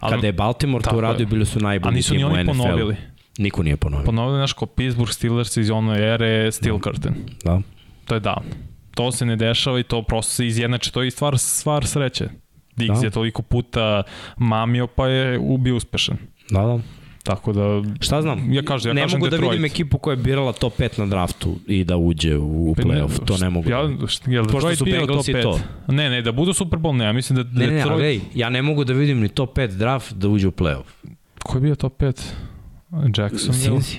Ali, 0.00 0.14
Kada 0.14 0.26
je 0.26 0.32
Baltimore 0.32 0.84
to 0.84 0.96
uradio, 0.96 1.26
bili 1.26 1.46
su 1.46 1.60
najbolji 1.60 2.02
tim 2.02 2.16
u 2.16 2.18
NFL. 2.18 2.26
A 2.26 2.30
nisu 2.30 2.34
ni 2.34 2.40
oni 2.40 2.46
ponovili. 2.46 2.96
Niko 3.38 3.62
nije 3.62 3.76
ponovio. 3.76 4.04
Ponovili 4.04 4.38
naš 4.38 4.52
ko 4.52 4.66
Pittsburgh 4.66 5.12
Steelers 5.12 5.56
iz 5.56 5.70
one 5.70 5.98
ere 5.98 6.52
Steel 6.52 6.78
da. 6.78 6.82
Curtain. 6.82 7.14
Da. 7.44 7.60
To 8.04 8.14
je 8.14 8.20
davno. 8.20 8.50
To 8.94 9.12
se 9.12 9.26
ne 9.26 9.36
dešava 9.36 9.80
i 9.80 9.82
to 9.82 10.02
prosto 10.02 10.32
se 10.32 10.46
izjednače. 10.46 10.90
To 10.90 11.02
je 11.02 11.08
i 11.08 11.10
stvar, 11.10 11.38
stvar 11.38 11.86
sreće. 11.86 12.28
Diggs 12.76 13.00
da. 13.00 13.06
je 13.06 13.10
toliko 13.10 13.42
puta 13.42 14.02
mamio 14.36 14.86
pa 14.86 15.06
je 15.06 15.38
ubio 15.38 15.76
uspešan. 15.76 16.16
Da, 16.50 16.62
da. 16.62 16.78
Tako 17.26 17.52
da, 17.52 17.82
Šta 18.00 18.22
znam? 18.22 18.52
Ja 18.52 18.62
kažem, 18.62 18.90
ja 18.90 18.94
ne 18.94 19.00
kažem 19.02 19.18
mogu 19.18 19.26
da 19.26 19.36
Detroit. 19.36 19.52
vidim 19.52 19.64
ekipu 19.64 19.98
koja 19.98 20.12
je 20.12 20.16
birala 20.16 20.52
top 20.52 20.78
5 20.78 20.98
na 20.98 21.06
draftu 21.06 21.56
i 21.66 21.84
da 21.84 21.96
uđe 21.96 22.36
u 22.36 22.74
Pa 22.76 22.82
ne, 22.82 22.94
playoff. 22.94 23.24
To 23.24 23.36
ne 23.36 23.50
mogu. 23.50 23.70
Ja, 23.70 23.76
da 23.76 23.82
vidim. 23.82 24.08
šta, 24.08 24.30
jel 24.30 24.44
Pošto 24.44 24.56
Detroit 24.58 24.78
su 24.78 24.84
Bengalsi 24.84 25.32
5? 25.32 25.42
to. 25.42 25.60
Ne, 25.88 26.10
ne, 26.10 26.22
da 26.22 26.32
budu 26.32 26.52
Super 26.52 26.78
Bowl, 26.78 26.92
ne, 26.92 27.04
ja 27.04 27.12
mislim 27.12 27.36
da 27.36 27.42
Ne, 27.44 27.50
ne, 27.52 27.66
ne, 27.66 27.72
Detroit... 27.72 27.92
ali 27.94 28.20
ja 28.34 28.48
ne 28.50 28.62
mogu 28.62 28.84
da 28.84 28.92
vidim 28.92 29.20
ni 29.20 29.28
top 29.28 29.56
5 29.58 29.66
draft 29.68 30.12
da 30.12 30.28
uđe 30.28 30.48
u 30.48 30.52
playoff. 30.52 30.84
Ko 31.38 31.56
je 31.56 31.62
bio 31.62 31.74
top 31.74 32.00
5? 32.00 32.22
Jacksonville? 33.18 33.70
Cincy. 33.70 33.96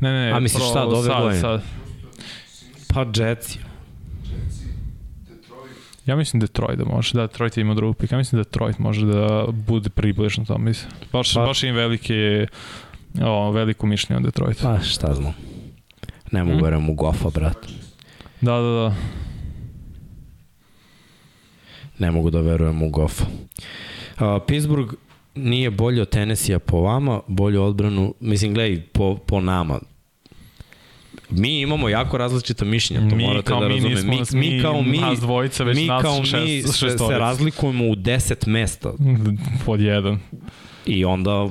Ne, 0.00 0.12
ne, 0.12 0.20
ne. 0.20 0.32
A 0.32 0.40
misliš 0.40 0.62
pro- 0.62 0.70
šta, 0.70 0.84
od 0.84 0.92
ove 0.94 1.02
sad, 1.04 1.22
godine? 1.22 1.40
Sad. 1.40 1.62
Pa 2.88 3.06
Jetsi. 3.16 3.58
Ja 6.08 6.16
mislim 6.16 6.40
Detroit 6.40 6.78
da 6.78 6.84
može, 6.84 7.14
da 7.14 7.20
Detroit 7.20 7.56
ima 7.56 7.74
drugu 7.74 7.94
pik. 7.94 8.12
Ja 8.12 8.18
mislim 8.18 8.42
Detroit 8.42 8.78
može 8.78 9.06
da 9.06 9.44
bude 9.48 9.90
približno 9.90 10.44
to, 10.44 10.58
mislim. 10.58 10.92
Baš, 11.12 11.34
Pa- 11.34 11.46
baš 11.46 11.62
im 11.62 11.74
velike, 11.74 12.46
o, 13.22 13.50
veliko 13.50 13.86
mišljenje 13.86 14.18
o 14.18 14.22
Detroitu. 14.22 14.62
Pa 14.62 14.80
šta 14.80 15.14
znam. 15.14 15.34
Ne 16.32 16.44
mogu 16.44 16.54
Hmm? 16.54 16.64
verujem 16.64 16.90
u 16.90 16.94
Goffa, 16.94 17.30
brat. 17.30 17.56
Da, 18.40 18.52
da, 18.52 18.70
da. 18.70 18.94
Ne 21.98 22.10
mogu 22.10 22.30
da 22.30 22.40
verujem 22.40 22.82
u 22.82 22.90
Goffa. 22.90 23.24
Uh, 23.24 24.26
Pittsburgh 24.46 24.94
nije 25.34 25.70
bolje 25.70 26.02
od 26.02 26.08
Tennessee 26.08 26.58
po 26.58 26.80
vama, 26.80 27.20
bolju 27.26 27.62
odbranu, 27.62 28.14
mislim, 28.20 28.54
gledaj, 28.54 28.82
po, 28.82 29.16
po 29.16 29.40
nama. 29.40 29.78
Mi 31.30 31.60
imamo 31.60 31.88
jako 31.88 32.18
različita 32.18 32.64
mišljenja, 32.64 33.08
to 33.10 33.16
Mi 33.16 33.24
morate 33.24 33.50
da 33.50 33.68
mi 33.68 33.74
razumete. 33.74 34.02
nismo, 34.02 34.38
mi, 34.40 34.50
mi 34.50 34.62
kao 34.62 34.82
mi, 34.82 34.98
nas 34.98 35.20
dvojica, 35.20 35.64
već 35.64 35.76
mi 35.76 35.86
nas 35.86 36.02
kao 36.02 36.24
šest, 36.24 36.44
mi 36.46 36.62
se, 36.62 36.78
šest 36.78 36.98
se 36.98 37.18
razlikujemo 37.18 37.84
u 37.84 37.94
10 37.96 38.46
mesta 38.48 38.92
Pod 39.66 39.80
jedan. 39.80 40.18
i 40.86 41.04
onda 41.04 41.48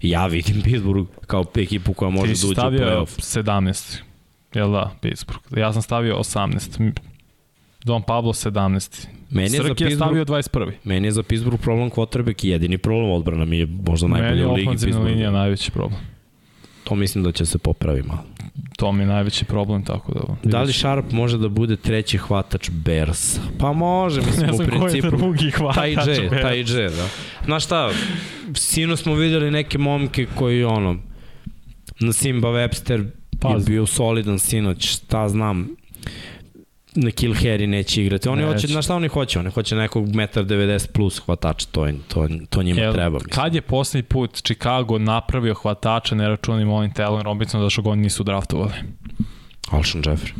ja 0.00 0.26
vidim 0.26 0.62
Pittsburgh 0.62 1.10
kao 1.26 1.44
ekipu 1.56 1.92
koja 1.92 2.10
može 2.10 2.26
Ti 2.26 2.30
da 2.32 2.36
si 2.36 2.46
uđe 2.46 2.52
u 2.52 2.54
stavio 2.54 2.80
playoff. 2.80 3.42
17. 3.42 3.98
Jel 4.54 4.72
da, 4.72 4.96
Pittsburgh. 5.00 5.42
Ja 5.56 5.72
sam 5.72 5.82
stavio 5.82 6.16
18. 6.16 6.92
Don 7.84 8.02
Pablo 8.02 8.32
17. 8.32 9.06
Meni 9.30 9.44
je, 9.46 9.50
za 9.50 9.56
Srki 9.56 9.84
je 9.84 9.88
Pittsburgh, 9.88 9.96
stavio 9.96 10.24
21. 10.24 10.72
meni 10.84 11.06
je 11.06 11.12
za 11.12 11.22
Pittsburgh 11.22 11.60
problem 11.62 11.90
quarterback 11.90 12.44
i 12.46 12.48
jedini 12.48 12.78
problem 12.78 13.10
odbrana 13.10 13.44
mi 13.44 13.58
je 13.58 13.66
možda 13.86 14.06
Meni 14.08 14.20
najbolje 14.22 14.40
je 14.40 14.46
u 14.46 14.52
ligi 14.54 14.68
ofenzivna 14.68 14.98
linija 14.98 15.14
Pittsburgh. 15.14 15.32
najveći 15.32 15.70
problem. 15.70 16.00
To 16.84 16.94
mislim 16.94 17.24
da 17.24 17.32
će 17.32 17.46
se 17.46 17.58
popravi 17.58 18.02
malo. 18.02 18.24
To 18.76 18.92
mi 18.92 19.02
je 19.02 19.06
najveći 19.06 19.44
problem, 19.44 19.84
tako 19.84 20.12
da... 20.14 20.50
Da 20.50 20.62
li 20.62 20.72
Sharp 20.72 21.12
može 21.12 21.38
da 21.38 21.48
bude 21.48 21.76
treći 21.76 22.18
hvatač 22.18 22.70
Bears? 22.70 23.38
Pa 23.58 23.72
može, 23.72 24.20
mislim, 24.26 24.46
ne 24.46 24.52
u 24.52 24.56
znam 24.56 24.68
ko 24.68 24.74
je 24.74 24.80
principu. 24.80 25.16
drugi 25.16 25.50
hvatač. 25.50 25.74
Taj 25.74 25.90
J, 25.90 26.28
Bears. 26.30 26.42
taj 26.42 26.58
J, 26.58 26.88
da. 26.90 27.06
Znaš 27.44 27.64
šta, 27.64 27.90
sino 28.54 28.96
smo 28.96 29.14
videli 29.14 29.50
neke 29.50 29.78
momke 29.78 30.26
koji, 30.34 30.64
ono, 30.64 30.96
na 32.00 32.12
Simba 32.12 32.48
Webster 32.48 33.00
je 33.00 33.10
Pazi. 33.40 33.66
bio 33.70 33.86
solidan 33.86 34.38
sinoć, 34.38 34.88
šta 34.96 35.28
znam, 35.28 35.68
na 36.94 37.10
Kill 37.10 37.34
Harry 37.34 37.66
neće 37.66 38.02
igrati. 38.02 38.28
Oni 38.28 38.42
Neće. 38.42 38.52
hoće, 38.54 38.66
znaš 38.66 38.84
šta 38.84 38.94
oni 38.94 39.08
hoće? 39.08 39.38
Oni 39.38 39.50
hoće 39.50 39.76
nekog 39.76 40.08
1,90 40.08 40.86
plus 40.92 41.18
hvatača, 41.18 41.66
to, 41.72 41.88
to, 42.08 42.28
to 42.50 42.62
njima 42.62 42.80
Jel, 42.80 42.92
treba. 42.92 43.14
Mislim. 43.14 43.30
Kad 43.34 43.54
je 43.54 43.60
poslednji 43.60 44.02
put 44.02 44.34
Chicago 44.34 44.98
napravio 44.98 45.54
hvatača, 45.54 46.14
ne 46.14 46.28
računim 46.28 46.70
ovim 46.70 46.92
Talon 46.92 47.22
Robinson, 47.22 47.62
zašto 47.62 47.82
ga 47.82 47.90
oni 47.90 48.02
nisu 48.02 48.22
draftovali? 48.22 48.72
Alshon 49.70 50.02
Jeffrey, 50.02 50.32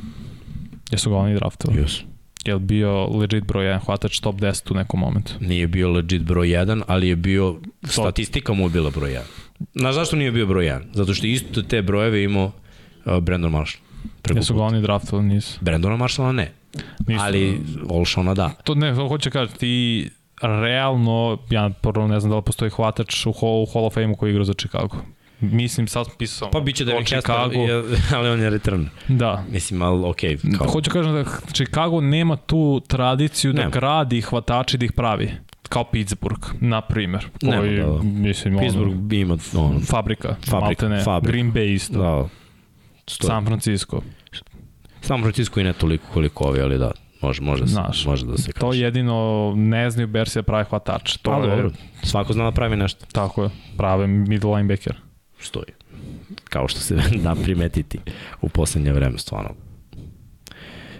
Jesu 0.91 1.11
ga 1.11 1.17
oni 1.17 1.35
draftovali? 1.35 1.83
yes. 1.83 2.03
Je 2.45 2.55
li 2.55 2.61
bio 2.61 3.07
legit 3.07 3.45
broj 3.45 3.65
1 3.65 3.85
hvatač 3.85 4.21
top 4.21 4.37
10 4.37 4.73
u 4.73 4.75
nekom 4.75 5.01
momentu? 5.01 5.33
Nije 5.41 5.67
bio 5.67 5.91
legit 5.91 6.23
broj 6.23 6.49
1, 6.49 6.83
ali 6.87 7.09
je 7.09 7.17
bio, 7.17 7.57
statistika 7.85 8.53
mu 8.53 8.65
je 8.65 8.71
bila 8.71 8.91
broj 8.91 9.11
1. 9.11 9.21
Znaš 9.75 9.95
zašto 9.95 10.17
nije 10.17 10.33
bio 10.33 10.47
broj 10.47 10.65
1? 10.65 10.81
Zato 10.93 11.15
što 11.15 11.27
isto 11.27 11.63
te 11.63 11.83
brojeve 11.83 12.23
imao 12.25 12.53
uh, 13.05 13.19
Brandon 13.19 13.51
Marshall. 13.53 13.92
Preko 14.23 14.39
Jesu 14.39 14.55
ga 14.55 14.63
oni 14.63 14.83
draftovali? 14.83 15.29
Nisu. 15.29 15.59
Brandona 15.61 15.97
Marshalla 15.97 16.33
ne, 16.33 16.53
nisu. 17.07 17.21
ali 17.25 17.61
Olšona 17.89 18.35
da. 18.35 18.49
To 18.65 18.75
ne, 18.75 18.95
to 18.95 19.09
hoće 19.09 19.31
kažem, 19.31 19.57
ti 19.57 20.09
realno, 20.43 21.39
ja 21.51 21.71
prvo 21.81 22.07
ne 22.09 22.21
znam 22.21 22.31
da 22.31 22.37
li 22.37 22.43
postoji 22.43 22.71
hvatač 22.71 23.27
u 23.27 23.33
Hall, 23.33 23.63
u 23.63 23.67
Hall 23.73 23.85
of 23.87 23.95
Fame-u 23.95 24.17
koji 24.17 24.31
igra 24.31 24.45
za 24.45 24.55
Chicago. 24.55 24.97
Mislim, 25.41 25.87
sad 25.89 26.07
sam 26.07 26.15
pisao. 26.19 26.51
Pa 26.51 26.61
biće 26.61 26.85
Devin 26.85 27.01
Hester, 27.01 27.19
Chicago. 27.21 27.53
je- 27.55 27.85
ali 28.17 28.29
on 28.29 28.41
je 28.41 28.51
return. 28.51 28.87
Da. 29.09 29.45
Mislim, 29.51 29.83
ali 29.83 30.05
okej. 30.05 30.37
Okay, 30.37 30.59
kao. 30.59 30.67
Hoću 30.69 30.91
kažem 30.91 31.13
da 31.13 31.25
Chicago 31.53 32.01
nema 32.01 32.37
tu 32.37 32.81
tradiciju 32.87 33.53
da 33.53 33.59
Nema. 33.59 33.71
gradi 33.71 34.21
hvatači 34.21 34.79
da 34.79 34.85
ih 34.85 34.93
pravi. 34.93 35.31
Kao 35.69 35.85
Pittsburgh, 35.85 36.41
na 36.61 36.81
primer. 36.81 37.27
Nema, 37.43 37.57
Koji, 37.59 37.77
da, 37.77 37.87
da. 37.87 38.03
mislim, 38.03 38.59
Pittsburgh 38.59 38.95
ono, 38.95 39.15
ima 39.15 39.37
ono, 39.57 39.81
fabrika, 39.81 40.29
Fabrika, 40.29 40.61
maltene, 40.61 41.05
fabrika. 41.05 41.33
Green 41.33 41.53
Bay 41.53 41.75
isto, 41.75 41.93
da. 41.99 41.99
da, 42.09 42.29
stoji. 43.15 43.29
San 43.29 43.47
Francisco. 43.47 44.03
San 45.01 45.23
Francisco 45.23 45.61
i 45.61 45.65
ne 45.65 45.73
toliko 45.73 46.05
koliko 46.13 46.45
ovi, 46.45 46.61
ali 46.61 46.79
da, 46.79 46.91
može, 47.23 47.43
može, 47.43 47.67
se, 47.67 47.73
Znaš, 47.73 48.07
može 48.07 48.27
da 48.27 48.37
se 48.37 48.53
kaže. 48.53 48.61
To 48.61 48.73
jedino 48.73 49.53
ne 49.57 49.91
znaju 49.91 50.09
Bersi 50.09 50.39
da 50.39 50.43
pravi 50.43 50.65
hvatač. 50.65 51.17
To 51.17 51.31
Pa 51.31 51.37
je, 51.37 51.51
dobro, 51.51 51.71
svako 52.03 52.33
zna 52.33 52.45
da 52.45 52.51
pravi 52.51 52.77
nešto. 52.77 53.07
Tako 53.13 53.43
je, 53.43 53.51
prave 53.77 54.07
middle 54.07 54.55
linebacker. 54.55 54.97
Stoji. 55.41 55.73
Kao 56.45 56.69
što 56.69 56.81
se 56.81 56.95
da 57.25 57.35
primetiti 57.43 57.99
u 58.41 58.49
poslednje 58.49 58.93
vreme, 58.93 59.19
stvarno. 59.19 59.51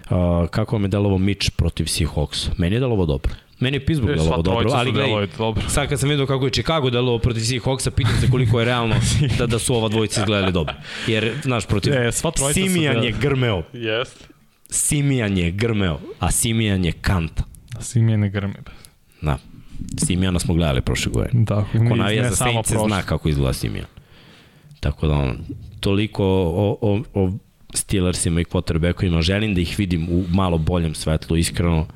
Uh, 0.09 0.47
kako 0.49 0.75
vam 0.75 0.83
je 0.83 0.87
delovo 0.87 1.17
Mitch 1.17 1.51
protiv 1.55 1.83
Seahawks? 1.83 2.49
Meni 2.57 2.75
je 2.75 2.79
delovo 2.79 3.05
dobro. 3.05 3.33
Meni 3.63 3.77
je 3.77 3.85
Pittsburgh 3.85 4.13
E, 4.13 4.15
delovo 4.15 4.33
sva 4.33 4.41
dobro, 4.41 4.69
ali 4.73 4.91
gledaj, 4.91 5.27
dobro. 5.37 5.63
sad 5.69 5.89
kad 5.89 5.99
sam 5.99 6.09
vidio 6.09 6.25
kako 6.25 6.45
je 6.45 6.51
Chicago 6.51 6.89
delovao 6.89 7.19
protiv 7.19 7.41
Seahawksa, 7.41 7.89
pitam 7.91 8.13
se 8.21 8.29
koliko 8.31 8.59
je 8.59 8.65
realno 8.65 8.95
da, 9.39 9.47
da 9.47 9.59
su 9.59 9.75
ova 9.75 9.89
dvojica 9.89 10.21
izgledali 10.21 10.51
dobro. 10.51 10.73
Jer, 11.07 11.33
znaš, 11.43 11.67
protiv 11.67 11.93
E, 11.93 12.11
sva 12.11 12.31
trojica 12.31 12.59
su 12.59 12.67
Simijan 12.67 13.03
je 13.03 13.11
grmeo. 13.11 13.63
Jest. 13.73 14.27
Simijan 14.69 15.37
je 15.37 15.51
grmeo, 15.51 15.99
a 16.19 16.31
Simijan 16.31 16.85
je 16.85 16.91
kanta. 16.91 17.43
Simijene 17.79 18.29
grme. 18.29 18.53
Da. 19.21 19.37
Simijana 20.05 20.39
smo 20.39 20.53
gledali 20.53 20.81
prošle 20.81 21.11
godine. 21.11 21.45
Tako, 21.45 21.67
Ko 21.89 21.95
navija 21.95 22.29
za 22.29 22.35
samo 22.35 22.63
Saints 22.63 22.87
zna 22.87 23.01
kako 23.01 23.29
izgleda 23.29 23.53
Simijan. 23.53 23.87
Tako 24.79 25.07
da 25.07 25.13
on, 25.13 25.37
toliko 25.79 26.25
o, 26.25 26.77
o, 26.81 27.01
o 27.13 27.31
Steelersima 27.73 28.41
i 28.41 28.43
quarterbackovima, 28.43 29.21
želim 29.21 29.53
da 29.53 29.61
ih 29.61 29.75
vidim 29.77 30.07
u 30.09 30.23
malo 30.29 30.57
boljem 30.57 30.95
svetlu, 30.95 31.37
iskreno. 31.37 31.87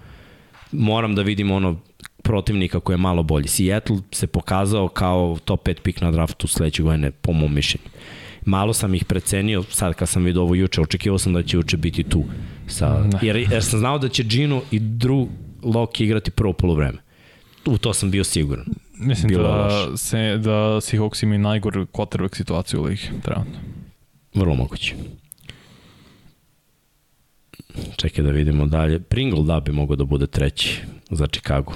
Moram 0.71 1.15
da 1.15 1.21
vidim 1.21 1.51
ono 1.51 1.79
protivnika 2.23 2.79
koji 2.79 2.93
je 2.93 2.97
malo 2.97 3.23
bolji. 3.23 3.47
Seattle 3.47 3.97
se 4.11 4.27
pokazao 4.27 4.87
kao 4.87 5.37
top 5.45 5.67
5 5.67 5.81
pik 5.81 6.01
na 6.01 6.11
draftu 6.11 6.47
sledeće 6.47 6.83
godine, 6.83 7.11
po 7.11 7.33
mom 7.33 7.53
mišljenju. 7.53 7.87
Malo 8.45 8.73
sam 8.73 8.93
ih 8.93 9.05
precenio, 9.05 9.63
sad 9.63 9.93
kad 9.93 10.09
sam 10.09 10.23
vidio 10.23 10.41
ovo 10.41 10.55
juče, 10.55 10.81
očekivao 10.81 11.17
sam 11.17 11.33
da 11.33 11.43
će 11.43 11.57
juče 11.57 11.77
biti 11.77 12.03
tu. 12.03 12.23
Sa, 12.67 13.03
Ne. 13.03 13.19
jer, 13.21 13.35
jer 13.35 13.63
sam 13.63 13.79
znao 13.79 13.99
da 13.99 14.09
će 14.09 14.23
Gino 14.23 14.61
i 14.71 14.79
Drew 14.79 15.27
Locke 15.63 16.03
igrati 16.03 16.31
prvo 16.31 16.53
polovreme. 16.53 16.97
U 17.65 17.77
to 17.77 17.93
sam 17.93 18.11
bio 18.11 18.23
siguran. 18.23 18.65
Mislim 18.97 19.27
Bilo 19.29 19.43
da, 19.43 19.65
loše. 19.65 19.97
se, 19.97 20.37
da 20.37 20.51
Seahawks 20.81 21.23
imaju 21.23 21.39
najgoru 21.39 21.85
quarterback 21.85 22.35
situaciju 22.37 22.81
u 22.81 22.83
ligi, 22.83 23.01
trenutno. 23.23 23.53
Vrlo 24.33 24.55
moguće. 24.55 24.95
Čekaj 27.95 28.23
da 28.23 28.31
vidimo 28.31 28.65
dalje. 28.65 28.99
Pringle 28.99 29.43
da 29.43 29.59
bi 29.59 29.71
mogao 29.71 29.95
da 29.95 30.05
bude 30.05 30.27
treći 30.27 30.81
za 31.09 31.27
Chicago. 31.27 31.73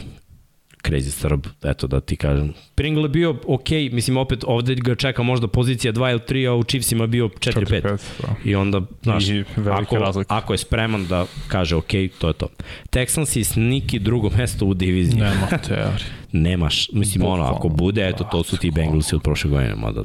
Crazy 0.83 1.09
Srb, 1.09 1.47
eto 1.63 1.87
da 1.87 1.99
ti 2.01 2.15
kažem. 2.15 2.53
Pringle 2.75 3.03
je 3.03 3.09
bio 3.09 3.35
ok, 3.47 3.69
mislim 3.91 4.17
opet 4.17 4.43
ovde 4.47 4.75
ga 4.75 4.95
čeka 4.95 5.23
možda 5.23 5.47
pozicija 5.47 5.93
2 5.93 6.11
ili 6.11 6.19
3, 6.19 6.49
a 6.49 6.53
u 6.55 6.63
Chiefsima 6.63 7.07
bio 7.07 7.27
4-5. 7.27 7.81
da. 7.81 8.35
I 8.45 8.55
onda, 8.55 8.81
znaš, 9.03 9.29
I 9.29 9.43
ako, 9.71 10.23
ako 10.27 10.53
je 10.53 10.57
spreman 10.57 11.05
da 11.07 11.25
kaže 11.47 11.75
ok, 11.75 11.91
to 12.19 12.27
je 12.27 12.33
to. 12.33 12.47
Texans 12.89 13.39
i 13.39 13.43
sniki 13.43 13.99
drugo 13.99 14.29
mesto 14.37 14.65
u 14.65 14.73
diviziji. 14.73 15.19
Nema 15.21 15.47
teorije. 15.67 16.05
Nemaš, 16.31 16.89
mislim 16.93 17.25
ono, 17.25 17.43
ako 17.43 17.53
Bukvalno. 17.53 17.75
bude, 17.77 18.07
eto, 18.07 18.23
to 18.23 18.43
su 18.43 18.57
ti 18.57 18.71
Bengalsi 18.71 19.15
od 19.15 19.21
prošle 19.21 19.49
godine, 19.49 19.75
mada 19.75 20.03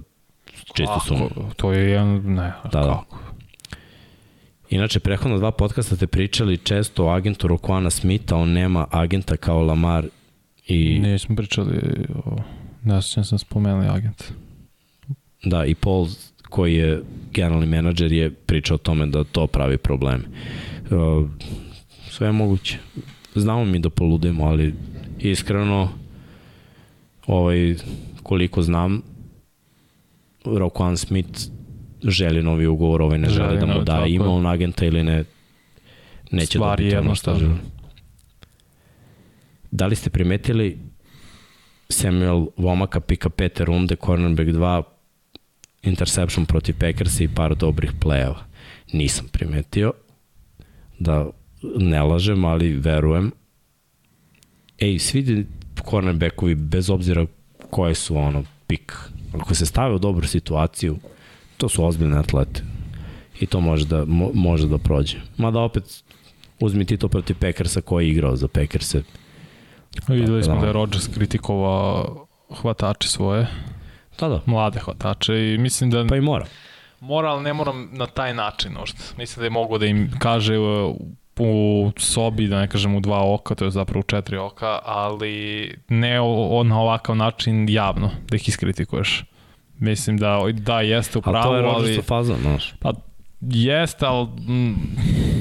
čisto 0.75 1.01
su... 1.07 1.15
Kako? 1.15 1.41
To 1.57 1.73
je 1.73 1.91
jedan, 1.91 2.23
ne, 2.35 2.53
Da, 2.73 2.81
da. 2.81 3.03
Inače, 4.71 5.01
prehodno 5.01 5.39
dva 5.39 5.51
podcasta 5.51 5.97
ste 5.97 6.07
pričali 6.07 6.57
često 6.57 7.07
o 7.07 7.11
agentu 7.11 7.49
Rokuana 7.49 7.91
Smitha, 7.91 8.37
on 8.37 8.53
nema 8.53 8.87
agenta 8.91 9.37
kao 9.37 9.63
Lamar 9.63 10.07
i, 10.67 10.99
Nismo 10.99 11.37
pričali 11.37 11.81
o... 12.25 12.37
Ne 12.85 13.03
sjećam 13.03 13.25
sam 13.25 13.39
spomenuli 13.39 13.87
agent. 13.87 14.25
da, 15.45 15.65
i 15.65 15.75
Paul 15.75 16.07
koji 16.49 16.75
je 16.75 17.03
generalni 17.33 17.67
menadžer 17.67 18.13
je 18.13 18.31
pričao 18.31 18.75
o 18.75 18.79
tome 18.79 19.07
da 19.07 19.25
to 19.25 19.47
pravi 19.47 19.79
problem. 19.79 20.25
Uh, 20.91 21.29
sve 22.11 22.29
je 22.29 22.33
moguće. 22.33 22.79
Znamo 23.35 23.65
mi 23.65 23.79
da 23.79 23.91
poludemo, 23.91 24.45
ali 24.45 24.75
iskreno 25.19 25.89
ovaj, 27.27 27.75
koliko 28.23 28.63
znam 28.63 29.03
Rokuan 30.45 30.97
Smith 30.97 31.41
želi 32.11 32.43
novi 32.43 32.67
ugovor, 32.67 33.03
ovaj 33.03 33.19
ne 33.19 33.29
želi, 33.29 33.49
Želi 33.49 33.61
da 33.61 33.67
mu 33.67 33.79
da, 33.79 33.85
tako 33.85 34.07
ima 34.07 34.29
on 34.29 34.47
agenta 34.47 34.85
ili 34.85 35.03
ne, 35.03 35.25
neće 36.31 36.59
Stvar 36.59 36.81
je 36.81 36.85
dobiti 36.85 36.97
ono 36.97 37.15
što 37.15 37.35
želi. 37.35 37.55
Da 39.71 39.87
li 39.87 39.97
ste 39.97 40.11
primetili 40.11 40.79
Samuel 41.89 42.47
Vomaka 42.57 43.01
pika 43.01 43.31
pete 43.31 43.65
runde, 43.65 43.97
cornerback 43.97 44.49
2, 44.49 44.83
interception 45.83 46.47
protiv 46.47 46.75
Packersa 46.79 47.25
i 47.25 47.29
par 47.29 47.55
dobrih 47.55 47.93
play-eva. 48.01 48.39
Nisam 48.93 49.29
primetio 49.33 49.93
da 50.99 51.31
ne 51.77 52.03
lažem, 52.03 52.45
ali 52.45 52.73
verujem. 52.73 53.33
Ej, 54.79 54.99
svi 54.99 55.47
cornerbackovi, 55.91 56.55
bez 56.55 56.91
obzira 56.91 57.27
koje 57.71 57.95
su 57.95 58.17
ono 58.17 58.45
pik, 58.67 58.93
ako 59.35 59.55
se 59.55 59.67
stave 59.67 59.95
u 59.95 59.99
dobru 59.99 60.27
situaciju, 60.27 60.97
to 61.57 61.69
su 61.69 61.85
ozbiljne 61.85 62.19
atlete. 62.19 62.63
I 63.41 63.47
to 63.47 63.61
može 63.61 63.85
da, 63.87 64.05
mo, 64.05 64.31
može 64.35 64.69
da 64.69 64.79
prođe. 64.79 65.17
Mada 65.37 65.61
opet, 65.61 66.03
uzmi 66.61 66.85
ti 66.85 66.97
to 66.97 67.09
protiv 67.09 67.37
Packersa 67.41 67.81
koji 67.81 68.07
je 68.07 68.11
igrao 68.13 68.37
za 68.37 68.49
Packerse. 68.49 69.03
Videli 70.09 70.43
smo 70.45 70.61
da 70.61 70.67
je 70.67 70.73
Rodgers 70.73 71.09
kritikovao 71.15 72.27
hvatače 72.63 73.09
svoje, 73.09 73.47
Da, 74.21 74.29
da. 74.29 74.41
mlade 74.47 74.81
hvatače 74.81 75.55
i 75.55 75.59
mislim 75.59 75.91
da... 75.91 76.07
Pa 76.09 76.17
i 76.17 76.21
mora. 76.21 76.47
Mora, 77.01 77.29
ali 77.29 77.43
ne 77.43 77.53
moram 77.53 77.89
na 77.93 78.07
taj 78.07 78.35
način 78.35 78.73
možda. 78.73 78.99
Mislim 79.19 79.41
da 79.41 79.47
je 79.47 79.51
mogo 79.51 79.79
da 79.79 79.87
im 79.87 80.11
kaže 80.19 80.55
u 81.39 81.93
sobi, 81.97 82.49
da 82.49 82.61
ne 82.61 82.69
kažem 82.69 82.95
u 82.95 83.01
dva 83.01 83.35
oka, 83.35 83.55
to 83.55 83.65
je 83.65 83.71
zapravo 83.71 84.01
u 84.01 84.03
četiri 84.03 84.37
oka, 84.37 84.79
ali 84.85 85.75
ne 85.89 86.21
o, 86.21 86.63
na 86.65 86.81
ovakav 86.81 87.17
način 87.17 87.69
javno, 87.69 88.11
da 88.31 88.37
ih 88.37 88.49
iskritikuješ. 88.49 89.25
Mislim 89.79 90.19
da, 90.19 90.41
da 90.53 90.81
jeste 90.81 91.19
u 91.19 91.23
pravu, 91.23 91.53
Ali 91.53 91.63
to 91.63 91.87
je 91.87 91.95
ali... 91.95 92.03
Fazon, 92.03 92.37
znaš. 92.41 92.75
Pa, 92.81 92.93
jeste, 93.41 94.07
ali 94.07 94.27
mm, 94.27 94.75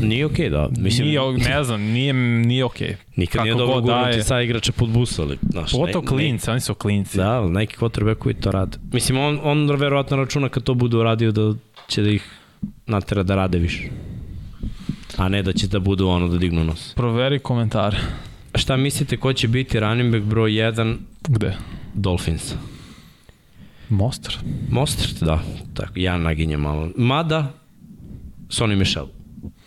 Nije 0.02 0.26
okej, 0.26 0.46
okay, 0.46 0.52
da. 0.52 0.70
Mislim, 0.82 1.08
nije, 1.08 1.22
ne 1.32 1.64
znam, 1.64 1.82
nije, 1.82 2.14
nije 2.14 2.66
okej. 2.66 2.88
Okay. 2.88 2.96
Nikad 3.16 3.34
Kako 3.34 3.44
nije 3.44 3.56
dobro 3.56 3.74
god 3.74 3.84
gurnuti 3.84 4.24
sa 4.24 4.42
igrača 4.42 4.72
pod 4.72 4.90
bus, 4.90 5.20
ali, 5.20 5.38
znaš, 5.52 5.72
Pogotovo 5.72 6.02
ne- 6.02 6.08
klinci, 6.08 6.52
oni 6.52 6.60
su 6.60 6.74
klinci. 6.74 7.18
Da, 7.18 7.32
ali 7.32 7.52
neki 7.52 7.76
quarterbackovi 7.78 8.34
to 8.34 8.52
rade. 8.52 8.78
Mislim, 8.94 9.18
on, 9.20 9.40
on 9.44 9.72
verovatno 9.72 10.18
računa 10.18 10.50
kad 10.50 10.64
to 10.64 10.74
bude 10.74 10.98
uradio 10.98 11.32
da 11.32 11.54
će 11.88 12.02
da 12.02 12.10
ih 12.10 12.32
natera 12.86 13.24
da 13.24 13.36
rade 13.36 13.58
više. 13.58 13.84
A 15.18 15.30
ne 15.30 15.44
da 15.44 15.54
će 15.54 15.68
da 15.68 15.80
budu 15.80 16.08
ono 16.08 16.28
da 16.28 16.38
dignu 16.38 16.64
nos. 16.64 16.94
Proveri 16.94 17.40
komentare. 17.40 17.98
Šta 18.56 18.78
mislite 18.78 19.18
ko 19.18 19.34
će 19.34 19.48
biti 19.48 19.80
running 19.80 20.12
back 20.12 20.26
broj 20.26 20.52
1 20.52 20.96
Gde? 21.28 21.56
Dolphins? 21.94 22.56
Mostar. 23.90 24.36
Mostert, 24.70 25.24
da. 25.24 25.44
Tako, 25.74 26.00
ja 26.00 26.18
naginjem 26.18 26.62
malo. 26.62 26.90
Mada, 26.98 27.54
Sonny 28.50 28.76
Michel 28.76 29.06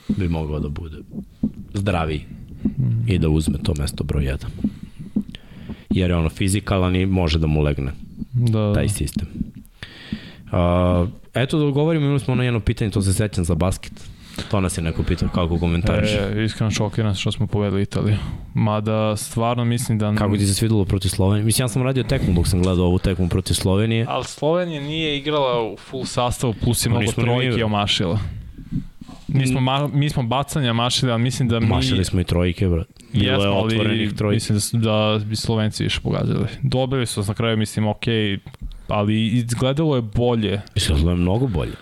bi 0.08 0.28
mogao 0.28 0.60
da 0.60 0.68
bude 0.68 0.96
zdraviji 1.74 2.24
i 3.06 3.18
da 3.18 3.28
uzme 3.28 3.58
to 3.62 3.74
mesto 3.78 4.04
broj 4.04 4.24
1. 4.24 4.36
Jer 5.90 6.10
je 6.10 6.16
ono 6.16 6.28
fizikalan 6.28 6.96
i 6.96 7.06
može 7.06 7.38
da 7.38 7.46
mu 7.46 7.62
legne 7.62 7.92
Da, 8.32 8.74
taj 8.74 8.88
sistem. 8.88 9.26
Uh, 10.44 11.08
eto 11.34 11.58
da 11.58 11.70
govorimo, 11.70 12.04
imali 12.06 12.20
smo 12.20 12.32
ono 12.32 12.42
jedno 12.42 12.60
pitanje, 12.60 12.90
to 12.90 13.02
se 13.02 13.12
sećam 13.12 13.44
za 13.44 13.54
basket. 13.54 13.92
To 14.50 14.60
nas 14.60 14.78
je 14.78 14.82
neko 14.82 15.02
pitao 15.02 15.28
kako 15.28 15.58
komentariš. 15.58 16.10
E, 16.10 16.44
iskreno 16.44 16.70
šokiran 16.70 17.14
što 17.14 17.32
smo 17.32 17.46
povedali 17.46 17.82
Italiju. 17.82 18.16
Mada 18.54 19.16
stvarno 19.16 19.64
mislim 19.64 19.98
da... 19.98 20.14
kako 20.14 20.36
ti 20.36 20.46
se 20.46 20.54
svidelo 20.54 20.84
protiv 20.84 21.08
Slovenije? 21.08 21.44
Mislim, 21.44 21.64
ja 21.64 21.68
sam 21.68 21.82
radio 21.82 22.02
tekmu 22.02 22.34
dok 22.34 22.48
sam 22.48 22.62
gledao 22.62 22.84
ovu 22.86 22.98
tekmu 22.98 23.28
protiv 23.28 23.54
Slovenije. 23.54 24.06
Ali 24.08 24.24
Slovenija 24.24 24.80
nije 24.80 25.18
igrala 25.18 25.62
u 25.72 25.76
full 25.76 26.04
sastavu, 26.04 26.54
plus 26.64 26.86
je 26.86 26.90
mnogo 26.90 27.12
trojke 27.12 27.64
omašila. 27.64 28.18
Mi 29.28 29.46
smo, 29.46 29.60
ma, 29.60 29.88
mi 29.92 30.10
smo 30.10 30.22
bacanja 30.22 30.72
mašili, 30.72 31.12
ali 31.12 31.22
mislim 31.22 31.48
da 31.48 31.60
mi... 31.60 31.66
Mašili 31.66 32.04
smo 32.04 32.20
i 32.20 32.24
trojke, 32.24 32.68
brat. 32.68 32.86
Bilo 33.12 33.26
je 33.26 33.32
Jesmo, 33.32 33.60
otvorenih 33.60 34.14
trojke. 34.14 34.34
mislim 34.34 34.56
da, 34.56 34.60
su- 34.60 34.76
da 34.76 35.20
bi 35.24 35.36
Slovenci 35.36 35.84
više 35.84 36.00
pogađali. 36.00 36.46
Dobili 36.62 37.06
su 37.06 37.24
na 37.28 37.34
kraju, 37.34 37.56
mislim, 37.56 37.86
ok, 37.86 38.02
ali 38.88 39.26
izgledalo 39.26 39.96
je 39.96 40.02
bolje. 40.02 40.60
Mislim, 40.74 41.04
da 41.04 41.10
je 41.10 41.16
mnogo 41.16 41.46
bolje. 41.46 41.72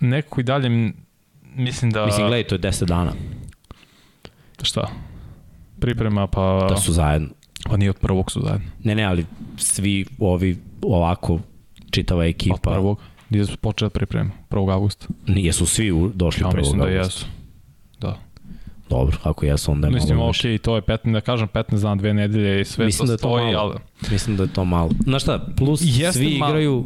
Neko 0.00 0.40
i 0.40 0.44
dalje, 0.44 0.92
mislim 1.54 1.90
da... 1.90 2.06
Mislim, 2.06 2.26
gledaj, 2.26 2.44
to 2.44 2.54
je 2.54 2.58
10 2.60 2.84
dana 2.84 3.12
Šta? 4.62 4.88
Priprema, 5.80 6.26
pa... 6.26 6.66
da 6.68 6.76
su 6.76 6.92
zajedno. 6.92 7.28
Pa 7.64 7.76
nije 7.76 7.90
od 7.90 7.96
prvog 7.98 8.32
su 8.32 8.40
zajedno. 8.40 8.66
Ne, 8.82 8.94
ne, 8.94 9.04
ali 9.04 9.26
svi 9.56 10.06
ovi 10.18 10.58
ovako 10.82 11.38
čitava 11.90 12.24
ekipa, 12.24 12.54
Od 12.54 12.60
prvog. 12.62 13.00
Gdje 13.28 13.46
su 13.46 13.56
počeli 13.56 13.86
da 13.86 13.92
priprema? 13.92 14.30
1. 14.50 14.72
augusta. 14.72 15.06
nije 15.26 15.52
su 15.52 15.66
svi 15.66 15.92
u- 15.92 16.10
došli 16.14 16.42
Ja 16.42 16.48
prvog 16.48 16.64
mislim 16.64 16.80
da 16.80 16.86
jesu. 16.88 17.26
Da. 18.90 18.96
Dobro, 18.96 19.16
ako 19.22 19.46
jesu, 19.46 19.72
onda 19.72 19.86
je 19.86 19.92
Mislim, 19.92 20.16
malo 20.16 20.28
ok, 20.28 20.34
više. 20.34 20.58
to 20.58 20.76
je 20.76 20.82
15, 20.82 21.12
da 21.12 21.20
kažem 21.20 21.48
15 21.48 21.82
dana, 21.82 21.94
dve 21.96 22.14
nedelje 22.14 22.60
i 22.60 22.64
sve 22.64 22.86
Mislim 22.86 23.06
to 23.06 23.12
da 23.12 23.16
to 23.16 23.28
stoji, 23.28 23.44
malo. 23.46 23.58
ali... 23.60 23.74
Mislim 24.10 24.36
da 24.36 24.42
je 24.42 24.48
to 24.48 24.64
malo. 24.64 24.90
Znaš 25.02 25.22
šta, 25.22 25.46
plus 25.56 25.80
Jeste 25.84 26.12
svi 26.12 26.38
malo. 26.38 26.50
igraju 26.50 26.84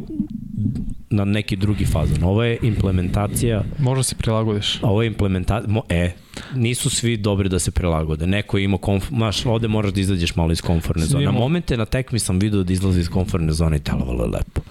na 1.09 1.25
neki 1.25 1.55
drugi 1.55 1.85
fazon. 1.85 2.23
Ovo 2.23 2.43
je 2.43 2.57
implementacija, 2.61 3.63
Možda 3.79 4.03
se 4.03 4.15
prilagodiš. 4.15 4.79
ovo 4.81 5.01
je 5.01 5.07
implementacija, 5.07 5.71
mo, 5.71 5.81
e, 5.89 6.11
nisu 6.55 6.89
svi 6.89 7.17
dobri 7.17 7.49
da 7.49 7.59
se 7.59 7.71
prilagode. 7.71 8.27
Neko 8.27 8.57
je 8.57 8.63
imao 8.63 8.77
komf, 8.77 9.07
znaš, 9.07 9.45
ovde 9.45 9.67
moraš 9.67 9.91
da 9.91 10.01
izađeš 10.01 10.35
malo 10.35 10.51
iz 10.51 10.61
komfortne 10.61 11.05
zone. 11.05 11.25
Na 11.25 11.31
momente 11.31 11.77
na 11.77 11.85
tekmi 11.85 12.19
sam 12.19 12.39
video 12.39 12.63
da 12.63 12.73
izlazi 12.73 12.99
iz 12.99 13.09
komfortne 13.09 13.51
zone 13.53 13.77
i 13.77 13.81
delovalo 13.81 14.23
je 14.23 14.29
lepo. 14.29 14.61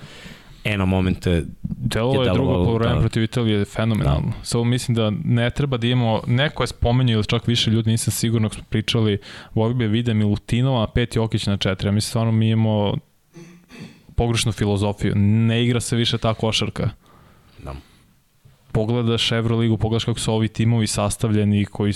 E, 0.69 0.77
na 0.77 0.85
momente, 0.85 1.45
Delo 1.63 2.23
je 2.23 2.29
je 2.29 2.33
drugo 2.33 2.53
polovreme 2.53 2.95
da. 2.95 3.01
protiv 3.01 3.23
Italije 3.23 3.65
fenomenalno. 3.65 4.29
Da. 4.29 4.45
Samo 4.45 4.65
mislim 4.65 4.95
da 4.95 5.13
ne 5.25 5.51
treba 5.51 5.77
da 5.77 5.87
imamo, 5.87 6.21
neko 6.27 6.63
je 6.63 6.67
spomenuo 6.67 7.13
ili 7.13 7.25
čak 7.25 7.47
više 7.47 7.71
ljudi, 7.71 7.91
nisam 7.91 8.13
sigurno 8.13 8.51
smo 8.51 8.63
pričali, 8.69 9.19
bi 9.55 9.85
da 9.85 9.91
vide 9.91 10.15
Milutinova, 10.15 10.87
pet 10.87 11.17
Jokić 11.17 11.47
na 11.47 11.57
četiri. 11.57 11.89
Ja 11.89 11.93
mislim 11.93 12.09
stvarno 12.09 12.33
mi 12.33 12.49
imamo 12.51 12.95
pogrešnu 14.15 14.53
filozofiju. 14.53 15.13
Ne 15.17 15.65
igra 15.65 15.81
se 15.81 15.97
više 15.97 16.19
ta 16.19 16.35
košarka. 16.35 16.91
da, 17.65 17.75
Pogledaš 18.73 19.33
Euroligu, 19.33 19.77
pogledaš 19.77 20.05
kako 20.05 20.19
su 20.19 20.33
ovi 20.33 20.49
timovi 20.49 20.87
sastavljeni 20.87 21.65
koji 21.65 21.93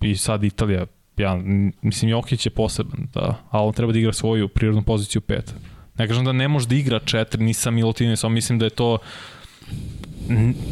i 0.00 0.16
sad 0.16 0.44
Italija 0.44 0.86
ja, 1.16 1.40
mislim 1.82 2.10
Jokić 2.10 2.46
je 2.46 2.50
poseban, 2.50 3.08
da, 3.14 3.34
ali 3.50 3.66
on 3.66 3.72
treba 3.72 3.92
da 3.92 3.98
igra 3.98 4.12
svoju 4.12 4.48
prirodnu 4.48 4.82
poziciju 4.82 5.20
pet. 5.20 5.54
Ne 5.98 6.08
kažem 6.08 6.24
da 6.24 6.32
ne 6.32 6.48
može 6.48 6.66
da 6.68 6.74
igra 6.74 6.98
četiri, 6.98 7.44
nisam 7.44 7.74
Milutinović, 7.74 8.18
samo 8.18 8.34
mislim 8.34 8.58
da 8.58 8.64
je 8.66 8.70
to 8.70 8.98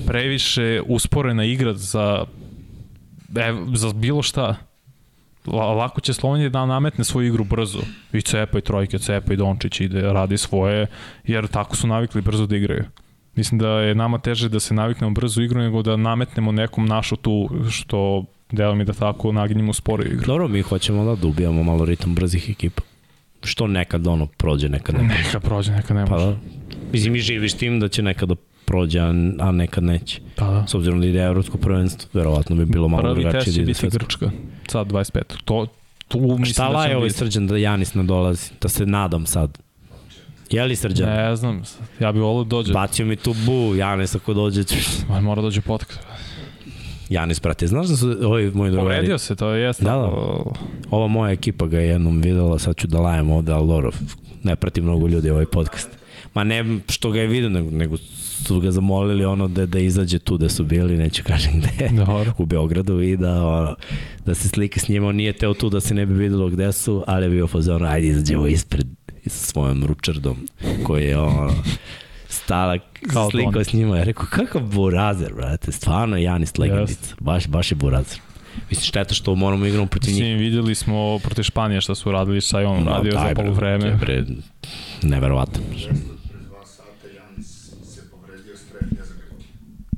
previše 0.06 0.80
usporena 0.86 1.44
igra 1.44 1.74
za 1.74 2.24
e, 3.36 3.52
za 3.74 3.92
bilo 3.92 4.22
šta. 4.22 4.56
La- 5.46 5.72
Lako 5.72 6.00
će 6.00 6.12
Slovenija 6.12 6.48
da 6.48 6.66
nametne 6.66 7.04
svoju 7.04 7.26
igru 7.28 7.44
brzo. 7.44 7.78
I 8.12 8.22
cepa 8.22 8.58
i 8.58 8.62
trojke, 8.62 8.98
cepa 8.98 9.32
i 9.32 9.36
Dončić 9.36 9.80
ide, 9.80 10.00
radi 10.02 10.38
svoje, 10.38 10.86
jer 11.24 11.46
tako 11.46 11.76
su 11.76 11.86
navikli 11.86 12.22
brzo 12.22 12.46
da 12.46 12.56
igraju. 12.56 12.84
Mislim 13.34 13.58
da 13.58 13.68
je 13.68 13.94
nama 13.94 14.18
teže 14.18 14.48
da 14.48 14.60
se 14.60 14.74
naviknemo 14.74 15.14
brzo 15.14 15.42
igru 15.42 15.60
nego 15.60 15.82
da 15.82 15.96
nametnemo 15.96 16.52
nekom 16.52 16.86
našu 16.86 17.16
tu 17.16 17.50
što 17.70 18.24
delo 18.50 18.74
mi 18.74 18.84
da 18.84 18.92
tako 18.92 19.32
naginjemo 19.32 19.72
sporiju 19.72 20.12
igru. 20.12 20.26
dobro, 20.26 20.48
mi 20.48 20.62
hoćemo 20.62 21.04
da 21.04 21.14
dobijamo 21.14 21.62
malo 21.62 21.84
ritam 21.84 22.14
brzih 22.14 22.50
ekipa. 22.50 22.82
Što 23.44 23.66
nekad 23.66 24.06
ono 24.06 24.26
prođe, 24.26 24.68
nekad 24.68 24.94
ne. 24.94 25.02
Neka 25.02 25.40
prođe, 25.40 25.72
neka 25.72 25.94
ne 25.94 26.06
Pa 26.06 26.12
može. 26.12 26.26
da. 26.26 26.36
Mislim, 26.92 27.12
mi 27.12 27.18
živiš 27.20 27.52
tim 27.52 27.80
da 27.80 27.88
će 27.88 28.02
nekada 28.02 28.34
prođe, 28.64 29.00
a, 29.40 29.52
nekad 29.52 29.84
neće. 29.84 30.20
Pa 30.36 30.46
da. 30.46 30.66
S 30.66 30.74
obzirom 30.74 31.00
da 31.00 31.06
ide 31.06 31.18
evropsko 31.18 31.58
prvenstvo, 31.58 32.10
verovatno 32.12 32.56
bi 32.56 32.64
bilo 32.64 32.88
malo 32.88 33.02
Prvi 33.02 33.14
drugačije 33.14 33.44
test 33.44 33.48
da 33.48 33.54
će 33.54 33.62
biti 33.62 33.78
svetsko. 33.78 33.98
Grčka, 33.98 34.30
sad 34.68 34.86
25. 34.86 35.20
To, 35.44 35.66
tu 36.08 36.20
mislim 36.20 36.44
Šta 36.44 36.62
da 36.62 36.68
laje 36.68 36.96
ovaj 36.96 37.06
biti. 37.08 37.18
srđan 37.18 37.46
da 37.46 37.56
Janis 37.56 37.94
ne 37.94 38.02
dolazi? 38.02 38.50
Da 38.60 38.68
se 38.68 38.86
nadam 38.86 39.26
sad. 39.26 39.58
Je 40.50 40.64
li 40.64 40.76
srđan? 40.76 41.08
Ne. 41.08 41.36
Znam, 41.36 41.62
ja 42.00 42.12
bih 42.12 42.22
volio 42.22 42.44
da 42.44 42.48
dođe. 42.48 42.72
Bacio 42.72 43.06
mi 43.06 43.16
tu 43.16 43.34
bu, 43.46 43.74
Janis 43.76 44.14
ako 44.14 44.34
dođe. 44.34 44.62
Ma, 45.08 45.20
mora 45.20 45.42
dođe 45.42 45.60
podcast. 45.60 46.00
Janis, 47.12 47.40
brate, 47.40 47.66
znaš 47.66 47.86
da 47.86 47.96
su 47.96 48.16
ovi 48.22 48.50
moji 48.54 48.70
drugari? 48.70 48.94
Povredio 48.94 49.18
se, 49.18 49.36
to 49.36 49.50
je 49.50 49.62
jeste. 49.62 49.84
Da, 49.84 49.90
da. 49.90 50.10
Ova 50.90 51.06
moja 51.06 51.32
ekipa 51.32 51.66
ga 51.66 51.78
je 51.78 51.88
jednom 51.88 52.20
videla, 52.20 52.58
sad 52.58 52.76
ću 52.76 52.86
da 52.86 53.00
lajem 53.00 53.30
ovde, 53.30 53.52
ali 53.52 53.68
dobro, 53.68 53.90
ne 54.42 54.56
prati 54.56 54.80
mnogo 54.80 55.08
ljudi 55.08 55.30
ovaj 55.30 55.46
podcast. 55.46 55.88
Ma 56.34 56.44
ne 56.44 56.78
što 56.88 57.10
ga 57.10 57.20
je 57.20 57.26
vidio, 57.26 57.48
nego, 57.48 57.70
nego 57.70 57.96
su 58.46 58.60
ga 58.60 58.70
zamolili 58.70 59.24
ono 59.24 59.48
da, 59.48 59.66
da 59.66 59.78
izađe 59.78 60.18
tu 60.18 60.38
da 60.38 60.48
su 60.48 60.64
bili, 60.64 60.96
neću 60.96 61.22
kažem 61.26 61.52
gde, 61.60 61.88
Dobro. 62.04 62.32
u 62.38 62.46
Beogradu 62.46 63.00
i 63.02 63.16
da, 63.16 63.46
ono, 63.46 63.76
da 64.26 64.34
se 64.34 64.48
slike 64.48 64.80
s 64.80 64.88
njima, 64.88 65.08
on 65.08 65.16
nije 65.16 65.32
teo 65.32 65.54
tu 65.54 65.70
da 65.70 65.80
se 65.80 65.94
ne 65.94 66.06
bi 66.06 66.14
videlo 66.14 66.48
gde 66.48 66.72
su, 66.72 67.04
ali 67.06 67.24
je 67.24 67.30
bio 67.30 67.46
fazon, 67.46 67.84
ajde 67.84 68.06
izađemo 68.06 68.46
ispred 68.46 68.86
sa 69.26 69.46
svojom 69.46 69.84
ručardom 69.84 70.48
koji 70.84 71.04
je 71.04 71.18
ono, 71.18 71.52
stala 72.32 72.78
Kao 73.12 73.30
slikao 73.30 73.52
Don. 73.52 73.64
s 73.64 73.72
njima. 73.72 73.96
Ja 73.98 74.04
rekao, 74.04 74.26
kakav 74.30 74.62
burazer, 74.62 75.34
brate, 75.34 75.72
stvarno 75.72 76.16
je 76.16 76.22
Janis 76.22 76.58
legendica, 76.58 77.14
baš, 77.20 77.46
baš 77.46 77.72
je 77.72 77.74
burazer. 77.74 78.20
Mislim, 78.70 78.84
šteta 78.84 79.14
što 79.14 79.34
moramo 79.34 79.66
igramo 79.66 79.86
protiv 79.86 80.10
njih. 80.14 80.22
Mislim, 80.22 80.38
videli 80.38 80.74
smo 80.74 81.18
protiv 81.18 81.42
Španije 81.42 81.80
šta 81.80 81.94
su 81.94 82.12
radili, 82.12 82.40
je 82.52 82.66
on 82.66 82.84
radio 82.84 83.12
za 83.12 83.32
polu 83.34 83.52
vreme. 83.52 83.96
Bre, 84.00 84.24
neverovatno. 85.02 85.60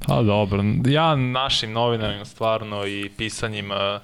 Pa 0.07 0.23
dobro, 0.23 0.65
ja 0.87 1.17
našim 1.17 1.73
novinarima 1.73 2.25
stvarno 2.25 2.87
i 2.87 3.11
pisanjima 3.17 4.01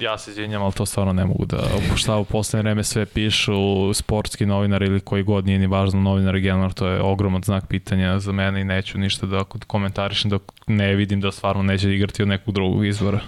Ja 0.00 0.18
se 0.18 0.30
izvinjam, 0.30 0.62
ali 0.62 0.72
to 0.72 0.86
stvarno 0.86 1.12
ne 1.12 1.24
mogu 1.24 1.44
da 1.44 1.58
šta 1.96 2.16
u 2.16 2.24
poslednje 2.24 2.62
vreme 2.62 2.84
sve 2.84 3.06
pišu 3.06 3.54
sportski 3.94 4.46
novinar 4.46 4.82
ili 4.82 5.00
koji 5.00 5.22
god 5.22 5.46
nije 5.46 5.58
ni 5.58 5.66
važno 5.66 6.00
novinar 6.00 6.34
regionalno, 6.34 6.72
to 6.72 6.88
je 6.88 7.00
ogroman 7.00 7.42
znak 7.42 7.66
pitanja 7.68 8.18
za 8.18 8.32
mene 8.32 8.60
i 8.60 8.64
neću 8.64 8.98
ništa 8.98 9.26
da 9.26 9.44
komentarišem 9.44 10.30
dok 10.30 10.42
ne 10.66 10.94
vidim 10.94 11.20
da 11.20 11.32
stvarno 11.32 11.62
neće 11.62 11.94
igrati 11.94 12.22
od 12.22 12.28
nekog 12.28 12.54
drugog 12.54 12.86
izvora. 12.86 13.20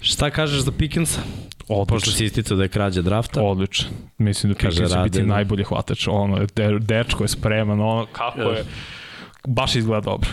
Šta 0.00 0.30
kažeš 0.30 0.60
za 0.60 0.72
Pickensa? 0.72 1.20
Odlično. 1.68 1.84
Pošto 1.84 2.10
si 2.10 2.24
isticao 2.24 2.56
da 2.56 2.62
je 2.62 2.68
krađa 2.68 3.02
drafta. 3.02 3.42
Odlično. 3.42 3.88
Mislim 4.18 4.52
da 4.52 4.58
Pickens 4.58 4.92
će 4.92 4.98
biti 5.04 5.22
najbolji 5.22 5.64
hvatač. 5.64 6.08
Ono, 6.08 6.46
de, 6.54 6.78
dečko 6.78 7.24
je 7.24 7.28
spreman, 7.28 7.80
ono, 7.80 8.06
kako 8.12 8.40
je, 8.40 8.64
baš 9.46 9.76
izgleda 9.76 10.00
dobro. 10.00 10.30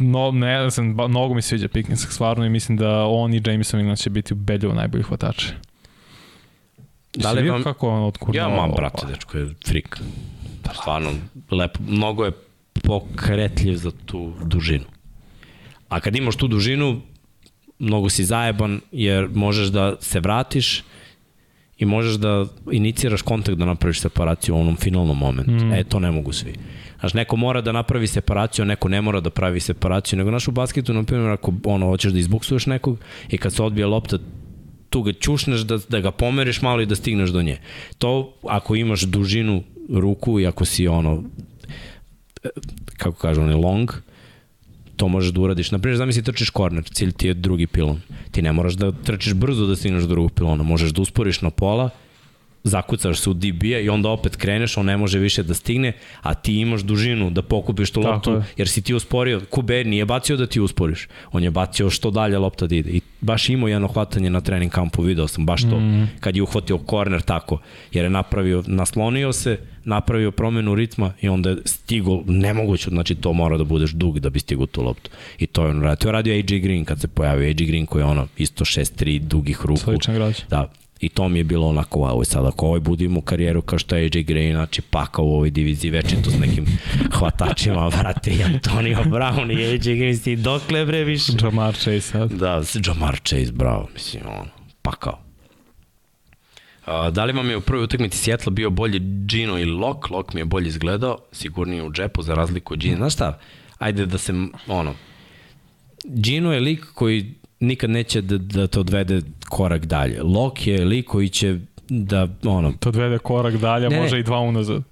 No, 0.00 0.30
ne 0.30 0.70
znam, 0.70 0.86
mnogo 0.86 1.34
mi 1.34 1.42
sviđa 1.42 1.68
Pickens, 1.68 2.06
stvarno 2.10 2.44
i 2.44 2.48
mislim 2.48 2.78
da 2.78 3.04
on 3.06 3.34
i 3.34 3.42
Jameson 3.46 3.80
Williams 3.80 4.02
će 4.02 4.10
biti 4.10 4.32
ubedljivo 4.32 4.74
najbolji 4.74 5.02
hvatači. 5.02 5.52
Da 7.14 7.32
li 7.32 7.50
vam... 7.50 7.62
kako 7.62 7.88
on 7.88 8.02
odkurno... 8.02 8.34
Ja 8.34 8.48
mam, 8.48 8.70
brate, 8.76 9.06
dečko 9.06 9.38
je 9.38 9.54
frik. 9.66 9.96
Stvarno, 10.80 11.10
lepo. 11.50 11.78
Mnogo 11.88 12.24
je 12.24 12.32
pokretljiv 12.82 13.76
za 13.76 13.90
tu 14.06 14.32
dužinu. 14.44 14.84
A 15.88 16.00
kad 16.00 16.16
imaš 16.16 16.36
tu 16.36 16.48
dužinu, 16.48 17.00
mnogo 17.78 18.08
si 18.08 18.24
zajeban 18.24 18.80
jer 18.92 19.28
možeš 19.34 19.68
da 19.68 19.96
se 20.00 20.20
vratiš 20.20 20.84
i 21.78 21.84
možeš 21.84 22.14
da 22.14 22.46
iniciraš 22.72 23.22
kontakt 23.22 23.58
da 23.58 23.64
napraviš 23.64 24.00
separaciju 24.00 24.54
u 24.54 24.60
onom 24.60 24.76
finalnom 24.76 25.18
momentu. 25.18 25.64
Mm. 25.64 25.72
E, 25.72 25.84
to 25.84 26.00
ne 26.00 26.10
mogu 26.10 26.32
svi. 26.32 26.54
Znaš, 27.00 27.14
neko 27.14 27.36
mora 27.36 27.60
da 27.60 27.72
napravi 27.72 28.06
separaciju, 28.06 28.64
neko 28.64 28.88
ne 28.88 29.02
mora 29.02 29.20
da 29.20 29.30
pravi 29.30 29.60
separaciju, 29.60 30.16
nego 30.16 30.30
naš 30.30 30.48
u 30.48 30.50
basketu, 30.50 30.94
na 30.94 31.02
primjer, 31.02 31.30
ako 31.30 31.52
ono, 31.64 31.86
hoćeš 31.86 32.12
da 32.12 32.18
izbuksuješ 32.18 32.66
nekog 32.66 32.98
i 33.30 33.38
kad 33.38 33.52
se 33.52 33.62
odbije 33.62 33.86
lopta, 33.86 34.18
tu 34.90 35.02
ga 35.02 35.12
ćušneš 35.12 35.60
da, 35.60 35.78
da 35.88 36.00
ga 36.00 36.10
pomeriš 36.10 36.62
malo 36.62 36.80
i 36.80 36.86
da 36.86 36.94
stigneš 36.94 37.30
do 37.30 37.42
nje. 37.42 37.58
To, 37.98 38.34
ako 38.42 38.74
imaš 38.74 39.02
dužinu 39.02 39.62
ruku 39.88 40.40
i 40.40 40.46
ako 40.46 40.64
si 40.64 40.88
ono, 40.88 41.22
kako 42.96 43.18
kažu 43.18 43.42
oni, 43.42 43.54
long, 43.54 43.92
to 44.98 45.08
možeš 45.08 45.30
da 45.32 45.40
uradiš. 45.40 45.70
Naprimjer, 45.70 45.98
zamisli 46.02 46.22
trčiš 46.26 46.50
korner, 46.50 46.84
cilj 46.84 47.12
ti 47.12 47.30
je 47.30 47.34
drugi 47.34 47.66
pilon. 47.66 48.00
Ti 48.30 48.42
ne 48.42 48.52
moraš 48.52 48.74
da 48.74 48.92
trčiš 48.92 49.34
brzo 49.34 49.66
da 49.66 49.76
stigneš 49.76 50.02
do 50.02 50.14
drugog 50.18 50.32
pilona. 50.32 50.66
Možeš 50.66 50.90
da 50.90 51.02
usporiš 51.02 51.40
na 51.46 51.50
pola, 51.50 51.90
zakucaš 52.68 53.20
se 53.20 53.30
u 53.30 53.34
DB-a 53.34 53.78
i 53.78 53.88
onda 53.88 54.08
opet 54.08 54.36
kreneš, 54.36 54.76
on 54.76 54.86
ne 54.86 54.96
može 54.96 55.18
više 55.18 55.42
da 55.42 55.54
stigne, 55.54 55.92
a 56.22 56.34
ti 56.34 56.60
imaš 56.60 56.80
dužinu 56.80 57.30
da 57.30 57.42
pokupiš 57.42 57.90
tu 57.90 58.00
loptu, 58.00 58.32
je. 58.32 58.42
jer 58.56 58.68
si 58.68 58.82
ti 58.82 58.94
usporio. 58.94 59.40
Kube 59.50 59.84
nije 59.84 60.04
bacio 60.04 60.36
da 60.36 60.46
ti 60.46 60.60
usporiš, 60.60 61.08
on 61.32 61.42
je 61.42 61.50
bacio 61.50 61.90
što 61.90 62.10
dalje 62.10 62.38
lopta 62.38 62.66
da 62.66 62.74
ide. 62.74 62.90
I 62.90 63.00
baš 63.20 63.48
imao 63.48 63.68
jedno 63.68 63.88
hvatanje 63.88 64.30
na 64.30 64.40
trening 64.40 64.72
kampu, 64.72 65.02
video 65.02 65.28
sam 65.28 65.46
baš 65.46 65.62
to, 65.62 65.80
mm. 65.80 66.08
kad 66.20 66.36
je 66.36 66.42
uhvatio 66.42 66.78
korner 66.78 67.22
tako, 67.22 67.58
jer 67.92 68.04
je 68.04 68.10
napravio, 68.10 68.64
naslonio 68.66 69.32
se, 69.32 69.58
napravio 69.84 70.30
promenu 70.30 70.74
ritma 70.74 71.12
i 71.20 71.28
onda 71.28 71.50
je 71.50 71.56
stigo 71.64 72.22
nemoguće, 72.26 72.90
znači 72.90 73.14
to 73.14 73.32
mora 73.32 73.56
da 73.56 73.64
budeš 73.64 73.90
dug 73.90 74.20
da 74.20 74.30
bi 74.30 74.40
stigo 74.40 74.66
tu 74.66 74.82
loptu. 74.82 75.10
I 75.38 75.46
to 75.46 75.64
je 75.64 75.70
on 75.70 75.82
radio. 75.82 75.96
To 75.96 76.08
je 76.08 76.12
radio 76.12 76.34
AJ 76.34 76.58
Green 76.58 76.84
kad 76.84 77.00
se 77.00 77.08
pojavio 77.08 77.48
AJ 77.48 77.64
Green 77.64 77.86
koji 77.86 78.02
je 78.02 78.06
ono 78.06 78.26
isto 78.36 78.64
6-3 78.64 79.18
dugih 79.18 79.60
ruku. 79.64 79.80
Sličan 79.80 80.14
građa. 80.14 80.42
Da, 80.50 80.70
I 81.00 81.08
to 81.08 81.28
mi 81.28 81.38
je 81.38 81.44
bilo 81.44 81.68
onako, 81.68 81.98
wow, 81.98 82.24
sad 82.24 82.46
ako 82.46 82.66
ovaj 82.66 82.80
budimo 82.80 83.20
karijeru 83.20 83.62
kao 83.62 83.78
što 83.78 83.96
je 83.96 84.02
AJ 84.02 84.08
Gray, 84.08 84.52
znači 84.52 84.82
paka 84.82 85.22
u 85.22 85.34
ovoj 85.34 85.50
diviziji 85.50 85.90
večito 85.90 86.30
s 86.30 86.38
nekim 86.38 86.66
hvatačima, 87.12 87.88
vrate, 87.98 88.30
i 88.30 88.42
Antonio 88.42 88.98
Brown 89.04 89.60
i 89.60 89.64
AJ 89.64 89.96
Green, 89.96 90.16
sti 90.16 90.36
dokle 90.36 90.86
bre 90.86 91.04
više? 91.04 91.32
Jamar 91.42 91.74
Chase, 91.74 92.26
Da, 92.26 92.62
Jamar 92.86 93.20
Chase, 93.24 93.52
bravo, 93.52 93.88
mislim, 93.94 94.22
ono, 94.26 94.46
pakao. 94.82 95.18
A, 96.86 97.10
da 97.10 97.24
li 97.24 97.32
vam 97.32 97.50
je 97.50 97.56
u 97.56 97.60
prvoj 97.60 97.84
utakmici 97.84 98.18
Sjetla 98.18 98.50
bio 98.50 98.70
bolji 98.70 98.98
Gino 99.26 99.58
ili 99.58 99.72
Lok? 99.72 100.10
Lok 100.10 100.34
mi 100.34 100.40
je 100.40 100.44
bolje 100.44 100.68
izgledao, 100.68 101.18
sigurnije 101.32 101.82
u 101.82 101.92
džepu 101.92 102.22
za 102.22 102.34
razliku 102.34 102.74
od 102.74 102.80
Gino. 102.80 102.96
Znaš 102.96 103.14
šta? 103.14 103.38
Ajde 103.78 104.06
da 104.06 104.18
se, 104.18 104.32
ono, 104.66 104.94
Gino 106.04 106.52
je 106.52 106.60
lik 106.60 106.84
koji 106.94 107.34
nikad 107.60 107.90
neće 107.90 108.20
da, 108.20 108.38
da 108.38 108.66
te 108.66 108.80
odvede 108.80 109.20
korak 109.48 109.86
dalje. 109.86 110.22
Lok 110.22 110.66
je 110.66 110.84
lik 110.84 111.06
koji 111.06 111.28
će 111.28 111.58
da, 111.88 112.28
ono... 112.44 112.72
To 112.72 112.88
odvede 112.88 113.18
korak 113.18 113.56
dalje, 113.56 113.88
ne, 113.88 114.00
može 114.00 114.14
ne. 114.14 114.20
i 114.20 114.24
dva 114.24 114.40
unazad. 114.40 114.82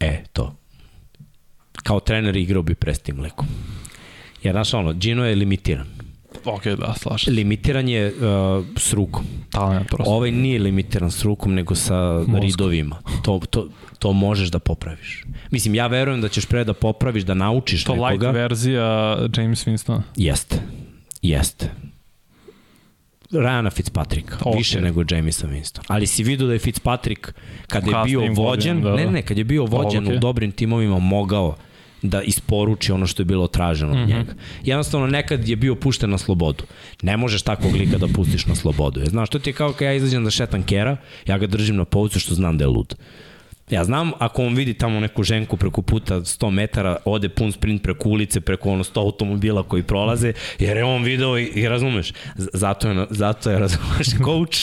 E, 0.00 0.24
to. 0.32 0.56
Kao 1.82 2.00
trener 2.00 2.36
igrao 2.36 2.62
bi 2.62 2.74
pre 2.74 2.94
s 2.94 2.98
tim 2.98 3.20
likom. 3.20 3.46
Jer, 4.42 4.54
znaš, 4.54 4.74
ono, 4.74 4.92
Gino 4.92 5.26
je 5.26 5.34
limitiran. 5.34 5.86
Ok, 6.44 6.66
da, 6.66 6.94
slažem. 6.94 7.34
Limitiran 7.34 7.88
je 7.88 8.06
uh, 8.06 8.64
s 8.76 8.92
rukom. 8.92 9.24
Talent, 9.50 9.88
prosto. 9.88 10.12
Ovaj 10.12 10.30
nije 10.30 10.58
limitiran 10.58 11.10
s 11.10 11.24
rukom, 11.24 11.54
nego 11.54 11.74
sa 11.74 12.12
Mozgo. 12.12 12.38
ridovima. 12.38 12.96
To, 13.24 13.40
to, 13.50 13.68
to 13.98 14.12
možeš 14.12 14.48
da 14.48 14.58
popraviš. 14.58 15.24
Mislim, 15.50 15.74
ja 15.74 15.86
verujem 15.86 16.20
da 16.20 16.28
ćeš 16.28 16.46
pre 16.46 16.64
da 16.64 16.74
popraviš, 16.74 17.22
da 17.22 17.34
naučiš 17.34 17.84
to 17.84 17.92
nekoga. 17.92 18.08
To 18.08 18.14
light 18.14 18.34
verzija 18.34 19.16
James 19.36 19.66
Winstona? 19.66 20.00
Jeste. 20.16 20.56
Jeste. 21.22 21.70
Ryana 23.32 23.70
Fitzpatricka, 23.70 24.36
okay. 24.44 24.56
više 24.56 24.80
nego 24.80 25.04
Jamisa 25.10 25.46
Winston. 25.46 25.80
Ali 25.86 26.06
si 26.06 26.24
vidio 26.24 26.46
da 26.46 26.52
je 26.52 26.58
Fitzpatrick 26.58 27.32
kad 27.68 27.86
je 27.86 27.94
bio 28.04 28.20
vođen, 28.34 28.82
da, 28.82 28.90
da. 28.90 28.96
ne, 28.96 29.10
ne, 29.10 29.22
kad 29.22 29.38
je 29.38 29.44
bio 29.44 29.64
vođen 29.64 30.04
okay. 30.04 30.16
u 30.16 30.18
dobrim 30.18 30.52
timovima 30.52 30.98
mogao 30.98 31.56
da 32.02 32.22
isporuči 32.22 32.92
ono 32.92 33.06
što 33.06 33.22
je 33.22 33.24
bilo 33.24 33.46
traženo 33.46 33.92
mm 33.92 33.96
-hmm. 33.96 34.02
od 34.02 34.08
mhm. 34.08 34.18
njega. 34.18 34.34
Jednostavno 34.64 35.06
nekad 35.06 35.48
je 35.48 35.56
bio 35.56 35.74
pušten 35.74 36.10
na 36.10 36.18
slobodu. 36.18 36.64
Ne 37.02 37.16
možeš 37.16 37.42
takvog 37.42 37.74
lika 37.74 37.98
da 37.98 38.06
pustiš 38.08 38.46
na 38.46 38.54
slobodu. 38.54 39.00
Znaš, 39.06 39.28
to 39.28 39.38
ti 39.38 39.50
je 39.50 39.54
kao 39.54 39.72
kad 39.72 39.86
ja 39.86 39.92
izađem 39.94 40.24
da 40.24 40.30
šetam 40.30 40.62
kera, 40.62 40.96
ja 41.26 41.38
ga 41.38 41.46
držim 41.46 41.76
na 41.76 41.84
povucu 41.84 42.20
što 42.20 42.34
znam 42.34 42.58
da 42.58 42.64
je 42.64 42.68
lud. 42.68 42.94
Ja 43.70 43.84
znam 43.84 44.12
ako 44.18 44.42
on 44.42 44.54
vidi 44.54 44.74
tamo 44.74 45.00
neku 45.00 45.22
ženku 45.22 45.56
preko 45.56 45.82
puta 45.82 46.14
100 46.14 46.50
metara, 46.50 46.96
ode 47.04 47.28
pun 47.28 47.52
sprint 47.52 47.82
preko 47.82 48.08
ulice, 48.08 48.40
preko 48.40 48.70
ono 48.70 48.84
100 48.84 49.00
automobila 49.00 49.62
koji 49.62 49.82
prolaze, 49.82 50.32
jer 50.58 50.76
je 50.76 50.84
on 50.84 51.02
video 51.02 51.38
i, 51.38 51.44
i 51.44 51.68
razumeš. 51.68 52.12
Zato 52.36 52.88
je, 52.88 53.06
zato 53.10 53.50
je 53.50 53.58
razumeš, 53.66 54.06
coach 54.24 54.56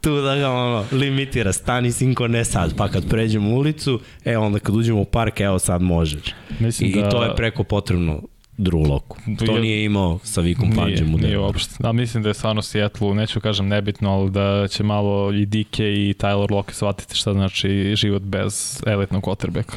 tu 0.00 0.20
da 0.20 0.36
ga 0.36 0.50
ono, 0.50 0.84
limitira, 0.92 1.52
stani 1.52 1.92
sinko 1.92 2.28
ne 2.28 2.44
sad, 2.44 2.76
pa 2.76 2.88
kad 2.88 3.08
pređemo 3.08 3.50
ulicu, 3.50 4.00
e 4.24 4.36
onda 4.36 4.58
kad 4.58 4.76
uđemo 4.76 5.00
u 5.00 5.04
park, 5.04 5.40
evo 5.40 5.58
sad 5.58 5.82
možeš. 5.82 6.22
Mislim 6.58 6.90
I, 6.90 6.92
da... 6.92 7.08
I 7.08 7.10
to 7.10 7.24
je 7.24 7.36
preko 7.36 7.64
potrebno 7.64 8.22
drugu 8.58 8.88
loku. 8.88 9.16
To 9.46 9.58
nije 9.58 9.84
imao 9.84 10.18
sa 10.22 10.40
Vikom 10.40 10.72
Panđem 10.76 11.14
u 11.14 11.18
Nije 11.18 11.38
uopšte. 11.38 11.74
Da, 11.78 11.92
mislim 11.92 12.22
da 12.22 12.28
je 12.28 12.34
stvarno 12.34 12.62
Seattle, 12.62 13.14
neću 13.14 13.40
kažem 13.40 13.68
nebitno, 13.68 14.12
ali 14.12 14.30
da 14.30 14.68
će 14.68 14.82
malo 14.82 15.32
i 15.32 15.46
DK 15.46 15.78
i 15.78 16.14
Tyler 16.18 16.52
Locke 16.52 16.74
shvatiti 16.74 17.14
šta 17.14 17.32
znači 17.32 17.94
život 17.96 18.22
bez 18.22 18.82
elitnog 18.86 19.22
quarterbacka. 19.22 19.76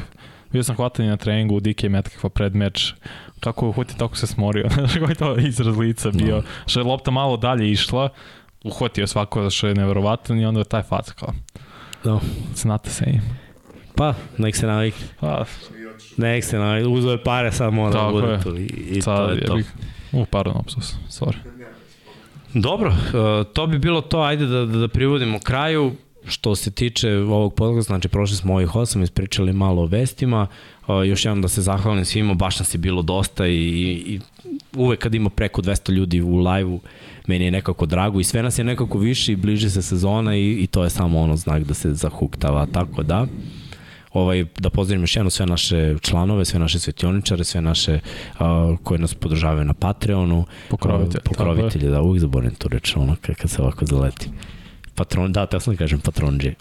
Bio 0.51 0.63
sam 0.63 0.75
hvatanje 0.75 1.09
na 1.09 1.17
treningu, 1.17 1.59
DK 1.59 1.83
Metcalfa 1.83 2.29
pred 2.29 2.55
meč, 2.55 2.93
kako 3.39 3.65
je 3.65 3.69
uhvatio, 3.69 3.95
tako 3.97 4.17
se 4.17 4.27
smorio. 4.27 4.69
Znaš 4.73 4.93
koji 4.93 5.09
je 5.09 5.15
to 5.15 5.35
izraz 5.37 5.77
lica 5.77 6.11
bio. 6.11 6.35
No. 6.35 6.43
Što 6.67 6.79
je 6.79 6.83
lopta 6.83 7.11
malo 7.11 7.37
dalje 7.37 7.71
išla, 7.71 8.09
uhvatio 8.63 9.07
svako 9.07 9.49
što 9.49 9.67
je 9.67 9.75
neverovatan 9.75 10.39
i 10.39 10.45
onda 10.45 10.59
je 10.59 10.65
taj 10.65 10.83
fac 10.83 11.11
kao. 11.11 11.33
No. 12.03 12.19
It's 12.53 12.67
not 12.67 12.81
the 12.81 12.91
same. 12.91 13.21
Pa, 13.95 14.13
nek 14.37 14.55
se 14.55 14.67
navikne. 14.67 15.07
Pa, 15.19 15.45
Nek 16.17 16.43
se 16.43 16.57
na, 16.57 16.89
uzeo 16.89 17.11
je 17.11 17.23
pare, 17.23 17.51
sad 17.51 17.73
mora 17.73 18.03
da 18.03 18.11
bude 18.11 18.39
tu. 18.43 18.57
I, 18.57 18.65
i 18.89 19.01
sad, 19.01 19.27
to 19.27 19.33
je 19.33 19.45
to. 19.45 19.59
U, 20.11 20.25
pardon, 20.25 20.53
opsus, 20.57 20.95
sorry. 21.09 21.35
Dobro, 22.53 22.89
uh, 22.89 23.47
to 23.53 23.67
bi 23.67 23.79
bilo 23.79 24.01
to, 24.01 24.21
ajde 24.21 24.45
da, 24.45 24.65
da, 24.65 24.77
da 24.77 24.87
privodimo 24.87 25.39
kraju. 25.39 25.91
Što 26.25 26.55
se 26.55 26.71
tiče 26.71 27.17
ovog 27.17 27.53
podcasta, 27.53 27.93
znači 27.93 28.07
prošli 28.07 28.37
smo 28.37 28.53
ovih 28.53 28.75
osam, 28.75 29.03
ispričali 29.03 29.53
malo 29.53 29.81
o 29.81 29.85
vestima. 29.85 30.47
Uh, 30.87 31.07
još 31.07 31.25
jednom 31.25 31.41
da 31.41 31.47
se 31.47 31.61
zahvalim 31.61 32.05
svima, 32.05 32.33
baš 32.33 32.59
nas 32.59 32.73
je 32.73 32.77
bilo 32.77 33.01
dosta 33.01 33.47
i, 33.47 33.53
i, 33.53 34.13
i 34.13 34.19
uvek 34.75 34.99
kad 34.99 35.15
ima 35.15 35.29
preko 35.29 35.61
200 35.61 35.91
ljudi 35.91 36.21
u 36.21 36.37
live-u, 36.37 36.79
meni 37.27 37.45
je 37.45 37.51
nekako 37.51 37.85
drago 37.85 38.19
i 38.19 38.23
sve 38.23 38.43
nas 38.43 38.57
je 38.57 38.63
nekako 38.63 38.97
više 38.97 39.31
i 39.31 39.35
bliže 39.35 39.69
se 39.69 39.81
sezona 39.81 40.35
i, 40.35 40.51
i 40.51 40.67
to 40.67 40.83
je 40.83 40.89
samo 40.89 41.19
ono 41.19 41.35
znak 41.35 41.63
da 41.63 41.73
se 41.73 41.93
zahuktava, 41.93 42.65
tako 42.65 43.03
da 43.03 43.27
ovaj, 44.13 44.45
da 44.59 44.69
pozdravim 44.69 45.03
još 45.03 45.15
jedno 45.15 45.29
sve 45.29 45.45
naše 45.45 45.95
članove, 46.01 46.45
sve 46.45 46.59
naše 46.59 46.79
svetioničare, 46.79 47.43
sve 47.43 47.61
naše 47.61 47.99
uh, 48.33 48.39
koje 48.83 48.99
nas 48.99 49.13
podržavaju 49.13 49.65
na 49.65 49.73
Patreonu. 49.73 50.45
Pokrovitelje. 50.69 51.21
Uh, 51.21 51.23
pokrovitelje, 51.23 51.89
da, 51.89 52.01
uvijek 52.01 52.21
zaboravim 52.21 52.55
tu 52.55 52.67
reč, 52.67 52.95
ono, 52.95 53.15
kad 53.37 53.49
se 53.49 53.61
ovako 53.61 53.85
zaleti. 53.85 54.29
Patron, 54.95 55.31
da, 55.31 55.45
te 55.45 55.59
sam 55.59 55.73
da 55.73 55.77
kažem 55.77 55.99
patronđe. 55.99 56.53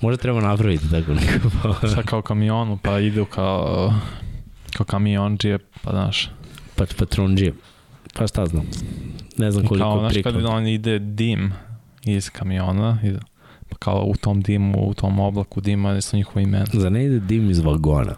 Možda 0.00 0.22
treba 0.22 0.40
napraviti 0.40 0.90
tako 0.90 1.14
neko. 1.14 1.86
Sa 1.94 2.02
kao 2.02 2.22
kamionu, 2.22 2.78
pa 2.82 2.98
idu 2.98 3.24
kao, 3.24 3.94
kao 4.76 4.86
kamionđije, 4.86 5.58
pa 5.82 5.90
znaš. 5.90 6.30
Pa 6.76 6.84
patronđije. 6.98 7.52
Pa 8.14 8.26
šta 8.26 8.46
znam. 8.46 8.66
Ne 9.36 9.50
znam 9.50 9.66
koliko 9.66 9.84
kao, 9.84 9.98
znaš, 9.98 10.22
kad 10.22 10.44
on 10.44 10.66
ide 10.66 10.98
dim 10.98 11.52
iz 12.04 12.30
kamiona, 12.30 12.98
iz, 13.04 13.16
kao 13.78 14.04
u 14.06 14.14
tom 14.16 14.40
dimu, 14.40 14.88
u 14.88 14.94
tom 14.94 15.20
oblaku 15.20 15.60
dima 15.60 16.00
su 16.00 16.16
njihova 16.16 16.40
imena. 16.40 16.66
Za 16.72 16.90
ne 16.90 17.04
ide 17.04 17.20
dim 17.20 17.50
iz 17.50 17.58
vagona? 17.58 18.14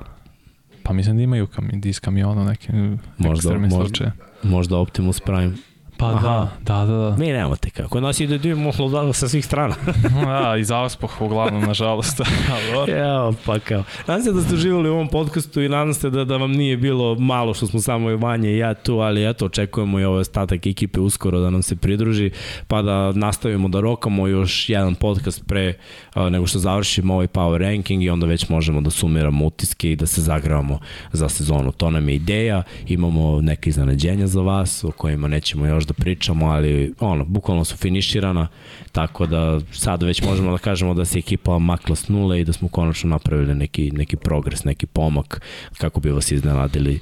Pa 0.83 0.93
mislim 0.93 1.17
da 1.17 1.23
imaju 1.23 1.47
kam, 1.47 1.71
iz 1.85 2.01
kamiona 2.01 2.45
neke 2.45 2.73
možda, 3.19 3.59
možda, 3.59 4.13
možda 4.43 4.79
Optimus 4.79 5.21
Prime. 5.21 5.53
Pa 5.97 6.07
Aha. 6.07 6.49
da, 6.61 6.75
da, 6.75 6.93
da. 6.93 7.11
da. 7.11 7.17
Mi 7.17 7.27
nemamo 7.27 7.57
te 7.57 7.71
kako. 7.71 8.01
Nas 8.01 8.21
ide 8.21 8.39
da 8.39 8.49
imamo 8.49 8.73
lodala 8.79 9.13
sa 9.13 9.29
svih 9.29 9.45
strana. 9.45 9.75
da, 10.27 10.57
i 10.57 10.65
zauspoh 10.65 11.21
uglavnom, 11.23 11.63
nažalost. 11.63 12.21
Evo, 12.89 13.35
pa 13.47 13.59
kao. 13.59 13.85
Nadam 14.07 14.23
se 14.23 14.33
da 14.33 14.43
ste 14.43 14.55
uživali 14.55 14.89
u 14.89 14.93
ovom 14.93 15.09
podcastu 15.09 15.61
i 15.61 15.69
nadam 15.69 15.95
se 15.95 16.11
da, 16.11 16.25
da 16.25 16.37
vam 16.37 16.53
nije 16.53 16.77
bilo 16.77 17.15
malo 17.15 17.55
što 17.55 17.67
smo 17.67 17.81
samo 17.81 18.11
i 18.11 18.17
Vanja 18.17 18.51
i 18.51 18.59
ja 18.59 18.75
tu, 18.75 18.99
ali 18.99 19.31
eto, 19.31 19.47
očekujemo 19.47 20.01
i 20.01 20.05
ovaj 20.05 20.21
ostatak 20.21 20.67
ekipe 20.67 21.01
uskoro 21.01 21.41
da 21.41 21.51
nam 21.51 21.63
se 21.63 21.77
pridruži, 21.77 22.31
pa 22.69 22.83
da 22.83 23.13
nastavimo 23.13 23.69
da 23.69 23.81
rokamo 23.81 24.27
još 24.27 24.69
jedan 24.69 24.95
podcast 24.95 25.47
pre 25.47 25.75
a, 26.15 26.31
nego 26.31 26.47
što 26.47 26.59
završimo 26.59 27.15
ovaj 27.15 27.27
power 27.27 27.59
ranking 27.59 28.03
i 28.03 28.11
onda 28.11 28.27
već 28.27 28.49
možemo 28.49 28.81
da 28.81 28.91
sumiramo 28.91 29.47
utiske 29.47 29.93
i 29.93 29.97
da 29.97 30.07
se 30.07 30.23
zagravamo 30.23 30.79
za 31.13 31.29
sezonu. 31.29 31.73
To 31.73 31.91
nam 31.91 32.09
je 32.09 32.15
ideja, 32.15 32.63
imamo 32.87 33.41
neke 33.41 33.71
iznenađenja 33.71 34.27
za 34.27 34.41
vas 34.41 34.85
o 34.85 34.91
kojima 34.91 35.29
nećemo 35.29 35.67
još 35.67 35.85
da 35.85 35.94
pričamo, 35.95 36.47
ali 36.47 36.95
ono, 37.01 37.25
bukvalno 37.25 37.65
su 37.65 37.77
finiširana, 37.77 38.49
tako 38.93 39.27
da 39.27 39.61
sad 39.73 40.03
već 40.03 40.23
možemo 40.23 40.53
da 40.53 40.59
kažemo 40.59 40.95
da 40.95 41.05
se 41.05 41.19
ekipa 41.19 41.59
makla 41.59 41.97
s 41.97 42.09
nule 42.09 42.41
i 42.41 42.45
da 42.45 42.53
smo 42.53 42.69
konačno 42.69 43.11
napravili 43.11 43.55
neki, 43.55 43.91
neki 43.91 44.17
progres, 44.17 44.65
neki 44.65 44.87
pomak 44.87 45.43
kako 45.79 46.01
bi 46.01 46.11
vas 46.11 46.31
iznenadili. 46.31 47.01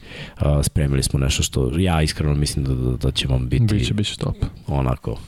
Spremili 0.62 1.02
smo 1.02 1.20
nešto 1.20 1.42
što 1.42 1.78
ja 1.78 2.02
iskreno 2.02 2.34
mislim 2.34 2.64
da, 2.64 2.74
da, 2.74 2.96
da 2.96 3.10
će 3.10 3.28
vam 3.28 3.48
biti 3.48 3.64
Biće, 3.64 3.94
biće 3.94 4.16
top. 4.18 4.36
onako 4.66 5.18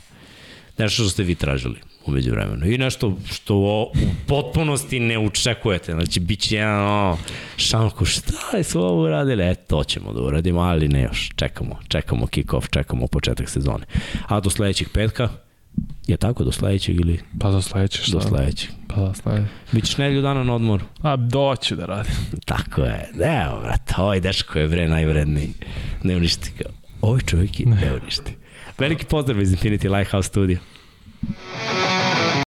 nešto 0.78 1.02
što 1.02 1.10
ste 1.10 1.23
vi 1.23 1.34
tražili 1.34 1.93
umeđu 2.07 2.31
vremenu. 2.31 2.66
I 2.66 2.78
nešto 2.78 3.16
što 3.33 3.57
o, 3.57 3.83
u 3.83 4.26
potpunosti 4.26 5.00
ne 5.00 5.18
očekujete. 5.18 5.92
Znači, 5.92 6.20
bit 6.20 6.41
će 6.41 6.57
jedan 6.57 6.81
ono, 6.81 7.18
šanko, 7.57 8.05
šta 8.05 8.57
je 8.57 8.65
su 8.65 8.81
ovo 8.81 9.02
uradili? 9.02 9.42
E, 9.42 9.55
to 9.55 9.84
ćemo 9.84 10.12
da 10.12 10.23
uradimo, 10.23 10.60
ali 10.60 10.89
ne 10.89 11.02
još. 11.02 11.31
Čekamo, 11.36 11.78
čekamo 11.89 12.26
kick-off, 12.26 12.70
čekamo 12.70 13.07
početak 13.07 13.49
sezone. 13.49 13.84
A 14.28 14.41
do 14.41 14.50
sledećeg 14.50 14.89
petka, 14.92 15.28
je 16.07 16.16
tako 16.16 16.44
do 16.44 16.52
sledećeg 16.52 17.00
ili 17.00 17.20
Pa 17.41 17.50
do 17.50 17.62
sledećeg 17.62 18.05
šta? 18.05 18.12
do 18.12 18.20
sledećeg? 18.20 18.70
Pa 18.89 18.94
do 18.94 19.15
sledećeg. 19.15 19.49
Bićeš 19.73 19.97
nedelju 19.97 20.23
dana 20.23 20.44
na 20.44 20.55
odmoru. 20.55 20.84
A, 21.02 21.16
doću 21.16 21.76
da 21.76 21.86
radim. 21.86 22.15
Tako 22.47 22.83
je. 22.83 23.10
Evo, 23.15 23.60
brate, 23.60 23.94
ovaj 23.99 24.20
dečko 24.20 24.58
je 24.58 24.68
bre 24.68 24.89
najvredniji. 24.89 25.52
Ne 26.02 26.16
uništi 26.16 26.50
ga. 26.58 26.65
Ovaj 27.00 27.20
čovjek 27.20 27.60
je 27.60 27.66
ne 27.66 27.99
uništi. 28.02 28.33
Veliki 28.78 29.05
pozdrav 29.05 29.41
iz 29.42 29.52
Infinity 29.52 29.97
Lighthouse 29.97 30.28
Studio. 30.28 30.58
Música 31.27 32.43